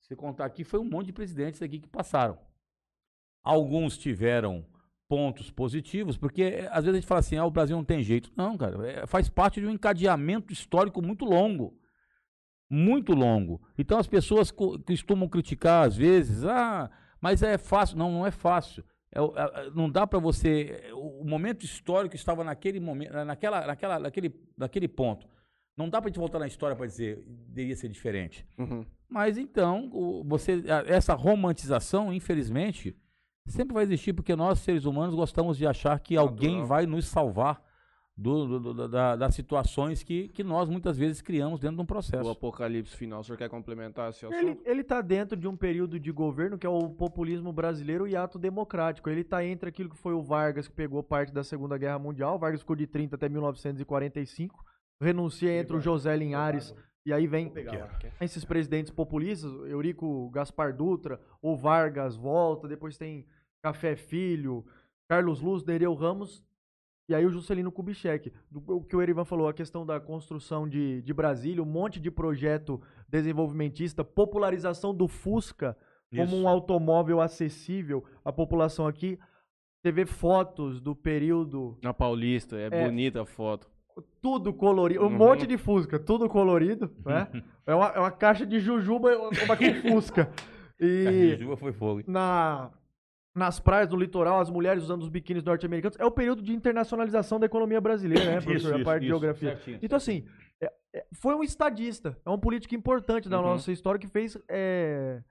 Se 0.00 0.16
contar 0.16 0.46
aqui, 0.46 0.64
foi 0.64 0.80
um 0.80 0.84
monte 0.84 1.06
de 1.08 1.12
presidentes 1.12 1.60
aqui 1.60 1.78
que 1.78 1.88
passaram. 1.88 2.38
Alguns 3.44 3.98
tiveram 3.98 4.64
pontos 5.12 5.50
positivos, 5.50 6.16
porque 6.16 6.42
eh, 6.42 6.68
às 6.72 6.84
vezes 6.84 6.94
a 6.96 7.00
gente 7.00 7.06
fala 7.06 7.18
assim, 7.20 7.36
ah, 7.36 7.44
o 7.44 7.50
Brasil 7.50 7.76
não 7.76 7.84
tem 7.84 8.02
jeito. 8.02 8.32
Não, 8.34 8.56
cara, 8.56 8.90
é, 8.90 9.06
faz 9.06 9.28
parte 9.28 9.60
de 9.60 9.66
um 9.66 9.70
encadeamento 9.70 10.50
histórico 10.54 11.02
muito 11.02 11.26
longo. 11.26 11.78
Muito 12.70 13.12
longo. 13.12 13.60
Então 13.76 13.98
as 13.98 14.06
pessoas 14.06 14.50
co- 14.50 14.78
costumam 14.78 15.28
criticar 15.28 15.86
às 15.86 15.94
vezes, 15.96 16.44
ah, 16.46 16.90
mas 17.20 17.42
é 17.42 17.58
fácil. 17.58 17.98
Não, 17.98 18.10
não 18.10 18.26
é 18.26 18.30
fácil. 18.30 18.82
É 19.14 19.20
é- 19.20 19.66
é- 19.66 19.70
não 19.74 19.90
dá 19.90 20.06
para 20.06 20.18
você. 20.18 20.90
O 20.94 21.20
o 21.22 21.28
momento 21.28 21.62
histórico 21.64 22.16
estava 22.16 22.42
naquele 22.42 22.80
momento, 22.80 23.12
naquela, 23.12 23.66
naquela, 23.66 23.98
naquele, 23.98 24.34
naquele 24.56 24.88
ponto. 24.88 25.26
Não 25.76 25.88
dá 25.90 26.00
para 26.00 26.08
gente 26.08 26.18
voltar 26.18 26.38
na 26.38 26.46
história 26.46 26.74
para 26.74 26.86
dizer 26.86 27.22
deveria 27.48 27.76
ser 27.76 27.88
diferente. 27.90 28.46
Uhum. 28.58 28.84
Mas 29.10 29.36
então, 29.36 29.90
o- 29.92 30.24
você, 30.24 30.62
essa 30.86 31.12
romantização, 31.14 32.12
infelizmente, 32.14 32.96
sempre 33.46 33.74
vai 33.74 33.84
existir 33.84 34.12
porque 34.12 34.34
nós, 34.36 34.58
seres 34.60 34.84
humanos, 34.84 35.14
gostamos 35.14 35.56
de 35.56 35.66
achar 35.66 35.98
que 36.00 36.16
alguém 36.16 36.50
Natural. 36.50 36.66
vai 36.66 36.86
nos 36.86 37.06
salvar 37.06 37.62
do- 38.16 38.46
do- 38.60 38.74
do- 38.74 38.88
da- 38.88 39.16
das 39.16 39.34
situações 39.34 40.02
que, 40.02 40.28
que 40.28 40.44
nós 40.44 40.68
muitas 40.68 40.98
vezes 40.98 41.22
criamos 41.22 41.58
dentro 41.58 41.76
de 41.76 41.80
um 41.80 41.84
O 41.84 41.86
processo. 41.86 42.28
apocalipse 42.30 42.94
final, 42.94 43.20
o 43.20 43.24
senhor 43.24 43.38
quer 43.38 43.48
complementar 43.48 44.10
esse 44.10 44.24
assunto? 44.26 44.38
Ele, 44.38 44.60
ele 44.64 44.84
tá 44.84 45.00
dentro 45.00 45.36
de 45.36 45.48
um 45.48 45.56
período 45.56 45.98
de 45.98 46.12
governo 46.12 46.58
que 46.58 46.66
é 46.66 46.70
o 46.70 46.90
populismo 46.90 47.52
brasileiro 47.52 48.06
e 48.06 48.14
ato 48.14 48.38
democrático. 48.38 49.08
Ele 49.08 49.24
tá 49.24 49.44
entre 49.44 49.68
aquilo 49.70 49.88
que 49.88 49.96
foi 49.96 50.12
o 50.12 50.22
Vargas, 50.22 50.68
que 50.68 50.74
pegou 50.74 51.02
parte 51.02 51.32
da 51.32 51.42
Segunda 51.42 51.78
Guerra 51.78 51.98
Mundial. 51.98 52.36
O 52.36 52.38
Vargas 52.38 52.60
ficou 52.60 52.76
de 52.76 52.86
30 52.86 53.16
até 53.16 53.28
1945. 53.28 54.62
Renuncia 55.00 55.50
entre 55.58 55.74
o 55.76 55.80
José 55.80 56.14
Linhares 56.14 56.74
e 57.04 57.12
aí 57.12 57.26
vem 57.26 57.52
esses 58.20 58.44
presidentes 58.44 58.90
populistas, 58.92 59.50
Eurico 59.68 60.30
Gaspar 60.30 60.74
Dutra, 60.76 61.20
o 61.40 61.56
Vargas 61.56 62.16
volta, 62.16 62.68
depois 62.68 62.96
tem 62.96 63.26
Café 63.62 63.96
Filho, 63.96 64.64
Carlos 65.08 65.40
Luz, 65.40 65.64
Nereu 65.64 65.94
Ramos, 65.94 66.42
e 67.08 67.14
aí 67.14 67.26
o 67.26 67.30
Juscelino 67.30 67.72
Kubitschek. 67.72 68.32
O 68.66 68.82
que 68.82 68.96
o 68.96 69.02
Erivan 69.02 69.24
falou, 69.24 69.48
a 69.48 69.52
questão 69.52 69.84
da 69.84 70.00
construção 70.00 70.68
de, 70.68 71.02
de 71.02 71.12
Brasília, 71.12 71.62
um 71.62 71.66
monte 71.66 72.00
de 72.00 72.10
projeto 72.10 72.80
desenvolvimentista, 73.08 74.04
popularização 74.04 74.94
do 74.94 75.08
Fusca 75.08 75.76
como 76.10 76.24
Isso. 76.24 76.36
um 76.36 76.46
automóvel 76.48 77.20
acessível 77.20 78.04
à 78.24 78.32
população 78.32 78.86
aqui. 78.86 79.18
Você 79.82 79.90
vê 79.90 80.06
fotos 80.06 80.80
do 80.80 80.94
período 80.94 81.76
Na 81.82 81.92
Paulista, 81.92 82.56
é, 82.56 82.66
É. 82.70 82.84
bonita 82.84 83.22
a 83.22 83.26
foto. 83.26 83.68
Tudo 84.20 84.52
colorido, 84.52 85.02
um 85.02 85.06
Uhum. 85.06 85.10
monte 85.16 85.46
de 85.46 85.56
Fusca, 85.58 85.98
tudo 85.98 86.28
colorido, 86.28 86.90
né? 87.04 87.28
É 87.66 87.74
uma, 87.74 87.86
é 87.88 87.98
uma 87.98 88.10
caixa 88.10 88.44
de 88.46 88.58
jujuba 88.60 89.10
uma 89.16 89.56
com 89.56 89.64
Fusca. 89.82 90.30
E 90.80 91.36
Juba 91.38 91.56
foi 91.56 91.72
fogo. 91.72 92.02
na, 92.06 92.70
nas 93.34 93.60
praias 93.60 93.88
do 93.88 93.96
litoral, 93.96 94.40
as 94.40 94.50
mulheres 94.50 94.82
usando 94.82 95.02
os 95.02 95.08
biquínis 95.08 95.44
norte-americanos. 95.44 95.96
É 95.98 96.04
o 96.04 96.10
período 96.10 96.42
de 96.42 96.52
internacionalização 96.52 97.38
da 97.38 97.46
economia 97.46 97.80
brasileira, 97.80 98.24
né, 98.24 98.40
professor? 98.42 98.80
a 98.80 98.84
parte 98.84 99.02
de 99.02 99.06
geografia. 99.08 99.50
certinho, 99.56 99.78
Então, 99.82 99.96
assim, 99.96 100.24
é- 100.60 100.72
é- 100.94 101.06
foi 101.14 101.34
um 101.34 101.42
estadista, 101.42 102.16
é 102.26 102.30
um 102.30 102.38
político 102.38 102.74
importante 102.74 103.28
da 103.28 103.38
Uhum. 103.38 103.44
nossa 103.46 103.70
história 103.70 103.98
que 104.00 104.08
fez, 104.08 104.36
é, 104.48 105.22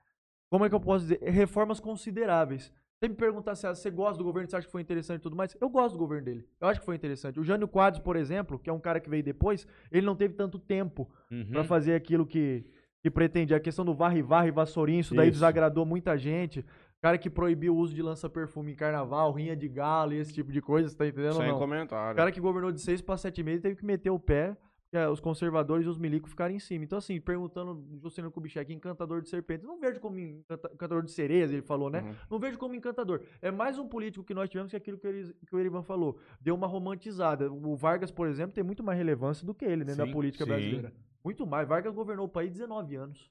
como 0.50 0.64
é 0.64 0.68
que 0.68 0.74
eu 0.74 0.80
posso 0.80 1.04
dizer, 1.06 1.20
reformas 1.22 1.80
consideráveis. 1.80 2.72
Você 3.02 3.08
me 3.08 3.16
perguntar 3.16 3.56
se 3.56 3.66
você 3.66 3.90
gosta 3.90 4.16
do 4.16 4.22
governo, 4.22 4.48
você 4.48 4.54
acha 4.54 4.66
que 4.66 4.70
foi 4.70 4.80
interessante 4.80 5.18
e 5.18 5.22
tudo 5.24 5.34
mais, 5.34 5.56
eu 5.60 5.68
gosto 5.68 5.94
do 5.94 5.98
governo 5.98 6.24
dele. 6.24 6.46
Eu 6.60 6.68
acho 6.68 6.78
que 6.78 6.86
foi 6.86 6.94
interessante. 6.94 7.40
O 7.40 7.42
Jânio 7.42 7.66
Quadros, 7.66 8.00
por 8.00 8.14
exemplo, 8.14 8.60
que 8.60 8.70
é 8.70 8.72
um 8.72 8.78
cara 8.78 9.00
que 9.00 9.10
veio 9.10 9.24
depois, 9.24 9.66
ele 9.90 10.06
não 10.06 10.14
teve 10.14 10.34
tanto 10.34 10.56
tempo 10.56 11.10
Uhum. 11.28 11.46
pra 11.50 11.64
fazer 11.64 11.94
aquilo 11.96 12.24
que, 12.24 12.64
que 13.02 13.10
pretendia. 13.10 13.56
A 13.56 13.60
questão 13.60 13.84
do 13.84 13.92
varre-varre, 13.92 14.52
vassourinho, 14.52 15.00
isso 15.00 15.16
daí 15.16 15.26
Isso. 15.30 15.34
desagradou 15.34 15.84
muita 15.84 16.16
gente. 16.16 16.64
Cara 17.00 17.18
que 17.18 17.28
proibiu 17.28 17.74
o 17.74 17.76
uso 17.78 17.92
de 17.92 18.00
lança-perfume 18.02 18.70
em 18.70 18.76
carnaval, 18.76 19.32
rinha 19.32 19.56
de 19.56 19.68
galo 19.68 20.12
e 20.12 20.18
esse 20.18 20.32
tipo 20.32 20.52
de 20.52 20.62
coisa, 20.62 20.88
você 20.88 20.96
tá 20.96 21.04
entendendo? 21.04 21.34
Sem 21.38 21.52
comentário. 21.54 22.12
O 22.12 22.16
cara 22.16 22.30
que 22.30 22.38
governou 22.38 22.70
de 22.70 22.80
seis 22.80 23.00
para 23.00 23.16
sete 23.16 23.42
meses 23.42 23.62
teve 23.62 23.74
que 23.74 23.84
meter 23.84 24.10
o 24.10 24.18
pé, 24.20 24.56
eh, 24.92 25.08
os 25.08 25.20
conservadores 25.20 25.86
e 25.86 25.88
os 25.88 25.96
milicos 25.98 26.30
ficaram 26.30 26.54
em 26.54 26.58
cima. 26.58 26.84
Então, 26.84 26.98
assim, 26.98 27.20
perguntando 27.20 27.82
Juscelino 28.00 28.30
Kubitschek, 28.30 28.72
encantador 28.72 29.22
de 29.22 29.28
serpentes, 29.28 29.66
não 29.66 29.80
vejo 29.80 29.98
como 30.00 30.18
encanta- 30.18 30.70
encantador 30.72 31.02
de 31.02 31.10
sereias, 31.10 31.50
ele 31.50 31.62
falou, 31.62 31.88
né? 31.90 32.02
Uhum. 32.02 32.14
Não 32.30 32.38
vejo 32.38 32.58
como 32.58 32.74
encantador. 32.74 33.22
É 33.40 33.50
mais 33.50 33.78
um 33.78 33.88
político 33.88 34.24
que 34.24 34.34
nós 34.34 34.48
tivemos 34.50 34.70
que 34.70 34.76
aquilo 34.76 34.98
que, 34.98 35.06
ele, 35.06 35.34
que 35.46 35.56
o 35.56 35.58
Erivan 35.58 35.82
falou. 35.82 36.18
Deu 36.40 36.54
uma 36.54 36.66
romantizada. 36.66 37.50
O 37.50 37.74
Vargas, 37.74 38.10
por 38.10 38.28
exemplo, 38.28 38.54
tem 38.54 38.62
muito 38.62 38.82
mais 38.82 38.98
relevância 38.98 39.46
do 39.46 39.54
que 39.54 39.64
ele, 39.64 39.84
né, 39.84 39.94
na 39.94 40.04
Sim, 40.06 40.12
política 40.12 40.44
sim. 40.44 40.50
brasileira. 40.50 40.92
Muito 41.24 41.46
mais. 41.46 41.66
Vargas 41.66 41.94
governou 41.94 42.26
o 42.26 42.28
país 42.28 42.50
19 42.52 42.96
anos. 42.96 43.30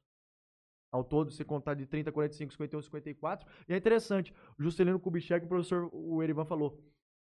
Ao 0.91 1.03
todo, 1.03 1.31
se 1.31 1.45
contar 1.45 1.73
de 1.75 1.85
30, 1.85 2.11
45, 2.11 2.51
51, 2.51 2.81
54. 2.81 3.47
E 3.69 3.73
é 3.73 3.77
interessante, 3.77 4.33
o 4.59 4.63
Juscelino 4.63 4.99
Kubitschek, 4.99 5.45
o 5.45 5.47
professor, 5.47 5.89
o 5.93 6.21
Erivan 6.21 6.43
falou, 6.43 6.83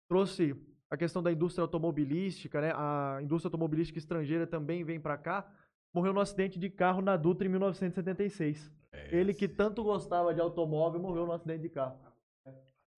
trouxe 0.07 0.56
a 0.91 0.97
questão 0.97 1.23
da 1.23 1.31
indústria 1.31 1.63
automobilística, 1.63 2.59
né? 2.59 2.73
A 2.76 3.19
indústria 3.23 3.47
automobilística 3.47 3.97
estrangeira 3.97 4.45
também 4.45 4.84
vem 4.84 4.99
pra 4.99 5.18
cá. 5.18 5.49
Morreu 5.93 6.13
no 6.13 6.19
acidente 6.19 6.59
de 6.59 6.69
carro 6.69 7.01
na 7.01 7.15
Dutra 7.15 7.47
em 7.47 7.49
1976. 7.49 8.69
Ele 9.09 9.34
que 9.34 9.47
tanto 9.47 9.84
gostava 9.84 10.34
de 10.34 10.41
automóvel 10.41 10.99
morreu 11.01 11.26
no 11.26 11.31
acidente 11.31 11.61
de 11.61 11.69
carro. 11.69 11.97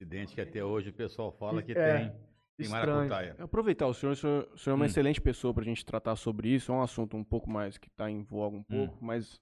Acidente 0.01 0.33
que 0.35 0.41
até 0.41 0.63
hoje 0.63 0.89
o 0.89 0.93
pessoal 0.93 1.31
fala 1.31 1.61
que 1.61 1.71
É. 1.73 1.97
tem. 1.99 2.13
Tem 2.57 2.69
maracutaia. 2.69 3.35
Aproveitar 3.39 3.87
o 3.87 3.93
senhor, 3.95 4.11
o 4.11 4.15
senhor, 4.15 4.49
o 4.53 4.57
senhor 4.57 4.73
é 4.73 4.75
uma 4.75 4.83
Hum. 4.83 4.85
excelente 4.85 5.19
pessoa 5.21 5.53
pra 5.53 5.63
gente 5.63 5.83
tratar 5.85 6.15
sobre 6.15 6.49
isso. 6.49 6.71
É 6.71 6.75
um 6.75 6.81
assunto 6.83 7.17
um 7.17 7.23
pouco 7.23 7.49
mais 7.49 7.77
que 7.79 7.89
tá 7.91 8.09
em 8.09 8.21
voga 8.23 8.55
um 8.57 8.59
Hum. 8.59 8.63
pouco, 8.87 9.03
mas. 9.03 9.39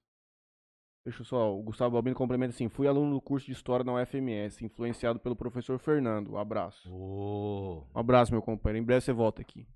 Deixa 1.04 1.22
eu 1.22 1.26
só, 1.26 1.56
o 1.58 1.64
Gustavo 1.64 1.94
Balbino 1.94 2.16
complementa 2.16 2.54
assim: 2.54 2.70
fui 2.70 2.88
aluno 2.88 3.16
do 3.16 3.22
curso 3.22 3.48
de 3.48 3.54
História 3.54 3.84
na 3.84 3.94
UFMS, 3.96 4.64
influenciado 4.64 5.20
pelo 5.20 5.36
professor 5.36 5.80
Fernando. 5.80 6.34
Um 6.34 6.38
abraço. 6.38 6.88
Ô, 6.94 7.88
Um 7.96 8.00
abraço, 8.00 8.32
meu 8.32 8.42
companheiro. 8.42 8.84
Em 8.84 8.86
breve 8.86 9.02
você 9.02 9.12
volta 9.12 9.42
aqui. 9.42 9.68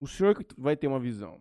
O 0.00 0.06
senhor 0.06 0.34
que 0.34 0.46
vai 0.58 0.76
ter 0.76 0.86
uma 0.86 1.00
visão 1.00 1.40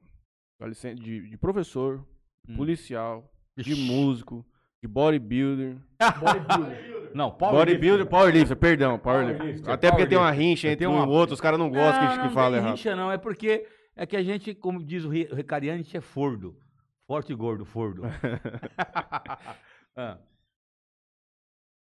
de, 0.96 1.30
de 1.30 1.38
professor, 1.38 2.06
Hum. 2.50 2.56
policial, 2.56 3.30
de 3.58 3.72
Ixi. 3.74 3.82
músico, 3.92 4.46
de 4.82 4.88
bodybuilder. 4.88 5.78
Não, 7.14 7.32
Paulo. 7.32 7.58
bodybuilder, 7.58 8.06
powerlifter, 8.08 8.56
perdão, 8.58 8.98
powerlifter. 9.00 9.70
Até 9.70 9.90
porque 9.92 10.08
tem 10.08 10.18
uma 10.18 10.32
rincha 10.32 10.68
entre 10.68 10.86
Tem 10.86 10.88
um 10.88 11.04
e 11.04 11.08
outro, 11.08 11.34
os 11.34 11.42
caras 11.42 11.60
não 11.60 11.70
gostam 11.70 12.08
que, 12.08 12.18
que 12.18 12.24
não 12.24 12.30
fala 12.32 12.52
tem 12.56 12.60
errado. 12.60 12.76
rixa, 12.76 12.96
não. 12.96 13.12
É 13.12 13.18
porque 13.18 13.66
é 13.96 14.06
que 14.06 14.16
a 14.16 14.24
gente, 14.24 14.54
como 14.56 14.84
diz 14.84 15.04
o 15.04 15.10
Ri- 15.10 15.28
o 15.32 15.36
Ricariano, 15.36 15.80
a 15.80 15.84
gente 15.84 15.96
é 15.98 16.02
fordo. 16.02 16.56
Forte 17.08 17.32
e 17.32 17.36
gordo, 17.36 17.66
fordo. 17.66 18.04
Ah, 20.00 20.20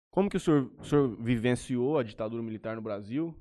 Como 0.10 0.30
que 0.30 0.36
o 0.36 0.40
senhor, 0.40 0.70
o 0.78 0.84
senhor 0.84 1.16
vivenciou 1.16 1.98
a 1.98 2.04
ditadura 2.04 2.44
militar 2.44 2.76
no 2.76 2.82
Brasil? 2.82 3.34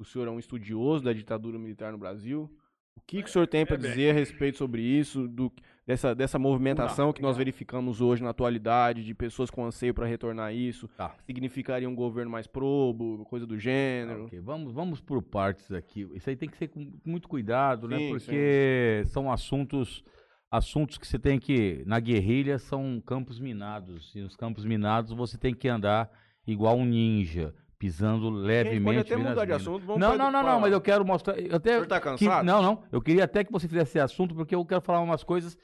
O 0.00 0.04
senhor 0.04 0.26
é 0.26 0.30
um 0.32 0.38
estudioso 0.40 1.04
da 1.04 1.12
ditadura 1.12 1.56
militar 1.56 1.92
no 1.92 1.98
Brasil? 1.98 2.50
O 2.96 3.00
que, 3.06 3.22
que 3.22 3.28
o 3.28 3.32
senhor 3.32 3.46
tem 3.46 3.64
para 3.64 3.76
dizer 3.76 4.10
a 4.10 4.14
respeito 4.14 4.58
sobre 4.58 4.82
isso, 4.82 5.28
do, 5.28 5.52
dessa, 5.86 6.12
dessa 6.12 6.40
movimentação 6.40 7.12
que 7.12 7.22
nós 7.22 7.36
verificamos 7.36 8.00
hoje 8.00 8.20
na 8.24 8.30
atualidade, 8.30 9.04
de 9.04 9.14
pessoas 9.14 9.48
com 9.48 9.64
anseio 9.64 9.94
para 9.94 10.06
retornar 10.06 10.52
isso? 10.52 10.88
Tá. 10.88 11.14
Significaria 11.24 11.88
um 11.88 11.94
governo 11.94 12.32
mais 12.32 12.48
probo, 12.48 13.24
coisa 13.26 13.46
do 13.46 13.56
gênero? 13.56 14.24
ok, 14.24 14.40
Vamos, 14.40 14.72
vamos 14.72 15.00
por 15.00 15.22
partes 15.22 15.70
aqui. 15.70 16.08
Isso 16.14 16.28
aí 16.28 16.34
tem 16.34 16.48
que 16.48 16.56
ser 16.56 16.66
com 16.66 16.90
muito 17.04 17.28
cuidado, 17.28 17.86
né? 17.86 17.98
Sim, 17.98 18.10
Porque 18.10 19.04
são 19.06 19.30
assuntos 19.30 20.02
assuntos 20.50 20.96
que 20.98 21.06
você 21.06 21.18
tem 21.18 21.38
que 21.38 21.82
na 21.86 21.98
guerrilha 22.00 22.58
são 22.58 23.00
campos 23.04 23.38
minados 23.40 24.14
e 24.14 24.20
nos 24.20 24.36
campos 24.36 24.64
minados 24.64 25.12
você 25.12 25.36
tem 25.36 25.54
que 25.54 25.68
andar 25.68 26.10
igual 26.46 26.76
um 26.76 26.84
ninja, 26.84 27.54
pisando 27.78 28.30
levemente. 28.30 29.12
até 29.12 29.16
mudar 29.16 29.44
de 29.44 29.52
assunto. 29.52 29.84
Vamos 29.84 30.00
Não, 30.00 30.16
não, 30.16 30.30
não, 30.30 30.42
não, 30.42 30.60
mas 30.60 30.72
eu 30.72 30.80
quero 30.80 31.04
mostrar. 31.04 31.38
Eu 31.38 31.56
até, 31.56 31.84
tá 31.84 31.98
que- 31.98 32.04
cansado? 32.04 32.44
não, 32.44 32.62
não. 32.62 32.82
Eu 32.92 33.00
queria 33.02 33.24
até 33.24 33.42
que 33.44 33.52
você 33.52 33.66
fizesse 33.68 33.90
esse 33.92 34.00
assunto, 34.00 34.34
porque 34.34 34.54
eu 34.54 34.64
quero 34.64 34.80
falar 34.80 35.00
umas 35.00 35.24
coisas 35.24 35.56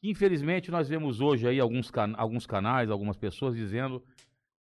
que, 0.00 0.10
infelizmente, 0.10 0.70
nós 0.70 0.88
vemos 0.88 1.20
hoje 1.20 1.46
aí 1.46 1.60
alguns, 1.60 1.90
can- 1.90 2.14
alguns 2.16 2.46
canais, 2.46 2.90
algumas 2.90 3.16
pessoas 3.16 3.54
dizendo. 3.54 4.02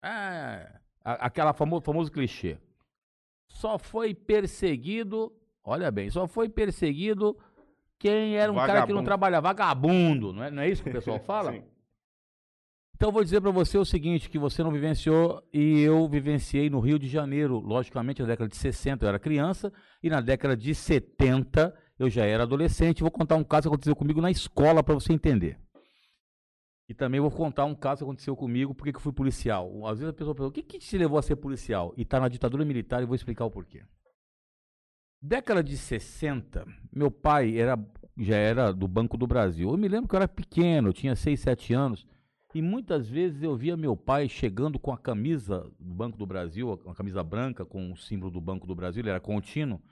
Ah, 0.02 0.80
aquela 1.04 1.52
famo 1.52 1.80
famoso 1.80 2.10
clichê. 2.10 2.58
Só 3.48 3.78
foi 3.78 4.14
perseguido. 4.14 5.32
Olha 5.62 5.90
bem, 5.90 6.08
só 6.10 6.26
foi 6.26 6.48
perseguido 6.48 7.36
quem 7.98 8.36
era 8.36 8.51
um 8.52 8.56
cara 8.56 8.66
que 8.86 8.93
não 8.93 9.02
Vagabundo. 9.02 9.05
trabalhava. 9.05 9.48
Vagabundo, 9.48 10.32
não 10.32 10.44
é, 10.44 10.51
não 10.51 10.62
é 10.62 10.68
isso 10.68 10.82
que 10.82 10.90
o 10.90 10.93
pessoal 10.93 11.18
fala? 11.24 11.52
Sim. 11.52 11.62
Então 12.94 13.10
eu 13.10 13.12
vou 13.12 13.23
dizer 13.23 13.43
pra 13.43 13.51
você 13.51 13.77
o 13.77 13.85
seguinte, 13.85 14.31
que 14.31 14.39
você 14.39 14.62
não 14.62 14.70
vivenciou 14.73 15.47
e 15.52 15.82
eu 15.82 16.09
vivenciei 16.09 16.70
no 16.70 16.81
Rio 16.81 16.98
de 16.98 17.06
Janeiro, 17.06 17.59
logicamente 17.59 18.23
na 18.23 18.28
década 18.28 18.48
de 18.48 18.56
60 18.56 19.05
eu 19.05 19.09
era 19.10 19.18
criança 19.18 19.70
e 20.02 20.09
na 20.09 20.23
década 20.23 20.56
de 20.56 20.74
70 20.74 21.74
eu 21.98 22.09
já 22.09 22.24
era 22.24 22.44
adolescente. 22.44 23.02
Vou 23.02 23.10
contar 23.10 23.36
um 23.36 23.44
caso 23.44 23.62
que 23.62 23.68
aconteceu 23.68 23.94
comigo 23.94 24.20
na 24.23 24.31
escola 24.31 24.82
pra 24.82 24.94
você 24.94 25.12
entender. 25.12 25.59
E 26.89 26.94
também 26.94 27.20
vou 27.20 27.31
contar 27.31 27.64
um 27.66 27.74
caso 27.74 27.98
que 27.98 28.05
aconteceu 28.05 28.35
comigo 28.35 28.74
porque 28.74 28.93
que 28.93 28.98
eu 28.98 29.02
fui 29.02 29.12
policial. 29.12 29.86
Às 29.86 29.98
vezes 29.98 30.14
a 30.14 30.16
pessoa 30.16 30.35
pergunta, 30.35 30.59
o 30.59 30.62
que, 30.62 30.62
que 30.62 30.78
te 30.78 30.97
levou 30.97 31.18
a 31.18 31.23
ser 31.23 31.36
policial? 31.36 31.93
E 31.98 32.05
tá 32.05 32.18
na 32.18 32.28
ditadura 32.28 32.64
militar 32.64 33.02
e 33.02 33.06
vou 33.06 33.14
explicar 33.14 33.44
o 33.44 33.51
porquê. 33.51 33.82
Década 35.28 35.60
de 35.60 35.76
60, 35.76 36.64
meu 36.94 37.10
pai 37.10 37.58
era, 37.58 37.76
já 38.16 38.36
era 38.36 38.72
do 38.72 38.86
Banco 38.86 39.16
do 39.16 39.26
Brasil. 39.26 39.68
Eu 39.68 39.76
me 39.76 39.88
lembro 39.88 40.08
que 40.08 40.14
eu 40.14 40.18
era 40.18 40.28
pequeno, 40.28 40.92
tinha 40.92 41.16
6, 41.16 41.40
7 41.40 41.74
anos. 41.74 42.06
E 42.54 42.62
muitas 42.62 43.08
vezes 43.08 43.42
eu 43.42 43.56
via 43.56 43.76
meu 43.76 43.96
pai 43.96 44.28
chegando 44.28 44.78
com 44.78 44.92
a 44.92 44.96
camisa 44.96 45.68
do 45.80 45.92
Banco 45.92 46.16
do 46.16 46.24
Brasil, 46.24 46.80
uma 46.84 46.94
camisa 46.94 47.24
branca 47.24 47.64
com 47.64 47.90
o 47.90 47.96
símbolo 47.96 48.30
do 48.30 48.40
Banco 48.40 48.68
do 48.68 48.74
Brasil, 48.76 49.02
ele 49.02 49.10
era 49.10 49.18
contínuo, 49.18 49.82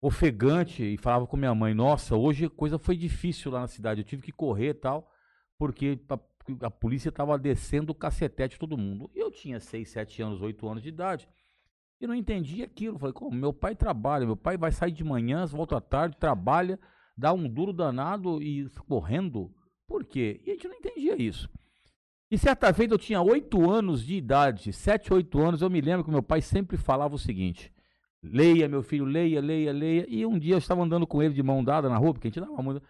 ofegante, 0.00 0.84
e 0.84 0.96
falava 0.96 1.26
com 1.26 1.36
minha 1.36 1.54
mãe: 1.54 1.74
Nossa, 1.74 2.14
hoje 2.14 2.44
a 2.44 2.50
coisa 2.50 2.78
foi 2.78 2.96
difícil 2.96 3.50
lá 3.50 3.62
na 3.62 3.66
cidade, 3.66 4.02
eu 4.02 4.06
tive 4.06 4.22
que 4.22 4.32
correr 4.32 4.68
e 4.68 4.74
tal, 4.74 5.10
porque 5.58 5.98
a, 6.08 6.66
a 6.66 6.70
polícia 6.70 7.08
estava 7.08 7.36
descendo 7.36 7.90
o 7.90 7.96
cacetete 7.96 8.60
todo 8.60 8.78
mundo. 8.78 9.10
Eu 9.12 9.32
tinha 9.32 9.58
6, 9.58 9.88
7 9.88 10.22
anos, 10.22 10.40
8 10.40 10.68
anos 10.68 10.84
de 10.84 10.88
idade. 10.90 11.28
E 12.00 12.06
não 12.06 12.14
entendia 12.14 12.64
aquilo. 12.64 12.98
Falei, 12.98 13.12
como? 13.12 13.34
Meu 13.34 13.52
pai 13.52 13.74
trabalha, 13.74 14.26
meu 14.26 14.36
pai 14.36 14.56
vai 14.56 14.70
sair 14.70 14.92
de 14.92 15.04
manhã, 15.04 15.46
volta 15.46 15.76
à 15.76 15.80
tarde, 15.80 16.16
trabalha, 16.16 16.78
dá 17.16 17.32
um 17.32 17.48
duro 17.48 17.72
danado 17.72 18.42
e 18.42 18.68
correndo. 18.86 19.50
Por 19.86 20.04
quê? 20.04 20.40
E 20.44 20.50
a 20.50 20.54
gente 20.54 20.68
não 20.68 20.76
entendia 20.76 21.20
isso. 21.20 21.48
E 22.30 22.36
certa 22.36 22.72
vez 22.72 22.90
eu 22.90 22.98
tinha 22.98 23.22
8 23.22 23.70
anos 23.70 24.04
de 24.04 24.16
idade, 24.16 24.72
7, 24.72 25.12
8 25.12 25.38
anos, 25.40 25.62
eu 25.62 25.70
me 25.70 25.80
lembro 25.80 26.04
que 26.04 26.10
meu 26.10 26.22
pai 26.22 26.42
sempre 26.42 26.76
falava 26.76 27.14
o 27.14 27.18
seguinte: 27.18 27.72
leia, 28.20 28.68
meu 28.68 28.82
filho, 28.82 29.04
leia, 29.04 29.40
leia, 29.40 29.72
leia. 29.72 30.06
E 30.08 30.26
um 30.26 30.38
dia 30.38 30.54
eu 30.54 30.58
estava 30.58 30.82
andando 30.82 31.06
com 31.06 31.22
ele 31.22 31.34
de 31.34 31.42
mão 31.42 31.62
dada 31.62 31.88
na 31.88 31.96
rua, 31.96 32.12
porque 32.12 32.26
a 32.26 32.30
gente 32.30 32.40
dava 32.40 32.60
muito. 32.60 32.82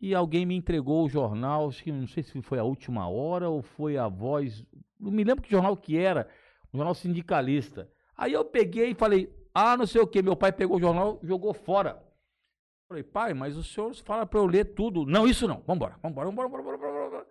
E 0.00 0.14
alguém 0.14 0.44
me 0.44 0.54
entregou 0.54 1.04
o 1.04 1.08
jornal, 1.08 1.68
acho 1.68 1.82
que 1.82 1.90
não 1.90 2.06
sei 2.06 2.22
se 2.22 2.40
foi 2.42 2.58
a 2.58 2.64
última 2.64 3.08
hora 3.08 3.48
ou 3.48 3.62
foi 3.62 3.96
a 3.96 4.08
voz. 4.08 4.64
Não 4.98 5.10
me 5.10 5.24
lembro 5.24 5.42
que 5.42 5.50
jornal 5.50 5.76
que 5.76 5.96
era, 5.96 6.28
um 6.72 6.78
jornal 6.78 6.94
sindicalista. 6.94 7.88
Aí 8.18 8.32
eu 8.32 8.44
peguei 8.44 8.90
e 8.90 8.94
falei, 8.94 9.32
ah, 9.54 9.76
não 9.76 9.86
sei 9.86 10.00
o 10.00 10.06
que, 10.06 10.20
meu 10.20 10.36
pai 10.36 10.50
pegou 10.50 10.76
o 10.76 10.80
jornal 10.80 11.20
jogou 11.22 11.54
fora. 11.54 12.02
Falei, 12.88 13.04
pai, 13.04 13.32
mas 13.32 13.56
o 13.56 13.62
senhor 13.62 13.94
fala 13.96 14.26
para 14.26 14.40
eu 14.40 14.46
ler 14.46 14.74
tudo. 14.74 15.06
Não, 15.06 15.26
isso 15.26 15.46
não. 15.46 15.62
Vambora, 15.66 15.96
vambora, 16.02 16.28
vambora, 16.28 16.48
vambora, 16.48 16.76
vambora, 16.76 17.04
vambora. 17.04 17.26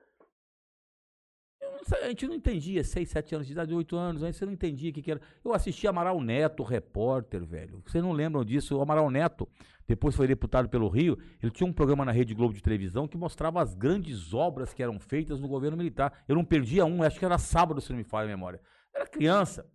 Não 1.60 2.00
a 2.04 2.08
gente 2.08 2.28
não 2.28 2.36
entendia, 2.36 2.84
6, 2.84 3.10
7 3.10 3.36
anos 3.36 3.48
de 3.48 3.54
idade, 3.54 3.74
8 3.74 3.96
anos, 3.96 4.24
aí 4.24 4.32
você 4.32 4.46
não 4.46 4.54
entendia 4.54 4.92
o 4.92 4.94
que, 4.94 5.02
que 5.02 5.12
era. 5.12 5.22
Eu 5.44 5.54
assisti 5.54 5.88
Amaral 5.88 6.22
Neto, 6.22 6.64
repórter, 6.64 7.44
velho. 7.44 7.82
Vocês 7.86 8.04
não 8.04 8.12
lembram 8.12 8.46
disso? 8.46 8.78
O 8.78 8.82
Amaral 8.82 9.10
Neto, 9.10 9.48
depois 9.88 10.16
foi 10.16 10.28
deputado 10.28 10.70
pelo 10.70 10.88
Rio, 10.88 11.18
ele 11.42 11.52
tinha 11.52 11.68
um 11.68 11.74
programa 11.74 12.06
na 12.06 12.12
Rede 12.12 12.34
Globo 12.34 12.54
de 12.54 12.62
televisão 12.62 13.08
que 13.08 13.18
mostrava 13.18 13.62
as 13.62 13.74
grandes 13.74 14.34
obras 14.34 14.74
que 14.74 14.84
eram 14.84 15.00
feitas 15.00 15.40
no 15.40 15.48
governo 15.48 15.78
militar. 15.78 16.24
Eu 16.28 16.36
não 16.36 16.46
perdia 16.46 16.86
um, 16.86 17.04
acho 17.04 17.18
que 17.18 17.26
era 17.26 17.38
sábado, 17.38 17.82
se 17.82 17.90
não 17.90 17.98
me 17.98 18.04
falha 18.04 18.26
a 18.26 18.36
memória. 18.36 18.62
Era 18.94 19.08
criança. 19.08 19.66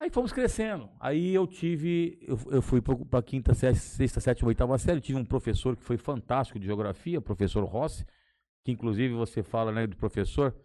Aí 0.00 0.08
fomos 0.08 0.32
crescendo. 0.32 0.88
Aí 0.98 1.34
eu 1.34 1.46
tive, 1.46 2.18
eu, 2.22 2.38
eu 2.50 2.62
fui 2.62 2.80
para 2.80 3.18
a 3.18 3.22
quinta, 3.22 3.52
sexta, 3.52 4.18
sétima, 4.18 4.48
oitava 4.48 4.78
série. 4.78 4.98
Tive 4.98 5.18
um 5.18 5.24
professor 5.26 5.76
que 5.76 5.84
foi 5.84 5.98
fantástico 5.98 6.58
de 6.58 6.64
geografia, 6.64 7.20
professor 7.20 7.62
Rossi, 7.64 8.06
que 8.64 8.72
inclusive 8.72 9.12
você 9.12 9.42
fala 9.42 9.70
né, 9.70 9.86
do 9.86 9.96
professor. 9.96 10.56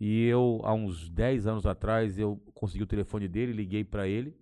E 0.00 0.24
eu, 0.26 0.62
há 0.64 0.72
uns 0.72 1.10
10 1.10 1.46
anos 1.46 1.66
atrás, 1.66 2.18
eu 2.18 2.40
consegui 2.54 2.82
o 2.82 2.86
telefone 2.86 3.28
dele, 3.28 3.52
liguei 3.52 3.84
para 3.84 4.08
ele. 4.08 4.34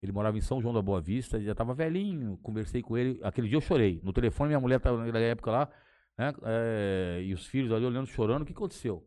Ele 0.00 0.12
morava 0.12 0.38
em 0.38 0.40
São 0.40 0.60
João 0.60 0.74
da 0.74 0.82
Boa 0.82 1.00
Vista, 1.00 1.40
já 1.40 1.50
estava 1.50 1.74
velhinho, 1.74 2.38
conversei 2.40 2.82
com 2.82 2.96
ele. 2.96 3.18
Aquele 3.20 3.48
dia 3.48 3.56
eu 3.56 3.60
chorei. 3.60 4.00
No 4.04 4.12
telefone, 4.12 4.48
minha 4.48 4.60
mulher 4.60 4.76
estava 4.76 4.98
naquela 4.98 5.18
época 5.18 5.50
lá, 5.50 5.70
né, 6.16 6.32
é, 6.44 7.20
e 7.24 7.34
os 7.34 7.46
filhos 7.46 7.72
ali 7.72 7.84
olhando, 7.84 8.06
chorando. 8.06 8.42
O 8.42 8.44
que 8.44 8.52
aconteceu? 8.52 9.04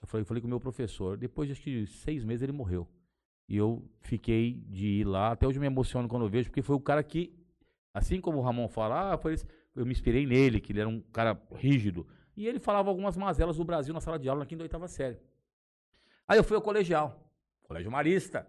Eu 0.00 0.06
falei, 0.06 0.24
falei 0.24 0.40
com 0.40 0.46
o 0.46 0.50
meu 0.50 0.60
professor. 0.60 1.16
Depois 1.16 1.48
de 1.48 1.52
acho 1.52 1.62
que 1.62 1.86
seis 1.86 2.24
meses 2.24 2.42
ele 2.42 2.52
morreu. 2.52 2.88
E 3.50 3.56
eu 3.56 3.84
fiquei 4.00 4.62
de 4.68 5.00
ir 5.00 5.04
lá. 5.04 5.32
Até 5.32 5.44
hoje 5.44 5.58
eu 5.58 5.60
me 5.60 5.66
emociono 5.66 6.06
quando 6.06 6.24
eu 6.24 6.28
vejo, 6.28 6.48
porque 6.48 6.62
foi 6.62 6.76
o 6.76 6.80
cara 6.80 7.02
que, 7.02 7.34
assim 7.92 8.20
como 8.20 8.38
o 8.38 8.40
Ramon 8.40 8.68
fala, 8.68 9.12
ah, 9.12 9.20
eu 9.74 9.84
me 9.84 9.90
inspirei 9.90 10.24
nele, 10.24 10.60
que 10.60 10.70
ele 10.70 10.78
era 10.78 10.88
um 10.88 11.00
cara 11.12 11.36
rígido. 11.56 12.06
E 12.36 12.46
ele 12.46 12.60
falava 12.60 12.90
algumas 12.90 13.16
mazelas 13.16 13.56
do 13.56 13.64
Brasil 13.64 13.92
na 13.92 14.00
sala 14.00 14.20
de 14.20 14.28
aula 14.28 14.40
na 14.40 14.46
quinta 14.46 14.62
oitava 14.62 14.86
série. 14.86 15.18
Aí 16.28 16.38
eu 16.38 16.44
fui 16.44 16.54
ao 16.54 16.62
colegial, 16.62 17.28
colégio 17.64 17.90
marista. 17.90 18.46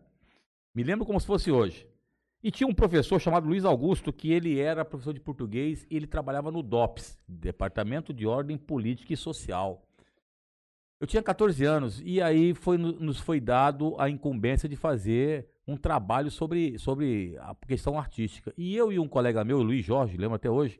Me 0.73 0.83
lembro 0.83 1.03
como 1.03 1.19
se 1.19 1.25
fosse 1.25 1.51
hoje. 1.51 1.87
E 2.43 2.51
tinha 2.51 2.67
um 2.67 2.73
professor 2.73 3.19
chamado 3.19 3.47
Luiz 3.47 3.65
Augusto, 3.65 4.13
que 4.13 4.31
ele 4.31 4.59
era 4.59 4.85
professor 4.85 5.15
de 5.15 5.19
português 5.19 5.83
e 5.89 5.95
ele 5.95 6.05
trabalhava 6.05 6.51
no 6.51 6.61
DOPS, 6.61 7.19
Departamento 7.27 8.13
de 8.13 8.27
Ordem 8.27 8.55
Política 8.55 9.13
e 9.13 9.17
Social. 9.17 9.83
Eu 11.01 11.07
tinha 11.07 11.23
14 11.23 11.65
anos 11.65 11.99
e 12.05 12.21
aí 12.21 12.53
foi, 12.53 12.77
no- 12.77 12.91
nos 12.99 13.19
foi 13.19 13.39
dado 13.39 13.95
a 13.99 14.07
incumbência 14.07 14.69
de 14.69 14.75
fazer 14.75 15.47
um 15.67 15.75
trabalho 15.75 16.29
sobre, 16.29 16.77
sobre 16.77 17.35
a 17.39 17.55
questão 17.67 17.97
artística. 17.97 18.53
E 18.55 18.75
eu 18.75 18.91
e 18.91 18.99
um 18.99 19.07
colega 19.07 19.43
meu, 19.43 19.63
Luiz 19.63 19.83
Jorge, 19.83 20.15
lembro 20.15 20.35
até 20.35 20.47
hoje, 20.47 20.79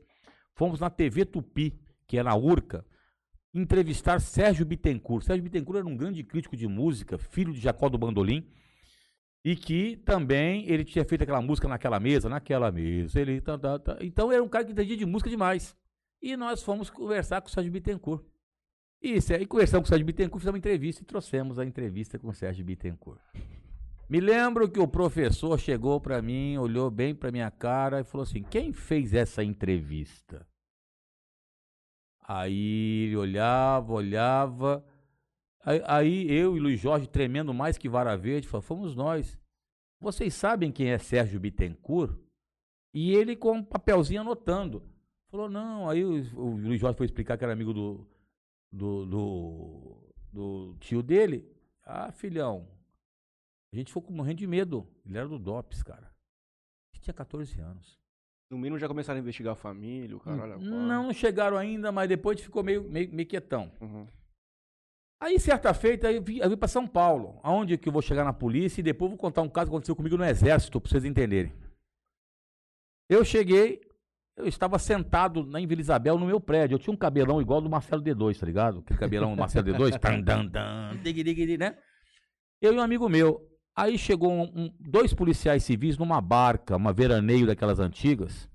fomos 0.54 0.78
na 0.78 0.88
TV 0.88 1.24
Tupi, 1.24 1.76
que 2.06 2.18
é 2.18 2.22
na 2.22 2.36
Urca, 2.36 2.86
entrevistar 3.52 4.20
Sérgio 4.20 4.64
Bittencourt. 4.64 5.24
Sérgio 5.24 5.42
Bittencourt 5.42 5.78
era 5.78 5.88
um 5.88 5.96
grande 5.96 6.22
crítico 6.22 6.56
de 6.56 6.68
música, 6.68 7.18
filho 7.18 7.52
de 7.52 7.58
Jacó 7.58 7.88
do 7.88 7.98
Bandolim, 7.98 8.46
e 9.44 9.56
que 9.56 9.96
também 10.04 10.64
ele 10.68 10.84
tinha 10.84 11.04
feito 11.04 11.22
aquela 11.22 11.42
música 11.42 11.66
naquela 11.66 11.98
mesa, 11.98 12.28
naquela 12.28 12.70
mesa. 12.70 13.20
Ele, 13.20 13.40
tá, 13.40 13.58
tá, 13.58 13.76
tá. 13.76 13.98
Então 14.00 14.30
era 14.30 14.40
um 14.40 14.48
cara 14.48 14.64
que 14.64 14.70
entendia 14.70 14.96
de 14.96 15.04
música 15.04 15.28
demais. 15.28 15.76
E 16.22 16.36
nós 16.36 16.62
fomos 16.62 16.88
conversar 16.88 17.40
com 17.40 17.48
o 17.48 17.50
Sérgio 17.50 17.72
Bittencourt. 17.72 18.22
Sé- 19.20 19.40
e 19.40 19.46
conversamos 19.46 19.84
com 19.84 19.88
o 19.88 19.90
Sérgio 19.90 20.06
Bittencourt, 20.06 20.40
fizemos 20.40 20.54
uma 20.54 20.58
entrevista 20.58 21.02
e 21.02 21.06
trouxemos 21.06 21.58
a 21.58 21.64
entrevista 21.64 22.18
com 22.18 22.28
o 22.28 22.34
Sérgio 22.34 22.64
Bittencourt. 22.64 23.20
Me 24.08 24.20
lembro 24.20 24.70
que 24.70 24.78
o 24.78 24.86
professor 24.86 25.58
chegou 25.58 26.00
pra 26.00 26.20
mim, 26.20 26.56
olhou 26.58 26.90
bem 26.90 27.14
pra 27.14 27.32
minha 27.32 27.50
cara 27.50 28.00
e 28.00 28.04
falou 28.04 28.22
assim: 28.22 28.42
quem 28.42 28.72
fez 28.72 29.14
essa 29.14 29.42
entrevista? 29.42 30.46
Aí 32.20 33.06
ele 33.06 33.16
olhava, 33.16 33.92
olhava. 33.92 34.84
Aí, 35.64 35.82
aí 35.86 36.30
eu 36.30 36.56
e 36.56 36.60
Luiz 36.60 36.80
Jorge, 36.80 37.08
tremendo 37.08 37.52
mais 37.54 37.78
que 37.78 37.88
vara 37.88 38.16
verde, 38.16 38.48
falou: 38.48 38.62
fomos 38.62 38.94
nós. 38.94 39.38
Vocês 40.00 40.34
sabem 40.34 40.70
quem 40.72 40.90
é 40.90 40.98
Sérgio 40.98 41.40
Bittencourt? 41.40 42.16
E 42.94 43.14
ele 43.14 43.34
com 43.34 43.52
um 43.52 43.64
papelzinho 43.64 44.20
anotando. 44.20 44.82
Falou, 45.30 45.48
não. 45.48 45.88
Aí 45.88 46.04
o, 46.04 46.10
o 46.38 46.56
Luiz 46.56 46.80
Jorge 46.80 46.98
foi 46.98 47.06
explicar 47.06 47.38
que 47.38 47.44
era 47.44 47.52
amigo 47.52 47.72
do, 47.72 48.06
do, 48.72 49.06
do, 49.06 50.14
do 50.32 50.76
tio 50.80 51.02
dele. 51.02 51.46
Ah, 51.84 52.10
filhão, 52.10 52.66
a 53.72 53.76
gente 53.76 53.92
ficou 53.92 54.14
morrendo 54.14 54.38
de 54.38 54.46
medo. 54.46 54.86
Ele 55.04 55.18
era 55.18 55.28
do 55.28 55.38
DOPS, 55.38 55.82
cara. 55.82 56.06
A 56.06 56.96
gente 56.96 57.04
tinha 57.04 57.14
14 57.14 57.60
anos. 57.60 58.00
No 58.50 58.58
mínimo 58.58 58.78
já 58.78 58.86
começaram 58.86 59.18
a 59.18 59.22
investigar 59.22 59.54
a 59.54 59.56
família, 59.56 60.16
o 60.16 60.20
caralho. 60.20 60.52
a 60.52 60.56
quatro. 60.56 60.70
Não, 60.70 61.04
não 61.04 61.12
chegaram 61.12 61.56
ainda, 61.56 61.90
mas 61.90 62.08
depois 62.08 62.40
ficou 62.40 62.62
meio, 62.62 62.82
meio, 62.84 63.10
meio 63.12 63.26
quietão. 63.26 63.72
Uhum. 63.80 64.06
Aí, 65.18 65.38
certa 65.38 65.72
feita, 65.72 66.12
eu 66.12 66.20
vim, 66.20 66.40
vim 66.40 66.56
para 66.56 66.68
São 66.68 66.86
Paulo, 66.86 67.38
aonde 67.42 67.78
que 67.78 67.88
eu 67.88 67.92
vou 67.92 68.02
chegar 68.02 68.24
na 68.24 68.32
polícia 68.32 68.80
e 68.80 68.82
depois 68.82 69.10
vou 69.10 69.16
contar 69.16 69.40
um 69.40 69.48
caso 69.48 69.70
que 69.70 69.74
aconteceu 69.74 69.96
comigo 69.96 70.16
no 70.16 70.24
Exército, 70.24 70.80
para 70.80 70.90
vocês 70.90 71.04
entenderem. 71.04 71.52
Eu 73.08 73.24
cheguei, 73.24 73.80
eu 74.36 74.46
estava 74.46 74.78
sentado 74.78 75.44
na 75.44 75.58
Vila 75.60 75.80
Isabel 75.80 76.18
no 76.18 76.26
meu 76.26 76.40
prédio. 76.40 76.74
Eu 76.74 76.78
tinha 76.78 76.92
um 76.92 76.96
cabelão 76.96 77.40
igual 77.40 77.60
do 77.60 77.68
Marcelo 77.70 78.02
D2, 78.02 78.38
tá 78.38 78.46
ligado? 78.46 78.78
Aquele 78.80 78.98
cabelão 78.98 79.30
do 79.30 79.36
Marcelo 79.40 79.66
D2. 79.66 79.90
tan, 80.00 80.46
dan, 80.46 80.96
digui, 81.02 81.22
digui, 81.22 81.34
digui, 81.46 81.58
né? 81.58 81.76
Eu 82.60 82.72
e 82.72 82.76
um 82.76 82.80
amigo 82.82 83.08
meu. 83.08 83.46
Aí 83.74 83.96
chegou 83.98 84.30
um- 84.32 84.42
um- 84.54 84.76
dois 84.78 85.14
policiais 85.14 85.64
civis 85.64 85.96
numa 85.98 86.20
barca, 86.20 86.76
uma 86.76 86.92
veraneio 86.92 87.46
daquelas 87.46 87.78
antigas. 87.80 88.48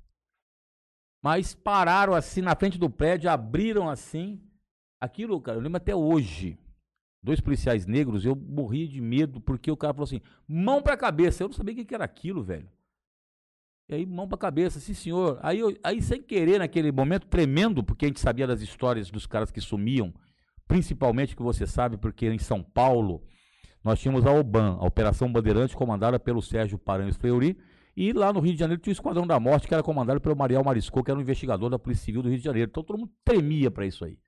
Mas 1.24 1.54
pararam 1.56 2.14
assim 2.14 2.41
na 2.41 2.56
frente 2.56 2.78
do 2.78 2.90
prédio, 2.90 3.30
abriram 3.30 3.90
assim. 3.90 4.41
Aquilo, 5.02 5.40
cara, 5.41 5.58
eu 5.58 5.62
lembro 5.62 5.78
até 5.78 5.95
hoje. 5.95 6.58
Dois 7.24 7.41
policiais 7.41 7.86
negros, 7.86 8.24
eu 8.26 8.36
morri 8.36 8.88
de 8.88 9.02
medo 9.02 9.41
porque 9.41 9.70
o 9.72 9.78
cara 9.78 9.94
falou 9.94 10.06
assim: 10.06 10.22
mão 10.48 10.82
pra 10.82 10.95
cabeça. 10.95 11.44
Eu 11.44 11.48
não 11.49 11.54
sabia 11.56 11.74
o 11.74 11.86
que 11.86 11.94
era 11.94 12.06
aquilo, 12.06 12.44
velho. 12.44 12.70
E 13.89 13.95
aí, 13.95 14.05
mão 14.05 14.27
pra 14.27 14.38
cabeça, 14.38 14.80
sim 14.80 14.93
senhor. 14.93 15.39
Aí, 15.41 15.59
eu- 15.59 15.76
aí, 15.84 16.01
sem 16.01 16.22
querer, 16.22 16.59
naquele 16.59 16.91
momento, 16.91 17.26
tremendo, 17.27 17.81
porque 17.84 18.05
a 18.05 18.07
gente 18.09 18.19
sabia 18.19 18.45
das 18.45 18.61
histórias 18.61 19.09
dos 19.09 19.26
caras 19.26 19.49
que 19.49 19.61
sumiam, 19.61 20.14
principalmente 20.68 21.35
que 21.35 21.41
você 21.41 21.65
sabe, 21.65 21.97
porque 21.97 22.27
em 22.27 22.38
São 22.38 22.61
Paulo 22.61 23.23
nós 23.84 23.99
tínhamos 23.99 24.26
a 24.26 24.31
OBAN, 24.31 24.77
a 24.80 24.85
Operação 24.85 25.31
Bandeirante, 25.31 25.76
comandada 25.76 26.19
pelo 26.19 26.41
Sérgio 26.41 26.77
Paranhos 26.77 27.15
Fleury, 27.15 27.57
e 27.95 28.11
lá 28.11 28.34
no 28.34 28.41
Rio 28.41 28.53
de 28.53 28.59
Janeiro 28.59 28.81
tinha 28.81 28.91
o 28.91 28.93
Esquadrão 28.93 29.26
da 29.26 29.39
Morte, 29.39 29.68
que 29.68 29.73
era 29.73 29.81
comandado 29.81 30.19
pelo 30.19 30.35
Mariel 30.35 30.64
Marisco, 30.64 31.01
que 31.01 31.09
era 31.09 31.18
um 31.18 31.22
investigador 31.22 31.69
da 31.69 31.80
Polícia 31.80 32.03
Civil 32.03 32.22
do 32.22 32.30
Rio 32.30 32.38
de 32.38 32.43
Janeiro. 32.43 32.69
Então 32.69 32.84
todo 32.84 32.99
mundo 32.99 33.11
tremia 33.23 33.72
pra 33.72 33.85
isso 33.85 34.03
aí. 34.03 34.19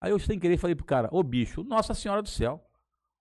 Aí 0.00 0.12
eu, 0.12 0.18
sem 0.18 0.38
querer, 0.38 0.56
falei 0.56 0.76
pro 0.76 0.84
cara, 0.86 1.08
ô 1.12 1.22
bicho, 1.22 1.64
Nossa 1.64 1.92
Senhora 1.92 2.22
do 2.22 2.28
Céu. 2.28 2.64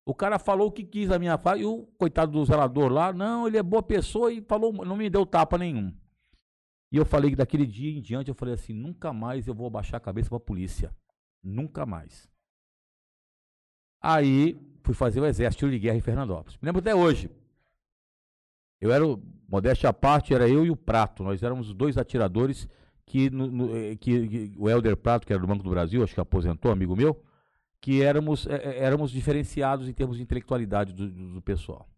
O 0.10 0.16
cara 0.16 0.40
falou 0.40 0.70
o 0.70 0.72
que 0.72 0.84
quis 0.84 1.08
da 1.10 1.20
minha 1.20 1.38
fala, 1.38 1.60
e 1.60 1.66
o 1.66 1.84
coitado 1.96 2.32
do 2.32 2.44
zelador 2.44 2.92
lá, 2.92 3.14
não, 3.14 3.46
ele 3.48 3.60
é 3.60 3.62
boa 3.62 3.84
pessoa 3.84 4.34
e 4.34 4.42
falou, 4.42 4.74
não 4.74 4.96
me 4.98 5.08
deu 5.08 5.24
tapa 5.24 5.56
nenhum. 5.56 5.96
E 6.92 6.98
eu 6.98 7.06
falei 7.06 7.30
que 7.30 7.36
daquele 7.36 7.68
dia 7.68 7.96
em 7.96 8.02
diante, 8.02 8.28
eu 8.28 8.34
falei 8.34 8.56
assim, 8.56 8.74
nunca 8.74 9.14
mais 9.14 9.48
eu 9.48 9.54
vou 9.54 9.68
abaixar 9.68 9.98
a 9.98 10.02
cabeça 10.02 10.28
pra 10.28 10.40
polícia. 10.40 10.92
Nunca 11.44 11.86
mais. 11.86 12.28
Aí 14.02 14.60
fui 14.82 14.96
fazer 14.96 15.22
o 15.22 15.28
exército 15.28 15.70
de 15.70 15.78
guerra 15.78 15.98
em 15.98 16.02
Fernandópolis. 16.02 16.58
Me 16.60 16.66
lembro 16.66 16.80
até 16.80 16.96
hoje. 16.96 17.30
Eu 18.82 18.92
era, 18.92 19.06
modéstia 19.48 19.90
à 19.90 19.94
parte, 19.94 20.34
era 20.34 20.50
eu 20.50 20.66
e 20.66 20.72
o 20.72 20.76
Prato. 20.76 21.24
Nós 21.24 21.44
éramos 21.44 21.68
os 21.68 21.76
dois 21.76 22.00
atiradores 22.00 22.68
que, 23.06 23.30
no- 23.30 23.46
no- 23.46 23.78
eh, 23.78 23.96
que- 23.96 24.28
que 24.28 24.54
o 24.58 24.68
Helder 24.68 24.98
Prato, 24.98 25.28
que 25.28 25.34
era 25.34 25.40
do 25.42 25.48
Banco 25.48 25.64
do 25.64 25.70
Brasil, 25.70 26.04
acho 26.04 26.16
que 26.16 26.20
aposentou, 26.20 26.72
amigo 26.72 26.96
meu, 26.96 27.24
que 27.82 28.02
éramos, 28.02 28.46
eh, 28.48 28.56
eh, 28.56 28.80
éramos 28.84 29.12
diferenciados 29.12 29.88
em 29.88 29.94
termos 29.94 30.18
de 30.18 30.24
intelectualidade 30.24 30.94
do, 30.94 31.10
do- 31.10 31.42
pessoal. 31.42 31.90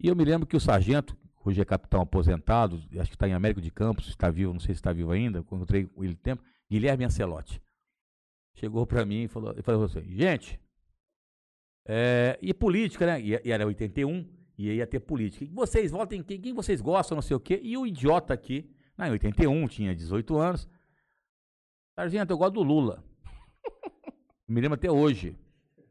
E 0.00 0.08
eu 0.08 0.16
me 0.16 0.24
lembro 0.24 0.46
que 0.46 0.56
o 0.56 0.60
sargento, 0.60 1.16
hoje 1.44 1.60
é 1.60 1.64
capitão 1.64 2.00
aposentado, 2.00 2.76
acho 2.98 3.10
que 3.10 3.16
está 3.16 3.28
em 3.28 3.32
Américo 3.32 3.60
de 3.60 3.70
Campos, 3.70 4.08
está 4.08 4.30
vivo, 4.30 4.52
não 4.52 4.60
sei 4.60 4.74
se 4.74 4.80
está 4.80 4.92
vivo 4.92 5.10
ainda, 5.12 5.38
encontrei 5.40 5.86
com 5.86 6.04
ele 6.04 6.14
tempo, 6.16 6.42
Guilherme 6.70 7.04
Ancelotti. 7.04 7.62
Chegou 8.54 8.86
para 8.86 9.04
mim 9.04 9.24
e 9.24 9.28
falou, 9.28 9.54
falou 9.62 9.84
assim, 9.84 10.02
gente, 10.14 10.60
é, 11.86 12.38
e 12.42 12.52
política, 12.52 13.06
né? 13.06 13.20
E, 13.20 13.40
e 13.44 13.50
era 13.52 13.66
81, 13.66 14.28
e 14.58 14.72
ia 14.72 14.86
ter 14.86 15.00
política. 15.00 15.44
E 15.44 15.48
vocês 15.48 15.90
votem 15.92 16.22
quem, 16.22 16.40
quem 16.40 16.52
vocês 16.52 16.80
gostam, 16.80 17.14
não 17.14 17.22
sei 17.22 17.36
o 17.36 17.40
quê. 17.40 17.60
E 17.62 17.76
o 17.78 17.86
idiota 17.86 18.34
aqui, 18.34 18.68
na 18.96 19.08
em 19.08 19.12
81, 19.12 19.66
tinha 19.68 19.94
18 19.94 20.36
anos. 20.36 20.68
Sargento, 21.94 22.32
eu 22.32 22.38
gosto 22.38 22.54
do 22.54 22.62
Lula. 22.62 23.04
Me 24.48 24.60
lembro 24.60 24.74
até 24.76 24.90
hoje. 24.90 25.36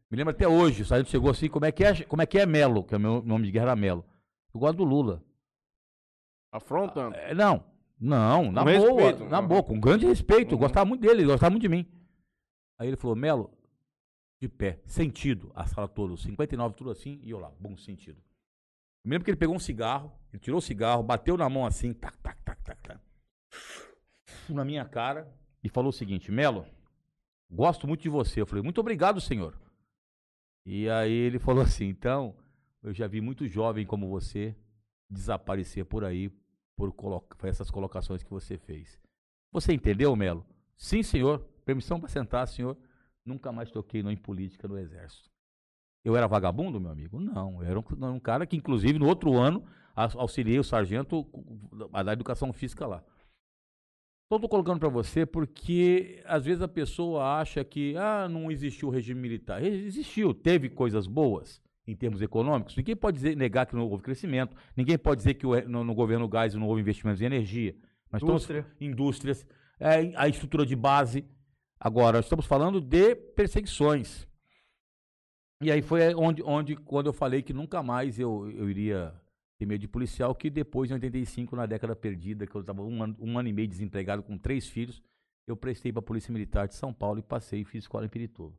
Me 0.10 0.18
lembro 0.18 0.32
até 0.32 0.48
hoje. 0.48 0.82
O 0.82 0.86
sargento 0.86 1.10
chegou 1.12 1.30
assim, 1.30 1.48
como 1.48 1.66
é 1.66 1.72
que 1.72 1.84
é, 1.84 2.04
como 2.06 2.22
é, 2.22 2.26
que 2.26 2.40
é 2.40 2.46
Melo? 2.46 2.84
Que 2.84 2.96
é 2.96 2.98
o 2.98 3.02
meu 3.02 3.22
nome 3.22 3.46
de 3.46 3.52
guerra 3.52 3.68
era 3.68 3.76
Melo. 3.76 4.04
Eu 4.54 4.60
gosto 4.60 4.78
do 4.78 4.84
Lula. 4.84 5.24
Afrontando. 6.52 7.16
É, 7.16 7.34
não, 7.36 7.64
não, 8.00 8.52
na 8.52 8.64
Com 8.64 8.78
boa, 8.80 9.02
respeito, 9.02 9.30
na 9.30 9.40
uhum. 9.40 9.48
boa, 9.48 9.64
com 9.64 9.80
grande 9.80 10.06
respeito. 10.06 10.52
Eu 10.52 10.58
Uhum. 10.58 10.64
gostava 10.64 10.86
muito 10.86 11.02
dele, 11.02 11.22
ele 11.22 11.28
gostava 11.32 11.52
muito 11.52 11.62
de 11.62 11.70
mim. 11.70 11.86
Aí 12.80 12.88
ele 12.88 12.98
falou, 12.98 13.16
Melo, 13.16 13.52
de 14.42 14.48
pé, 14.48 14.80
sentido, 14.86 15.52
a 15.54 15.66
sala 15.66 15.88
toda, 15.88 16.14
os 16.14 16.22
59, 16.22 16.76
tudo 16.76 16.92
assim, 16.92 17.20
e 17.24 17.32
eu 17.32 17.40
lá, 17.40 17.52
bom 17.60 17.76
sentido. 17.76 18.18
Eu 19.04 19.10
me 19.10 19.12
lembro 19.12 19.26
que 19.26 19.32
ele 19.32 19.38
pegou 19.38 19.56
um 19.56 19.60
cigarro, 19.60 20.12
ele 20.32 20.40
tirou 20.40 20.60
o 20.60 20.62
cigarro, 20.62 21.04
bateu 21.04 21.36
na 21.38 21.50
mão 21.50 21.66
assim, 21.66 21.94
tac, 21.94 22.18
tac, 22.20 22.42
tac, 22.44 22.64
tac, 22.64 22.82
tac, 22.82 23.00
na 24.50 24.64
minha 24.64 24.86
cara, 24.86 25.28
e 25.64 25.70
falou 25.70 25.90
o 25.90 25.94
seguinte, 25.94 26.32
Melo, 26.32 26.66
gosto 27.50 27.88
muito 27.88 28.02
de 28.02 28.10
você. 28.10 28.42
Eu 28.42 28.46
falei, 28.46 28.64
muito 28.64 28.80
obrigado, 28.80 29.20
senhor. 29.22 29.60
E 30.66 30.90
aí 30.90 31.12
ele 31.12 31.40
falou 31.40 31.64
assim, 31.64 31.86
então, 31.86 32.36
eu 32.84 32.94
já 32.94 33.08
vi 33.08 33.22
muito 33.22 33.48
jovem 33.48 33.86
como 33.86 34.10
você 34.10 34.56
desaparecer 35.10 35.86
por 35.86 36.04
aí 36.04 36.32
por 36.76 36.94
essas 37.44 37.72
colocações 37.72 38.22
que 38.24 38.30
você 38.30 38.58
fez. 38.58 39.00
Você 39.52 39.74
entendeu, 39.74 40.16
Melo? 40.16 40.46
Sim, 40.76 41.02
senhor. 41.02 41.40
Permissão 41.66 42.00
para 42.00 42.10
sentar, 42.10 42.48
senhor. 42.48 42.78
Nunca 43.26 43.52
mais 43.52 43.72
toquei 43.72 44.02
em 44.02 44.16
política 44.18 44.68
no 44.68 44.78
Exército. 44.78 45.30
Eu 46.06 46.16
era 46.16 46.28
vagabundo, 46.28 46.80
meu 46.80 46.92
amigo? 46.92 47.20
Não. 47.20 47.62
Eu 47.64 47.70
era 47.70 47.80
um, 47.80 48.16
um 48.16 48.20
cara 48.20 48.46
que, 48.46 48.56
inclusive, 48.56 49.00
no 49.00 49.08
outro 49.08 49.36
ano, 49.38 49.66
auxiliei 49.96 50.60
o 50.60 50.64
sargento 50.64 51.24
cu- 51.26 51.90
a 51.92 52.04
dar 52.04 52.14
educação 52.14 52.54
física 52.54 52.86
lá. 52.86 53.04
Estou 54.30 54.50
colocando 54.50 54.80
para 54.80 54.90
você 54.90 55.26
porque, 55.26 56.22
às 56.26 56.44
vezes, 56.44 56.62
a 56.62 56.68
pessoa 56.68 57.40
acha 57.40 57.64
que 57.64 57.96
ah, 57.96 58.28
não 58.28 58.52
existiu 58.52 58.90
o 58.90 58.92
regime 58.92 59.22
militar. 59.22 59.64
Existiu, 59.64 60.34
teve 60.34 60.70
coisas 60.70 61.08
boas 61.08 61.62
em 61.88 61.96
termos 61.96 62.22
econômicos. 62.22 62.76
Ninguém 62.76 62.94
pode 62.96 63.16
dizer, 63.16 63.38
negar 63.38 63.66
que 63.66 63.74
não 63.74 63.88
houve 63.88 64.04
crescimento. 64.04 64.54
Ninguém 64.76 64.98
pode 64.98 65.20
dizer 65.20 65.36
que 65.36 65.46
no, 65.66 65.82
no 65.82 65.96
governo 65.96 66.28
Gás 66.28 66.54
não 66.54 66.68
houve 66.68 66.82
investimentos 66.82 67.22
em 67.22 67.26
energia. 67.26 67.74
Mas 68.12 68.22
estamos- 68.22 68.44
Indústria. 68.44 68.66
indústrias, 68.82 69.48
é, 69.80 70.12
a 70.18 70.28
estrutura 70.28 70.66
de 70.66 70.76
base. 70.76 71.24
Agora, 71.80 72.20
estamos 72.20 72.46
falando 72.46 72.82
de 72.82 73.16
perseguições. 73.16 74.28
E 75.62 75.72
aí 75.72 75.82
foi 75.82 76.14
onde, 76.16 76.44
onde 76.44 76.76
quando 76.76 77.06
eu 77.08 77.14
falei 77.14 77.42
que 77.42 77.54
nunca 77.54 77.82
mais 77.82 78.20
eu, 78.20 78.52
eu 78.52 78.70
iria 78.70 79.14
ter 79.58 79.66
medo 79.66 79.82
de 79.82 79.88
policial, 79.88 80.34
que 80.36 80.50
depois, 80.50 80.90
em 80.92 80.94
85, 80.96 81.56
na 81.56 81.66
década 81.66 81.96
perdida, 81.96 82.46
que 82.46 82.56
eu 82.56 82.62
estava 82.62 82.82
um, 82.84 83.02
ano- 83.04 83.16
um 83.20 83.38
ano 83.40 83.50
e 83.50 83.54
meio 83.54 83.68
desempregado 83.68 84.22
com 84.24 84.38
três 84.38 84.68
filhos, 84.68 85.02
eu 85.48 85.56
prestei 85.56 85.92
para 85.92 86.00
a 86.00 86.04
Polícia 86.04 86.32
Militar 86.32 86.68
de 86.68 86.76
São 86.76 86.94
Paulo 86.94 87.20
e 87.20 87.24
passei 87.24 87.62
e 87.62 87.66
fiz 87.66 87.84
escola 87.84 88.06
em 88.06 88.10
Pirituba. 88.10 88.56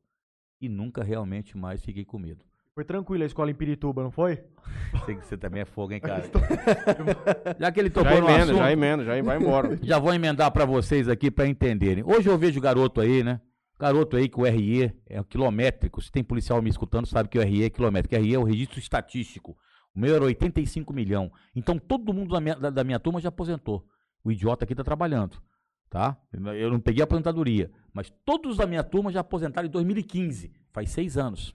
E 0.61 0.69
nunca 0.69 1.05
realmente 1.05 1.57
mais 1.57 1.83
fiquei 1.85 2.05
com 2.05 2.19
medo. 2.19 2.45
Foi 2.75 2.85
tranquilo 2.85 3.23
a 3.23 3.27
escola 3.27 3.51
em 3.51 3.55
Pirituba, 3.55 4.03
não 4.03 4.11
foi? 4.11 4.43
Sei 5.05 5.15
que 5.17 5.25
você 5.27 5.37
também 5.37 5.63
é 5.63 5.65
fogo, 5.65 5.93
hein, 5.93 6.01
cara? 6.01 6.25
Já 7.59 7.71
que 7.73 7.81
ele 7.81 7.91
tocou 7.91 8.11
Já 8.13 8.21
no 8.21 8.27
emenda, 8.29 8.43
assunto, 8.45 8.59
já 8.59 8.73
emenda, 8.73 9.05
já 9.05 9.23
vai 9.23 9.37
embora. 9.39 9.79
já 9.83 9.99
vou 9.99 10.13
emendar 10.15 10.51
pra 10.51 10.65
vocês 10.65 11.09
aqui 11.09 11.31
pra 11.31 11.47
entenderem. 11.47 12.05
Hoje 12.05 12.29
eu 12.29 12.39
vejo 12.39 12.61
garoto 12.61 13.01
aí, 13.01 13.23
né? 13.23 13.41
Garoto 13.79 14.17
aí 14.17 14.29
que 14.29 14.41
o 14.41 14.45
RE 14.45 14.93
é 15.07 15.23
quilométrico. 15.25 16.01
Se 16.03 16.11
tem 16.11 16.25
policial 16.25 16.61
me 16.63 16.69
escutando, 16.71 17.07
sabe 17.07 17.29
que 17.29 17.39
o 17.39 17.43
RE 17.43 17.65
é 17.65 17.71
quilométrico. 17.71 18.21
RE 18.21 18.35
é 18.35 18.39
o 18.39 18.43
registro 18.45 18.79
estatístico. 18.79 19.57
O 19.99 20.01
meu 20.01 20.15
era 20.15 20.25
85 20.25 20.93
milhão. 20.93 21.29
Então 21.57 21.77
todo 21.77 22.15
mundo 22.15 22.33
da 22.33 22.41
minha, 22.41 22.55
da, 22.55 22.71
da 22.71 22.85
minha 22.85 23.01
turma 23.01 23.21
já 23.21 23.31
aposentou. 23.31 23.85
O 24.23 24.31
idiota 24.31 24.65
aqui 24.65 24.73
tá 24.73 24.85
trabalhando, 24.85 25.43
tá? 25.91 26.17
Eu 26.57 26.71
não 26.71 26.79
peguei 26.79 27.03
a 27.03 27.05
aposentadoria, 27.05 27.69
mas 27.93 28.09
todos 28.25 28.59
da 28.59 28.65
minha 28.65 28.85
turma 28.85 29.11
já 29.11 29.19
aposentaram 29.19 29.67
em 29.67 29.71
2015. 29.73 30.53
Faz 30.71 30.91
seis 30.91 31.19
anos. 31.19 31.53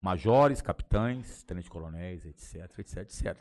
Majores, 0.00 0.62
capitães, 0.62 1.42
tenentes-coronéis, 1.42 2.24
etc, 2.24 2.78
etc, 2.78 2.98
etc. 2.98 3.36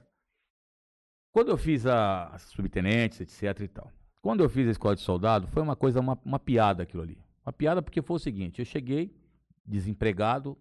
Quando 1.32 1.50
eu 1.50 1.58
fiz 1.58 1.86
a, 1.86 2.30
as 2.30 2.42
subtenentes, 2.42 3.22
etc 3.22 3.62
e 3.62 3.68
tal. 3.68 3.92
Quando 4.24 4.44
eu 4.44 4.50
fiz 4.50 4.68
a 4.68 4.72
escola 4.72 4.96
de 4.96 5.02
soldado, 5.02 5.48
foi 5.50 5.62
uma 5.62 5.76
coisa, 5.76 6.00
uma, 6.00 6.20
uma 6.26 6.40
piada 6.40 6.82
aquilo 6.82 7.04
ali. 7.04 7.24
Uma 7.46 7.54
piada 7.54 7.80
porque 7.80 8.02
foi 8.02 8.16
o 8.16 8.20
seguinte, 8.20 8.58
eu 8.58 8.66
cheguei, 8.66 9.16
desempregado, 9.64 10.58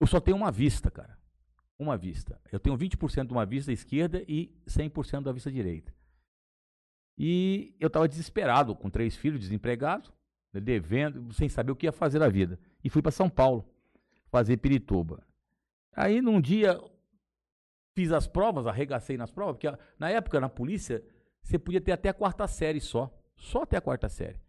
eu 0.00 0.06
só 0.06 0.20
tenho 0.20 0.36
uma 0.36 0.52
vista, 0.52 0.88
cara. 0.88 1.17
Uma 1.78 1.96
vista. 1.96 2.40
Eu 2.50 2.58
tenho 2.58 2.76
20% 2.76 3.26
de 3.26 3.32
uma 3.32 3.46
vista 3.46 3.72
esquerda 3.72 4.22
e 4.26 4.52
100% 4.66 5.22
da 5.22 5.32
vista 5.32 5.50
direita. 5.50 5.94
E 7.16 7.74
eu 7.80 7.88
estava 7.88 8.08
desesperado, 8.08 8.74
com 8.74 8.90
três 8.90 9.16
filhos, 9.16 9.40
desempregado, 9.40 10.12
devendo, 10.52 11.32
sem 11.32 11.48
saber 11.48 11.72
o 11.72 11.76
que 11.76 11.86
ia 11.86 11.92
fazer 11.92 12.18
na 12.18 12.28
vida. 12.28 12.58
E 12.82 12.90
fui 12.90 13.02
para 13.02 13.12
São 13.12 13.28
Paulo 13.28 13.68
fazer 14.30 14.56
Pirituba. 14.58 15.22
Aí 15.92 16.20
num 16.20 16.40
dia 16.40 16.80
fiz 17.94 18.12
as 18.12 18.26
provas, 18.26 18.66
arregacei 18.66 19.16
nas 19.16 19.30
provas, 19.30 19.56
porque 19.56 19.84
na 19.98 20.10
época 20.10 20.40
na 20.40 20.48
polícia 20.48 21.02
você 21.42 21.58
podia 21.58 21.80
ter 21.80 21.92
até 21.92 22.08
a 22.08 22.14
quarta 22.14 22.46
série 22.46 22.80
só, 22.80 23.12
só 23.36 23.62
até 23.62 23.76
a 23.76 23.80
quarta 23.80 24.08
série. 24.08 24.40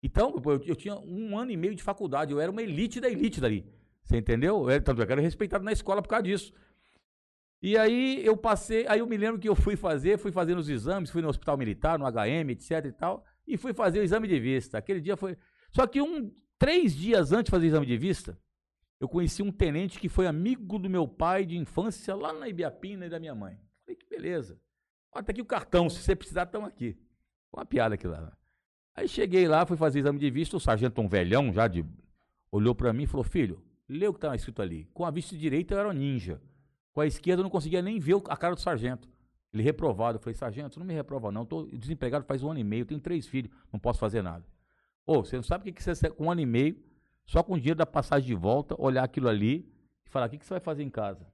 Então 0.00 0.40
eu, 0.44 0.62
eu 0.62 0.76
tinha 0.76 0.96
um 1.00 1.36
ano 1.36 1.50
e 1.50 1.56
meio 1.56 1.74
de 1.74 1.82
faculdade, 1.82 2.32
eu 2.32 2.40
era 2.40 2.50
uma 2.50 2.62
elite 2.62 3.00
da 3.00 3.08
elite 3.08 3.40
dali. 3.40 3.66
Você 4.08 4.16
entendeu? 4.16 4.70
Eu, 4.70 4.82
tanto 4.82 5.02
é 5.02 5.06
que 5.06 5.12
era 5.12 5.20
respeitado 5.20 5.62
na 5.62 5.70
escola 5.70 6.00
por 6.00 6.08
causa 6.08 6.22
disso. 6.22 6.50
E 7.60 7.76
aí 7.76 8.24
eu 8.24 8.36
passei, 8.36 8.86
aí 8.88 9.00
eu 9.00 9.06
me 9.06 9.18
lembro 9.18 9.38
que 9.38 9.48
eu 9.48 9.54
fui 9.54 9.76
fazer, 9.76 10.16
fui 10.16 10.32
fazendo 10.32 10.58
os 10.58 10.68
exames, 10.70 11.10
fui 11.10 11.20
no 11.20 11.28
hospital 11.28 11.58
militar, 11.58 11.98
no 11.98 12.06
HM, 12.06 12.50
etc 12.50 12.86
e 12.86 12.92
tal, 12.92 13.22
e 13.46 13.58
fui 13.58 13.74
fazer 13.74 14.00
o 14.00 14.02
exame 14.02 14.26
de 14.26 14.40
vista. 14.40 14.78
Aquele 14.78 15.00
dia 15.00 15.14
foi. 15.14 15.36
Só 15.70 15.86
que 15.86 16.00
um, 16.00 16.32
três 16.58 16.96
dias 16.96 17.32
antes 17.32 17.46
de 17.46 17.50
fazer 17.50 17.66
o 17.66 17.68
exame 17.68 17.84
de 17.84 17.98
vista, 17.98 18.38
eu 18.98 19.08
conheci 19.08 19.42
um 19.42 19.52
tenente 19.52 19.98
que 19.98 20.08
foi 20.08 20.26
amigo 20.26 20.78
do 20.78 20.88
meu 20.88 21.06
pai 21.06 21.44
de 21.44 21.58
infância 21.58 22.14
lá 22.14 22.32
na 22.32 22.48
Ibiapina 22.48 23.06
e 23.06 23.10
da 23.10 23.20
minha 23.20 23.34
mãe. 23.34 23.60
Falei, 23.84 23.96
que 23.96 24.08
beleza. 24.08 24.58
Olha, 25.12 25.22
tá 25.22 25.32
aqui 25.32 25.42
o 25.42 25.44
cartão, 25.44 25.90
se 25.90 26.00
você 26.00 26.16
precisar, 26.16 26.44
estão 26.44 26.64
aqui. 26.64 26.96
Uma 27.52 27.66
piada 27.66 27.94
aquilo 27.94 28.14
lá. 28.14 28.34
Aí 28.94 29.06
cheguei 29.06 29.46
lá, 29.46 29.66
fui 29.66 29.76
fazer 29.76 29.98
exame 29.98 30.18
de 30.18 30.30
vista, 30.30 30.56
o 30.56 30.60
sargento, 30.60 30.98
um 30.98 31.08
velhão 31.08 31.52
já 31.52 31.68
de. 31.68 31.84
olhou 32.50 32.74
para 32.74 32.90
mim 32.92 33.02
e 33.02 33.06
falou: 33.06 33.24
Filho, 33.24 33.62
lê 33.88 34.06
o 34.06 34.12
que 34.12 34.18
estava 34.18 34.36
escrito 34.36 34.60
ali. 34.60 34.88
Com 34.92 35.04
a 35.04 35.10
vista 35.10 35.36
direita 35.36 35.74
eu 35.74 35.78
era 35.78 35.88
um 35.88 35.92
ninja. 35.92 36.40
Com 36.92 37.00
a 37.00 37.06
esquerda 37.06 37.40
eu 37.40 37.44
não 37.44 37.50
conseguia 37.50 37.80
nem 37.80 37.98
ver 37.98 38.16
a 38.28 38.36
cara 38.36 38.54
do 38.54 38.60
sargento. 38.60 39.08
Ele 39.52 39.62
reprovado. 39.62 40.18
Eu 40.18 40.20
falei: 40.22 40.34
Sargento, 40.34 40.78
não 40.78 40.86
me 40.86 40.94
reprova, 40.94 41.32
não. 41.32 41.42
Estou 41.42 41.66
desempregado 41.66 42.24
faz 42.24 42.42
um 42.42 42.50
ano 42.50 42.60
e 42.60 42.64
meio, 42.64 42.84
tenho 42.84 43.00
três 43.00 43.26
filhos, 43.26 43.50
não 43.72 43.80
posso 43.80 43.98
fazer 43.98 44.22
nada. 44.22 44.44
Ô, 45.06 45.24
você 45.24 45.36
não 45.36 45.42
sabe 45.42 45.62
o 45.62 45.64
que, 45.64 45.72
que 45.72 45.82
você, 45.82 46.10
com 46.10 46.26
um 46.26 46.30
ano 46.30 46.40
e 46.40 46.46
meio, 46.46 46.76
só 47.24 47.42
com 47.42 47.54
o 47.54 47.56
dinheiro 47.56 47.78
da 47.78 47.86
passagem 47.86 48.26
de 48.26 48.34
volta, 48.34 48.74
olhar 48.78 49.04
aquilo 49.04 49.28
ali 49.28 49.72
e 50.06 50.10
falar: 50.10 50.26
o 50.26 50.30
que, 50.30 50.38
que 50.38 50.44
você 50.44 50.54
vai 50.54 50.60
fazer 50.60 50.82
em 50.82 50.90
casa? 50.90 51.26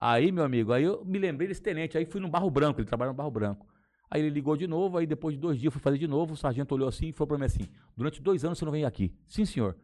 Aí, 0.00 0.30
meu 0.30 0.44
amigo, 0.44 0.72
aí 0.72 0.84
eu 0.84 1.04
me 1.04 1.18
lembrei 1.18 1.48
desse 1.48 1.60
tenente, 1.60 1.98
aí 1.98 2.06
fui 2.06 2.20
no 2.20 2.28
Barro 2.28 2.50
Branco, 2.50 2.80
ele 2.80 2.86
trabalha 2.86 3.10
no 3.10 3.16
Barro 3.16 3.30
Branco. 3.30 3.66
Aí 4.10 4.22
ele 4.22 4.30
ligou 4.30 4.56
de 4.56 4.66
novo, 4.66 4.96
aí 4.96 5.06
depois 5.06 5.34
de 5.34 5.40
dois 5.40 5.58
dias 5.58 5.66
eu 5.66 5.72
fui 5.72 5.82
fazer 5.82 5.98
de 5.98 6.06
novo, 6.06 6.32
o 6.32 6.36
sargento 6.36 6.74
olhou 6.74 6.88
assim 6.88 7.08
e 7.08 7.12
falou 7.12 7.28
para 7.28 7.38
mim 7.38 7.44
assim, 7.44 7.68
durante 7.96 8.22
dois 8.22 8.44
anos 8.44 8.58
você 8.58 8.64
não 8.64 8.72
vem 8.72 8.84
aqui. 8.84 9.12
Sim, 9.26 9.44
senhor. 9.44 9.76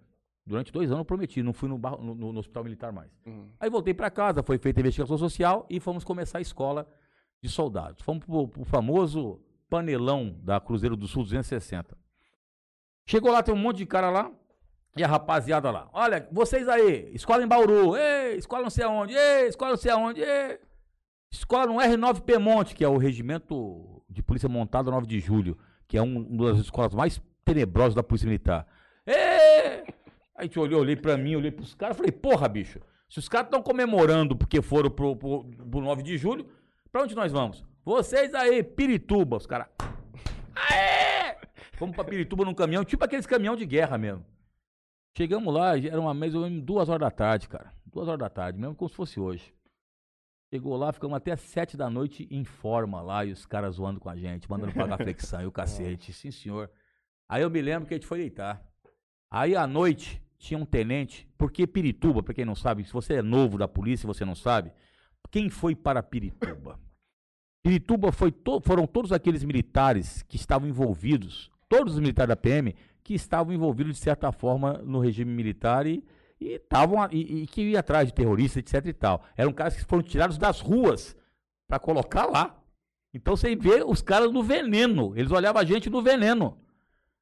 Durante 0.47 0.71
dois 0.71 0.91
anos 0.91 1.01
eu 1.01 1.05
prometi, 1.05 1.43
não 1.43 1.55
fui 1.55 1.69
no, 1.69 1.79
barro, 1.79 2.03
no, 2.03 2.33
no, 2.33 2.39
hospital 2.39 2.65
militar 2.65 2.93
mais. 2.93 3.11
Uhum. 3.25 3.49
Aí 3.59 3.71
voltei 3.71 3.95
para 3.95 4.11
casa, 4.11 4.43
foi 4.43 4.59
feita 4.59 4.81
a 4.81 4.83
investigação 4.83 5.16
social 5.16 5.66
e 5.71 5.81
fomos 5.81 6.05
começar 6.05 6.39
a 6.39 6.43
escola 6.43 6.87
de 7.43 7.49
soldados. 7.49 8.03
Fomos 8.03 8.25
pro, 8.25 8.49
pro 8.49 8.65
famoso 8.65 9.41
panelão 9.71 10.39
da 10.43 10.61
Cruzeiro 10.61 10.97
do 10.97 11.09
Sul 11.09 11.23
260. 11.23 11.97
Chegou 13.07 13.33
lá, 13.33 13.43
tem 13.43 13.55
um 13.55 13.59
monte 13.59 13.79
de 13.79 13.87
cara 13.87 14.11
lá, 14.11 14.31
e 14.97 15.03
a 15.03 15.09
rapaziada 15.09 15.71
lá, 15.71 15.89
olha, 15.93 16.29
vocês 16.31 16.69
aí, 16.69 17.11
escola 17.15 17.43
em 17.43 17.49
Bauru, 17.49 17.97
ei, 17.97 18.37
escola 18.37 18.62
não 18.62 18.71
sei 18.71 18.85
aonde, 18.85 19.12
ei, 19.15 19.49
escola 19.49 19.73
não 19.73 19.77
sei 19.77 19.91
aonde, 19.91 20.21
ei. 20.21 20.61
Escola 21.33 21.66
no 21.66 21.75
R9 21.75 22.21
Pemonte, 22.21 22.77
que 22.77 22.85
é 22.85 22.89
o 22.89 22.97
regimento 22.97 24.03
de 24.09 24.23
polícia 24.23 24.49
montado 24.49 24.91
9 24.93 25.05
de 25.05 25.19
julho, 25.19 25.59
que 25.89 25.99
é 25.99 26.03
um, 26.03 26.19
uma 26.19 26.53
das 26.53 26.61
escolas 26.61 26.95
mais 26.95 27.21
tenebrosas 27.45 27.95
da 27.95 28.05
polícia 28.05 28.27
militar. 28.27 28.66
Aí 30.35 30.48
te 30.48 30.59
olhou, 30.59 30.81
olhei 30.81 30.97
pra 30.97 31.16
mim, 31.16 31.36
olhei 31.36 31.51
pros 31.51 31.74
caras, 31.74 31.97
falei, 31.97 32.11
porra, 32.11 32.48
bicho, 32.48 32.81
se 33.09 33.19
os 33.19 33.28
caras 33.28 33.47
estão 33.47 33.62
comemorando 33.62 34.36
porque 34.36 34.61
foram 34.61 34.90
pro, 34.90 35.15
pro, 35.15 35.44
pro 35.44 35.81
9 35.81 36.02
de 36.02 36.19
julho, 36.19 36.48
pra 36.90 37.02
onde 37.02 37.15
nós 37.15 37.31
vamos? 37.31 37.65
Vocês 37.85 38.35
aí, 38.35 38.62
Pirituba, 38.62 39.36
os 39.36 39.47
caras. 39.47 39.69
Aê! 40.55 41.36
Fomos 41.74 41.94
pra 41.94 42.05
Pirituba 42.05 42.44
num 42.44 42.55
caminhão, 42.55 42.85
tipo 42.85 43.05
aqueles 43.05 43.27
caminhão 43.27 43.55
de 43.55 43.65
guerra 43.65 43.97
mesmo. 43.97 44.24
Chegamos 45.16 45.55
lá, 45.55 45.78
era 45.78 46.01
uma 46.01 46.12
mesa, 46.12 46.39
duas 46.62 46.89
horas 46.89 47.02
da 47.02 47.11
tarde, 47.11 47.48
cara. 47.48 47.73
Duas 47.86 48.09
horas 48.09 48.19
da 48.19 48.28
tarde, 48.28 48.59
mesmo 48.59 48.74
como 48.74 48.89
se 48.89 48.97
fosse 48.97 49.20
hoje. 49.20 49.55
Chegou 50.52 50.77
lá, 50.77 50.93
ficamos 50.93 51.16
até 51.16 51.36
sete 51.36 51.77
da 51.77 51.89
noite 51.89 52.27
em 52.31 52.44
forma 52.44 53.01
lá, 53.01 53.24
e 53.24 53.31
os 53.31 53.47
caras 53.47 53.77
zoando 53.77 54.01
com 54.01 54.09
a 54.09 54.16
gente, 54.16 54.51
mandando 54.51 54.73
pagar 54.73 54.97
flexão 54.97 55.43
e 55.43 55.47
o 55.47 55.52
cacete. 55.52 56.12
Sim, 56.12 56.32
senhor. 56.32 56.70
Aí 57.28 57.43
eu 57.43 57.51
me 57.51 57.61
lembro 57.61 57.86
que 57.86 57.94
a 57.94 57.97
gente 57.97 58.06
foi 58.06 58.19
deitar. 58.19 58.65
Aí 59.31 59.55
à 59.55 59.66
noite 59.66 60.24
tinha 60.45 60.59
um 60.59 60.66
tenente, 60.66 61.27
porque 61.39 61.66
Pirituba, 61.66 62.23
para 62.23 62.35
quem 62.35 62.45
não 62.45 62.55
sabe, 62.55 62.85
se 62.85 62.93
você 62.93 63.15
é 63.15 63.23
novo 63.23 63.57
da 63.57 63.66
polícia 63.66 64.07
você 64.07 64.25
não 64.25 64.35
sabe, 64.35 64.71
quem 65.31 65.49
foi 65.49 65.75
para 65.75 66.03
Pirituba? 66.03 66.79
Pirituba 67.62 68.12
foi 68.12 68.31
to 68.31 68.61
foram 68.61 68.87
todos 68.87 69.11
aqueles 69.11 69.43
militares 69.43 70.23
que 70.23 70.37
estavam 70.37 70.69
envolvidos, 70.69 71.51
todos 71.69 71.95
os 71.95 71.99
militares 71.99 72.29
da 72.29 72.37
PM, 72.37 72.75
que 73.03 73.15
estavam 73.15 73.55
envolvidos 73.55 73.97
de 73.97 74.03
certa 74.03 74.31
forma 74.31 74.75
no 74.85 75.01
regime 75.01 75.33
militar 75.33 75.87
e, 75.87 76.05
e, 76.39 76.59
tavam, 76.59 77.09
e, 77.11 77.43
e 77.43 77.47
que 77.47 77.62
iam 77.62 77.81
atrás 77.81 78.09
de 78.09 78.15
terroristas, 78.15 78.59
etc 78.59 78.87
e 78.87 78.93
tal. 78.93 79.25
Eram 79.37 79.53
caras 79.53 79.75
que 79.75 79.85
foram 79.85 80.03
tirados 80.03 80.37
das 80.37 80.61
ruas 80.61 81.16
para 81.66 81.79
colocar 81.79 82.27
lá. 82.27 82.62
Então 83.15 83.35
você 83.35 83.57
vê 83.57 83.83
os 83.83 84.03
caras 84.03 84.31
no 84.31 84.43
veneno. 84.43 85.16
Eles 85.16 85.33
olhavam 85.33 85.62
a 85.62 85.65
gente 85.65 85.89
no 85.89 86.03
veneno. 86.03 86.59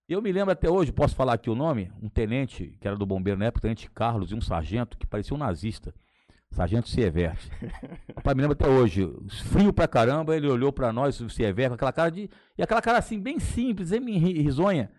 Eu 0.08 0.20
me 0.20 0.32
lembro 0.32 0.52
até 0.52 0.68
hoje, 0.68 0.92
posso 0.92 1.14
falar 1.14 1.34
aqui 1.34 1.48
o 1.48 1.54
nome? 1.54 1.90
Um 2.02 2.08
tenente, 2.08 2.76
que 2.80 2.86
era 2.86 2.96
do 2.96 3.06
bombeiro 3.06 3.38
na 3.38 3.46
época, 3.46 3.62
tenente 3.62 3.90
Carlos, 3.90 4.32
e 4.32 4.34
um 4.34 4.40
sargento 4.40 4.98
que 4.98 5.06
parecia 5.06 5.34
um 5.34 5.38
nazista. 5.38 5.94
Sargento 6.50 6.88
Sievert. 6.88 7.38
Rapaz, 8.14 8.36
me 8.36 8.42
lembro 8.42 8.52
até 8.52 8.68
hoje, 8.68 9.10
frio 9.44 9.72
pra 9.72 9.88
caramba, 9.88 10.36
ele 10.36 10.48
olhou 10.48 10.72
pra 10.72 10.92
nós, 10.92 11.18
o 11.20 11.30
Sievert, 11.30 11.70
com 11.70 11.74
aquela 11.74 11.92
cara 11.92 12.10
de. 12.10 12.28
E 12.58 12.62
aquela 12.62 12.82
cara 12.82 12.98
assim, 12.98 13.18
bem 13.18 13.38
simples, 13.38 13.90
bem 13.90 14.18
risonha. 14.18 14.90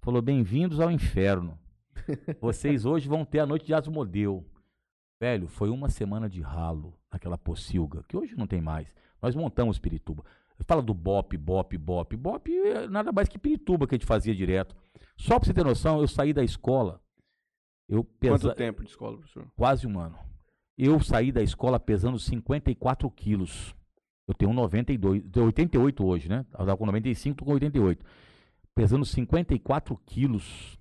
Falou: 0.00 0.20
Bem-vindos 0.20 0.80
ao 0.80 0.90
inferno. 0.90 1.58
Vocês 2.40 2.84
hoje 2.84 3.08
vão 3.08 3.24
ter 3.24 3.38
a 3.38 3.46
noite 3.46 3.64
de 3.64 3.74
Asmodeu. 3.74 4.44
Velho, 5.20 5.48
foi 5.48 5.70
uma 5.70 5.88
semana 5.88 6.28
de 6.28 6.42
ralo 6.42 6.94
naquela 7.10 7.38
pocilga, 7.38 8.04
que 8.06 8.16
hoje 8.16 8.36
não 8.36 8.46
tem 8.46 8.60
mais. 8.60 8.92
Nós 9.20 9.34
montamos 9.34 9.78
Pirituba. 9.78 10.24
Fala 10.66 10.82
do 10.82 10.92
Bop, 10.92 11.36
Bop, 11.36 11.78
Bop. 11.78 12.16
Bop 12.16 12.52
é 12.52 12.88
nada 12.88 13.12
mais 13.12 13.28
que 13.28 13.38
Pirituba 13.38 13.86
que 13.86 13.94
a 13.94 13.98
gente 13.98 14.06
fazia 14.06 14.34
direto. 14.34 14.74
Só 15.16 15.38
pra 15.38 15.46
você 15.46 15.54
ter 15.54 15.64
noção, 15.64 16.00
eu 16.00 16.08
saí 16.08 16.32
da 16.32 16.42
escola. 16.42 17.00
Eu 17.88 18.04
pesa... 18.04 18.48
Quanto 18.48 18.56
tempo 18.56 18.82
de 18.82 18.90
escola, 18.90 19.16
professor? 19.16 19.46
Quase 19.56 19.86
um 19.86 19.98
ano. 19.98 20.18
Eu 20.76 21.00
saí 21.00 21.32
da 21.32 21.42
escola 21.42 21.80
pesando 21.80 22.18
54 22.18 23.10
quilos. 23.10 23.74
Eu 24.26 24.34
tenho 24.34 24.52
92, 24.52 25.24
tenho 25.32 25.46
88 25.46 26.06
hoje, 26.06 26.28
né? 26.28 26.44
Eu 26.52 26.58
tava 26.58 26.76
com 26.76 26.86
95, 26.86 27.38
tô 27.38 27.44
com 27.44 27.52
88 27.52 28.04
pesando 28.78 29.04
54 29.04 29.96
quilos. 30.06 30.78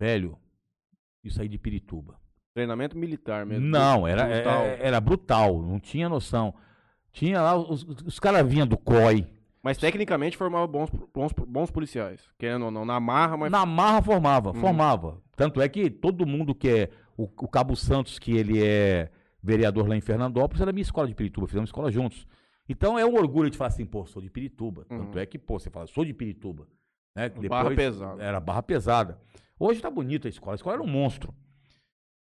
Velho, 0.00 0.38
isso 1.24 1.42
aí 1.42 1.48
de 1.48 1.58
Pirituba. 1.58 2.16
Treinamento 2.54 2.96
militar 2.96 3.44
mesmo. 3.44 3.66
Não, 3.66 4.06
era 4.06 4.24
brutal. 4.24 4.62
Era, 4.62 4.76
é, 4.76 4.86
era 4.86 5.00
brutal, 5.00 5.60
não 5.60 5.80
tinha 5.80 6.08
noção. 6.08 6.54
Tinha 7.14 7.40
lá, 7.40 7.56
os, 7.56 7.86
os 8.04 8.18
caras 8.18 8.46
vinham 8.46 8.66
do 8.66 8.76
COI. 8.76 9.24
Mas 9.62 9.78
tecnicamente 9.78 10.36
formava 10.36 10.66
bons, 10.66 10.90
bons, 11.14 11.32
bons 11.46 11.70
policiais. 11.70 12.28
Querendo 12.36 12.66
ou 12.66 12.70
não, 12.72 12.84
na 12.84 12.98
marra, 12.98 13.36
mas. 13.36 13.52
Na 13.52 13.64
marra 13.64 14.02
formava, 14.02 14.50
hum. 14.50 14.54
formava. 14.54 15.22
Tanto 15.36 15.62
é 15.62 15.68
que 15.68 15.88
todo 15.88 16.26
mundo 16.26 16.54
que 16.54 16.68
é. 16.68 16.90
O, 17.16 17.22
o 17.22 17.48
Cabo 17.48 17.76
Santos, 17.76 18.18
que 18.18 18.36
ele 18.36 18.62
é 18.62 19.08
vereador 19.40 19.86
lá 19.88 19.96
em 19.96 20.00
Fernandópolis, 20.00 20.60
era 20.60 20.72
minha 20.72 20.82
escola 20.82 21.06
de 21.06 21.14
Pirituba, 21.14 21.46
fizemos 21.46 21.68
escola 21.68 21.90
juntos. 21.90 22.26
Então 22.68 22.98
é 22.98 23.06
um 23.06 23.14
orgulho 23.14 23.48
de 23.48 23.56
falar 23.56 23.68
assim, 23.68 23.86
pô, 23.86 24.04
sou 24.04 24.20
de 24.20 24.28
Pirituba. 24.28 24.84
Uhum. 24.90 24.98
Tanto 24.98 25.18
é 25.20 25.24
que, 25.24 25.38
pô, 25.38 25.60
você 25.60 25.70
fala, 25.70 25.86
sou 25.86 26.04
de 26.04 26.12
Pirituba. 26.12 26.66
Né? 27.14 27.28
Depois, 27.28 27.48
barra 27.48 27.70
pesada. 27.70 28.22
Era 28.22 28.40
barra 28.40 28.62
pesada. 28.62 29.20
Hoje 29.56 29.80
tá 29.80 29.88
bonita 29.88 30.26
a 30.26 30.30
escola. 30.30 30.54
A 30.54 30.56
escola 30.56 30.74
era 30.74 30.82
um 30.82 30.88
monstro. 30.88 31.32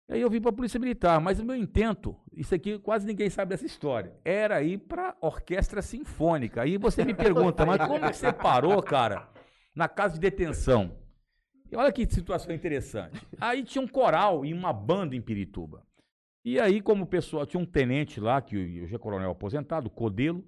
Aí 0.10 0.22
eu 0.22 0.30
vim 0.30 0.42
para 0.42 0.50
a 0.50 0.54
Polícia 0.54 0.80
Militar, 0.80 1.22
mas 1.22 1.40
o 1.40 1.46
meu 1.46 1.56
intento, 1.56 2.16
isso 2.34 2.56
aqui 2.56 2.80
quase 2.80 3.06
ninguém 3.06 3.30
sabe 3.30 3.50
dessa 3.50 3.66
história, 3.66 4.16
era 4.26 4.62
ir 4.64 4.80
para 4.80 5.16
orquestra 5.22 5.84
sinfônica. 5.84 6.64
Aí 6.64 6.80
você 6.80 7.06
me 7.06 7.14
pergunta, 7.14 7.64
mas 7.64 7.80
como 7.86 8.00
você 8.12 8.34
parou, 8.34 8.82
cara, 8.82 9.30
na 9.76 9.88
casa 9.88 10.16
de 10.16 10.20
detenção? 10.20 10.98
E 11.72 11.76
olha 11.76 11.92
que 11.92 12.10
situação 12.10 12.56
interessante. 12.56 13.22
Aí 13.40 13.64
tinha 13.64 13.84
um 13.84 13.88
coral 13.88 14.44
e 14.44 14.52
uma 14.52 14.74
banda 14.74 15.16
em 15.16 15.22
Pirituba. 15.22 15.86
E 16.44 16.60
aí, 16.60 16.82
como 16.82 17.04
o 17.04 17.08
pessoal, 17.08 17.46
tinha 17.46 17.62
um 17.62 17.66
tenente 17.66 18.20
lá, 18.20 18.42
que 18.42 18.58
hoje 18.82 18.96
é 18.96 18.98
coronel 18.98 19.30
aposentado, 19.30 19.90
Codelo, 19.92 20.44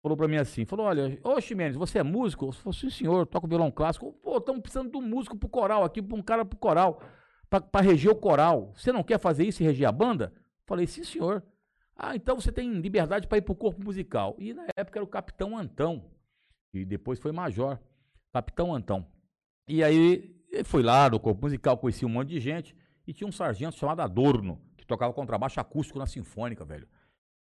falou 0.00 0.16
para 0.16 0.28
mim 0.28 0.36
assim, 0.36 0.64
falou, 0.64 0.86
olha, 0.86 1.18
ô 1.22 1.38
Ximenes, 1.38 1.76
você 1.76 1.98
é 1.98 2.02
músico? 2.02 2.46
Eu 2.46 2.52
falei, 2.52 2.78
sim 2.78 2.88
senhor, 2.88 3.26
toco 3.26 3.46
violão 3.46 3.70
clássico. 3.70 4.14
Pô, 4.22 4.38
estamos 4.38 4.62
precisando 4.62 4.90
de 4.90 4.96
um 4.96 5.02
músico 5.02 5.36
pro 5.36 5.48
coral 5.48 5.84
aqui, 5.84 6.00
para 6.00 6.16
um 6.16 6.22
cara 6.22 6.44
pro 6.44 6.58
coral, 6.58 7.02
para 7.60 7.84
reger 7.84 8.10
o 8.10 8.16
coral. 8.16 8.72
Você 8.74 8.92
não 8.92 9.02
quer 9.02 9.18
fazer 9.18 9.44
isso 9.44 9.62
e 9.62 9.66
reger 9.66 9.88
a 9.88 9.92
banda? 9.92 10.32
Falei, 10.66 10.86
sim 10.86 11.04
senhor. 11.04 11.42
Ah, 11.96 12.16
então 12.16 12.40
você 12.40 12.50
tem 12.50 12.72
liberdade 12.80 13.26
para 13.28 13.38
ir 13.38 13.42
pro 13.42 13.54
corpo 13.54 13.82
musical. 13.82 14.34
E 14.38 14.52
na 14.52 14.66
época 14.76 14.98
era 14.98 15.04
o 15.04 15.08
Capitão 15.08 15.56
Antão, 15.56 16.04
e 16.72 16.84
depois 16.84 17.18
foi 17.20 17.30
Major, 17.32 17.78
Capitão 18.32 18.74
Antão. 18.74 19.06
E 19.68 19.82
aí, 19.82 20.34
foi 20.64 20.82
lá 20.82 21.08
no 21.08 21.20
corpo 21.20 21.42
musical, 21.42 21.78
conheci 21.78 22.04
um 22.04 22.08
monte 22.08 22.30
de 22.30 22.40
gente, 22.40 22.76
e 23.06 23.12
tinha 23.12 23.28
um 23.28 23.32
sargento 23.32 23.76
chamado 23.76 24.00
Adorno, 24.00 24.60
que 24.76 24.84
tocava 24.84 25.12
contrabaixo 25.12 25.60
acústico 25.60 25.98
na 25.98 26.06
Sinfônica, 26.06 26.64
velho. 26.64 26.88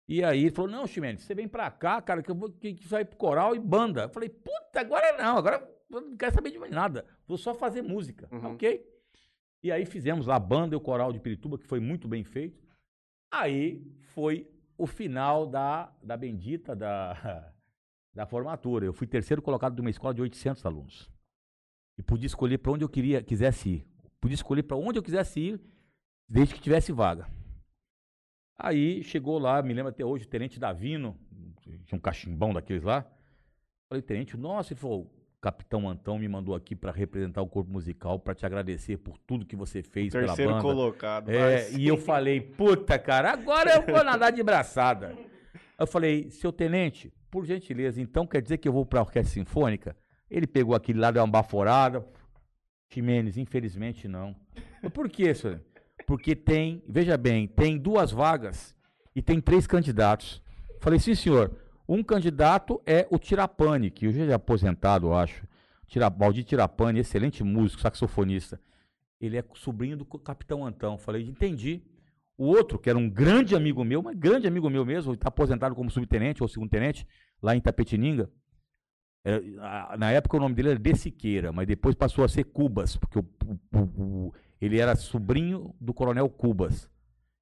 E 0.09 0.23
aí 0.23 0.43
ele 0.43 0.55
falou, 0.55 0.71
não, 0.71 0.87
Ximenes, 0.87 1.23
você 1.23 1.35
vem 1.35 1.49
pra 1.49 1.69
cá, 1.71 2.01
cara, 2.01 2.23
que 2.23 2.31
eu 2.31 2.35
vou 2.37 2.49
que, 2.51 2.75
que 2.75 2.89
pro 3.05 3.17
coral 3.17 3.57
e 3.57 3.59
banda. 3.59 4.03
Eu 4.05 4.09
falei, 4.11 4.29
puta, 4.29 4.79
agora 4.81 5.17
não, 5.21 5.37
agora 5.39 5.69
eu 5.91 6.01
não 6.01 6.17
quero 6.17 6.33
saber 6.35 6.53
de 6.53 6.59
mais 6.61 6.71
nada. 6.73 7.05
Vou 7.27 7.37
só 7.37 7.53
fazer 7.53 7.83
música, 7.83 8.29
Uhum. 8.31 8.53
ok? 8.53 8.87
E 9.67 9.73
aí 9.73 9.85
fizemos 9.85 10.29
a 10.29 10.39
banda 10.39 10.77
e 10.77 10.79
o 10.79 10.81
coral 10.81 11.13
de 11.13 11.19
Pirituba, 11.19 11.59
que 11.59 11.67
foi 11.67 11.81
muito 11.81 12.07
bem 12.07 12.23
feito. 12.23 12.63
Aí 13.33 13.85
foi 14.15 14.49
o 14.79 14.87
final 14.87 15.45
da, 15.45 15.93
da 16.01 16.17
bendita 16.17 16.77
da, 16.77 17.53
da 18.15 18.25
formatura. 18.27 18.87
Eu 18.87 18.93
fui 18.93 19.09
terceiro 19.09 19.43
colocado 19.43 19.75
de 19.75 19.81
uma 19.81 19.91
escola 19.91 20.15
de 20.15 20.23
800 20.23 20.65
alunos. 20.65 21.11
E 21.99 22.03
podia 22.03 22.29
escolher 22.29 22.59
para 22.59 22.71
onde 22.71 22.85
eu 22.85 22.89
queria, 22.89 23.21
quisesse 23.25 23.69
ir. 23.69 23.87
Podia 24.21 24.37
escolher 24.37 24.63
para 24.63 24.77
onde 24.77 25.01
eu 25.01 25.03
quisesse 25.03 25.41
ir, 25.41 25.61
desde 26.29 26.55
que 26.55 26.61
tivesse 26.61 26.93
vaga. 26.93 27.29
Aí 28.57 29.03
chegou 29.03 29.37
lá, 29.37 29.61
me 29.63 29.75
lembro 29.75 29.91
até 29.91 30.05
hoje, 30.05 30.27
o 30.27 30.29
tenente 30.29 30.61
Davino, 30.61 31.19
tinha 31.87 31.99
um 31.99 32.01
cachimbão 32.01 32.55
daqueles 32.55 32.85
lá. 32.85 33.05
Falei, 33.89 34.01
tenente, 34.01 34.37
nossa, 34.37 34.73
ele 34.73 34.81
falou, 34.81 35.11
capitão 35.47 35.89
Antão 35.89 36.19
me 36.19 36.27
mandou 36.27 36.57
aqui 36.57 36.75
para 36.75 36.91
representar 36.91 37.41
o 37.41 37.47
corpo 37.47 37.71
musical, 37.71 38.19
para 38.19 38.35
te 38.35 38.45
agradecer 38.45 38.97
por 38.97 39.17
tudo 39.17 39.47
que 39.47 39.55
você 39.55 39.81
fez 39.81 40.13
pela 40.13 40.27
Terceiro 40.27 40.51
banda. 40.51 40.63
colocado. 40.63 41.31
É, 41.31 41.71
e 41.71 41.87
eu 41.87 41.97
falei, 41.97 42.41
puta, 42.41 42.99
cara, 42.99 43.31
agora 43.31 43.77
eu 43.77 43.83
vou 43.83 44.03
nadar 44.03 44.33
de 44.33 44.43
braçada. 44.43 45.17
Eu 45.79 45.87
falei, 45.87 46.31
seu 46.31 46.53
tenente, 46.53 47.13
por 47.31 47.47
gentileza, 47.47 48.03
então 48.03 48.27
quer 48.27 48.43
dizer 48.43 48.59
que 48.59 48.67
eu 48.67 48.73
vou 48.73 48.85
pra 48.85 49.03
orquestra 49.03 49.35
sinfônica? 49.35 49.97
Ele 50.29 50.49
pegou 50.49 50.75
aquele 50.75 50.99
lá, 50.99 51.13
deu 51.13 51.23
uma 51.23 51.31
baforada. 51.31 52.05
Ximenes, 52.93 53.37
infelizmente 53.37 54.09
não. 54.09 54.35
Por 54.93 55.09
quê, 55.09 55.33
senhor? 55.33 55.63
Porque 56.09 56.35
tem, 56.35 56.83
veja 56.89 57.17
bem, 57.17 57.47
tem 57.47 57.79
duas 57.79 58.11
vagas 58.11 58.75
e 59.15 59.23
tem 59.23 59.41
três 59.41 59.65
candidatos. 59.65 60.43
Falei, 60.81 60.99
sim, 60.99 61.15
senhor. 61.15 61.53
Um 61.89 62.03
candidato 62.03 62.81
é 62.85 63.07
o 63.11 63.19
Tirapani, 63.19 63.91
que 63.91 64.09
hoje 64.09 64.23
é 64.23 64.33
aposentado, 64.33 65.07
eu 65.09 65.15
acho. 65.15 65.47
Tira, 65.87 66.09
Valdir 66.09 66.45
Tirapani, 66.45 67.01
excelente 67.01 67.45
músico, 67.45 67.81
saxofonista. 67.81 68.61
Ele 69.21 69.37
é 69.37 69.45
sobrinho 69.55 69.97
do 69.97 70.05
Capitão 70.05 70.67
Antão. 70.67 70.99
Falei, 70.99 71.23
entendi. 71.23 71.83
O 72.37 72.47
outro, 72.47 72.79
que 72.79 72.91
era 72.91 72.99
um 72.99 73.09
grande 73.09 73.55
amigo 73.55 73.83
meu, 73.85 74.03
mas 74.03 74.17
grande 74.17 74.47
amigo 74.47 74.69
meu 74.69 74.85
mesmo, 74.85 75.15
está 75.15 75.29
aposentado 75.29 75.75
como 75.75 75.91
subtenente 75.91 76.43
ou 76.43 76.49
segundo-tenente, 76.49 77.07
lá 77.41 77.55
em 77.57 77.61
Tapetininga. 77.61 78.29
É, 79.25 79.41
na 79.97 80.11
época 80.13 80.37
o 80.37 80.41
nome 80.41 80.55
dele 80.55 80.71
era 80.71 80.79
De 80.79 80.95
Siqueira, 80.95 81.51
mas 81.53 81.67
depois 81.67 81.95
passou 81.95 82.25
a 82.25 82.29
ser 82.29 82.45
Cubas, 82.45 82.97
porque 82.97 83.19
o- 83.19 83.25
o- 83.75 84.03
o- 84.03 84.35
ele 84.61 84.79
era 84.79 84.95
sobrinho 84.95 85.75
do 85.81 85.95
coronel 85.95 86.29
Cubas. 86.29 86.91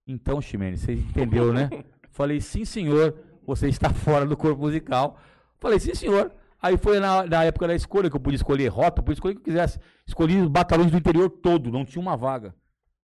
Então, 0.07 0.41
Ximene, 0.41 0.77
você 0.77 0.93
entendeu, 0.95 1.53
né? 1.53 1.69
Falei, 2.11 2.41
sim, 2.41 2.65
senhor, 2.65 3.19
você 3.47 3.69
está 3.69 3.91
fora 3.95 4.27
do 4.27 4.37
corpo 4.37 4.63
musical. 4.63 5.19
Falei, 5.59 5.79
sim, 5.79 5.95
senhor. 5.95 6.33
Aí 6.61 6.77
foi 6.79 6.99
na, 6.99 7.25
na 7.27 7.45
época 7.45 7.67
da 7.67 7.75
escolha, 7.75 8.09
que 8.09 8.17
eu 8.17 8.21
podia 8.21 8.37
escolher 8.37 8.69
rota, 8.69 9.03
podia 9.03 9.15
escolher 9.15 9.33
o 9.33 9.37
que 9.37 9.41
eu 9.43 9.45
quisesse. 9.45 9.79
Escolhi 10.07 10.41
os 10.41 10.49
batalhões 10.49 10.91
do 10.91 10.97
interior 10.97 11.29
todo, 11.29 11.71
não 11.71 11.85
tinha 11.85 12.01
uma 12.01 12.17
vaga. 12.17 12.55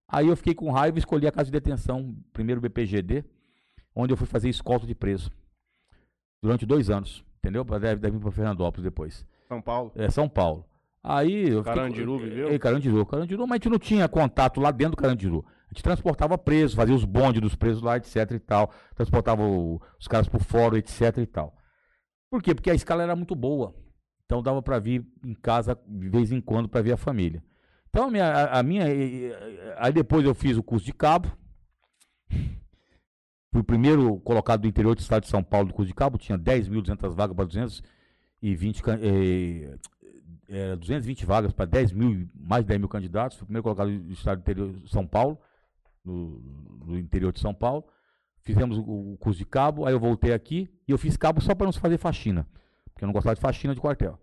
Aí 0.07 0.27
eu 0.27 0.35
fiquei 0.35 0.53
com 0.55 0.71
raiva 0.71 0.97
e 0.97 0.99
escolhi 0.99 1.27
a 1.27 1.31
casa 1.31 1.45
de 1.45 1.51
detenção, 1.51 2.15
primeiro 2.33 2.59
BPGD, 2.59 3.23
onde 3.95 4.11
eu 4.13 4.17
fui 4.17 4.25
fazer 4.27 4.49
escolta 4.49 4.85
de 4.87 4.95
preso. 4.95 5.31
Durante 6.41 6.65
dois 6.65 6.89
anos, 6.89 7.23
entendeu? 7.37 7.63
Deve, 7.63 7.95
deve 7.97 8.17
ir 8.17 8.19
para 8.19 8.31
Fernandópolis 8.31 8.83
depois. 8.83 9.25
São 9.47 9.61
Paulo. 9.61 9.91
É 9.95 10.09
São 10.09 10.27
Paulo. 10.27 10.65
Aí 11.03 11.49
eu 11.49 11.63
fiquei- 11.63 11.73
Carandiru, 11.75 12.19
viveu? 12.19 12.49
É, 12.49 12.59
Carandiru, 12.59 13.05
Carandiru, 13.05 13.41
mas 13.47 13.51
a 13.51 13.55
gente 13.57 13.69
não 13.69 13.79
tinha 13.79 14.07
contato 14.07 14.59
lá 14.59 14.71
dentro 14.71 14.95
do 14.95 15.01
Carandiru. 15.01 15.45
A 15.71 15.73
gente 15.73 15.83
transportava 15.83 16.37
presos, 16.37 16.75
fazia 16.75 16.93
os 16.93 17.05
bondes 17.05 17.41
dos 17.41 17.55
presos 17.55 17.81
lá, 17.81 17.95
etc 17.97 18.29
e 18.31 18.39
tal. 18.39 18.73
Transportava 18.93 19.41
o- 19.43 19.81
os 19.97 20.07
caras 20.07 20.27
por 20.27 20.41
fora, 20.41 20.77
etc 20.77 21.17
e 21.19 21.25
tal. 21.25 21.55
Por 22.29 22.41
quê? 22.43 22.53
Porque 22.53 22.69
a 22.69 22.75
escala 22.75 23.03
era 23.03 23.15
muito 23.15 23.35
boa. 23.35 23.73
Então 24.25 24.41
dava 24.43 24.61
para 24.61 24.79
vir 24.79 25.05
em 25.23 25.33
casa 25.33 25.77
de 25.87 26.09
vez 26.09 26.31
em 26.31 26.41
quando 26.41 26.67
para 26.67 26.81
ver 26.81 26.93
a 26.93 26.97
família. 26.97 27.43
Então 27.89 28.05
a 28.07 28.11
minha, 28.11 28.45
a, 28.45 28.63
minha, 28.63 28.85
aí 29.77 29.91
depois 29.93 30.25
eu 30.25 30.33
fiz 30.33 30.57
o 30.57 30.63
curso 30.63 30.85
de 30.85 30.93
cabo. 30.93 31.31
Fui 33.51 33.59
o 33.61 33.63
primeiro 33.65 34.17
colocado 34.21 34.61
do 34.61 34.67
interior 34.67 34.95
do 34.95 34.99
estado 35.01 35.23
de 35.23 35.29
São 35.29 35.43
Paulo 35.43 35.67
do 35.67 35.73
curso 35.73 35.87
de 35.89 35.93
cabo, 35.95 36.17
tinha 36.17 36.37
10.200 36.37 37.13
vagas 37.13 37.35
para 37.35 37.45
220 37.45 38.81
can- 38.81 38.99
eh, 39.01 39.77
era 40.47 40.77
220 40.77 41.25
vagas 41.25 41.51
para 41.51 41.65
10 41.65 41.91
mil, 41.91 42.29
mais 42.33 42.63
de 42.63 42.69
10 42.69 42.79
mil 42.79 42.87
candidatos. 42.89 43.37
Fui 43.37 43.43
o 43.43 43.47
primeiro 43.47 43.63
colocado 43.63 43.89
do 43.89 44.13
estado 44.13 44.37
do 44.37 44.41
interior 44.41 44.71
de 44.73 44.89
São 44.89 45.05
Paulo, 45.05 45.37
no, 46.03 46.39
no 46.85 46.97
interior 46.97 47.31
de 47.31 47.39
São 47.39 47.53
Paulo. 47.53 47.85
Fizemos 48.41 48.77
o, 48.77 49.13
o 49.13 49.17
curso 49.17 49.37
de 49.37 49.45
cabo, 49.45 49.85
aí 49.85 49.93
eu 49.93 49.99
voltei 49.99 50.33
aqui 50.33 50.69
e 50.87 50.91
eu 50.91 50.97
fiz 50.97 51.15
cabo 51.15 51.41
só 51.41 51.53
para 51.53 51.65
não 51.65 51.73
fazer 51.73 51.97
faxina, 51.97 52.47
porque 52.91 53.03
eu 53.03 53.07
não 53.07 53.13
gostava 53.13 53.35
de 53.35 53.41
faxina 53.41 53.75
de 53.75 53.79
quartel. 53.79 54.19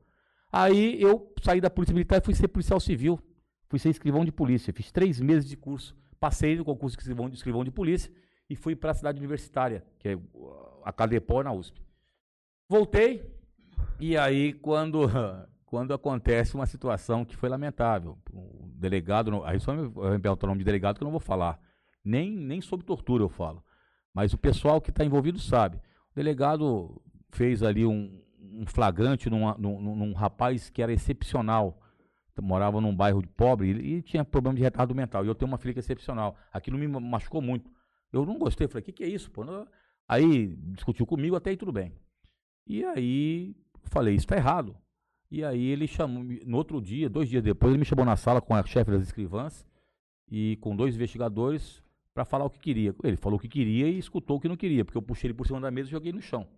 Aí 0.50 1.00
eu 1.00 1.32
saí 1.42 1.60
da 1.60 1.70
Polícia 1.70 1.92
Militar 1.92 2.18
e 2.18 2.24
fui 2.24 2.34
ser 2.34 2.48
policial 2.48 2.80
civil, 2.80 3.20
fui 3.68 3.78
ser 3.78 3.90
escrivão 3.90 4.24
de 4.24 4.32
polícia. 4.32 4.72
Fiz 4.72 4.90
três 4.90 5.20
meses 5.20 5.48
de 5.48 5.56
curso, 5.56 5.96
passei 6.18 6.56
no 6.56 6.64
concurso 6.64 6.96
de 6.96 7.02
escrivão 7.02 7.28
de, 7.28 7.36
escrivão 7.36 7.64
de 7.64 7.70
polícia 7.70 8.10
e 8.48 8.56
fui 8.56 8.74
para 8.74 8.90
a 8.90 8.94
cidade 8.94 9.18
universitária, 9.18 9.84
que 9.98 10.08
é 10.08 10.18
a 10.84 10.92
Cadepó 10.92 11.42
na 11.42 11.52
USP. 11.52 11.80
Voltei, 12.68 13.24
e 14.00 14.16
aí, 14.16 14.52
quando, 14.54 15.06
quando 15.66 15.92
acontece 15.92 16.54
uma 16.54 16.66
situação 16.66 17.24
que 17.24 17.36
foi 17.36 17.48
lamentável, 17.48 18.18
o 18.32 18.70
delegado, 18.74 19.44
aí 19.44 19.60
só 19.60 19.74
me 19.74 19.90
perguntar 20.20 20.46
o 20.46 20.48
nome 20.48 20.60
de 20.60 20.64
delegado 20.64 20.96
que 20.96 21.02
eu 21.02 21.06
não 21.06 21.12
vou 21.12 21.20
falar, 21.20 21.60
nem, 22.04 22.30
nem 22.30 22.60
sobre 22.60 22.86
tortura 22.86 23.22
eu 23.22 23.28
falo, 23.28 23.62
mas 24.14 24.32
o 24.32 24.38
pessoal 24.38 24.80
que 24.80 24.90
está 24.90 25.04
envolvido 25.04 25.38
sabe. 25.38 25.76
O 26.10 26.14
delegado 26.14 27.00
fez 27.30 27.62
ali 27.62 27.84
um, 27.84 28.20
um 28.40 28.66
flagrante 28.66 29.28
num, 29.28 29.52
num, 29.58 29.96
num 29.96 30.12
rapaz 30.12 30.70
que 30.70 30.82
era 30.82 30.92
excepcional, 30.92 31.80
morava 32.40 32.80
num 32.80 32.94
bairro 32.94 33.20
de 33.20 33.28
pobre 33.28 33.72
e, 33.72 33.94
e 33.94 34.02
tinha 34.02 34.24
problema 34.24 34.54
de 34.56 34.62
retardo 34.62 34.94
mental, 34.94 35.24
e 35.24 35.28
eu 35.28 35.34
tenho 35.34 35.50
uma 35.50 35.58
filha 35.58 35.72
que 35.74 35.80
é 35.80 35.82
excepcional. 35.82 36.36
Aquilo 36.52 36.78
me 36.78 36.86
ma- 36.86 37.00
machucou 37.00 37.42
muito. 37.42 37.70
Eu 38.12 38.24
não 38.24 38.38
gostei, 38.38 38.68
falei, 38.68 38.82
o 38.82 38.84
que, 38.84 38.92
que 38.92 39.04
é 39.04 39.08
isso, 39.08 39.30
pô? 39.30 39.44
Aí 40.06 40.56
discutiu 40.72 41.04
comigo, 41.04 41.36
até 41.36 41.50
aí 41.50 41.56
tudo 41.56 41.72
bem. 41.72 41.92
E 42.66 42.84
aí 42.84 43.56
falei, 43.84 44.14
isso 44.14 44.26
tá 44.26 44.36
errado. 44.36 44.76
E 45.30 45.44
aí 45.44 45.66
ele 45.66 45.86
chamou, 45.86 46.24
no 46.46 46.56
outro 46.56 46.80
dia, 46.80 47.10
dois 47.10 47.28
dias 47.28 47.42
depois, 47.42 47.70
ele 47.70 47.78
me 47.78 47.84
chamou 47.84 48.04
na 48.04 48.16
sala 48.16 48.40
com 48.40 48.54
a 48.54 48.64
chefe 48.64 48.90
das 48.90 49.02
escrivãs 49.02 49.66
e 50.30 50.56
com 50.60 50.74
dois 50.74 50.94
investigadores 50.94 51.82
para 52.18 52.24
falar 52.24 52.46
o 52.46 52.50
que 52.50 52.58
queria. 52.58 52.92
Ele 53.04 53.16
falou 53.16 53.38
o 53.38 53.40
que 53.40 53.46
queria 53.46 53.86
e 53.86 53.96
escutou 53.96 54.38
o 54.38 54.40
que 54.40 54.48
não 54.48 54.56
queria, 54.56 54.84
porque 54.84 54.98
eu 54.98 55.02
puxei 55.02 55.28
ele 55.28 55.34
por 55.34 55.46
cima 55.46 55.60
da 55.60 55.70
mesa 55.70 55.88
e 55.88 55.92
joguei 55.92 56.12
no 56.12 56.20
chão. 56.20 56.48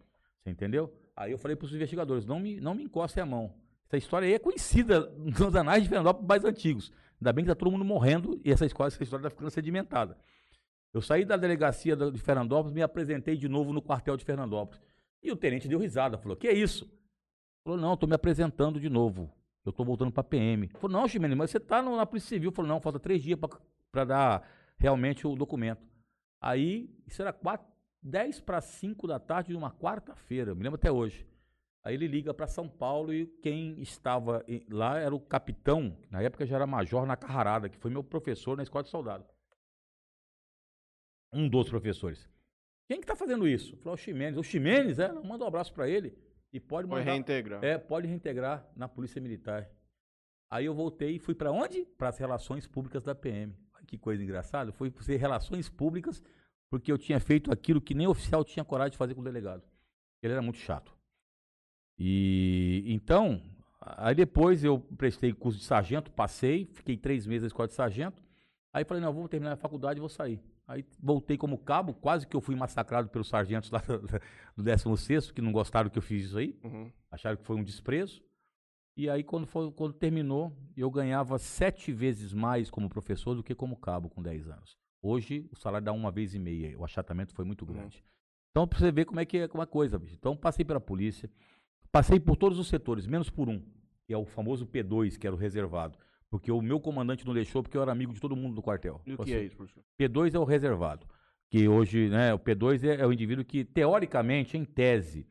Você 0.43 0.49
entendeu? 0.49 0.91
Aí 1.15 1.33
eu 1.33 1.37
falei 1.37 1.55
para 1.55 1.67
os 1.67 1.75
investigadores, 1.75 2.25
não 2.25 2.41
me, 2.41 2.59
não 2.59 2.75
me 2.75 2.85
encostem 2.85 3.23
a 3.23 3.27
mão. 3.27 3.53
Essa 3.87 3.99
história 3.99 4.27
aí 4.27 4.33
é 4.33 4.39
conhecida 4.39 5.01
nos 5.19 5.55
anais 5.55 5.83
de 5.83 5.91
Fernandópolis 5.91 6.27
mais 6.27 6.45
antigos. 6.47 6.91
Ainda 7.21 7.31
bem 7.35 7.45
que 7.45 7.51
tá 7.51 7.55
todo 7.55 7.71
mundo 7.71 7.85
morrendo 7.85 8.41
e 8.43 8.51
essa 8.51 8.65
história, 8.65 8.89
essa 8.89 9.03
história 9.03 9.21
está 9.21 9.29
ficando 9.29 9.51
sedimentada. 9.51 10.17
Eu 10.95 11.03
saí 11.03 11.27
da 11.27 11.37
delegacia 11.37 11.95
de 11.95 12.19
Fernandópolis, 12.19 12.73
me 12.73 12.81
apresentei 12.81 13.37
de 13.37 13.47
novo 13.47 13.71
no 13.71 13.83
quartel 13.83 14.17
de 14.17 14.25
Fernandópolis. 14.25 14.81
E 15.23 15.31
o 15.31 15.37
tenente 15.37 15.69
deu 15.69 15.79
risada, 15.79 16.17
falou: 16.17 16.39
Que 16.39 16.49
é 16.49 16.55
isso? 16.55 16.91
Falou: 17.63 17.79
Não, 17.79 17.93
estou 17.93 18.09
me 18.09 18.15
apresentando 18.15 18.81
de 18.81 18.89
novo. 18.89 19.31
Eu 19.63 19.71
estou 19.71 19.85
voltando 19.85 20.11
para 20.11 20.25
PM. 20.25 20.69
Falou: 20.69 20.99
Não, 21.01 21.07
Ximene, 21.07 21.35
mas 21.35 21.51
você 21.51 21.59
está 21.59 21.83
na 21.83 22.07
Polícia 22.07 22.31
Civil. 22.31 22.51
Falou: 22.51 22.69
Não, 22.71 22.81
falta 22.81 22.99
três 22.99 23.23
dias 23.23 23.39
para 23.93 24.05
dar 24.07 24.60
realmente 24.81 25.27
o 25.27 25.37
documento. 25.37 25.87
Aí, 26.41 26.91
isso 27.07 27.21
era 27.21 27.33
quatro, 27.33 27.71
10 28.03 28.41
para 28.41 28.61
5 28.61 29.07
da 29.07 29.21
tarde 29.21 29.51
de 29.51 29.57
uma 29.57 29.71
quarta-feira, 29.71 30.55
me 30.55 30.63
lembro 30.63 30.79
até 30.79 30.91
hoje. 30.91 31.29
Aí 31.85 31.95
ele 31.95 32.07
liga 32.07 32.35
para 32.35 32.47
São 32.47 32.69
Paulo 32.69 33.13
e 33.13 33.27
quem 33.43 33.81
estava 33.81 34.45
lá 34.69 34.99
era 34.99 35.15
o 35.15 35.21
capitão, 35.21 35.97
na 36.11 36.21
época 36.23 36.47
já 36.47 36.57
era 36.57 36.67
major 36.67 37.07
na 37.07 37.17
Carrarada, 37.17 37.69
que 37.69 37.79
foi 37.79 37.91
meu 37.91 38.03
professor 38.03 38.57
na 38.57 38.63
escola 38.63 38.85
de 38.85 38.91
soldado. 38.91 39.25
Um 41.33 41.49
dos 41.49 41.69
professores. 41.69 42.29
Quem 42.89 43.01
que 43.01 43.07
tá 43.07 43.15
fazendo 43.15 43.47
isso? 43.47 43.77
Falou 43.79 43.95
o 43.95 43.99
Ximenes. 43.99 44.37
O 44.37 44.43
Ximenes, 44.43 44.99
é? 44.99 45.13
Manda 45.13 45.45
um 45.45 45.49
abraço 45.49 45.73
para 45.73 45.89
ele. 45.89 46.19
E 46.53 46.59
pode 46.59 46.89
mandar. 46.89 47.03
reintegrar. 47.03 47.65
É, 47.65 47.79
pode 47.79 48.09
reintegrar 48.09 48.69
na 48.75 48.89
Polícia 48.89 49.21
Militar. 49.21 49.71
Aí 50.51 50.65
eu 50.67 50.75
voltei 50.75 51.15
e 51.15 51.19
fui 51.21 51.35
para 51.35 51.53
onde? 51.53 51.85
Para 51.97 52.09
as 52.09 52.19
relações 52.19 52.67
públicas 52.67 53.05
da 53.05 53.15
PM. 53.15 53.57
Que 53.91 53.99
coisa 53.99 54.23
engraçada. 54.23 54.71
Foi 54.73 54.93
ser 55.01 55.17
relações 55.17 55.69
públicas 55.69 56.23
porque 56.71 56.93
eu 56.93 56.97
tinha 56.97 57.19
feito 57.19 57.53
aquilo 57.53 57.81
que 57.81 57.93
nem 57.93 58.07
oficial 58.07 58.45
tinha 58.45 58.65
coragem 58.65 58.93
de 58.93 58.97
fazer 58.97 59.15
com 59.17 59.21
o 59.21 59.25
delegado. 59.25 59.65
Ele 60.23 60.33
era 60.33 60.41
muito 60.41 60.59
chato. 60.59 60.95
E 61.99 62.85
então, 62.87 63.43
aí 63.81 64.15
depois 64.15 64.63
eu 64.63 64.79
prestei 64.97 65.33
curso 65.33 65.59
de 65.59 65.65
sargento, 65.65 66.11
passei, 66.13 66.67
fiquei 66.73 66.97
três 66.97 67.27
meses 67.27 67.43
na 67.43 67.47
escola 67.49 67.67
de 67.69 67.75
sargento. 67.75 68.23
Aí 68.73 68.85
falei, 68.85 69.03
não, 69.03 69.13
vou 69.13 69.29
terminar 69.29 69.55
a 69.55 69.57
faculdade 69.57 69.99
e 69.99 70.01
vou 70.01 70.09
sair. 70.09 70.41
Aí 70.69 70.85
voltei 71.03 71.37
como 71.37 71.59
cabo, 71.59 71.93
quase 71.93 72.25
que 72.29 72.37
eu 72.37 72.41
fui 72.41 72.55
massacrado 72.55 73.09
pelos 73.09 73.29
sargentos 73.29 73.73
lá 73.73 73.83
do 74.57 74.63
16 74.63 75.33
que 75.33 75.43
não 75.43 75.51
gostaram 75.51 75.91
que 75.91 75.99
eu 75.99 76.03
fiz 76.03 76.27
isso 76.27 76.39
aí 76.39 76.57
Uhum. 76.63 76.93
acharam 77.11 77.37
que 77.37 77.45
foi 77.45 77.57
um 77.57 77.65
desprezo. 77.65 78.23
E 78.97 79.09
aí, 79.09 79.23
quando, 79.23 79.47
foi, 79.47 79.71
quando 79.73 79.95
terminou, 79.95 80.53
eu 80.77 80.91
ganhava 80.91 81.39
sete 81.39 81.93
vezes 81.93 82.33
mais 82.33 82.71
como 82.71 82.89
professor 82.89 83.35
do 83.35 83.43
que 83.43 83.55
como 83.55 83.77
cabo 83.77 84.09
com 84.11 84.23
10 84.23 84.49
anos. 84.49 84.77
Hoje 85.03 85.49
o 85.51 85.57
salário 85.57 85.85
dá 85.85 85.93
uma 85.93 86.11
vez 86.11 86.35
e 86.35 86.39
meia. 86.39 86.79
O 86.79 86.85
achatamento 86.85 87.33
foi 87.35 87.45
muito 87.45 87.65
Uhum. 87.65 87.73
grande. 87.73 88.05
Então, 88.51 88.67
pra 88.67 88.79
você 88.79 88.91
ver 88.91 89.05
como 89.07 89.21
é 89.21 89.25
que 89.25 89.39
é 89.39 89.49
uma 89.55 89.67
coisa, 89.67 89.99
bicho. 89.99 90.17
Então, 90.19 90.37
passei 90.37 90.65
pela 90.65 90.81
polícia, 90.81 91.31
passei 91.91 92.19
por 92.21 92.37
todos 92.37 92.59
os 92.59 92.69
setores, 92.69 93.07
menos 93.07 93.31
por 93.31 93.49
um, 93.49 93.63
que 94.05 94.13
é 94.13 94.17
o 94.19 94.27
famoso 94.27 94.67
P2, 94.67 95.17
que 95.17 95.27
era 95.27 95.35
o 95.35 95.39
reservado. 95.39 95.97
Porque 96.29 96.51
o 96.53 96.61
meu 96.61 96.79
comandante 96.81 97.25
não 97.27 97.33
deixou, 97.33 97.63
porque 97.63 97.77
eu 97.77 97.83
era 97.83 97.93
amigo 97.93 98.13
de 98.13 98.21
todo 98.21 98.37
mundo 98.37 98.55
do 98.55 98.63
quartel. 98.63 99.01
E 99.07 99.11
o 99.11 99.13
Tipo 99.13 99.25
que 99.25 99.33
assim, 99.33 99.41
é 99.41 99.45
isso, 99.45 99.57
professor? 99.57 99.83
P2 99.99 100.35
é 100.35 100.39
o 100.39 100.45
reservado. 100.45 101.07
Que 101.49 101.67
hoje, 101.69 102.09
né, 102.09 102.35
o 102.35 102.39
P2 102.39 102.85
é, 102.85 103.01
é 103.01 103.07
o 103.07 103.13
indivíduo 103.13 103.45
que, 103.45 103.65
teoricamente, 103.65 104.57
em 104.57 104.65
tese, 104.65 105.27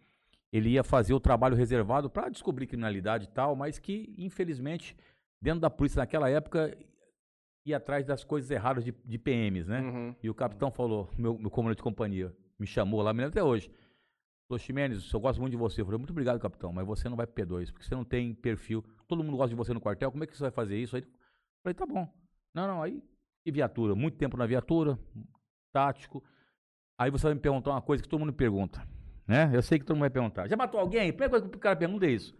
ele 0.51 0.69
ia 0.69 0.83
fazer 0.83 1.13
o 1.13 1.19
trabalho 1.19 1.55
reservado 1.55 2.09
para 2.09 2.29
descobrir 2.29 2.67
criminalidade 2.67 3.25
e 3.25 3.29
tal, 3.29 3.55
mas 3.55 3.77
que, 3.77 4.13
infelizmente, 4.17 4.95
dentro 5.41 5.59
da 5.59 5.69
polícia 5.69 5.99
naquela 5.99 6.29
época, 6.29 6.75
ia 7.65 7.77
atrás 7.77 8.05
das 8.05 8.23
coisas 8.23 8.49
erradas 8.49 8.83
de, 8.83 8.91
de 9.05 9.17
PMs, 9.17 9.69
né? 9.69 9.81
Uhum. 9.81 10.15
E 10.23 10.29
o 10.29 10.33
capitão 10.33 10.71
falou, 10.71 11.09
meu, 11.17 11.37
meu 11.37 11.51
comandante 11.51 11.77
de 11.77 11.83
companhia, 11.83 12.35
me 12.57 12.65
chamou 12.65 13.01
lá, 13.01 13.13
me 13.13 13.21
lembro 13.21 13.31
até 13.31 13.43
hoje. 13.43 13.71
Falou, 14.47 14.59
Ximenes, 14.59 15.13
eu 15.13 15.19
gosto 15.19 15.39
muito 15.39 15.51
de 15.51 15.57
você. 15.57 15.81
Eu 15.81 15.85
falei, 15.85 15.99
muito 15.99 16.09
obrigado, 16.09 16.39
capitão, 16.39 16.73
mas 16.73 16.85
você 16.85 17.07
não 17.07 17.15
vai 17.15 17.27
pro 17.27 17.45
P2, 17.45 17.71
porque 17.71 17.85
você 17.85 17.93
não 17.93 18.03
tem 18.03 18.33
perfil. 18.33 18.83
Todo 19.07 19.23
mundo 19.23 19.37
gosta 19.37 19.49
de 19.49 19.55
você 19.55 19.73
no 19.73 19.79
quartel, 19.79 20.11
como 20.11 20.23
é 20.23 20.27
que 20.27 20.35
você 20.35 20.43
vai 20.43 20.51
fazer 20.51 20.77
isso? 20.77 20.95
Aí, 20.95 21.03
eu 21.03 21.07
falei, 21.63 21.75
tá 21.75 21.85
bom. 21.85 22.11
Não, 22.53 22.67
não, 22.67 22.81
aí, 22.81 23.03
e 23.45 23.51
viatura? 23.51 23.93
Muito 23.93 24.17
tempo 24.17 24.35
na 24.35 24.47
viatura, 24.47 24.97
tático. 25.71 26.23
Aí 26.97 27.11
você 27.11 27.27
vai 27.27 27.35
me 27.35 27.39
perguntar 27.39 27.71
uma 27.71 27.81
coisa 27.81 28.01
que 28.01 28.09
todo 28.09 28.19
mundo 28.19 28.33
pergunta, 28.33 28.85
né? 29.29 29.51
Eu 29.53 29.61
sei 29.61 29.77
que 29.77 29.85
todo 29.85 29.95
mundo 29.95 30.01
vai 30.01 30.09
perguntar. 30.09 30.47
Já 30.47 30.57
matou 30.57 30.79
alguém? 30.79 31.11
Primeira 31.11 31.29
coisa 31.29 31.47
que 31.47 31.55
o 31.55 31.59
cara 31.59 31.75
pergunta 31.75 32.07
é 32.07 32.09
isso. 32.11 32.35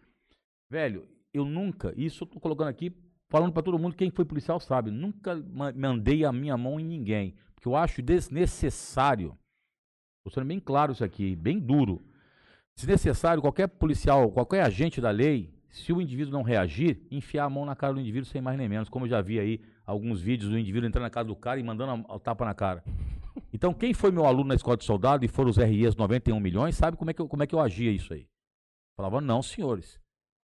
Velho, 0.71 1.07
eu 1.31 1.45
nunca, 1.45 1.93
isso 1.95 2.23
eu 2.23 2.27
tô 2.27 2.39
colocando 2.39 2.67
aqui, 2.67 2.91
falando 3.29 3.53
pra 3.53 3.61
todo 3.61 3.77
mundo, 3.77 3.95
quem 3.95 4.09
foi 4.09 4.25
policial 4.25 4.59
sabe, 4.59 4.89
nunca 4.89 5.35
ma- 5.35 5.71
mandei 5.71 6.25
a 6.25 6.31
minha 6.31 6.57
mão 6.57 6.79
em 6.79 6.83
ninguém. 6.83 7.35
Porque 7.53 7.67
eu 7.67 7.75
acho 7.75 8.01
desnecessário, 8.01 9.37
tô 10.25 10.31
sendo 10.33 10.47
bem 10.47 10.59
claro 10.59 10.91
isso 10.91 11.03
aqui, 11.03 11.35
bem 11.35 11.59
duro. 11.59 12.01
Desnecessário 12.75 13.41
qualquer 13.41 13.67
policial, 13.67 14.31
qualquer 14.31 14.63
agente 14.63 14.99
da 14.99 15.11
lei, 15.11 15.53
se 15.69 15.93
o 15.93 16.01
indivíduo 16.01 16.33
não 16.33 16.41
reagir, 16.41 17.05
enfiar 17.11 17.45
a 17.45 17.49
mão 17.49 17.65
na 17.65 17.75
cara 17.75 17.93
do 17.93 17.99
indivíduo 17.99 18.27
sem 18.27 18.41
mais 18.41 18.57
nem 18.57 18.67
menos. 18.67 18.89
Como 18.89 19.05
eu 19.05 19.09
já 19.09 19.21
vi 19.21 19.39
aí 19.39 19.61
alguns 19.85 20.21
vídeos 20.21 20.49
do 20.49 20.57
indivíduo 20.57 20.87
entrando 20.87 21.03
na 21.03 21.09
casa 21.09 21.27
do 21.27 21.35
cara 21.35 21.59
e 21.59 21.63
mandando 21.63 22.05
a, 22.09 22.15
a 22.15 22.19
tapa 22.19 22.45
na 22.45 22.53
cara. 22.55 22.83
Então, 23.51 23.73
quem 23.73 23.93
foi 23.93 24.11
meu 24.11 24.25
aluno 24.25 24.49
na 24.49 24.55
escola 24.55 24.77
de 24.77 24.83
soldado 24.83 25.25
e 25.25 25.27
foram 25.27 25.49
os 25.49 25.57
RIs 25.57 25.95
91 25.95 26.39
milhões, 26.39 26.75
sabe 26.75 26.97
como 26.97 27.09
é 27.09 27.13
que 27.13 27.21
eu, 27.21 27.27
como 27.27 27.43
é 27.43 27.47
que 27.47 27.55
eu 27.55 27.59
agia 27.59 27.91
isso 27.91 28.13
aí. 28.13 28.27
Falava, 28.95 29.19
não, 29.19 29.41
senhores. 29.41 29.99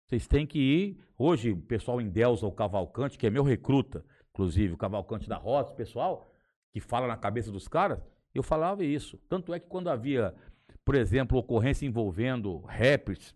Vocês 0.08 0.28
têm 0.28 0.46
que 0.46 0.60
ir. 0.60 1.04
Hoje, 1.18 1.52
o 1.52 1.58
pessoal 1.58 2.00
endeusa 2.00 2.46
o 2.46 2.52
Cavalcante, 2.52 3.18
que 3.18 3.26
é 3.26 3.30
meu 3.30 3.44
recruta, 3.44 4.06
inclusive, 4.30 4.74
o 4.74 4.78
Cavalcante 4.78 5.28
da 5.28 5.38
Rota, 5.38 5.72
o 5.72 5.76
pessoal 5.76 6.32
que 6.72 6.80
fala 6.80 7.08
na 7.08 7.18
cabeça 7.18 7.52
dos 7.52 7.68
caras, 7.68 8.00
eu 8.34 8.44
falava 8.44 8.84
isso. 8.84 9.18
Tanto 9.30 9.54
é 9.54 9.60
que 9.60 9.68
quando 9.68 9.90
havia, 9.90 10.36
por 10.84 10.96
exemplo, 10.96 11.38
ocorrência 11.38 11.86
envolvendo 11.86 12.60
rappers, 12.60 13.34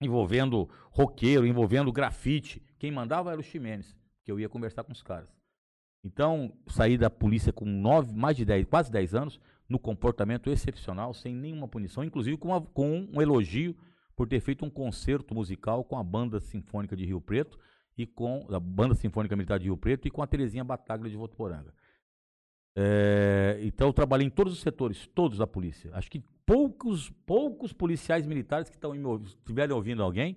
envolvendo 0.00 0.68
roqueiro, 0.90 1.46
envolvendo 1.46 1.92
grafite, 1.92 2.62
quem 2.78 2.90
mandava 2.90 3.30
era 3.30 3.40
o 3.40 3.44
Ximenes, 3.44 3.96
que 4.24 4.32
eu 4.32 4.40
ia 4.40 4.48
conversar 4.48 4.84
com 4.84 4.92
os 4.92 5.02
caras. 5.02 5.33
Então, 6.04 6.52
saí 6.66 6.98
da 6.98 7.08
polícia 7.08 7.52
com 7.52 7.64
nove, 7.64 8.12
mais 8.14 8.36
de 8.36 8.44
10, 8.44 8.66
quase 8.66 8.92
10 8.92 9.14
anos, 9.14 9.40
no 9.66 9.78
comportamento 9.78 10.50
excepcional, 10.50 11.14
sem 11.14 11.34
nenhuma 11.34 11.66
punição, 11.66 12.04
inclusive 12.04 12.36
com, 12.36 12.54
a- 12.54 12.60
com 12.60 13.08
um 13.10 13.22
elogio 13.22 13.74
por 14.14 14.28
ter 14.28 14.38
feito 14.40 14.64
um 14.64 14.70
concerto 14.70 15.34
musical 15.34 15.82
com 15.82 15.96
a 15.98 16.04
Banda 16.04 16.38
Sinfônica 16.40 16.94
de 16.94 17.06
Rio 17.06 17.20
Preto 17.20 17.58
e 17.96 18.06
com 18.06 18.46
a 18.50 18.60
Banda 18.60 18.94
Sinfônica 18.94 19.34
Militar 19.34 19.58
de 19.58 19.64
Rio 19.64 19.76
Preto 19.76 20.06
e 20.06 20.10
com 20.10 20.22
a 20.22 20.26
Terezinha 20.26 20.62
Bataglia 20.62 21.10
de 21.10 21.16
Votuporanga. 21.16 21.72
É, 22.76 23.60
então 23.62 23.86
eu 23.86 23.92
trabalhei 23.92 24.26
em 24.26 24.30
todos 24.30 24.52
os 24.52 24.60
setores, 24.60 25.06
todos 25.14 25.38
da 25.38 25.46
polícia. 25.46 25.90
Acho 25.94 26.10
que 26.10 26.20
poucos, 26.44 27.08
poucos 27.24 27.72
policiais 27.72 28.26
militares 28.26 28.68
que 28.68 28.76
estão 28.76 28.94
estiverem 29.24 29.74
ouvindo 29.74 30.02
alguém, 30.02 30.36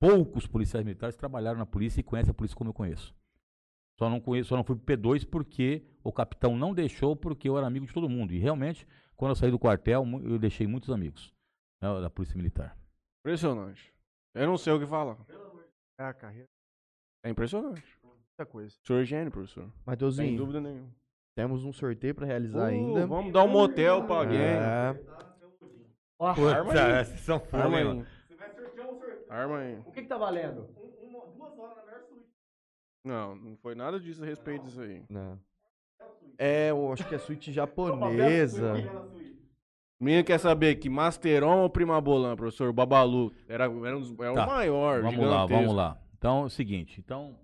poucos 0.00 0.46
policiais 0.46 0.84
militares 0.84 1.16
trabalharam 1.16 1.58
na 1.58 1.66
polícia 1.66 2.00
e 2.00 2.04
conhecem 2.04 2.30
a 2.30 2.34
polícia 2.34 2.56
como 2.56 2.70
eu 2.70 2.74
conheço. 2.74 3.14
Só 3.98 4.10
não 4.10 4.20
conheço, 4.20 4.48
só 4.48 4.56
não 4.56 4.64
fui 4.64 4.76
pro 4.76 4.96
P2 4.96 5.26
porque 5.28 5.84
o 6.02 6.12
capitão 6.12 6.56
não 6.56 6.74
deixou, 6.74 7.14
porque 7.14 7.48
eu 7.48 7.56
era 7.56 7.66
amigo 7.66 7.86
de 7.86 7.92
todo 7.92 8.08
mundo. 8.08 8.32
E 8.32 8.38
realmente, 8.38 8.86
quando 9.16 9.30
eu 9.30 9.36
saí 9.36 9.50
do 9.50 9.58
quartel, 9.58 10.04
eu 10.24 10.38
deixei 10.38 10.66
muitos 10.66 10.90
amigos 10.90 11.32
né, 11.80 12.00
da 12.00 12.10
polícia 12.10 12.36
militar. 12.36 12.76
Impressionante. 13.24 13.92
Eu 14.34 14.46
não 14.48 14.58
sei 14.58 14.72
o 14.72 14.80
que 14.80 14.86
falar. 14.86 15.16
É 15.98 16.04
a 16.04 16.12
carreira, 16.12 16.48
É 17.24 17.30
impressionante. 17.30 17.84
muita 18.02 18.44
coisa. 18.50 18.74
Senhor 18.84 19.00
é 19.00 19.04
gênio, 19.04 19.30
professor. 19.30 19.62
Sem 19.64 19.72
Mateuzinho, 19.86 20.36
dúvida 20.36 20.60
nenhuma. 20.60 20.90
temos 21.36 21.64
um 21.64 21.72
sorteio 21.72 22.14
pra 22.16 22.26
realizar 22.26 22.62
Uh, 22.64 22.66
ainda. 22.66 23.06
Vamos 23.06 23.32
dar 23.32 23.44
um 23.44 23.48
motel 23.48 24.04
pra 24.06 24.16
alguém. 24.16 24.40
É, 24.40 25.00
Arma 26.18 26.72
aí. 26.72 27.04
vocês 27.04 27.20
são 27.20 27.40
Arma 27.52 27.78
aí. 27.78 28.06
Arma 29.28 29.58
aí. 29.58 29.78
O 29.86 29.92
que 29.92 30.02
que 30.02 30.08
tá 30.08 30.18
valendo? 30.18 30.68
Não, 33.04 33.34
não 33.36 33.56
foi 33.58 33.74
nada 33.74 34.00
disso 34.00 34.22
a 34.22 34.26
respeito 34.26 34.64
disso 34.64 34.80
aí. 34.80 35.02
não. 35.10 35.38
É, 36.36 36.70
eu 36.70 36.92
acho 36.92 37.06
que 37.08 37.14
é 37.14 37.18
suíte 37.18 37.52
japonesa. 37.52 38.72
O 40.00 40.04
menino 40.04 40.24
quer 40.24 40.38
saber 40.40 40.74
que 40.76 40.90
Masteron 40.90 41.60
ou 41.62 41.70
Primabolan, 41.70 42.34
professor 42.34 42.72
Babalu? 42.72 43.32
Era, 43.48 43.64
era, 43.64 43.96
um 43.96 44.00
dos- 44.00 44.18
era 44.18 44.34
Tá, 44.34 44.44
o 44.44 44.46
maior, 44.48 45.02
Vamos 45.02 45.20
lá, 45.20 45.26
gigantesco. 45.42 45.54
vamos 45.54 45.74
lá. 45.74 46.02
Então 46.18 46.42
é 46.42 46.46
o 46.46 46.50
seguinte, 46.50 46.98
então 47.00 47.30
o 47.32 47.36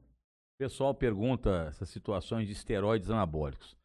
pessoal 0.59 0.93
pergunta 0.93 1.67
essas 1.69 1.89
situações 1.89 2.47
de 2.49 2.53
esteroides 2.53 3.11
anabólicos. 3.11 3.77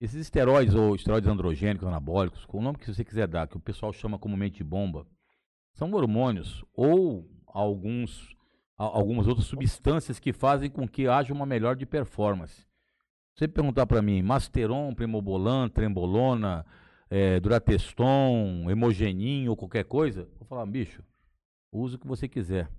Esses 0.00 0.20
esteroides 0.20 0.74
ou 0.76 0.94
esteroides 0.94 1.28
androgênicos 1.28 1.86
anabólicos, 1.88 2.44
com 2.46 2.58
o 2.58 2.62
nome 2.62 2.78
que 2.78 2.86
você 2.92 3.04
quiser 3.04 3.26
dar, 3.26 3.48
que 3.48 3.56
o 3.56 3.60
pessoal 3.60 3.92
chama 3.92 4.18
comumente 4.18 4.58
de 4.58 4.64
bomba, 4.64 5.06
são 5.72 5.92
hormônios 5.92 6.64
ou 6.72 7.28
alguns 7.48 8.32
algumas 8.76 9.26
outras 9.26 9.46
substâncias 9.46 10.18
que 10.18 10.32
fazem 10.32 10.70
com 10.70 10.86
que 10.88 11.06
haja 11.06 11.32
uma 11.32 11.46
melhor 11.46 11.76
de 11.76 11.86
performance. 11.86 12.66
Você 13.34 13.48
perguntar 13.48 13.86
para 13.86 14.02
mim, 14.02 14.22
Masteron, 14.22 14.94
Primobolan, 14.94 15.68
Trembolona, 15.68 16.64
eh, 17.10 17.40
Durateston, 17.40 18.70
Hemogenin 18.70 19.48
ou 19.48 19.56
qualquer 19.56 19.84
coisa, 19.84 20.28
vou 20.38 20.46
falar, 20.46 20.66
bicho, 20.66 21.02
use 21.72 21.96
o 21.96 21.98
que 21.98 22.06
você 22.06 22.28
quiser. 22.28 22.70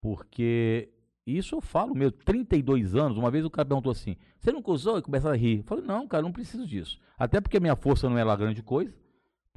Porque 0.00 0.88
isso 1.26 1.54
eu 1.54 1.60
falo 1.60 1.94
mesmo, 1.94 2.12
32 2.24 2.94
anos, 2.94 3.18
uma 3.18 3.30
vez 3.30 3.44
o 3.44 3.50
cara 3.50 3.66
perguntou 3.66 3.92
assim, 3.92 4.16
você 4.38 4.52
nunca 4.52 4.70
usou? 4.70 4.98
E 4.98 5.02
começa 5.02 5.30
a 5.30 5.36
rir. 5.36 5.58
Eu 5.58 5.64
falei, 5.64 5.84
não, 5.84 6.06
cara, 6.06 6.22
não 6.22 6.32
preciso 6.32 6.66
disso. 6.66 6.98
Até 7.18 7.40
porque 7.40 7.56
a 7.56 7.60
minha 7.60 7.76
força 7.76 8.08
não 8.08 8.18
é 8.18 8.24
lá 8.24 8.36
grande 8.36 8.62
coisa, 8.62 8.96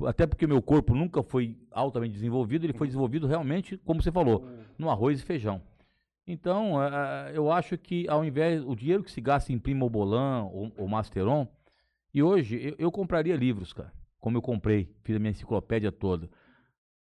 até 0.06 0.26
porque 0.26 0.48
meu 0.48 0.62
corpo 0.62 0.96
nunca 0.96 1.22
foi 1.22 1.58
altamente 1.72 2.14
desenvolvido, 2.14 2.66
ele 2.66 2.74
foi 2.74 2.88
desenvolvido 2.88 3.28
realmente, 3.28 3.78
como 3.78 4.02
você 4.02 4.12
falou, 4.12 4.48
no 4.78 4.90
arroz 4.90 5.20
e 5.20 5.24
feijão. 5.24 5.62
Então, 6.26 6.82
eh, 6.82 7.32
eu 7.34 7.52
acho 7.52 7.78
que 7.78 8.08
ao 8.08 8.24
invés, 8.24 8.64
o 8.64 8.76
dinheiro 8.76 9.04
que 9.04 9.12
se 9.12 9.20
gasta 9.20 9.52
em 9.52 9.58
Primobolan 9.58 10.44
ou, 10.44 10.72
ou 10.78 10.88
Masteron, 10.88 11.48
e 12.14 12.22
hoje 12.22 12.60
eu, 12.64 12.76
eu 12.78 12.92
compraria 12.92 13.36
livros, 13.36 13.74
cara, 13.74 13.92
como 14.20 14.38
eu 14.38 14.42
comprei, 14.42 14.94
fiz 15.04 15.16
a 15.16 15.20
minha 15.20 15.32
enciclopédia 15.32 15.92
toda. 15.92 16.30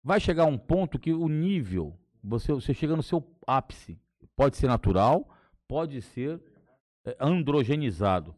Vai 0.04 0.20
chegar 0.20 0.46
um 0.46 0.58
ponto 0.58 1.00
que 1.00 1.12
o 1.12 1.28
nível, 1.28 1.98
você, 2.24 2.54
você 2.54 2.74
chega 2.74 2.96
no 2.96 3.02
seu 3.02 3.26
ápice, 3.48 4.00
pode 4.36 4.58
ser 4.58 4.68
natural, 4.68 5.28
pode 5.68 6.02
ser 6.02 6.40
eh, 7.04 7.18
androgenizado. 7.20 8.36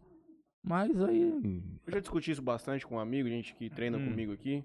Mas 0.67 1.01
aí. 1.01 1.61
Eu 1.85 1.93
já 1.93 1.99
discuti 1.99 2.31
isso 2.31 2.41
bastante 2.41 2.85
com 2.85 2.95
um 2.95 2.99
amigo, 2.99 3.27
gente 3.29 3.55
que 3.55 3.69
treina 3.69 3.97
Hum. 3.97 4.03
comigo 4.05 4.33
aqui. 4.33 4.63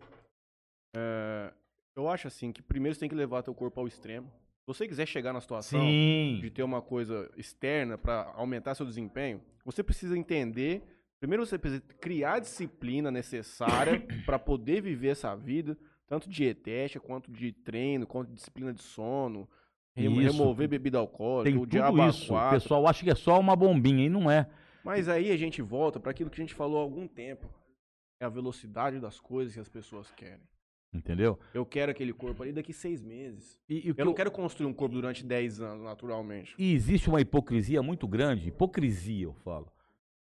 É, 0.95 1.53
eu 1.97 2.09
acho 2.09 2.27
assim 2.29 2.53
que 2.53 2.63
primeiro 2.63 2.95
você 2.95 3.01
tem 3.01 3.09
que 3.09 3.15
levar 3.15 3.43
teu 3.43 3.55
corpo 3.55 3.81
ao 3.81 3.87
extremo. 3.87 4.27
Se 4.61 4.67
você 4.67 4.87
quiser 4.87 5.07
chegar 5.07 5.33
na 5.33 5.41
situação 5.41 5.81
de 5.81 6.41
Sim. 6.43 6.51
ter 6.55 6.63
uma 6.63 6.81
coisa 6.81 7.29
externa 7.37 7.99
para 7.99 8.33
aumentar 8.37 8.75
seu 8.75 8.87
desempenho, 8.87 9.41
você 9.65 9.83
precisa 9.83 10.17
entender. 10.17 10.83
Primeiro 11.21 11.45
você 11.45 11.59
precisa 11.59 11.83
criar 12.01 12.35
a 12.35 12.39
disciplina 12.41 13.11
necessária 13.11 14.01
para 14.27 14.39
poder 14.39 14.81
viver 14.81 15.09
essa 15.09 15.35
vida, 15.35 15.77
tanto 16.07 16.29
dietética 16.29 17.01
quanto 17.05 17.31
de 17.31 17.53
treino, 17.53 18.07
quanto 18.07 18.29
de 18.29 18.35
disciplina 18.35 18.73
de 18.73 18.83
sono, 18.83 19.49
remo- 19.97 20.21
Isso. 20.21 20.33
remover 20.33 20.69
bebida 20.69 20.99
alcoólica, 20.99 21.51
Tem 21.53 21.61
o 21.61 21.67
diabo 21.67 22.07
isso. 22.09 22.35
O 22.35 22.51
pessoal 22.51 22.87
acha 22.87 23.03
que 23.05 23.11
é 23.11 23.15
só 23.15 23.39
uma 23.41 23.57
bombinha 23.57 24.05
e 24.05 24.09
não 24.09 24.31
é. 24.31 24.49
Mas 24.85 25.09
aí 25.09 25.31
a 25.31 25.37
gente 25.37 25.63
volta 25.63 25.99
para 26.01 26.11
aquilo 26.11 26.31
que 26.31 26.41
a 26.41 26.45
gente 26.45 26.55
falou 26.55 26.79
há 26.79 26.83
algum 26.83 27.07
tempo. 27.07 27.49
É 28.21 28.25
a 28.25 28.29
velocidade 28.29 29.01
das 29.01 29.19
coisas 29.21 29.55
que 29.55 29.61
as 29.61 29.69
pessoas 29.69 30.11
querem. 30.13 30.41
Entendeu? 30.93 31.39
Eu 31.55 31.65
quero 31.65 31.91
aquele 31.91 32.13
corpo 32.13 32.43
ali 32.43 32.53
daqui 32.53 32.73
seis 32.73 33.03
meses. 33.03 33.59
E, 33.69 33.87
e 33.87 33.91
o 33.91 33.95
que 33.95 34.01
Eu 34.01 34.05
não 34.05 34.13
eu- 34.13 34.17
quero 34.17 34.31
construir 34.31 34.67
um 34.69 34.75
corpo 34.75 34.95
durante 34.95 35.25
10 35.25 35.61
anos, 35.61 35.83
naturalmente. 35.85 36.55
E 36.59 36.73
existe 36.75 37.09
uma 37.09 37.21
hipocrisia 37.21 37.83
muito 37.83 38.07
grande, 38.07 38.49
hipocrisia 38.49 39.25
eu 39.25 39.33
falo. 39.33 39.73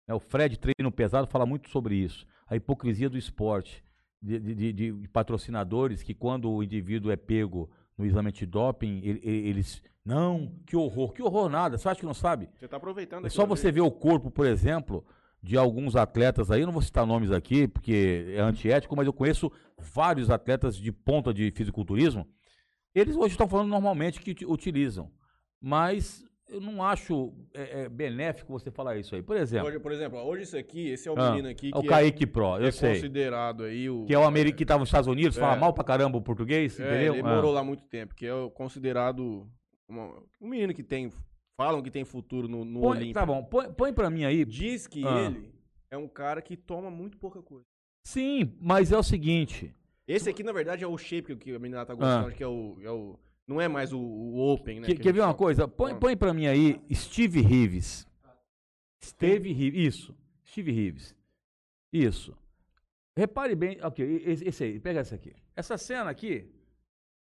né? 0.06 0.14
O 0.14 0.20
Fred 0.20 0.58
Treino 0.58 0.92
Pesado 0.92 1.26
fala 1.26 1.46
muito 1.46 1.70
sobre 1.70 1.96
isso. 1.96 2.26
A 2.46 2.54
hipocrisia 2.56 3.08
do 3.08 3.16
esporte, 3.18 3.82
de, 4.22 4.38
de- 4.38 4.54
de- 4.54 4.92
de 4.92 5.08
patrocinadores 5.08 6.02
que 6.02 6.12
quando 6.14 6.50
o 6.50 6.62
indivíduo 6.62 7.10
é 7.10 7.16
pego 7.16 7.70
no 7.96 8.04
exame 8.04 8.28
antidoping, 8.28 9.00
ele- 9.02 9.20
ele- 9.22 9.48
eles... 9.48 9.82
Não, 10.08 10.50
que 10.66 10.74
horror, 10.74 11.12
que 11.12 11.22
horror 11.22 11.50
nada, 11.50 11.76
você 11.76 11.86
acha 11.86 12.00
que 12.00 12.06
não 12.06 12.14
sabe? 12.14 12.48
Você 12.58 12.66
tá 12.66 12.78
aproveitando 12.78 13.26
É 13.26 13.28
só 13.28 13.44
você 13.44 13.66
ali. 13.66 13.74
ver 13.74 13.80
o 13.82 13.90
corpo, 13.90 14.30
por 14.30 14.46
exemplo, 14.46 15.04
de 15.42 15.56
alguns 15.58 15.94
atletas 15.96 16.50
aí, 16.50 16.62
eu 16.62 16.66
não 16.66 16.72
vou 16.72 16.80
citar 16.80 17.04
nomes 17.06 17.30
aqui, 17.30 17.68
porque 17.68 18.24
é 18.34 18.40
antiético, 18.40 18.96
mas 18.96 19.06
eu 19.06 19.12
conheço 19.12 19.52
vários 19.78 20.30
atletas 20.30 20.76
de 20.76 20.90
ponta 20.90 21.32
de 21.34 21.50
fisiculturismo. 21.50 22.26
Eles 22.94 23.16
hoje 23.16 23.34
estão 23.34 23.46
falando 23.46 23.68
normalmente 23.68 24.18
que 24.20 24.30
uti- 24.30 24.46
utilizam. 24.46 25.10
Mas 25.60 26.24
eu 26.48 26.60
não 26.60 26.82
acho 26.82 27.34
é, 27.54 27.82
é, 27.82 27.88
benéfico 27.90 28.50
você 28.50 28.70
falar 28.70 28.96
isso 28.96 29.14
aí. 29.14 29.22
Por 29.22 29.36
exemplo, 29.36 29.68
Hoje, 29.68 29.78
por 29.78 29.92
exemplo, 29.92 30.18
hoje 30.20 30.42
esse 30.44 30.56
aqui, 30.56 30.88
esse 30.88 31.06
é 31.06 31.12
o 31.12 31.18
ah, 31.20 31.30
menino 31.30 31.48
aqui 31.50 31.70
é 31.74 31.76
o 31.76 31.82
que 31.82 31.88
Kaique 31.88 32.26
Pro, 32.26 32.56
eu 32.56 32.64
é, 32.64 32.68
é 32.68 32.70
sei. 32.70 32.94
considerado 32.94 33.64
aí 33.64 33.90
o... 33.90 34.06
Que 34.06 34.14
é 34.14 34.18
o 34.18 34.24
americano 34.24 34.56
que 34.56 34.64
estava 34.64 34.80
nos 34.80 34.88
Estados 34.88 35.06
Unidos, 35.06 35.36
fala 35.36 35.54
É. 35.56 35.58
mal 35.60 35.74
pra 35.74 35.84
caramba 35.84 36.16
o 36.16 36.22
português, 36.22 36.80
É, 36.80 36.86
entendeu? 36.86 37.14
ele 37.14 37.22
Ah. 37.28 37.34
morou 37.34 37.52
lá 37.52 37.62
muito 37.62 37.84
tempo, 37.84 38.14
que 38.14 38.24
é 38.26 38.32
considerado 38.54 39.46
uma- 39.88 40.22
um 40.40 40.48
menino 40.48 40.72
que 40.74 40.82
tem... 40.82 41.10
Falam 41.56 41.82
que 41.82 41.90
tem 41.90 42.04
futuro 42.04 42.46
no, 42.46 42.64
no 42.64 42.80
Põe- 42.80 42.96
Olímpio. 42.98 43.14
tá 43.14 43.26
bom, 43.26 43.42
põe, 43.42 43.72
põe 43.72 43.92
pra 43.92 44.08
mim 44.08 44.24
aí. 44.24 44.44
Diz 44.44 44.86
que 44.86 45.04
Ah. 45.04 45.22
ele 45.26 45.52
é 45.90 45.96
um 45.96 46.06
cara 46.06 46.40
que 46.40 46.56
toma 46.56 46.88
muito 46.90 47.18
pouca 47.18 47.42
coisa. 47.42 47.64
Sim, 48.06 48.56
mas 48.60 48.92
é 48.92 48.96
o 48.98 49.02
seguinte. 49.02 49.74
Esse 50.06 50.30
aqui, 50.30 50.42
na 50.44 50.52
verdade, 50.52 50.84
é 50.84 50.86
o 50.86 50.96
shape 50.96 51.34
que 51.36 51.52
a 51.52 51.58
menina 51.58 51.84
tá 51.84 51.94
gostando, 51.94 52.28
Ah. 52.28 52.32
que 52.32 52.42
é 52.44 52.46
o, 52.46 52.76
é 52.80 52.90
o... 52.90 53.18
Não 53.46 53.60
é 53.60 53.66
mais 53.66 53.92
o, 53.92 53.98
o 53.98 54.38
Open, 54.52 54.80
né? 54.80 54.86
Que- 54.86 54.94
que 54.94 55.02
quer 55.02 55.12
ver 55.12 55.20
uma 55.22 55.34
coisa? 55.34 55.66
Põe, 55.66 55.98
põe 55.98 56.16
pra 56.16 56.32
mim 56.32 56.46
aí 56.46 56.80
Steve 56.94 57.40
Reeves. 57.40 58.06
Steve 59.02 59.52
Reeves. 59.52 59.80
Isso. 59.94 60.14
Steve 60.46 60.70
Reeves. 60.70 61.16
Isso. 61.92 62.36
Repare 63.16 63.54
bem. 63.56 63.78
Ok, 63.82 64.22
esse, 64.24 64.46
esse 64.46 64.64
aí. 64.64 64.78
Pega 64.78 65.00
essa 65.00 65.14
aqui. 65.16 65.32
Essa 65.56 65.76
cena 65.76 66.08
aqui. 66.10 66.48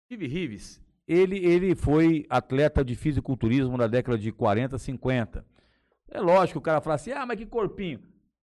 Steve 0.07 0.27
Reeves. 0.27 0.81
Ele, 1.13 1.39
ele 1.45 1.75
foi 1.75 2.25
atleta 2.31 2.85
de 2.85 2.95
fisiculturismo 2.95 3.77
na 3.77 3.87
década 3.89 4.17
de 4.17 4.31
40, 4.31 4.79
50. 4.79 5.45
É 6.09 6.21
lógico, 6.21 6.59
o 6.59 6.63
cara 6.63 6.81
fala 6.81 6.95
assim: 6.95 7.11
ah, 7.11 7.27
mas 7.27 7.37
que 7.37 7.47
corpinho. 7.47 8.01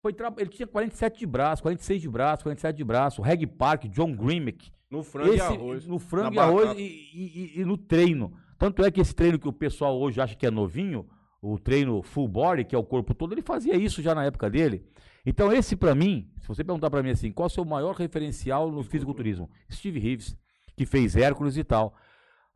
Foi 0.00 0.14
Ele 0.38 0.48
tinha 0.48 0.66
47 0.66 1.18
de 1.18 1.26
braço, 1.26 1.62
46 1.62 2.00
de 2.00 2.08
braço, 2.08 2.42
47 2.44 2.76
de 2.76 2.84
braço. 2.84 3.20
Reg 3.22 3.46
Park, 3.46 3.84
John 3.88 4.14
Grimmick. 4.14 4.70
No 4.90 5.02
frango 5.02 5.32
e 5.32 5.34
Esse- 5.34 5.42
arroz. 5.42 5.86
No 5.86 5.98
frango 5.98 6.34
e 6.34 6.38
arroz 6.38 6.78
e, 6.78 6.82
e- 6.82 7.52
e- 7.56 7.60
e 7.60 7.64
no 7.64 7.76
treino. 7.76 8.32
Tanto 8.58 8.82
é 8.84 8.90
que 8.90 9.00
esse 9.00 9.14
treino 9.14 9.38
que 9.38 9.48
o 9.48 9.52
pessoal 9.52 9.98
hoje 10.00 10.20
acha 10.20 10.34
que 10.34 10.46
é 10.46 10.50
novinho, 10.50 11.06
o 11.42 11.58
treino 11.58 12.02
full 12.02 12.28
body, 12.28 12.64
que 12.64 12.74
é 12.74 12.78
o 12.78 12.84
corpo 12.84 13.12
todo, 13.14 13.34
ele 13.34 13.42
fazia 13.42 13.76
isso 13.76 14.00
já 14.00 14.14
na 14.14 14.24
época 14.24 14.48
dele. 14.48 14.82
Então 15.26 15.52
esse 15.52 15.76
pra 15.76 15.94
mim, 15.94 16.30
se 16.40 16.48
você 16.48 16.62
perguntar 16.64 16.88
pra 16.88 17.02
mim 17.02 17.10
assim, 17.10 17.32
qual 17.32 17.46
é 17.46 17.50
o 17.50 17.52
seu 17.52 17.64
maior 17.64 17.94
referencial 17.96 18.70
no 18.70 18.82
fisiculturismo? 18.82 19.50
Steve 19.70 19.98
Reeves, 19.98 20.36
que 20.76 20.86
fez 20.86 21.16
Hércules 21.16 21.56
e 21.56 21.64
tal. 21.64 21.94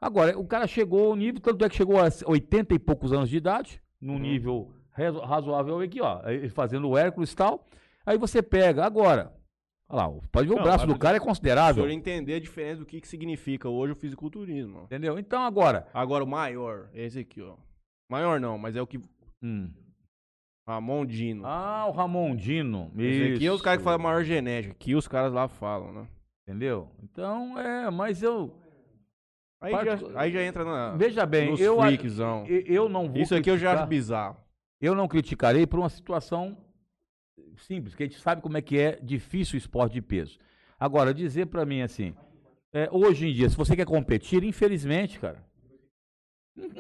Agora, 0.01 0.39
o 0.39 0.47
cara 0.47 0.67
chegou 0.67 1.11
ao 1.11 1.17
nível, 1.17 1.41
tanto 1.41 1.65
é 1.65 1.69
que 1.69 1.77
chegou 1.77 1.99
a 2.01 2.09
80 2.27 2.75
e 2.75 2.79
poucos 2.79 3.13
anos 3.13 3.29
de 3.29 3.37
idade, 3.37 3.83
num 4.01 4.19
nível 4.19 4.73
razo- 4.93 5.21
razoável 5.21 5.81
aqui, 5.81 6.01
ó, 6.01 6.21
fazendo 6.55 6.89
o 6.89 6.97
Hércules 6.97 7.33
e 7.33 7.37
tal. 7.37 7.67
Aí 8.07 8.17
você 8.17 8.43
pega, 8.43 8.85
agora, 8.85 9.31
olha 9.89 10.07
lá, 10.07 10.21
pode 10.33 10.49
ver 10.49 10.55
o 10.55 10.57
Não, 10.57 10.63
braço 10.65 10.87
mas 10.87 10.95
do 10.95 10.99
cara 10.99 11.19
é 11.19 11.21
O 11.21 11.25
considerável. 11.25 11.85
senhor 11.85 11.95
entender 11.95 12.35
a 12.35 12.41
diferença 12.41 12.81
do 12.81 12.87
que, 12.87 13.01
que 13.01 13.07
significa 13.09 13.69
hoje 13.69 13.93
o 13.93 13.97
fisiculturismo. 13.97 14.85
Entendeu? 14.85 15.19
Então 15.19 15.43
agora. 15.43 15.87
Agora, 15.93 16.25
o 16.25 16.27
maior, 16.27 16.89
esse 16.95 17.19
aqui, 17.19 17.43
ó. 17.43 17.57
Maior 18.11 18.41
não, 18.41 18.57
mas 18.57 18.75
é 18.77 18.81
o 18.83 18.87
que. 18.87 18.99
hum. 19.43 19.71
Ramon 20.67 21.05
Dino. 21.05 21.43
Ah, 21.45 21.87
o 21.89 21.91
Ramondino. 21.91 22.91
esse 22.97 23.35
aqui 23.35 23.47
é 23.47 23.53
os 23.53 23.61
caras 23.61 23.79
que 23.79 23.83
Isso. 23.83 23.85
falam 23.85 23.99
maior 23.99 24.23
genética. 24.25 24.73
Aqui 24.73 24.95
os 24.95 25.09
caras 25.09 25.33
lá 25.33 25.49
falam, 25.49 25.93
né? 25.93 26.07
Entendeu? 26.47 26.89
Então, 27.03 27.59
é, 27.59 27.91
mas 27.91 28.23
eu. 28.23 28.55
Aí, 29.61 29.73
já, 29.73 29.99
aí 30.15 30.33
já 30.33 30.43
entra 30.43 30.65
na. 30.65 30.97
Veja 30.97 31.27
bem, 31.27 31.55
eu, 31.59 31.77
freakzão. 31.81 32.47
eu, 32.47 32.89
não 32.89 33.09
vou. 33.11 33.21
Isso 33.21 33.35
aqui 33.35 33.51
eu 33.51 33.59
já 33.59 33.69
acho 33.73 33.77
criticar- 33.79 33.89
bizarro. 33.89 34.37
Eu 34.81 34.95
não 34.95 35.07
criticarei 35.07 35.67
por 35.67 35.79
uma 35.79 35.91
situação 35.91 36.57
simples, 37.59 37.95
que 37.95 38.03
a 38.03 38.07
gente 38.07 38.19
sabe 38.19 38.41
como 38.41 38.57
é 38.57 38.63
que 38.63 38.79
é 38.79 38.99
difícil 39.03 39.57
o 39.57 39.59
esporte 39.59 39.93
de 39.93 40.01
peso. 40.01 40.39
Agora, 40.79 41.13
dizer 41.13 41.47
pra 41.47 41.67
mim 41.67 41.83
assim, 41.83 42.15
é, 42.73 42.89
hoje 42.91 43.29
em 43.29 43.33
dia, 43.35 43.51
se 43.51 43.57
você 43.57 43.77
quer 43.77 43.85
competir, 43.85 44.43
infelizmente, 44.43 45.21
cara, 45.21 45.45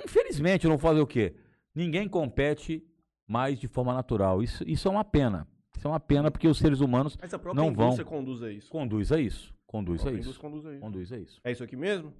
infelizmente, 0.04 0.64
eu 0.64 0.70
não 0.70 0.78
vou 0.78 0.88
fazer 0.90 1.00
o 1.00 1.06
quê? 1.06 1.34
Ninguém 1.74 2.08
compete 2.08 2.82
mais 3.28 3.58
de 3.58 3.68
forma 3.68 3.92
natural. 3.92 4.42
Isso, 4.42 4.64
isso 4.66 4.88
é 4.88 4.90
uma 4.90 5.04
pena. 5.04 5.46
Isso 5.76 5.86
é 5.86 5.90
uma 5.90 6.00
pena 6.00 6.30
porque 6.30 6.48
os 6.48 6.58
seres 6.58 6.80
humanos 6.80 7.16
Mas 7.20 7.32
a 7.32 7.38
própria 7.38 7.62
Não 7.62 7.72
vão. 7.72 7.96
conduz 8.04 8.42
a 8.42 8.50
isso. 8.50 8.70
conduz 8.70 9.12
a 9.12 9.20
isso. 9.20 9.54
Conduz 9.66 10.04
A 10.06 10.10
isso. 10.12 10.38
conduz 10.40 10.66
a 10.66 10.72
isso. 10.72 10.80
Conduz 10.80 11.12
a 11.12 11.18
isso. 11.18 11.40
É 11.44 11.52
isso 11.52 11.62
aqui 11.62 11.76
mesmo? 11.76 12.12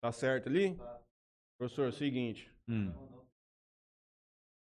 Tá 0.00 0.12
certo 0.12 0.48
ali? 0.48 0.76
Professor, 1.58 1.92
seguinte. 1.92 2.52
Hum. 2.68 2.92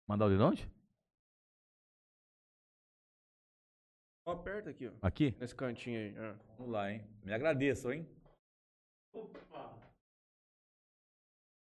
Mandar 0.08 0.28
o 0.28 0.30
de 0.30 0.42
onde? 0.42 0.72
Ó, 4.28 4.32
Aperta 4.32 4.70
aqui, 4.70 4.88
ó. 4.88 4.92
Aqui? 5.02 5.36
Nesse 5.40 5.56
cantinho 5.56 6.00
aí. 6.00 6.16
é. 6.16 6.34
Vamos 6.58 6.72
lá, 6.72 6.92
hein? 6.92 7.06
Me 7.24 7.34
agradeço, 7.34 7.92
hein? 7.92 8.08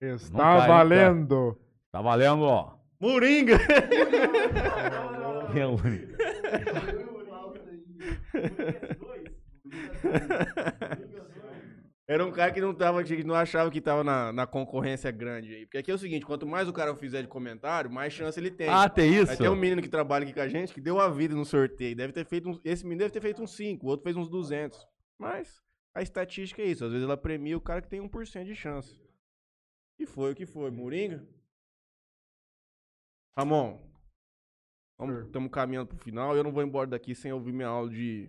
Está 0.01 0.39
cai, 0.39 0.61
hein, 0.63 0.69
valendo. 0.69 1.61
Tá 1.93 2.01
valendo, 2.01 2.43
ó. 2.43 2.79
Moringa! 2.99 3.57
É 5.53 5.67
o 5.67 5.71
único. 5.71 6.13
Era 12.11 12.27
um 12.27 12.33
cara 12.33 12.53
que 12.53 12.61
não, 12.61 12.75
tava, 12.75 13.05
que 13.05 13.23
não 13.23 13.37
achava 13.37 13.71
que 13.71 13.81
tava 13.81 14.03
na, 14.03 14.33
na 14.33 14.45
concorrência 14.45 15.13
grande 15.13 15.55
aí. 15.55 15.65
Porque 15.65 15.79
aqui 15.79 15.93
é 15.93 15.95
o 15.95 15.99
seguinte, 15.99 16.27
quanto 16.27 16.45
mais 16.45 16.69
o 16.69 16.73
cara 16.73 16.93
fizer 16.97 17.23
de 17.23 17.29
comentário, 17.29 17.89
mais 17.89 18.13
chance 18.13 18.37
ele 18.41 18.51
tem. 18.51 18.69
Ah, 18.69 18.89
tem 18.89 19.15
isso? 19.15 19.31
Aí 19.31 19.37
tem 19.37 19.49
um 19.49 19.55
menino 19.55 19.81
que 19.81 19.89
trabalha 19.89 20.25
aqui 20.25 20.33
com 20.33 20.41
a 20.41 20.49
gente 20.49 20.75
que 20.75 20.81
deu 20.81 20.99
a 20.99 21.09
vida 21.09 21.37
no 21.37 21.45
sorteio. 21.45 21.95
Deve 21.95 22.13
ter 22.13 22.25
feito 22.25 22.49
uns, 22.49 22.61
esse 22.65 22.83
menino 22.83 22.99
deve 22.99 23.13
ter 23.13 23.21
feito 23.21 23.41
uns 23.41 23.55
5, 23.55 23.87
o 23.87 23.89
outro 23.89 24.03
fez 24.03 24.17
uns 24.17 24.29
200. 24.29 24.89
Mas 25.17 25.63
a 25.95 26.03
estatística 26.03 26.61
é 26.61 26.65
isso. 26.65 26.85
Às 26.85 26.91
vezes 26.91 27.05
ela 27.05 27.17
premia 27.17 27.57
o 27.57 27.61
cara 27.61 27.81
que 27.81 27.89
tem 27.89 28.01
1% 28.01 28.45
de 28.45 28.57
chance. 28.57 29.01
E 29.97 30.05
foi 30.05 30.33
o 30.33 30.35
que 30.35 30.47
foi. 30.47 30.69
Moringa? 30.73 31.25
Ramon, 33.39 33.89
estamos 35.27 35.53
caminhando 35.53 35.87
pro 35.87 35.97
final. 35.97 36.37
Eu 36.37 36.43
não 36.43 36.51
vou 36.51 36.65
embora 36.65 36.91
daqui 36.91 37.15
sem 37.15 37.33
ouvir 37.33 37.53
minha 37.53 37.69
aula 37.69 37.89
de 37.89 38.29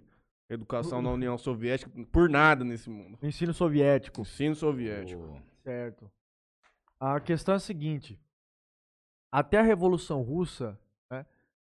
educação 0.53 1.01
na 1.01 1.11
União 1.11 1.37
Soviética 1.37 1.89
por 2.11 2.29
nada 2.29 2.63
nesse 2.63 2.89
mundo. 2.89 3.17
Ensino 3.21 3.53
soviético. 3.53 4.21
Ensino 4.21 4.55
soviético. 4.55 5.21
Ô, 5.23 5.41
Certo. 5.63 6.11
A 6.99 7.19
questão 7.19 7.53
é 7.53 7.57
a 7.57 7.59
seguinte. 7.59 8.19
Até 9.31 9.57
a 9.59 9.63
Revolução 9.63 10.21
Russa, 10.21 10.77
né, 11.11 11.25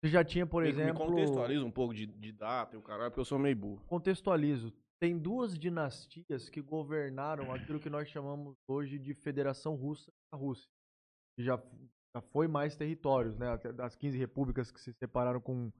você 0.01 0.11
já 0.11 0.23
tinha, 0.25 0.47
por 0.47 0.63
Me- 0.63 0.69
exemplo... 0.69 1.05
Me 1.05 1.11
contextualiza 1.11 1.65
um 1.65 1.71
pouco 1.71 1.95
de, 1.95 2.07
de 2.07 2.33
data 2.33 2.77
e 2.77 2.79
o 2.79 2.83
caralho, 2.83 3.11
porque 3.11 3.21
eu 3.21 3.25
sou 3.25 3.39
meio 3.39 3.57
burro. 3.57 3.83
Contextualizo. 3.87 4.73
Tem 5.01 5.19
duas 5.19 5.59
dinastias 5.59 6.49
que 6.49 6.61
governaram 6.61 7.53
aquilo 7.53 7.81
que 7.81 7.91
nós 7.91 8.09
chamamos 8.09 8.55
hoje 8.69 8.99
de 8.99 9.15
Federação 9.15 9.75
Russa 9.75 10.11
da 10.33 10.39
Rússia. 10.39 10.69
Que 11.37 11.45
já, 11.45 11.63
já 12.15 12.21
foi 12.33 12.47
mais 12.49 12.77
territórios, 12.77 13.37
né? 13.37 13.49
até 13.51 13.73
Das 13.73 13.95
15 13.97 14.17
repúblicas 14.19 14.71
que 14.71 14.81
se 14.81 14.93
separaram 14.95 15.41
com, 15.41 15.71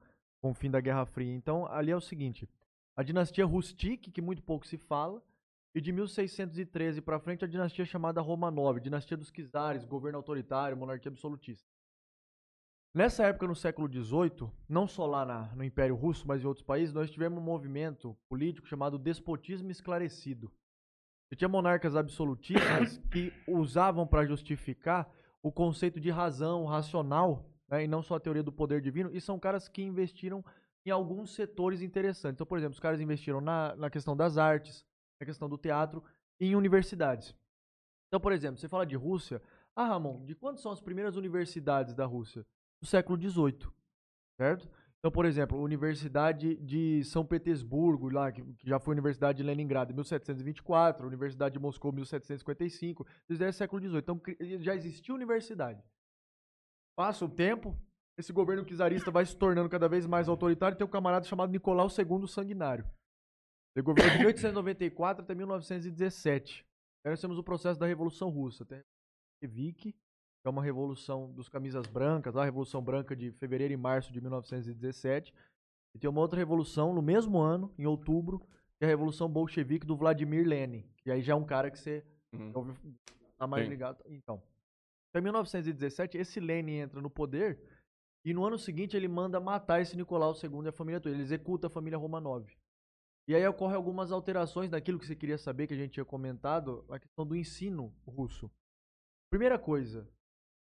com 0.41 0.51
o 0.51 0.53
fim 0.53 0.69
da 0.69 0.79
Guerra 0.79 1.05
Fria. 1.05 1.33
Então, 1.33 1.65
ali 1.67 1.89
é 1.91 1.95
o 1.95 2.01
seguinte. 2.01 2.47
A 2.97 3.03
dinastia 3.03 3.45
Rustic, 3.45 4.11
que 4.11 4.21
muito 4.21 4.41
pouco 4.41 4.65
se 4.65 4.75
fala, 4.75 5.21
e 5.75 5.79
de 5.79 5.91
1613 5.91 6.99
para 6.99 7.19
frente 7.19 7.45
a 7.45 7.47
dinastia 7.47 7.85
chamada 7.85 8.19
Romanov, 8.19 8.79
dinastia 8.79 9.15
dos 9.15 9.31
czares, 9.31 9.85
governo 9.85 10.17
autoritário, 10.17 10.75
monarquia 10.75 11.11
absolutista. 11.11 11.69
Nessa 12.95 13.25
época, 13.27 13.45
no 13.45 13.55
século 13.55 13.87
XVIII, 13.87 14.49
não 14.67 14.87
só 14.87 15.05
lá 15.05 15.23
na- 15.23 15.55
no 15.55 15.63
Império 15.63 15.93
Russo, 15.95 16.27
mas 16.27 16.41
em 16.41 16.47
outros 16.47 16.65
países, 16.65 16.91
nós 16.91 17.11
tivemos 17.11 17.37
um 17.37 17.43
movimento 17.45 18.17
político 18.27 18.67
chamado 18.67 18.97
despotismo 18.97 19.69
esclarecido. 19.69 20.51
Você 21.29 21.35
tinha 21.35 21.47
monarcas 21.47 21.95
absolutistas 21.95 22.97
que 23.11 23.31
usavam 23.47 24.07
para 24.07 24.25
justificar 24.25 25.07
o 25.43 25.51
conceito 25.51 25.99
de 25.99 26.09
razão 26.09 26.65
racional, 26.65 27.45
né, 27.69 27.83
e 27.83 27.87
não 27.87 28.01
só 28.01 28.15
a 28.15 28.19
teoria 28.19 28.41
do 28.41 28.51
poder 28.51 28.81
divino, 28.81 29.11
e 29.13 29.21
são 29.21 29.37
caras 29.37 29.67
que 29.67 29.83
investiram 29.83 30.43
em 30.87 30.91
alguns 30.91 31.33
setores 31.35 31.81
interessantes. 31.81 32.37
Então, 32.37 32.47
por 32.47 32.57
exemplo, 32.57 32.73
os 32.73 32.79
caras 32.79 33.01
investiram 33.01 33.41
na, 33.41 33.75
na 33.75 33.89
questão 33.89 34.15
das 34.15 34.37
artes, 34.37 34.85
na 35.19 35.25
questão 35.25 35.49
do 35.49 35.57
teatro 35.57 36.01
e 36.39 36.47
em 36.47 36.55
universidades. 36.55 37.35
Então, 38.07 38.21
por 38.21 38.31
exemplo, 38.31 38.57
você 38.57 38.69
fala 38.69 38.85
de 38.85 38.95
Rússia. 38.95 39.41
Ah, 39.75 39.85
Ramon, 39.85 40.23
de 40.23 40.33
quando 40.33 40.59
são 40.59 40.71
as 40.71 40.81
primeiras 40.81 41.17
universidades 41.17 41.93
da 41.93 42.05
Rússia? 42.05 42.45
Do 42.81 42.87
século 42.87 43.19
XVIII, 43.19 43.67
certo? 44.39 44.69
Então, 44.99 45.11
por 45.11 45.25
exemplo, 45.25 45.61
Universidade 45.61 46.55
de 46.55 47.03
São 47.03 47.25
Petersburgo, 47.25 48.09
lá, 48.09 48.31
que 48.31 48.41
que 48.41 48.67
já 48.67 48.79
foi 48.79 48.93
Universidade 48.93 49.37
de 49.37 49.43
Leningrado, 49.43 49.91
em 49.91 49.95
1724, 49.95 51.03
a 51.03 51.07
Universidade 51.07 51.53
de 51.53 51.59
Moscou, 51.59 51.91
1755, 51.91 53.05
isso 53.29 53.39
daí 53.39 53.49
é 53.49 53.51
século 53.51 53.81
XVIII. 53.81 53.99
Então, 53.99 54.21
já 54.59 54.73
existia 54.73 55.13
universidade. 55.13 55.83
Passa 56.95 57.25
o 57.25 57.29
tempo, 57.29 57.77
esse 58.17 58.33
governo 58.33 58.65
czarista 58.65 59.11
vai 59.11 59.25
se 59.25 59.35
tornando 59.35 59.69
cada 59.69 59.87
vez 59.87 60.05
mais 60.05 60.27
autoritário, 60.27 60.77
tem 60.77 60.85
um 60.85 60.89
camarada 60.89 61.25
chamado 61.25 61.51
Nicolau 61.51 61.87
II 61.87 62.27
Sanguinário. 62.27 62.85
Ele 63.75 63.83
governou 63.83 64.11
de 64.11 64.17
1894 64.19 65.23
até 65.23 65.35
1917. 65.35 66.65
Aí 67.05 67.11
nós 67.11 67.21
temos 67.21 67.37
o 67.37 67.43
processo 67.43 67.79
da 67.79 67.85
Revolução 67.85 68.29
Russa. 68.29 68.65
Tem 68.65 68.79
a 68.79 68.83
que 69.73 69.95
é 70.43 70.49
uma 70.49 70.63
revolução 70.63 71.31
dos 71.31 71.47
camisas 71.47 71.85
brancas, 71.85 72.35
a 72.35 72.43
Revolução 72.43 72.81
Branca 72.81 73.15
de 73.15 73.31
fevereiro 73.33 73.73
e 73.73 73.77
março 73.77 74.11
de 74.11 74.19
1917. 74.19 75.33
E 75.93 75.99
tem 75.99 76.09
uma 76.09 76.21
outra 76.21 76.39
revolução 76.39 76.93
no 76.93 77.01
mesmo 77.01 77.37
ano, 77.39 77.71
em 77.77 77.85
outubro, 77.85 78.39
que 78.79 78.83
é 78.83 78.85
a 78.85 78.87
Revolução 78.89 79.29
Bolchevique 79.29 79.85
do 79.85 79.95
Vladimir 79.95 80.47
Lenin. 80.47 80.89
Que 80.97 81.11
aí 81.11 81.21
já 81.21 81.33
é 81.33 81.35
um 81.35 81.45
cara 81.45 81.69
que 81.69 81.77
você 81.79 82.03
Uhum. 82.33 82.51
ouviu- 82.55 82.75
tá 83.37 83.45
mais 83.45 83.63
Sim. 83.65 83.69
ligado. 83.69 84.03
Então, 84.07 84.41
em 85.15 85.21
1917, 85.21 86.17
esse 86.17 86.39
Lenin 86.39 86.77
entra 86.79 86.99
no 87.01 87.09
poder 87.09 87.59
e 88.25 88.33
no 88.33 88.45
ano 88.45 88.57
seguinte 88.57 88.95
ele 88.95 89.07
manda 89.07 89.39
matar 89.39 89.81
esse 89.81 89.95
Nicolau 89.95 90.33
II 90.33 90.65
e 90.65 90.67
a 90.67 90.71
família 90.71 90.99
toda. 90.99 91.15
Ele 91.15 91.23
executa 91.23 91.67
a 91.67 91.69
família 91.69 91.97
Romanov. 91.97 92.45
E 93.27 93.35
aí 93.35 93.45
ocorre 93.45 93.75
algumas 93.75 94.11
alterações 94.11 94.69
daquilo 94.69 94.97
que 94.97 95.05
você 95.05 95.15
queria 95.15 95.37
saber, 95.37 95.67
que 95.67 95.73
a 95.73 95.77
gente 95.77 95.91
tinha 95.91 96.05
comentado, 96.05 96.85
a 96.89 96.97
questão 96.97 97.25
do 97.25 97.35
ensino 97.35 97.93
russo. 98.05 98.49
Primeira 99.29 99.59
coisa, 99.59 100.09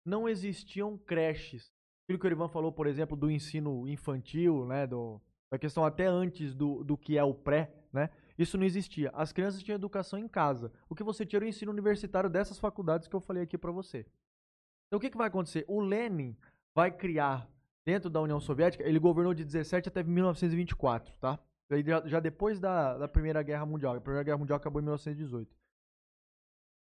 não 0.04 0.28
existiam 0.28 0.98
creches. 0.98 1.72
Aquilo 2.04 2.18
que 2.18 2.26
o 2.26 2.30
Ivan 2.30 2.48
falou, 2.48 2.70
por 2.70 2.86
exemplo, 2.86 3.16
do 3.16 3.30
ensino 3.30 3.88
infantil, 3.88 4.66
né, 4.66 4.86
do, 4.86 5.20
da 5.50 5.58
questão 5.58 5.84
até 5.84 6.06
antes 6.06 6.54
do, 6.54 6.84
do 6.84 6.98
que 6.98 7.16
é 7.16 7.24
o 7.24 7.32
pré, 7.32 7.72
né, 7.92 8.10
isso 8.38 8.58
não 8.58 8.64
existia. 8.64 9.10
As 9.14 9.32
crianças 9.32 9.62
tinham 9.62 9.76
educação 9.76 10.18
em 10.18 10.28
casa. 10.28 10.72
O 10.88 10.94
que 10.94 11.02
você 11.02 11.24
tinha 11.24 11.38
era 11.38 11.44
o 11.44 11.48
ensino 11.48 11.72
universitário 11.72 12.28
dessas 12.28 12.58
faculdades 12.58 13.08
que 13.08 13.14
eu 13.14 13.20
falei 13.20 13.42
aqui 13.42 13.56
pra 13.56 13.70
você. 13.70 14.06
Então 14.86 14.98
o 14.98 15.00
que, 15.00 15.10
que 15.10 15.16
vai 15.16 15.28
acontecer? 15.28 15.64
O 15.68 15.80
Lenin 15.80 16.36
vai 16.74 16.90
criar, 16.90 17.48
dentro 17.84 18.08
da 18.10 18.20
União 18.20 18.40
Soviética, 18.40 18.84
ele 18.84 18.98
governou 18.98 19.34
de 19.34 19.44
17 19.44 19.88
até 19.88 20.02
1924, 20.02 21.14
tá? 21.20 21.38
Já, 21.84 22.06
já 22.06 22.20
depois 22.20 22.58
da, 22.58 22.98
da 22.98 23.06
Primeira 23.08 23.42
Guerra 23.42 23.64
Mundial. 23.64 23.94
A 23.96 24.00
Primeira 24.00 24.24
Guerra 24.24 24.38
Mundial 24.38 24.56
acabou 24.56 24.80
em 24.80 24.84
1918. 24.84 25.54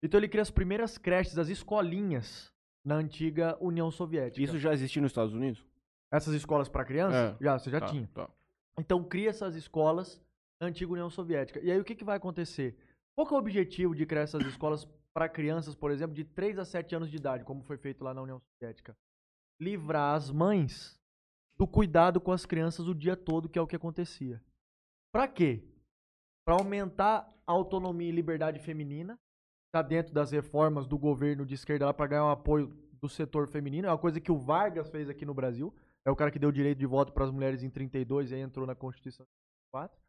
Então 0.02 0.18
ele 0.20 0.28
cria 0.28 0.42
as 0.42 0.50
primeiras 0.50 0.96
creches, 0.96 1.36
as 1.38 1.48
escolinhas 1.48 2.52
na 2.84 2.94
antiga 2.94 3.56
União 3.60 3.90
Soviética. 3.90 4.40
Isso 4.42 4.58
já 4.58 4.72
existia 4.72 5.02
nos 5.02 5.10
Estados 5.10 5.34
Unidos? 5.34 5.66
Essas 6.12 6.34
escolas 6.34 6.68
para 6.68 6.84
crianças? 6.84 7.34
É. 7.40 7.44
Já, 7.44 7.58
você 7.58 7.70
já 7.70 7.80
Tá, 7.80 7.86
tinha. 7.86 8.08
tá. 8.14 8.30
Então 8.78 9.02
cria 9.02 9.30
essas 9.30 9.56
escolas 9.56 10.22
na 10.60 10.68
antiga 10.68 10.92
União 10.92 11.10
Soviética. 11.10 11.58
E 11.60 11.70
aí 11.72 11.80
o 11.80 11.84
que, 11.84 11.96
que 11.96 12.04
vai 12.04 12.16
acontecer? 12.16 12.78
Qual 13.16 13.26
que 13.26 13.34
é 13.34 13.36
o 13.36 13.40
objetivo 13.40 13.94
de 13.96 14.06
criar 14.06 14.22
essas 14.22 14.42
escolas 14.46 14.88
para 15.12 15.28
crianças, 15.28 15.74
por 15.74 15.90
exemplo, 15.90 16.14
de 16.14 16.22
3 16.24 16.60
a 16.60 16.64
7 16.64 16.94
anos 16.94 17.10
de 17.10 17.16
idade, 17.16 17.44
como 17.44 17.62
foi 17.64 17.76
feito 17.76 18.04
lá 18.04 18.14
na 18.14 18.22
União 18.22 18.40
Soviética? 18.40 18.96
Livrar 19.60 20.14
as 20.14 20.30
mães 20.30 20.98
do 21.56 21.66
cuidado 21.66 22.20
com 22.20 22.30
as 22.30 22.46
crianças 22.46 22.86
o 22.86 22.94
dia 22.94 23.16
todo, 23.16 23.48
que 23.48 23.58
é 23.58 23.62
o 23.62 23.66
que 23.66 23.76
acontecia. 23.76 24.40
Para 25.12 25.26
quê? 25.26 25.64
Para 26.44 26.54
aumentar 26.54 27.28
a 27.46 27.52
autonomia 27.52 28.08
e 28.08 28.12
liberdade 28.12 28.58
feminina, 28.60 29.18
tá 29.72 29.82
dentro 29.82 30.14
das 30.14 30.30
reformas 30.30 30.86
do 30.86 30.96
governo 30.96 31.44
de 31.44 31.54
esquerda 31.54 31.92
para 31.92 32.06
ganhar 32.06 32.26
o 32.26 32.30
apoio 32.30 32.68
do 33.00 33.08
setor 33.08 33.48
feminino. 33.48 33.88
É 33.88 33.90
uma 33.90 33.98
coisa 33.98 34.20
que 34.20 34.30
o 34.30 34.38
Vargas 34.38 34.88
fez 34.88 35.08
aqui 35.08 35.24
no 35.24 35.34
Brasil. 35.34 35.74
É 36.04 36.10
o 36.10 36.16
cara 36.16 36.30
que 36.30 36.38
deu 36.38 36.52
direito 36.52 36.78
de 36.78 36.86
voto 36.86 37.12
para 37.12 37.24
as 37.24 37.30
mulheres 37.30 37.62
em 37.62 37.70
32 37.70 38.32
e 38.32 38.36
entrou 38.36 38.66
na 38.66 38.74
Constituição 38.74 39.26
de 39.26 39.32
34. 39.72 40.07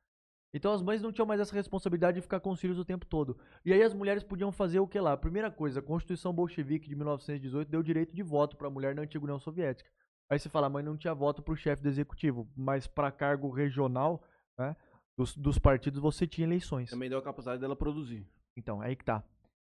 Então 0.53 0.73
as 0.73 0.81
mães 0.81 1.01
não 1.01 1.11
tinham 1.11 1.27
mais 1.27 1.39
essa 1.39 1.53
responsabilidade 1.53 2.15
de 2.15 2.21
ficar 2.21 2.39
com 2.39 2.51
os 2.51 2.59
filhos 2.59 2.79
o 2.79 2.85
tempo 2.85 3.05
todo. 3.05 3.37
E 3.63 3.71
aí 3.71 3.83
as 3.83 3.93
mulheres 3.93 4.23
podiam 4.23 4.51
fazer 4.51 4.79
o 4.79 4.87
que 4.87 4.99
lá? 4.99 5.15
Primeira 5.15 5.51
coisa, 5.51 5.79
a 5.79 5.83
Constituição 5.83 6.33
Bolchevique 6.33 6.89
de 6.89 6.95
1918 6.95 7.69
deu 7.69 7.83
direito 7.83 8.15
de 8.15 8.23
voto 8.23 8.57
para 8.57 8.67
a 8.67 8.71
mulher 8.71 8.95
na 8.95 9.03
antiga 9.03 9.23
União 9.23 9.39
Soviética. 9.39 9.89
Aí 10.29 10.39
você 10.39 10.49
fala, 10.49 10.69
mas 10.69 10.85
não 10.85 10.97
tinha 10.97 11.13
voto 11.13 11.41
para 11.41 11.53
o 11.53 11.57
chefe 11.57 11.81
do 11.81 11.89
executivo, 11.89 12.47
mas 12.55 12.87
para 12.87 13.11
cargo 13.11 13.49
regional, 13.49 14.23
né, 14.57 14.75
dos, 15.17 15.35
dos 15.35 15.57
partidos 15.57 15.99
você 15.99 16.27
tinha 16.27 16.47
eleições. 16.47 16.89
Também 16.89 17.09
deu 17.09 17.19
a 17.19 17.23
capacidade 17.23 17.59
dela 17.59 17.75
produzir. 17.75 18.27
Então, 18.55 18.81
aí 18.81 18.95
que 18.95 19.03
tá. 19.03 19.23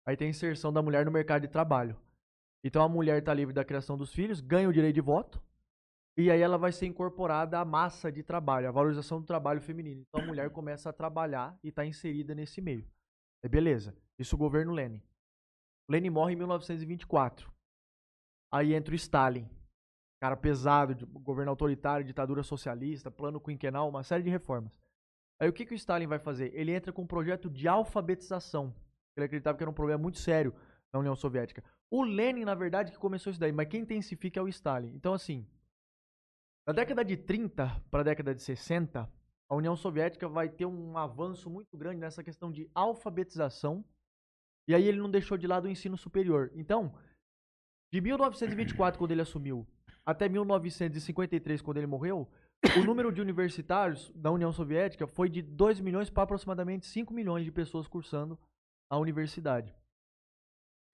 Aí 0.06 0.16
tem 0.16 0.28
a 0.28 0.30
inserção 0.30 0.72
da 0.72 0.82
mulher 0.82 1.04
no 1.04 1.12
mercado 1.12 1.42
de 1.42 1.48
trabalho. 1.48 1.96
Então 2.64 2.82
a 2.82 2.88
mulher 2.88 3.22
tá 3.22 3.32
livre 3.32 3.54
da 3.54 3.64
criação 3.64 3.96
dos 3.96 4.12
filhos, 4.12 4.40
ganha 4.40 4.68
o 4.68 4.72
direito 4.72 4.94
de 4.94 5.00
voto, 5.00 5.40
e 6.20 6.30
aí 6.32 6.40
ela 6.40 6.58
vai 6.58 6.72
ser 6.72 6.86
incorporada 6.86 7.60
à 7.60 7.64
massa 7.64 8.10
de 8.10 8.24
trabalho, 8.24 8.68
à 8.68 8.72
valorização 8.72 9.20
do 9.20 9.26
trabalho 9.26 9.60
feminino. 9.60 10.04
Então 10.08 10.20
a 10.20 10.26
mulher 10.26 10.50
começa 10.50 10.90
a 10.90 10.92
trabalhar 10.92 11.56
e 11.62 11.70
tá 11.70 11.86
inserida 11.86 12.34
nesse 12.34 12.60
meio. 12.60 12.84
É 13.42 13.48
beleza. 13.48 13.96
Isso 14.18 14.34
o 14.34 14.38
governo 14.38 14.72
Lenin. 14.72 15.00
Lenin 15.88 16.10
morre 16.10 16.32
em 16.32 16.36
1924. 16.36 17.48
Aí 18.52 18.74
entra 18.74 18.92
o 18.92 18.96
Stalin. 18.96 19.48
Cara 20.20 20.36
pesado, 20.36 20.92
de- 20.94 21.04
governo 21.06 21.50
autoritário, 21.50 22.04
ditadura 22.04 22.42
socialista, 22.42 23.10
plano 23.10 23.40
quinquenal, 23.40 23.88
uma 23.88 24.02
série 24.02 24.24
de 24.24 24.30
reformas. 24.30 24.72
Aí 25.40 25.48
o 25.48 25.52
que, 25.52 25.64
que 25.64 25.72
o 25.72 25.76
Stalin 25.76 26.08
vai 26.08 26.18
fazer? 26.18 26.52
Ele 26.52 26.72
entra 26.72 26.92
com 26.92 27.02
um 27.02 27.06
projeto 27.06 27.48
de 27.48 27.68
alfabetização. 27.68 28.74
Ele 29.16 29.26
acreditava 29.26 29.56
que 29.56 29.62
era 29.62 29.70
um 29.70 29.74
problema 29.74 30.02
muito 30.02 30.18
sério 30.18 30.52
na 30.92 30.98
União 30.98 31.14
Soviética. 31.14 31.62
O 31.88 32.02
Lenin, 32.02 32.44
na 32.44 32.56
verdade, 32.56 32.90
que 32.90 32.98
começou 32.98 33.30
isso 33.30 33.38
daí, 33.38 33.52
mas 33.52 33.68
quem 33.68 33.82
intensifica 33.82 34.40
é 34.40 34.42
o 34.42 34.48
Stalin. 34.48 34.92
Então, 34.96 35.14
assim, 35.14 35.46
da 36.68 36.74
década 36.74 37.02
de 37.02 37.16
30 37.16 37.82
para 37.90 38.00
a 38.00 38.04
década 38.04 38.34
de 38.34 38.42
60, 38.42 39.10
a 39.48 39.54
União 39.54 39.74
Soviética 39.74 40.28
vai 40.28 40.50
ter 40.50 40.66
um 40.66 40.98
avanço 40.98 41.48
muito 41.48 41.74
grande 41.78 41.98
nessa 41.98 42.22
questão 42.22 42.52
de 42.52 42.70
alfabetização. 42.74 43.82
E 44.68 44.74
aí 44.74 44.86
ele 44.86 44.98
não 44.98 45.10
deixou 45.10 45.38
de 45.38 45.46
lado 45.46 45.64
o 45.64 45.70
ensino 45.70 45.96
superior. 45.96 46.52
Então, 46.54 46.94
de 47.90 48.02
1924, 48.02 48.98
quando 48.98 49.12
ele 49.12 49.22
assumiu, 49.22 49.66
até 50.04 50.28
1953, 50.28 51.62
quando 51.62 51.78
ele 51.78 51.86
morreu, 51.86 52.28
o 52.76 52.84
número 52.84 53.10
de 53.10 53.22
universitários 53.22 54.12
da 54.14 54.30
União 54.30 54.52
Soviética 54.52 55.06
foi 55.06 55.30
de 55.30 55.40
2 55.40 55.80
milhões 55.80 56.10
para 56.10 56.24
aproximadamente 56.24 56.84
5 56.84 57.14
milhões 57.14 57.46
de 57.46 57.50
pessoas 57.50 57.88
cursando 57.88 58.38
a 58.90 58.98
universidade. 58.98 59.74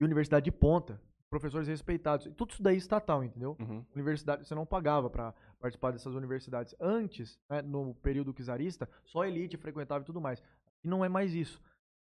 E 0.01 0.05
universidade 0.05 0.45
de 0.45 0.53
ponta, 0.53 1.03
professores 1.35 1.67
respeitados. 1.67 2.27
E 2.27 2.31
tudo 2.31 2.53
isso 2.53 2.63
daí 2.63 2.77
estatal, 2.77 3.25
entendeu? 3.25 3.57
Uhum. 3.59 3.85
Universidade, 3.95 4.47
você 4.47 4.55
não 4.55 4.65
pagava 4.65 5.11
para 5.11 5.35
participar 5.59 5.91
dessas 5.91 6.15
universidades. 6.15 6.75
Antes, 6.81 7.39
né, 7.51 7.61
no 7.61 7.95
período 7.97 8.33
czarista, 8.33 8.89
só 9.05 9.25
elite 9.25 9.57
frequentava 9.57 10.03
e 10.03 10.07
tudo 10.07 10.21
mais. 10.21 10.43
E 10.83 10.89
não 10.89 11.05
é 11.05 11.09
mais 11.09 11.35
isso. 11.35 11.61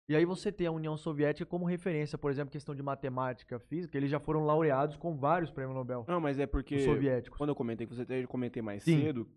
E 0.08 0.16
aí 0.16 0.26
você 0.26 0.52
tem 0.52 0.68
a 0.68 0.72
União 0.72 0.96
Soviética 0.96 1.46
como 1.46 1.66
referência, 1.66 2.18
por 2.18 2.30
exemplo, 2.30 2.52
questão 2.52 2.76
de 2.76 2.84
matemática, 2.84 3.58
física, 3.58 3.98
eles 3.98 4.12
já 4.12 4.20
foram 4.20 4.46
laureados 4.46 4.98
com 4.98 5.16
vários 5.16 5.50
prêmios 5.50 5.76
Nobel 5.76 6.06
Não, 6.08 6.22
mas 6.22 6.38
é 6.38 6.46
porque 6.46 6.76
os 6.76 6.84
soviéticos. 6.84 7.38
quando 7.38 7.50
eu 7.50 7.56
comentei 7.56 7.88
com 7.88 7.96
você, 7.96 8.06
eu 8.24 8.28
comentei 8.28 8.62
mais 8.62 8.84
Sim. 8.84 9.02
cedo, 9.02 9.28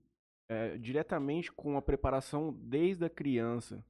é, 0.46 0.76
diretamente 0.76 1.50
com 1.52 1.76
a 1.78 1.82
preparação 1.82 2.52
desde 2.52 3.04
a 3.04 3.08
criança. 3.08 3.82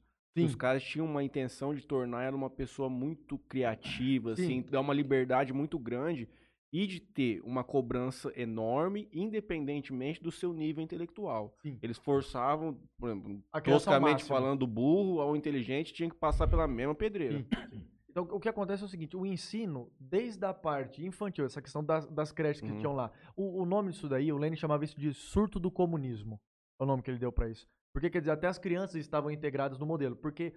Sim. 0.42 0.46
Os 0.46 0.54
caras 0.54 0.82
tinham 0.82 1.06
uma 1.06 1.22
intenção 1.22 1.74
de 1.74 1.86
tornar 1.86 2.24
ela 2.24 2.36
uma 2.36 2.50
pessoa 2.50 2.88
muito 2.88 3.38
criativa, 3.38 4.34
Sim. 4.36 4.42
assim, 4.42 4.62
dar 4.70 4.80
uma 4.80 4.94
liberdade 4.94 5.52
muito 5.52 5.78
grande 5.78 6.28
e 6.72 6.86
de 6.86 7.00
ter 7.00 7.40
uma 7.44 7.64
cobrança 7.64 8.30
enorme, 8.36 9.08
independentemente 9.12 10.22
do 10.22 10.30
seu 10.30 10.52
nível 10.52 10.82
intelectual. 10.82 11.54
Sim. 11.62 11.78
Eles 11.82 11.96
forçavam, 11.96 12.78
por 12.98 13.08
exemplo, 13.10 13.42
toscamente 13.64 14.24
falando, 14.24 14.62
o 14.62 14.66
burro 14.66 15.20
ao 15.20 15.34
inteligente 15.34 15.92
tinha 15.94 16.10
que 16.10 16.16
passar 16.16 16.46
pela 16.46 16.68
mesma 16.68 16.94
pedreira. 16.94 17.38
Sim. 17.70 17.84
Então, 18.10 18.24
o 18.32 18.40
que 18.40 18.48
acontece 18.48 18.82
é 18.82 18.86
o 18.86 18.88
seguinte: 18.88 19.16
o 19.16 19.24
ensino, 19.24 19.90
desde 19.98 20.44
a 20.44 20.52
parte 20.52 21.04
infantil, 21.04 21.44
essa 21.44 21.62
questão 21.62 21.84
das, 21.84 22.06
das 22.08 22.32
creches 22.32 22.60
que 22.60 22.70
Uhum. 22.70 22.78
tinham 22.78 22.94
lá, 22.94 23.12
o, 23.36 23.62
o 23.62 23.64
nome 23.64 23.90
disso 23.92 24.08
daí, 24.08 24.32
o 24.32 24.38
Lenin 24.38 24.56
chamava 24.56 24.84
isso 24.84 24.98
de 24.98 25.12
surto 25.14 25.60
do 25.60 25.70
comunismo. 25.70 26.40
É 26.80 26.84
o 26.84 26.86
nome 26.86 27.02
que 27.02 27.10
ele 27.10 27.18
deu 27.18 27.30
pra 27.32 27.48
isso. 27.48 27.66
Porque, 27.98 28.10
quer 28.10 28.20
dizer, 28.20 28.30
até 28.30 28.46
as 28.46 28.60
crianças 28.60 28.94
estavam 28.94 29.28
integradas 29.28 29.76
no 29.76 29.84
modelo. 29.84 30.14
Porque 30.14 30.52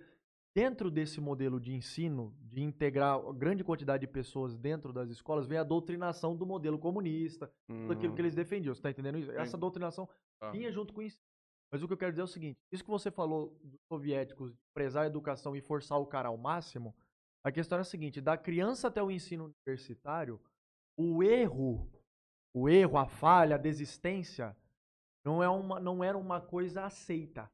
dentro 0.55 0.91
desse 0.91 1.19
modelo 1.19 1.59
de 1.59 1.73
ensino, 1.73 2.37
de 2.39 2.61
integrar 2.61 3.19
grande 3.33 3.63
quantidade 3.63 4.01
de 4.01 4.07
pessoas 4.07 4.55
dentro 4.55 4.93
das 4.93 5.09
escolas, 5.09 5.47
vem 5.47 5.57
a 5.57 5.63
doutrinação 5.63 6.35
do 6.37 6.45
modelo 6.45 6.77
comunista, 6.77 7.51
tudo 7.67 7.93
aquilo 7.93 8.09
Uhum. 8.09 8.15
que 8.15 8.21
eles 8.21 8.35
defendiam. 8.35 8.75
Você 8.75 8.81
tá 8.83 8.91
entendendo 8.91 9.17
isso? 9.17 9.31
Essa 9.31 9.57
doutrinação 9.57 10.07
Tá. 10.39 10.51
vinha 10.51 10.71
junto 10.71 10.93
com 10.93 11.01
isso. 11.01 11.19
Mas 11.71 11.81
o 11.81 11.87
que 11.87 11.93
eu 11.93 11.97
quero 11.97 12.11
dizer 12.11 12.21
é 12.21 12.25
o 12.25 12.27
seguinte: 12.27 12.59
isso 12.71 12.83
que 12.83 12.89
você 12.91 13.09
falou 13.09 13.57
dos 13.63 13.79
soviéticos, 13.91 14.51
de 14.53 14.59
prezar 14.71 15.05
a 15.05 15.07
educação 15.07 15.55
e 15.55 15.61
forçar 15.61 15.97
o 15.99 16.05
cara 16.05 16.27
ao 16.29 16.37
máximo, 16.37 16.95
a 17.43 17.51
questão 17.51 17.79
é 17.79 17.81
a 17.81 17.83
seguinte: 17.83 18.21
da 18.21 18.37
criança 18.37 18.87
até 18.89 19.01
o 19.01 19.09
ensino 19.09 19.45
universitário, 19.65 20.39
o 20.95 21.23
erro, 21.23 21.89
o 22.53 22.69
erro, 22.69 22.99
a 22.99 23.07
falha, 23.07 23.55
a 23.55 23.57
desistência, 23.57 24.55
não, 25.23 25.41
é 25.41 25.49
uma, 25.49 25.79
não 25.79 26.03
era 26.03 26.17
uma 26.17 26.41
coisa 26.41 26.83
aceita. 26.83 27.49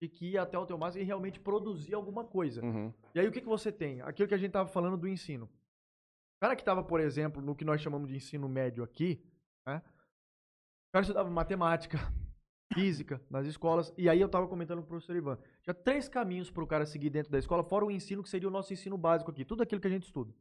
E 0.00 0.08
que 0.08 0.32
ia 0.32 0.42
até 0.42 0.58
o 0.58 0.66
teu 0.66 0.76
máximo 0.76 1.02
e 1.02 1.06
realmente 1.06 1.38
produzir 1.38 1.94
alguma 1.94 2.24
coisa. 2.24 2.64
Uhum. 2.64 2.92
E 3.14 3.20
aí 3.20 3.28
o 3.28 3.32
que, 3.32 3.40
que 3.40 3.46
você 3.46 3.70
tem? 3.70 4.00
Aquilo 4.02 4.26
que 4.26 4.34
a 4.34 4.38
gente 4.38 4.48
estava 4.48 4.68
falando 4.68 4.96
do 4.96 5.08
ensino. 5.08 5.44
O 5.44 6.40
cara 6.40 6.56
que 6.56 6.62
estava, 6.62 6.82
por 6.82 7.00
exemplo, 7.00 7.40
no 7.40 7.54
que 7.54 7.64
nós 7.64 7.80
chamamos 7.80 8.08
de 8.08 8.16
ensino 8.16 8.48
médio 8.48 8.82
aqui, 8.82 9.24
né? 9.64 9.76
O 9.76 10.92
cara 10.92 11.02
estudava 11.02 11.30
matemática, 11.30 11.98
física 12.74 13.22
nas 13.30 13.46
escolas, 13.46 13.94
e 13.96 14.08
aí 14.08 14.20
eu 14.20 14.26
estava 14.26 14.48
comentando 14.48 14.78
com 14.78 14.86
o 14.86 14.88
professor 14.88 15.14
Ivan. 15.14 15.38
Tinha 15.62 15.72
três 15.72 16.08
caminhos 16.08 16.50
para 16.50 16.64
o 16.64 16.66
cara 16.66 16.84
seguir 16.84 17.10
dentro 17.10 17.30
da 17.30 17.38
escola, 17.38 17.62
fora 17.62 17.84
o 17.84 17.90
ensino 17.90 18.24
que 18.24 18.28
seria 18.28 18.48
o 18.48 18.52
nosso 18.52 18.72
ensino 18.72 18.98
básico 18.98 19.30
aqui, 19.30 19.44
tudo 19.44 19.62
aquilo 19.62 19.80
que 19.80 19.86
a 19.86 19.90
gente 19.90 20.04
estuda. 20.04 20.34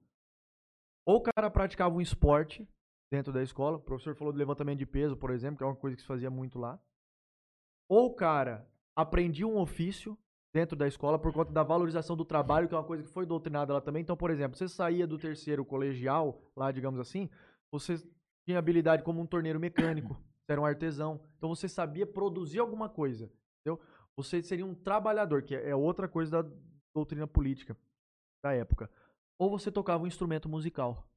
Ou 1.05 1.17
o 1.17 1.21
cara 1.21 1.51
praticava 1.51 1.93
um 1.93 2.01
esporte 2.01 2.67
dentro 3.11 3.33
da 3.33 3.43
escola, 3.43 3.77
o 3.77 3.81
professor 3.81 4.15
falou 4.15 4.31
do 4.31 4.39
levantamento 4.39 4.79
de 4.79 4.85
peso, 4.85 5.17
por 5.17 5.31
exemplo, 5.31 5.57
que 5.57 5.63
é 5.63 5.67
uma 5.67 5.75
coisa 5.75 5.95
que 5.95 6.01
se 6.01 6.07
fazia 6.07 6.29
muito 6.29 6.57
lá. 6.57 6.79
Ou 7.89 8.07
o 8.07 8.15
cara 8.15 8.65
aprendia 8.95 9.45
um 9.45 9.57
ofício, 9.57 10.17
dentro 10.53 10.75
da 10.75 10.87
escola 10.87 11.17
por 11.19 11.33
conta 11.33 11.51
da 11.51 11.63
valorização 11.63 12.15
do 12.15 12.25
trabalho, 12.25 12.67
que 12.67 12.73
é 12.73 12.77
uma 12.77 12.83
coisa 12.83 13.03
que 13.03 13.09
foi 13.09 13.25
doutrinada 13.25 13.73
lá 13.73 13.81
também. 13.81 14.01
Então, 14.01 14.17
por 14.17 14.31
exemplo, 14.31 14.57
você 14.57 14.67
saía 14.67 15.07
do 15.07 15.17
terceiro 15.17 15.65
colegial, 15.65 16.41
lá, 16.55 16.71
digamos 16.71 16.99
assim, 16.99 17.29
você 17.71 17.97
tinha 18.45 18.59
habilidade 18.59 19.03
como 19.03 19.21
um 19.21 19.25
torneiro 19.25 19.59
mecânico, 19.59 20.13
você 20.43 20.51
era 20.51 20.61
um 20.61 20.65
artesão. 20.65 21.21
Então, 21.37 21.49
você 21.49 21.67
sabia 21.67 22.05
produzir 22.05 22.59
alguma 22.59 22.89
coisa, 22.89 23.31
entendeu? 23.59 23.81
Você 24.15 24.41
seria 24.41 24.65
um 24.65 24.75
trabalhador, 24.75 25.43
que 25.43 25.55
é 25.55 25.75
outra 25.75 26.07
coisa 26.07 26.43
da 26.43 26.49
doutrina 26.93 27.27
política 27.27 27.77
da 28.43 28.53
época. 28.53 28.89
Ou 29.39 29.49
você 29.49 29.71
tocava 29.71 30.03
um 30.03 30.07
instrumento 30.07 30.49
musical, 30.49 31.07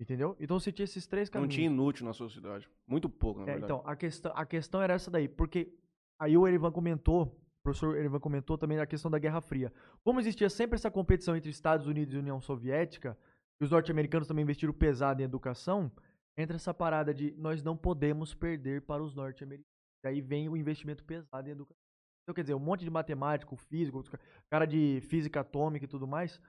entendeu? 0.00 0.36
Então, 0.40 0.58
você 0.58 0.70
tinha 0.72 0.84
esses 0.84 1.06
três 1.06 1.28
Não 1.28 1.34
caminhos. 1.34 1.54
tinha 1.54 1.66
inútil 1.66 2.06
na 2.06 2.12
sociedade. 2.12 2.68
Muito 2.86 3.08
pouco, 3.08 3.40
na 3.40 3.46
É, 3.46 3.52
verdade. 3.52 3.72
então, 3.72 3.82
a 3.90 3.96
questão, 3.96 4.32
a 4.34 4.46
questão 4.46 4.82
era 4.82 4.94
essa 4.94 5.10
daí, 5.10 5.28
porque 5.28 5.72
aí 6.18 6.36
o 6.36 6.46
Erivan 6.46 6.70
comentou, 6.72 7.22
o 7.24 7.62
professor 7.62 7.96
Erivan 7.96 8.20
comentou 8.20 8.56
também 8.56 8.78
a 8.78 8.86
questão 8.86 9.10
da 9.10 9.18
Guerra 9.18 9.40
Fria. 9.40 9.72
Como 10.04 10.20
existia 10.20 10.48
sempre 10.48 10.76
essa 10.76 10.90
competição 10.90 11.36
entre 11.36 11.50
Estados 11.50 11.86
Unidos 11.86 12.14
e 12.14 12.18
União 12.18 12.40
Soviética, 12.40 13.18
e 13.60 13.64
os 13.64 13.70
norte-americanos 13.70 14.28
também 14.28 14.44
investiram 14.44 14.72
pesado 14.72 15.20
em 15.20 15.24
educação, 15.24 15.90
entra 16.36 16.54
essa 16.56 16.72
parada 16.72 17.12
de 17.12 17.34
nós 17.36 17.62
não 17.62 17.76
podemos 17.76 18.32
perder 18.34 18.82
para 18.82 19.02
os 19.02 19.14
norte-americanos. 19.14 19.66
E 20.04 20.08
aí 20.08 20.20
vem 20.20 20.48
o 20.48 20.56
investimento 20.56 21.02
pesado 21.04 21.48
em 21.48 21.52
educação. 21.52 21.76
Então, 22.22 22.34
quer 22.34 22.42
dizer, 22.42 22.54
um 22.54 22.60
monte 22.60 22.84
de 22.84 22.90
matemático, 22.90 23.56
físico, 23.56 24.04
cara 24.48 24.64
de 24.64 25.00
física 25.08 25.40
atômica 25.40 25.86
e 25.86 25.88
tudo 25.88 26.06
mais, 26.06 26.40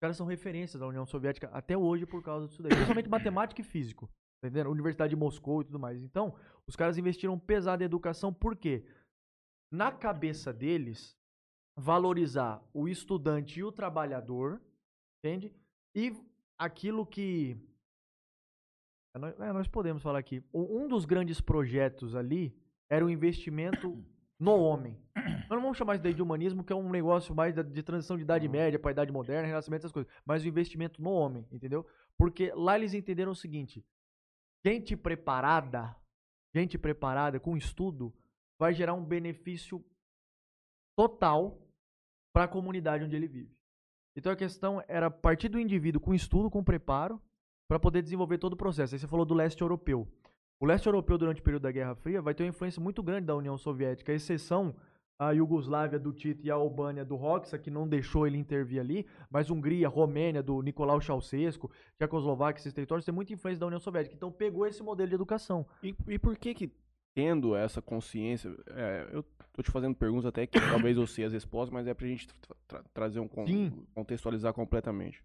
caras 0.00 0.16
são 0.16 0.26
referências 0.26 0.80
da 0.80 0.86
União 0.86 1.06
Soviética 1.06 1.48
até 1.52 1.76
hoje 1.76 2.06
por 2.06 2.22
causa 2.22 2.46
disso 2.46 2.62
daí. 2.62 2.70
Principalmente 2.70 3.08
matemática 3.10 3.60
e 3.60 3.64
físico. 3.64 4.06
Tá 4.40 4.48
entendendo? 4.48 4.70
Universidade 4.70 5.10
de 5.10 5.16
Moscou 5.16 5.62
e 5.62 5.64
tudo 5.64 5.78
mais. 5.78 6.02
Então, 6.02 6.34
os 6.66 6.76
caras 6.76 6.98
investiram 6.98 7.38
pesado 7.38 7.82
em 7.82 7.86
educação, 7.86 8.32
por 8.32 8.54
quê? 8.56 8.84
Na 9.72 9.90
cabeça 9.90 10.52
deles, 10.52 11.16
valorizar 11.76 12.62
o 12.72 12.88
estudante 12.88 13.60
e 13.60 13.64
o 13.64 13.72
trabalhador, 13.72 14.60
entende? 15.18 15.54
E 15.94 16.14
aquilo 16.58 17.06
que. 17.06 17.56
É, 19.14 19.52
nós- 19.52 19.68
podemos 19.68 20.02
falar 20.02 20.18
aqui. 20.18 20.44
Um 20.52 20.86
dos 20.86 21.04
grandes 21.04 21.40
projetos 21.40 22.14
ali 22.14 22.54
era 22.90 23.04
o 23.04 23.10
investimento 23.10 24.04
no 24.38 24.52
homem. 24.56 25.00
Nós 25.26 25.50
não 25.50 25.62
vamos 25.62 25.76
chamar 25.76 25.94
isso 25.94 26.04
daí 26.04 26.14
de 26.14 26.22
humanismo, 26.22 26.64
que 26.64 26.72
é 26.72 26.76
um 26.76 26.90
negócio 26.90 27.34
mais 27.34 27.54
de 27.54 27.82
transição 27.82 28.16
de 28.16 28.22
idade 28.22 28.48
média 28.48 28.78
para 28.78 28.90
idade 28.90 29.12
moderna, 29.12 29.46
renascimento, 29.46 29.82
essas 29.82 29.92
coisas. 29.92 30.12
Mas 30.24 30.44
o 30.44 30.48
investimento 30.48 31.02
no 31.02 31.10
homem, 31.10 31.46
entendeu? 31.50 31.86
Porque 32.16 32.52
lá 32.54 32.76
eles 32.76 32.94
entenderam 32.94 33.32
o 33.32 33.36
seguinte: 33.36 33.84
gente 34.64 34.96
preparada, 34.96 35.94
gente 36.54 36.78
preparada 36.78 37.38
com 37.38 37.56
estudo, 37.56 38.14
vai 38.58 38.72
gerar 38.72 38.94
um 38.94 39.04
benefício 39.04 39.84
total 40.96 41.60
para 42.32 42.44
a 42.44 42.48
comunidade 42.48 43.04
onde 43.04 43.16
ele 43.16 43.28
vive. 43.28 43.56
Então 44.16 44.32
a 44.32 44.36
questão 44.36 44.82
era 44.88 45.10
partir 45.10 45.48
do 45.48 45.60
indivíduo 45.60 46.00
com 46.00 46.14
estudo, 46.14 46.50
com 46.50 46.64
preparo, 46.64 47.20
para 47.68 47.78
poder 47.78 48.02
desenvolver 48.02 48.38
todo 48.38 48.54
o 48.54 48.56
processo. 48.56 48.94
Aí 48.94 48.98
você 48.98 49.06
falou 49.06 49.26
do 49.26 49.34
leste 49.34 49.60
europeu. 49.60 50.08
O 50.58 50.64
leste 50.64 50.86
europeu, 50.86 51.18
durante 51.18 51.40
o 51.40 51.44
período 51.44 51.64
da 51.64 51.72
Guerra 51.72 51.94
Fria, 51.94 52.22
vai 52.22 52.34
ter 52.34 52.44
uma 52.44 52.48
influência 52.48 52.80
muito 52.80 53.02
grande 53.02 53.26
da 53.26 53.36
União 53.36 53.58
Soviética, 53.58 54.10
a 54.10 54.14
exceção 54.14 54.74
a 55.18 55.30
Iugoslávia 55.30 55.98
do 55.98 56.12
Tito 56.12 56.44
e 56.44 56.50
a 56.50 56.54
Albânia 56.54 57.04
do 57.04 57.16
Roxa, 57.16 57.58
que 57.58 57.70
não 57.70 57.88
deixou 57.88 58.26
ele 58.26 58.36
intervir 58.36 58.80
ali, 58.80 59.06
mas 59.30 59.50
Hungria, 59.50 59.88
Romênia, 59.88 60.42
do 60.42 60.60
Nicolau 60.60 61.00
Ceausescu, 61.00 61.70
Tchecoslováquia, 61.98 62.60
esses 62.60 62.72
territórios, 62.74 63.04
tem 63.04 63.14
muita 63.14 63.32
influência 63.32 63.60
da 63.60 63.66
União 63.66 63.80
Soviética. 63.80 64.14
Então 64.14 64.30
pegou 64.30 64.66
esse 64.66 64.82
modelo 64.82 65.08
de 65.08 65.14
educação. 65.14 65.66
E, 65.82 65.94
e 66.06 66.18
por 66.18 66.36
que 66.36 66.52
que, 66.52 66.70
tendo 67.14 67.56
essa 67.56 67.80
consciência, 67.80 68.54
é, 68.68 69.08
eu 69.10 69.22
tô 69.54 69.62
te 69.62 69.70
fazendo 69.70 69.94
perguntas 69.96 70.26
até 70.26 70.46
que 70.46 70.58
talvez 70.92 70.98
eu 70.98 71.06
sei 71.06 71.24
as 71.24 71.32
respostas, 71.32 71.72
mas 71.72 71.86
é 71.86 71.94
pra 71.94 72.06
gente 72.06 72.28
tra- 72.28 72.56
tra- 72.68 72.84
trazer 72.92 73.20
um, 73.20 73.28
con- 73.28 73.46
Sim. 73.46 73.86
contextualizar 73.94 74.52
completamente. 74.52 75.24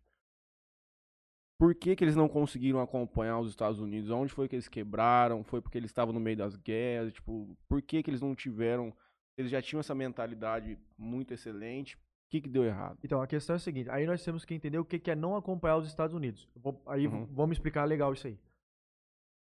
Por 1.60 1.76
que 1.76 1.96
que 1.96 2.04
eles 2.04 2.16
não 2.16 2.28
conseguiram 2.28 2.80
acompanhar 2.82 3.40
os 3.40 3.50
Estados 3.50 3.80
Unidos? 3.80 4.10
Onde 4.10 4.34
foi 4.34 4.48
que 4.48 4.56
eles 4.56 4.68
quebraram? 4.68 5.44
Foi 5.44 5.62
porque 5.62 5.78
eles 5.78 5.92
estavam 5.92 6.12
no 6.14 6.20
meio 6.20 6.38
das 6.38 6.56
guerras? 6.56 7.14
Tipo, 7.14 7.56
por 7.68 7.82
que 7.82 8.02
que 8.02 8.10
eles 8.10 8.22
não 8.22 8.34
tiveram... 8.34 8.92
Eles 9.38 9.52
já 9.52 9.62
tinham 9.62 9.80
essa 9.80 9.96
mentalidade 9.96 10.78
muito 10.98 11.34
excelente. 11.34 11.96
O 11.96 12.00
que 12.32 12.42
que 12.42 12.50
deu 12.50 12.64
errado? 12.64 12.98
Então, 13.04 13.22
a 13.22 13.28
questão 13.28 13.56
é 13.56 13.58
a 13.58 13.60
seguinte, 13.60 13.90
aí 13.90 14.06
nós 14.06 14.24
temos 14.24 14.46
que 14.46 14.54
entender 14.54 14.78
o 14.78 14.86
que 14.86 15.00
que 15.00 15.12
é 15.12 15.16
não 15.16 15.36
acompanhar 15.36 15.78
os 15.78 15.88
Estados 15.88 16.16
Unidos. 16.16 16.48
Eu 16.56 16.62
vou- 16.62 16.82
aí 16.86 17.08
Uhum. 17.08 17.26
vamos 17.32 17.56
explicar 17.58 17.84
legal 17.86 18.14
isso 18.14 18.28
aí. 18.28 18.38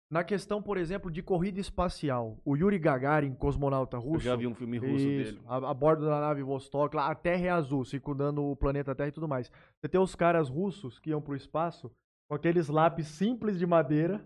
Na 0.09 0.25
questão, 0.25 0.61
por 0.61 0.77
exemplo, 0.77 1.09
de 1.09 1.23
corrida 1.23 1.61
espacial, 1.61 2.37
o 2.43 2.57
Yuri 2.57 2.77
Gagarin, 2.77 3.33
cosmonauta 3.33 3.95
Eu 3.95 4.01
russo, 4.01 4.25
já 4.25 4.35
vi 4.35 4.45
um 4.45 4.53
filme 4.53 4.77
russo 4.77 4.95
Isso, 5.07 5.31
dele. 5.35 5.41
A, 5.47 5.55
a 5.71 5.73
bordo 5.73 6.03
da 6.05 6.19
nave 6.19 6.43
Vostok, 6.43 6.93
lá 6.97 7.09
a 7.09 7.15
Terra 7.15 7.45
é 7.45 7.49
azul, 7.49 7.85
circundando 7.85 8.43
o 8.43 8.53
planeta 8.57 8.93
Terra 8.93 9.07
e 9.07 9.13
tudo 9.13 9.27
mais. 9.27 9.49
Você 9.79 9.87
tem 9.87 10.01
os 10.01 10.13
caras 10.13 10.49
russos 10.49 10.99
que 10.99 11.11
iam 11.11 11.21
pro 11.21 11.33
espaço 11.33 11.89
com 12.27 12.35
aqueles 12.35 12.67
lápis 12.67 13.07
simples 13.07 13.57
de 13.57 13.65
madeira 13.65 14.21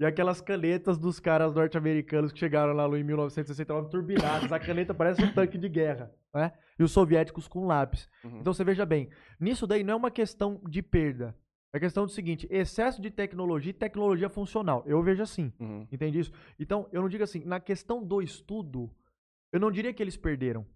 e 0.00 0.04
aquelas 0.04 0.40
canetas 0.40 0.98
dos 0.98 1.20
caras 1.20 1.54
norte-americanos 1.54 2.32
que 2.32 2.38
chegaram 2.38 2.72
lá 2.72 2.86
em 2.98 3.04
1969 3.04 3.88
turbinadas. 3.90 4.50
A 4.52 4.58
caneta 4.58 4.92
parece 4.92 5.22
um 5.22 5.32
tanque 5.32 5.56
de 5.56 5.68
guerra, 5.68 6.12
né? 6.34 6.52
E 6.78 6.82
os 6.82 6.90
soviéticos 6.90 7.46
com 7.46 7.66
lápis. 7.66 8.08
Uhum. 8.24 8.40
Então 8.40 8.52
você 8.52 8.64
veja 8.64 8.84
bem, 8.84 9.08
nisso 9.38 9.66
daí 9.66 9.84
não 9.84 9.94
é 9.94 9.96
uma 9.96 10.10
questão 10.10 10.60
de 10.68 10.82
perda. 10.82 11.36
É 11.74 11.80
questão 11.80 12.04
do 12.04 12.12
seguinte, 12.12 12.46
excesso 12.50 13.00
de 13.00 13.10
tecnologia 13.10 13.70
e 13.70 13.74
tecnologia 13.74 14.28
funcional. 14.28 14.82
Eu 14.86 15.02
vejo 15.02 15.22
assim. 15.22 15.50
Uhum. 15.58 15.86
Entende 15.90 16.18
isso? 16.18 16.32
Então, 16.58 16.86
eu 16.92 17.00
não 17.00 17.08
digo 17.08 17.24
assim, 17.24 17.42
na 17.44 17.58
questão 17.58 18.04
do 18.04 18.20
estudo, 18.20 18.90
eu 19.50 19.58
não 19.58 19.70
diria 19.70 19.92
que 19.92 20.02
eles 20.02 20.16
perderam. 20.16 20.66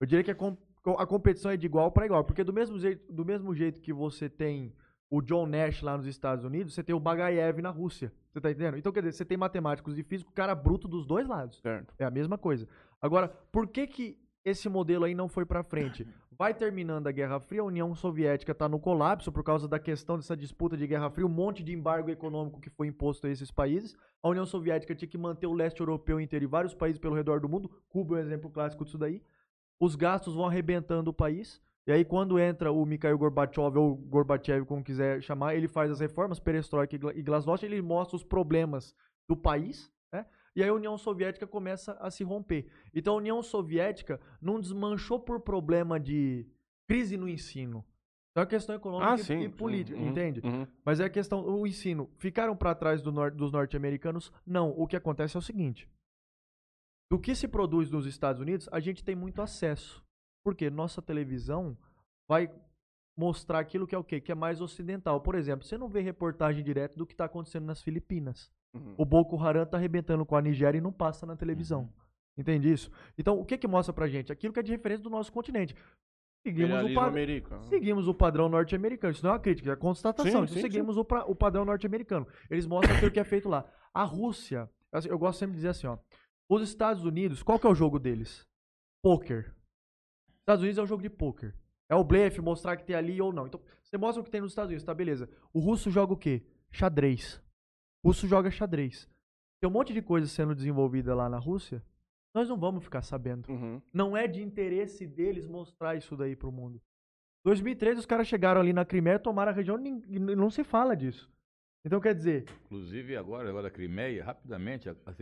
Eu 0.00 0.06
diria 0.06 0.24
que 0.24 0.30
a, 0.30 1.02
a 1.02 1.06
competição 1.06 1.50
é 1.50 1.58
de 1.58 1.66
igual 1.66 1.92
para 1.92 2.06
igual. 2.06 2.24
Porque 2.24 2.42
do 2.42 2.54
mesmo, 2.54 2.78
jeito, 2.78 3.12
do 3.12 3.24
mesmo 3.24 3.54
jeito 3.54 3.80
que 3.82 3.92
você 3.92 4.30
tem 4.30 4.72
o 5.10 5.20
John 5.20 5.46
Nash 5.46 5.82
lá 5.82 5.96
nos 5.96 6.06
Estados 6.06 6.44
Unidos, 6.44 6.74
você 6.74 6.82
tem 6.82 6.94
o 6.94 7.00
Bagayev 7.00 7.60
na 7.60 7.70
Rússia. 7.70 8.12
Você 8.32 8.40
tá 8.40 8.50
entendendo? 8.50 8.76
Então, 8.76 8.92
quer 8.92 9.00
dizer, 9.00 9.12
você 9.12 9.24
tem 9.24 9.36
matemáticos 9.36 9.98
e 9.98 10.02
físico, 10.02 10.32
cara 10.32 10.54
bruto 10.54 10.88
dos 10.88 11.06
dois 11.06 11.26
lados. 11.26 11.58
Certo. 11.60 11.94
É 11.98 12.04
a 12.04 12.10
mesma 12.10 12.36
coisa. 12.36 12.68
Agora, 13.00 13.28
por 13.50 13.68
que 13.68 13.86
que 13.86 14.18
esse 14.44 14.68
modelo 14.68 15.04
aí 15.04 15.14
não 15.14 15.28
foi 15.28 15.46
pra 15.46 15.62
frente? 15.62 16.06
Vai 16.38 16.52
terminando 16.52 17.06
a 17.06 17.12
Guerra 17.12 17.40
Fria, 17.40 17.62
a 17.62 17.64
União 17.64 17.94
Soviética 17.94 18.54
tá 18.54 18.68
no 18.68 18.78
colapso 18.78 19.32
por 19.32 19.42
causa 19.42 19.66
da 19.66 19.78
questão 19.78 20.16
dessa 20.16 20.36
disputa 20.36 20.76
de 20.76 20.86
Guerra 20.86 21.08
Fria, 21.08 21.24
um 21.24 21.30
monte 21.30 21.64
de 21.64 21.72
embargo 21.72 22.10
econômico 22.10 22.60
que 22.60 22.68
foi 22.68 22.88
imposto 22.88 23.26
a 23.26 23.30
esses 23.30 23.50
países. 23.50 23.96
A 24.22 24.28
União 24.28 24.44
Soviética 24.44 24.94
tinha 24.94 25.08
que 25.08 25.16
manter 25.16 25.46
o 25.46 25.54
leste 25.54 25.80
europeu 25.80 26.20
inteiro 26.20 26.44
e 26.44 26.48
vários 26.48 26.74
países 26.74 26.98
pelo 26.98 27.14
redor 27.14 27.40
do 27.40 27.48
mundo. 27.48 27.70
Cuba 27.88 28.16
é 28.16 28.18
um 28.18 28.22
exemplo 28.22 28.50
clássico 28.50 28.84
disso 28.84 28.98
daí. 28.98 29.22
Os 29.80 29.94
gastos 29.94 30.34
vão 30.34 30.44
arrebentando 30.46 31.10
o 31.10 31.14
país. 31.14 31.62
E 31.86 31.92
aí, 31.92 32.04
quando 32.04 32.38
entra 32.38 32.72
o 32.72 32.84
Mikhail 32.84 33.16
Gorbachev, 33.16 33.78
ou 33.78 33.94
Gorbachev, 33.96 34.66
como 34.66 34.82
quiser 34.82 35.22
chamar, 35.22 35.54
ele 35.54 35.68
faz 35.68 35.90
as 35.90 36.00
reformas, 36.00 36.40
perestroika 36.40 36.96
e 36.96 36.98
gla- 36.98 37.12
glasnost, 37.12 37.64
ele 37.64 37.80
mostra 37.80 38.16
os 38.16 38.24
problemas 38.24 38.92
do 39.28 39.36
país, 39.36 39.92
né? 40.12 40.26
E 40.56 40.62
aí 40.62 40.68
a 40.68 40.74
União 40.74 40.98
Soviética 40.98 41.46
começa 41.46 41.92
a 42.00 42.10
se 42.10 42.24
romper. 42.24 42.66
Então 42.92 43.14
a 43.14 43.18
União 43.18 43.40
Soviética 43.42 44.20
não 44.40 44.58
desmanchou 44.60 45.20
por 45.20 45.40
problema 45.40 46.00
de 46.00 46.46
crise 46.88 47.16
no 47.16 47.28
ensino. 47.28 47.84
Então 48.32 48.42
é 48.42 48.46
questão 48.46 48.74
econômica 48.74 49.32
Ah, 49.32 49.34
e- 49.36 49.44
e 49.44 49.48
política, 49.48 49.98
Uhum, 49.98 50.08
entende? 50.08 50.40
uhum. 50.44 50.66
Mas 50.84 50.98
é 50.98 51.04
a 51.04 51.10
questão, 51.10 51.46
o 51.46 51.66
ensino, 51.66 52.10
ficaram 52.18 52.56
para 52.56 52.74
trás 52.74 53.00
do 53.00 53.12
nor- 53.12 53.30
dos 53.30 53.52
norte-americanos? 53.52 54.32
Não, 54.44 54.70
o 54.70 54.86
que 54.86 54.96
acontece 54.96 55.36
é 55.36 55.38
o 55.38 55.42
seguinte. 55.42 55.88
Do 57.10 57.18
que 57.20 57.34
se 57.34 57.46
produz 57.46 57.90
nos 57.90 58.06
Estados 58.06 58.40
Unidos, 58.42 58.68
a 58.72 58.80
gente 58.80 59.04
tem 59.04 59.14
muito 59.14 59.40
acesso. 59.40 60.04
Porque 60.46 60.70
nossa 60.70 61.02
televisão 61.02 61.76
vai 62.30 62.48
mostrar 63.18 63.58
aquilo 63.58 63.84
que 63.84 63.96
é 63.96 63.98
o 63.98 64.04
quê? 64.04 64.20
Que 64.20 64.30
é 64.30 64.34
mais 64.34 64.60
ocidental. 64.60 65.20
Por 65.20 65.34
exemplo, 65.34 65.66
você 65.66 65.76
não 65.76 65.88
vê 65.88 66.00
reportagem 66.00 66.62
direto 66.62 66.96
do 66.96 67.04
que 67.04 67.14
está 67.14 67.24
acontecendo 67.24 67.64
nas 67.66 67.82
Filipinas. 67.82 68.48
Uhum. 68.72 68.94
O 68.96 69.04
Boko 69.04 69.36
Haram 69.42 69.66
tá 69.66 69.76
arrebentando 69.76 70.24
com 70.24 70.36
a 70.36 70.40
Nigéria 70.40 70.78
e 70.78 70.80
não 70.80 70.92
passa 70.92 71.26
na 71.26 71.34
televisão. 71.34 71.92
Entende 72.38 72.70
isso? 72.72 72.92
Então, 73.18 73.40
o 73.40 73.44
que 73.44 73.58
que 73.58 73.66
mostra 73.66 73.92
pra 73.92 74.06
gente? 74.06 74.30
Aquilo 74.30 74.52
que 74.52 74.60
é 74.60 74.62
de 74.62 74.70
referência 74.70 75.02
do 75.02 75.10
nosso 75.10 75.32
continente. 75.32 75.74
Seguimos 76.46 76.70
o, 76.70 76.74
Imperialismo 76.74 77.00
pa- 77.00 77.06
americano. 77.08 77.62
seguimos 77.64 78.06
o 78.06 78.14
padrão 78.14 78.48
norte-americano. 78.48 79.12
Isso 79.12 79.24
não 79.24 79.30
é 79.30 79.34
uma 79.34 79.40
crítica, 79.40 79.68
é 79.70 79.72
uma 79.72 79.76
constatação. 79.78 80.30
Sim, 80.30 80.36
Então, 80.44 80.46
sim, 80.54 80.60
seguimos 80.60 80.96
O, 80.96 81.04
pra- 81.04 81.24
o 81.26 81.34
padrão 81.34 81.64
norte-americano. 81.64 82.24
Eles 82.48 82.66
mostram 82.68 82.94
aquilo 82.94 83.10
que 83.10 83.18
é 83.18 83.24
feito 83.24 83.48
lá. 83.48 83.64
A 83.92 84.04
Rússia, 84.04 84.70
eu 85.08 85.18
gosto 85.18 85.40
sempre 85.40 85.54
de 85.54 85.56
dizer 85.58 85.70
assim, 85.70 85.88
ó. 85.88 85.98
Os 86.48 86.62
Estados 86.62 87.04
Unidos, 87.04 87.42
qual 87.42 87.58
que 87.58 87.66
é 87.66 87.70
o 87.70 87.74
jogo 87.74 87.98
deles? 87.98 88.46
Poker. 89.02 89.52
Estados 90.46 90.62
Unidos 90.62 90.78
é 90.78 90.82
um 90.82 90.86
jogo 90.86 91.02
de 91.02 91.10
poker. 91.10 91.52
É 91.88 91.94
o 91.96 92.04
blefe, 92.04 92.40
mostrar 92.40 92.76
que 92.76 92.84
tem 92.84 92.94
ali 92.94 93.20
ou 93.20 93.32
não. 93.32 93.46
Então, 93.48 93.60
você 93.82 93.98
mostra 93.98 94.20
o 94.20 94.24
que 94.24 94.30
tem 94.30 94.40
nos 94.40 94.52
Estados 94.52 94.68
Unidos, 94.68 94.84
tá 94.84 94.94
beleza. 94.94 95.28
O 95.52 95.58
russo 95.58 95.90
joga 95.90 96.12
o 96.12 96.16
quê? 96.16 96.42
Xadrez. 96.70 97.42
O 98.02 98.08
russo 98.08 98.28
joga 98.28 98.48
xadrez. 98.50 99.08
Tem 99.60 99.68
um 99.68 99.72
monte 99.72 99.92
de 99.92 100.00
coisa 100.02 100.28
sendo 100.28 100.54
desenvolvida 100.54 101.14
lá 101.16 101.28
na 101.28 101.38
Rússia. 101.38 101.82
Nós 102.32 102.48
não 102.48 102.56
vamos 102.58 102.84
ficar 102.84 103.02
sabendo. 103.02 103.50
Uhum. 103.50 103.82
Não 103.92 104.16
é 104.16 104.28
de 104.28 104.40
interesse 104.42 105.04
deles 105.06 105.46
mostrar 105.48 105.96
isso 105.96 106.16
daí 106.16 106.36
pro 106.36 106.52
mundo. 106.52 106.80
2013 107.44 108.00
os 108.00 108.06
caras 108.06 108.28
chegaram 108.28 108.60
ali 108.60 108.72
na 108.72 108.84
Crimeia, 108.84 109.18
tomaram 109.18 109.50
a 109.50 109.54
região 109.54 109.78
e 109.84 110.18
não 110.18 110.50
se 110.50 110.62
fala 110.62 110.94
disso. 110.96 111.28
Então 111.84 112.00
quer 112.00 112.14
dizer, 112.14 112.44
Inclusive, 112.66 113.16
agora, 113.16 113.48
agora 113.48 113.64
da 113.64 113.70
Crimeia, 113.70 114.24
rapidamente, 114.24 114.88
a, 114.88 114.92
a- 115.06 115.14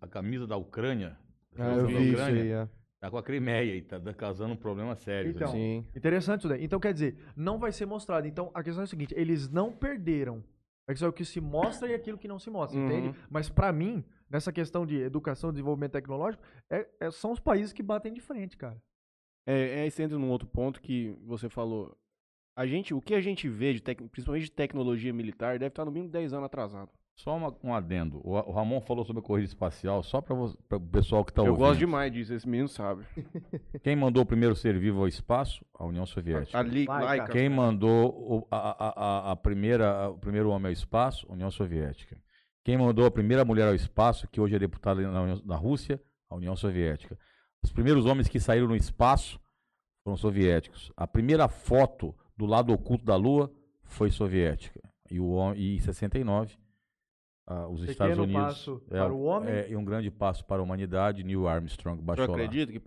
a 0.00 0.08
camisa 0.08 0.46
da 0.46 0.56
Ucrânia. 0.56 1.16
Ah, 1.58 1.74
eu 1.76 1.86
vi 1.86 1.94
isso 1.94 2.12
Ucrânia, 2.14 2.42
aí, 2.42 2.50
é. 2.50 2.68
Tá 3.06 3.10
com 3.10 3.18
a 3.18 3.22
Crimeia 3.22 3.76
e 3.76 3.82
tá 3.82 4.00
causando 4.14 4.52
um 4.54 4.56
problema 4.56 4.96
sério. 4.96 5.30
Então? 5.30 5.52
Sim. 5.52 5.84
Interessante 5.94 6.40
isso 6.40 6.48
daí. 6.48 6.64
Então, 6.64 6.80
quer 6.80 6.92
dizer, 6.92 7.16
não 7.36 7.56
vai 7.56 7.70
ser 7.70 7.86
mostrado. 7.86 8.26
Então, 8.26 8.50
a 8.52 8.62
questão 8.64 8.82
é 8.82 8.84
a 8.84 8.86
seguinte: 8.88 9.14
eles 9.16 9.48
não 9.48 9.70
perderam. 9.72 10.42
É 10.88 10.92
que 10.92 10.98
só 10.98 11.08
o 11.08 11.12
que 11.12 11.24
se 11.24 11.40
mostra 11.40 11.88
e 11.88 11.94
aquilo 11.94 12.18
que 12.18 12.26
não 12.28 12.38
se 12.38 12.48
mostra, 12.50 12.78
Uhum. 12.78 12.86
entende? 12.86 13.16
Mas 13.30 13.48
pra 13.48 13.72
mim, 13.72 14.04
nessa 14.30 14.52
questão 14.52 14.84
de 14.86 14.96
educação 15.00 15.50
e 15.50 15.52
desenvolvimento 15.52 15.92
tecnológico, 15.92 16.42
é- 16.70 16.86
é- 17.00 17.10
são 17.10 17.30
os 17.32 17.40
países 17.40 17.72
que 17.72 17.82
batem 17.82 18.12
de 18.12 18.20
frente, 18.20 18.56
cara. 18.56 18.80
É, 19.46 19.80
é, 19.80 19.86
isso 19.86 20.00
entra 20.02 20.18
num 20.18 20.30
outro 20.30 20.48
ponto 20.48 20.80
que 20.80 21.16
você 21.24 21.48
falou. 21.48 21.96
A 22.56 22.66
gente, 22.66 22.92
o 22.94 23.00
que 23.00 23.14
a 23.14 23.20
gente 23.20 23.48
vê, 23.48 23.72
de 23.74 23.80
tec- 23.82 24.02
principalmente 24.10 24.44
de 24.44 24.50
tecnologia 24.52 25.12
militar, 25.12 25.58
deve 25.58 25.68
estar 25.68 25.84
no 25.84 25.90
mínimo 25.92 26.10
10 26.10 26.32
anos 26.32 26.46
atrasado. 26.46 26.90
Só 27.16 27.34
uma- 27.36 27.54
um 27.64 27.74
adendo. 27.74 28.20
O, 28.22 28.32
o 28.34 28.52
Ramon 28.52 28.80
falou 28.80 29.04
sobre 29.04 29.20
a 29.20 29.22
corrida 29.22 29.48
espacial, 29.48 30.02
só 30.02 30.20
para 30.20 30.34
o 30.34 30.80
pessoal 30.80 31.24
que 31.24 31.30
está 31.32 31.42
Eu 31.42 31.52
ouvindo. 31.52 31.66
gosto 31.66 31.78
demais 31.78 32.12
disso, 32.12 32.34
esse 32.34 32.46
menino 32.48 32.68
sabe. 32.68 33.04
Quem 33.82 33.96
mandou 33.96 34.22
o 34.22 34.26
primeiro 34.26 34.54
ser 34.54 34.78
vivo 34.78 35.00
ao 35.00 35.08
espaço? 35.08 35.64
A 35.78 35.84
União 35.86 36.04
Soviética. 36.04 36.58
A 36.58 36.62
laica. 36.62 37.16
cara. 37.26 37.32
Quem 37.32 37.48
mandou 37.48 38.10
o, 38.10 38.46
a, 38.50 38.58
a, 38.58 39.28
a, 39.28 39.32
a 39.32 39.36
primeira, 39.36 40.10
o 40.10 40.18
primeiro 40.18 40.50
homem 40.50 40.66
ao 40.66 40.72
espaço? 40.72 41.26
União 41.30 41.50
Soviética. 41.50 42.20
Quem 42.62 42.76
mandou 42.76 43.06
a 43.06 43.10
primeira 43.10 43.44
mulher 43.44 43.68
ao 43.68 43.74
espaço, 43.74 44.28
que 44.28 44.40
hoje 44.40 44.56
é 44.56 44.58
deputada 44.58 45.00
na, 45.00 45.36
na 45.42 45.56
Rússia? 45.56 46.00
A 46.28 46.34
União 46.36 46.54
Soviética. 46.54 47.16
Os 47.64 47.72
primeiros 47.72 48.04
homens 48.04 48.28
que 48.28 48.38
saíram 48.38 48.66
no 48.68 48.76
espaço 48.76 49.40
foram 50.04 50.16
soviéticos. 50.18 50.92
A 50.96 51.06
primeira 51.06 51.48
foto 51.48 52.14
do 52.36 52.44
lado 52.44 52.72
oculto 52.72 53.04
da 53.04 53.16
Lua 53.16 53.50
foi 53.84 54.10
soviética. 54.10 54.80
E, 55.10 55.18
o, 55.18 55.54
e 55.54 55.76
em 55.76 55.78
69, 55.80 56.56
ah, 57.46 57.68
os 57.68 57.82
Estados 57.82 58.16
Pequeno 58.16 58.22
Unidos. 58.24 58.42
passo 58.42 58.82
para 58.88 59.12
o 59.12 59.22
homem. 59.22 59.50
é, 59.52 59.70
e 59.70 59.76
um 59.76 59.84
grande 59.84 60.10
passo 60.10 60.44
para 60.44 60.60
a 60.60 60.62
humanidade. 60.64 61.22
Neil 61.22 61.46
Armstrong 61.46 61.98
O 62.00 62.02
senhor 62.02 62.06
baixou 62.06 62.26
lá. 62.36 62.42
acredita 62.44 62.72
que 62.72 62.80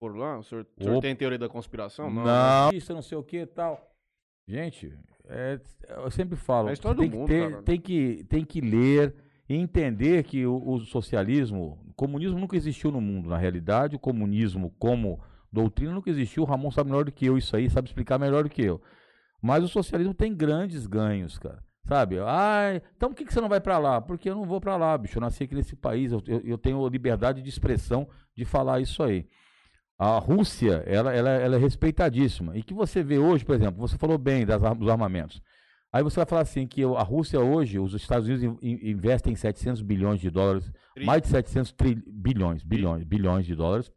por 0.00 0.16
lá? 0.16 0.38
O 0.38 0.42
senhor, 0.42 0.66
o 0.78 0.84
senhor 0.84 1.00
tem 1.00 1.16
teoria 1.16 1.38
da 1.38 1.48
conspiração? 1.48 2.10
Não, 2.10 2.24
né? 2.24 2.76
isso, 2.76 2.92
não 2.94 3.02
sei 3.02 3.16
o 3.18 3.22
que 3.22 3.38
e 3.38 3.46
tal. 3.46 3.84
Gente, 4.46 4.92
é, 5.26 5.60
eu 5.88 6.10
sempre 6.10 6.36
falo, 6.36 6.68
É 6.68 6.70
a 6.70 6.74
história 6.74 6.98
tem, 7.00 7.08
do 7.08 7.12
que 7.12 7.18
mundo, 7.18 7.28
ter- 7.28 7.50
cara. 7.50 7.62
tem, 7.62 7.80
que, 7.80 8.24
tem 8.28 8.44
que 8.44 8.60
ler 8.60 9.14
e 9.48 9.54
entender 9.56 10.22
que 10.24 10.46
o, 10.46 10.56
o 10.66 10.80
socialismo, 10.80 11.78
o 11.88 11.94
comunismo 11.94 12.38
nunca 12.38 12.56
existiu 12.56 12.90
no 12.90 13.00
mundo. 13.00 13.28
Na 13.28 13.36
realidade, 13.36 13.96
o 13.96 13.98
comunismo 13.98 14.70
como 14.78 15.20
doutrina 15.52 15.92
nunca 15.92 16.08
existiu. 16.10 16.44
O 16.44 16.46
Ramon 16.46 16.70
sabe 16.70 16.90
melhor 16.90 17.04
do 17.04 17.12
que 17.12 17.26
eu 17.26 17.36
isso 17.36 17.54
aí, 17.56 17.68
sabe 17.68 17.88
explicar 17.88 18.18
melhor 18.18 18.44
do 18.44 18.50
que 18.50 18.62
eu. 18.62 18.80
Mas 19.42 19.62
o 19.64 19.68
socialismo 19.68 20.14
tem 20.14 20.34
grandes 20.34 20.86
ganhos, 20.86 21.38
cara. 21.38 21.62
Sabe? 21.88 22.18
Ai, 22.20 22.82
então 22.96 23.08
por 23.08 23.16
que, 23.16 23.24
que 23.24 23.32
você 23.32 23.40
não 23.40 23.48
vai 23.48 23.60
pra 23.60 23.78
lá? 23.78 23.98
Porque 24.00 24.28
eu 24.28 24.34
não 24.34 24.44
vou 24.44 24.60
pra 24.60 24.76
lá, 24.76 24.96
bicho. 24.98 25.16
Eu 25.16 25.22
nasci 25.22 25.44
aqui 25.44 25.54
nesse 25.54 25.74
país, 25.74 26.12
eu, 26.12 26.22
eu, 26.26 26.40
eu 26.44 26.58
tenho 26.58 26.86
liberdade 26.86 27.40
de 27.40 27.48
expressão 27.48 28.06
de 28.36 28.44
falar 28.44 28.80
isso 28.80 29.02
aí. 29.02 29.26
A 29.98 30.18
Rússia, 30.18 30.82
ela, 30.86 31.12
ela, 31.14 31.30
ela 31.30 31.56
é 31.56 31.58
respeitadíssima. 31.58 32.56
E 32.56 32.62
que 32.62 32.74
você 32.74 33.02
vê 33.02 33.18
hoje, 33.18 33.44
por 33.44 33.54
exemplo, 33.54 33.80
você 33.80 33.96
falou 33.96 34.18
bem 34.18 34.44
das, 34.44 34.60
dos 34.76 34.88
armamentos. 34.88 35.40
Aí 35.90 36.02
você 36.02 36.16
vai 36.16 36.26
falar 36.26 36.42
assim 36.42 36.66
que 36.66 36.84
a 36.84 37.02
Rússia 37.02 37.40
hoje, 37.40 37.78
os 37.78 37.94
Estados 37.94 38.28
Unidos 38.28 38.44
in- 38.44 38.58
in- 38.70 38.90
investem 38.90 39.34
700 39.34 39.80
bilhões 39.80 40.20
de 40.20 40.28
dólares, 40.30 40.70
mais 41.06 41.22
de 41.22 41.28
700 41.28 41.72
tri- 41.72 42.02
bilhões, 42.06 42.62
bilhões, 42.62 43.02
bilhões 43.04 43.46
de 43.46 43.54
dólares 43.54 43.90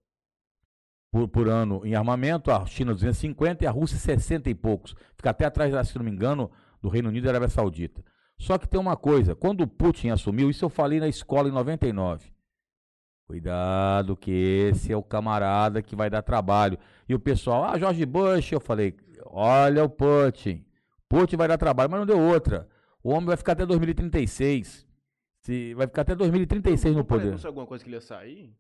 por, 1.12 1.28
por 1.28 1.50
ano 1.50 1.82
em 1.86 1.94
armamento, 1.94 2.50
a 2.52 2.66
China 2.66 2.94
250 2.94 3.64
e 3.66 3.68
a 3.68 3.72
Rússia 3.72 3.98
60 3.98 4.50
e 4.50 4.56
poucos. 4.56 4.96
Fica 5.18 5.32
até 5.32 5.46
atrás, 5.46 5.88
se 5.90 5.98
não 5.98 6.06
me 6.06 6.12
engano, 6.12 6.50
do 6.82 6.90
Reino 6.90 7.10
Unido 7.10 7.26
e 7.26 7.30
Arábia 7.30 7.50
Saudita. 7.50 8.04
Só 8.38 8.58
que 8.58 8.68
tem 8.68 8.80
uma 8.80 8.98
coisa, 8.98 9.36
quando 9.36 9.62
o 9.62 9.68
Putin 9.68 10.10
assumiu, 10.10 10.50
isso 10.50 10.66
eu 10.66 10.70
falei 10.70 11.00
na 11.00 11.08
escola 11.08 11.48
em 11.48 11.52
99. 11.52 12.32
Cuidado 13.28 14.18
que 14.18 14.32
esse 14.32 14.92
é 14.92 14.98
o 14.98 15.04
camarada 15.04 15.82
que 15.82 15.96
vai 15.96 16.10
dar 16.10 16.22
trabalho. 16.22 16.78
E 17.08 17.14
o 17.14 17.20
pessoal, 17.20 17.64
ah, 17.64 17.78
George 17.78 18.06
Bush, 18.06 18.52
eu 18.52 18.60
falei, 18.60 18.96
olha 19.26 19.84
o 19.84 19.90
Putin. 19.90 20.66
Putin 21.08 21.38
vai 21.38 21.48
dar 21.48 21.58
trabalho, 21.58 21.90
mas 21.90 22.00
não 22.00 22.08
deu 22.08 22.20
outra. 22.20 22.68
O 23.04 23.12
homem 23.12 23.28
vai 23.28 23.38
ficar 23.38 23.54
até 23.54 23.66
2036. 23.66 24.88
Se, 25.44 25.74
vai 25.76 25.88
ficar 25.88 26.02
até 26.02 26.16
2036 26.16 26.96
no 26.96 27.06
poder. 27.06 27.32
não 27.32 27.48
alguma 27.48 27.66
coisa 27.66 27.84
que 27.84 27.90
ele 27.90 27.98
ia 27.98 28.02
sair? 28.02 28.54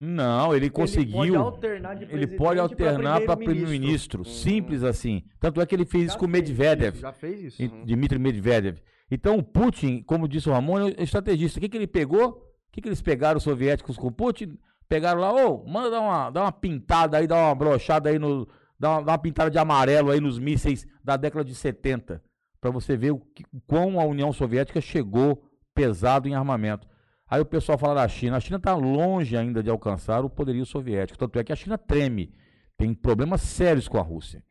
Não, 0.00 0.54
ele 0.54 0.70
conseguiu. 0.70 1.22
Ele 1.24 1.32
pode 1.32 1.36
alternar 1.36 1.94
de 1.96 2.04
Ele 2.04 2.26
pode 2.26 2.60
alternar 2.60 3.20
para 3.22 3.36
primeiro-ministro. 3.36 4.24
Simples 4.24 4.84
assim. 4.84 5.24
Tanto 5.40 5.60
é 5.60 5.66
que 5.66 5.74
ele 5.74 5.84
fez 5.84 6.08
isso 6.08 6.18
com 6.18 6.26
o 6.26 6.28
Medvedev. 6.28 6.96
Já 7.00 7.12
fez 7.12 7.42
isso. 7.42 7.62
e- 7.62 7.68
Dmitry 7.84 8.18
Medvedev. 8.18 8.78
Então 9.10 9.36
o 9.38 9.42
Putin, 9.42 10.02
como 10.02 10.28
disse 10.28 10.48
o 10.48 10.52
Ramon, 10.52 10.88
é 10.88 11.02
estrategista. 11.02 11.58
O 11.58 11.60
que, 11.62 11.68
que 11.68 11.76
ele 11.76 11.86
pegou? 11.86 12.28
O 12.28 12.42
que, 12.70 12.80
que 12.80 12.88
eles 12.88 13.02
pegaram 13.02 13.38
os 13.38 13.42
soviéticos 13.42 13.96
com 13.96 14.06
o 14.06 14.12
Putin? 14.12 14.56
Pegaram 14.88 15.20
lá, 15.20 15.32
ô, 15.34 15.66
manda 15.66 15.90
dar 15.90 16.00
uma, 16.00 16.30
dar 16.30 16.42
uma 16.42 16.52
pintada 16.52 17.16
aí, 17.18 17.26
dar 17.26 17.36
uma 17.48 17.54
brochada 17.54 18.08
aí 18.08 18.18
no. 18.18 18.46
Dar 18.78 18.90
uma, 18.90 19.02
dar 19.02 19.12
uma 19.12 19.18
pintada 19.18 19.50
de 19.50 19.58
amarelo 19.58 20.10
aí 20.12 20.20
nos 20.20 20.38
mísseis 20.38 20.86
da 21.02 21.16
década 21.16 21.44
de 21.44 21.54
70. 21.54 22.22
Pra 22.60 22.70
você 22.70 22.96
ver 22.96 23.10
o, 23.10 23.18
que, 23.18 23.42
o 23.52 23.60
quão 23.66 23.98
a 23.98 24.04
União 24.04 24.32
Soviética 24.32 24.80
chegou 24.80 25.42
pesado 25.74 26.28
em 26.28 26.34
armamento. 26.34 26.86
Aí 27.30 27.40
o 27.40 27.44
pessoal 27.44 27.76
fala 27.76 27.96
da 27.96 28.08
China. 28.08 28.36
A 28.36 28.40
China 28.40 28.56
está 28.56 28.74
longe 28.74 29.36
ainda 29.36 29.62
de 29.62 29.68
alcançar 29.68 30.24
o 30.24 30.30
poderio 30.30 30.64
soviético. 30.64 31.18
Tanto 31.18 31.38
é 31.38 31.44
que 31.44 31.52
a 31.52 31.56
China 31.56 31.76
treme. 31.76 32.32
Tem 32.76 32.94
problemas 32.94 33.42
sérios 33.42 33.88
com 33.88 33.98
a 33.98 34.02
Rússia. 34.02 34.42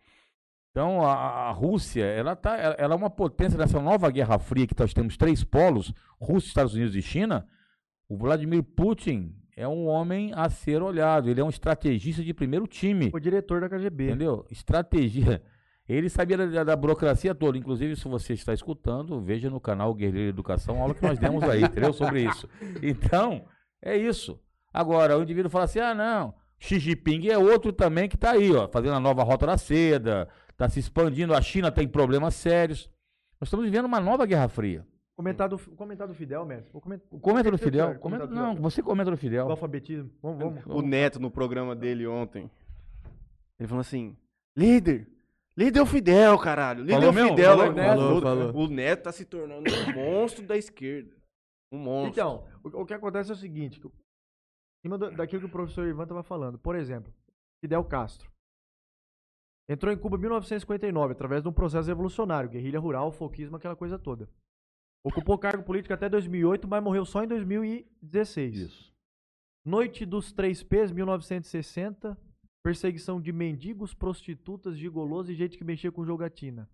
Então, 0.71 1.01
a, 1.01 1.13
a 1.13 1.51
Rússia, 1.51 2.03
ela, 2.03 2.35
tá, 2.35 2.55
ela, 2.55 2.93
é 2.93 2.95
uma 2.95 3.09
potência 3.09 3.57
nessa 3.57 3.81
nova 3.81 4.11
Guerra 4.11 4.37
Fria 4.37 4.67
que 4.67 4.75
nós 4.77 4.93
temos 4.93 5.17
três 5.17 5.43
polos, 5.43 5.91
Rússia, 6.21 6.49
Estados 6.49 6.75
Unidos 6.75 6.95
e 6.95 7.01
China. 7.01 7.47
O 8.07 8.15
Vladimir 8.15 8.61
Putin 8.61 9.33
é 9.55 9.67
um 9.67 9.87
homem 9.87 10.31
a 10.35 10.47
ser 10.49 10.83
olhado. 10.83 11.31
Ele 11.31 11.41
é 11.41 11.43
um 11.43 11.49
estrategista 11.49 12.23
de 12.23 12.31
primeiro 12.31 12.67
time. 12.67 13.09
O 13.11 13.19
diretor 13.19 13.59
da 13.59 13.67
KGB. 13.67 14.09
Entendeu? 14.09 14.45
Estratégia. 14.51 15.41
Ele 15.87 16.09
sabia 16.09 16.37
da, 16.37 16.63
da 16.63 16.75
burocracia 16.75 17.33
toda. 17.33 17.57
Inclusive, 17.57 17.95
se 17.95 18.07
você 18.07 18.33
está 18.33 18.53
escutando, 18.53 19.21
veja 19.21 19.49
no 19.49 19.59
canal 19.59 19.93
Guerreiro 19.93 20.29
Educação 20.29 20.77
a 20.77 20.81
aula 20.81 20.93
que 20.93 21.01
nós 21.01 21.17
demos 21.17 21.43
aí, 21.43 21.63
entendeu? 21.63 21.93
Sobre 21.93 22.23
isso. 22.23 22.47
Então, 22.83 23.45
é 23.81 23.95
isso. 23.95 24.37
Agora, 24.73 25.17
o 25.17 25.23
indivíduo 25.23 25.49
fala 25.49 25.63
assim: 25.65 25.79
ah, 25.79 25.95
não, 25.95 26.33
Xi 26.59 26.77
Jinping 26.79 27.27
é 27.29 27.37
outro 27.37 27.71
também 27.71 28.09
que 28.09 28.15
está 28.15 28.31
aí, 28.31 28.51
ó, 28.53 28.67
fazendo 28.67 28.95
a 28.95 28.99
nova 28.99 29.23
rota 29.23 29.45
da 29.45 29.57
seda, 29.57 30.27
está 30.49 30.67
se 30.67 30.79
expandindo. 30.79 31.33
A 31.33 31.41
China 31.41 31.71
tem 31.71 31.87
problemas 31.87 32.35
sérios. 32.35 32.89
Nós 33.39 33.47
estamos 33.47 33.65
vivendo 33.65 33.85
uma 33.85 33.99
nova 34.01 34.25
Guerra 34.25 34.47
Fria. 34.49 34.85
Comentar 35.15 35.49
do, 35.49 35.57
comentar 35.75 36.07
do 36.07 36.13
Fidel, 36.13 36.45
mestre. 36.45 36.71
Comenta 36.71 37.03
do 37.09 37.19
Comentar 37.19 37.57
Fidel. 37.57 37.95
Comenta, 37.99 38.27
Fidel. 38.27 38.43
não, 38.43 38.55
você 38.55 38.83
comenta 38.83 39.09
do 39.09 39.15
Do 39.15 39.19
Fidel. 39.19 39.49
alfabetismo. 39.49 40.11
Vamos, 40.21 40.39
vamos. 40.39 40.63
O 40.67 40.81
Neto, 40.81 41.19
no 41.19 41.31
programa 41.31 41.75
dele 41.75 42.05
ontem, 42.05 42.51
ele 43.59 43.67
falou 43.67 43.81
assim: 43.81 44.15
líder, 44.55 45.07
líder 45.57 45.79
é 45.79 45.81
o 45.81 45.85
Fidel, 45.85 46.37
caralho. 46.37 46.81
Líder 46.81 46.93
Falou 46.93 47.07
é 47.07 47.09
o 47.09 47.13
mesmo? 47.13 47.29
Fidel. 47.29 47.57
Falou, 47.57 47.73
né? 47.73 47.87
falou, 47.87 48.21
falou. 48.21 48.55
O 48.55 48.67
Neto 48.67 49.03
tá 49.03 49.11
se 49.11 49.25
tornando 49.25 49.63
um 49.69 49.93
monstro 49.93 50.45
da 50.45 50.55
esquerda. 50.55 51.15
Um 51.71 51.79
monstro. 51.79 52.11
Então, 52.11 52.47
o, 52.63 52.81
o 52.81 52.85
que 52.85 52.93
acontece 52.93 53.31
é 53.31 53.33
o 53.33 53.37
seguinte: 53.37 53.81
cima 54.81 54.97
daquilo 54.97 55.41
que 55.41 55.47
o 55.47 55.51
professor 55.51 55.87
Ivan 55.87 56.03
estava 56.03 56.23
falando. 56.23 56.57
Por 56.57 56.75
exemplo, 56.75 57.13
Fidel 57.61 57.83
Castro. 57.83 58.31
Entrou 59.69 59.93
em 59.93 59.97
Cuba 59.97 60.15
em 60.15 60.21
1959 60.21 61.11
através 61.11 61.43
de 61.43 61.49
um 61.49 61.53
processo 61.53 61.89
revolucionário, 61.89 62.49
guerrilha 62.49 62.79
rural, 62.79 63.11
folquismo, 63.11 63.57
aquela 63.57 63.75
coisa 63.75 63.99
toda. 63.99 64.29
Ocupou 65.03 65.37
cargo 65.37 65.63
político 65.63 65.93
até 65.93 66.07
2008, 66.07 66.67
mas 66.67 66.83
morreu 66.83 67.05
só 67.05 67.23
em 67.23 67.27
2016. 67.27 68.55
Isso. 68.55 68.93
Noite 69.65 70.05
dos 70.05 70.31
Três 70.31 70.63
P's, 70.63 70.91
1960. 70.91 72.17
Perseguição 72.63 73.21
de 73.21 73.31
mendigos, 73.31 73.93
prostitutas, 73.93 74.77
gigolos 74.77 75.29
e 75.29 75.35
gente 75.35 75.57
que 75.57 75.63
mexia 75.63 75.91
com 75.91 76.05
jogatina. 76.05 76.69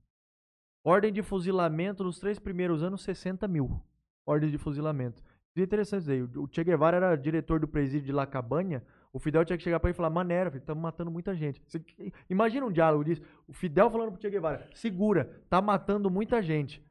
Ordem 0.85 1.13
de 1.13 1.21
fuzilamento 1.21 2.03
nos 2.03 2.19
três 2.19 2.39
primeiros 2.39 2.83
anos, 2.83 3.03
60 3.03 3.47
mil. 3.47 3.81
Ordem 4.25 4.49
de 4.49 4.57
fuzilamento. 4.57 5.23
E 5.55 5.61
é 5.61 5.63
interessante 5.63 6.01
isso 6.01 6.11
aí. 6.11 6.21
O 6.23 6.47
Che 6.51 6.63
Guevara 6.63 6.97
era 6.97 7.15
diretor 7.15 7.59
do 7.59 7.67
presídio 7.67 8.07
de 8.07 8.11
La 8.11 8.25
Cabanha. 8.25 8.83
O 9.13 9.19
Fidel 9.19 9.45
tinha 9.45 9.55
que 9.57 9.63
chegar 9.63 9.79
pra 9.79 9.89
ele 9.89 9.95
e 9.95 9.97
falar: 9.97 10.09
Manera, 10.09 10.55
estamos 10.57 10.81
matando 10.81 11.11
muita 11.11 11.35
gente. 11.35 11.61
Você- 11.67 11.83
imagina 12.29 12.65
um 12.65 12.71
diálogo 12.71 13.03
disso. 13.03 13.21
O 13.47 13.53
Fidel 13.53 13.91
falando 13.91 14.11
pro 14.11 14.19
Che 14.21 14.29
Guevara: 14.31 14.67
segura, 14.73 15.25
tá 15.49 15.61
matando 15.61 16.09
muita 16.09 16.41
gente. 16.41 16.83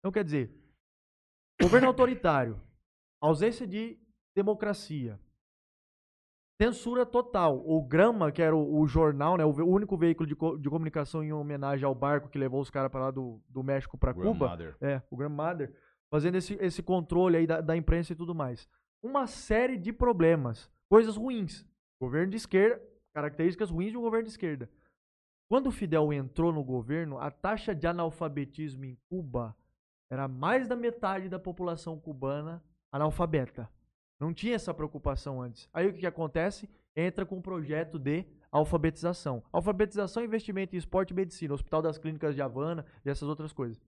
Então 0.00 0.12
quer 0.12 0.22
dizer, 0.24 0.54
governo 1.60 1.88
autoritário, 1.88 2.60
ausência 3.22 3.66
de 3.66 3.98
democracia, 4.36 5.18
censura 6.60 7.06
total. 7.06 7.62
O 7.64 7.82
Grama, 7.82 8.30
que 8.30 8.42
era 8.42 8.54
o, 8.54 8.80
o 8.80 8.86
jornal, 8.86 9.38
né, 9.38 9.44
o, 9.44 9.50
o 9.50 9.68
único 9.74 9.96
veículo 9.96 10.26
de, 10.26 10.36
co- 10.36 10.58
de 10.58 10.68
comunicação 10.68 11.22
em 11.24 11.32
homenagem 11.32 11.86
ao 11.86 11.94
barco 11.94 12.28
que 12.28 12.38
levou 12.38 12.60
os 12.60 12.68
caras 12.68 12.90
para 12.90 13.04
lá 13.06 13.10
do, 13.10 13.40
do 13.48 13.62
México 13.62 13.96
para 13.96 14.12
Cuba. 14.12 14.46
É, 14.82 15.02
o 15.10 15.16
Grandmother, 15.16 15.74
fazendo 16.10 16.36
esse, 16.36 16.54
esse 16.60 16.82
controle 16.82 17.38
aí 17.38 17.46
da, 17.46 17.62
da 17.62 17.74
imprensa 17.74 18.12
e 18.12 18.16
tudo 18.16 18.34
mais. 18.34 18.68
Uma 19.02 19.26
série 19.26 19.78
de 19.78 19.90
problemas, 19.92 20.70
coisas 20.88 21.16
ruins. 21.16 21.66
Governo 21.98 22.30
de 22.30 22.36
esquerda, 22.36 22.78
características 23.14 23.70
ruins 23.70 23.90
de 23.92 23.96
um 23.96 24.02
governo 24.02 24.24
de 24.26 24.30
esquerda. 24.30 24.68
Quando 25.48 25.68
o 25.68 25.72
Fidel 25.72 26.12
entrou 26.12 26.52
no 26.52 26.62
governo, 26.62 27.18
a 27.18 27.30
taxa 27.30 27.74
de 27.74 27.86
analfabetismo 27.86 28.84
em 28.84 28.98
Cuba 29.08 29.56
era 30.10 30.28
mais 30.28 30.68
da 30.68 30.76
metade 30.76 31.28
da 31.28 31.38
população 31.38 31.98
cubana 31.98 32.62
analfabeta. 32.92 33.68
Não 34.20 34.34
tinha 34.34 34.54
essa 34.54 34.74
preocupação 34.74 35.40
antes. 35.40 35.68
Aí 35.72 35.88
o 35.88 35.92
que, 35.92 36.00
que 36.00 36.06
acontece? 36.06 36.68
entra 36.94 37.24
com 37.24 37.36
um 37.36 37.42
projeto 37.42 37.98
de 37.98 38.24
alfabetização. 38.50 39.42
Alfabetização, 39.52 40.24
investimento 40.24 40.74
em 40.74 40.78
esporte 40.78 41.10
e 41.10 41.14
medicina, 41.14 41.54
Hospital 41.54 41.82
das 41.82 41.98
Clínicas 41.98 42.34
de 42.34 42.42
Havana 42.42 42.84
e 43.04 43.10
essas 43.10 43.28
outras 43.28 43.52
coisas. 43.52 43.80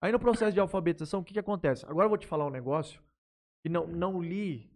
Aí 0.00 0.12
no 0.12 0.18
processo 0.18 0.52
de 0.52 0.60
alfabetização, 0.60 1.20
o 1.20 1.24
que, 1.24 1.32
que 1.32 1.38
acontece? 1.38 1.84
Agora 1.86 2.04
eu 2.04 2.10
vou 2.10 2.18
te 2.18 2.26
falar 2.26 2.46
um 2.46 2.50
negócio 2.50 3.02
que 3.62 3.68
não, 3.68 3.86
não 3.86 4.22
li 4.22 4.70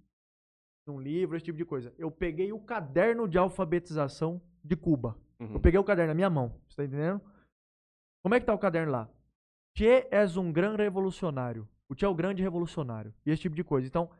um 0.86 0.98
livro, 0.98 1.36
esse 1.36 1.44
tipo 1.44 1.58
de 1.58 1.66
coisa. 1.66 1.92
Eu 1.98 2.10
peguei 2.10 2.50
o 2.50 2.58
caderno 2.58 3.28
de 3.28 3.36
alfabetização 3.36 4.40
de 4.64 4.74
Cuba. 4.74 5.18
Uhum. 5.38 5.52
Eu 5.52 5.60
peguei 5.60 5.78
o 5.78 5.84
caderno 5.84 6.08
na 6.08 6.14
minha 6.14 6.30
mão, 6.30 6.54
você 6.66 6.76
tá 6.76 6.84
entendendo? 6.84 7.20
Como 8.22 8.34
é 8.34 8.40
que 8.40 8.46
tá 8.46 8.54
o 8.54 8.58
caderno 8.58 8.92
lá? 8.92 9.08
Che 9.76 10.08
és 10.10 10.38
um 10.38 10.50
gran 10.50 10.76
revolucionário. 10.76 11.68
O 11.90 11.94
Che 11.94 12.06
é 12.06 12.08
o 12.08 12.14
grande 12.14 12.42
revolucionário. 12.42 13.14
E 13.24 13.30
esse 13.30 13.42
tipo 13.42 13.54
de 13.54 13.62
coisa. 13.62 13.86
Então, 13.86 14.10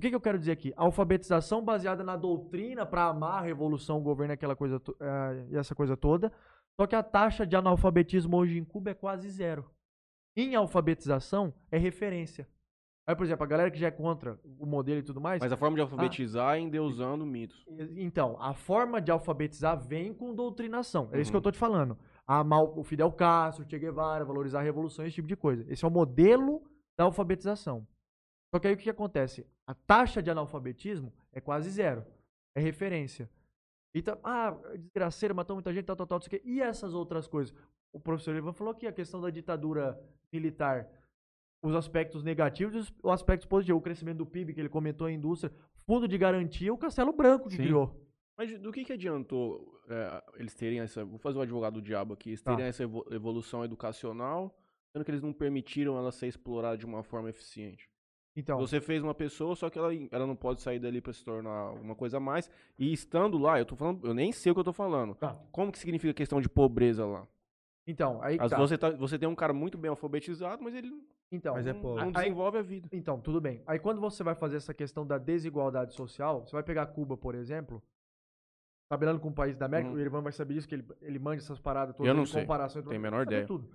o 0.00 0.02
que, 0.02 0.08
que 0.08 0.16
eu 0.16 0.20
quero 0.20 0.38
dizer 0.38 0.52
aqui? 0.52 0.72
Alfabetização 0.78 1.62
baseada 1.62 2.02
na 2.02 2.16
doutrina 2.16 2.86
para 2.86 3.04
amar 3.04 3.42
a 3.42 3.44
revolução, 3.44 3.98
o 3.98 4.02
governo, 4.02 4.32
aquela 4.32 4.56
coisa 4.56 4.80
eh, 4.98 5.46
e 5.50 5.56
essa 5.58 5.74
coisa 5.74 5.94
toda. 5.94 6.32
Só 6.80 6.86
que 6.86 6.96
a 6.96 7.02
taxa 7.02 7.46
de 7.46 7.54
analfabetismo 7.54 8.34
hoje 8.38 8.58
em 8.58 8.64
Cuba 8.64 8.92
é 8.92 8.94
quase 8.94 9.28
zero. 9.28 9.70
Em 10.34 10.54
alfabetização 10.54 11.52
é 11.70 11.76
referência. 11.76 12.48
Aí, 13.06 13.14
por 13.14 13.26
exemplo, 13.26 13.44
a 13.44 13.46
galera 13.46 13.70
que 13.70 13.78
já 13.78 13.88
é 13.88 13.90
contra 13.90 14.40
o 14.58 14.64
modelo 14.64 15.00
e 15.00 15.02
tudo 15.02 15.20
mais. 15.20 15.40
Mas 15.40 15.52
a 15.52 15.56
forma 15.58 15.76
de 15.76 15.82
alfabetizar 15.82 16.56
é 16.56 16.60
endeusando 16.60 17.26
mitos. 17.26 17.62
Então, 17.96 18.40
a 18.40 18.54
forma 18.54 19.02
de 19.02 19.10
alfabetizar 19.10 19.78
vem 19.78 20.14
com 20.14 20.34
doutrinação. 20.34 21.10
É 21.12 21.20
isso 21.20 21.30
que 21.30 21.36
Uhum. 21.36 21.40
eu 21.40 21.42
tô 21.42 21.50
te 21.52 21.58
falando. 21.58 21.98
Amar 22.26 22.62
o 22.62 22.82
Fidel 22.82 23.12
Castro, 23.12 23.66
o 23.66 23.68
Che 23.68 23.78
Guevara, 23.78 24.24
valorizar 24.24 24.60
a 24.60 24.62
revolução, 24.62 25.04
esse 25.04 25.16
tipo 25.16 25.28
de 25.28 25.36
coisa. 25.36 25.70
Esse 25.70 25.84
é 25.84 25.88
o 25.88 25.90
modelo 25.90 26.62
da 26.96 27.04
alfabetização. 27.04 27.86
Só 28.52 28.58
que 28.58 28.66
aí 28.66 28.74
o 28.74 28.76
que, 28.76 28.84
que 28.84 28.90
acontece? 28.90 29.46
A 29.66 29.74
taxa 29.74 30.22
de 30.22 30.30
analfabetismo 30.30 31.12
é 31.32 31.40
quase 31.40 31.70
zero. 31.70 32.04
É 32.54 32.60
referência. 32.60 33.30
Então, 33.94 34.18
ah, 34.24 34.50
desgraceira, 34.78 35.34
matou 35.34 35.54
muita 35.56 35.72
gente, 35.72 35.84
tal, 35.84 35.96
tal, 35.96 36.06
tal, 36.06 36.18
não 36.18 36.22
sei 36.22 36.38
o 36.38 36.42
quê. 36.42 36.48
E 36.48 36.60
essas 36.60 36.94
outras 36.94 37.26
coisas? 37.28 37.54
O 37.92 37.98
professor 38.00 38.34
Ivan 38.36 38.52
falou 38.52 38.74
que 38.74 38.86
a 38.86 38.92
questão 38.92 39.20
da 39.20 39.30
ditadura 39.30 40.00
militar, 40.32 40.88
os 41.62 41.74
aspectos 41.74 42.22
negativos 42.22 42.74
e 42.74 42.78
os- 42.78 42.94
os 43.02 43.10
aspectos 43.12 43.46
positivos. 43.46 43.80
O 43.80 43.82
crescimento 43.82 44.18
do 44.18 44.26
PIB, 44.26 44.54
que 44.54 44.60
ele 44.60 44.68
comentou, 44.68 45.06
a 45.06 45.12
indústria, 45.12 45.52
fundo 45.86 46.06
de 46.08 46.16
garantia, 46.18 46.72
o 46.72 46.78
Castelo 46.78 47.12
Branco 47.12 47.48
que 47.48 47.56
Sim. 47.56 47.62
criou. 47.64 48.00
Mas 48.38 48.58
do 48.58 48.72
que, 48.72 48.84
que 48.84 48.92
adiantou 48.92 49.76
é, 49.88 50.22
eles 50.36 50.54
terem 50.54 50.78
essa. 50.80 51.04
Vou 51.04 51.18
fazer 51.18 51.38
o 51.38 51.42
advogado 51.42 51.74
do 51.74 51.82
diabo 51.82 52.14
aqui. 52.14 52.30
Eles 52.30 52.42
Tá. 52.42 52.52
terem 52.54 52.68
essa 52.68 52.84
evo- 52.84 53.04
evolução 53.10 53.64
educacional, 53.64 54.56
sendo 54.92 55.04
que 55.04 55.10
eles 55.10 55.20
não 55.20 55.32
permitiram 55.32 55.96
ela 55.98 56.12
ser 56.12 56.28
explorada 56.28 56.78
de 56.78 56.86
uma 56.86 57.02
forma 57.02 57.28
eficiente. 57.28 57.89
Então, 58.40 58.58
Você 58.58 58.80
fez 58.80 59.02
uma 59.02 59.14
pessoa, 59.14 59.54
só 59.54 59.68
que 59.68 59.78
ela, 59.78 59.90
ela 60.10 60.26
não 60.26 60.34
pode 60.34 60.62
sair 60.62 60.78
dali 60.78 61.00
pra 61.00 61.12
se 61.12 61.22
tornar 61.24 61.72
uma 61.72 61.94
coisa 61.94 62.16
a 62.16 62.20
mais. 62.20 62.50
E 62.78 62.92
estando 62.92 63.36
lá, 63.38 63.58
eu 63.58 63.66
tô 63.66 63.76
falando, 63.76 64.06
eu 64.06 64.14
nem 64.14 64.32
sei 64.32 64.50
o 64.50 64.54
que 64.54 64.60
eu 64.60 64.64
tô 64.64 64.72
falando. 64.72 65.14
Tá. 65.14 65.34
Como 65.52 65.70
que 65.70 65.78
significa 65.78 66.10
a 66.10 66.14
questão 66.14 66.40
de 66.40 66.48
pobreza 66.48 67.04
lá? 67.04 67.26
então, 67.86 68.22
aí 68.22 68.36
Às 68.40 68.50
tá. 68.50 68.56
vezes 68.56 68.70
você, 68.70 68.78
tá- 68.78 68.90
você 68.90 69.18
tem 69.18 69.28
um 69.28 69.34
cara 69.34 69.52
muito 69.52 69.76
bem 69.76 69.88
alfabetizado, 69.88 70.62
mas 70.62 70.74
ele 70.74 70.92
Então, 71.32 71.54
Mas 71.54 71.66
é 71.66 71.72
não, 71.72 71.80
pobre. 71.80 72.00
não 72.02 72.08
Aí- 72.08 72.12
desenvolve 72.24 72.58
a 72.58 72.62
vida. 72.62 72.88
então, 72.92 73.20
tudo 73.20 73.40
bem. 73.40 73.62
Aí 73.66 73.78
quando 73.78 74.00
você 74.00 74.22
vai 74.24 74.34
fazer 74.34 74.56
essa 74.56 74.72
questão 74.74 75.04
da 75.06 75.18
desigualdade 75.18 75.92
social, 75.94 76.44
você 76.46 76.52
vai 76.52 76.62
pegar 76.62 76.86
Cuba, 76.86 77.16
por 77.16 77.34
exemplo, 77.34 77.82
tabelando 78.88 79.20
com 79.20 79.28
o 79.28 79.32
país 79.34 79.56
da 79.56 79.66
América, 79.66 79.90
Uhum. 79.90 79.96
o 79.96 80.00
Irvan 80.00 80.22
vai 80.22 80.32
saber 80.32 80.54
disso, 80.54 80.66
que 80.68 80.74
ele, 80.76 80.84
ele 81.00 81.18
manja 81.18 81.42
essas 81.42 81.58
paradas 81.60 81.94
todas 81.96 82.08
Eu 82.08 82.14
não 82.14 82.24
de 82.24 82.30
sei. 82.30 82.40
comparação. 82.42 82.82
Tenho 82.82 82.96
a 82.96 83.02
menor 83.02 83.22
ideia. 83.26 83.46
Tudo. 83.46 83.68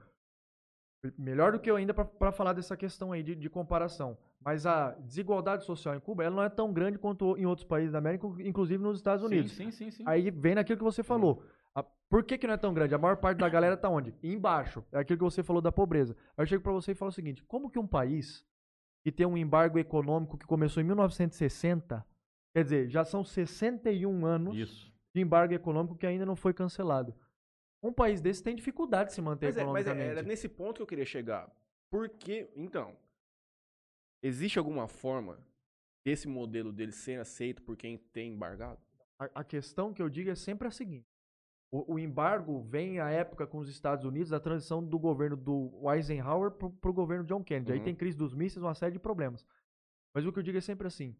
Melhor 1.17 1.51
do 1.51 1.59
que 1.59 1.69
eu 1.69 1.75
ainda 1.75 1.93
para 1.93 2.31
falar 2.31 2.53
dessa 2.53 2.75
questão 2.77 3.11
aí 3.11 3.21
de, 3.23 3.35
de 3.35 3.49
comparação. 3.49 4.17
Mas 4.43 4.65
a 4.65 4.91
desigualdade 4.91 5.65
social 5.65 5.95
em 5.95 5.99
Cuba, 5.99 6.23
ela 6.23 6.35
não 6.35 6.43
é 6.43 6.49
tão 6.49 6.71
grande 6.71 6.97
quanto 6.99 7.35
em 7.37 7.45
outros 7.45 7.65
países 7.67 7.91
da 7.91 7.97
América, 7.97 8.27
inclusive 8.39 8.81
nos 8.81 8.97
Estados 8.97 9.23
Unidos. 9.25 9.51
Sim, 9.51 9.71
sim, 9.71 9.89
sim. 9.89 9.91
sim. 9.91 10.03
Aí 10.05 10.29
vem 10.29 10.55
naquilo 10.55 10.77
que 10.77 10.83
você 10.83 11.01
falou. 11.03 11.43
A- 11.73 11.83
por 11.83 12.23
que, 12.23 12.37
que 12.37 12.45
não 12.47 12.53
é 12.53 12.57
tão 12.57 12.73
grande? 12.73 12.93
A 12.93 12.97
maior 12.97 13.17
parte 13.17 13.39
da 13.39 13.49
galera 13.49 13.75
tá 13.75 13.89
onde? 13.89 14.13
Embaixo. 14.21 14.83
É 14.91 14.99
aquilo 14.99 15.17
que 15.17 15.23
você 15.23 15.41
falou 15.41 15.61
da 15.61 15.71
pobreza. 15.71 16.15
Aí 16.37 16.43
eu 16.43 16.47
chego 16.47 16.63
pra 16.63 16.71
você 16.71 16.91
e 16.91 16.95
falo 16.95 17.09
o 17.09 17.13
seguinte: 17.13 17.43
como 17.43 17.69
que 17.69 17.79
um 17.79 17.87
país 17.87 18.45
que 19.03 19.11
tem 19.11 19.25
um 19.25 19.37
embargo 19.37 19.77
econômico 19.77 20.37
que 20.37 20.45
começou 20.47 20.81
em 20.81 20.85
1960, 20.85 22.05
quer 22.53 22.63
dizer, 22.63 22.87
já 22.89 23.03
são 23.03 23.23
61 23.23 24.25
anos 24.25 24.57
Isso. 24.57 24.91
de 25.13 25.21
embargo 25.21 25.53
econômico 25.53 25.95
que 25.95 26.07
ainda 26.07 26.25
não 26.25 26.35
foi 26.35 26.53
cancelado. 26.53 27.13
Um 27.85 27.93
país 27.93 28.19
desse 28.21 28.41
tem 28.41 28.55
dificuldade 28.55 29.09
de 29.09 29.15
se 29.15 29.21
manter 29.21 29.45
Mas, 29.47 29.57
é, 29.57 29.63
mas 29.63 29.75
é- 29.75 29.89
economicamente. 29.91 30.17
era 30.19 30.27
nesse 30.27 30.49
ponto 30.49 30.77
que 30.77 30.81
eu 30.81 30.87
queria 30.87 31.05
chegar. 31.05 31.49
Porque, 31.89 32.49
então, 32.55 32.95
existe 34.23 34.57
alguma 34.57 34.87
forma 34.87 35.37
desse 36.03 36.27
modelo 36.27 36.71
dele 36.71 36.91
ser 36.91 37.19
aceito 37.19 37.61
por 37.61 37.75
quem 37.77 37.97
tem 37.97 38.33
embargado? 38.33 38.79
A, 39.19 39.25
a 39.41 39.43
questão 39.43 39.93
que 39.93 40.01
eu 40.01 40.09
digo 40.09 40.29
é 40.29 40.35
sempre 40.35 40.67
a 40.67 40.71
seguinte: 40.71 41.07
o, 41.71 41.93
o 41.93 41.99
embargo 41.99 42.59
vem 42.61 42.99
à 42.99 43.09
época 43.11 43.45
com 43.45 43.59
os 43.59 43.69
Estados 43.69 44.03
Unidos, 44.03 44.33
a 44.33 44.39
transição 44.39 44.83
do 44.83 44.97
governo 44.97 45.37
do 45.37 45.71
Eisenhower 45.91 46.51
para 46.51 46.89
o 46.89 46.93
governo 46.93 47.23
John 47.23 47.43
Kennedy. 47.43 47.71
Aí 47.71 47.77
Uhum. 47.79 47.85
tem 47.85 47.95
crise 47.95 48.17
dos 48.17 48.33
mísseis, 48.33 48.63
uma 48.63 48.73
série 48.73 48.93
de 48.93 48.99
problemas. 48.99 49.45
Mas 50.13 50.25
o 50.25 50.33
que 50.33 50.39
eu 50.39 50.43
digo 50.43 50.57
é 50.57 50.61
sempre 50.61 50.87
assim: 50.87 51.15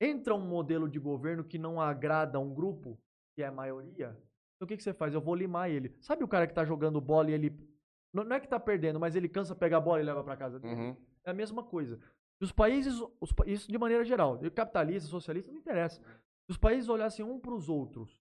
entra 0.00 0.34
um 0.34 0.44
modelo 0.46 0.88
de 0.88 0.98
governo 0.98 1.44
que 1.44 1.56
não 1.58 1.80
agrada 1.80 2.36
a 2.36 2.40
um 2.40 2.52
grupo, 2.52 2.98
que 3.34 3.42
é 3.42 3.46
a 3.46 3.52
maioria, 3.52 4.16
então 4.62 4.64
o 4.64 4.68
que, 4.68 4.76
que 4.76 4.82
você 4.82 4.94
faz? 4.94 5.12
Eu 5.12 5.20
vou 5.20 5.34
limar 5.34 5.68
ele. 5.68 5.94
Sabe 6.00 6.22
o 6.22 6.28
cara 6.28 6.46
que 6.46 6.54
tá 6.54 6.64
jogando 6.64 7.00
bola 7.00 7.30
e 7.30 7.34
ele. 7.34 7.58
Não, 8.12 8.22
não 8.22 8.36
é 8.36 8.40
que 8.40 8.46
tá 8.46 8.60
perdendo, 8.60 9.00
mas 9.00 9.16
ele 9.16 9.28
cansa, 9.28 9.56
pega 9.56 9.76
a 9.76 9.80
bola 9.80 10.00
e 10.00 10.04
leva 10.04 10.22
para 10.22 10.36
casa 10.36 10.60
dele? 10.60 10.74
Uhum. 10.74 10.96
É 11.24 11.30
a 11.30 11.34
mesma 11.34 11.64
coisa. 11.64 11.96
Se 12.38 12.44
os 12.44 12.52
países, 12.52 13.00
os 13.20 13.34
isso 13.46 13.70
de 13.70 13.78
maneira 13.78 14.04
geral, 14.04 14.38
capitalista, 14.54 15.08
socialista, 15.08 15.50
não 15.50 15.58
interessa. 15.58 16.00
Se 16.00 16.50
os 16.50 16.56
países 16.56 16.88
olhassem 16.88 17.24
um 17.24 17.40
para 17.40 17.54
os 17.54 17.68
outros 17.68 18.20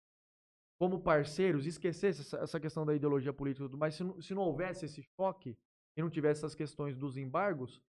como 0.77 0.99
parceiros, 0.99 1.65
e 1.65 1.69
esquecessem 1.69 2.22
essa, 2.22 2.38
essa 2.38 2.59
questão 2.59 2.85
da 2.85 2.93
ideologia 2.93 3.31
política 3.31 3.64
e 3.64 3.67
tudo 3.67 3.77
mais, 3.77 3.95
se 3.95 4.03
não, 4.03 4.22
se 4.22 4.33
não 4.33 4.41
houvesse 4.41 4.83
esse 4.85 5.01
choque 5.01 5.57
e 5.95 6.01
não 6.01 6.09
tivesse 6.09 6.41
essas 6.41 6.53
questões 6.53 6.97
dos 6.97 7.15
embargos, 7.15 7.81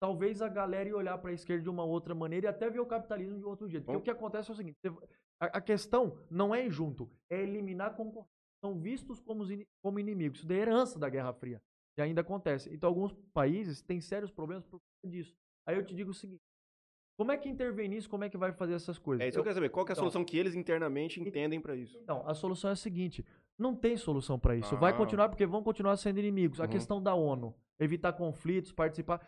talvez 0.00 0.42
a 0.42 0.48
galera 0.48 0.88
ia 0.88 0.96
olhar 0.96 1.16
para 1.18 1.30
a 1.30 1.34
esquerda 1.34 1.62
de 1.62 1.70
uma 1.70 1.84
outra 1.84 2.12
maneira 2.12 2.46
e 2.46 2.48
até 2.48 2.68
ver 2.68 2.80
o 2.80 2.86
capitalismo 2.86 3.38
de 3.38 3.44
outro 3.44 3.68
jeito. 3.68 3.84
Porque 3.84 3.96
Bom. 3.96 4.00
o 4.00 4.04
que 4.04 4.10
acontece 4.10 4.50
é 4.50 4.52
o 4.52 4.56
seguinte: 4.56 4.76
a, 5.40 5.46
a 5.58 5.60
questão 5.60 6.18
não 6.30 6.54
é 6.54 6.66
ir 6.66 6.70
junto, 6.70 7.10
é 7.30 7.42
eliminar 7.42 7.88
a 7.88 7.94
concorrência. 7.94 8.32
São 8.60 8.78
vistos 8.78 9.20
como, 9.20 9.44
como 9.82 9.98
inimigos. 10.00 10.38
Isso 10.42 10.52
é 10.52 10.56
herança 10.56 10.98
da 10.98 11.08
Guerra 11.08 11.32
Fria. 11.34 11.60
E 11.98 12.02
ainda 12.02 12.22
acontece. 12.22 12.72
Então, 12.72 12.88
alguns 12.88 13.12
países 13.32 13.82
têm 13.82 14.00
sérios 14.00 14.30
problemas 14.30 14.64
por 14.64 14.80
conta 14.80 15.12
disso. 15.14 15.34
Aí 15.66 15.76
eu 15.76 15.84
te 15.84 15.94
digo 15.94 16.10
o 16.10 16.14
seguinte: 16.14 16.42
como 17.16 17.30
é 17.30 17.36
que 17.36 17.48
intervém 17.48 17.88
nisso? 17.88 18.08
Como 18.08 18.24
é 18.24 18.28
que 18.30 18.36
vai 18.38 18.52
fazer 18.52 18.74
essas 18.74 18.98
coisas? 18.98 19.22
É 19.24 19.28
isso 19.28 19.36
que 19.36 19.40
eu 19.40 19.44
quero 19.44 19.54
saber. 19.54 19.68
Qual 19.68 19.84
que 19.84 19.92
é 19.92 19.92
a 19.92 19.94
Então. 19.94 20.02
solução 20.04 20.24
que 20.24 20.36
eles 20.38 20.54
internamente 20.54 21.20
entendem 21.20 21.60
pra 21.60 21.76
isso? 21.76 21.96
Então, 22.02 22.26
a 22.26 22.34
solução 22.34 22.70
é 22.70 22.72
a 22.72 22.76
seguinte: 22.76 23.24
não 23.58 23.76
tem 23.76 23.96
solução 23.96 24.38
para 24.38 24.56
isso. 24.56 24.76
Vai 24.78 24.92
Ah. 24.92 24.96
continuar 24.96 25.28
porque 25.28 25.46
vão 25.46 25.62
continuar 25.62 25.96
sendo 25.96 26.18
inimigos. 26.18 26.58
A 26.58 26.64
Uhum. 26.64 26.70
questão 26.70 27.02
da 27.02 27.14
ONU, 27.14 27.54
evitar 27.78 28.12
conflitos, 28.14 28.72
participar. 28.72 29.20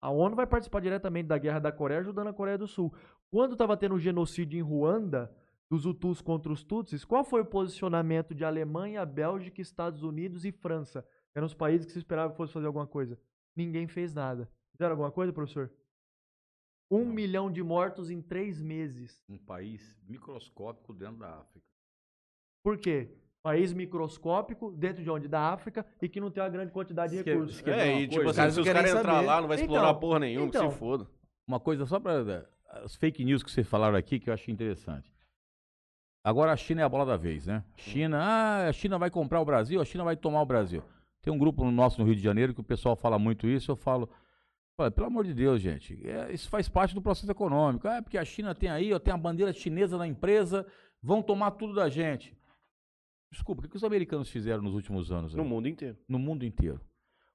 A 0.00 0.10
ONU 0.10 0.36
vai 0.36 0.46
participar 0.46 0.80
diretamente 0.80 1.26
da 1.28 1.38
guerra 1.38 1.58
da 1.58 1.72
Coreia, 1.72 2.00
ajudando 2.00 2.28
a 2.28 2.32
Coreia 2.34 2.58
do 2.58 2.68
Sul. 2.68 2.94
Quando 3.30 3.52
estava 3.52 3.76
tendo 3.76 3.94
o 3.94 3.98
genocídio 3.98 4.58
em 4.58 4.62
Ruanda, 4.62 5.34
dos 5.74 5.84
Hutus 5.86 6.20
contra 6.22 6.52
os 6.52 6.62
Tutsis, 6.62 7.04
qual 7.04 7.24
foi 7.24 7.40
o 7.40 7.44
posicionamento 7.44 8.32
de 8.34 8.44
Alemanha, 8.44 9.04
Bélgica, 9.04 9.60
Estados 9.60 10.02
Unidos 10.04 10.44
e 10.44 10.52
França? 10.52 11.04
Eram 11.34 11.46
os 11.46 11.54
países 11.54 11.84
que 11.84 11.90
se 11.92 11.98
esperava 11.98 12.30
que 12.30 12.36
fosse 12.36 12.52
fazer 12.52 12.66
alguma 12.66 12.86
coisa. 12.86 13.18
Ninguém 13.56 13.88
fez 13.88 14.14
nada. 14.14 14.48
Fizeram 14.72 14.92
alguma 14.92 15.10
coisa, 15.10 15.32
professor? 15.32 15.70
Um 16.90 17.04
Não. 17.04 17.12
milhão 17.12 17.50
de 17.50 17.62
mortos 17.62 18.08
em 18.10 18.20
três 18.22 18.60
meses. 18.62 19.20
Um 19.28 19.36
país 19.38 20.00
microscópico 20.06 20.92
dentro 20.92 21.16
da 21.18 21.38
África. 21.38 21.66
Por 22.62 22.78
quê? 22.78 23.10
País 23.42 23.72
microscópico, 23.72 24.70
dentro 24.70 25.02
de 25.02 25.10
onde? 25.10 25.26
Da 25.28 25.52
África, 25.52 25.84
e 26.00 26.08
que 26.08 26.20
não 26.20 26.30
tem 26.30 26.42
uma 26.42 26.48
grande 26.48 26.72
quantidade 26.72 27.10
de 27.10 27.16
Isso 27.16 27.24
que- 27.24 27.30
recursos. 27.30 27.60
que- 27.60 27.70
É, 27.70 28.00
e 28.00 28.08
tipo 28.08 28.22
coisa? 28.22 28.42
assim, 28.44 28.54
se 28.54 28.60
os 28.60 28.66
caras 28.66 28.90
entrar 28.94 29.20
lá, 29.20 29.40
não 29.40 29.48
vai 29.48 29.58
explorar 29.60 29.88
Então, 29.90 30.00
porra 30.00 30.18
nenhuma, 30.20 30.50
que 30.50 30.56
então. 30.56 30.70
se 30.70 30.78
foda. 30.78 31.06
Uma 31.46 31.60
coisa 31.60 31.84
só 31.84 31.98
para 32.00 32.48
as 32.68 32.94
fake 32.96 33.24
news 33.24 33.42
que 33.42 33.50
vocês 33.50 33.68
falaram 33.68 33.96
aqui 33.96 34.18
que 34.18 34.30
eu 34.30 34.34
achei 34.34 34.52
interessante. 34.54 35.12
Agora 36.24 36.52
a 36.52 36.56
China 36.56 36.80
é 36.80 36.84
a 36.84 36.88
bola 36.88 37.04
da 37.04 37.16
vez, 37.18 37.46
né? 37.46 37.62
China, 37.76 38.18
ah, 38.18 38.68
a 38.68 38.72
China 38.72 38.98
vai 38.98 39.10
comprar 39.10 39.40
o 39.40 39.44
Brasil, 39.44 39.78
a 39.80 39.84
China 39.84 40.04
vai 40.04 40.16
tomar 40.16 40.40
o 40.40 40.46
Brasil. 40.46 40.82
Tem 41.20 41.30
um 41.32 41.36
grupo 41.38 41.62
no 41.64 41.70
nosso 41.70 42.00
no 42.00 42.06
Rio 42.06 42.16
de 42.16 42.22
Janeiro 42.22 42.54
que 42.54 42.60
o 42.60 42.64
pessoal 42.64 42.96
fala 42.96 43.18
muito 43.18 43.46
isso, 43.46 43.70
eu 43.70 43.76
falo, 43.76 44.08
olha, 44.78 44.90
pelo 44.90 45.06
amor 45.06 45.24
de 45.24 45.34
Deus, 45.34 45.60
gente, 45.60 46.00
é, 46.08 46.32
isso 46.32 46.48
faz 46.48 46.66
parte 46.66 46.94
do 46.94 47.02
processo 47.02 47.30
econômico. 47.30 47.86
Ah, 47.86 48.00
porque 48.02 48.16
a 48.16 48.24
China 48.24 48.54
tem 48.54 48.70
aí, 48.70 48.92
ó, 48.92 48.98
tem 48.98 49.12
a 49.12 49.18
bandeira 49.18 49.52
chinesa 49.52 49.98
na 49.98 50.06
empresa, 50.06 50.66
vão 51.02 51.22
tomar 51.22 51.50
tudo 51.52 51.74
da 51.74 51.90
gente. 51.90 52.34
Desculpa, 53.30 53.60
o 53.60 53.62
que, 53.64 53.70
que 53.70 53.76
os 53.76 53.84
americanos 53.84 54.30
fizeram 54.30 54.62
nos 54.62 54.74
últimos 54.74 55.12
anos? 55.12 55.34
No 55.34 55.44
mundo 55.44 55.68
inteiro. 55.68 55.98
no 56.08 56.18
mundo 56.18 56.44
inteiro. 56.46 56.80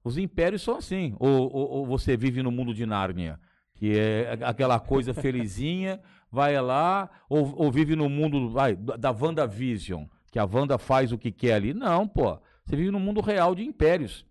Os 0.03 0.18
impérios 0.18 0.61
são 0.64 0.77
assim. 0.77 1.16
Ou, 1.19 1.30
ou- 1.53 1.69
ou 1.72 1.85
você 1.85 2.16
vive 2.16 2.42
no 2.42 2.51
mundo 2.51 2.74
de 2.74 2.85
Nárnia, 2.85 3.38
que 3.80 3.98
é 3.98 4.38
aquela 4.41 4.80
coisa 4.80 5.14
felizinha, 5.14 5.99
vai 6.32 6.61
lá, 6.61 7.09
ou, 7.27 7.53
ou 7.56 7.72
vive 7.72 7.95
no 7.95 8.08
mundo 8.08 8.49
vai, 8.49 8.75
da 8.75 8.95
da 8.95 9.11
WandaVision, 9.11 10.06
que 10.32 10.38
a 10.38 10.45
Wanda 10.45 10.77
faz 10.77 11.11
o 11.11 11.17
que 11.17 11.32
quer 11.32 11.53
ali. 11.53 11.74
Não, 11.74 12.08
pô. 12.08 12.38
Você 12.66 12.75
vive 12.75 12.91
no 12.91 12.99
mundo 12.99 13.22
real 13.22 13.56
de 13.56 13.64
impérios. 13.64 14.25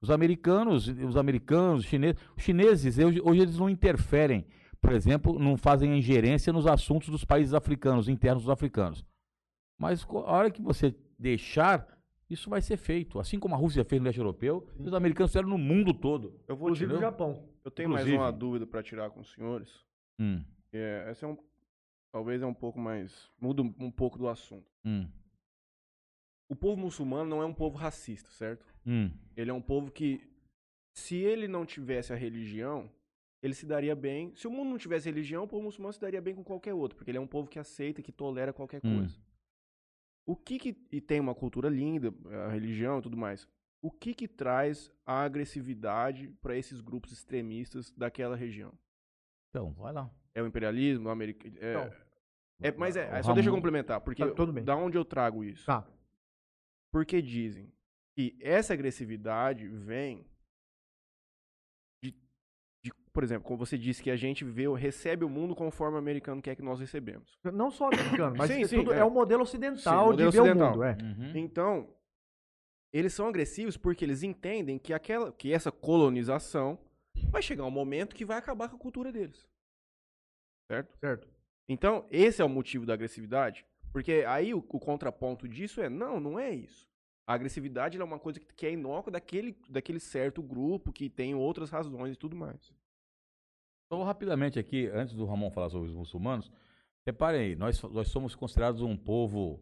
Os 0.00 0.10
americanos, 0.10 0.86
os 0.86 1.16
americanos, 1.16 1.80
os 1.80 1.86
chineses, 1.86 2.20
os 2.36 2.42
chineses 2.44 2.98
hoje, 2.98 3.20
hoje 3.24 3.40
eles 3.40 3.58
não 3.58 3.68
interferem 3.68 4.46
por 4.80 4.92
exemplo, 4.92 5.38
não 5.38 5.56
fazem 5.56 5.98
ingerência 5.98 6.52
nos 6.52 6.66
assuntos 6.66 7.08
dos 7.10 7.24
países 7.24 7.52
africanos, 7.52 8.08
internos 8.08 8.44
dos 8.44 8.50
africanos. 8.50 9.04
Mas 9.78 10.06
a 10.08 10.32
hora 10.32 10.50
que 10.50 10.62
você 10.62 10.94
deixar, 11.18 11.86
isso 12.30 12.48
vai 12.48 12.62
ser 12.62 12.76
feito. 12.76 13.18
Assim 13.18 13.38
como 13.38 13.54
a 13.54 13.58
Rússia 13.58 13.84
fez 13.84 14.00
no 14.00 14.06
leste 14.06 14.18
europeu, 14.18 14.66
os 14.78 14.94
americanos 14.94 15.30
fizeram 15.32 15.48
no 15.48 15.58
mundo 15.58 15.92
todo. 15.92 16.40
Eu 16.48 16.56
vou 16.56 16.68
Inclusive 16.68 16.92
o 16.92 16.94
entendeu? 16.96 17.10
Japão. 17.10 17.48
Eu 17.64 17.70
tenho 17.70 17.88
mais 17.90 18.02
Inclusive. 18.06 18.22
uma 18.22 18.30
dúvida 18.32 18.66
para 18.66 18.82
tirar 18.82 19.10
com 19.10 19.20
os 19.20 19.32
senhores. 19.32 19.84
Hum, 20.18 20.42
É, 20.72 21.04
essa 21.10 21.26
é 21.26 21.28
um, 21.28 21.36
talvez 22.12 22.40
é 22.42 22.46
um 22.46 22.54
pouco 22.54 22.78
mais 22.78 23.28
muda 23.40 23.62
um, 23.62 23.74
um 23.78 23.90
pouco 23.90 24.16
do 24.16 24.28
assunto. 24.28 24.70
hum, 24.84 25.06
O 26.48 26.56
povo 26.56 26.80
muçulmano 26.80 27.28
não 27.28 27.42
é 27.42 27.46
um 27.46 27.54
povo 27.54 27.76
racista, 27.76 28.30
certo? 28.30 28.64
hum. 28.86 29.10
Ele 29.36 29.50
é 29.50 29.54
um 29.54 29.60
povo 29.62 29.90
que, 29.90 30.20
se 30.94 31.16
ele 31.16 31.46
não 31.46 31.64
tivesse 31.64 32.12
a 32.12 32.16
religião, 32.16 32.90
ele 33.42 33.54
se 33.54 33.64
daria 33.66 33.94
bem. 33.94 34.34
Se 34.36 34.46
o 34.46 34.50
mundo 34.50 34.70
não 34.70 34.78
tivesse 34.78 35.08
religião, 35.08 35.44
o 35.44 35.48
povo 35.48 35.62
muçulmano 35.64 35.92
se 35.92 36.00
daria 36.00 36.20
bem 36.20 36.34
com 36.34 36.42
qualquer 36.44 36.74
outro, 36.74 36.96
porque 36.96 37.10
ele 37.10 37.18
é 37.18 37.20
um 37.20 37.26
povo 37.26 37.48
que 37.48 37.58
aceita, 37.58 38.02
que 38.02 38.12
tolera 38.12 38.52
qualquer 38.52 38.80
Hum. 38.84 38.98
coisa. 38.98 39.16
O 40.26 40.36
que 40.36 40.58
que 40.58 40.76
e 40.92 41.00
tem 41.00 41.18
uma 41.20 41.34
cultura 41.34 41.68
linda, 41.68 42.14
a 42.46 42.48
religião 42.50 42.98
e 42.98 43.02
tudo 43.02 43.16
mais. 43.16 43.48
O 43.82 43.90
que 43.90 44.12
que 44.14 44.28
traz 44.28 44.90
a 45.06 45.22
agressividade 45.22 46.28
para 46.42 46.56
esses 46.56 46.80
grupos 46.80 47.12
extremistas 47.12 47.90
daquela 47.92 48.36
região? 48.36 48.72
Então, 49.48 49.72
vai 49.72 49.92
lá. 49.92 50.10
É 50.34 50.42
o 50.42 50.46
imperialismo, 50.46 51.08
o 51.08 51.10
americano. 51.10 51.56
É, 51.58 51.74
Não. 51.74 51.90
é, 52.60 52.72
mas 52.72 52.96
é, 52.96 53.18
é, 53.18 53.22
só 53.22 53.32
deixa 53.32 53.48
eu 53.48 53.54
complementar, 53.54 54.00
porque 54.02 54.24
Tá, 54.24 54.32
tudo 54.32 54.52
bem. 54.52 54.62
da 54.62 54.76
onde 54.76 54.96
eu 54.98 55.04
trago 55.04 55.42
isso? 55.42 55.64
Tá. 55.66 55.84
Porque 56.92 57.22
dizem 57.22 57.72
que 58.14 58.36
essa 58.40 58.74
agressividade 58.74 59.66
vem 59.66 60.26
por 63.12 63.22
exemplo, 63.24 63.44
como 63.46 63.58
você 63.58 63.76
disse 63.76 64.02
que 64.02 64.10
a 64.10 64.16
gente 64.16 64.44
vê, 64.44 64.68
recebe 64.76 65.24
o 65.24 65.28
mundo 65.28 65.54
conforme 65.54 65.96
o 65.96 65.98
americano 65.98 66.40
quer 66.40 66.54
que 66.54 66.62
nós 66.62 66.78
recebemos. 66.80 67.38
Não 67.44 67.70
só 67.70 67.86
americano, 67.88 68.36
mas 68.36 68.50
Sim, 68.50 68.62
é, 68.62 68.66
sim, 68.66 68.76
tudo- 68.76 68.92
é. 68.92 68.98
é 68.98 69.04
o 69.04 69.10
modelo 69.10 69.42
ocidental 69.42 70.04
Sim, 70.04 70.10
modelo 70.10 70.30
de 70.30 70.36
ver 70.36 70.42
ocidental. 70.42 70.68
o 70.68 70.70
mundo. 70.72 70.84
É. 70.84 70.96
Uhum. 71.02 71.32
Então, 71.36 71.94
eles 72.92 73.12
são 73.12 73.26
agressivos 73.28 73.76
porque 73.76 74.04
eles 74.04 74.22
entendem 74.22 74.78
que 74.78 74.92
aquela, 74.92 75.32
que 75.32 75.52
essa 75.52 75.70
colonização 75.70 76.78
vai 77.30 77.42
chegar 77.42 77.64
um 77.64 77.70
momento 77.70 78.14
que 78.14 78.24
vai 78.24 78.38
acabar 78.38 78.68
com 78.68 78.76
a 78.76 78.78
cultura 78.78 79.12
deles. 79.12 79.48
Certo? 80.70 80.96
Certo. 80.98 81.28
Então, 81.68 82.06
esse 82.10 82.40
é 82.40 82.44
o 82.44 82.48
motivo 82.48 82.86
da 82.86 82.94
agressividade. 82.94 83.64
Porque 83.92 84.24
aí 84.26 84.54
o, 84.54 84.58
o 84.58 84.78
contraponto 84.78 85.48
disso 85.48 85.80
é, 85.80 85.88
não, 85.88 86.20
não 86.20 86.38
é 86.38 86.50
isso. 86.50 86.88
A 87.26 87.34
agressividade 87.34 87.96
ela 87.96 88.04
é 88.04 88.06
uma 88.06 88.18
coisa 88.18 88.38
que, 88.40 88.46
que 88.54 88.66
é 88.66 88.72
inócua 88.72 89.12
daquele, 89.12 89.56
daquele 89.68 90.00
certo 90.00 90.42
grupo 90.42 90.92
que 90.92 91.08
tem 91.08 91.34
outras 91.34 91.70
razões 91.70 92.14
e 92.14 92.16
tudo 92.16 92.36
mais. 92.36 92.72
Então, 93.92 94.04
rapidamente 94.04 94.56
aqui, 94.56 94.88
antes 94.94 95.14
do 95.16 95.24
Ramon 95.24 95.50
falar 95.50 95.68
sobre 95.68 95.88
os 95.88 95.94
muçulmanos, 95.96 96.48
reparem 97.04 97.40
aí, 97.40 97.56
nós, 97.56 97.82
nós 97.82 98.06
somos 98.06 98.36
considerados 98.36 98.82
um 98.82 98.96
povo, 98.96 99.60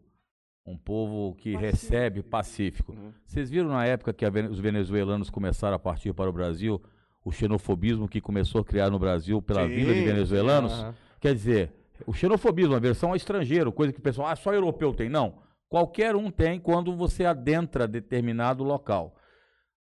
um 0.66 0.76
povo 0.76 1.34
que 1.36 1.56
recebe 1.56 2.22
pacífico. 2.22 2.92
Uhum. 2.92 3.10
Vocês 3.24 3.48
viram 3.48 3.70
na 3.70 3.86
época 3.86 4.12
que 4.12 4.28
vene- 4.28 4.48
os 4.48 4.60
venezuelanos 4.60 5.30
começaram 5.30 5.76
a 5.76 5.78
partir 5.78 6.12
para 6.12 6.28
o 6.28 6.32
Brasil, 6.32 6.78
o 7.24 7.32
xenofobismo 7.32 8.06
que 8.06 8.20
começou 8.20 8.60
a 8.60 8.64
criar 8.66 8.90
no 8.90 8.98
Brasil 8.98 9.40
pela 9.40 9.66
Sim, 9.66 9.74
vinda 9.74 9.94
de 9.94 10.04
venezuelanos? 10.04 10.72
Aham. 10.74 10.94
Quer 11.20 11.34
dizer, 11.34 11.72
o 12.06 12.12
xenofobismo, 12.12 12.74
a 12.74 12.78
versão 12.78 13.08
ao 13.08 13.16
estrangeiro, 13.16 13.72
coisa 13.72 13.94
que 13.94 13.98
o 13.98 14.02
pessoal, 14.02 14.28
ah, 14.28 14.36
só 14.36 14.52
europeu 14.52 14.92
tem. 14.92 15.08
Não. 15.08 15.36
Qualquer 15.70 16.14
um 16.14 16.30
tem 16.30 16.60
quando 16.60 16.94
você 16.94 17.24
adentra 17.24 17.88
determinado 17.88 18.62
local. 18.62 19.14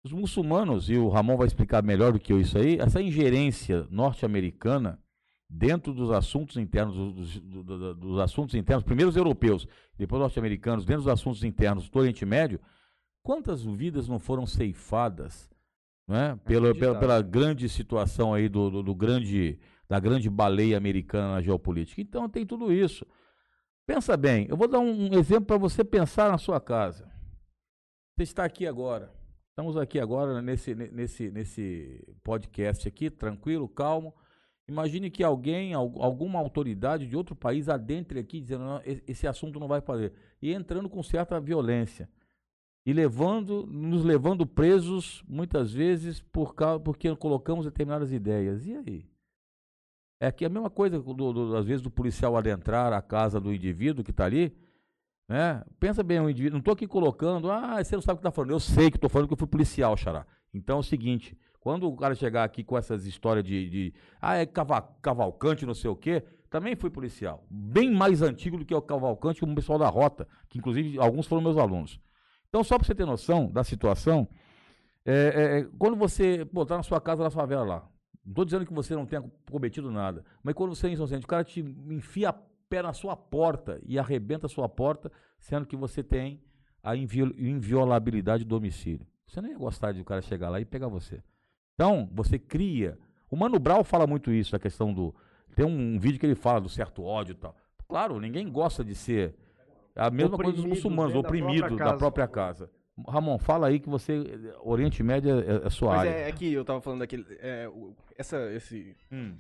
Os 0.05 0.13
muçulmanos, 0.13 0.89
e 0.89 0.97
o 0.97 1.09
Ramon 1.09 1.37
vai 1.37 1.47
explicar 1.47 1.83
melhor 1.83 2.13
do 2.13 2.21
que 2.21 2.33
eu 2.33 2.41
isso 2.41 2.57
aí, 2.57 2.79
essa 2.79 3.03
ingerência 3.03 3.87
norte-americana 3.91 5.03
dentro 5.51 5.93
dos 5.93 6.11
assuntos 6.11 6.57
internos, 6.57 6.95
dos, 6.95 7.41
do- 7.41 7.65
do- 7.65 7.79
do- 7.79 7.95
dos 7.95 8.19
assuntos 8.21 8.55
internos, 8.55 8.85
primeiro 8.85 9.09
os 9.11 9.17
europeus, 9.17 9.67
depois 9.97 10.19
os 10.21 10.25
norte-americanos, 10.25 10.85
dentro 10.85 11.03
dos 11.03 11.13
assuntos 11.13 11.43
internos 11.43 11.89
do 11.89 11.99
Oriente 11.99 12.25
Médio, 12.25 12.61
quantas 13.23 13.65
vidas 13.65 14.09
não 14.09 14.19
foram 14.19 14.47
ceifadas 14.47 15.51
não 16.07 16.17
é? 16.17 16.37
pela, 16.37 16.75
pela, 16.75 16.99
pela 17.01 17.23
grande 17.23 17.69
situação 17.69 18.33
aí 18.33 18.49
do, 18.49 18.71
do, 18.71 18.83
do 18.83 18.95
grande, 18.95 19.59
da 19.89 19.99
grande 19.99 20.31
baleia 20.31 20.77
americana 20.77 21.33
na 21.35 21.43
geopolítica. 21.43 22.01
Então 22.01 22.29
tem 22.29 22.47
tudo 22.47 22.73
isso. 22.73 23.05
Pensa 23.87 24.17
bem, 24.17 24.47
eu 24.49 24.57
vou 24.57 24.69
dar 24.69 24.79
um 24.79 25.13
exemplo 25.15 25.47
para 25.47 25.59
você 25.59 25.83
pensar 25.83 26.31
na 26.31 26.39
sua 26.39 26.61
casa. 26.61 27.11
Você 28.17 28.23
está 28.23 28.45
aqui 28.45 28.67
agora. 28.67 29.13
Estamos 29.59 29.77
aqui 29.77 29.99
agora 29.99 30.41
nesse, 30.41 30.73
ne- 30.73 30.89
nesse, 30.93 31.33
nesse 31.33 32.07
podcast 32.23 32.87
aqui, 32.87 33.11
tranquilo, 33.11 33.69
calmo. 33.69 34.15
Imagine 34.69 35.11
que 35.11 35.25
alguém, 35.25 35.75
al- 35.75 36.01
alguma 36.01 36.39
autoridade 36.39 37.09
de 37.09 37.17
outro 37.17 37.35
país 37.35 37.69
adentre 37.69 38.21
aqui 38.21 38.41
dizendo 38.41 38.63
"Não, 38.63 38.81
esse 38.85 39.27
assunto 39.27 39.59
não 39.59 39.67
vai 39.67 39.81
fazer. 39.81 40.13
E 40.41 40.53
entrando 40.53 40.89
com 40.89 41.03
certa 41.03 41.41
violência. 41.41 42.09
E 42.87 42.93
levando, 42.93 43.67
nos 43.67 44.05
levando 44.05 44.47
presos, 44.47 45.25
muitas 45.27 45.73
vezes, 45.73 46.21
por 46.21 46.55
causa, 46.55 46.79
porque 46.79 47.17
colocamos 47.17 47.65
determinadas 47.65 48.13
ideias. 48.13 48.65
E 48.65 48.75
aí? 48.77 49.11
É 50.21 50.31
que 50.31 50.45
a 50.45 50.49
mesma 50.49 50.71
coisa, 50.71 51.01
do, 51.01 51.33
do- 51.33 51.57
às 51.57 51.65
vezes, 51.67 51.83
do 51.83 51.91
policial 51.91 52.37
adentrar 52.37 52.93
a 52.93 53.03
casa 53.03 53.41
do 53.41 53.53
indivíduo 53.53 54.05
que 54.05 54.13
está 54.13 54.25
ali, 54.25 54.57
né? 55.29 55.63
Pensa 55.79 56.03
bem, 56.03 56.21
o 56.21 56.31
indivíduo, 56.31 56.55
não 56.55 56.61
estou 56.61 56.73
aqui 56.73 56.87
colocando, 56.87 57.51
ah, 57.51 57.83
você 57.83 57.95
não 57.95 58.03
sabe 58.03 58.15
o 58.15 58.17
que 58.19 58.27
está 58.27 58.31
falando. 58.35 58.51
Eu 58.51 58.61
sei 58.61 58.91
que 58.91 58.97
estou 58.97 59.11
falando 59.11 59.29
que 59.29 59.35
eu 59.35 59.39
fui 59.39 59.47
policial, 59.47 59.97
Xará. 59.97 60.27
Então 60.55 60.79
é 60.79 60.81
o 60.81 60.83
seguinte, 60.83 61.37
quando 61.61 61.87
o 61.87 61.97
cara 61.97 62.15
chegar 62.15 62.45
aqui 62.45 62.65
com 62.65 62.79
essas 62.79 63.05
histórias 63.05 63.45
de, 63.45 63.69
de 63.69 63.95
ah, 64.21 64.37
é 64.37 64.47
cava- 64.47 64.89
cavalcante, 65.03 65.67
não 65.67 65.75
sei 65.75 65.91
o 65.91 65.97
quê, 65.97 66.25
também 66.49 66.75
fui 66.75 66.89
policial. 66.89 67.45
Bem 67.51 67.95
mais 67.95 68.23
antigo 68.23 68.57
do 68.57 68.65
que 68.65 68.75
o 68.75 68.81
cavalcante, 68.81 69.41
como 69.41 69.53
o 69.53 69.55
pessoal 69.55 69.79
da 69.79 69.89
rota, 69.89 70.27
que 70.49 70.59
inclusive 70.59 70.99
alguns 70.99 71.27
foram 71.27 71.43
meus 71.43 71.59
alunos. 71.59 72.01
Então, 72.49 72.65
só 72.65 72.79
para 72.79 72.87
você 72.87 72.95
ter 72.95 73.05
noção 73.05 73.51
da 73.51 73.63
situação, 73.63 74.27
é, 75.05 75.13
é, 75.13 75.59
é, 75.61 75.69
quando 75.79 75.97
você 75.97 76.45
botar 76.45 76.77
na 76.79 76.83
sua 76.83 77.01
casa, 77.01 77.23
na 77.23 77.31
favela 77.31 77.65
lá, 77.65 77.89
não 78.25 78.33
estou 78.33 78.45
dizendo 78.45 78.67
que 78.67 78.73
você 78.73 78.95
não 78.95 79.07
tenha 79.07 79.23
cometido 79.51 79.91
nada, 79.91 80.25
mas 80.43 80.55
quando 80.55 80.75
você 80.75 80.87
é 80.87 80.91
inocente, 80.91 81.25
o 81.25 81.29
cara 81.29 81.45
te 81.45 81.61
enfia 81.61 82.31
a 82.31 82.33
pé 82.69 82.83
na 82.83 82.93
sua 82.93 83.17
porta 83.17 83.81
e 83.85 83.99
arrebenta 83.99 84.47
a 84.47 84.49
sua 84.49 84.69
porta, 84.69 85.11
sendo 85.39 85.67
que 85.67 85.77
você 85.77 86.03
tem 86.03 86.41
a 86.83 86.95
invio- 86.97 87.35
inviolabilidade 87.39 88.45
do 88.45 88.49
domicílio. 88.51 89.07
Você 89.27 89.41
não 89.41 89.49
ia 89.51 89.59
gostar 89.59 89.93
de 89.93 90.01
o 90.01 90.05
cara 90.05 90.23
chegar 90.23 90.49
lá 90.49 90.61
e 90.61 90.65
pegar 90.65 90.89
você. 90.89 91.23
Então, 91.75 92.09
você 92.13 92.39
cria. 92.39 92.99
O 93.31 93.37
Mano 93.37 93.59
Brown 93.59 93.85
fala 93.85 94.07
muito 94.07 94.33
isso, 94.33 94.57
a 94.57 94.59
questão 94.59 94.93
do. 94.93 95.15
Tem 95.55 95.65
um 95.67 95.99
vídeo 95.99 96.19
que 96.19 96.27
ele 96.27 96.35
fala 96.35 96.61
do 96.61 96.69
certo 96.69 97.03
ódio 97.03 97.33
e 97.33 97.37
tal. 97.37 97.55
Claro, 97.89 98.19
ninguém 98.21 98.51
gosta 98.51 98.85
de 98.85 98.95
ser. 98.95 99.35
A 99.95 100.11
mesma 100.11 100.37
coisa 100.37 100.53
dos 100.53 100.61
Oprimido 100.61 100.77
muçulmanos, 100.77 101.15
oprimido 101.15 101.59
própria 101.59 101.77
da 101.79 101.85
casa. 101.85 101.99
própria 101.99 102.29
casa. 102.29 102.71
Ramon, 103.07 103.39
fala 103.39 103.67
aí 103.69 103.79
que 103.81 103.89
você. 103.89 104.25
Oriente 104.63 105.03
Médio 105.03 105.41
é, 105.41 105.67
é 105.67 105.71
sua 105.71 105.91
Mas 105.91 105.99
área. 106.01 106.11
é, 106.11 106.29
é 106.29 106.33
que 106.33 106.53
eu 106.53 106.65
tava 106.65 106.81
falando 106.81 107.01
daquele. 107.01 107.25
é, 107.41 107.69
essa, 108.17 108.51
esse 108.53 108.97
Hum. 109.13 109.37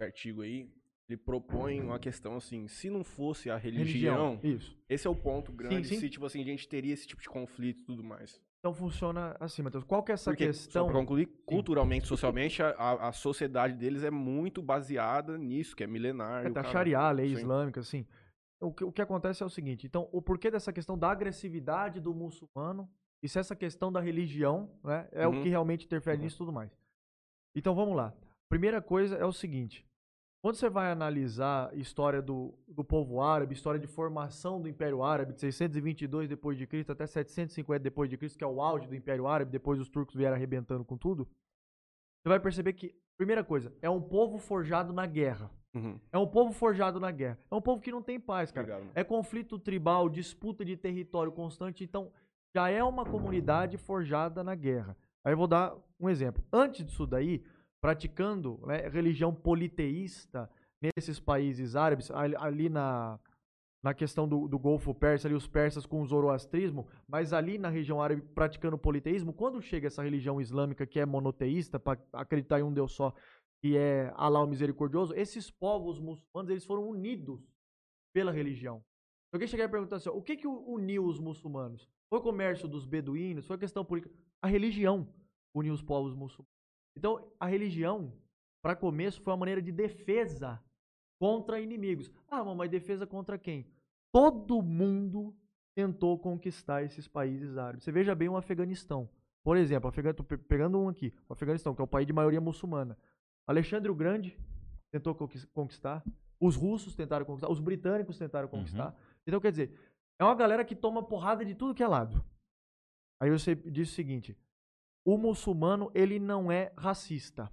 artigo 0.00 0.42
aí, 0.42 0.68
ele 1.08 1.16
propõe 1.16 1.80
uma 1.80 1.98
questão 1.98 2.36
assim, 2.36 2.68
se 2.68 2.90
não 2.90 3.02
fosse 3.02 3.50
a 3.50 3.56
religião, 3.56 4.36
Religião. 4.36 4.56
Isso. 4.56 4.76
esse 4.88 5.06
é 5.06 5.10
o 5.10 5.14
ponto 5.16 5.50
grande, 5.50 5.88
sim. 5.88 5.98
se 5.98 6.10
tipo 6.10 6.26
assim, 6.26 6.42
a 6.42 6.44
gente 6.44 6.68
teria 6.68 6.92
esse 6.92 7.06
tipo 7.06 7.22
de 7.22 7.28
conflito 7.28 7.80
e 7.80 7.84
tudo 7.84 8.04
mais. 8.04 8.40
Então 8.60 8.74
funciona 8.74 9.34
assim, 9.40 9.62
Matheus. 9.62 9.84
Qual 9.84 10.02
que 10.02 10.10
é 10.12 10.14
essa 10.14 10.30
Porque, 10.30 10.46
questão? 10.46 10.84
só 10.84 10.90
pra 10.90 11.00
concluir, 11.00 11.26
culturalmente, 11.46 12.06
socialmente, 12.06 12.62
a, 12.62 12.70
a, 12.70 13.08
a 13.08 13.12
sociedade 13.12 13.74
deles 13.74 14.02
é 14.02 14.10
muito 14.10 14.60
baseada 14.60 15.38
nisso, 15.38 15.74
que 15.74 15.84
é 15.84 15.86
milenar. 15.86 16.44
É, 16.44 16.50
o 16.50 16.52
tá. 16.52 16.64
Sharia, 16.64 17.10
lei 17.12 17.28
Sim. 17.28 17.34
islâmica, 17.36 17.80
assim. 17.80 18.04
O 18.60 18.72
que, 18.74 18.84
o 18.84 18.90
que 18.92 19.00
acontece 19.00 19.42
é 19.42 19.46
o 19.46 19.48
seguinte, 19.48 19.86
então, 19.86 20.08
o 20.12 20.20
porquê 20.20 20.50
dessa 20.50 20.72
questão 20.72 20.98
da 20.98 21.08
agressividade 21.12 22.00
do 22.00 22.12
muçulmano 22.12 22.90
e 23.22 23.28
se 23.28 23.38
essa 23.38 23.54
questão 23.54 23.92
da 23.92 24.00
religião, 24.00 24.68
né, 24.82 25.08
é 25.12 25.26
o 25.28 25.30
Uhum. 25.30 25.42
que 25.44 25.48
realmente 25.48 25.86
interfere 25.86 26.16
Uhum. 26.18 26.24
nisso 26.24 26.34
e 26.36 26.38
tudo 26.38 26.52
mais. 26.52 26.76
Então, 27.54 27.74
vamos 27.74 27.96
lá. 27.96 28.12
Primeira 28.48 28.82
coisa 28.82 29.14
é 29.16 29.24
o 29.24 29.32
seguinte, 29.32 29.86
quando 30.40 30.54
você 30.54 30.68
vai 30.70 30.90
analisar 30.90 31.70
a 31.70 31.74
história 31.74 32.22
do, 32.22 32.54
do 32.66 32.84
povo 32.84 33.20
árabe, 33.20 33.54
história 33.54 33.80
de 33.80 33.86
formação 33.86 34.60
do 34.60 34.68
Império 34.68 35.02
Árabe, 35.02 35.32
de 35.32 35.40
622 35.40 36.28
depois 36.28 36.56
de 36.56 36.66
Cristo 36.66 36.92
até 36.92 37.06
750 37.06 37.80
depois 37.80 38.08
de 38.08 38.16
Cristo, 38.16 38.38
que 38.38 38.44
é 38.44 38.46
o 38.46 38.62
auge 38.62 38.86
do 38.86 38.94
Império 38.94 39.26
Árabe, 39.26 39.50
depois 39.50 39.80
os 39.80 39.88
turcos 39.88 40.14
vieram 40.14 40.36
arrebentando 40.36 40.84
com 40.84 40.96
tudo, 40.96 41.28
você 42.22 42.28
vai 42.28 42.40
perceber 42.40 42.72
que, 42.72 42.94
primeira 43.16 43.42
coisa, 43.42 43.72
é 43.82 43.90
um 43.90 44.00
povo 44.00 44.38
forjado 44.38 44.92
na 44.92 45.06
guerra. 45.06 45.50
Uhum. 45.74 45.98
É 46.12 46.18
um 46.18 46.26
povo 46.26 46.52
forjado 46.52 46.98
na 46.98 47.10
guerra. 47.10 47.38
É 47.50 47.54
um 47.54 47.60
povo 47.60 47.80
que 47.80 47.90
não 47.90 48.02
tem 48.02 48.18
paz, 48.18 48.50
cara. 48.50 48.66
Obrigado. 48.66 48.92
É 48.94 49.04
conflito 49.04 49.58
tribal, 49.58 50.08
disputa 50.08 50.64
de 50.64 50.76
território 50.76 51.30
constante. 51.30 51.84
Então, 51.84 52.10
já 52.54 52.68
é 52.68 52.82
uma 52.82 53.04
comunidade 53.04 53.76
forjada 53.76 54.42
na 54.42 54.54
guerra. 54.54 54.96
Aí 55.24 55.32
eu 55.32 55.36
vou 55.36 55.46
dar 55.46 55.76
um 56.00 56.08
exemplo. 56.08 56.42
Antes 56.52 56.84
disso 56.84 57.06
daí, 57.06 57.42
praticando 57.80 58.60
né, 58.66 58.88
religião 58.88 59.34
politeísta 59.34 60.50
nesses 60.80 61.18
países 61.18 61.76
árabes, 61.76 62.10
ali, 62.10 62.68
na, 62.68 63.18
na 63.82 63.94
questão 63.94 64.28
do, 64.28 64.48
do 64.48 64.58
Golfo 64.58 64.94
Persa, 64.94 65.28
ali 65.28 65.34
os 65.34 65.46
persas 65.46 65.86
com 65.86 66.02
o 66.02 66.06
zoroastrismo, 66.06 66.86
mas 67.06 67.32
ali 67.32 67.58
na 67.58 67.68
região 67.68 68.00
árabe 68.00 68.22
praticando 68.34 68.78
politeísmo, 68.78 69.32
quando 69.32 69.60
chega 69.60 69.86
essa 69.86 70.02
religião 70.02 70.40
islâmica 70.40 70.86
que 70.86 71.00
é 71.00 71.06
monoteísta, 71.06 71.78
para 71.78 72.00
acreditar 72.12 72.60
em 72.60 72.64
um 72.64 72.72
Deus 72.72 72.92
só, 72.92 73.12
que 73.60 73.76
é 73.76 74.12
Alá 74.16 74.40
o 74.42 74.46
Misericordioso, 74.46 75.14
esses 75.14 75.50
povos 75.50 75.98
muçulmanos 75.98 76.50
eles 76.50 76.64
foram 76.64 76.88
unidos 76.88 77.40
pela 78.12 78.30
religião. 78.30 78.82
Alguém 79.32 79.46
chegar 79.46 79.64
e 79.64 79.68
perguntar 79.68 79.96
assim, 79.96 80.08
ó, 80.08 80.12
o 80.12 80.22
que 80.22 80.36
que 80.36 80.46
uniu 80.46 81.04
os 81.04 81.18
muçulmanos? 81.18 81.88
Foi 82.08 82.18
o 82.18 82.22
comércio 82.22 82.66
dos 82.66 82.86
beduínos? 82.86 83.46
Foi 83.46 83.56
a 83.56 83.58
questão 83.58 83.84
política? 83.84 84.14
A 84.40 84.46
religião 84.46 85.06
uniu 85.54 85.74
os 85.74 85.82
povos 85.82 86.14
muçulmanos. 86.14 86.57
Então, 86.98 87.24
a 87.38 87.46
religião, 87.46 88.12
para 88.60 88.74
começo, 88.74 89.22
foi 89.22 89.32
uma 89.32 89.36
maneira 89.36 89.62
de 89.62 89.70
defesa 89.70 90.60
contra 91.20 91.60
inimigos. 91.60 92.10
Ah, 92.28 92.42
mas 92.42 92.68
defesa 92.68 93.06
contra 93.06 93.38
quem? 93.38 93.64
Todo 94.12 94.60
mundo 94.60 95.32
tentou 95.76 96.18
conquistar 96.18 96.82
esses 96.82 97.06
países 97.06 97.56
árabes. 97.56 97.84
Você 97.84 97.92
veja 97.92 98.16
bem 98.16 98.28
o 98.28 98.36
Afeganistão. 98.36 99.08
Por 99.44 99.56
exemplo, 99.56 99.88
estou 99.88 100.24
pegando 100.24 100.76
um 100.76 100.88
aqui, 100.88 101.14
o 101.28 101.32
Afeganistão, 101.34 101.72
que 101.72 101.80
é 101.80 101.84
o 101.84 101.86
país 101.88 102.04
de 102.04 102.12
maioria 102.12 102.40
muçulmana. 102.40 102.98
Alexandre 103.46 103.88
o 103.88 103.94
Grande 103.94 104.36
tentou 104.90 105.14
conquistar, 105.54 106.02
os 106.40 106.56
russos 106.56 106.96
tentaram 106.96 107.24
conquistar, 107.24 107.48
os 107.48 107.60
britânicos 107.60 108.18
tentaram 108.18 108.48
conquistar. 108.48 108.88
Uhum. 108.88 108.96
Então, 109.24 109.40
quer 109.40 109.52
dizer, 109.52 109.78
é 110.18 110.24
uma 110.24 110.34
galera 110.34 110.64
que 110.64 110.74
toma 110.74 111.00
porrada 111.00 111.44
de 111.44 111.54
tudo 111.54 111.76
que 111.76 111.82
é 111.82 111.86
lado. 111.86 112.24
Aí 113.22 113.30
você 113.30 113.54
disse 113.54 113.92
o 113.92 113.94
seguinte: 113.94 114.36
o 115.08 115.16
muçulmano, 115.16 115.90
ele 115.94 116.18
não 116.18 116.52
é 116.52 116.70
racista. 116.76 117.50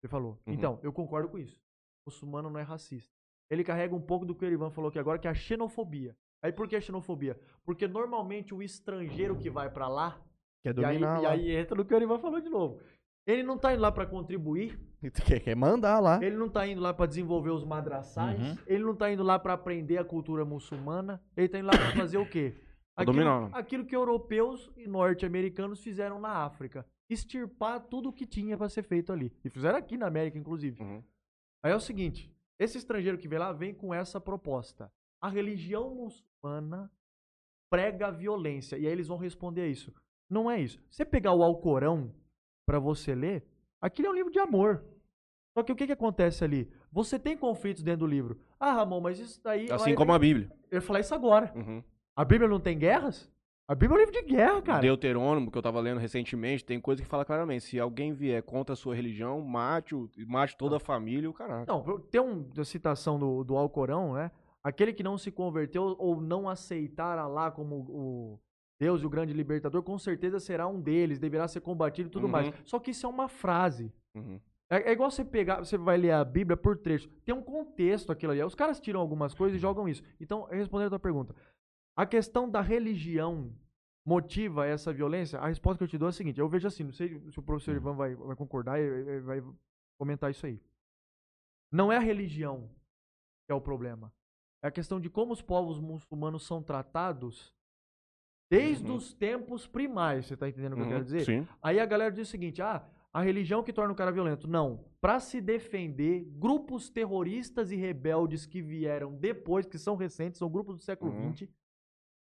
Você 0.00 0.08
falou. 0.08 0.40
Uhum. 0.46 0.54
Então, 0.54 0.80
eu 0.82 0.90
concordo 0.90 1.28
com 1.28 1.38
isso. 1.38 1.54
O 2.06 2.10
muçulmano 2.10 2.48
não 2.48 2.58
é 2.58 2.62
racista. 2.62 3.12
Ele 3.50 3.62
carrega 3.62 3.94
um 3.94 4.00
pouco 4.00 4.24
do 4.24 4.34
que 4.34 4.46
o 4.46 4.48
Ivan 4.48 4.70
falou 4.70 4.88
aqui 4.88 4.98
agora, 4.98 5.18
que 5.18 5.28
é 5.28 5.30
a 5.30 5.34
xenofobia. 5.34 6.16
Aí 6.42 6.52
por 6.52 6.66
que 6.66 6.74
a 6.74 6.80
xenofobia? 6.80 7.38
Porque 7.66 7.86
normalmente 7.86 8.54
o 8.54 8.62
estrangeiro 8.62 9.36
que 9.36 9.50
vai 9.50 9.68
para 9.68 9.88
lá. 9.88 10.18
Quer 10.62 10.72
dominar 10.72 11.22
e 11.22 11.26
aí, 11.26 11.46
e 11.46 11.50
aí 11.50 11.56
entra 11.56 11.76
no 11.76 11.84
que 11.84 11.94
o 11.94 12.02
Ivan 12.02 12.18
falou 12.18 12.40
de 12.40 12.48
novo. 12.48 12.80
Ele 13.26 13.42
não 13.42 13.58
tá 13.58 13.74
indo 13.74 13.82
lá 13.82 13.92
para 13.92 14.06
contribuir. 14.06 14.80
Quer, 15.44 15.54
mandar 15.54 16.00
lá. 16.00 16.18
Ele 16.24 16.36
não 16.36 16.48
tá 16.48 16.66
indo 16.66 16.80
lá 16.80 16.94
para 16.94 17.04
desenvolver 17.04 17.50
os 17.50 17.62
madraçais. 17.62 18.40
Uhum. 18.40 18.58
Ele 18.66 18.84
não 18.84 18.96
tá 18.96 19.12
indo 19.12 19.22
lá 19.22 19.38
para 19.38 19.52
aprender 19.52 19.98
a 19.98 20.04
cultura 20.04 20.46
muçulmana. 20.46 21.20
Ele 21.36 21.48
tá 21.48 21.58
indo 21.58 21.66
lá 21.66 21.76
para 21.76 21.94
fazer 21.94 22.16
o 22.16 22.26
quê? 22.26 22.54
Aquilo, 22.96 23.50
aquilo, 23.52 23.84
que 23.84 23.94
europeus 23.94 24.70
e 24.76 24.88
norte-americanos 24.88 25.82
fizeram 25.82 26.18
na 26.18 26.44
África. 26.44 26.86
Extirpar 27.10 27.80
tudo 27.80 28.08
o 28.08 28.12
que 28.12 28.26
tinha 28.26 28.56
para 28.56 28.68
ser 28.68 28.82
feito 28.82 29.12
ali. 29.12 29.32
E 29.44 29.50
fizeram 29.50 29.78
aqui 29.78 29.96
na 29.96 30.06
América, 30.06 30.38
inclusive. 30.38 30.82
Uhum. 30.82 31.02
Aí 31.62 31.72
é 31.72 31.76
o 31.76 31.80
seguinte: 31.80 32.34
esse 32.58 32.78
estrangeiro 32.78 33.18
que 33.18 33.28
vem 33.28 33.38
lá 33.38 33.52
vem 33.52 33.74
com 33.74 33.92
essa 33.92 34.20
proposta. 34.20 34.90
A 35.20 35.28
religião 35.28 35.94
muçulmana 35.94 36.90
prega 37.70 38.08
a 38.08 38.10
violência. 38.10 38.76
E 38.76 38.86
aí 38.86 38.92
eles 38.92 39.08
vão 39.08 39.18
responder 39.18 39.62
a 39.62 39.68
isso. 39.68 39.92
Não 40.28 40.50
é 40.50 40.60
isso. 40.60 40.78
Você 40.90 41.04
pegar 41.04 41.32
o 41.32 41.42
Alcorão 41.42 42.12
para 42.66 42.78
você 42.78 43.14
ler, 43.14 43.46
aquilo 43.80 44.08
é 44.08 44.10
um 44.10 44.14
livro 44.14 44.32
de 44.32 44.40
amor. 44.40 44.84
Só 45.56 45.62
que 45.62 45.72
o 45.72 45.76
que, 45.76 45.86
que 45.86 45.92
acontece 45.92 46.44
ali? 46.44 46.70
Você 46.90 47.18
tem 47.18 47.36
conflitos 47.36 47.82
dentro 47.82 48.00
do 48.00 48.06
livro. 48.06 48.38
Ah, 48.58 48.72
Ramon, 48.72 49.00
mas 49.00 49.18
isso 49.18 49.40
daí. 49.42 49.70
Assim 49.70 49.94
como 49.94 50.12
a 50.12 50.18
Bíblia. 50.18 50.50
Eu 50.70 50.76
ia 50.76 50.82
falar 50.82 51.00
isso 51.00 51.14
agora. 51.14 51.52
Uhum. 51.54 51.82
A 52.16 52.24
Bíblia 52.24 52.48
não 52.48 52.58
tem 52.58 52.78
guerras? 52.78 53.30
A 53.68 53.74
Bíblia 53.74 53.98
é 53.98 54.02
um 54.02 54.04
livro 54.06 54.22
de 54.22 54.34
guerra, 54.34 54.62
cara. 54.62 54.80
Deuterônimo, 54.80 55.50
que 55.50 55.58
eu 55.58 55.62
tava 55.62 55.80
lendo 55.80 55.98
recentemente, 55.98 56.64
tem 56.64 56.80
coisa 56.80 57.02
que 57.02 57.08
fala 57.08 57.24
claramente: 57.24 57.64
se 57.64 57.78
alguém 57.78 58.14
vier 58.14 58.42
contra 58.42 58.72
a 58.72 58.76
sua 58.76 58.94
religião, 58.94 59.40
mate, 59.42 59.94
o, 59.94 60.08
mate 60.26 60.56
toda 60.56 60.76
a 60.76 60.80
família 60.80 61.28
o 61.28 61.34
caralho. 61.34 61.66
Não, 61.66 62.00
tem 62.00 62.20
uma 62.20 62.64
citação 62.64 63.18
do, 63.18 63.44
do 63.44 63.56
Alcorão, 63.56 64.14
né? 64.14 64.30
Aquele 64.62 64.92
que 64.92 65.02
não 65.02 65.18
se 65.18 65.30
converteu 65.30 65.94
ou 65.98 66.20
não 66.20 66.48
aceitar 66.48 67.18
Allah 67.18 67.50
como 67.50 67.76
o 67.88 68.40
Deus 68.80 69.02
e 69.02 69.06
o 69.06 69.10
grande 69.10 69.32
libertador, 69.32 69.82
com 69.82 69.98
certeza 69.98 70.38
será 70.40 70.66
um 70.66 70.80
deles, 70.80 71.18
deverá 71.18 71.46
ser 71.46 71.60
combatido 71.60 72.08
e 72.08 72.10
tudo 72.10 72.24
uhum. 72.24 72.32
mais. 72.32 72.52
Só 72.64 72.78
que 72.78 72.90
isso 72.90 73.06
é 73.06 73.08
uma 73.08 73.28
frase. 73.28 73.92
Uhum. 74.14 74.40
É, 74.68 74.90
é, 74.90 74.92
igual 74.92 75.10
você 75.10 75.24
pegar, 75.24 75.58
você 75.58 75.78
vai 75.78 75.96
ler 75.96 76.10
a 76.10 76.24
Bíblia 76.24 76.56
por 76.56 76.76
trecho. 76.76 77.08
Tem 77.24 77.34
um 77.34 77.42
contexto 77.42 78.10
aquilo 78.10 78.32
ali. 78.32 78.42
Os 78.42 78.54
caras 78.54 78.80
tiram 78.80 79.00
algumas 79.00 79.32
coisas 79.32 79.56
e 79.56 79.60
jogam 79.60 79.88
isso. 79.88 80.02
Então, 80.20 80.48
respondendo 80.50 80.86
a 80.86 80.90
tua 80.90 80.98
pergunta. 80.98 81.34
A 81.96 82.04
questão 82.04 82.48
da 82.48 82.60
religião 82.60 83.50
motiva 84.04 84.66
essa 84.66 84.92
violência? 84.92 85.38
A 85.38 85.48
resposta 85.48 85.78
que 85.78 85.84
eu 85.84 85.88
te 85.88 85.98
dou 85.98 86.08
é 86.08 86.10
a 86.10 86.12
seguinte: 86.12 86.38
eu 86.38 86.48
vejo 86.48 86.68
assim, 86.68 86.84
não 86.84 86.92
sei 86.92 87.18
se 87.30 87.40
o 87.40 87.42
professor 87.42 87.72
uhum. 87.72 87.80
Ivan 87.80 87.94
vai, 87.94 88.14
vai 88.14 88.36
concordar 88.36 88.78
e 88.78 89.20
vai 89.20 89.42
comentar 89.98 90.30
isso 90.30 90.44
aí. 90.44 90.60
Não 91.72 91.90
é 91.90 91.96
a 91.96 92.00
religião 92.00 92.68
que 93.46 93.52
é 93.52 93.54
o 93.54 93.60
problema. 93.60 94.12
É 94.62 94.68
a 94.68 94.70
questão 94.70 95.00
de 95.00 95.08
como 95.08 95.32
os 95.32 95.40
povos 95.40 95.80
muçulmanos 95.80 96.46
são 96.46 96.62
tratados 96.62 97.54
desde 98.50 98.90
uhum. 98.90 98.96
os 98.96 99.14
tempos 99.14 99.66
primais. 99.66 100.26
Você 100.26 100.34
está 100.34 100.48
entendendo 100.48 100.74
o 100.74 100.76
que 100.76 100.82
uhum, 100.82 100.88
eu 100.88 100.92
quero 100.92 101.04
dizer? 101.04 101.24
Sim. 101.24 101.48
Aí 101.62 101.80
a 101.80 101.86
galera 101.86 102.12
diz 102.12 102.28
o 102.28 102.30
seguinte: 102.30 102.60
ah, 102.60 102.86
a 103.10 103.22
religião 103.22 103.62
que 103.62 103.72
torna 103.72 103.94
o 103.94 103.96
cara 103.96 104.12
violento. 104.12 104.46
Não. 104.46 104.84
Para 105.00 105.18
se 105.18 105.40
defender, 105.40 106.26
grupos 106.36 106.90
terroristas 106.90 107.70
e 107.70 107.76
rebeldes 107.76 108.44
que 108.44 108.60
vieram 108.60 109.16
depois, 109.16 109.64
que 109.64 109.78
são 109.78 109.96
recentes, 109.96 110.38
são 110.38 110.50
grupos 110.50 110.76
do 110.76 110.82
século 110.82 111.10
XX, 111.32 111.48
uhum 111.48 111.48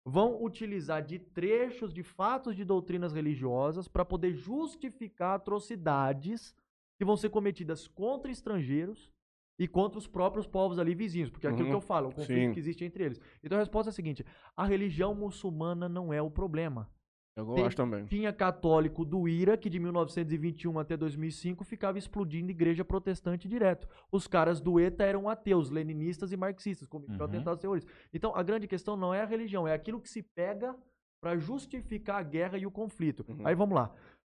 vão 0.06 0.44
utilizar 0.44 1.02
de 1.02 1.18
trechos 1.18 1.94
de 1.94 2.04
fatos 2.04 2.56
de 2.56 2.66
doutrinas 2.66 3.14
religiosas 3.14 3.88
para 3.88 4.04
poder 4.04 4.34
justificar 4.34 5.36
atrocidades 5.36 6.56
que 6.98 7.06
vão 7.06 7.16
ser 7.16 7.30
cometidas 7.30 7.88
contra 7.88 8.32
estrangeiros 8.32 9.12
e 9.58 9.68
contra 9.68 9.98
os 9.98 10.08
próprios 10.08 10.48
povos 10.48 10.80
ali 10.80 10.94
vizinhos, 10.96 11.30
porque 11.30 11.48
é 11.48 11.50
aquilo 11.50 11.66
uhum, 11.66 11.72
que 11.72 11.78
eu 11.78 11.82
falo, 11.82 12.10
o 12.10 12.14
conflito 12.14 12.48
sim. 12.48 12.54
que 12.54 12.60
existe 12.60 12.84
entre 12.84 13.04
eles. 13.06 13.22
Então 13.44 13.58
a 13.58 13.62
resposta 13.62 13.90
é 13.90 13.92
a 13.92 13.94
seguinte: 13.94 14.26
a 14.58 14.66
religião 14.66 15.14
muçulmana 15.14 15.88
não 15.88 16.12
é 16.12 16.22
o 16.22 16.30
problema. 16.30 16.90
Eu 17.36 17.46
gosto 17.46 17.68
Tem, 17.68 17.76
também. 17.76 18.06
Tinha 18.06 18.32
católico 18.32 19.04
do 19.04 19.28
IRA, 19.28 19.58
que 19.58 19.70
de 19.70 19.80
1921 19.80 20.78
até 20.78 20.96
2005 20.96 21.64
ficava 21.64 21.98
explodindo 21.98 22.52
igreja 22.52 22.86
protestante 22.86 23.48
direto. 23.48 23.88
Os 24.12 24.28
caras 24.28 24.62
do 24.62 24.80
ETA 24.80 25.04
eram 25.04 25.28
ateus, 25.28 25.72
leninistas 25.72 26.32
e 26.32 26.38
marxistas, 26.38 26.88
como 26.88 27.08
uhum. 27.08 27.24
atentados 27.24 27.60
terroristas. 27.60 27.92
Então, 28.14 28.36
a 28.36 28.44
grande 28.44 28.68
questão 28.68 28.96
não 28.96 29.14
é 29.14 29.22
a 29.22 29.26
religião, 29.26 29.68
é 29.68 29.74
aquilo 29.74 30.00
que 30.00 30.10
se 30.10 30.22
pega 30.22 30.76
para 31.20 31.36
justificar 31.38 32.20
a 32.20 32.24
guerra 32.24 32.58
e 32.58 32.68
o 32.68 32.72
conflito. 32.72 33.26
Uhum. 33.28 33.48
Aí 33.48 33.56
vamos 33.56 33.76
lá. 33.76 33.92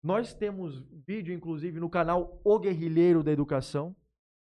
Nós 0.04 0.34
temos 0.34 0.84
vídeo, 1.08 1.34
inclusive, 1.34 1.80
no 1.80 1.90
canal 1.90 2.40
O 2.44 2.60
Guerrilheiro 2.60 3.24
da 3.24 3.32
Educação, 3.32 3.96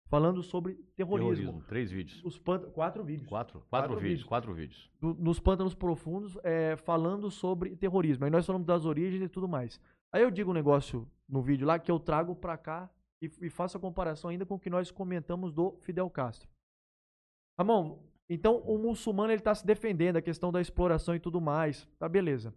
falando 0.07 0.43
sobre 0.43 0.75
terrorismo. 0.95 1.35
terrorismo. 1.35 1.67
Três 1.67 1.91
vídeos. 1.91 2.23
Os 2.23 2.37
pant... 2.37 2.69
Quatro 2.71 3.03
vídeos. 3.03 3.27
Quatro, 3.27 3.59
quatro, 3.61 3.69
quatro 3.69 3.95
vídeos, 3.95 4.11
vídeos, 4.11 4.27
Quatro 4.27 4.53
vídeos. 4.53 4.91
Do, 4.99 5.13
nos 5.15 5.39
pântanos 5.39 5.73
profundos, 5.73 6.37
é, 6.43 6.75
falando 6.75 7.29
sobre 7.31 7.75
terrorismo. 7.75 8.25
Aí 8.25 8.31
nós 8.31 8.45
falamos 8.45 8.67
das 8.67 8.85
origens 8.85 9.21
e 9.21 9.29
tudo 9.29 9.47
mais. 9.47 9.79
Aí 10.11 10.21
eu 10.21 10.29
digo 10.29 10.51
um 10.51 10.53
negócio 10.53 11.09
no 11.27 11.41
vídeo 11.41 11.65
lá 11.65 11.79
que 11.79 11.89
eu 11.89 11.99
trago 11.99 12.35
pra 12.35 12.57
cá 12.57 12.89
e, 13.21 13.31
e 13.41 13.49
faço 13.49 13.77
a 13.77 13.79
comparação 13.79 14.29
ainda 14.29 14.45
com 14.45 14.55
o 14.55 14.59
que 14.59 14.69
nós 14.69 14.91
comentamos 14.91 15.51
do 15.51 15.77
Fidel 15.81 16.09
Castro. 16.09 16.47
Ramon, 17.57 17.99
então 18.29 18.57
o 18.59 18.77
muçulmano 18.77 19.31
ele 19.31 19.41
tá 19.41 19.53
se 19.53 19.65
defendendo, 19.65 20.17
a 20.17 20.21
questão 20.21 20.51
da 20.51 20.61
exploração 20.61 21.15
e 21.15 21.19
tudo 21.19 21.41
mais. 21.41 21.87
Tá, 21.97 22.07
beleza. 22.07 22.53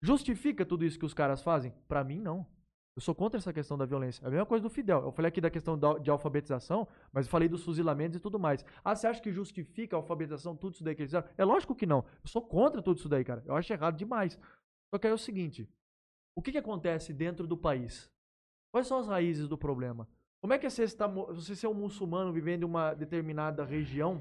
Justifica 0.00 0.66
tudo 0.66 0.84
isso 0.84 0.98
que 0.98 1.04
os 1.04 1.14
caras 1.14 1.42
fazem? 1.42 1.72
Para 1.86 2.02
mim, 2.02 2.20
não. 2.20 2.46
Eu 2.94 3.00
sou 3.00 3.14
contra 3.14 3.38
essa 3.38 3.52
questão 3.52 3.78
da 3.78 3.86
violência. 3.86 4.22
É 4.22 4.28
a 4.28 4.30
mesma 4.30 4.46
coisa 4.46 4.62
do 4.62 4.68
Fidel. 4.68 5.02
Eu 5.02 5.12
falei 5.12 5.30
aqui 5.30 5.40
da 5.40 5.50
questão 5.50 5.78
de 5.98 6.10
alfabetização, 6.10 6.86
mas 7.10 7.26
eu 7.26 7.30
falei 7.30 7.48
dos 7.48 7.64
fuzilamentos 7.64 8.18
e 8.18 8.20
tudo 8.20 8.38
mais. 8.38 8.64
Ah, 8.84 8.94
você 8.94 9.06
acha 9.06 9.20
que 9.20 9.32
justifica 9.32 9.96
a 9.96 9.98
alfabetização, 9.98 10.54
tudo 10.54 10.74
isso 10.74 10.84
daí 10.84 10.94
que 10.94 11.02
eles 11.02 11.10
fizeram? 11.10 11.26
É 11.38 11.44
lógico 11.44 11.74
que 11.74 11.86
não. 11.86 12.04
Eu 12.22 12.28
sou 12.28 12.42
contra 12.42 12.82
tudo 12.82 12.98
isso 12.98 13.08
daí, 13.08 13.24
cara. 13.24 13.42
Eu 13.46 13.56
acho 13.56 13.72
errado 13.72 13.96
demais. 13.96 14.38
Só 14.90 14.98
que 14.98 15.06
aí 15.06 15.10
é 15.10 15.14
o 15.14 15.18
seguinte: 15.18 15.66
o 16.36 16.42
que, 16.42 16.52
que 16.52 16.58
acontece 16.58 17.14
dentro 17.14 17.46
do 17.46 17.56
país? 17.56 18.10
Quais 18.70 18.86
são 18.86 18.98
as 18.98 19.06
raízes 19.06 19.48
do 19.48 19.56
problema? 19.56 20.06
Como 20.42 20.52
é 20.52 20.58
que 20.58 20.66
é 20.66 20.70
você, 20.70 20.82
está, 20.82 21.06
você 21.06 21.56
ser 21.56 21.68
um 21.68 21.74
muçulmano 21.74 22.32
vivendo 22.32 22.62
em 22.62 22.66
uma 22.66 22.92
determinada 22.92 23.64
região 23.64 24.20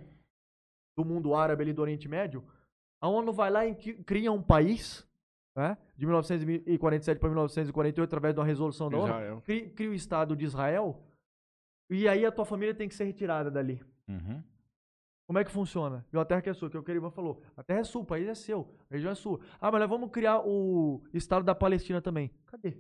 do 0.96 1.04
mundo 1.04 1.34
árabe 1.36 1.64
ali 1.64 1.74
do 1.74 1.82
Oriente 1.82 2.08
Médio? 2.08 2.44
A 3.02 3.10
ONU 3.10 3.34
vai 3.34 3.50
lá 3.50 3.66
e 3.66 3.76
cria 3.76 4.32
um 4.32 4.42
país 4.42 5.06
né? 5.56 5.78
de 5.98 6.06
1947 6.06 7.20
para 7.20 7.30
1948, 7.30 8.08
através 8.08 8.34
de 8.34 8.40
uma 8.40 8.46
resolução 8.46 8.90
da 8.90 8.98
ONU, 8.98 9.42
cria, 9.42 9.70
cria, 9.70 9.90
o 9.90 9.94
Estado 9.94 10.36
de 10.36 10.46
Israel, 10.46 11.02
e 11.90 12.08
aí 12.08 12.26
a 12.26 12.32
tua 12.32 12.46
família 12.46 12.74
tem 12.74 12.88
que 12.88 12.96
ser 12.96 13.04
retirada 13.04 13.52
dali. 13.52 13.82
Uhum. 14.08 14.42
Como 15.28 15.40
é 15.40 15.46
que 15.46 15.52
funciona? 15.52 16.06
E 16.12 16.18
a 16.18 16.26
terra 16.26 16.42
que 16.42 16.50
é 16.50 16.54
sua, 16.54 16.70
que 16.70 16.78
o 16.78 16.84
Queriban 16.84 17.10
falou. 17.10 17.42
A 17.56 17.64
terra 17.64 17.80
é 17.80 17.84
sua, 17.84 18.02
o 18.02 18.06
país 18.06 18.28
é 18.28 18.36
seu, 18.36 18.76
a 18.90 18.94
região 18.94 19.12
é 19.12 19.16
sua. 19.16 19.40
Ah, 19.62 19.72
mas 19.72 19.80
nós 19.80 19.90
vamos 19.90 20.12
criar 20.12 20.42
o 20.46 21.02
Estado 21.14 21.46
da 21.46 21.56
Palestina 21.56 22.02
também. 22.02 22.32
Cadê? 22.48 22.78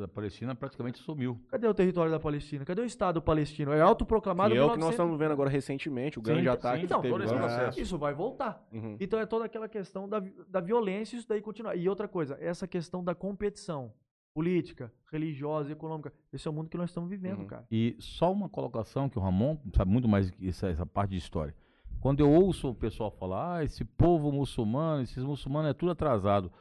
Da 0.00 0.08
Palestina 0.08 0.54
praticamente 0.54 0.98
sumiu. 0.98 1.40
Cadê 1.48 1.68
o 1.68 1.74
território 1.74 2.10
da 2.10 2.18
Palestina? 2.18 2.64
Cadê 2.64 2.82
o 2.82 2.84
Estado 2.84 3.22
palestino? 3.22 3.72
É 3.72 3.80
autoproclamado. 3.80 4.54
E 4.54 4.58
é 4.58 4.64
o 4.64 4.72
que 4.72 4.78
nós 4.78 4.90
estamos 4.90 5.16
vendo 5.18 5.32
agora 5.32 5.48
recentemente, 5.48 6.18
o 6.18 6.22
grande 6.22 6.42
sim, 6.42 6.48
ataque 6.48 6.78
sim, 6.80 6.84
então, 6.86 7.00
que 7.00 7.08
teve. 7.08 7.24
Esse 7.24 7.34
processo. 7.34 7.80
Isso 7.80 7.98
vai 7.98 8.12
voltar. 8.12 8.66
Uhum. 8.72 8.96
Então 8.98 9.20
é 9.20 9.26
toda 9.26 9.44
aquela 9.44 9.68
questão 9.68 10.08
da, 10.08 10.20
da 10.48 10.60
violência, 10.60 11.16
isso 11.16 11.28
daí 11.28 11.40
continua. 11.40 11.76
E 11.76 11.88
outra 11.88 12.08
coisa, 12.08 12.36
essa 12.40 12.66
questão 12.66 13.04
da 13.04 13.14
competição 13.14 13.92
política, 14.34 14.92
religiosa, 15.12 15.70
econômica. 15.70 16.12
Esse 16.32 16.48
é 16.48 16.50
o 16.50 16.54
mundo 16.54 16.68
que 16.68 16.76
nós 16.76 16.90
estamos 16.90 17.08
vivendo, 17.08 17.40
uhum. 17.40 17.46
cara. 17.46 17.64
E 17.70 17.96
só 18.00 18.32
uma 18.32 18.48
colocação 18.48 19.08
que 19.08 19.16
o 19.16 19.22
Ramon 19.22 19.56
sabe 19.76 19.92
muito 19.92 20.08
mais 20.08 20.32
essa, 20.42 20.68
essa 20.68 20.84
parte 20.84 21.10
de 21.10 21.18
história. 21.18 21.54
Quando 22.00 22.18
eu 22.18 22.30
ouço 22.30 22.68
o 22.68 22.74
pessoal 22.74 23.12
falar, 23.12 23.58
ah, 23.58 23.64
esse 23.64 23.84
povo 23.84 24.32
muçulmano, 24.32 25.02
esses 25.04 25.22
muçulmanos 25.22 25.70
é 25.70 25.72
tudo 25.72 25.92
atrasado. 25.92 26.52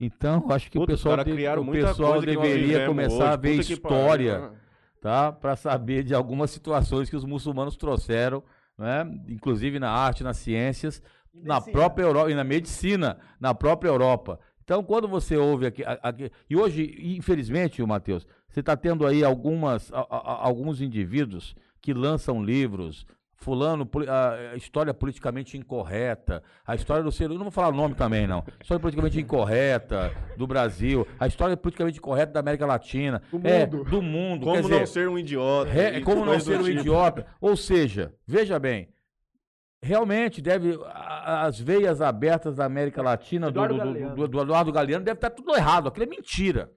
Então, 0.00 0.44
acho 0.50 0.70
que 0.70 0.78
Puta, 0.78 0.92
o 0.92 0.96
pessoal, 0.96 1.16
de, 1.24 1.30
o 1.32 1.70
pessoal 1.70 2.20
deveria 2.20 2.86
começar 2.86 3.14
hoje. 3.16 3.22
a 3.32 3.36
ver 3.36 3.60
história. 3.60 4.52
tá? 5.00 5.30
Para 5.32 5.54
saber 5.56 6.02
de 6.02 6.14
algumas 6.14 6.50
situações 6.50 7.08
que 7.08 7.16
os 7.16 7.24
muçulmanos 7.24 7.76
trouxeram, 7.76 8.42
né? 8.76 9.06
Inclusive 9.28 9.78
na 9.78 9.90
arte, 9.90 10.24
nas 10.24 10.36
ciências, 10.38 11.02
na 11.32 11.60
própria 11.60 12.04
Europa 12.04 12.30
e 12.30 12.34
na 12.34 12.42
medicina, 12.44 13.18
na 13.40 13.54
própria 13.54 13.88
Europa. 13.88 14.40
Então, 14.64 14.82
quando 14.82 15.06
você 15.06 15.36
ouve 15.36 15.66
aqui, 15.66 15.84
aqui 15.84 16.30
e 16.48 16.56
hoje, 16.56 16.96
infelizmente, 17.16 17.82
o 17.82 17.86
Matheus, 17.86 18.26
você 18.48 18.60
está 18.60 18.76
tendo 18.76 19.06
aí 19.06 19.22
algumas, 19.22 19.92
a- 19.92 20.00
a- 20.10 20.46
alguns 20.46 20.80
indivíduos 20.80 21.54
que 21.82 21.92
lançam 21.92 22.42
livros, 22.42 23.06
fulano, 23.44 23.88
a, 24.08 24.52
a 24.52 24.56
história 24.56 24.94
politicamente 24.94 25.56
incorreta, 25.58 26.42
a 26.66 26.74
história 26.74 27.02
do 27.02 27.12
ser, 27.12 27.24
eu 27.24 27.34
não 27.34 27.42
vou 27.44 27.50
falar 27.50 27.68
o 27.68 27.76
nome 27.76 27.94
também 27.94 28.26
não, 28.26 28.42
história 28.60 28.80
politicamente 28.80 29.20
incorreta 29.20 30.10
do 30.36 30.46
Brasil, 30.46 31.06
a 31.20 31.26
história 31.26 31.56
politicamente 31.56 31.98
incorreta 31.98 32.32
da 32.32 32.40
América 32.40 32.64
Latina, 32.64 33.20
Do 33.30 33.46
é, 33.46 33.66
mundo. 33.66 33.84
do 33.84 34.00
mundo, 34.02 34.40
Como 34.44 34.54
quer 34.56 34.62
não 34.62 34.68
dizer, 34.70 34.86
ser 34.88 35.08
um 35.08 35.18
idiota. 35.18 35.70
Re- 35.70 36.00
como 36.00 36.24
não 36.24 36.40
ser 36.40 36.58
um 36.60 36.64
tipo. 36.64 36.78
idiota. 36.80 37.26
Ou 37.40 37.54
seja, 37.56 38.14
veja 38.26 38.58
bem, 38.58 38.88
realmente 39.82 40.40
deve. 40.40 40.78
a- 40.86 41.42
As 41.46 41.58
veias 41.60 42.00
abertas 42.00 42.56
da 42.56 42.64
América 42.64 43.02
Latina, 43.02 43.50
do, 43.50 43.58
Eduardo 43.62 43.74
do- 43.74 43.80
do- 43.80 43.86
Galeano. 43.86 44.16
do- 44.16 44.28
do 44.28 44.40
Eduardo 44.40 44.72
Galeano, 44.72 45.04
deve 45.04 45.16
estar 45.18 45.30
tudo 45.30 45.54
errado. 45.54 45.88
Aquilo 45.88 46.04
é 46.04 46.08
mentira. 46.08 46.70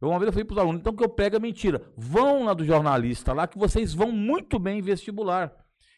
Eu 0.00 0.08
uma 0.08 0.18
vez 0.18 0.26
eu 0.26 0.32
falei 0.32 0.44
para 0.44 0.54
os 0.54 0.58
alunos, 0.58 0.80
então 0.80 0.94
que 0.94 1.04
eu 1.04 1.08
pego 1.08 1.36
é 1.36 1.38
mentira. 1.38 1.80
Vão 1.96 2.44
lá 2.44 2.52
do 2.54 2.64
jornalista 2.64 3.32
lá, 3.32 3.46
que 3.46 3.58
vocês 3.58 3.94
vão 3.94 4.10
muito 4.10 4.58
bem 4.58 4.78
em 4.78 4.82
vestibular. 4.82 5.52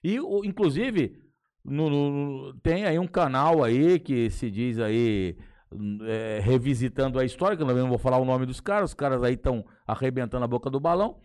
E, 0.08 0.16
inclusive, 0.46 1.20
no- 1.64 1.90
no- 1.90 2.54
tem 2.60 2.84
aí 2.84 2.98
um 2.98 3.06
canal 3.08 3.64
aí 3.64 3.98
que 3.98 4.30
se 4.30 4.50
diz 4.50 4.78
aí. 4.78 5.36
hum, 5.72 5.98
é, 6.02 6.38
revisitando 6.40 7.18
a 7.18 7.24
história, 7.24 7.56
que 7.56 7.62
eu 7.62 7.66
não 7.66 7.88
vou 7.88 7.98
falar 7.98 8.18
o 8.18 8.24
nome 8.24 8.46
dos 8.46 8.60
caras, 8.60 8.90
os 8.90 8.94
caras 8.94 9.20
aí 9.24 9.34
estão 9.34 9.64
arrebentando 9.84 10.44
a 10.44 10.48
boca 10.48 10.70
do 10.70 10.78
balão. 10.78 11.18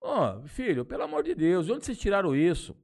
Ó, 0.00 0.42
filho, 0.46 0.84
pelo 0.84 1.02
amor 1.02 1.24
de 1.24 1.34
Deus, 1.34 1.66
de 1.66 1.72
onde 1.72 1.84
vocês 1.84 1.98
tiraram 1.98 2.36
isso? 2.36 2.76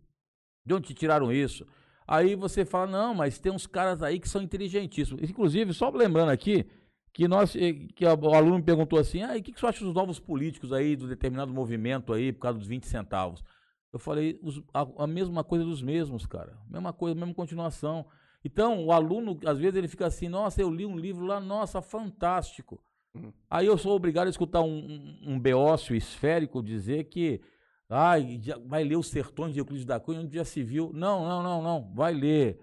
De 0.66 0.74
onde 0.74 0.92
tiraram 0.92 1.32
isso? 1.32 1.64
Aí 2.08 2.34
você 2.34 2.64
fala, 2.64 2.88
não, 2.90 3.14
mas 3.14 3.38
tem 3.38 3.52
uns 3.52 3.68
caras 3.68 4.02
aí 4.02 4.18
que 4.18 4.28
são 4.28 4.42
inteligentíssimos. 4.42 5.22
Inclusive, 5.30 5.72
só 5.72 5.90
lembrando 5.90 6.30
aqui, 6.30 6.66
que 7.14 7.28
nós, 7.28 7.54
eh, 7.54 7.72
que 7.94 8.04
o 8.04 8.34
aluno 8.34 8.56
me 8.56 8.62
perguntou 8.64 8.98
assim, 8.98 9.22
ah, 9.22 9.36
o 9.36 9.42
que, 9.42 9.52
que 9.52 9.60
você 9.60 9.66
acha 9.66 9.84
dos 9.84 9.94
novos 9.94 10.18
políticos 10.18 10.72
aí, 10.72 10.96
do 10.96 11.06
determinado 11.06 11.52
movimento 11.52 12.12
aí, 12.12 12.32
por 12.32 12.40
causa 12.40 12.58
dos 12.58 12.66
20 12.66 12.86
centavos? 12.88 13.44
Eu 13.92 13.98
falei, 13.98 14.38
os- 14.42 14.62
a, 14.72 14.86
a 15.04 15.06
mesma 15.06 15.42
coisa 15.42 15.64
dos 15.64 15.82
mesmos, 15.82 16.26
cara. 16.26 16.56
Mesma 16.68 16.92
coisa, 16.92 17.14
mesma 17.18 17.34
continuação. 17.34 18.06
Então, 18.44 18.84
o 18.86 18.92
aluno, 18.92 19.38
às 19.44 19.58
vezes, 19.58 19.76
ele 19.76 19.88
fica 19.88 20.06
assim, 20.06 20.28
nossa, 20.28 20.62
eu 20.62 20.70
li 20.70 20.86
um 20.86 20.96
livro 20.96 21.26
lá, 21.26 21.40
nossa, 21.40 21.82
fantástico. 21.82 22.80
Aí 23.50 23.66
eu 23.66 23.76
sou 23.76 23.94
obrigado 23.96 24.28
a 24.28 24.30
escutar 24.30 24.60
um, 24.62 24.68
um, 25.26 25.32
um 25.34 25.40
beócio 25.40 25.96
esférico 25.96 26.62
dizer 26.62 27.04
que 27.04 27.40
ai, 27.88 28.38
já- 28.40 28.56
vai 28.64 28.84
ler 28.84 28.96
os 28.96 29.08
sertões 29.08 29.52
de 29.52 29.58
Euclides 29.60 29.84
da 29.84 29.98
Cunha, 29.98 30.20
onde 30.20 30.36
já 30.36 30.44
se 30.44 30.62
viu. 30.62 30.92
Não, 30.94 31.24
não, 31.28 31.42
não, 31.42 31.60
não. 31.62 31.92
Vai 31.92 32.14
ler 32.14 32.60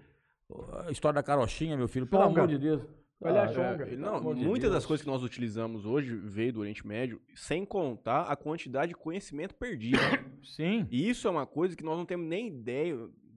a 0.86 0.90
história 0.90 1.16
da 1.16 1.22
carochinha, 1.22 1.76
meu 1.76 1.86
filho. 1.86 2.06
Pelo 2.06 2.22
amor 2.22 2.48
de 2.48 2.58
Deus. 2.58 2.82
Vai 3.20 3.32
ler 3.32 3.38
a 3.40 3.42
Ah, 3.44 3.48
Chonga. 3.48 3.84
É, 3.88 3.96
não, 3.96 4.32
de 4.34 4.44
muitas 4.44 4.70
das 4.70 4.80
Deus. 4.82 4.86
coisas 4.86 5.04
que 5.04 5.10
nós 5.10 5.22
utilizamos 5.24 5.84
hoje 5.84 6.14
veio 6.14 6.52
do 6.52 6.60
Oriente 6.60 6.86
Médio, 6.86 7.20
sem 7.34 7.64
contar 7.64 8.22
a 8.22 8.36
quantidade 8.36 8.90
de 8.90 8.94
conhecimento 8.94 9.54
perdido. 9.56 9.98
Sim. 10.44 10.86
E 10.90 11.08
isso 11.08 11.26
é 11.26 11.30
uma 11.30 11.44
coisa 11.46 11.74
que 11.76 11.82
nós 11.84 11.98
não 11.98 12.06
temos 12.06 12.26
nem 12.28 12.46
ideia 12.46 12.96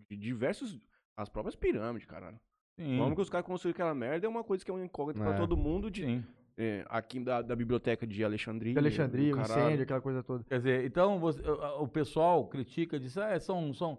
de 0.09 0.15
diversos. 0.17 0.79
As 1.17 1.29
próprias 1.29 1.55
pirâmides, 1.55 2.07
caralho. 2.07 2.39
Sim. 2.79 2.97
Como 2.97 3.15
que 3.15 3.21
os 3.21 3.29
caras 3.29 3.45
construíram 3.45 3.75
aquela 3.75 3.93
merda 3.95 4.25
é 4.25 4.29
uma 4.29 4.43
coisa 4.43 4.63
que 4.63 4.69
é 4.71 4.73
uma 4.73 4.83
incógnita 4.85 5.19
pra 5.25 5.35
É. 5.35 5.37
todo 5.37 5.57
mundo. 5.57 5.89
De, 5.91 6.01
Sim. 6.05 6.23
é, 6.57 6.85
aqui 6.87 7.19
da, 7.19 7.41
da 7.41 7.55
biblioteca 7.55 8.05
de 8.07 8.23
Alexandria. 8.23 8.73
De 8.73 8.79
Alexandria, 8.79 9.35
o 9.35 9.41
incêndio, 9.41 9.83
aquela 9.83 10.01
coisa 10.01 10.21
toda. 10.23 10.43
Quer 10.43 10.57
dizer, 10.57 10.85
então 10.85 11.19
você- 11.19 11.41
o- 11.41 11.83
o 11.83 11.87
pessoal 11.87 12.47
critica, 12.47 12.99
diz, 12.99 13.17
ah, 13.17 13.37
são, 13.39 13.73
são 13.73 13.97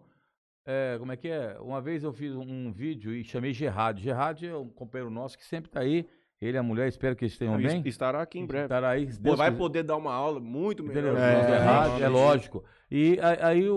é, 0.66 0.96
como 0.98 1.12
é 1.12 1.16
que 1.16 1.28
é? 1.28 1.56
Uma 1.60 1.80
vez 1.80 2.02
eu 2.04 2.12
fiz 2.12 2.34
um 2.34 2.70
vídeo 2.72 3.12
e 3.14 3.24
chamei 3.24 3.52
Gerard. 3.52 4.00
Gerard 4.02 4.46
é 4.46 4.56
um 4.56 4.68
companheiro 4.68 5.10
nosso 5.10 5.36
que 5.38 5.44
sempre 5.44 5.70
tá 5.70 5.80
aí. 5.80 6.06
Ele 6.40 6.56
e 6.56 6.58
a 6.58 6.62
mulher, 6.62 6.88
espero 6.88 7.14
que 7.14 7.24
estejam 7.24 7.54
Não, 7.56 7.62
bem. 7.62 7.78
es- 7.80 7.86
Estará 7.86 8.20
aqui 8.20 8.38
em 8.38 8.46
breve. 8.46 8.64
Estará 8.64 8.90
aí. 8.90 9.06
Pô, 9.22 9.36
vai 9.36 9.48
quiser. 9.50 9.58
poder 9.58 9.82
dar 9.84 9.96
uma 9.96 10.12
aula 10.12 10.40
muito 10.40 10.82
melhor. 10.82 11.16
É, 11.16 11.34
é, 11.40 11.46
Gerard, 11.48 12.02
é, 12.02 12.04
é 12.04 12.08
lógico. 12.08 12.64
E 12.90 13.16
aí 13.40 13.68
o, 13.70 13.76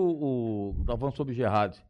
o. 0.80 0.84
Tava 0.84 0.98
falando 0.98 1.16
sobre 1.16 1.32
Gerard. 1.32 1.80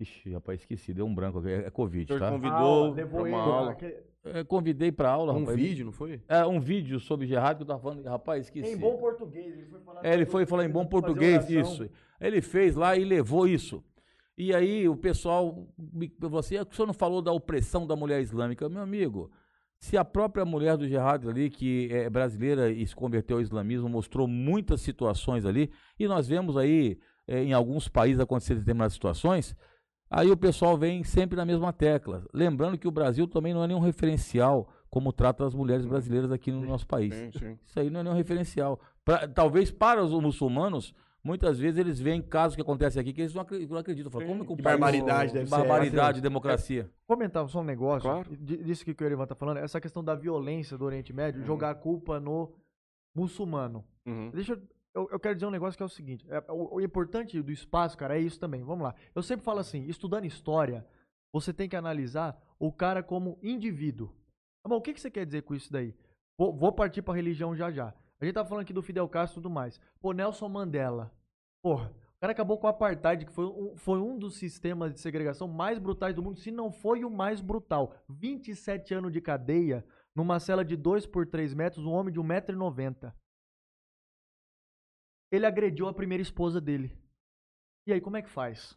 Ixi, 0.00 0.32
rapaz, 0.32 0.60
esqueci, 0.60 0.92
deu 0.92 1.06
um 1.06 1.14
branco 1.14 1.38
aqui. 1.38 1.48
É, 1.50 1.66
é 1.66 1.70
Covid, 1.70 2.18
tá? 2.18 2.30
convidou 2.30 2.92
levou 2.94 3.20
uma 3.20 3.28
ele. 3.28 3.36
aula. 3.36 3.76
É, 4.24 4.44
convidei 4.44 4.90
pra 4.92 5.08
aula, 5.10 5.32
Um 5.32 5.40
rapaz. 5.40 5.56
vídeo, 5.56 5.84
não 5.86 5.92
foi? 5.92 6.20
É, 6.28 6.44
um 6.44 6.60
vídeo 6.60 6.98
sobre 7.00 7.26
Gerard 7.26 7.56
que 7.56 7.62
eu 7.62 7.66
tava 7.66 7.80
falando. 7.80 8.04
Rapaz, 8.04 8.44
esqueci. 8.46 8.72
Em 8.72 8.76
bom 8.76 8.96
português. 8.96 9.46
Ele 9.56 9.66
foi 9.66 9.80
falar 9.80 10.04
É, 10.04 10.12
ele 10.14 10.26
foi 10.26 10.46
falar 10.46 10.64
em 10.64 10.68
bom 10.70 10.84
português, 10.84 11.48
isso. 11.48 11.88
Ele 12.20 12.40
fez 12.42 12.74
lá 12.74 12.96
e 12.96 13.04
levou 13.04 13.46
isso. 13.46 13.84
E 14.40 14.54
aí 14.54 14.88
o 14.88 14.96
pessoal 14.96 15.66
me 15.76 16.08
falou 16.20 16.38
assim: 16.38 16.56
"Ah, 16.56 16.62
o 16.70 16.72
senhor 16.74 16.86
não 16.86 16.94
falou 16.94 17.20
da 17.20 17.32
opressão 17.32 17.84
da 17.84 17.96
mulher 17.96 18.20
islâmica? 18.22 18.68
Meu 18.68 18.82
amigo, 18.82 19.32
se 19.80 19.96
a 19.96 20.04
própria 20.04 20.44
mulher 20.44 20.76
do 20.76 20.86
Gerard 20.86 21.28
ali, 21.28 21.50
que 21.50 21.88
é 21.90 22.08
brasileira 22.08 22.70
e 22.70 22.86
se 22.86 22.94
converteu 22.94 23.38
ao 23.38 23.42
islamismo, 23.42 23.88
mostrou 23.88 24.28
muitas 24.28 24.80
situações 24.80 25.44
ali, 25.44 25.70
e 25.98 26.06
nós 26.06 26.28
vemos 26.28 26.56
aí 26.56 26.98
eh, 27.26 27.42
em 27.42 27.52
alguns 27.52 27.88
países 27.88 28.20
acontecer 28.20 28.54
determinadas 28.54 28.92
situações, 28.92 29.56
aí 30.08 30.30
o 30.30 30.36
pessoal 30.36 30.78
vem 30.78 31.02
sempre 31.02 31.36
na 31.36 31.44
mesma 31.44 31.72
tecla. 31.72 32.24
Lembrando 32.32 32.78
que 32.78 32.86
o 32.86 32.92
Brasil 32.92 33.26
também 33.26 33.52
não 33.52 33.64
é 33.64 33.66
nenhum 33.66 33.80
referencial 33.80 34.68
como 34.88 35.12
trata 35.12 35.44
as 35.44 35.54
mulheres 35.54 35.84
brasileiras 35.84 36.30
aqui 36.32 36.50
no 36.52 36.64
nosso 36.64 36.86
país. 36.86 37.12
Sim, 37.14 37.30
sim. 37.38 37.58
Isso 37.66 37.78
aí 37.80 37.90
não 37.90 38.00
é 38.00 38.02
nenhum 38.04 38.16
referencial. 38.16 38.80
Pra- 39.04 39.26
talvez 39.28 39.70
para 39.70 40.02
os 40.02 40.12
muçulmanos, 40.12 40.94
muitas 41.28 41.58
vezes 41.58 41.78
eles 41.78 42.00
veem 42.00 42.20
casos 42.20 42.56
que 42.56 42.62
acontecem 42.62 43.00
aqui 43.00 43.12
que 43.12 43.20
eles 43.20 43.34
não 43.34 43.42
acre- 43.42 43.66
não 43.66 43.76
acreditam. 43.76 44.10
Falam, 44.10 44.26
como 44.26 44.44
que 44.44 44.52
o 44.52 44.56
país- 44.56 44.64
barbaridade 44.64 45.32
deve 45.32 45.46
ser 45.46 45.50
barbaridade, 45.56 46.18
essa. 46.18 46.22
democracia. 46.22 46.90
Comentar 47.06 47.48
só 47.48 47.60
um 47.60 47.64
negócio, 47.64 48.08
Claro. 48.10 48.36
di- 48.36 48.56
disso 48.64 48.84
que 48.84 48.90
o 49.00 49.06
Erivan 49.06 49.26
tá 49.26 49.34
falando, 49.34 49.58
essa 49.58 49.80
questão 49.80 50.02
da 50.02 50.14
violência 50.14 50.76
do 50.76 50.84
Oriente 50.84 51.12
Médio, 51.12 51.40
Uhum. 51.42 51.46
jogar 51.46 51.70
a 51.70 51.74
culpa 51.74 52.18
no 52.18 52.52
muçulmano. 53.14 53.84
Uhum. 54.06 54.30
Deixa 54.30 54.52
eu, 54.54 54.62
eu, 54.94 55.08
eu 55.12 55.20
quero 55.20 55.34
dizer 55.34 55.46
um 55.46 55.50
negócio 55.50 55.76
que 55.76 55.82
é 55.82 55.86
o 55.86 55.88
seguinte, 55.88 56.26
é, 56.28 56.42
o, 56.50 56.76
o 56.76 56.80
importante 56.80 57.40
do 57.42 57.52
espaço, 57.52 57.96
cara, 57.96 58.16
é 58.16 58.20
isso 58.20 58.38
também, 58.40 58.62
vamos 58.62 58.84
lá. 58.84 58.94
Eu 59.14 59.22
sempre 59.22 59.44
falo 59.44 59.60
assim, 59.60 59.84
estudando 59.84 60.24
história, 60.24 60.86
você 61.32 61.52
tem 61.52 61.68
que 61.68 61.76
analisar 61.76 62.40
o 62.58 62.72
cara 62.72 63.02
como 63.02 63.38
indivíduo. 63.42 64.08
Tá 64.62 64.68
bom, 64.68 64.76
o 64.76 64.80
que, 64.82 64.92
que 64.94 65.00
você 65.00 65.10
quer 65.10 65.24
dizer 65.26 65.42
com 65.42 65.54
isso 65.54 65.72
daí? 65.72 65.94
Vou, 66.38 66.54
vou 66.56 66.72
partir 66.72 67.02
pra 67.02 67.14
religião 67.14 67.54
já 67.54 67.70
já. 67.70 67.92
A 68.20 68.24
gente 68.24 68.34
tá 68.34 68.44
falando 68.44 68.62
aqui 68.62 68.72
do 68.72 68.82
Fidel 68.82 69.08
Castro 69.08 69.38
e 69.38 69.42
tudo 69.42 69.50
mais. 69.52 69.80
Pô, 70.00 70.12
Nelson 70.12 70.48
Mandela. 70.48 71.12
Porra, 71.68 71.92
o 72.16 72.20
cara 72.20 72.32
acabou 72.32 72.56
com 72.56 72.66
o 72.66 72.70
apartheid, 72.70 73.26
que 73.26 73.30
foi 73.30 73.44
um, 73.44 73.76
foi 73.76 74.00
um 74.00 74.18
dos 74.18 74.38
sistemas 74.38 74.90
de 74.90 75.00
segregação 75.00 75.46
mais 75.46 75.78
brutais 75.78 76.14
do 76.14 76.22
mundo, 76.22 76.38
se 76.38 76.50
não 76.50 76.72
foi 76.72 77.04
o 77.04 77.10
mais 77.10 77.42
brutal. 77.42 77.94
27 78.08 78.94
anos 78.94 79.12
de 79.12 79.20
cadeia, 79.20 79.86
numa 80.14 80.40
cela 80.40 80.64
de 80.64 80.74
2 80.76 81.06
por 81.06 81.26
3 81.26 81.52
metros, 81.52 81.84
um 81.84 81.90
homem 81.90 82.10
de 82.10 82.18
1,90m. 82.18 83.12
Ele 85.30 85.44
agrediu 85.44 85.86
a 85.86 85.92
primeira 85.92 86.22
esposa 86.22 86.58
dele. 86.58 86.98
E 87.86 87.92
aí, 87.92 88.00
como 88.00 88.16
é 88.16 88.22
que 88.22 88.30
faz? 88.30 88.74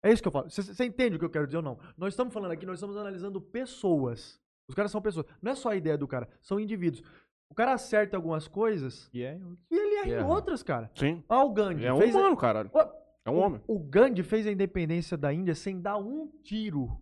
É 0.00 0.12
isso 0.12 0.22
que 0.22 0.28
eu 0.28 0.32
falo. 0.32 0.48
Você 0.48 0.84
entende 0.84 1.16
o 1.16 1.18
que 1.18 1.24
eu 1.24 1.30
quero 1.30 1.46
dizer 1.46 1.56
ou 1.56 1.62
não? 1.64 1.76
Nós 1.96 2.12
estamos 2.12 2.32
falando 2.32 2.52
aqui, 2.52 2.64
nós 2.64 2.76
estamos 2.76 2.96
analisando 2.96 3.40
pessoas. 3.40 4.40
Os 4.68 4.76
caras 4.76 4.92
são 4.92 5.02
pessoas. 5.02 5.26
Não 5.42 5.50
é 5.50 5.54
só 5.56 5.70
a 5.70 5.76
ideia 5.76 5.98
do 5.98 6.06
cara, 6.06 6.28
são 6.40 6.60
indivíduos. 6.60 7.02
O 7.50 7.54
cara 7.54 7.72
acerta 7.74 8.16
algumas 8.16 8.46
coisas 8.48 9.08
E 9.14 9.22
é, 9.22 9.38
e 9.70 9.76
ele 9.76 9.94
erra 9.96 10.08
em 10.08 10.12
Erra. 10.12 10.26
outras, 10.26 10.62
cara. 10.62 10.90
sim. 10.94 11.22
Ah, 11.28 11.44
o 11.44 11.52
Gandhi. 11.52 11.86
É 11.86 11.92
um 11.92 11.98
fez 11.98 12.14
a- 12.14 12.18
humano, 12.18 12.36
caralho. 12.36 12.70
Ó, 12.74 12.92
É 13.24 13.30
um 13.30 13.34
o- 13.36 13.38
homem. 13.40 13.60
O 13.66 13.78
Gandhi 13.78 14.22
fez 14.22 14.46
a 14.46 14.52
independência 14.52 15.16
da 15.16 15.32
Índia 15.32 15.54
sem 15.54 15.80
dar 15.80 15.96
um 15.96 16.28
tiro 16.42 17.00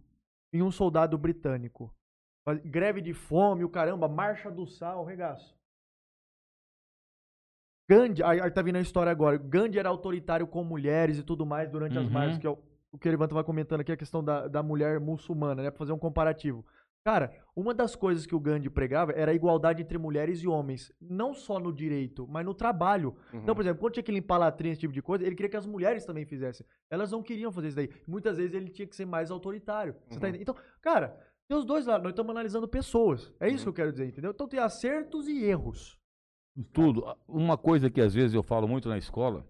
em 0.53 0.63
um 0.63 0.71
soldado 0.71 1.17
britânico. 1.19 1.93
Greve 2.65 3.01
de 3.01 3.15
fome, 3.15 3.65
o 3.65 3.69
caramba, 3.71 4.07
marcha 4.07 4.51
do 4.51 4.67
sal, 4.67 5.05
regaço. 5.05 5.57
Gandhi, 7.89 8.23
aí, 8.23 8.51
tá 8.51 8.63
vindo 8.63 8.77
a 8.77 8.81
história 8.81 9.11
agora. 9.13 9.37
Gandhi 9.37 9.79
era 9.79 9.89
autoritário 9.89 10.47
com 10.47 10.65
mulheres 10.65 11.19
e 11.19 11.23
tudo 11.23 11.45
mais 11.45 11.71
durante 11.71 11.99
as 11.99 12.07
Uhum. 12.07 12.13
marchas, 12.13 12.39
que 12.39 12.47
é 12.47 12.51
o, 12.51 12.59
o 12.93 12.99
que 12.99 13.09
ele 13.09 13.17
vai 13.17 13.45
comentando 13.45 13.81
aqui, 13.81 13.93
a 13.93 13.97
questão 13.97 14.23
da, 14.25 14.47
da 14.49 14.63
mulher 14.63 14.99
muçulmana, 15.01 15.63
né? 15.63 15.71
Pra 15.71 15.79
fazer 15.79 15.93
um 15.93 15.99
comparativo. 15.99 16.65
Cara, 17.05 17.31
uma 17.55 17.75
das 17.75 17.95
coisas 17.95 18.25
que 18.25 18.35
o 18.35 18.41
Gandhi 18.41 18.71
pregava 18.71 19.13
era 19.13 19.31
a 19.31 19.35
igualdade 19.35 19.83
entre 19.83 19.99
mulheres 19.99 20.41
e 20.43 20.49
homens. 20.49 20.91
Não 20.99 21.35
só 21.35 21.61
no 21.61 21.71
direito, 21.71 22.27
mas 22.27 22.47
no 22.47 22.55
trabalho. 22.55 23.15
Uhum. 23.31 23.41
Então, 23.41 23.55
por 23.55 23.61
exemplo, 23.61 23.81
quando 23.81 23.93
tinha 23.93 24.03
que 24.03 24.11
limpar 24.11 24.39
latrina, 24.39 24.73
esse 24.73 24.81
tipo 24.81 24.93
de 24.95 25.03
coisa, 25.03 25.23
ele 25.23 25.35
queria 25.37 25.51
que 25.51 25.57
as 25.57 25.67
mulheres 25.67 26.07
também 26.07 26.25
fizessem. 26.25 26.67
Elas 26.89 27.13
não 27.13 27.23
queriam 27.23 27.53
fazer 27.53 27.69
isso 27.69 27.77
daí. 27.77 27.91
Muitas 28.09 28.39
vezes 28.39 28.55
ele 28.55 28.71
tinha 28.71 28.89
que 28.89 28.97
ser 28.97 29.05
mais 29.05 29.31
autoritário. 29.31 29.95
Você 30.09 30.19
tá 30.19 30.27
Uhum. 30.27 30.33
entendendo? 30.35 30.41
Então, 30.41 30.57
cara, 30.81 31.15
tem 31.47 31.59
os 31.59 31.67
dois 31.67 31.85
lados. 31.85 32.03
Nós 32.05 32.13
estamos 32.13 32.31
analisando 32.31 32.67
pessoas. 32.67 33.31
É 33.39 33.49
isso 33.49 33.59
Uhum. 33.59 33.63
que 33.65 33.69
eu 33.69 33.85
quero 33.85 33.93
dizer, 33.93 34.07
entendeu? 34.07 34.31
Então 34.31 34.49
tem 34.49 34.59
acertos 34.61 35.29
e 35.29 35.45
erros. 35.45 35.99
Tudo. 36.73 37.05
Uma 37.29 37.59
coisa 37.59 37.91
que 37.91 38.01
às 38.01 38.15
vezes 38.15 38.33
eu 38.33 38.43
falo 38.43 38.67
muito 38.67 38.89
na 38.89 38.97
escola 38.97 39.47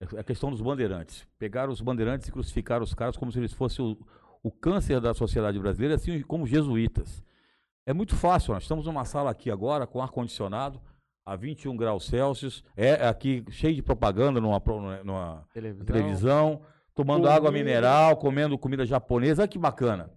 é 0.00 0.18
a 0.18 0.24
questão 0.24 0.50
dos 0.50 0.60
bandeirantes. 0.60 1.24
Pegaram 1.38 1.70
os 1.72 1.80
bandeirantes 1.80 2.26
e 2.26 2.32
crucificaram 2.32 2.82
os 2.82 2.92
caras 2.92 3.16
como 3.16 3.30
se 3.30 3.38
eles 3.38 3.52
fossem 3.52 3.84
o, 3.84 3.96
o 4.42 4.50
câncer 4.50 5.00
da 5.00 5.12
sociedade 5.14 5.58
brasileira, 5.58 5.94
assim 5.96 6.20
como 6.22 6.46
jesuítas. 6.46 7.22
É 7.86 7.92
muito 7.92 8.14
fácil, 8.16 8.52
nós 8.54 8.62
estamos 8.64 8.86
numa 8.86 9.04
sala 9.04 9.30
aqui 9.30 9.50
agora 9.50 9.86
com 9.86 10.00
ar-condicionado, 10.02 10.80
a 11.24 11.36
21 11.36 11.76
graus 11.76 12.06
Celsius, 12.06 12.64
é 12.76 13.06
aqui 13.08 13.44
cheio 13.50 13.74
de 13.74 13.82
propaganda 13.82 14.40
numa, 14.40 14.62
numa 15.04 15.44
Televisão. 15.52 15.86
televisão, 15.86 16.62
tomando 16.94 17.22
Comida. 17.22 17.34
água 17.34 17.50
mineral, 17.52 18.16
comendo 18.16 18.58
comida 18.58 18.84
japonesa, 18.86 19.42
olha 19.42 19.48
que 19.48 19.58
bacana. 19.58 20.10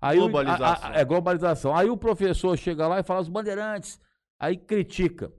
Aí 0.00 0.18
o- 0.18 0.22
a- 0.24 0.28
Globalização. 0.28 0.90
a- 0.90 0.94
é 0.98 1.04
globalização. 1.04 1.76
Aí 1.76 1.88
o 1.88 1.96
professor 1.96 2.56
chega 2.56 2.86
lá 2.86 2.98
e 3.00 3.02
fala 3.02 3.20
os 3.20 3.28
bandeirantes, 3.28 4.00
aí 4.38 4.56
critica. 4.56 5.32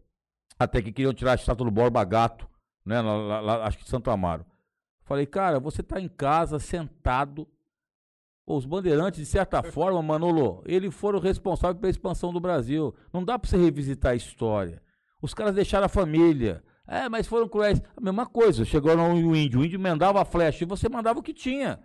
Até 0.59 0.81
que 0.81 0.91
queriam 0.91 1.13
tirar 1.13 1.33
a 1.33 1.35
estátua 1.35 1.65
do 1.65 1.71
Borba 1.71 2.03
Gato, 2.03 2.47
né, 2.85 2.99
lá, 3.01 3.39
lá- 3.39 3.65
acho 3.67 3.77
que 3.77 3.83
de 3.83 3.89
Santo 3.89 4.09
Amaro. 4.09 4.45
Falei, 5.03 5.25
cara, 5.25 5.59
você 5.59 5.83
tá 5.83 6.01
em 6.01 6.07
casa, 6.09 6.57
sentado. 6.59 7.47
Os 8.47 8.65
bandeirantes, 8.65 9.19
de 9.19 9.25
certa 9.25 9.61
forma, 9.61 10.01
Manolo, 10.01 10.63
eles 10.65 10.95
foram 10.95 11.19
responsáveis 11.19 11.81
pela 11.81 11.91
expansão 11.91 12.31
do 12.31 12.39
Brasil. 12.39 12.95
Não 13.11 13.21
dá 13.21 13.37
pra 13.37 13.49
você 13.49 13.57
revisitar 13.57 14.13
a 14.13 14.15
história. 14.15 14.81
Os 15.21 15.33
caras 15.33 15.53
deixaram 15.53 15.85
a 15.85 15.89
família. 15.89 16.63
É, 16.87 17.09
mas 17.09 17.27
foram 17.27 17.49
cruéis. 17.49 17.81
A 17.97 17.99
mesma 17.99 18.25
coisa, 18.25 18.63
chegou 18.63 18.95
no 18.95 19.35
índio, 19.35 19.59
o 19.59 19.65
índio 19.65 19.77
mandava 19.77 20.21
a 20.21 20.25
flecha 20.25 20.63
e 20.63 20.67
você 20.67 20.87
mandava 20.87 21.19
o 21.19 21.23
que 21.23 21.33
tinha. 21.33 21.77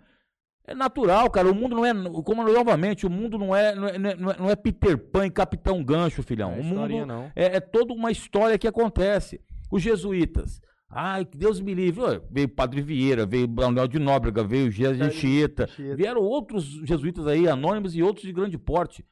É 0.65 0.73
natural, 0.73 1.29
cara. 1.29 1.51
O 1.51 1.53
mundo 1.53 1.75
não 1.75 1.85
é. 1.85 1.93
Como 2.23 2.41
novamente, 2.41 3.05
o 3.05 3.09
mundo 3.09 3.37
não 3.37 3.53
é, 3.53 3.75
não 3.75 3.87
é, 3.89 3.97
não 3.97 4.31
é, 4.31 4.37
não 4.37 4.49
é 4.49 4.55
Peter 4.55 4.97
Pan 4.97 5.25
e 5.25 5.31
Capitão 5.31 5.83
Gancho, 5.83 6.23
filhão. 6.23 6.51
Não 6.51 6.57
é 6.57 6.61
o 6.61 6.63
mundo 6.63 7.05
não. 7.05 7.31
é, 7.35 7.57
é 7.57 7.59
toda 7.59 7.93
uma 7.93 8.09
história 8.09 8.57
que 8.57 8.69
acontece. 8.69 9.41
Os 9.69 9.81
jesuítas. 9.81 10.61
Ai, 10.95 11.25
que 11.25 11.37
Deus 11.37 11.59
me 11.59 11.73
livre. 11.73 12.21
Veio 12.29 12.47
Padre 12.49 12.81
Vieira, 12.81 13.25
veio 13.25 13.47
Manuel 13.49 13.87
de 13.87 13.99
Nóbrega, 13.99 14.43
veio 14.43 14.69
Jesus 14.71 15.01
Anchieta. 15.01 15.63
Anchieta. 15.63 15.95
Vieram 15.95 16.21
outros 16.21 16.65
jesuítas 16.83 17.27
aí, 17.27 17.47
anônimos 17.47 17.95
e 17.95 18.03
outros 18.03 18.25
de 18.25 18.31
grande 18.31 18.57
porte. 18.57 19.05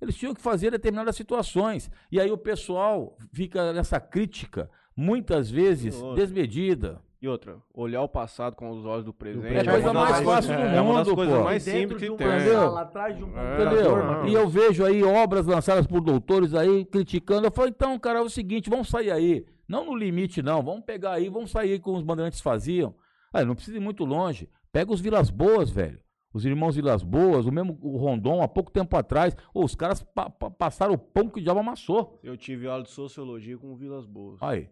Eles 0.00 0.16
tinham 0.16 0.34
que 0.34 0.40
fazer 0.40 0.70
determinadas 0.70 1.16
situações. 1.16 1.90
E 2.10 2.20
aí 2.20 2.30
o 2.30 2.38
pessoal 2.38 3.16
fica 3.32 3.72
nessa 3.72 3.98
crítica, 3.98 4.70
muitas 4.96 5.50
vezes, 5.50 6.00
E 6.00 6.14
desmedida. 6.14 7.00
E 7.20 7.26
outra, 7.26 7.56
olhar 7.74 8.02
o 8.02 8.08
passado 8.08 8.54
com 8.54 8.70
os 8.70 8.84
olhos 8.84 9.04
do 9.04 9.12
presente. 9.12 9.52
É 9.52 9.60
a 9.60 9.64
coisa 9.64 9.90
uma 9.90 10.00
das 10.02 10.10
mais 10.10 10.24
fácil 10.24 10.54
do 10.54 10.62
É 10.62 10.80
uma 10.80 10.98
das 10.98 11.06
mundo, 11.08 11.16
coisas 11.16 11.36
pô. 11.36 11.42
mais 11.44 11.62
simples 11.64 12.00
de 12.00 12.10
que 12.10 12.16
tem. 12.16 12.26
Entendeu? 12.28 12.76
atrás 12.76 13.16
de 13.16 13.24
um 13.24 13.36
É. 13.36 13.54
Entendeu? 13.54 14.26
E 14.28 14.34
eu 14.34 14.48
vejo 14.48 14.84
aí 14.84 15.02
obras 15.02 15.44
lançadas 15.44 15.84
por 15.84 16.00
doutores 16.00 16.54
aí 16.54 16.84
criticando. 16.84 17.48
Eu 17.48 17.50
falo, 17.50 17.68
então, 17.68 17.98
cara, 17.98 18.20
é 18.20 18.22
o 18.22 18.30
seguinte, 18.30 18.70
vamos 18.70 18.88
sair 18.88 19.10
aí. 19.10 19.44
Não 19.68 19.84
no 19.84 19.94
limite, 19.94 20.42
não. 20.42 20.62
Vamos 20.62 20.84
pegar 20.84 21.12
aí, 21.12 21.28
vamos 21.28 21.50
sair 21.50 21.78
como 21.80 21.96
os 21.98 22.02
bandeirantes 22.02 22.40
faziam. 22.40 22.94
Ah, 23.32 23.44
não 23.44 23.54
precisa 23.54 23.76
ir 23.76 23.80
muito 23.80 24.04
longe. 24.04 24.48
Pega 24.72 24.90
os 24.92 25.00
Vilas 25.00 25.28
Boas, 25.30 25.68
velho. 25.70 26.00
Os 26.32 26.44
irmãos 26.44 26.76
Vilas 26.76 27.02
Boas, 27.02 27.46
o 27.46 27.52
mesmo 27.52 27.78
o 27.82 27.96
Rondon, 27.96 28.42
há 28.42 28.48
pouco 28.48 28.70
tempo 28.70 28.96
atrás. 28.96 29.36
Ô, 29.52 29.64
os 29.64 29.74
caras 29.74 30.02
pa- 30.02 30.30
pa- 30.30 30.50
passaram 30.50 30.94
o 30.94 30.98
pão 30.98 31.28
que 31.28 31.38
o 31.40 31.42
diabo 31.42 31.60
amassou. 31.60 32.18
Eu 32.22 32.36
tive 32.36 32.66
aula 32.66 32.82
de 32.82 32.90
sociologia 32.90 33.56
com 33.58 33.74
Vilas 33.76 34.06
Boas. 34.06 34.42
Aí. 34.42 34.68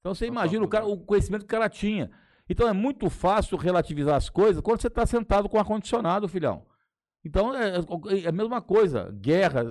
Então 0.00 0.14
você 0.14 0.26
Na 0.26 0.32
imagina 0.32 0.64
o, 0.64 0.68
cara, 0.68 0.86
o 0.86 0.98
conhecimento 0.98 1.42
que 1.42 1.46
o 1.54 1.58
cara 1.58 1.68
tinha. 1.68 2.10
Então 2.48 2.68
é 2.68 2.72
muito 2.72 3.08
fácil 3.08 3.56
relativizar 3.56 4.16
as 4.16 4.28
coisas 4.28 4.60
quando 4.62 4.80
você 4.80 4.88
está 4.88 5.06
sentado 5.06 5.48
com 5.48 5.58
ar-condicionado, 5.58 6.28
filhão. 6.28 6.66
Então 7.24 7.54
é, 7.54 7.76
é 8.24 8.28
a 8.28 8.32
mesma 8.32 8.60
coisa. 8.60 9.12
Guerra, 9.12 9.62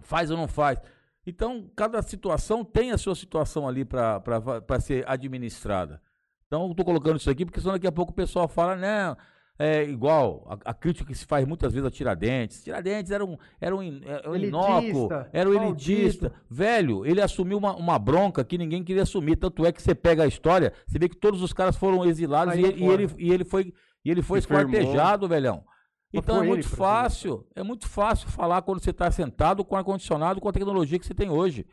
faz 0.00 0.30
ou 0.30 0.36
não 0.36 0.48
faz. 0.48 0.80
Então, 1.26 1.70
cada 1.76 2.02
situação 2.02 2.64
tem 2.64 2.90
a 2.90 2.98
sua 2.98 3.14
situação 3.14 3.68
ali 3.68 3.84
para 3.84 4.80
ser 4.80 5.04
administrada. 5.08 6.00
Então, 6.46 6.64
eu 6.64 6.70
estou 6.72 6.84
colocando 6.84 7.16
isso 7.18 7.30
aqui 7.30 7.44
porque 7.44 7.60
senão 7.60 7.74
daqui 7.74 7.86
a 7.86 7.92
pouco 7.92 8.12
o 8.12 8.14
pessoal 8.14 8.46
fala, 8.48 8.76
não, 8.76 9.16
é 9.58 9.84
igual 9.84 10.44
a, 10.48 10.70
a 10.70 10.74
crítica 10.74 11.06
que 11.06 11.14
se 11.14 11.24
faz 11.24 11.46
muitas 11.46 11.72
vezes 11.72 11.86
a 11.86 11.90
Tiradentes. 11.90 12.62
Tiradentes 12.64 13.12
era 13.12 13.24
um, 13.24 13.38
era 13.60 13.74
um, 13.74 13.82
in- 13.82 14.02
era 14.04 14.30
um 14.30 14.36
inócuo, 14.36 14.78
Elitista, 14.82 15.30
era 15.32 15.48
um 15.48 15.54
maldito. 15.54 15.92
elitista. 16.00 16.32
Velho, 16.50 17.06
ele 17.06 17.20
assumiu 17.22 17.56
uma, 17.56 17.74
uma 17.76 17.98
bronca 17.98 18.44
que 18.44 18.58
ninguém 18.58 18.82
queria 18.82 19.04
assumir. 19.04 19.36
Tanto 19.36 19.64
é 19.64 19.70
que 19.72 19.80
você 19.80 19.94
pega 19.94 20.24
a 20.24 20.26
história, 20.26 20.72
você 20.86 20.98
vê 20.98 21.08
que 21.08 21.16
todos 21.16 21.40
os 21.40 21.52
caras 21.52 21.76
foram 21.76 22.04
exilados 22.04 22.54
e 22.56 22.62
Saíram 22.62 22.92
ele, 22.92 23.04
e, 23.04 23.04
ele, 23.04 23.14
e 23.18 23.32
ele 23.32 23.44
foi, 23.44 23.72
e 24.04 24.10
ele 24.10 24.22
foi 24.22 24.40
esquartejado, 24.40 25.28
velhão. 25.28 25.64
Então 26.12 26.42
é 26.42 26.46
muito 26.46 26.68
que 26.68 26.76
fácil, 26.76 27.46
é 27.54 27.62
muito 27.62 27.88
fácil 27.88 28.28
falar 28.28 28.62
quando 28.62 28.82
você 28.82 28.90
está 28.90 29.10
sentado 29.10 29.64
com 29.64 29.76
ar-condicionado, 29.76 30.40
com 30.40 30.48
a 30.48 30.52
tecnologia 30.52 30.98
que 30.98 31.06
você 31.06 31.14
tem 31.14 31.30
hoje. 31.30 31.66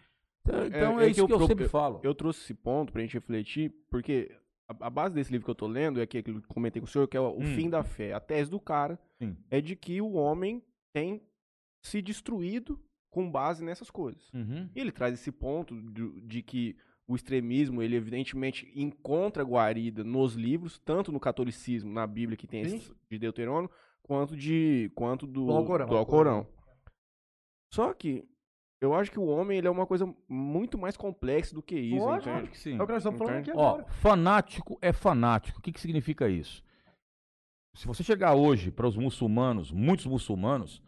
Então 0.48 0.66
então 0.66 1.00
é, 1.00 1.06
é 1.06 1.10
isso 1.10 1.22
que 1.22 1.28
que 1.28 1.34
eu 1.34 1.36
eu, 1.36 1.38
pro- 1.40 1.48
sempre 1.48 1.68
falo. 1.68 2.00
Eu 2.04 2.16
trouxe 2.16 2.42
esse 2.44 2.54
ponto 2.54 2.92
pra 2.94 3.02
gente 3.02 3.14
refletir, 3.14 3.72
porque 3.90 4.32
a, 4.68 4.88
a 4.88 4.90
base 4.90 5.14
desse 5.14 5.32
livro 5.32 5.46
que 5.46 5.52
eu 5.52 5.56
tô 5.56 5.68
lendo 5.68 6.00
é 6.00 6.04
aquilo 6.04 6.24
que 6.24 6.32
eu 6.32 6.42
comentei 6.48 6.82
com 6.82 6.86
o 6.88 6.90
senhor, 6.90 7.08
que 7.08 7.18
é 7.18 7.20
o, 7.22 7.38
Hum. 7.38 7.42
fim 7.56 7.70
da 7.70 7.84
fé. 7.84 8.14
A 8.14 8.20
tese 8.20 8.50
do 8.50 8.60
cara 8.60 8.98
Sim. 9.22 9.36
é 9.52 9.60
de 9.60 9.76
que 9.76 10.02
o 10.02 10.14
homem 10.14 10.64
tem 10.94 11.22
se 11.84 12.02
destruído 12.02 12.80
com 13.12 13.30
base 13.30 13.64
nessas 13.64 13.90
coisas. 13.90 14.32
Uhum. 14.34 14.70
E 14.76 14.80
ele 14.80 14.92
traz 14.92 15.14
esse 15.14 15.32
ponto 15.32 15.76
de, 15.92 16.22
de 16.22 16.42
que 16.42 16.76
o 17.08 17.16
extremismo, 17.16 17.82
ele 17.82 17.96
evidentemente 17.96 18.72
encontra 18.76 19.44
guarida 19.44 20.04
nos 20.04 20.36
livros, 20.36 20.78
tanto 20.86 21.12
no 21.12 21.20
catolicismo, 21.20 21.92
na 21.92 22.06
Bíblia 22.06 22.38
que 22.38 22.46
tem 22.46 22.62
esse 22.62 22.92
de 23.10 23.18
Deuteronômio, 23.18 23.70
quanto 24.10 24.36
de 24.36 24.92
quanto 24.96 25.28
do, 25.28 25.46
Do 25.46 25.52
Alcorão. 25.52 25.88
do 25.88 25.96
Alcorão. 25.96 26.48
Só 27.72 27.94
que 27.94 28.28
eu 28.82 28.96
acho 28.96 29.12
que 29.12 29.20
o 29.20 29.28
homem 29.28 29.60
ele 29.60 29.68
é 29.68 29.70
uma 29.70 29.86
coisa 29.86 30.12
muito 30.28 30.80
mais 30.80 30.98
complexa 30.98 31.54
do 31.54 31.62
que 31.62 31.76
isso, 31.78 32.04
Lógico. 32.04 32.30
entende? 32.30 32.50
que 32.50 32.58
sim. 32.58 32.72
É 32.80 32.82
o 32.82 32.88
que 32.88 32.92
nós 32.94 33.02
estamos 33.04 33.20
falando 33.20 33.36
aqui 33.36 33.52
Entende? 33.52 33.64
Ó, 33.64 33.70
agora. 33.76 33.86
fanático 33.92 34.80
é 34.82 34.92
fanático. 34.92 35.60
O 35.60 35.62
que, 35.62 35.72
que 35.72 35.80
significa 35.80 36.28
isso? 36.28 36.64
Se 37.76 37.86
você 37.86 38.04
chegar 38.04 38.34
hoje 38.34 38.72
para 38.72 38.88
os 38.88 38.98
muçulmanos, 38.98 39.72
muitos 39.72 40.08
muçulmanos, 40.08 40.82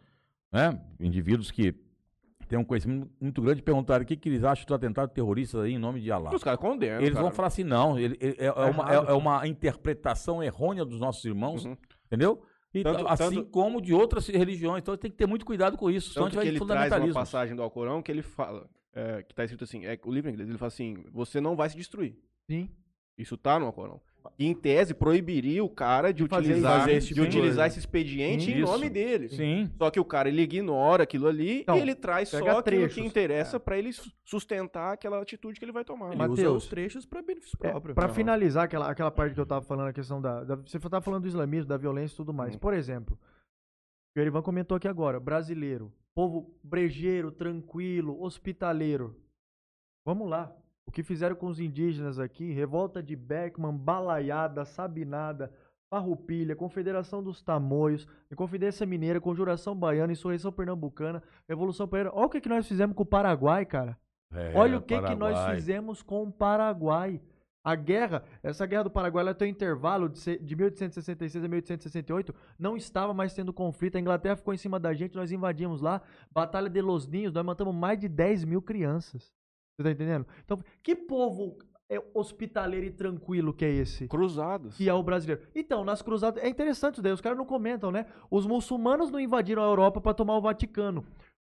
né, 0.52 0.84
indivíduos 0.98 1.52
que 1.52 1.72
têm 2.48 2.58
um 2.58 2.64
conhecimento 2.64 3.08
muito 3.20 3.40
grande, 3.40 3.60
e 3.60 3.62
perguntarem 3.62 4.04
o 4.04 4.06
que, 4.08 4.16
que 4.16 4.28
eles 4.28 4.42
acham 4.42 4.66
dos 4.66 4.74
atentados 4.74 5.14
terroristas 5.14 5.60
aí 5.62 5.74
em 5.74 5.78
nome 5.78 6.00
de 6.00 6.10
Allah. 6.10 6.34
Os 6.34 6.42
caras 6.42 6.58
condenam. 6.58 6.98
Eles 7.00 7.14
vão 7.14 7.22
cara. 7.24 7.34
falar 7.36 7.48
assim, 7.48 7.62
não, 7.62 7.96
ele- 7.96 8.18
ele- 8.20 8.36
é, 8.36 8.46
é 8.46 8.52
uma, 8.52 8.92
é- 8.92 8.96
é 8.96 9.12
uma 9.12 9.46
interpretação 9.46 10.42
errônea 10.42 10.84
dos 10.84 10.98
nossos 10.98 11.24
irmãos, 11.24 11.64
Uhum. 11.64 11.76
entendeu? 12.06 12.42
E 12.74 12.82
Tanto- 12.82 13.06
assim 13.06 13.34
tanto- 13.36 13.44
como 13.50 13.80
de 13.82 13.92
outras 13.92 14.26
religiões. 14.28 14.80
Então 14.82 14.96
tem 14.96 15.10
que 15.10 15.16
ter 15.16 15.26
muito 15.26 15.44
cuidado 15.44 15.76
com 15.76 15.90
isso, 15.90 16.12
senão 16.12 16.26
a 16.26 16.30
Tanto 16.30 16.42
gente 16.42 16.42
que 16.42 16.44
vai 16.44 16.48
ele 16.48 16.58
traz 16.58 16.70
uma 16.70 16.84
fundamentalismo. 16.84 17.14
passagem 17.20 17.54
do 17.56 17.62
Alcorão 17.62 18.02
que 18.02 18.10
ele 18.10 18.22
fala, 18.22 18.68
é, 18.94 19.22
que 19.22 19.34
tá 19.34 19.44
escrito 19.44 19.64
assim, 19.64 19.84
é, 19.84 19.98
o 20.04 20.10
livro 20.12 20.30
em 20.30 20.32
inglês, 20.32 20.48
ele 20.48 20.58
fala 20.58 20.68
assim, 20.68 21.04
você 21.12 21.40
não 21.40 21.54
vai 21.54 21.68
se 21.68 21.76
destruir. 21.76 22.16
Sim. 22.50 22.70
Isso 23.18 23.36
tá 23.36 23.58
no 23.58 23.66
Alcorão. 23.66 24.00
Em 24.38 24.54
tese, 24.54 24.94
proibiria 24.94 25.62
o 25.64 25.68
cara 25.68 26.12
de 26.12 26.22
utilizar, 26.24 26.80
fazer 26.80 26.92
esse 26.92 27.08
tipo 27.08 27.20
de 27.20 27.26
utilizar 27.26 27.66
esse 27.66 27.78
expediente 27.78 28.44
Sim, 28.46 28.52
em 28.52 28.62
isso. 28.62 28.72
nome 28.72 28.88
dele. 28.90 29.28
Sim. 29.28 29.70
Só 29.78 29.90
que 29.90 30.00
o 30.00 30.04
cara, 30.04 30.28
ele 30.28 30.42
ignora 30.42 31.02
aquilo 31.02 31.26
ali 31.28 31.60
Então, 31.62 31.76
e 31.76 31.80
ele 31.80 31.94
traz 31.94 32.28
só 32.28 32.38
aquilo 32.38 32.62
trechos. 32.62 32.94
que 32.94 33.00
interessa 33.00 33.58
pra 33.60 33.78
ele 33.78 33.92
su- 33.92 34.12
sustentar 34.24 34.92
aquela 34.92 35.20
atitude 35.20 35.58
que 35.58 35.64
ele 35.64 35.72
vai 35.72 35.84
tomar. 35.84 36.12
Ele 36.12 36.22
usa 36.22 36.28
Mateus, 36.28 36.64
os 36.64 36.68
trechos 36.68 37.04
pra 37.06 37.22
benefício 37.22 37.56
É, 37.62 37.70
próprio. 37.70 37.94
pra 37.94 38.06
Aham. 38.06 38.14
finalizar 38.14 38.64
aquela, 38.64 38.90
aquela 38.90 39.10
parte 39.10 39.34
que 39.34 39.40
eu 39.40 39.46
tava 39.46 39.62
falando, 39.64 39.88
a 39.88 39.92
questão 39.92 40.20
da, 40.20 40.44
da- 40.44 40.56
Você 40.56 40.78
tava 40.78 41.00
falando 41.00 41.22
do 41.22 41.28
islamismo, 41.28 41.68
da 41.68 41.76
violência 41.76 42.14
e 42.14 42.16
tudo 42.16 42.32
mais. 42.32 42.54
Uhum. 42.54 42.60
Por 42.60 42.74
exemplo, 42.74 43.18
o 44.16 44.20
Erivan 44.20 44.42
comentou 44.42 44.76
aqui 44.76 44.88
agora: 44.88 45.18
brasileiro, 45.18 45.92
povo 46.14 46.54
brejeiro, 46.62 47.30
tranquilo, 47.32 48.22
hospitaleiro. 48.22 49.16
Vamos 50.06 50.28
lá. 50.28 50.54
O 50.86 50.92
que 50.92 51.02
fizeram 51.02 51.36
com 51.36 51.46
os 51.46 51.60
indígenas 51.60 52.18
aqui, 52.18 52.52
revolta 52.52 53.02
de 53.02 53.16
Beckman, 53.16 53.76
balaiada, 53.76 54.64
sabinada, 54.64 55.52
farroupilha, 55.92 56.56
confederação 56.56 57.22
dos 57.22 57.42
tamoios, 57.42 58.06
Inconfidência 58.30 58.86
Mineira, 58.86 59.20
Conjuração 59.20 59.76
Baiana, 59.76 60.12
Insurreição 60.12 60.50
Pernambucana, 60.50 61.22
Revolução 61.46 61.86
Pereira. 61.86 62.10
Olha 62.14 62.26
o 62.26 62.30
que, 62.30 62.40
que 62.40 62.48
nós 62.48 62.66
fizemos 62.66 62.96
com 62.96 63.02
o 63.02 63.06
Paraguai, 63.06 63.66
cara. 63.66 63.98
É, 64.32 64.52
Olha 64.54 64.78
o 64.78 64.82
que, 64.82 64.98
que 65.00 65.14
nós 65.14 65.38
fizemos 65.54 66.02
com 66.02 66.22
o 66.22 66.32
Paraguai. 66.32 67.20
A 67.62 67.76
guerra, 67.76 68.24
essa 68.42 68.66
guerra 68.66 68.84
do 68.84 68.90
Paraguai, 68.90 69.22
ela 69.22 69.34
tem 69.34 69.48
um 69.48 69.50
intervalo 69.50 70.08
de, 70.08 70.38
de 70.38 70.56
1866 70.56 71.44
a 71.44 71.48
1868, 71.48 72.34
não 72.58 72.76
estava 72.76 73.12
mais 73.14 73.34
tendo 73.34 73.52
conflito. 73.52 73.96
A 73.96 74.00
Inglaterra 74.00 74.34
ficou 74.34 74.52
em 74.52 74.56
cima 74.56 74.80
da 74.80 74.92
gente, 74.94 75.14
nós 75.14 75.30
invadimos 75.30 75.80
lá. 75.80 76.00
Batalha 76.30 76.68
de 76.68 76.80
Los 76.80 77.06
Ninhos, 77.06 77.32
nós 77.32 77.44
matamos 77.44 77.74
mais 77.74 77.98
de 78.00 78.08
10 78.08 78.44
mil 78.44 78.62
crianças. 78.62 79.30
Você 79.82 79.88
tá 79.88 79.90
entendendo? 79.90 80.26
Então, 80.44 80.58
que 80.82 80.94
povo 80.94 81.58
é 81.88 82.02
hospitaleiro 82.14 82.86
e 82.86 82.90
tranquilo 82.90 83.52
que 83.52 83.64
é 83.64 83.70
esse? 83.70 84.08
Cruzadas. 84.08 84.76
que 84.76 84.88
é 84.88 84.94
o 84.94 85.02
brasileiro. 85.02 85.42
Então, 85.54 85.84
nas 85.84 86.00
cruzadas, 86.00 86.42
é 86.42 86.48
interessante 86.48 86.94
isso 86.94 87.02
daí, 87.02 87.12
os 87.12 87.20
caras 87.20 87.36
não 87.36 87.44
comentam, 87.44 87.90
né? 87.90 88.06
Os 88.30 88.46
muçulmanos 88.46 89.10
não 89.10 89.20
invadiram 89.20 89.62
a 89.62 89.66
Europa 89.66 90.00
para 90.00 90.14
tomar 90.14 90.36
o 90.36 90.40
Vaticano. 90.40 91.04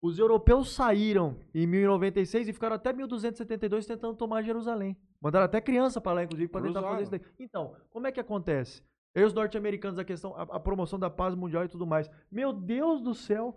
Os 0.03 0.19
europeus 0.19 0.73
saíram 0.73 1.37
em 1.55 1.67
1096 1.67 2.49
e 2.49 2.53
ficaram 2.55 2.77
até 2.77 2.91
1272 2.91 3.85
tentando 3.85 4.17
tomar 4.17 4.43
Jerusalém. 4.43 4.97
Mandaram 5.21 5.45
até 5.45 5.61
criança 5.61 6.01
para 6.01 6.13
lá, 6.15 6.25
inclusive, 6.25 6.49
para 6.49 6.63
tentar 6.63 6.81
fazer 6.81 7.03
isso 7.03 7.11
daí. 7.11 7.21
Então, 7.39 7.75
como 7.91 8.07
é 8.07 8.13
que 8.13 8.19
acontece? 8.19 8.83
E 9.15 9.23
os 9.23 9.35
norte-americanos, 9.35 9.99
a 9.99 10.05
questão, 10.05 10.35
a, 10.35 10.43
a 10.43 10.61
promoção 10.61 10.99
da 10.99 11.11
paz 11.11 11.35
mundial 11.35 11.65
e 11.65 11.69
tudo 11.69 11.87
mais. 11.87 12.09
Meu 12.31 12.53
Deus 12.53 13.03
do 13.03 13.13
céu! 13.13 13.57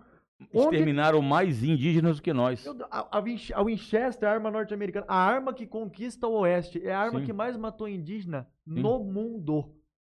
Onde 0.54 0.76
Exterminaram 0.78 1.22
mais 1.22 1.64
indígenas 1.64 2.18
do 2.18 2.22
que 2.24 2.34
nós. 2.34 2.66
A, 2.90 3.18
a 3.18 3.22
Winch- 3.22 3.54
a 3.54 3.64
Winchester, 3.64 4.28
a 4.28 4.32
arma 4.32 4.50
norte-americana, 4.52 5.06
a 5.08 5.16
arma 5.16 5.54
que 5.54 5.68
conquista 5.68 6.28
o 6.28 6.40
Oeste, 6.40 6.86
é 6.86 6.94
a 6.94 7.00
arma 7.00 7.20
Sim. 7.20 7.26
que 7.26 7.34
mais 7.34 7.56
matou 7.58 7.88
indígena 7.88 8.48
no 8.66 9.04
mundo. 9.04 9.74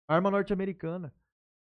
A 0.08 0.16
arma 0.16 0.32
norte-americana. 0.32 1.14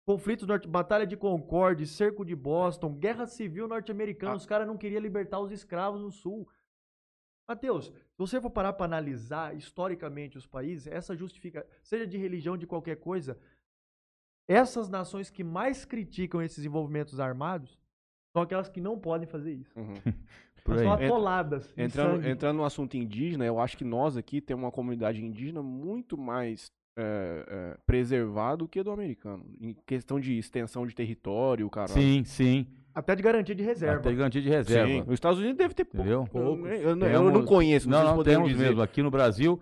Conflitos 0.06 0.46
norte, 0.48 0.68
Batalha 0.68 1.08
de 1.08 1.16
Concorde, 1.16 1.88
Cerco 1.88 2.26
de 2.26 2.36
Boston, 2.36 2.94
Guerra 2.94 3.26
Civil 3.26 3.68
norte-americana. 3.68 4.34
Ah. 4.34 4.36
Os 4.36 4.46
caras 4.46 4.68
não 4.68 4.78
queriam 4.78 5.02
libertar 5.02 5.40
os 5.40 5.52
escravos 5.52 6.02
no 6.02 6.12
sul. 6.12 6.48
Mateus, 7.48 7.86
se 7.88 8.18
você 8.18 8.42
for 8.42 8.50
parar 8.50 8.74
para 8.74 8.86
analisar 8.86 9.56
historicamente 9.56 10.38
os 10.38 10.48
países, 10.48 10.88
essa 10.88 11.16
justifica, 11.16 11.66
seja 11.82 12.08
de 12.08 12.18
religião, 12.18 12.58
de 12.58 12.66
qualquer 12.66 12.96
coisa, 12.98 13.38
essas 14.48 14.90
nações 14.90 15.30
que 15.30 15.44
mais 15.44 15.86
criticam 15.86 16.42
esses 16.42 16.66
envolvimentos 16.66 17.20
armados 17.20 17.80
são 18.34 18.42
aquelas 18.42 18.68
que 18.68 18.82
não 18.82 18.98
podem 18.98 19.28
fazer 19.28 19.54
isso. 19.54 19.72
Uhum. 19.80 19.94
São 20.66 20.94
atoladas. 20.94 21.74
Entrando, 21.78 22.26
entrando 22.26 22.56
no 22.56 22.64
assunto 22.64 22.96
indígena, 22.96 23.44
eu 23.46 23.60
acho 23.60 23.78
que 23.78 23.84
nós 23.84 24.16
aqui 24.16 24.40
temos 24.40 24.64
uma 24.64 24.72
comunidade 24.72 25.22
indígena 25.22 25.62
muito 25.62 26.18
mais 26.18 26.72
é, 26.98 27.46
é, 27.76 27.78
preservada 27.86 28.56
do 28.58 28.68
que 28.70 28.80
a 28.80 28.84
do 28.84 28.90
americano. 28.92 29.44
Em 29.60 29.76
questão 29.86 30.22
de 30.22 30.38
extensão 30.38 30.88
de 30.88 30.96
território, 30.96 31.70
cara. 31.70 31.90
Sim, 31.90 32.24
sim. 32.24 32.66
Até 32.96 33.14
de 33.14 33.22
garantia 33.22 33.54
de 33.54 33.62
reserva. 33.62 33.98
Até 33.98 34.14
garantia 34.14 34.42
de 34.42 34.48
reserva. 34.48 34.88
Sim. 34.88 35.04
Os 35.06 35.14
Estados 35.16 35.38
Unidos 35.40 35.58
deve 35.58 35.74
ter 35.74 35.84
pouco. 35.84 36.08
Entendeu? 36.08 36.30
Eu, 36.34 36.42
eu- 36.42 36.76
eu 36.92 36.96
não- 36.96 37.08
eu 37.08 37.14
Temos- 37.20 37.34
não 37.34 37.46
conheço, 37.46 37.90
não, 37.90 38.02
Não, 38.06 38.16
não, 38.16 38.24
temos 38.24 38.48
dizer. 38.50 38.68
mesmo. 38.68 38.82
Aqui 38.82 39.04
no 39.04 39.12
Brasil, 39.12 39.60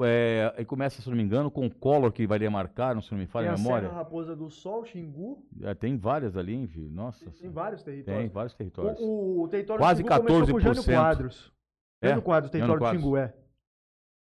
é, 0.00 0.54
aí 0.56 0.64
começa, 0.64 1.02
se 1.02 1.08
não 1.08 1.16
me 1.16 1.22
engano, 1.22 1.50
com 1.50 1.66
o 1.66 1.74
Collor 1.74 2.12
que 2.12 2.26
vai 2.26 2.38
demarcar, 2.38 2.94
não 2.94 3.02
se 3.02 3.10
não 3.10 3.18
me 3.18 3.26
falha 3.26 3.48
Tem 3.48 3.54
a 3.54 3.58
memória. 3.58 3.88
Serra 3.88 3.98
Raposa 3.98 4.36
do 4.36 4.48
Sol, 4.48 4.84
Xingu, 4.84 5.44
É, 5.62 5.74
tem 5.74 5.96
várias 5.96 6.36
ali, 6.36 6.54
hein, 6.54 6.66
filho? 6.68 6.90
Nossa. 6.90 7.30
tem 7.30 7.50
vários 7.50 7.82
Tem 7.82 7.94
territórios. 8.02 8.32
vários 8.32 8.54
territórios. 8.54 9.00
O, 9.00 9.42
o 9.42 9.48
território 9.48 9.80
Quase 9.80 10.02
do 10.02 10.08
Xingu 10.08 10.26
começou 10.26 10.48
com 10.48 10.56
o 10.56 10.60
Jânio 10.60 10.82
14%. 10.82 10.94
Quadros. 10.94 11.52
É? 12.00 12.08
Jânio 12.08 12.22
Quadros, 12.22 12.48
o 12.48 12.52
território 12.52 12.80
Jânio 12.80 13.00
do 13.00 13.02
Xingu, 13.04 13.16
é. 13.16 13.34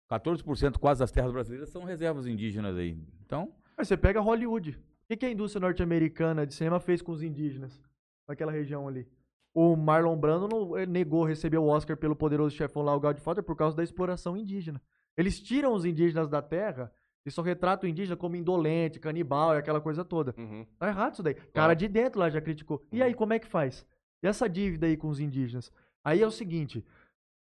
14% 0.10 0.78
quase 0.78 1.00
das 1.02 1.12
terras 1.12 1.32
brasileiras 1.32 1.70
são 1.70 1.84
reservas 1.84 2.26
indígenas 2.28 2.78
aí. 2.78 2.98
Então, 3.26 3.52
Aí 3.78 3.86
você 3.86 3.98
pega 3.98 4.20
Hollywood. 4.22 4.72
O 4.72 5.08
que, 5.08 5.18
que 5.18 5.26
a 5.26 5.30
indústria 5.30 5.62
norte-americana 5.62 6.48
de 6.48 6.54
cinema 6.54 6.80
fez 6.80 7.02
com 7.02 7.12
os 7.12 7.22
indígenas 7.22 7.82
naquela 8.28 8.52
região 8.52 8.88
ali? 8.88 9.08
O 9.54 9.76
Marlon 9.76 10.18
Brando 10.18 10.48
não, 10.48 10.78
eh, 10.78 10.86
negou 10.86 11.24
receber 11.24 11.58
o 11.58 11.66
Oscar 11.68 11.98
pelo 11.98 12.16
poderoso 12.16 12.56
chefão 12.56 12.84
lá, 12.84 12.96
o 12.96 13.00
Godfather, 13.00 13.44
por 13.44 13.56
causa 13.56 13.76
da 13.76 13.84
exploração 13.84 14.36
indígena. 14.38 14.82
Eles 15.18 15.40
tiram 15.40 15.74
os 15.74 15.84
indígenas 15.84 16.30
da 16.30 16.42
terra 16.42 16.94
e 17.26 17.32
só 17.32 17.42
retratam 17.42 17.88
o 17.88 17.92
indígena 17.92 18.16
como 18.16 18.36
indolente, 18.36 19.00
canibal 19.00 19.56
e 19.56 19.58
aquela 19.58 19.82
coisa 19.82 20.06
toda. 20.06 20.34
Uhum. 20.38 20.66
Tá 20.78 20.88
errado 20.88 21.14
isso 21.14 21.24
daí. 21.24 21.34
Cara 21.34 21.74
de 21.74 21.88
dentro 21.88 22.20
lá 22.20 22.30
já 22.30 22.40
criticou. 22.40 22.86
E 22.92 23.02
aí, 23.02 23.14
como 23.14 23.34
é 23.34 23.40
que 23.40 23.48
faz? 23.48 23.86
E 24.24 24.28
essa 24.28 24.48
dívida 24.48 24.86
aí 24.86 24.96
com 24.96 25.08
os 25.10 25.20
indígenas? 25.20 25.72
Aí 26.04 26.22
é 26.22 26.28
o 26.28 26.32
seguinte: 26.32 26.86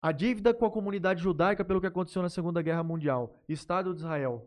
a 0.03 0.13
dívida 0.13 0.53
com 0.53 0.67
a 0.67 0.71
comunidade 0.71 1.23
judaica 1.23 1.65
pelo 1.65 1.81
que 1.81 1.87
aconteceu 1.87 2.21
na 2.21 2.29
Segunda 2.29 2.61
Guerra 2.61 2.83
Mundial, 2.83 3.43
Estado 3.49 3.95
de 3.95 4.01
Israel. 4.01 4.47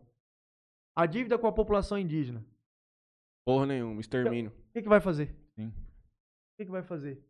A 0.94 1.06
dívida 1.06 1.38
com 1.38 1.46
a 1.46 1.52
população 1.52 1.98
indígena. 1.98 2.44
Porra 3.44 3.66
nenhuma, 3.66 4.00
extermínio. 4.00 4.50
O 4.50 4.72
que, 4.72 4.82
que 4.82 4.88
vai 4.88 5.00
fazer? 5.00 5.34
Sim. 5.56 5.68
O 5.68 6.56
que, 6.56 6.64
que 6.64 6.70
vai 6.70 6.82
fazer? 6.82 7.22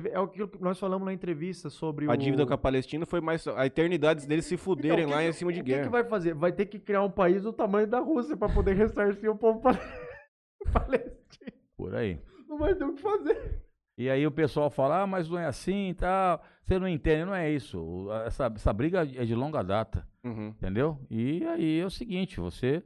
Você 0.00 0.08
vê, 0.08 0.14
É 0.14 0.18
aquilo 0.18 0.48
que 0.48 0.62
nós 0.62 0.78
falamos 0.78 1.04
na 1.06 1.12
entrevista 1.12 1.68
sobre 1.70 2.06
A 2.08 2.12
o... 2.12 2.16
dívida 2.16 2.46
com 2.46 2.54
a 2.54 2.58
Palestina 2.58 3.04
foi 3.04 3.20
mais. 3.20 3.46
A 3.48 3.66
eternidade 3.66 4.26
deles 4.26 4.46
se 4.46 4.54
Então, 4.54 4.64
fuderem 4.64 5.04
o 5.04 5.08
que 5.08 5.14
lá 5.14 5.20
que- 5.20 5.28
em 5.28 5.32
cima 5.32 5.52
de 5.52 5.60
O 5.60 5.64
guerra. 5.64 5.80
que, 5.80 5.86
que 5.86 5.92
vai 5.92 6.04
fazer? 6.04 6.34
Vai 6.34 6.52
ter 6.52 6.66
que 6.66 6.78
criar 6.78 7.02
um 7.02 7.10
país 7.10 7.42
do 7.42 7.52
tamanho 7.52 7.86
da 7.86 8.00
Rússia 8.00 8.36
para 8.36 8.52
poder 8.52 8.74
ressarcir 8.74 9.30
o 9.30 9.36
povo 9.36 9.60
pale- 9.60 9.78
palestino. 10.72 11.52
por 11.76 11.94
aí. 11.94 12.18
Não 12.48 12.58
vai 12.58 12.74
ter 12.74 12.84
o 12.84 12.94
que 12.94 13.00
fazer. 13.02 13.60
E 13.96 14.08
aí 14.08 14.26
o 14.26 14.30
pessoal 14.30 14.70
fala, 14.70 15.02
ah, 15.02 15.06
mas 15.06 15.28
não 15.28 15.38
é 15.38 15.46
assim 15.46 15.90
e 15.90 15.94
tal. 15.94 16.42
Você 16.64 16.78
não 16.78 16.88
entende, 16.88 17.24
não 17.26 17.34
é 17.34 17.50
isso. 17.50 17.78
O- 17.80 18.12
Essa, 18.24 18.50
essa 18.54 18.72
briga 18.72 19.00
é 19.02 19.24
de 19.24 19.34
longa 19.34 19.62
data, 19.62 20.06
Uhum. 20.24 20.48
entendeu? 20.48 20.98
E 21.10 21.44
aí 21.46 21.80
é 21.80 21.84
o 21.84 21.90
seguinte, 21.90 22.40
você 22.40 22.82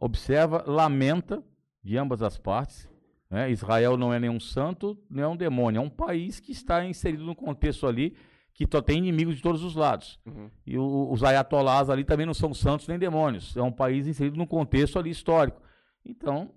observa, 0.00 0.62
lamenta 0.66 1.42
de 1.82 1.96
ambas 1.96 2.22
as 2.22 2.36
partes. 2.38 2.88
Né? 3.30 3.50
Israel 3.50 3.96
não 3.96 4.12
é 4.12 4.18
nenhum 4.18 4.40
santo, 4.40 4.96
nem 5.10 5.22
é 5.24 5.28
um 5.28 5.36
demônio. 5.36 5.78
É 5.78 5.82
um 5.82 5.90
país 5.90 6.40
que 6.40 6.52
está 6.52 6.84
inserido 6.84 7.24
num 7.24 7.34
contexto 7.34 7.86
ali 7.86 8.14
que 8.54 8.66
só 8.70 8.82
tem 8.82 8.98
inimigos 8.98 9.36
de 9.36 9.42
todos 9.42 9.62
os 9.62 9.76
lados. 9.76 10.18
Uhum. 10.26 10.50
E 10.66 10.76
o- 10.76 11.12
os 11.12 11.22
ayatolás 11.22 11.88
ali 11.88 12.02
também 12.04 12.26
não 12.26 12.34
são 12.34 12.52
santos 12.52 12.88
nem 12.88 12.98
demônios. 12.98 13.56
É 13.56 13.62
um 13.62 13.70
país 13.70 14.06
inserido 14.06 14.36
num 14.36 14.46
contexto 14.46 14.98
ali 14.98 15.10
histórico. 15.10 15.60
Então, 16.04 16.50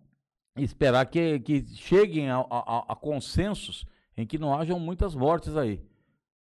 esperar 0.58 1.06
que, 1.06 1.40
que 1.42 1.64
cheguem 1.76 2.30
a, 2.32 2.38
a- 2.38 2.86
a- 2.90 2.96
consensos 2.96 3.86
em 4.18 4.26
que 4.26 4.40
não 4.40 4.54
hajam 4.58 4.80
muitas 4.80 5.14
mortes 5.14 5.56
aí. 5.56 5.80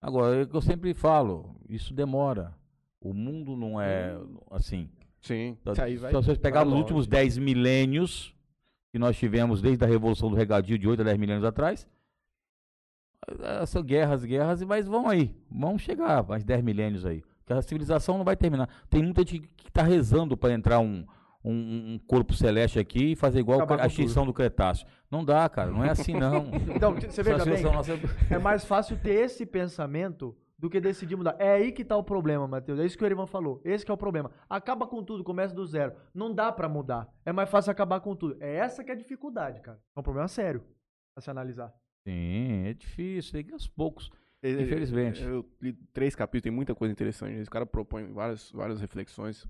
Agora, 0.02 0.36
é 0.36 0.42
o 0.44 0.48
que 0.48 0.56
eu 0.56 0.62
sempre 0.62 0.94
falo, 0.94 1.56
isso 1.70 1.94
demora. 1.94 2.54
O 3.00 3.14
mundo 3.14 3.56
não 3.56 3.80
é 3.80 4.18
assim. 4.52 4.90
Sim. 5.22 5.58
Se 5.74 5.82
aí 5.82 5.96
vai- 5.96 6.12
vocês 6.12 6.38
pegarem 6.38 6.68
os 6.72 6.78
últimos 6.78 7.02
longe. 7.08 7.10
10 7.10 7.38
milênios 7.38 8.35
que 8.96 9.00
nós 9.00 9.18
tivemos 9.18 9.62
desde 9.62 9.84
a 9.84 9.88
Revolução 9.90 10.30
do 10.30 10.38
Regadio 10.38 10.80
de 10.80 10.88
8 10.88 11.02
a 11.02 11.04
10 11.04 11.18
milênios 11.18 11.44
atrás, 11.44 11.86
eh, 13.28 13.66
são 13.66 13.84
guerras, 13.84 14.24
guerras, 14.24 14.64
mas 14.64 14.88
vão 14.88 15.10
aí. 15.10 15.36
Vão 15.52 15.78
chegar 15.78 16.26
mais 16.26 16.46
10 16.46 16.64
milênios 16.64 17.06
aí. 17.06 17.22
Porque 17.40 17.52
a 17.52 17.62
civilização 17.62 18.18
não 18.18 18.24
vai 18.24 18.38
terminar. 18.38 18.70
Tem 18.90 19.04
muita 19.04 19.20
gente 19.26 19.50
que 19.58 19.68
está 19.68 19.84
rezando 19.84 20.38
para 20.38 20.54
entrar 20.54 20.80
um, 20.80 21.06
um, 21.44 21.96
um 21.96 22.00
corpo 22.08 22.34
celeste 22.34 22.80
aqui 22.80 23.12
e 23.12 23.16
fazer 23.18 23.40
igual 23.40 23.60
Acabar 23.60 23.84
a 23.84 23.88
extinção 23.88 24.26
do 24.26 24.32
Cretáceo. 24.32 24.88
Não 25.12 25.26
dá, 25.26 25.50
cara. 25.50 25.72
Não 25.72 25.84
é 25.84 25.90
assim, 25.90 26.14
não. 26.14 26.50
Então, 26.74 26.94
você 26.94 27.22
veja 27.22 27.44
bem, 27.44 27.62
nossa- 27.64 28.00
é 28.32 28.38
mais 28.40 28.64
fácil 28.64 28.96
ter 28.98 29.26
esse 29.26 29.46
pensamento 29.46 30.34
do 30.58 30.70
que 30.70 30.80
decidir 30.80 31.16
mudar. 31.16 31.36
É 31.40 31.54
aí 31.54 31.72
que 31.72 31.84
tá 31.84 31.98
o 31.98 32.04
problema, 32.04 32.48
Matheus. 32.48 32.80
É 32.80 32.86
isso 32.86 32.98
que 32.98 33.04
o 33.04 33.06
Erivan 33.08 33.26
falou. 33.28 33.62
Esse 33.66 33.84
que 33.86 33.92
é 33.92 33.94
o 33.94 33.98
problema. 33.98 34.32
Acaba 34.50 34.88
com 34.88 35.04
tudo, 35.04 35.24
começa 35.24 35.54
do 35.54 35.66
zero. 35.66 35.94
Não 36.14 36.34
dá 36.34 36.52
pra 36.52 36.70
mudar. 36.70 37.08
É 37.26 37.32
mais 37.34 37.50
fácil 37.50 37.72
acabar 37.72 38.00
com 38.00 38.16
tudo. 38.16 38.38
É 38.40 38.56
essa 38.56 38.84
que 38.84 38.90
é 38.90 38.94
a 38.94 38.98
dificuldade, 38.98 39.60
cara. 39.62 39.80
É 39.96 40.00
um 40.00 40.04
problema 40.04 40.28
sério 40.28 40.64
a 41.16 41.22
se 41.22 41.30
analisar. 41.30 41.74
Sim, 42.08 42.68
é 42.68 42.74
difícil. 42.74 43.32
Tem 43.34 43.44
que 43.44 43.54
aos 43.54 43.68
poucos. 43.68 44.10
Eu- 44.42 44.62
Infelizmente. 44.62 45.24
Eu 45.24 45.46
li 45.62 45.74
três 45.92 46.16
capítulos, 46.16 46.44
tem 46.44 46.52
muita 46.52 46.76
coisa 46.76 46.92
interessante. 46.92 47.34
Esse 47.40 47.50
cara 47.50 47.66
propõe 47.66 48.12
várias, 48.14 48.52
várias 48.52 48.80
reflexões. 48.80 49.48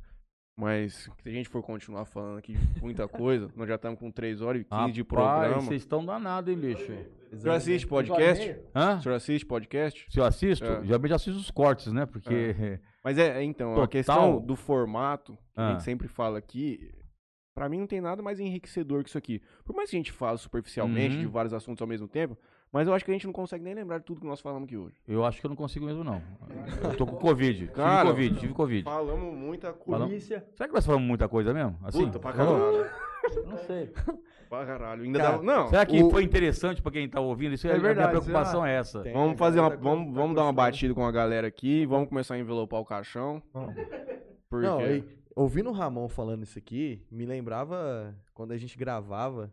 Mas 0.58 1.10
se 1.22 1.30
a 1.30 1.32
gente 1.32 1.50
for 1.50 1.62
continuar 1.62 2.06
falando 2.06 2.38
aqui 2.38 2.54
de 2.54 2.82
muita 2.82 3.08
coisa, 3.10 3.52
nós 3.56 3.68
já 3.68 3.76
estamos 3.76 4.00
com 4.00 4.10
3 4.10 4.42
horas 4.42 4.62
e 4.62 4.64
15 4.64 4.92
de 4.94 5.02
Rapaz, 5.02 5.40
programa. 5.42 5.62
vocês 5.62 5.82
estão 5.82 6.06
danados, 6.06 6.50
hein, 6.54 6.58
bicho? 6.60 6.92
O 7.34 7.38
senhor 7.38 7.56
assiste 7.56 7.86
podcast? 7.88 8.56
Hã? 8.74 8.98
O 8.98 9.02
senhor 9.02 9.16
assiste 9.16 9.46
podcast? 9.46 10.06
Se 10.10 10.20
eu 10.20 10.24
assisto, 10.24 10.64
É. 10.66 10.84
geralmente 10.86 11.14
assisto 11.14 11.38
os 11.40 11.52
cortes, 11.52 11.92
né? 11.92 12.06
Porque. 12.06 12.56
Mas 13.04 13.18
é, 13.18 13.38
é, 13.40 13.44
então, 13.44 13.70
Total. 13.72 13.84
a 13.84 13.88
questão 13.88 14.40
do 14.42 14.56
formato, 14.56 15.34
que 15.54 15.60
a 15.60 15.68
Ah. 15.68 15.72
gente 15.74 15.84
sempre 15.84 16.08
fala 16.08 16.38
aqui, 16.40 16.90
pra 17.54 17.68
mim 17.68 17.80
não 17.80 17.86
tem 17.88 18.00
nada 18.00 18.24
mais 18.24 18.40
enriquecedor 18.40 19.04
que 19.04 19.10
isso 19.10 19.18
aqui. 19.18 19.42
Por 19.66 19.76
mais 19.76 19.90
que 19.90 19.96
a 19.98 20.00
gente 20.00 20.12
fale 20.12 20.38
superficialmente 20.38 21.16
Uhum. 21.18 21.22
de 21.22 21.28
vários 21.28 21.54
assuntos 21.54 21.82
ao 21.82 21.88
mesmo 21.88 22.08
tempo, 22.08 22.38
mas 22.72 22.88
eu 22.88 22.94
acho 22.94 23.06
que 23.06 23.12
a 23.12 23.14
gente 23.14 23.26
não 23.26 23.34
consegue 23.34 23.64
nem 23.64 23.74
lembrar 23.74 24.00
de 24.00 24.06
tudo 24.06 24.20
que 24.22 24.28
nós 24.28 24.42
falamos 24.42 24.66
aqui 24.68 24.76
hoje. 24.78 24.96
Eu 25.08 25.24
acho 25.26 25.40
que 25.40 25.46
eu 25.46 25.50
não 25.50 25.56
consigo 25.56 25.86
mesmo, 25.86 26.04
não. 26.04 26.22
Eu 26.84 26.96
tô 26.98 27.06
com 27.06 27.16
Covid. 27.16 27.68
Cara, 27.68 28.00
tive 28.00 28.12
Covid, 28.30 28.40
tive 28.40 28.54
Covid. 28.54 28.84
Falamos 28.84 29.34
muita. 29.34 29.74
Falamos- 29.74 30.08
Polícia. 30.10 30.46
Será 30.56 30.68
que 30.68 30.76
nós 30.76 30.86
falamos 30.86 31.08
muita 31.08 31.28
coisa 31.30 31.54
mesmo? 31.54 31.78
Assim? 31.84 32.06
Puta, 32.06 32.20
pra 32.20 32.34
caralho. 32.34 32.86
Não 33.46 33.58
sei. 33.60 33.92
pra 34.50 34.66
caralho. 34.66 35.04
Ainda 35.04 35.20
Cara, 35.20 35.38
dá... 35.38 35.44
Não, 35.44 35.70
Será 35.70 35.86
que 35.86 36.04
o- 36.04 36.10
foi 36.12 36.24
interessante 36.24 36.82
pra 36.82 36.92
quem 36.92 37.08
tá 37.10 37.20
ouvindo? 37.22 37.54
Isso 37.56 37.66
é, 37.68 37.72
É 37.72 37.76
a 37.76 37.80
verdade, 37.80 37.98
minha 38.10 38.10
preocupação 38.22 38.62
será? 38.62 38.72
é 38.72 38.76
essa. 38.76 39.02
Tem. 39.02 39.14
Vamos 39.14 39.38
fazer 39.40 39.60
uma. 39.60 39.70
Vamos, 39.76 40.08
tá 40.14 40.20
vamos 40.20 40.36
dar 40.36 40.44
uma 40.44 40.54
batida 40.54 40.94
com 40.94 41.06
a 41.06 41.12
galera 41.12 41.48
aqui. 41.48 41.86
Vamos 41.86 42.10
começar 42.10 42.36
a 42.36 42.40
envelopar 42.40 42.80
o 42.82 42.86
caixão. 42.86 43.42
Porque. 44.50 44.68
Não, 44.68 44.82
e, 44.82 45.04
ouvindo 45.36 45.70
o 45.70 45.74
Ramon 45.74 46.08
falando 46.08 46.44
isso 46.44 46.58
aqui, 46.60 47.02
me 47.12 47.26
lembrava 47.26 48.14
quando 48.34 48.52
a 48.52 48.58
gente 48.58 48.78
gravava 48.78 49.52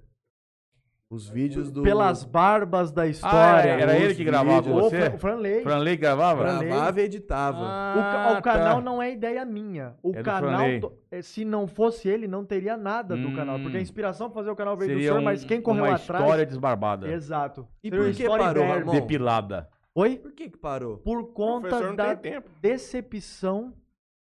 os 1.14 1.28
vídeos 1.28 1.70
do. 1.70 1.82
Pelas 1.82 2.24
barbas 2.24 2.90
da 2.90 3.02
Ah, 3.02 3.06
história. 3.06 3.70
era 3.70 3.96
ele 3.96 4.12
os 4.12 4.16
que 4.16 4.24
gravava 4.24 4.62
vídeos. 4.62 4.76
O 4.76 4.80
você? 4.88 5.10
Fran- 5.10 5.18
Franley. 5.18 5.62
Franley 5.62 5.96
gravava? 5.96 6.42
Franley. 6.42 6.68
Gravava 6.68 7.00
e 7.00 7.04
editava. 7.04 7.58
O, 7.58 7.64
Ah, 7.64 7.94
ca- 8.32 8.38
o 8.38 8.42
canal 8.42 8.76
tá. 8.76 8.80
não 8.82 9.02
é 9.02 9.12
ideia 9.12 9.44
minha. 9.44 9.94
O 10.02 10.10
É 10.10 10.18
do 10.18 10.24
canal, 10.24 10.66
eh, 11.10 11.20
se 11.22 11.44
não 11.44 11.66
fosse 11.66 12.08
ele, 12.08 12.26
não 12.26 12.44
teria 12.44 12.76
nada 12.76 13.14
do 13.16 13.28
Hum. 13.28 13.36
canal. 13.36 13.58
Porque 13.60 13.76
a 13.76 13.80
inspiração 13.80 14.28
pra 14.30 14.36
fazer 14.40 14.50
o 14.50 14.56
canal 14.56 14.76
veio 14.76 14.94
do 14.94 15.00
senhor, 15.00 15.18
um- 15.20 15.22
mas 15.22 15.44
quem 15.44 15.60
correu 15.60 15.84
uma 15.84 15.94
atrás. 15.96 16.22
história 16.22 16.46
desbarbada. 16.46 17.08
Exato. 17.08 17.66
E 17.84 17.90
Seria 17.90 18.04
por 18.04 18.14
que 18.14 18.22
história 18.22 18.44
parou. 18.46 18.64
Ramon? 18.66 18.92
Depilada. 18.92 19.68
Oi? 19.94 20.16
Por 20.16 20.32
que 20.32 20.48
que 20.48 20.56
parou? 20.56 20.96
Por 20.98 21.18
o 21.18 21.26
conta 21.26 21.92
da 21.92 22.14
decepção 22.62 23.74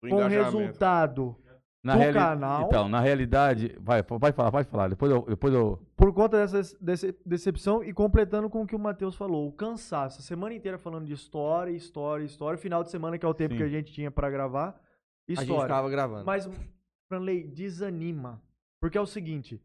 do 0.02 0.08
com 0.08 0.16
o 0.16 0.26
resultado. 0.26 1.36
Na 1.82 1.92
Do 1.94 1.98
reali- 2.00 2.18
canal. 2.18 2.66
Então, 2.66 2.88
na 2.88 3.00
realidade. 3.00 3.76
Vai, 3.80 4.02
vai 4.02 4.32
falar, 4.32 4.50
vai 4.50 4.64
falar. 4.64 4.88
Depois 4.88 5.10
eu. 5.12 5.22
Depois 5.22 5.54
eu... 5.54 5.80
Por 5.96 6.12
conta 6.12 6.36
dessa 6.46 6.76
dece- 6.80 7.16
decepção 7.24 7.84
e 7.84 7.92
completando 7.92 8.50
com 8.50 8.62
o 8.62 8.66
que 8.66 8.74
o 8.74 8.78
Matheus 8.78 9.14
falou, 9.14 9.46
o 9.48 9.52
cansaço. 9.52 10.18
A 10.18 10.22
semana 10.22 10.54
inteira 10.54 10.76
falando 10.76 11.06
de 11.06 11.12
história, 11.12 11.70
história, 11.70 12.24
história. 12.24 12.58
Final 12.58 12.82
de 12.82 12.90
semana, 12.90 13.16
que 13.16 13.24
é 13.24 13.28
o 13.28 13.34
tempo 13.34 13.52
Sim. 13.54 13.58
que 13.58 13.64
a 13.64 13.68
gente 13.68 13.92
tinha 13.92 14.10
pra 14.10 14.28
gravar. 14.28 14.70
A 15.28 15.30
gente 15.32 15.42
História. 15.42 15.62
ficava 15.62 15.88
gravando. 15.90 16.24
Mas, 16.24 16.48
Franley, 17.08 17.44
desanima. 17.44 18.42
Porque 18.80 18.96
é 18.98 19.00
o 19.00 19.06
seguinte: 19.06 19.60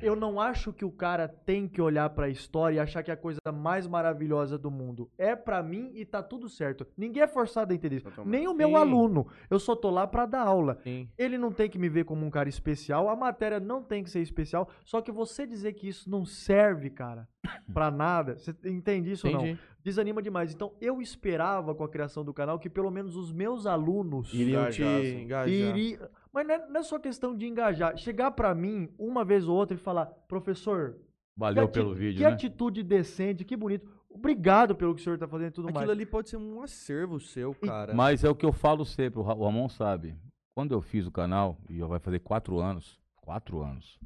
Eu 0.00 0.14
não 0.14 0.40
acho 0.40 0.72
que 0.72 0.84
o 0.84 0.90
cara 0.90 1.26
tem 1.26 1.66
que 1.66 1.80
olhar 1.80 2.08
pra 2.10 2.28
história 2.28 2.76
e 2.76 2.78
achar 2.80 3.02
que 3.02 3.10
é 3.10 3.14
a 3.14 3.16
coisa 3.16 3.40
mais 3.52 3.86
maravilhosa 3.86 4.56
do 4.56 4.70
mundo. 4.70 5.10
É 5.18 5.34
pra 5.34 5.62
mim 5.62 5.90
e 5.94 6.04
tá 6.04 6.22
tudo 6.22 6.48
certo. 6.48 6.86
Ninguém 6.96 7.22
é 7.22 7.26
forçado 7.26 7.72
a 7.72 7.74
entender 7.74 7.96
isso. 7.96 8.08
Nem 8.24 8.46
o 8.46 8.54
meu 8.54 8.68
Sim. 8.68 8.76
aluno. 8.76 9.26
Eu 9.50 9.58
só 9.58 9.74
tô 9.74 9.90
lá 9.90 10.06
pra 10.06 10.26
dar 10.26 10.42
aula. 10.42 10.78
Sim. 10.82 11.08
Ele 11.18 11.36
não 11.36 11.52
tem 11.52 11.68
que 11.68 11.78
me 11.78 11.88
ver 11.88 12.04
como 12.04 12.24
um 12.24 12.30
cara 12.30 12.48
especial, 12.48 13.08
a 13.08 13.16
matéria 13.16 13.58
não 13.58 13.82
tem 13.82 14.02
que 14.02 14.10
ser 14.10 14.20
especial, 14.20 14.68
só 14.84 15.00
que 15.00 15.10
você 15.10 15.46
dizer 15.46 15.72
que 15.72 15.88
isso 15.88 16.08
não 16.08 16.24
serve, 16.24 16.90
cara, 16.90 17.28
pra 17.72 17.90
nada, 17.90 18.36
você 18.36 18.54
entende 18.64 19.12
isso 19.12 19.26
ou 19.26 19.32
não? 19.32 19.58
Desanima 19.84 20.22
demais. 20.22 20.52
Então, 20.54 20.72
eu 20.80 21.02
esperava 21.02 21.74
com 21.74 21.84
a 21.84 21.88
criação 21.88 22.24
do 22.24 22.32
canal 22.32 22.58
que 22.58 22.70
pelo 22.70 22.90
menos 22.90 23.14
os 23.16 23.30
meus 23.30 23.66
alunos 23.66 24.32
Iriam 24.32 24.70
te 24.70 24.82
Engajar, 24.82 25.46
iri- 25.48 25.98
Mas 26.32 26.46
não 26.46 26.54
é, 26.54 26.66
não 26.68 26.80
é 26.80 26.82
só 26.82 26.98
questão 26.98 27.36
de 27.36 27.46
engajar. 27.46 27.94
Chegar 27.98 28.30
pra 28.30 28.54
mim 28.54 28.88
uma 28.98 29.24
vez 29.24 29.46
ou 29.46 29.54
outra 29.54 29.76
e 29.76 29.78
falar, 29.78 30.06
professor, 30.26 30.96
Valeu 31.36 31.64
ati- 31.64 31.72
pelo 31.74 31.94
vídeo, 31.94 32.16
que 32.18 32.24
né? 32.24 32.30
atitude 32.32 32.82
decente, 32.82 33.44
que 33.44 33.54
bonito. 33.56 33.86
Obrigado 34.08 34.74
pelo 34.74 34.94
que 34.94 35.00
o 35.00 35.04
senhor 35.04 35.18
tá 35.18 35.28
fazendo 35.28 35.48
e 35.48 35.52
tudo 35.52 35.64
Aquilo 35.68 35.80
mais. 35.80 35.90
ali 35.90 36.06
pode 36.06 36.30
ser 36.30 36.36
um 36.38 36.62
acervo 36.62 37.20
seu, 37.20 37.52
cara. 37.54 37.92
Mas 37.92 38.24
é 38.24 38.30
o 38.30 38.34
que 38.34 38.46
eu 38.46 38.52
falo 38.52 38.84
sempre, 38.86 39.18
o 39.20 39.22
Ramon 39.22 39.68
sabe. 39.68 40.16
Quando 40.56 40.72
eu 40.72 40.80
fiz 40.80 41.04
o 41.06 41.10
canal, 41.10 41.58
e 41.68 41.76
já 41.78 41.86
vai 41.86 41.98
fazer 41.98 42.20
quatro 42.20 42.58
anos, 42.60 42.98
quatro 43.16 43.60
anos. 43.60 43.98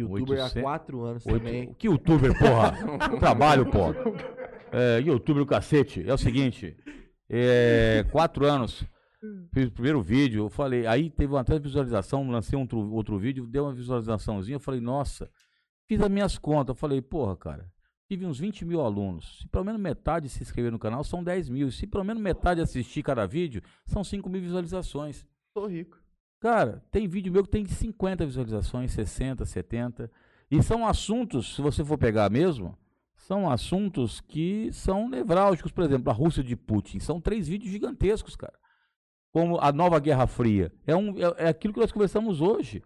Youtuber 0.00 0.38
há 0.40 0.44
800 0.44 0.62
quatro 0.62 1.04
anos 1.04 1.26
Oito- 1.26 1.38
também. 1.38 1.74
Que 1.74 1.86
youtuber, 1.88 2.38
porra? 2.38 2.72
Trabalho, 3.18 3.66
pô. 3.70 3.92
É, 4.72 5.00
youtuber 5.00 5.42
o 5.42 5.46
cacete. 5.46 6.04
É 6.08 6.12
o 6.12 6.18
seguinte, 6.18 6.76
é, 7.28 8.04
quatro 8.12 8.44
anos, 8.46 8.84
fiz 9.52 9.68
o 9.68 9.72
primeiro 9.72 10.02
vídeo, 10.02 10.44
eu 10.44 10.48
falei, 10.48 10.86
aí 10.86 11.10
teve 11.10 11.32
uma 11.32 11.40
até 11.40 11.58
visualização, 11.58 12.28
lancei 12.28 12.56
um 12.58 12.62
outro, 12.62 12.92
outro 12.92 13.18
vídeo, 13.18 13.46
deu 13.46 13.64
uma 13.64 13.72
visualizaçãozinha, 13.72 14.56
eu 14.56 14.60
falei, 14.60 14.80
nossa, 14.80 15.30
fiz 15.88 16.00
as 16.00 16.10
minhas 16.10 16.38
contas, 16.38 16.68
eu 16.74 16.74
falei, 16.78 17.00
porra, 17.00 17.36
cara, 17.36 17.66
tive 18.08 18.26
uns 18.26 18.38
20 18.38 18.64
mil 18.64 18.80
alunos, 18.80 19.38
se 19.40 19.48
pelo 19.48 19.64
menos 19.64 19.80
metade 19.80 20.28
se 20.28 20.42
inscrever 20.42 20.70
no 20.70 20.78
canal, 20.78 21.02
são 21.02 21.24
10 21.24 21.48
mil, 21.48 21.70
se 21.72 21.86
pelo 21.86 22.04
menos 22.04 22.22
metade 22.22 22.60
assistir 22.60 23.02
cada 23.02 23.26
vídeo, 23.26 23.62
são 23.86 24.04
5 24.04 24.28
mil 24.28 24.40
visualizações. 24.40 25.26
Tô 25.54 25.66
rico. 25.66 25.98
Cara, 26.40 26.82
tem 26.90 27.08
vídeo 27.08 27.32
meu 27.32 27.44
que 27.44 27.50
tem 27.50 27.64
50 27.64 28.26
visualizações, 28.26 28.92
60, 28.92 29.44
70. 29.44 30.10
E 30.50 30.62
são 30.62 30.86
assuntos, 30.86 31.54
se 31.54 31.62
você 31.62 31.84
for 31.84 31.98
pegar 31.98 32.30
mesmo, 32.30 32.76
são 33.16 33.50
assuntos 33.50 34.20
que 34.20 34.70
são 34.72 35.08
nevrálgicos. 35.08 35.72
Por 35.72 35.84
exemplo, 35.84 36.10
a 36.10 36.14
Rússia 36.14 36.44
de 36.44 36.54
Putin. 36.54 37.00
São 37.00 37.20
três 37.20 37.48
vídeos 37.48 37.72
gigantescos, 37.72 38.36
cara. 38.36 38.54
Como 39.32 39.58
a 39.60 39.72
nova 39.72 39.98
Guerra 39.98 40.26
Fria. 40.26 40.72
É, 40.86 40.94
um, 40.94 41.16
é, 41.18 41.44
é 41.44 41.48
aquilo 41.48 41.74
que 41.74 41.80
nós 41.80 41.92
conversamos 41.92 42.40
hoje. 42.40 42.82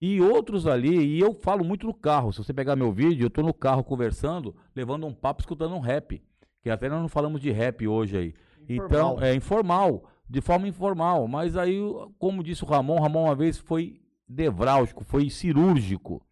E 0.00 0.20
outros 0.20 0.66
ali, 0.66 1.16
e 1.16 1.20
eu 1.20 1.32
falo 1.32 1.64
muito 1.64 1.86
no 1.86 1.94
carro. 1.94 2.32
Se 2.32 2.38
você 2.38 2.52
pegar 2.52 2.76
meu 2.76 2.92
vídeo, 2.92 3.26
eu 3.26 3.30
tô 3.30 3.42
no 3.42 3.54
carro 3.54 3.82
conversando, 3.84 4.54
levando 4.74 5.06
um 5.06 5.14
papo, 5.14 5.40
escutando 5.40 5.74
um 5.74 5.80
rap. 5.80 6.22
Que 6.60 6.68
até 6.68 6.88
nós 6.88 7.00
não 7.00 7.08
falamos 7.08 7.40
de 7.40 7.50
rap 7.50 7.86
hoje 7.86 8.16
aí. 8.16 8.34
Então, 8.68 8.86
Informal. 8.86 9.22
é 9.22 9.34
informal, 9.34 10.04
de 10.28 10.40
forma 10.40 10.68
informal. 10.68 11.26
Mas 11.28 11.56
aí, 11.56 11.78
como 12.18 12.42
disse 12.42 12.64
o 12.64 12.66
Ramon, 12.66 13.00
Ramon 13.00 13.24
uma 13.24 13.34
vez 13.34 13.58
foi 13.58 14.00
nevrálgico, 14.28 15.04
foi 15.04 15.30
cirúrgico. 15.30 16.24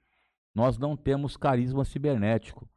Nós 0.55 0.79
não 0.79 0.97
temos 0.97 1.37
carisma 1.37 1.85
cibernético. 1.85 2.69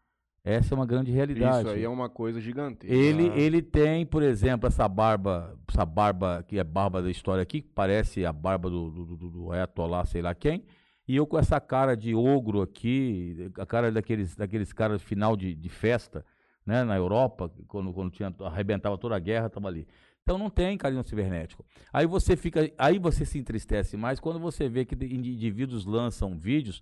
Essa 0.43 0.73
é 0.73 0.75
uma 0.75 0.85
grande 0.85 1.11
realidade. 1.11 1.67
Isso 1.67 1.75
aí 1.75 1.83
é 1.83 1.89
uma 1.89 2.07
coisa 2.07 2.39
gigantesca. 2.39 2.95
Ele, 2.95 3.27
ele 3.35 3.61
tem, 3.61 4.05
por 4.05 4.23
exemplo, 4.23 4.65
essa 4.65 4.87
barba, 4.87 5.59
essa 5.67 5.85
barba 5.85 6.41
que 6.47 6.57
é 6.57 6.63
barba 6.63 7.01
da 7.01 7.11
história 7.11 7.43
aqui, 7.43 7.61
que 7.61 7.69
parece 7.69 8.25
a 8.25 8.31
barba 8.31 8.69
do, 8.69 8.89
do, 8.89 9.05
do, 9.17 9.29
do 9.29 9.51
Ayatollah, 9.51 10.05
sei 10.05 10.21
lá 10.21 10.33
quem, 10.33 10.63
e 11.05 11.17
eu 11.17 11.27
com 11.27 11.37
essa 11.37 11.59
cara 11.59 11.95
de 11.95 12.15
ogro 12.15 12.61
aqui, 12.61 13.51
a 13.59 13.65
cara 13.65 13.91
daqueles, 13.91 14.37
daqueles 14.37 14.71
caras 14.71 15.01
final 15.01 15.35
de, 15.35 15.53
de 15.53 15.67
festa, 15.67 16.25
né, 16.65 16.83
na 16.85 16.95
Europa, 16.95 17.51
quando, 17.67 17.91
quando 17.91 18.11
tinha, 18.11 18.33
arrebentava 18.41 18.97
toda 18.97 19.17
a 19.17 19.19
guerra, 19.19 19.47
estava 19.47 19.67
ali. 19.67 19.85
Então 20.27 20.37
não 20.37 20.49
tem 20.49 20.77
carinho 20.77 21.01
cibernético. 21.05 21.65
Aí 21.93 22.05
você 22.05 22.35
fica, 22.35 22.69
aí 22.77 22.99
você 22.99 23.25
se 23.25 23.39
entristece 23.39 23.95
mais 23.95 24.19
quando 24.19 24.37
você 24.37 24.67
vê 24.67 24.83
que 24.83 24.93
indivíduos 24.93 25.85
lançam 25.85 26.37
vídeos 26.37 26.81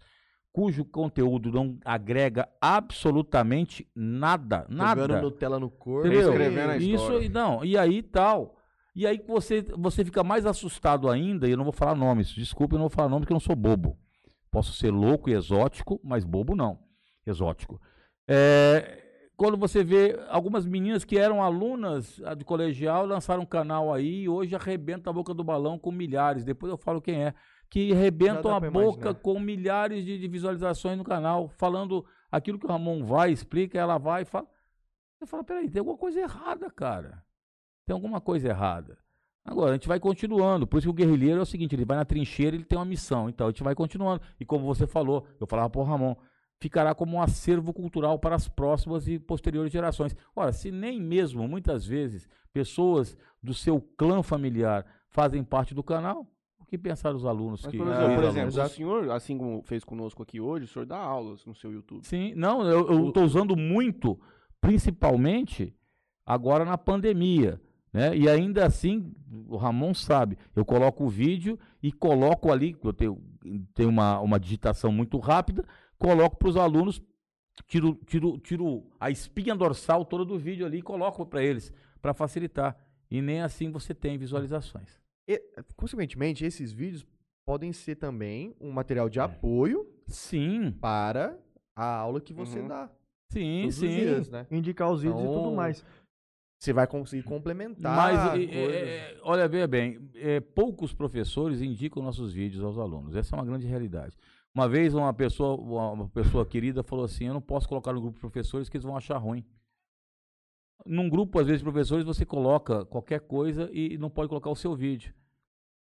cujo 0.52 0.84
conteúdo 0.84 1.52
não 1.52 1.78
agrega 1.86 2.50
absolutamente 2.60 3.88
nada, 3.96 4.66
nada. 4.68 5.02
Jogando 5.02 5.22
Nutella 5.22 5.60
no 5.60 5.70
corpo. 5.70 6.08
Entendeu? 6.08 6.32
Escrevendo 6.32 6.72
a 6.72 6.78
Isso 6.78 6.96
história. 6.96 7.24
e 7.24 7.30
não, 7.30 7.64
e 7.64 7.78
aí 7.78 8.02
tal. 8.02 8.58
E 8.96 9.06
aí 9.06 9.22
você, 9.28 9.62
você 9.78 10.04
fica 10.04 10.24
mais 10.24 10.48
assustado 10.48 11.08
ainda, 11.08 11.48
e 11.48 11.52
eu 11.52 11.58
não 11.58 11.66
vou 11.66 11.74
falar 11.74 11.94
nomes, 11.94 12.30
desculpa, 12.30 12.74
eu 12.74 12.80
não 12.80 12.88
vou 12.88 12.96
falar 12.96 13.10
nomes 13.10 13.26
porque 13.26 13.34
eu 13.34 13.36
não 13.36 13.40
sou 13.42 13.56
bobo. 13.56 13.96
Posso 14.50 14.74
ser 14.74 14.90
louco 14.90 15.30
e 15.30 15.34
exótico, 15.34 16.02
mas 16.04 16.24
bobo 16.24 16.56
não. 16.56 16.80
Exótico. 17.28 17.80
É, 18.28 19.05
quando 19.38 19.58
você 19.58 19.84
vê 19.84 20.18
algumas 20.30 20.66
meninas 20.66 21.04
que 21.04 21.18
eram 21.18 21.44
alunas 21.44 22.22
ah, 22.24 22.34
de 22.34 22.46
colegial, 22.46 23.06
lançaram 23.06 23.44
um 23.44 23.46
canal 23.46 23.94
aí 23.94 24.24
e 24.24 24.30
hoje 24.30 24.56
arrebenta 24.56 25.10
a 25.10 25.14
boca 25.14 25.34
do 25.34 25.44
balão 25.44 25.78
com 25.78 25.92
milhares. 25.92 26.46
Depois 26.46 26.70
eu 26.70 26.78
falo 26.78 27.02
quem 27.02 27.24
é. 27.24 27.34
Que 27.70 27.92
arrebentam 27.92 28.56
a 28.56 28.60
boca 28.60 28.78
imaginar. 28.78 29.16
com 29.16 29.40
milhares 29.40 30.06
de, 30.06 30.18
de 30.18 30.28
visualizações 30.28 30.98
no 30.98 31.04
canal, 31.04 31.50
falando 31.50 32.06
aquilo 32.32 32.58
que 32.58 32.66
o 32.66 32.70
Ramon 32.70 33.04
vai, 33.04 33.32
explica, 33.32 33.78
ela 33.78 33.98
vai 33.98 34.22
e 34.22 34.26
fala. 34.26 34.48
Você 35.20 35.26
fala, 35.26 35.44
peraí, 35.44 35.70
tem 35.70 35.80
alguma 35.80 35.98
coisa 35.98 36.20
errada, 36.20 36.70
cara. 36.70 37.24
Tem 37.86 37.94
alguma 37.94 38.22
coisa 38.22 38.50
errada. 38.50 38.98
Agora, 39.44 39.72
a 39.72 39.74
gente 39.74 39.88
vai 39.88 40.00
continuando. 40.00 40.66
Por 40.66 40.78
isso 40.78 40.88
que 40.88 40.92
o 40.92 40.94
guerrilheiro 40.94 41.40
é 41.40 41.44
o 41.44 41.46
seguinte, 41.46 41.76
ele 41.76 41.86
vai 41.86 41.98
na 41.98 42.06
trincheira, 42.06 42.56
ele 42.56 42.66
tem 42.66 42.78
uma 42.78 42.86
missão. 42.86 43.30
Então, 43.30 43.48
a 43.48 43.50
gente 43.50 43.64
vai 43.64 43.76
continuando. 43.76 44.22
E 44.40 44.46
como 44.46 44.66
você 44.66 44.88
falou, 44.88 45.28
eu 45.40 45.46
falava 45.46 45.70
pro 45.70 45.84
Ramon, 45.84 46.16
ficará 46.60 46.96
como 46.96 47.18
um 47.18 47.22
acervo 47.22 47.74
cultural 47.74 48.18
para 48.20 48.36
as 48.36 48.48
próximas 48.48 49.08
e 49.08 49.20
posteriores 49.20 49.72
gerações. 49.72 50.16
Ora, 50.36 50.52
se 50.52 50.72
nem 50.72 51.02
mesmo, 51.02 51.48
muitas 51.48 51.86
vezes, 51.86 52.28
pessoas 52.54 53.18
do 53.44 53.54
seu 53.54 53.80
clã 53.98 54.24
familiar 54.24 54.86
fazem 55.10 55.44
parte 55.44 55.74
do 55.74 55.84
canal, 55.84 56.26
o 56.60 56.66
que 56.66 56.78
pensar 56.78 57.14
os 57.14 57.26
alunos 57.26 57.62
Mas, 57.64 57.72
que... 57.72 57.78
por 57.78 57.88
É, 57.88 57.92
exemplo, 57.92 58.06
por 58.06 58.14
alunos, 58.14 58.30
exemplo, 58.30 58.48
o 58.48 58.54
exato. 58.54 58.74
senhor, 58.76 59.12
assim 59.12 59.38
como 59.38 59.62
fez 59.64 59.84
conosco 59.84 60.24
aqui 60.24 60.40
hoje, 60.42 60.66
o 60.66 60.68
senhor 60.68 60.86
dá 60.86 60.98
aulas 60.98 61.46
no 61.46 61.54
seu 61.54 61.72
YouTube. 61.72 62.06
Sim, 62.06 62.34
não, 62.36 62.64
eu 62.68 63.08
estou 63.10 63.24
usando 63.24 63.56
muito, 63.56 64.20
principalmente 64.60 65.76
agora 66.26 66.66
na 66.66 66.78
pandemia. 66.78 67.62
Né? 67.94 68.16
E 68.18 68.28
ainda 68.28 68.66
assim, 68.66 69.14
o 69.48 69.56
Ramon 69.56 69.94
sabe, 69.94 70.38
eu 70.54 70.66
coloco 70.66 71.06
o 71.06 71.10
vídeo 71.10 71.58
e 71.82 71.94
coloco 71.94 72.52
ali, 72.52 72.76
eu 72.84 72.92
tenho, 72.92 73.24
tenho 73.74 73.88
uma, 73.90 74.20
uma 74.20 74.38
digitação 74.40 74.92
muito 74.92 75.18
rápida, 75.18 75.64
coloco 75.98 76.38
para 76.38 76.50
os 76.50 76.58
alunos, 76.58 77.02
tiro, 77.68 77.96
tiro, 78.06 78.38
tiro 78.40 78.84
a 79.00 79.10
espinha 79.10 79.56
dorsal 79.56 80.06
toda 80.06 80.26
do 80.26 80.38
vídeo 80.38 80.66
ali 80.66 80.80
e 80.80 80.82
coloco 80.82 81.26
para 81.26 81.44
eles, 81.44 81.74
para 82.02 82.14
facilitar. 82.14 82.78
E 83.10 83.22
nem 83.22 83.42
assim 83.42 83.72
você 83.72 83.94
tem 83.94 84.18
visualizações. 84.18 85.00
E, 85.28 85.42
consequentemente, 85.76 86.44
esses 86.46 86.72
vídeos 86.72 87.06
podem 87.46 87.72
ser 87.72 87.96
também 87.96 88.56
um 88.60 88.72
material 88.72 89.10
de 89.10 89.20
apoio 89.20 89.88
Sim, 90.08 90.72
para 90.72 91.38
a 91.76 91.86
aula 91.98 92.20
que 92.22 92.34
você 92.34 92.60
Uhum. 92.60 92.68
dá. 92.68 92.90
sim, 93.32 93.62
todos 93.62 93.76
os 93.76 93.80
sim. 93.82 93.96
dias, 93.96 94.30
né? 94.30 94.48
Indicar 94.52 94.92
os 94.92 95.02
vídeos 95.02 95.22
e 95.22 95.26
tudo 95.26 95.40
Então, 95.40 95.56
mais. 95.56 95.84
Você 96.60 96.72
vai 96.74 96.88
conseguir 96.88 97.24
complementar. 97.24 97.96
Mas, 97.96 98.40
é, 98.40 98.44
é, 98.44 99.20
olha, 99.24 99.48
veja 99.48 99.68
bem, 99.68 100.10
é, 100.16 100.40
poucos 100.40 100.94
professores 100.94 101.62
indicam 101.62 102.02
nossos 102.02 102.34
vídeos 102.34 102.64
aos 102.64 102.78
alunos. 102.78 103.16
Essa 103.16 103.36
é 103.36 103.40
uma 103.40 103.46
grande 103.46 103.68
realidade. 103.68 104.18
Uma 104.56 104.70
vez 104.70 104.94
uma 104.94 105.14
pessoa, 105.14 105.58
uma 105.92 106.08
pessoa 106.08 106.46
querida 106.46 106.82
falou 106.82 107.04
assim, 107.04 107.26
eu 107.26 107.34
não 107.34 107.42
posso 107.42 107.68
colocar 107.68 107.92
no 107.92 108.00
grupo 108.00 108.16
de 108.16 108.22
professores 108.22 108.70
que 108.70 108.78
eles 108.78 108.86
vão 108.86 108.96
achar 108.96 109.18
ruim. 109.18 109.46
Num 110.86 111.10
grupo, 111.10 111.38
às 111.40 111.46
vezes, 111.46 111.60
de 111.60 111.66
professores, 111.70 112.06
você 112.06 112.26
coloca 112.26 112.86
qualquer 112.86 113.20
coisa 113.20 113.70
e 113.74 113.98
não 113.98 114.10
pode 114.10 114.30
colocar 114.30 114.50
o 114.50 114.56
seu 114.56 114.74
vídeo. 114.74 115.14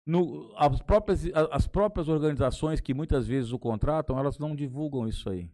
No- 0.04 0.52
as, 0.58 0.82
próprias, 0.82 1.26
as 1.52 1.68
próprias 1.68 2.08
organizações 2.08 2.82
que 2.82 2.94
muitas 2.94 3.28
vezes 3.28 3.52
o 3.52 3.60
contratam, 3.60 4.18
elas 4.18 4.40
não 4.40 4.56
divulgam 4.56 5.08
isso 5.08 5.30
aí. 5.30 5.52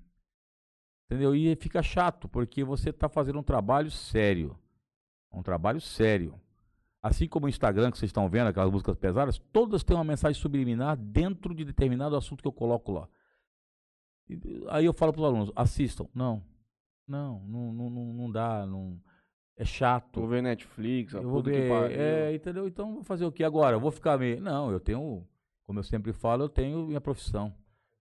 Entendeu? 1.06 1.35
E 1.35 1.53
fica 1.57 1.83
chato, 1.83 2.30
porque 2.30 2.64
você 2.64 2.91
está 2.91 3.09
fazendo 3.09 3.40
um 3.40 3.43
trabalho 3.43 3.91
sério. 3.91 4.57
Um 5.33 5.43
trabalho 5.43 5.81
sério. 5.81 6.40
Assim 7.01 7.27
como 7.27 7.47
o 7.47 7.49
Instagram, 7.49 7.91
que 7.91 7.97
vocês 7.97 8.09
estão 8.09 8.30
vendo, 8.30 8.47
aquelas 8.47 8.71
músicas 8.71 8.95
pesadas, 8.95 9.39
todas 9.51 9.83
têm 9.83 9.97
uma 9.97 10.03
mensagem 10.03 10.39
subliminar 10.39 10.95
dentro 10.95 11.55
de 11.55 11.65
determinado 11.65 12.15
assunto 12.15 12.41
que 12.41 12.47
eu 12.47 12.51
coloco 12.51 12.91
lá. 12.91 13.07
Aí 14.69 14.85
eu 14.85 14.93
falo 14.93 15.11
para 15.11 15.21
os 15.21 15.25
alunos, 15.25 15.51
assistam. 15.55 16.07
Não, 16.13 16.43
não, 17.07 17.39
não, 17.39 17.73
não, 17.73 18.13
não, 18.13 18.31
dá, 18.31 18.65
não, 18.67 19.01
é 19.57 19.65
chato. 19.65 20.19
Vou 20.19 20.30
ver 20.30 20.43
Netflix, 20.43 21.13
Eu 21.13 21.30
vou 21.30 21.41
ver, 21.41 21.71
é, 21.91 22.35
entendeu? 22.35 22.67
Então 22.67 22.93
vou 22.93 23.03
fazer 23.03 23.25
o 23.25 23.31
que 23.31 23.43
agora? 23.43 23.75
Eu 23.75 23.80
vou 23.80 23.91
ficar 23.91 24.17
meio. 24.17 24.39
Não, 24.39 24.71
eu 24.71 24.80
tenho, 24.80 25.27
como 25.63 25.80
eu 25.80 25.83
sempre 25.83 26.13
falo, 26.13 26.43
eu 26.43 26.49
tenho 26.49 26.85
minha 26.85 27.01
profissão. 27.01 27.53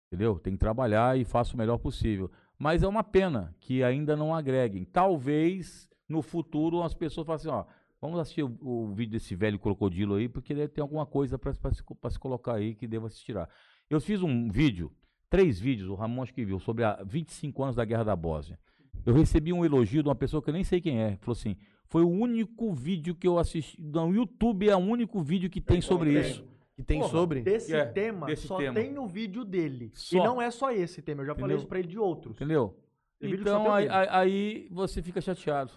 Entendeu? 0.09 0.39
Tenho 0.39 0.57
que 0.57 0.61
trabalhar 0.61 1.19
e 1.19 1.25
faço 1.25 1.55
o 1.55 1.59
melhor 1.59 1.78
possível. 1.78 2.31
Mas 2.59 2.83
é 2.83 2.89
uma 2.89 3.02
pena 3.02 3.55
que 3.61 3.83
ainda 3.83 4.15
não 4.15 4.35
agreguem. 4.35 4.85
Talvez 4.85 5.89
no 6.07 6.20
futuro 6.20 6.83
as 6.83 6.93
pessoas 6.93 7.27
falem 7.27 7.36
assim, 7.36 7.49
ó, 7.49 7.65
vamos 8.03 8.19
assistir 8.19 8.43
o, 8.43 8.59
o 8.61 8.93
vídeo 8.93 9.13
desse 9.13 9.35
velho 9.35 9.59
crocodilo 9.59 10.17
aí, 10.17 10.29
porque 10.29 10.53
deve 10.55 10.69
ter 10.69 10.81
alguma 10.83 11.07
coisa 11.07 11.39
para 11.39 11.55
se, 11.55 11.83
pra 12.01 12.11
se 12.11 12.19
colocar 12.19 12.57
aí 12.57 12.75
que 12.75 12.87
deva 12.87 13.09
se 13.09 13.25
tirar. 13.25 13.49
Eu 13.89 14.01
fiz 14.01 14.21
um 14.23 14.51
vídeo 14.51 14.93
três 15.31 15.59
vídeos, 15.59 15.89
o 15.89 15.95
Ramon 15.95 16.23
acho 16.23 16.35
que 16.35 16.45
viu, 16.45 16.59
sobre 16.59 16.85
a 16.85 17.03
25 17.05 17.63
anos 17.63 17.77
da 17.77 17.85
Guerra 17.87 18.05
da 18.05 18.17
Bósnia. 18.17 18.59
Eu 19.07 19.15
recebi 19.15 19.53
um 19.53 19.65
elogio 19.65 20.03
de 20.03 20.09
uma 20.09 20.15
pessoa 20.15 20.43
que 20.43 20.51
eu 20.51 20.55
nem 20.55 20.65
sei 20.65 20.81
quem 20.81 21.01
é. 21.01 21.17
Falou 21.23 21.33
assim: 21.33 21.57
foi 21.87 22.03
o 22.03 22.09
único 22.11 22.73
vídeo 22.75 23.15
que 23.15 23.27
eu 23.27 23.39
assisti. 23.39 23.81
No 23.81 24.13
YouTube 24.15 24.69
é 24.69 24.77
o 24.77 24.79
único 24.81 25.23
vídeo 25.23 25.49
que 25.49 25.61
tem 25.61 25.81
sobre 25.81 26.21
isso. 26.21 26.45
Que 26.77 26.83
tem 26.83 27.01
Porra, 27.01 27.11
sobre. 27.11 27.41
Desse 27.43 27.75
É, 27.75 27.85
tema, 27.85 28.27
desse 28.27 28.47
só 28.47 28.57
tema. 28.59 28.75
tem 28.75 28.97
o 28.99 29.07
vídeo 29.07 29.45
dele. 29.45 29.91
Só. 29.95 30.17
E 30.17 30.19
não 30.21 30.41
é 30.41 30.51
só 30.51 30.71
esse 30.71 31.03
tema, 31.03 31.23
eu 31.23 31.27
já 31.27 31.35
falei 31.35 31.47
Entendeu? 31.47 31.59
isso 31.59 31.67
pra 31.69 31.79
ele 31.79 31.89
de 31.89 31.99
outros. 31.99 32.35
Entendeu? 32.37 32.77
Tem 33.21 33.33
Então 33.33 33.63
tem 33.63 33.71
o 33.71 33.75
aí, 33.75 33.89
aí- 33.89 34.09
aí 34.11 34.69
você 34.71 35.03
fica 35.03 35.21
chateado 35.21 35.73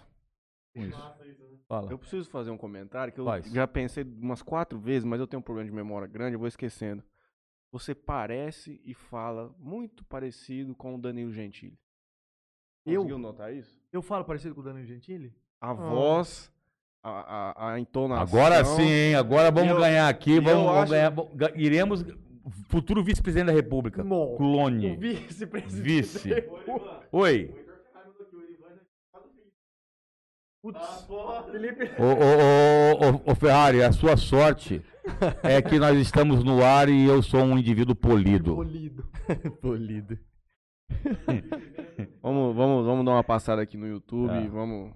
com 0.74 0.86
isso. 0.86 0.98
Fala. 1.68 1.92
Eu 1.92 1.98
preciso 1.98 2.30
fazer 2.30 2.52
um 2.52 2.58
comentário 2.58 3.12
que 3.12 3.20
eu 3.20 3.26
Faz. 3.26 3.46
já 3.52 3.68
pensei 3.68 4.04
umas 4.04 4.42
quatro 4.42 4.78
vezes, 4.80 5.04
mas 5.04 5.20
eu 5.20 5.26
tenho 5.28 5.40
um 5.40 5.44
problema 5.44 5.68
de 5.70 5.76
memória 5.76 6.08
grande, 6.08 6.36
eu 6.36 6.40
vou 6.40 6.48
esquecendo. 6.48 7.04
Você 7.72 7.94
parece 7.96 8.80
e 8.86 8.94
fala 8.94 9.54
muito 9.60 10.04
parecido 10.06 10.76
com 10.76 10.96
o 10.96 10.98
Danilo 10.98 11.32
Gentili. 11.34 11.78
Eu? 12.86 13.02
Conseguiu 13.02 13.18
notar 13.18 13.52
isso? 13.54 13.82
Eu 13.92 14.02
falo 14.02 14.24
parecido 14.24 14.54
com 14.54 14.62
o 14.62 14.64
Danilo 14.64 14.86
Gentili? 14.86 15.34
A 15.60 15.74
voz, 15.74 16.52
a, 17.04 17.10
a, 17.10 17.74
a 17.74 17.80
entonação. 17.80 18.40
Agora 18.40 18.64
sim, 18.64 18.84
hein? 18.84 19.16
Agora 19.16 19.50
vamos 19.50 19.72
eu- 19.72 19.78
ganhar 19.80 20.08
aqui. 20.08 20.36
Vamos, 20.40 20.52
eu 20.52 20.64
vamos 20.66 20.82
acho- 20.84 20.92
ganhar. 20.92 21.10
bom, 21.10 21.32
ga- 21.34 21.52
Iremos. 21.56 22.06
Futuro 22.70 23.04
vice-presidente 23.04 23.48
da 23.48 23.54
República. 23.54 24.04
Não. 24.04 24.36
Clone. 24.38 24.96
Vice-presidente. 24.98 25.82
Vice. 25.82 26.30
Oi. 27.12 27.65
Putz, 30.66 31.08
Felipe. 31.52 31.92
Ô, 32.00 32.06
ô, 32.06 33.12
ô, 33.12 33.12
ô, 33.28 33.32
ô, 33.32 33.36
Ferrari, 33.36 33.84
a 33.84 33.92
sua 33.92 34.18
sorte 34.18 34.82
é 35.44 35.62
que 35.62 35.78
nós 35.78 35.96
estamos 36.00 36.44
no 36.44 36.64
ar 36.64 36.90
e 36.90 37.06
eu 37.06 37.22
sou 37.22 37.42
um 37.42 37.56
indivíduo 37.56 37.94
polido. 37.96 38.56
Polido. 38.56 39.06
Polido. 39.62 40.18
Vamos, 42.22 42.56
vamos, 42.56 42.86
vamos 42.86 43.06
dar 43.06 43.12
uma 43.12 43.24
passada 43.24 43.62
aqui 43.62 43.78
no 43.78 43.88
YouTube. 43.88 44.28
Tá. 44.30 44.40
Vamos. 44.50 44.92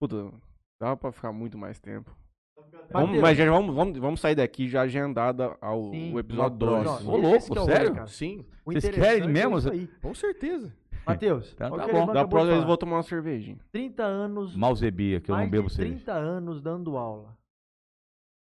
Puta, 0.00 0.32
dá 0.80 0.96
pra 0.96 1.12
ficar 1.12 1.30
muito 1.30 1.56
mais 1.56 1.78
tempo. 1.78 2.10
Mateus, 2.56 2.88
Vamos, 2.90 3.20
mas 3.20 3.38
já 3.38 3.48
vamos, 3.48 3.74
vamos, 3.74 3.98
vamos 3.98 4.20
sair 4.20 4.34
daqui 4.34 4.68
já 4.68 4.82
agendada 4.82 5.56
ao 5.60 5.90
Sim, 5.90 6.12
o 6.12 6.18
episódio 6.18 6.58
no 6.58 6.66
2. 6.66 6.82
próximo. 6.82 7.12
Ô, 7.12 7.16
louco, 7.16 7.58
é 7.58 7.60
o 7.60 7.64
sério? 7.64 8.08
Sim, 8.08 8.44
O 8.64 8.72
Vocês 8.72 8.92
querem 8.94 9.28
mesmo? 9.28 9.54
É 9.54 9.58
isso 9.58 9.70
aí. 9.70 9.88
com 10.00 10.14
certeza. 10.14 10.74
Matheus, 11.06 11.54
Tá- 11.54 11.66
olha 11.70 11.84
o 11.84 11.86
tá 11.86 11.92
bom. 11.92 12.12
Da 12.12 12.26
próxima 12.28 12.50
vez 12.50 12.60
eu 12.62 12.66
vou 12.66 12.76
tomar 12.76 12.96
uma 12.96 13.02
cervejinha. 13.02 13.58
30 13.72 14.02
anos, 14.04 14.54
Malzebia, 14.56 15.20
que 15.20 15.30
eu 15.30 15.34
mais 15.34 15.46
não 15.46 15.50
bebo 15.50 15.68
cerveja. 15.70 15.96
30 15.96 16.12
anos 16.12 16.60
dando 16.62 16.96
aula. 16.96 17.36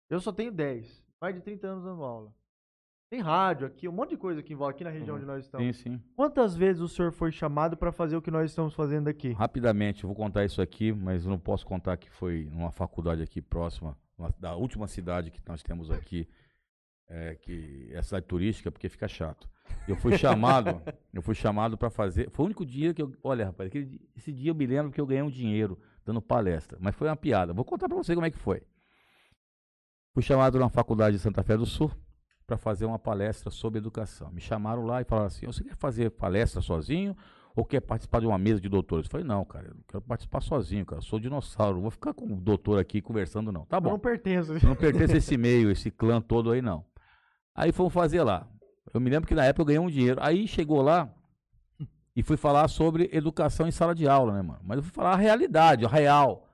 Eu 0.09 0.19
só 0.19 0.31
tenho 0.31 0.51
10. 0.51 1.03
Mais 1.21 1.35
de 1.35 1.41
30 1.41 1.67
anos 1.67 1.83
dando 1.83 2.03
aula. 2.03 2.33
Tem 3.11 3.21
rádio 3.21 3.65
aqui, 3.65 3.87
um 3.87 3.91
monte 3.91 4.11
de 4.11 4.17
coisa 4.17 4.43
que 4.43 4.53
envolve 4.53 4.73
aqui 4.75 4.83
na 4.83 4.89
região 4.91 5.15
onde 5.15 5.25
nós 5.25 5.43
estamos. 5.43 5.65
Sim, 5.65 5.73
sim. 5.97 6.03
Quantas 6.15 6.55
vezes 6.55 6.79
o 6.81 6.87
senhor 6.87 7.11
foi 7.11 7.31
chamado 7.31 7.75
para 7.75 7.91
fazer 7.91 8.15
o 8.15 8.21
que 8.21 8.29
nós 8.29 8.51
estamos 8.51 8.73
fazendo 8.75 9.07
aqui? 9.07 9.31
Rapidamente, 9.33 10.03
eu 10.03 10.07
vou 10.07 10.15
contar 10.15 10.45
isso 10.45 10.61
aqui, 10.61 10.91
mas 10.93 11.23
eu 11.25 11.31
não 11.31 11.39
posso 11.39 11.65
contar 11.65 11.97
que 11.97 12.09
foi 12.09 12.47
numa 12.51 12.71
faculdade 12.71 13.21
aqui 13.23 13.41
próxima, 13.41 13.97
uma- 14.17 14.31
da 14.37 14.55
última 14.55 14.87
cidade 14.87 15.31
que 15.31 15.41
nós 15.47 15.63
temos 15.63 15.89
aqui, 15.89 16.27
é, 17.07 17.33
que 17.35 17.89
é 17.91 17.97
a 17.97 18.03
cidade 18.03 18.27
turística, 18.27 18.71
porque 18.71 18.87
fica 18.89 19.07
chato. 19.07 19.49
Eu 19.87 19.95
fui 19.95 20.17
chamado, 20.17 20.81
eu 21.13 21.21
fui 21.21 21.35
chamado 21.35 21.77
para 21.77 21.89
fazer. 21.89 22.29
Foi 22.31 22.43
o 22.43 22.45
único 22.47 22.65
dia 22.65 22.93
que 22.93 23.01
eu. 23.01 23.11
Olha, 23.23 23.45
rapaz, 23.45 23.67
aquele 23.67 23.99
esse 24.15 24.31
dia 24.31 24.51
eu 24.51 24.55
me 24.55 24.65
lembro 24.65 24.91
que 24.91 25.01
eu 25.01 25.05
ganhei 25.05 25.23
um 25.23 25.29
dinheiro 25.29 25.79
dando 26.05 26.21
palestra, 26.21 26.77
mas 26.81 26.95
foi 26.95 27.07
uma 27.07 27.15
piada. 27.15 27.53
Vou 27.53 27.65
contar 27.65 27.87
para 27.87 27.97
você 27.97 28.13
como 28.13 28.25
é 28.25 28.31
que 28.31 28.37
foi. 28.37 28.61
Fui 30.13 30.23
chamado 30.23 30.59
na 30.59 30.69
faculdade 30.69 31.17
de 31.17 31.21
Santa 31.21 31.43
Fé 31.43 31.55
do 31.55 31.65
Sul 31.65 31.91
para 32.45 32.57
fazer 32.57 32.85
uma 32.85 32.97
palestra 32.99 33.51
sobre 33.51 33.77
educação. 33.79 34.31
Me 34.31 34.41
chamaram 34.41 34.85
lá 34.85 35.01
e 35.01 35.05
falaram 35.05 35.27
assim: 35.27 35.45
você 35.45 35.63
quer 35.63 35.75
fazer 35.75 36.09
palestra 36.11 36.61
sozinho 36.61 37.15
ou 37.55 37.63
quer 37.63 37.79
participar 37.79 38.19
de 38.19 38.25
uma 38.27 38.37
mesa 38.37 38.59
de 38.59 38.67
doutores? 38.67 39.05
Eu 39.05 39.11
falei: 39.11 39.25
não, 39.25 39.45
cara, 39.45 39.67
eu 39.67 39.75
não 39.75 39.83
quero 39.87 40.01
participar 40.01 40.41
sozinho, 40.41 40.85
cara. 40.85 40.99
Eu 40.99 41.03
sou 41.05 41.19
dinossauro, 41.19 41.75
não 41.75 41.81
vou 41.83 41.91
ficar 41.91 42.13
com 42.13 42.25
o 42.25 42.35
doutor 42.41 42.79
aqui 42.79 43.01
conversando, 43.01 43.51
não. 43.51 43.65
Tá 43.65 43.77
Eu 43.77 43.81
bom. 43.81 43.89
não 43.91 43.99
pertenço. 43.99 44.53
Eu 44.53 44.69
não 44.69 44.75
pertence 44.75 45.13
a 45.13 45.17
esse 45.17 45.37
meio, 45.37 45.69
esse 45.69 45.91
clã 45.91 46.19
todo 46.19 46.51
aí, 46.51 46.61
não. 46.61 46.83
Aí 47.55 47.71
fomos 47.71 47.93
fazer 47.93 48.23
lá. 48.23 48.47
Eu 48.93 48.99
me 48.99 49.09
lembro 49.09 49.27
que 49.27 49.35
na 49.35 49.45
época 49.45 49.61
eu 49.61 49.65
ganhei 49.65 49.79
um 49.79 49.89
dinheiro. 49.89 50.19
Aí 50.21 50.47
chegou 50.47 50.81
lá 50.81 51.09
e 52.15 52.23
fui 52.23 52.37
falar 52.37 52.67
sobre 52.67 53.09
educação 53.13 53.67
em 53.67 53.71
sala 53.71 53.93
de 53.95 54.07
aula, 54.07 54.33
né, 54.33 54.41
mano? 54.41 54.59
Mas 54.63 54.77
eu 54.77 54.83
fui 54.83 54.91
falar 54.91 55.13
a 55.13 55.17
realidade, 55.17 55.85
a 55.85 55.89
real. 55.89 56.47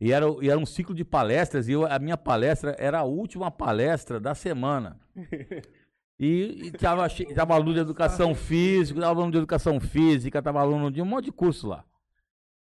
E 0.00 0.12
era, 0.12 0.26
e 0.42 0.50
era 0.50 0.58
um 0.58 0.66
ciclo 0.66 0.94
de 0.94 1.04
palestras, 1.04 1.68
e 1.68 1.72
eu- 1.72 1.86
a 1.86 1.98
minha 1.98 2.16
palestra 2.16 2.74
era 2.78 2.98
a 3.00 3.04
última 3.04 3.50
palestra 3.50 4.18
da 4.20 4.34
semana. 4.34 4.98
E, 6.16 6.66
e 6.66 6.70
tava, 6.70 7.08
tava 7.34 7.54
aluno 7.54 7.74
de 7.74 7.80
educação 7.80 8.36
física, 8.36 9.00
tava 9.00 9.10
aluno 9.18 9.32
de 9.32 9.38
educação 9.38 9.80
física, 9.80 10.40
tava 10.40 10.60
aluno 10.60 10.88
de 10.88 11.02
um 11.02 11.04
monte 11.04 11.24
de 11.24 11.32
curso 11.32 11.66
lá. 11.66 11.84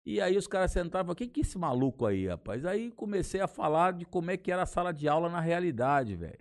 E 0.04 0.20
aí 0.20 0.36
os 0.36 0.48
caras 0.48 0.72
sentaram 0.72 1.04
e 1.04 1.06
falaram, 1.06 1.16
quem 1.16 1.30
que 1.30 1.42
é 1.42 1.44
esse 1.44 1.56
maluco 1.56 2.08
aí, 2.08 2.28
rapaz? 2.28 2.66
Aí 2.66 2.90
comecei 2.92 3.40
a 3.40 3.48
falar 3.48 3.94
de 3.94 4.06
como 4.06 4.32
é 4.32 4.38
que 4.38 4.52
era 4.52 4.64
a 4.64 4.66
sala 4.66 4.92
de 4.92 5.08
aula 5.08 5.30
na 5.30 5.40
realidade, 5.40 6.16
velho. 6.16 6.40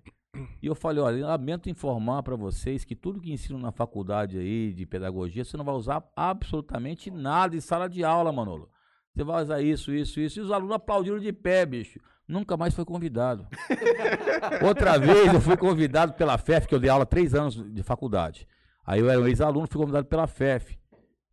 E 0.62 0.66
eu 0.66 0.74
falei, 0.74 1.02
olha, 1.02 1.26
lamento 1.26 1.68
informar 1.68 2.22
para 2.22 2.36
vocês 2.36 2.84
que 2.84 2.94
tudo 2.94 3.20
que 3.20 3.32
ensino 3.32 3.58
na 3.58 3.72
faculdade 3.72 4.38
aí 4.38 4.72
de 4.72 4.86
pedagogia, 4.86 5.44
você 5.44 5.56
não 5.56 5.64
vai 5.64 5.74
usar 5.74 6.02
absolutamente 6.14 7.10
nada 7.10 7.56
em 7.56 7.60
sala 7.60 7.88
de 7.88 8.04
aula, 8.04 8.32
Manolo. 8.32 8.68
Você 9.14 9.24
vai 9.24 9.42
usar 9.42 9.62
isso, 9.62 9.92
isso, 9.94 10.20
isso. 10.20 10.38
E 10.38 10.42
os 10.42 10.50
alunos 10.50 10.76
aplaudiram 10.76 11.18
de 11.18 11.32
pé, 11.32 11.64
bicho. 11.64 11.98
Nunca 12.28 12.56
mais 12.56 12.74
foi 12.74 12.84
convidado. 12.84 13.46
Outra 14.66 14.98
vez 14.98 15.32
eu 15.32 15.40
fui 15.40 15.56
convidado 15.56 16.12
pela 16.14 16.36
FEF, 16.36 16.66
que 16.66 16.74
eu 16.74 16.80
dei 16.80 16.90
aula 16.90 17.06
três 17.06 17.34
anos 17.34 17.54
de 17.54 17.82
faculdade. 17.82 18.46
Aí 18.84 19.00
eu 19.00 19.08
era 19.08 19.20
um 19.20 19.26
ex-aluno, 19.26 19.66
fui 19.66 19.80
convidado 19.80 20.06
pela 20.06 20.26
FEF. 20.26 20.78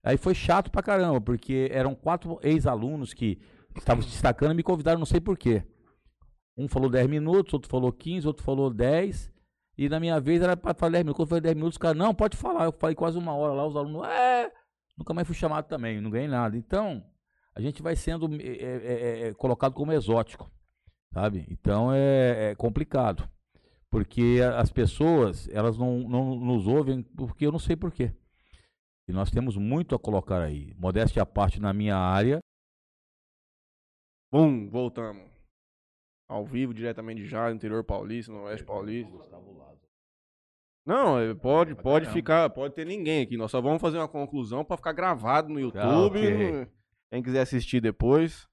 Aí 0.04 0.18
foi 0.18 0.36
chato 0.36 0.70
pra 0.70 0.84
caramba, 0.84 1.20
porque 1.20 1.70
eram 1.72 1.96
quatro 1.96 2.40
ex-alunos 2.44 3.14
que 3.14 3.40
estavam 3.78 4.04
se 4.04 4.10
destacando 4.10 4.52
e 4.52 4.56
me 4.56 4.64
convidaram, 4.64 5.00
não 5.00 5.06
sei 5.06 5.20
porquê. 5.20 5.64
Um 6.56 6.68
falou 6.68 6.90
10 6.90 7.08
minutos, 7.08 7.54
outro 7.54 7.70
falou 7.70 7.92
15, 7.92 8.28
outro 8.28 8.44
falou 8.44 8.70
10. 8.70 9.32
E 9.78 9.90
na 9.90 10.00
minha 10.00 10.20
vez 10.20 10.42
era 10.42 10.56
pra 10.56 10.74
falar 10.74 10.92
10 10.94 11.04
minutos. 11.04 11.18
Quando 11.18 11.30
foi 11.30 11.42
10 11.42 11.56
minutos, 11.56 11.76
os 11.76 11.80
caras, 11.80 11.98
não, 11.98 12.14
pode 12.14 12.38
falar. 12.38 12.66
Eu 12.66 12.72
falei 12.72 12.96
quase 12.96 13.18
uma 13.18 13.36
hora 13.36 13.54
lá, 13.54 13.66
os 13.66 13.76
alunos, 13.76 14.08
é. 14.08 14.52
Nunca 14.98 15.14
mais 15.14 15.28
fui 15.28 15.36
chamado 15.36 15.66
também, 15.66 16.00
não 16.00 16.12
ganhei 16.12 16.28
nada. 16.28 16.56
Então, 16.56 17.04
a 17.56 17.62
gente 17.62 17.82
vai 17.82 17.96
sendo 17.96 18.30
é, 18.42 18.48
é, 18.48 19.28
é, 19.28 19.34
colocado 19.34 19.74
como 19.74 19.92
exótico, 19.92 20.52
sabe? 21.12 21.46
Então 21.50 21.92
é, 21.94 22.52
é 22.52 22.56
complicado. 22.56 23.28
Porque 23.90 24.40
as 24.58 24.72
pessoas, 24.72 25.48
elas 25.50 25.78
não, 25.78 26.00
não 26.00 26.36
nos 26.36 26.66
ouvem 26.66 27.04
porque 27.04 27.46
eu 27.46 27.52
não 27.52 27.60
sei 27.60 27.76
porquê. 27.76 28.12
E 29.08 29.12
nós 29.12 29.30
temos 29.30 29.56
muito 29.56 29.94
a 29.94 30.00
colocar 30.00 30.42
aí. 30.42 30.74
Modéstia 30.78 31.22
à 31.22 31.26
parte 31.26 31.60
na 31.60 31.74
minha 31.74 31.96
área. 31.96 32.40
Bum, 34.32 34.68
voltamos. 34.70 35.33
Ao 36.28 36.46
vivo, 36.46 36.74
diretamente 36.74 37.22
de 37.22 37.28
Jales, 37.28 37.56
interior 37.56 37.84
paulista, 37.84 38.32
no 38.32 38.44
oeste 38.44 38.66
paulista. 38.66 39.12
Não, 40.86 41.20
é, 41.20 41.34
pode, 41.34 41.76
pode 41.76 42.10
ficar, 42.10 42.50
pode 42.50 42.74
ter 42.74 42.86
ninguém 42.86 43.22
aqui. 43.22 43.38
Nós 43.38 43.52
só 43.52 43.62
vamos 43.62 43.82
fazer 43.82 43.98
uma 43.98 44.08
conclusão 44.08 44.66
pra 44.66 44.76
ficar 44.78 44.92
gravado 44.92 45.50
no 45.50 45.60
YouTube. 45.60 45.80
Ah, 45.80 46.06
ok. 46.06 46.68
Quem 47.10 47.24
quiser 47.24 47.42
assistir 47.42 47.80
depois. 47.80 48.48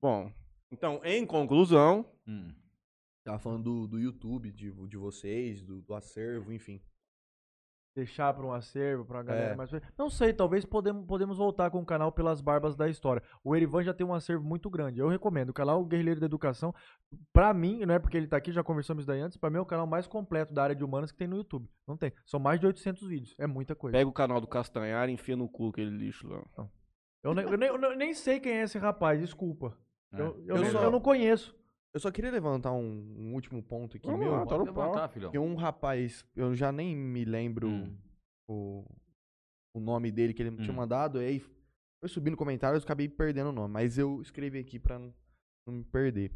Bom, 0.00 0.32
então, 0.70 1.00
em 1.04 1.24
conclusão, 1.26 2.06
Hum. 2.26 2.54
Tava 3.24 3.38
falando 3.38 3.62
do, 3.62 3.86
do 3.86 4.00
YouTube, 4.00 4.50
de, 4.50 4.72
de 4.88 4.96
vocês, 4.96 5.62
do, 5.62 5.80
do 5.82 5.94
acervo, 5.94 6.52
enfim. 6.52 6.80
Deixar 7.94 8.32
para 8.32 8.46
um 8.46 8.52
acervo, 8.52 9.04
para 9.04 9.18
uma 9.18 9.22
galera 9.22 9.52
É. 9.52 9.54
mais. 9.54 9.70
Não 9.98 10.08
sei, 10.08 10.32
talvez 10.32 10.64
podemos, 10.64 11.04
podemos 11.04 11.36
voltar 11.36 11.70
com 11.70 11.78
o 11.80 11.84
canal 11.84 12.10
pelas 12.10 12.40
barbas 12.40 12.74
da 12.74 12.88
história. 12.88 13.22
O 13.44 13.54
Erivan 13.54 13.82
já 13.82 13.92
tem 13.92 14.06
um 14.06 14.14
acervo 14.14 14.42
muito 14.42 14.70
grande. 14.70 14.98
Eu 14.98 15.08
recomendo. 15.08 15.50
O 15.50 15.52
canal 15.52 15.84
Guerrilheiro 15.84 16.18
da 16.18 16.24
Educação, 16.24 16.74
pra 17.34 17.52
mim, 17.52 17.84
não 17.84 17.94
é 17.94 17.98
porque 17.98 18.16
ele 18.16 18.26
tá 18.26 18.38
aqui, 18.38 18.50
já 18.50 18.62
conversamos 18.64 19.02
isso 19.02 19.08
daí 19.08 19.20
antes, 19.20 19.36
pra 19.36 19.50
mim 19.50 19.58
é 19.58 19.60
o 19.60 19.66
canal 19.66 19.86
mais 19.86 20.06
completo 20.06 20.54
da 20.54 20.62
área 20.62 20.74
de 20.74 20.82
humanas 20.82 21.12
que 21.12 21.18
tem 21.18 21.28
no 21.28 21.36
YouTube. 21.36 21.68
Não 21.86 21.96
tem. 21.96 22.12
São 22.24 22.40
mais 22.40 22.58
de 22.58 22.66
800 22.66 23.06
vídeos. 23.06 23.34
É 23.38 23.46
muita 23.46 23.74
coisa. 23.74 23.92
pega 23.96 24.08
o 24.08 24.12
canal 24.12 24.40
do 24.40 24.46
Castanhar 24.46 25.08
e 25.10 25.12
enfia 25.12 25.36
no 25.36 25.46
cu 25.46 25.68
aquele 25.68 25.90
lixo 25.90 26.26
lá. 26.28 26.42
Eu, 27.22 27.34
nem, 27.34 27.44
eu 27.44 27.58
nem- 27.58 27.68
eu 27.68 27.96
nem- 27.96 28.14
sei 28.14 28.40
quem 28.40 28.52
é 28.54 28.62
esse 28.62 28.78
rapaz, 28.78 29.20
desculpa. 29.20 29.76
É. 30.14 30.20
Eu, 30.20 30.42
eu, 30.46 30.56
Eu 30.56 30.72
não, 30.72 30.82
eu 30.84 30.90
não 30.90 31.00
conheço. 31.00 31.54
Eu 31.94 32.00
só 32.00 32.10
queria 32.10 32.30
levantar 32.30 32.72
um, 32.72 33.14
um 33.18 33.34
último 33.34 33.62
ponto 33.62 33.96
aqui, 33.96 34.06
Vamos 34.06 34.20
meu. 34.20 34.30
lá, 34.32 34.46
tá 34.46 34.56
no 34.56 34.64
Pode 34.64 34.78
levantar, 34.78 35.08
filhão. 35.08 35.30
Porque 35.30 35.38
um 35.38 35.54
rapaz, 35.54 36.24
eu 36.34 36.54
já 36.54 36.72
nem 36.72 36.96
me 36.96 37.24
lembro 37.24 37.68
Hum. 37.68 37.96
o, 38.48 38.84
o 39.76 39.80
nome 39.80 40.10
dele 40.10 40.32
que 40.32 40.42
ele 40.42 40.56
tinha 40.56 40.72
Hum. 40.72 40.76
mandado, 40.76 41.18
aí 41.18 41.40
foi 42.00 42.08
subindo 42.08 42.36
comentários, 42.36 42.82
eu 42.82 42.86
acabei 42.86 43.08
perdendo 43.08 43.50
o 43.50 43.52
nome, 43.52 43.72
mas 43.74 43.98
eu 43.98 44.22
escrevi 44.22 44.58
aqui 44.58 44.78
pra 44.78 44.98
não, 44.98 45.12
não 45.66 45.74
me 45.74 45.84
perder. 45.84 46.32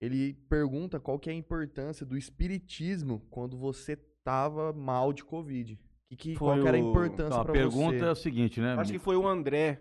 Ele 0.00 0.34
pergunta 0.48 0.98
qual 0.98 1.18
que 1.18 1.28
é 1.30 1.32
a 1.32 1.36
importância 1.36 2.04
do 2.04 2.16
espiritismo 2.16 3.20
quando 3.30 3.56
você 3.56 3.94
tava 4.24 4.72
mal 4.72 5.12
de 5.12 5.22
Covid. 5.22 5.78
Que, 6.08 6.16
que, 6.16 6.36
qual 6.36 6.60
que 6.60 6.66
era 6.66 6.76
a 6.76 6.80
o- 6.80 6.90
importância 6.90 7.26
Então, 7.26 7.40
a 7.40 7.44
pra 7.44 7.52
pergunta 7.52 7.98
você? 7.98 8.04
é 8.06 8.10
o 8.10 8.14
seguinte, 8.16 8.60
né? 8.60 8.74
Acho 8.74 8.90
que 8.92 8.98
foi 8.98 9.16
o 9.16 9.26
André. 9.28 9.80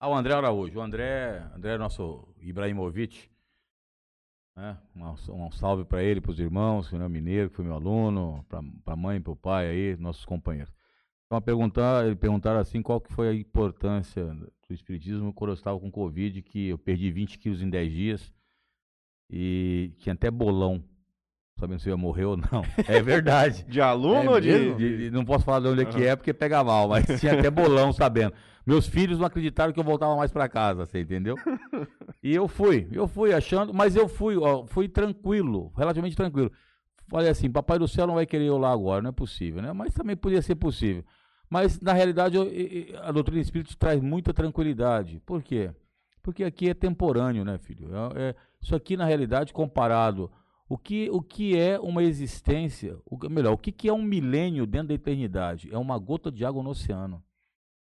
Ah, 0.00 0.08
o 0.08 0.14
André 0.14 0.34
Araújo. 0.34 0.78
O 0.78 0.82
André, 0.82 1.38
André 1.54 1.74
é 1.74 1.78
nosso 1.78 2.26
Ibrahimovic. 2.40 3.28
Né? 4.56 4.76
Um, 4.96 5.44
um 5.46 5.50
salve 5.50 5.84
para 5.84 6.02
ele, 6.02 6.20
para 6.20 6.30
os 6.30 6.38
irmãos, 6.38 6.88
que 6.88 6.94
é 6.94 7.08
mineiro, 7.08 7.50
que 7.50 7.56
foi 7.56 7.64
meu 7.64 7.74
aluno, 7.74 8.44
para 8.48 8.60
a 8.92 8.96
mãe, 8.96 9.20
para 9.20 9.32
o 9.32 9.36
pai 9.36 9.68
aí, 9.68 9.96
nossos 9.96 10.24
companheiros. 10.24 10.72
Então, 11.26 11.40
perguntar, 11.42 12.14
perguntaram 12.16 12.60
assim 12.60 12.80
qual 12.82 13.00
que 13.00 13.12
foi 13.12 13.28
a 13.28 13.34
importância 13.34 14.24
do 14.24 14.72
espiritismo 14.74 15.32
quando 15.32 15.50
eu 15.50 15.54
estava 15.54 15.78
com 15.80 15.90
Covid, 15.90 16.40
que 16.42 16.68
eu 16.68 16.78
perdi 16.78 17.10
20 17.10 17.38
quilos 17.38 17.60
em 17.62 17.68
10 17.68 17.92
dias 17.92 18.32
e 19.30 19.92
tinha 19.98 20.12
até 20.12 20.30
bolão, 20.30 20.84
sabendo 21.58 21.80
se 21.80 21.88
eu 21.88 21.92
ia 21.92 21.96
morrer 21.96 22.24
ou 22.26 22.36
não. 22.36 22.62
É 22.86 23.02
verdade. 23.02 23.64
De 23.64 23.80
aluno 23.80 24.22
É 24.22 24.30
ou 24.30 24.40
de... 24.40 24.74
De- 24.76 24.96
de- 24.98 25.10
não 25.10 25.24
posso 25.24 25.44
falar 25.44 25.60
de 25.60 25.68
onde 25.68 25.82
é 25.82 25.84
que 25.86 26.04
é 26.04 26.14
porque 26.14 26.32
pega 26.32 26.62
mal, 26.62 26.88
mas 26.88 27.04
tinha 27.18 27.32
até 27.32 27.50
bolão 27.50 27.92
sabendo. 27.92 28.34
Meus 28.66 28.86
filhos 28.86 29.18
não 29.18 29.26
acreditaram 29.26 29.72
que 29.72 29.78
eu 29.78 29.84
voltava 29.84 30.16
mais 30.16 30.32
pra 30.32 30.48
casa, 30.48 30.86
você 30.86 31.00
entendeu? 31.00 31.36
E 32.22 32.34
eu 32.34 32.48
fui, 32.48 32.88
eu 32.90 33.06
fui 33.06 33.34
achando, 33.34 33.74
mas 33.74 33.94
eu 33.94 34.08
fui, 34.08 34.36
ó, 34.36 34.64
fui 34.66 34.88
tranquilo, 34.88 35.70
relativamente 35.76 36.16
tranquilo. 36.16 36.50
Falei 37.08 37.28
assim, 37.28 37.50
papai 37.50 37.78
do 37.78 37.86
céu 37.86 38.06
não 38.06 38.14
vai 38.14 38.24
querer 38.24 38.46
eu 38.46 38.56
lá 38.56 38.72
agora, 38.72 39.02
não 39.02 39.10
é 39.10 39.12
possível, 39.12 39.60
né? 39.60 39.72
Mas 39.72 39.92
também 39.92 40.16
podia 40.16 40.40
ser 40.40 40.54
possível. 40.54 41.04
Mas 41.50 41.78
na 41.80 41.92
realidade 41.92 42.36
eu- 42.36 42.48
a 43.02 43.12
doutrina 43.12 43.42
espírita 43.42 43.74
traz 43.78 44.00
muita 44.00 44.32
tranquilidade. 44.32 45.20
Por 45.26 45.42
quê? 45.42 45.70
Porque 46.22 46.42
aqui 46.42 46.70
é 46.70 46.74
temporâneo, 46.74 47.44
né, 47.44 47.58
filho? 47.58 47.90
É- 48.16 48.30
é- 48.30 48.34
isso 48.62 48.74
aqui 48.74 48.96
na 48.96 49.04
realidade 49.04 49.52
comparado 49.52 50.30
o 50.66 50.78
que, 50.78 51.10
o 51.10 51.20
que 51.20 51.58
é 51.58 51.78
uma 51.78 52.02
existência, 52.02 52.96
o, 53.04 53.18
melhor, 53.28 53.52
o 53.52 53.58
que, 53.58 53.70
que 53.70 53.88
é 53.88 53.92
um 53.92 54.02
milênio 54.02 54.66
dentro 54.66 54.88
da 54.88 54.94
eternidade? 54.94 55.68
É 55.70 55.76
uma 55.76 55.98
gota 55.98 56.32
de 56.32 56.44
água 56.46 56.62
no 56.62 56.70
oceano. 56.70 57.22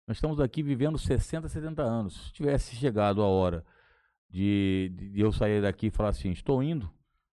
Nós 0.06 0.16
estamos 0.16 0.40
aqui 0.40 0.62
vivendo 0.62 0.98
60, 0.98 1.48
70 1.48 1.82
anos. 1.82 2.26
Se 2.26 2.32
tivesse 2.32 2.74
chegado 2.76 3.22
a 3.22 3.26
hora 3.26 3.64
de, 4.28 4.92
de- 4.96 5.20
eu 5.20 5.30
sair 5.32 5.62
daqui 5.62 5.86
e 5.86 5.90
falar 5.90 6.08
assim, 6.10 6.30
estou 6.30 6.62
indo, 6.62 6.90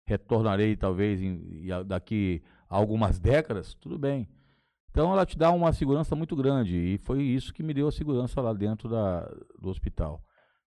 retornarei 0.07 0.77
talvez 0.77 1.21
em- 1.21 1.67
daqui 1.87 2.43
a 2.69 2.77
algumas 2.77 3.19
décadas, 3.19 3.75
tudo 3.75 3.99
bem. 3.99 4.29
Então 4.91 5.11
ela 5.13 5.25
te 5.25 5.39
dá 5.39 5.51
uma 5.51 5.73
segurança 5.73 6.15
muito 6.15 6.37
grande 6.37 6.77
e 6.77 6.99
foi 6.99 7.23
isso 7.23 7.53
que 7.53 7.63
me 7.63 7.73
deu 7.73 7.89
a 7.89 7.93
segurança 7.93 8.41
lá 8.41 8.53
dentro 8.53 8.89
da, 8.89 9.23
do 9.59 9.69
hospital. 9.71 10.23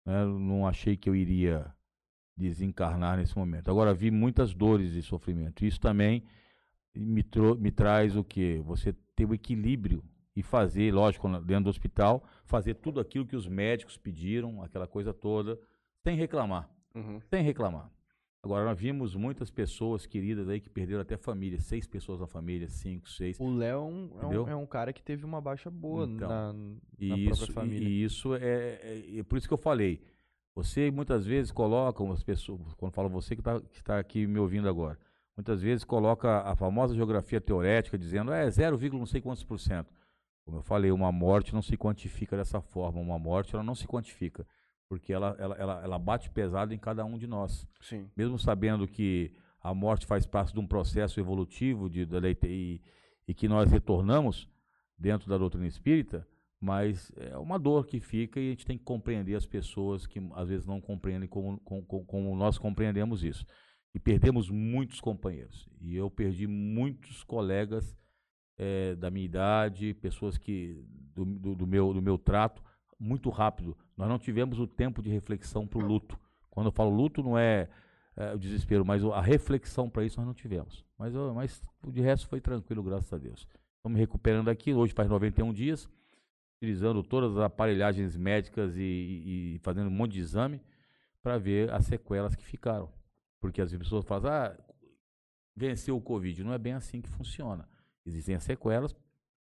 né? 0.05 0.23
Eu 0.23 0.39
não 0.39 0.65
achei 0.65 0.95
que 0.97 1.09
eu 1.09 1.15
iria 1.15 1.71
desencarnar 2.35 3.17
nesse 3.17 3.37
momento. 3.37 3.69
Agora 3.69 3.93
vi 3.93 4.09
muitas 4.09 4.53
dores 4.53 4.93
e 4.93 5.01
sofrimento. 5.03 5.63
Isso 5.65 5.79
também 5.79 6.23
me, 6.95 7.23
me 7.59 7.71
traz 7.71 8.15
o 8.15 8.23
que? 8.23 8.59
Você 8.65 8.93
ter 9.15 9.25
o 9.25 9.33
equilíbrio 9.33 10.03
e 10.35 10.41
fazer, 10.41 10.93
lógico, 10.93 11.27
dentro 11.41 11.65
do 11.65 11.69
hospital, 11.69 12.23
fazer 12.45 12.75
tudo 12.75 12.99
aquilo 12.99 13.25
que 13.25 13.35
os 13.35 13.47
médicos 13.47 13.97
pediram, 13.97 14.63
aquela 14.63 14.87
coisa 14.87 15.13
toda, 15.13 15.59
sem 16.03 16.15
reclamar, 16.17 16.69
Uhum. 16.95 17.19
sem 17.29 17.43
reclamar. 17.43 17.89
Agora, 18.43 18.65
nós 18.65 18.77
vimos 18.77 19.15
muitas 19.15 19.49
pessoas 19.49 20.05
queridas 20.05 20.49
aí 20.49 20.59
que 20.59 20.69
perderam 20.69 20.99
até 21.01 21.15
família, 21.15 21.59
seis 21.61 21.87
pessoas 21.87 22.19
na 22.19 22.27
família, 22.27 22.67
cinco, 22.67 23.09
seis. 23.09 23.39
O 23.39 23.49
Léo 23.55 23.77
é 23.77 23.79
um, 23.79 24.09
é, 24.49 24.55
um, 24.55 24.63
é 24.63 24.67
cara 24.67 24.91
que 24.91 25.01
teve 25.01 25.23
uma 25.23 25.39
baixa 25.39 25.71
boa 25.71 26.05
Então, 26.05 26.27
na, 26.27 26.51
na 26.51 27.17
própria 27.29 27.53
família. 27.53 27.87
e 27.87 28.03
isso 28.03 28.35
é, 28.35 28.79
é, 28.81 29.19
é 29.19 29.23
por 29.23 29.37
isso 29.37 29.47
que 29.47 29.53
eu 29.53 29.57
falei. 29.57 30.01
Você 30.55 30.91
muitas 30.91 31.25
vezes 31.25 31.51
coloca 31.53 32.03
as 32.11 32.21
pessoas, 32.21 32.73
quando 32.75 32.91
falo 32.91 33.07
você 33.09 33.33
que 33.33 33.41
está 33.41 33.61
tá 33.83 33.97
aqui 33.97 34.27
me 34.27 34.37
ouvindo 34.39 34.67
agora, 34.67 34.99
muitas 35.37 35.61
vezes 35.61 35.85
coloca 35.85 36.41
a 36.41 36.53
famosa 36.53 36.93
geografia 36.93 37.39
teorética 37.39 37.97
dizendo 37.97 38.31
é 38.33 38.49
0, 38.51 38.77
não 38.91 39.05
sei 39.05 39.21
quantos 39.21 39.43
por 39.45 39.57
cento. 39.57 39.89
Como 40.45 40.57
eu 40.57 40.61
falei, 40.63 40.91
uma 40.91 41.11
morte 41.11 41.53
não 41.53 41.61
se 41.61 41.77
quantifica 41.77 42.35
dessa 42.35 42.61
forma. 42.61 42.99
Uma 42.99 43.17
morte 43.17 43.55
ela 43.55 43.63
não 43.63 43.75
se 43.75 43.87
quantifica, 43.87 44.45
porque 44.89 45.13
ela, 45.13 45.35
ela, 45.39 45.55
ela, 45.55 45.81
ela 45.83 45.99
bate 45.99 46.29
pesado 46.29 46.73
em 46.73 46.77
cada 46.77 47.05
um 47.05 47.17
de 47.17 47.25
nós 47.27 47.65
Sim. 47.81 48.09
mesmo 48.15 48.37
sabendo 48.37 48.87
que 48.87 49.31
a 49.61 49.73
morte 49.73 50.05
faz 50.05 50.25
parte 50.25 50.53
de 50.53 50.59
um 50.59 50.67
processo 50.67 51.19
evolutivo 51.19 51.89
de, 51.89 52.05
da 52.05 52.19
lei- 52.19 52.37
e, 52.43 52.81
e 53.27 53.33
que 53.33 53.47
nós 53.47 53.71
retornamos 53.71 54.49
dentro 54.97 55.29
da 55.29 55.37
doutrina 55.37 55.65
espírita, 55.65 56.27
mas 56.59 57.11
é 57.15 57.37
uma 57.37 57.57
dor 57.57 57.85
que 57.87 57.99
fica 58.01 58.39
e 58.39 58.47
a 58.47 58.49
gente 58.51 58.65
tem 58.65 58.77
que 58.77 58.83
compreender 58.83 59.35
as 59.35 59.45
pessoas 59.45 60.05
que 60.05 60.19
às 60.35 60.49
vezes 60.49 60.65
não 60.65 60.81
compreendem 60.81 61.27
como, 61.29 61.57
como, 61.61 61.83
como- 61.85 62.05
como 62.05 62.35
nós 62.35 62.57
compreendemos 62.57 63.23
isso. 63.23 63.45
E 63.95 63.99
perdemos 63.99 64.49
muitos 64.49 64.99
companheiros. 64.99 65.69
E 65.79 65.95
eu 65.95 66.09
perdi 66.09 66.47
muitos 66.47 67.23
colegas 67.23 67.95
eh, 68.57 68.95
da 68.95 69.09
minha 69.09 69.25
idade, 69.25 69.93
pessoas 69.95 70.37
que 70.37 70.83
do, 71.15 71.25
do, 71.25 71.55
do 71.55 71.67
meu, 71.67 71.93
do 71.93 72.01
meu 72.01 72.17
trato, 72.17 72.63
muito 72.99 73.29
rápido. 73.29 73.77
Nós 73.97 74.07
não 74.07 74.17
tivemos 74.17 74.59
o 74.59 74.67
tempo 74.67 75.01
de 75.01 75.09
reflexão 75.09 75.67
para 75.67 75.79
o 75.79 75.85
luto. 75.85 76.19
Quando 76.49 76.67
eu 76.67 76.71
falo 76.71 76.89
luto, 76.89 77.21
não 77.23 77.37
é, 77.37 77.67
é, 78.15 78.33
o 78.33 78.39
desespero, 78.39 78.85
mas 78.85 79.03
a 79.03 79.21
reflexão 79.21 79.89
para 79.89 80.05
isso 80.05 80.17
nós 80.17 80.27
não 80.27 80.33
tivemos. 80.33 80.85
Mas, 80.97 81.13
mas 81.35 81.61
de 81.87 82.01
resto 82.01 82.27
foi 82.27 82.39
tranquilo, 82.39 82.83
graças 82.83 83.11
a 83.11 83.17
Deus. 83.17 83.47
Estamos 83.77 83.99
recuperando 83.99 84.49
aqui, 84.49 84.73
hoje 84.73 84.93
faz 84.93 85.09
91 85.09 85.51
dias, 85.51 85.89
utilizando 86.57 87.03
todas 87.03 87.35
as 87.35 87.43
aparelhagens 87.43 88.15
médicas 88.15 88.77
e, 88.77 88.81
e- 89.55 89.59
fazendo 89.61 89.87
um 89.87 89.93
monte 89.93 90.13
de 90.13 90.19
exame 90.19 90.61
para 91.21 91.37
ver 91.37 91.71
as 91.73 91.85
sequelas 91.85 92.35
que 92.35 92.45
ficaram. 92.45 92.89
Porque 93.41 93.61
as 93.61 93.75
pessoas 93.75 94.05
falam, 94.05 94.31
ah, 94.31 94.57
venceu 95.55 95.97
o 95.97 96.01
Covid. 96.01 96.43
Não 96.43 96.53
é 96.53 96.57
bem 96.57 96.73
assim 96.73 97.01
que 97.01 97.09
funciona. 97.09 97.67
Existem 98.05 98.35
as 98.35 98.43
sequelas 98.43 98.95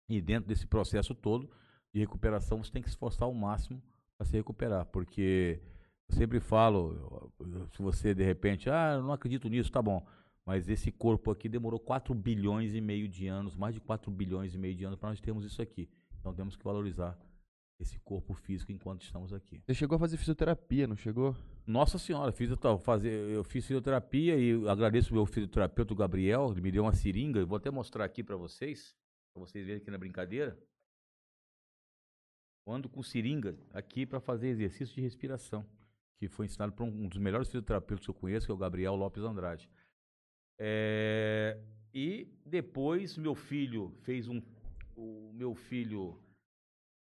e 0.10 0.22
dentro 0.22 0.50
desse 0.50 0.68
processo 0.68 1.16
todo 1.16 1.50
de 1.94 2.00
recuperação 2.00 2.64
você 2.64 2.72
tem 2.72 2.82
que 2.82 2.90
se 2.90 2.94
esforçar 2.94 3.26
ao 3.26 3.34
máximo 3.34 3.82
para 4.18 4.26
se 4.26 4.36
recuperar, 4.36 4.86
porque 4.86 5.62
eu 6.10 6.16
sempre 6.16 6.40
falo, 6.40 7.32
se 7.74 7.82
você 7.82 8.14
de 8.14 8.24
repente, 8.24 8.70
ah, 8.70 8.94
eu 8.96 9.04
não 9.04 9.14
acredito 9.14 9.50
nisso, 9.50 9.72
tá 9.72 9.82
bom, 9.82 10.06
mas 10.46 10.70
esse 10.70 10.92
corpo 10.92 11.32
aqui 11.32 11.48
demorou 11.48 11.80
4 11.80 12.14
bilhões 12.14 12.74
e 12.74 12.82
meio 12.82 13.08
de 13.08 13.28
anos, 13.28 13.56
mais 13.56 13.74
de 13.74 13.80
4 13.80 14.12
bilhões 14.12 14.54
e 14.54 14.58
meio 14.58 14.76
de 14.76 14.84
anos 14.84 15.00
para 15.00 15.10
nós 15.10 15.22
termos 15.22 15.46
isso 15.46 15.62
aqui. 15.62 15.90
Então 16.20 16.34
temos 16.34 16.56
que 16.56 16.64
valorizar 16.64 17.18
esse 17.82 18.00
corpo 18.00 18.34
físico 18.34 18.72
enquanto 18.72 19.02
estamos 19.02 19.34
aqui. 19.34 19.62
Você 19.66 19.74
chegou 19.74 19.96
a 19.96 20.00
fazer 20.00 20.18
fisioterapia, 20.18 20.88
não 20.88 20.96
chegou? 20.96 21.36
Nossa 21.66 21.98
senhora, 21.98 22.32
fiz, 22.32 22.50
eu, 22.50 22.78
fazer, 22.78 23.12
eu 23.12 23.44
fiz 23.44 23.66
fisioterapia 23.66 24.38
e 24.38 24.68
agradeço 24.68 25.12
o 25.12 25.16
meu 25.16 25.26
fisioterapeuta 25.26 25.94
o 25.94 25.96
Gabriel, 25.96 26.52
ele 26.52 26.62
me 26.62 26.72
deu 26.72 26.84
uma 26.84 26.94
seringa, 26.94 27.40
eu 27.40 27.48
vou 27.48 27.58
até 27.58 27.72
mostrar 27.72 28.06
aqui 28.06 28.24
para 28.24 28.36
vocês, 28.36 28.96
para 29.34 29.42
vocês 29.42 29.66
verem 29.66 29.82
aqui 29.82 29.90
na 29.90 29.98
brincadeira. 29.98 30.58
Eu 32.68 32.74
ando 32.74 32.88
com 32.88 33.02
seringa 33.02 33.58
aqui 33.74 34.06
para 34.06 34.20
fazer 34.20 34.50
exercício 34.50 34.94
de 34.94 35.02
respiração, 35.02 35.66
que 36.20 36.28
foi 36.28 36.46
ensinado 36.46 36.74
por 36.74 36.84
um 36.84 37.08
dos 37.08 37.18
melhores 37.18 37.48
fisioterapeutas 37.48 38.06
que 38.06 38.12
eu 38.12 38.16
conheço, 38.16 38.46
que 38.46 38.52
é 38.52 38.56
o 38.56 38.58
Gabriel 38.58 38.96
Lopes 38.96 39.24
Andrade. 39.24 39.70
É, 40.60 41.60
e 41.92 42.28
depois 42.46 43.18
meu 43.18 43.34
filho 43.34 43.92
fez 44.04 44.28
um, 44.28 44.40
o 44.96 45.32
meu 45.34 45.56
filho 45.56 46.20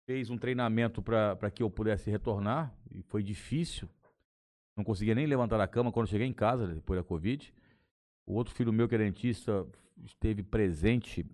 fez 0.07 0.31
um 0.31 0.39
treinamento 0.39 1.03
para 1.03 1.51
que 1.51 1.63
eu 1.63 1.71
pudesse 1.71 2.11
retornar 2.11 2.75
e 2.91 3.03
foi 3.03 3.23
difícil. 3.23 3.89
Não 4.77 4.85
conseguia 4.85 5.15
nem 5.15 5.27
levantar 5.27 5.59
da 5.59 5.69
cama 5.69 5.93
quando 5.93 6.09
cheguei 6.09 6.27
em 6.27 6.33
casa 6.33 6.67
depois 6.67 6.99
da 6.99 7.05
Covid. 7.05 7.53
O 8.27 8.35
outro 8.35 8.55
filho 8.55 8.73
meu 8.73 8.89
que 8.89 8.95
é 8.95 8.99
dentista 8.99 9.67
esteve 10.05 10.43
presente 10.43 11.25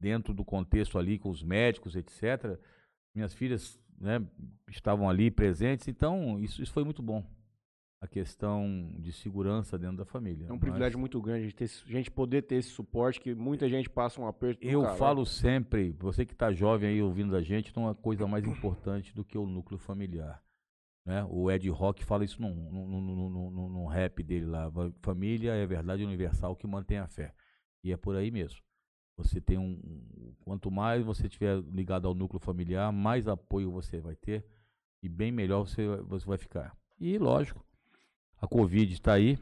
dentro 0.00 0.34
do 0.34 0.44
contexto 0.44 0.98
ali 0.98 1.18
com 1.18 1.30
os 1.30 1.42
médicos, 1.42 1.96
etc. 1.96 2.58
Minhas 3.14 3.32
filhas 3.32 3.80
né, 3.98 4.24
estavam 4.68 5.08
ali 5.08 5.30
presentes, 5.30 5.88
então 5.88 6.38
isso, 6.38 6.62
isso 6.62 6.72
foi 6.72 6.84
muito 6.84 7.02
bom. 7.02 7.24
A 8.06 8.08
questão 8.08 8.94
de 9.00 9.12
segurança 9.12 9.76
dentro 9.76 9.96
da 9.96 10.04
família. 10.04 10.46
É 10.48 10.52
um 10.52 10.58
privilégio 10.60 10.96
muito 10.96 11.20
grande 11.20 11.40
a 11.40 11.42
gente, 11.42 11.56
ter 11.56 11.64
a 11.64 11.90
gente 11.90 12.08
poder 12.08 12.42
ter 12.42 12.54
esse 12.54 12.68
suporte, 12.70 13.20
que 13.20 13.34
muita 13.34 13.68
gente 13.68 13.90
passa 13.90 14.20
um 14.20 14.28
aperto 14.28 14.64
Eu 14.64 14.82
caralho. 14.82 14.98
falo 14.98 15.26
sempre, 15.26 15.90
você 15.98 16.24
que 16.24 16.32
está 16.32 16.52
jovem 16.52 16.88
aí 16.88 17.02
ouvindo 17.02 17.34
a 17.34 17.42
gente, 17.42 17.74
não 17.74 17.88
há 17.88 17.96
coisa 17.96 18.24
mais 18.24 18.46
importante 18.46 19.12
do 19.12 19.24
que 19.24 19.36
o 19.36 19.44
núcleo 19.44 19.76
familiar. 19.76 20.40
Né? 21.04 21.26
O 21.28 21.50
Ed 21.50 21.68
Rock 21.68 22.04
fala 22.04 22.24
isso 22.24 22.40
num, 22.40 22.54
num, 22.70 23.00
num, 23.30 23.70
num- 23.70 23.86
rap 23.86 24.22
dele 24.22 24.46
lá. 24.46 24.70
Família 25.02 25.52
é 25.54 25.64
a 25.64 25.66
verdade 25.66 26.04
universal 26.04 26.54
que 26.54 26.66
mantém 26.66 26.98
a 26.98 27.08
fé. 27.08 27.34
E 27.82 27.92
é 27.92 27.96
por 27.96 28.14
aí 28.14 28.30
mesmo. 28.30 28.60
Você 29.16 29.40
tem 29.40 29.58
um. 29.58 29.80
um- 29.82 30.34
Quanto 30.44 30.70
mais 30.70 31.04
você 31.04 31.26
estiver 31.26 31.58
ligado 31.72 32.06
ao 32.06 32.14
núcleo 32.14 32.38
familiar, 32.38 32.92
mais 32.92 33.26
apoio 33.26 33.72
você 33.72 33.98
vai 33.98 34.14
ter 34.14 34.46
e 35.02 35.08
bem 35.08 35.32
melhor 35.32 35.66
você, 35.66 35.84
você 36.04 36.24
vai 36.24 36.38
ficar. 36.38 36.76
E 37.00 37.18
lógico, 37.18 37.65
a 38.40 38.46
Covid 38.46 38.92
está 38.92 39.14
aí, 39.14 39.38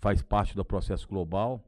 faz 0.00 0.22
parte 0.22 0.54
do 0.54 0.64
processo 0.64 1.08
global. 1.08 1.62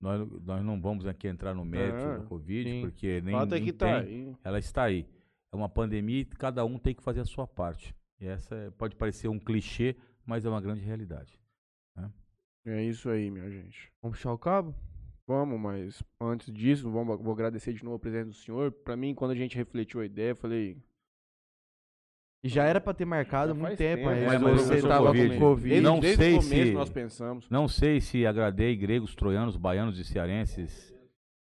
Nós, 0.00 0.28
nós 0.42 0.64
não 0.64 0.80
vamos 0.80 1.06
aqui 1.06 1.28
entrar 1.28 1.54
no 1.54 1.64
mérito 1.64 1.98
É, 1.98 2.18
da 2.18 2.24
Covid, 2.24 2.68
sim. 2.68 2.80
porque 2.80 3.20
nem, 3.20 3.36
é 3.36 3.46
nem 3.46 3.64
que 3.64 3.72
tá 3.72 3.86
tem. 4.02 4.28
aí. 4.28 4.36
Ela 4.42 4.58
está 4.58 4.82
aí. 4.84 5.06
É 5.52 5.56
uma 5.56 5.68
pandemia 5.68 6.20
e 6.20 6.24
cada 6.24 6.64
um 6.64 6.78
tem 6.78 6.94
que 6.94 7.02
fazer 7.02 7.20
a 7.20 7.24
sua 7.24 7.46
parte. 7.46 7.94
E 8.20 8.26
essa 8.26 8.54
é- 8.54 8.70
pode 8.70 8.96
parecer 8.96 9.28
um 9.28 9.38
clichê, 9.38 9.94
mas 10.26 10.44
é 10.44 10.48
uma 10.48 10.60
grande 10.60 10.80
realidade. 10.80 11.38
É 12.64 12.80
isso 12.80 13.10
aí, 13.10 13.28
minha 13.28 13.50
gente. 13.50 13.92
Vamos 14.00 14.16
puxar 14.18 14.32
o 14.32 14.38
cabo? 14.38 14.72
Vamos, 15.26 15.58
mas 15.58 16.00
antes 16.20 16.52
disso, 16.52 16.88
vamos, 16.90 17.20
vou 17.20 17.32
agradecer 17.32 17.72
de 17.72 17.82
novo 17.84 17.96
a 17.96 17.98
presença 17.98 18.26
do 18.26 18.34
senhor. 18.34 18.70
Pra 18.70 18.96
mim, 18.96 19.14
quando 19.16 19.32
a 19.32 19.34
gente 19.36 19.56
refletiu 19.56 20.00
a 20.00 20.04
ideia, 20.04 20.30
eu 20.30 20.36
falei. 20.36 20.76
Já 22.44 22.64
era 22.64 22.80
pra 22.80 22.92
ter 22.92 23.04
marcado 23.04 23.52
há 23.52 23.54
muito 23.54 23.68
faz 23.68 23.78
tempo, 23.78 24.04
mas, 24.04 24.24
mas 24.24 24.42
mas 24.42 24.52
eu- 24.52 24.58
você 24.66 24.74
eu 24.74 24.80
sou 24.80 24.88
tava 24.88 25.06
Covid. 25.06 25.28
com 25.34 25.38
Covid. 25.40 25.68
Desde, 25.68 25.80
Não 25.88 26.00
desde 26.00 26.16
sei 26.24 26.32
o 26.32 26.36
começo 26.42 26.66
se- 26.66 26.72
nós 26.72 26.90
pensamos. 26.90 27.48
Não 27.50 27.68
sei 27.68 28.00
se 28.00 28.26
agradei 28.26 28.74
gregos, 28.76 29.14
troianos, 29.14 29.56
baianos 29.56 29.98
e 29.98 30.04
cearenses 30.04 30.92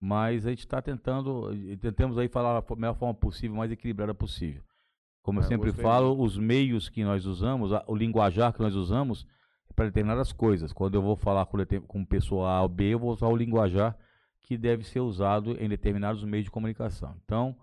Mas 0.02 0.46
a 0.46 0.50
gente 0.50 0.60
está 0.60 0.80
tentando, 0.80 1.50
tentamos 1.78 2.16
aí 2.16 2.26
falar 2.26 2.58
da 2.58 2.74
melhor 2.74 2.94
forma 2.94 3.12
possível, 3.12 3.54
mais 3.56 3.70
equilibrada 3.70 4.14
possível. 4.14 4.62
Como 5.22 5.40
eu 5.40 5.44
É, 5.44 5.46
sempre 5.46 5.66
gostei 5.66 5.82
falo, 5.84 6.18
os 6.22 6.38
meios 6.38 6.88
que 6.88 7.04
nós 7.04 7.26
usamos, 7.26 7.70
o 7.86 7.94
linguajar 7.94 8.50
que 8.54 8.60
nós 8.60 8.74
usamos 8.74 9.26
é 9.68 9.74
para 9.74 9.84
determinadas 9.86 10.32
coisas. 10.32 10.72
Quando 10.72 10.94
eu 10.94 11.02
vou 11.02 11.16
falar 11.16 11.46
com 11.86 12.02
pessoa 12.06 12.48
A 12.50 12.62
ou 12.62 12.68
B, 12.70 12.94
eu 12.94 12.98
vou 12.98 13.10
usar 13.12 13.26
o 13.28 13.36
linguajar 13.36 13.94
que 14.40 14.56
deve 14.56 14.84
ser 14.84 15.00
usado 15.00 15.54
em 15.62 15.68
determinados 15.68 16.24
meios 16.24 16.44
de 16.44 16.50
comunicação. 16.50 17.14
Então, 17.22 17.54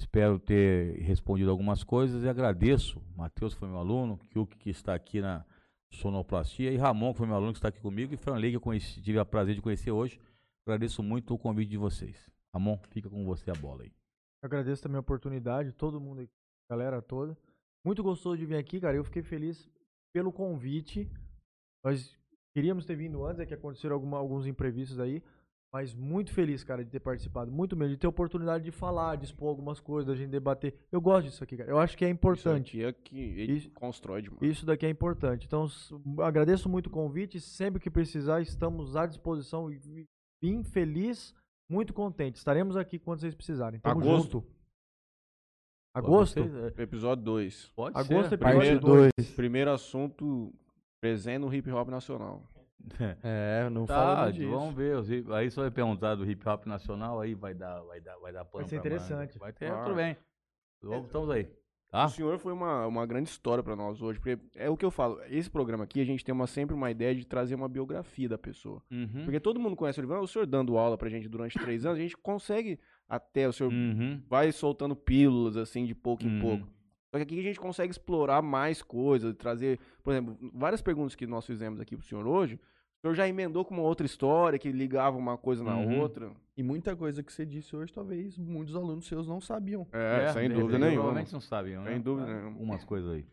espero 0.00 0.38
ter 0.38 0.98
respondido 1.00 1.50
algumas 1.50 1.82
coisas 1.84 2.22
e 2.22 2.28
agradeço. 2.28 3.00
Matheus 3.16 3.54
foi 3.54 3.68
meu 3.68 3.78
aluno, 3.78 4.18
Kyuk 4.30 4.56
que 4.58 4.70
está 4.70 4.94
aqui 4.94 5.20
na 5.20 5.44
sonoplastia 5.92 6.72
e 6.72 6.76
Ramon 6.76 7.12
que 7.12 7.18
foi 7.18 7.26
meu 7.26 7.36
aluno 7.36 7.52
que 7.52 7.58
está 7.58 7.68
aqui 7.68 7.80
comigo 7.80 8.12
e 8.12 8.16
Franley 8.16 8.50
que 8.50 8.56
eu 8.56 8.60
conheci, 8.60 9.00
tive 9.00 9.18
o 9.18 9.26
prazer 9.26 9.54
de 9.54 9.60
conhecer 9.62 9.90
hoje. 9.90 10.20
Agradeço 10.66 11.02
muito 11.02 11.34
o 11.34 11.38
convite 11.38 11.70
de 11.70 11.76
vocês. 11.76 12.30
Ramon, 12.52 12.78
fica 12.90 13.08
com 13.10 13.24
você 13.24 13.50
a 13.50 13.54
bola 13.54 13.82
aí. 13.82 13.92
Agradeço 14.42 14.82
também 14.82 14.96
a 14.96 15.00
oportunidade, 15.00 15.72
todo 15.72 16.00
mundo 16.00 16.20
aqui, 16.22 16.32
galera 16.70 17.00
toda. 17.02 17.36
Muito 17.84 18.02
gostoso 18.02 18.38
de 18.38 18.46
vir 18.46 18.56
aqui, 18.56 18.80
cara. 18.80 18.96
Eu 18.96 19.04
fiquei 19.04 19.22
feliz 19.22 19.68
pelo 20.12 20.32
convite. 20.32 21.10
Nós 21.84 22.16
queríamos 22.54 22.86
ter 22.86 22.96
vindo 22.96 23.24
antes, 23.26 23.40
é 23.40 23.46
que 23.46 23.52
aconteceram 23.54 23.94
alguma- 23.94 24.16
alguns 24.18 24.46
imprevistos 24.46 24.98
aí. 24.98 25.22
Mas 25.74 25.92
muito 25.92 26.32
feliz, 26.32 26.62
cara, 26.62 26.84
de 26.84 26.90
ter 26.92 27.00
participado. 27.00 27.50
Muito 27.50 27.74
mesmo, 27.76 27.94
de 27.94 27.98
ter 27.98 28.06
a 28.06 28.10
oportunidade 28.10 28.62
de 28.62 28.70
falar, 28.70 29.16
de 29.16 29.24
expor 29.24 29.48
algumas 29.48 29.80
coisas, 29.80 30.06
da 30.06 30.14
gente 30.14 30.30
debater. 30.30 30.72
Eu 30.92 31.00
gosto 31.00 31.26
disso 31.26 31.42
aqui, 31.42 31.56
cara. 31.56 31.68
Eu 31.68 31.80
acho 31.80 31.98
que 31.98 32.04
é 32.04 32.08
importante. 32.08 32.78
Isso 32.78 32.86
aqui 32.88 32.96
é 32.96 33.02
que 33.02 33.40
ele 33.40 33.52
Isso- 33.54 33.70
constrói 33.72 34.22
demais. 34.22 34.40
Isso 34.40 34.64
daqui 34.64 34.86
é 34.86 34.88
importante. 34.88 35.46
Então, 35.48 35.66
agradeço 36.22 36.68
muito 36.68 36.86
o 36.86 36.90
convite. 36.90 37.40
Sempre 37.40 37.80
que 37.80 37.90
precisar, 37.90 38.40
estamos 38.40 38.94
à 38.94 39.04
disposição. 39.04 39.66
Vim 40.40 40.62
feliz, 40.62 41.34
muito 41.68 41.92
contente. 41.92 42.36
Estaremos 42.36 42.76
aqui 42.76 42.96
quando 42.96 43.18
vocês 43.18 43.34
precisarem. 43.34 43.80
Tamo 43.80 44.00
Agosto. 44.00 44.32
junto. 44.32 44.46
Agosto? 45.92 46.38
É, 46.78 46.82
Episódio 46.84 47.24
2. 47.24 47.72
pode 47.74 47.98
Agosto 47.98 48.28
ser. 48.28 48.34
é 48.36 48.38
Parte 48.38 48.58
Episódio 48.58 49.10
2. 49.18 49.30
Primeiro 49.34 49.72
assunto 49.72 50.54
presente 51.00 51.38
no 51.38 51.52
hip 51.52 51.68
hop 51.72 51.88
nacional. 51.88 52.48
É, 53.22 53.68
não 53.70 53.86
Tá, 53.86 53.94
falamos 53.94 54.34
disso. 54.34 54.50
vamos 54.50 54.74
ver. 54.74 54.96
Aí 55.32 55.50
só 55.50 55.62
vai 55.62 55.70
perguntar 55.70 56.14
do 56.14 56.28
hip 56.28 56.46
hop 56.48 56.66
nacional, 56.66 57.20
aí 57.20 57.34
vai 57.34 57.54
dar, 57.54 57.80
vai 57.82 58.00
dar, 58.00 58.16
vai 58.18 58.32
dar 58.32 58.44
pano 58.44 58.66
ser 58.68 58.80
pra 58.80 58.90
manga. 58.90 59.02
interessante. 59.04 59.38
Vai 59.38 59.52
ter, 59.52 59.68
Claro. 59.70 59.84
tudo 59.84 59.96
bem. 59.96 60.16
Vamos, 60.82 61.06
estamos 61.06 61.30
aí. 61.30 61.48
Tá? 61.90 62.06
O 62.06 62.08
senhor 62.08 62.38
foi 62.38 62.52
uma, 62.52 62.86
uma 62.86 63.06
grande 63.06 63.28
história 63.28 63.62
pra 63.62 63.76
nós 63.76 64.02
hoje, 64.02 64.18
porque 64.18 64.36
é 64.56 64.68
o 64.68 64.76
que 64.76 64.84
eu 64.84 64.90
falo. 64.90 65.20
Esse 65.30 65.48
programa 65.48 65.84
aqui, 65.84 66.00
a 66.00 66.04
gente 66.04 66.24
tem 66.24 66.34
uma, 66.34 66.46
sempre 66.46 66.74
uma 66.74 66.90
ideia 66.90 67.14
de 67.14 67.24
trazer 67.24 67.54
uma 67.54 67.68
biografia 67.68 68.28
da 68.28 68.36
pessoa. 68.36 68.82
Uhum. 68.90 69.22
Porque 69.24 69.38
todo 69.38 69.60
mundo 69.60 69.76
conhece 69.76 70.00
o 70.00 70.02
Olivan, 70.02 70.20
o 70.20 70.26
senhor 70.26 70.44
dando 70.46 70.76
aula 70.76 70.98
pra 70.98 71.08
gente 71.08 71.28
durante 71.28 71.56
três 71.58 71.86
anos, 71.86 71.98
a 71.98 72.02
gente 72.02 72.16
consegue 72.16 72.80
até, 73.08 73.48
o 73.48 73.52
senhor 73.52 73.72
Uhum. 73.72 74.20
vai 74.28 74.50
soltando 74.50 74.96
pílulas, 74.96 75.56
assim, 75.56 75.86
de 75.86 75.94
pouco 75.94 76.24
em 76.24 76.34
Uhum. 76.34 76.40
pouco. 76.40 76.66
Só 77.12 77.18
que 77.18 77.22
aqui 77.22 77.38
a 77.38 77.42
gente 77.44 77.60
consegue 77.60 77.92
explorar 77.92 78.42
mais 78.42 78.82
coisas, 78.82 79.32
trazer, 79.36 79.78
por 80.02 80.12
exemplo, 80.12 80.36
várias 80.52 80.82
perguntas 80.82 81.14
que 81.14 81.28
nós 81.28 81.46
fizemos 81.46 81.80
aqui 81.80 81.96
pro 81.96 82.04
senhor 82.04 82.26
hoje, 82.26 82.58
senhor 83.04 83.14
já 83.14 83.28
emendou 83.28 83.64
com 83.64 83.74
uma 83.74 83.82
outra 83.82 84.06
história, 84.06 84.58
que 84.58 84.70
ligava 84.72 85.16
uma 85.16 85.36
coisa 85.36 85.62
na 85.62 85.76
Uhum. 85.76 86.00
outra. 86.00 86.30
E 86.56 86.62
muita 86.62 86.94
coisa 86.96 87.22
que 87.22 87.32
você 87.32 87.44
disse 87.44 87.74
hoje, 87.76 87.92
talvez 87.92 88.38
muitos 88.38 88.74
alunos 88.74 89.06
seus 89.06 89.26
não 89.26 89.40
sabiam. 89.40 89.86
É, 89.92 90.32
sem 90.32 90.48
de 90.48 90.54
dúvida 90.54 90.78
nenhuma. 90.78 90.96
Provavelmente 90.96 91.32
não 91.32 91.40
sabem, 91.40 91.76
né? 91.78 91.90
Sem 91.92 92.00
dúvida 92.00 92.26
nenhuma. 92.32 92.58
Umas 92.60 92.84
coisas 92.84 93.10
aí. 93.12 93.26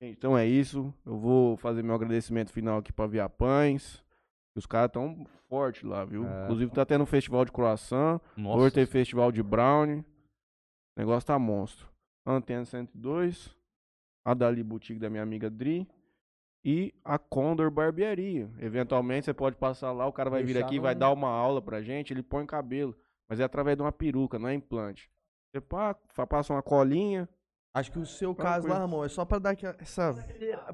Então 0.00 0.36
é 0.36 0.46
isso. 0.46 0.92
Eu 1.04 1.16
vou 1.16 1.56
fazer 1.56 1.82
meu 1.82 1.94
agradecimento 1.94 2.52
final 2.52 2.78
aqui 2.78 2.92
pra 2.92 3.06
Via 3.06 3.28
Pães. 3.28 4.04
Os 4.54 4.66
caras 4.66 4.90
tão 4.92 5.26
fortes 5.48 5.82
lá, 5.82 6.04
viu? 6.04 6.26
É. 6.26 6.44
Inclusive 6.44 6.70
tá 6.70 6.84
tendo 6.84 7.02
um 7.02 7.06
festival 7.06 7.44
de 7.44 7.52
croissant. 7.52 8.20
Nossa. 8.36 8.58
Hoje 8.58 8.74
tem 8.74 8.86
festival 8.86 9.32
de 9.32 9.42
brownie. 9.42 10.00
O 10.00 10.04
negócio 11.00 11.26
tá 11.26 11.38
monstro. 11.38 11.88
Antena 12.26 12.64
102. 12.64 13.54
A 14.24 14.34
Dali 14.34 14.62
Boutique 14.62 14.98
da 15.00 15.08
minha 15.10 15.22
amiga 15.22 15.48
Dri. 15.48 15.86
E 16.68 16.92
a 17.04 17.16
Condor 17.16 17.70
Barbearia. 17.70 18.50
Eventualmente 18.58 19.26
você 19.26 19.32
pode 19.32 19.54
passar 19.54 19.92
lá, 19.92 20.04
o 20.06 20.12
cara 20.12 20.28
vai 20.28 20.42
vir 20.42 20.54
Deixar 20.54 20.66
aqui, 20.66 20.76
no- 20.78 20.82
vai 20.82 20.96
dar 20.96 21.12
uma 21.12 21.28
aula 21.28 21.62
pra 21.62 21.80
gente, 21.80 22.12
ele 22.12 22.24
põe 22.24 22.44
cabelo. 22.44 22.92
Mas 23.28 23.38
é 23.38 23.44
através 23.44 23.76
de 23.76 23.82
uma 23.84 23.92
peruca, 23.92 24.36
não 24.38 24.48
é 24.48 24.54
implante. 24.54 25.08
Você 25.54 25.60
passa 26.26 26.52
uma 26.52 26.62
colinha. 26.62 27.28
Acho 27.72 27.92
que 27.92 27.98
o 27.98 28.06
seu 28.06 28.34
Tranquilo. 28.34 28.54
caso 28.54 28.68
lá, 28.68 28.78
Ramon, 28.78 29.04
é 29.04 29.08
só 29.08 29.24
pra 29.24 29.38
dar 29.38 29.50
aquela- 29.50 29.76
essa. 29.78 30.14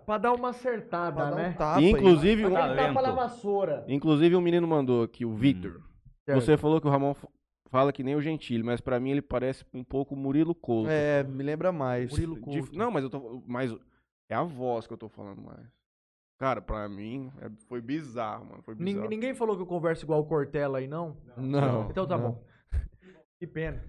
Pra 0.06 0.18
dar 0.18 0.32
uma 0.32 0.50
acertada, 0.50 1.16
Pra 1.16 1.30
dar 1.30 1.36
né? 1.36 1.48
um 1.48 1.52
tapa. 1.54 1.78
Aí. 1.80 1.90
inclusive, 1.90 2.42
Pra 2.42 2.50
um-. 2.50 2.76
Tapa 2.76 3.02
na 3.02 3.10
vassoura. 3.10 3.84
inclusive 3.88 4.34
um 4.36 4.40
menino 4.40 4.66
mandou 4.68 5.02
aqui, 5.02 5.24
o 5.26 5.34
Victor. 5.34 5.82
Certo. 6.24 6.40
Você 6.40 6.56
falou 6.56 6.80
que 6.80 6.86
o 6.86 6.90
Ramon 6.90 7.14
fala 7.68 7.92
que 7.92 8.02
nem 8.04 8.14
o 8.14 8.22
Gentili, 8.22 8.62
mas 8.62 8.80
pra 8.80 9.00
mim 9.00 9.10
ele 9.10 9.22
parece 9.22 9.64
um 9.74 9.82
pouco 9.82 10.14
Murilo 10.16 10.54
Couto. 10.54 10.88
É, 10.90 11.22
me 11.24 11.42
lembra 11.42 11.70
mais. 11.72 12.10
Murilo 12.12 12.40
Couto. 12.40 12.74
Não, 12.76 12.90
mas 12.90 13.02
eu 13.02 13.10
tô. 13.10 13.42
Mas 13.46 13.76
é 14.30 14.34
a 14.36 14.42
voz 14.44 14.86
que 14.86 14.92
eu 14.92 14.98
tô 14.98 15.08
falando 15.08 15.42
mais. 15.42 15.66
Cara, 16.42 16.60
pra 16.60 16.88
mim 16.88 17.30
é- 17.40 17.48
foi 17.68 17.80
bizarro, 17.80 18.46
mano. 18.46 18.62
Foi 18.64 18.74
bizarro. 18.74 19.08
Ninguém 19.08 19.32
falou 19.32 19.54
que 19.54 19.62
eu 19.62 19.66
converso 19.66 20.04
igual 20.04 20.18
o 20.18 20.24
Cortella 20.26 20.78
aí, 20.78 20.88
não? 20.88 21.16
Não. 21.36 21.88
Então 21.88 22.04
tá 22.04 22.18
não. 22.18 22.32
bom. 22.32 22.44
Que 23.38 23.46
pena. 23.46 23.80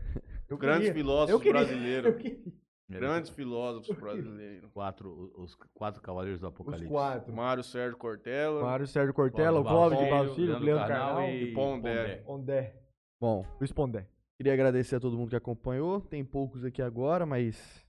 Eu 0.48 0.56
Grandes 0.56 0.90
queria- 0.90 0.94
filósofos 0.94 1.32
eu 1.32 1.40
queria- 1.40 1.54
brasileiros. 1.66 2.06
Eu 2.12 2.18
queria. 2.20 2.54
Grandes 2.90 3.32
filósofos 3.32 3.98
brasileiros. 3.98 4.70
Quatro, 4.72 5.32
os 5.36 5.56
quatro 5.74 6.00
cavaleiros 6.00 6.40
do 6.40 6.46
Os 6.48 6.54
Apocalipse. 6.54 6.88
quatro. 6.88 7.34
Mário 7.34 7.64
Sérgio 7.64 7.98
Cortella. 7.98 8.62
Mário 8.62 8.86
Sérgio 8.86 9.14
Cortella, 9.16 9.60
o 9.60 9.64
Clóvis 9.64 9.98
de 9.98 10.10
Balsilho, 10.12 10.56
o 10.56 10.60
Leandro 10.60 10.88
Carnal 10.88 11.24
e 11.30 11.54
Pondé. 11.56 12.24
Ondé. 12.28 12.76
Bom, 13.20 13.44
Luiz 13.60 13.72
Pondé. 13.72 14.06
queria 14.38 14.54
agradecer 14.54 14.98
a 14.98 15.00
todo 15.00 15.18
mundo 15.18 15.30
que 15.30 15.36
acompanhou. 15.36 16.02
Tem 16.02 16.24
poucos 16.24 16.64
aqui 16.64 16.84
agora, 16.84 17.26
mas 17.26 17.84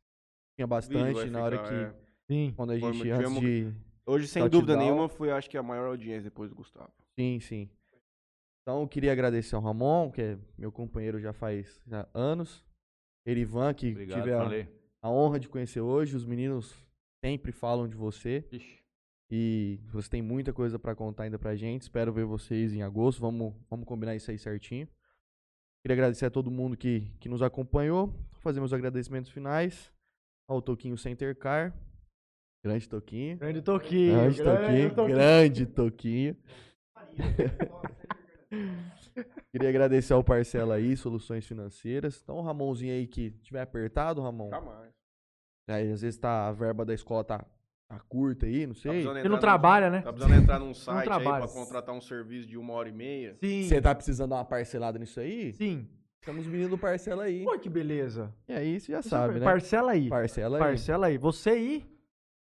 tinha 0.56 0.66
bastante 0.66 1.28
na 1.28 1.42
hora 1.42 1.58
ficar, 1.58 1.68
que. 1.68 1.74
é. 1.74 1.94
Sim. 2.30 2.52
Quando 2.56 2.70
a 2.70 2.78
gente, 2.78 2.98
tivemos- 3.02 3.38
antes 3.38 3.40
de. 3.40 3.74
Hoje, 4.06 4.28
sem 4.28 4.42
Touchdown. 4.42 4.60
dúvida 4.60 4.76
nenhuma, 4.78 5.08
foi 5.08 5.30
acho 5.30 5.48
que 5.48 5.56
a 5.56 5.62
maior 5.62 5.88
audiência 5.88 6.24
depois 6.24 6.50
do 6.50 6.56
Gustavo. 6.56 6.92
Sim, 7.18 7.40
sim. 7.40 7.70
Então, 8.62 8.80
eu 8.82 8.88
queria 8.88 9.12
agradecer 9.12 9.54
ao 9.54 9.62
Ramon, 9.62 10.10
que 10.10 10.20
é 10.22 10.38
meu 10.58 10.70
companheiro 10.72 11.20
já 11.20 11.32
faz 11.32 11.80
já 11.86 12.08
anos. 12.12 12.64
Erivan, 13.26 13.72
que 13.72 13.90
Obrigado, 13.90 14.22
tive 14.22 14.32
a, 14.32 14.68
a 15.02 15.10
honra 15.10 15.40
de 15.40 15.48
conhecer 15.48 15.80
hoje. 15.80 16.16
Os 16.16 16.24
meninos 16.26 16.74
sempre 17.24 17.52
falam 17.52 17.88
de 17.88 17.96
você. 17.96 18.46
Ixi. 18.52 18.84
E 19.30 19.80
você 19.90 20.08
tem 20.10 20.22
muita 20.22 20.52
coisa 20.52 20.78
pra 20.78 20.94
contar 20.94 21.24
ainda 21.24 21.38
pra 21.38 21.56
gente. 21.56 21.82
Espero 21.82 22.12
ver 22.12 22.24
vocês 22.24 22.74
em 22.74 22.82
agosto. 22.82 23.20
Vamos, 23.20 23.54
vamos 23.70 23.86
combinar 23.86 24.14
isso 24.14 24.30
aí 24.30 24.38
certinho. 24.38 24.86
Queria 25.82 25.94
agradecer 25.94 26.26
a 26.26 26.30
todo 26.30 26.50
mundo 26.50 26.76
que, 26.76 27.10
que 27.18 27.28
nos 27.28 27.42
acompanhou. 27.42 28.08
Vou 28.08 28.40
fazer 28.40 28.60
meus 28.60 28.72
agradecimentos 28.72 29.30
finais 29.30 29.92
ao 30.48 30.60
Toquinho 30.60 30.96
Center 30.96 31.34
Car. 31.36 31.74
Grande 32.64 32.88
Toquinho. 32.88 33.36
Grande 33.36 33.60
Toquinho. 33.62 34.14
Grande 34.16 34.42
Toquinho. 34.42 34.94
Grande 35.08 35.66
Toquinho. 35.66 36.36
Queria 39.52 39.68
agradecer 39.68 40.12
ao 40.14 40.24
Parcela 40.24 40.74
aí, 40.76 40.96
Soluções 40.96 41.46
Financeiras. 41.46 42.20
Então, 42.22 42.36
o 42.36 42.42
Ramonzinho 42.42 42.92
aí 42.94 43.06
que 43.06 43.30
tiver 43.42 43.60
apertado, 43.60 44.22
Ramon. 44.22 44.48
Jamais. 44.50 44.90
Aí, 45.68 45.92
às 45.92 46.00
vezes 46.00 46.18
tá, 46.18 46.48
a 46.48 46.52
verba 46.52 46.84
da 46.84 46.92
escola 46.94 47.22
tá, 47.22 47.44
tá 47.88 47.98
curta 48.08 48.46
aí, 48.46 48.66
não 48.66 48.74
Tá 48.74 48.80
sei. 48.80 48.90
precisando 48.92 49.18
Ele 49.18 49.28
não 49.28 49.36
num- 49.36 49.40
trabalha, 49.40 49.90
né? 49.90 50.00
Tá 50.02 50.12
precisando 50.12 50.42
entrar 50.42 50.58
num 50.58 50.74
site 50.74 51.10
aí 51.10 51.22
pra 51.22 51.46
contratar 51.48 51.94
um 51.94 52.00
serviço 52.00 52.48
de 52.48 52.56
uma 52.58 52.72
hora 52.72 52.88
e 52.88 52.92
meia. 52.92 53.36
Sim. 53.42 53.62
Você 53.62 53.80
tá 53.80 53.94
precisando 53.94 54.30
dar 54.30 54.36
uma 54.36 54.44
parcelada 54.44 54.98
nisso 54.98 55.20
aí? 55.20 55.52
Sim. 55.52 55.86
Estamos 56.20 56.46
meninos 56.46 56.70
do 56.70 56.78
Parcela 56.78 57.24
aí. 57.24 57.44
Pô, 57.44 57.58
que 57.58 57.68
beleza. 57.68 58.34
E 58.48 58.52
aí, 58.54 58.80
você 58.80 58.92
já 58.92 59.02
sabe, 59.02 59.38
né? 59.38 59.44
Parcela 59.44 59.92
aí. 59.92 60.08
Parcela 60.08 60.56
aí. 60.56 60.62
Parcela 60.62 61.06
aí. 61.08 61.18
Você 61.18 61.50
aí. 61.50 61.93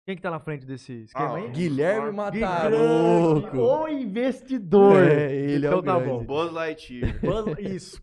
Quem 0.05 0.17
que 0.17 0.21
tá 0.21 0.29
na 0.29 0.39
frente 0.39 0.65
desse 0.65 1.03
esquema 1.03 1.29
Ah, 1.29 1.35
aí? 1.37 1.49
Guilherme 1.51 2.11
Mataroco. 2.11 3.57
O 3.57 3.87
investidor. 3.87 4.97
É, 5.01 5.33
ele 5.33 5.65
é 5.65 5.69
então 5.69 5.79
o 5.79 5.83
tá 5.83 5.97
grande. 5.97 6.09
bom. 6.11 6.23
Buzz 6.25 6.51
Lightyear. 6.51 7.19
Buzz- 7.21 7.57
Isso. 7.59 8.02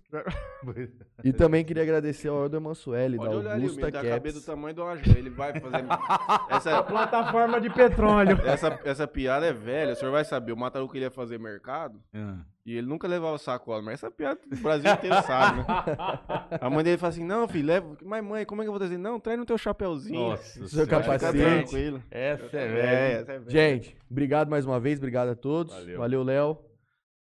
E 1.24 1.32
também 1.32 1.64
queria 1.64 1.82
agradecer 1.82 2.28
ao 2.28 2.42
Elder 2.44 2.60
Mansueli, 2.60 3.16
da 3.16 3.22
olhar 3.24 3.30
ali, 3.30 3.38
o 3.38 3.52
Augusta 3.52 3.76
menino 3.86 3.90
tem 3.92 4.00
a 4.00 4.14
cabeça 4.14 4.34
do 4.34 4.40
Caps. 4.40 4.46
tamanho 4.46 4.74
de 4.74 4.80
uma 4.80 4.96
joia. 4.96 5.18
Ele 5.18 5.30
vai 5.30 5.58
fazer. 5.60 5.84
essa, 6.50 6.82
Plataforma 6.82 7.60
de 7.60 7.70
petróleo. 7.70 8.38
essa, 8.44 8.78
essa 8.84 9.06
piada 9.06 9.46
é 9.46 9.52
velha, 9.52 9.92
o 9.92 9.96
senhor 9.96 10.10
vai 10.12 10.24
saber. 10.24 10.52
O 10.52 10.56
Mataruco 10.56 10.96
ele 10.96 11.04
ia 11.04 11.10
fazer 11.10 11.38
mercado 11.38 12.00
Ah. 12.14 12.38
e 12.66 12.76
ele 12.76 12.86
nunca 12.86 13.06
levava 13.08 13.38
sacola, 13.38 13.80
mas 13.82 13.94
essa 13.94 14.10
piada 14.10 14.40
o 14.50 14.56
Brasil 14.56 14.90
inteiro 14.92 15.22
sabe, 15.22 15.58
né? 15.58 15.66
A 16.60 16.68
mãe 16.70 16.82
dele 16.84 16.98
fala 16.98 17.10
assim: 17.12 17.24
Não, 17.24 17.46
filho, 17.48 17.66
leva. 17.66 17.96
Mas 18.04 18.24
mãe, 18.24 18.44
como 18.44 18.62
é 18.62 18.64
que 18.64 18.68
eu 18.68 18.72
vou 18.72 18.80
trazer? 18.80 18.98
Não, 18.98 19.20
traz 19.20 19.38
no 19.38 19.44
teu 19.46 19.56
chapéuzinho. 19.58 20.18
Nossa 20.20 20.66
Seu 20.66 20.86
capacete. 20.86 21.38
tranquilo. 21.38 22.02
Essa 22.10 22.56
é 22.56 22.64
É, 22.64 22.68
velha. 22.68 23.20
essa 23.20 23.32
é 23.32 23.38
velha. 23.38 23.50
Gente, 23.50 23.96
obrigado 24.10 24.48
mais 24.50 24.64
uma 24.66 24.80
vez, 24.80 24.98
obrigado 24.98 25.28
a 25.28 25.34
todos. 25.34 25.72
Valeu. 25.74 25.98
Valeu, 25.98 26.22
Léo. 26.22 26.58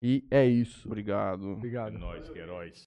E 0.03 0.25
é 0.31 0.45
isso. 0.45 0.87
Obrigado. 0.89 1.53
Obrigado. 1.53 1.97
Nós, 1.97 2.29
que 2.29 2.39
heróis. 2.39 2.77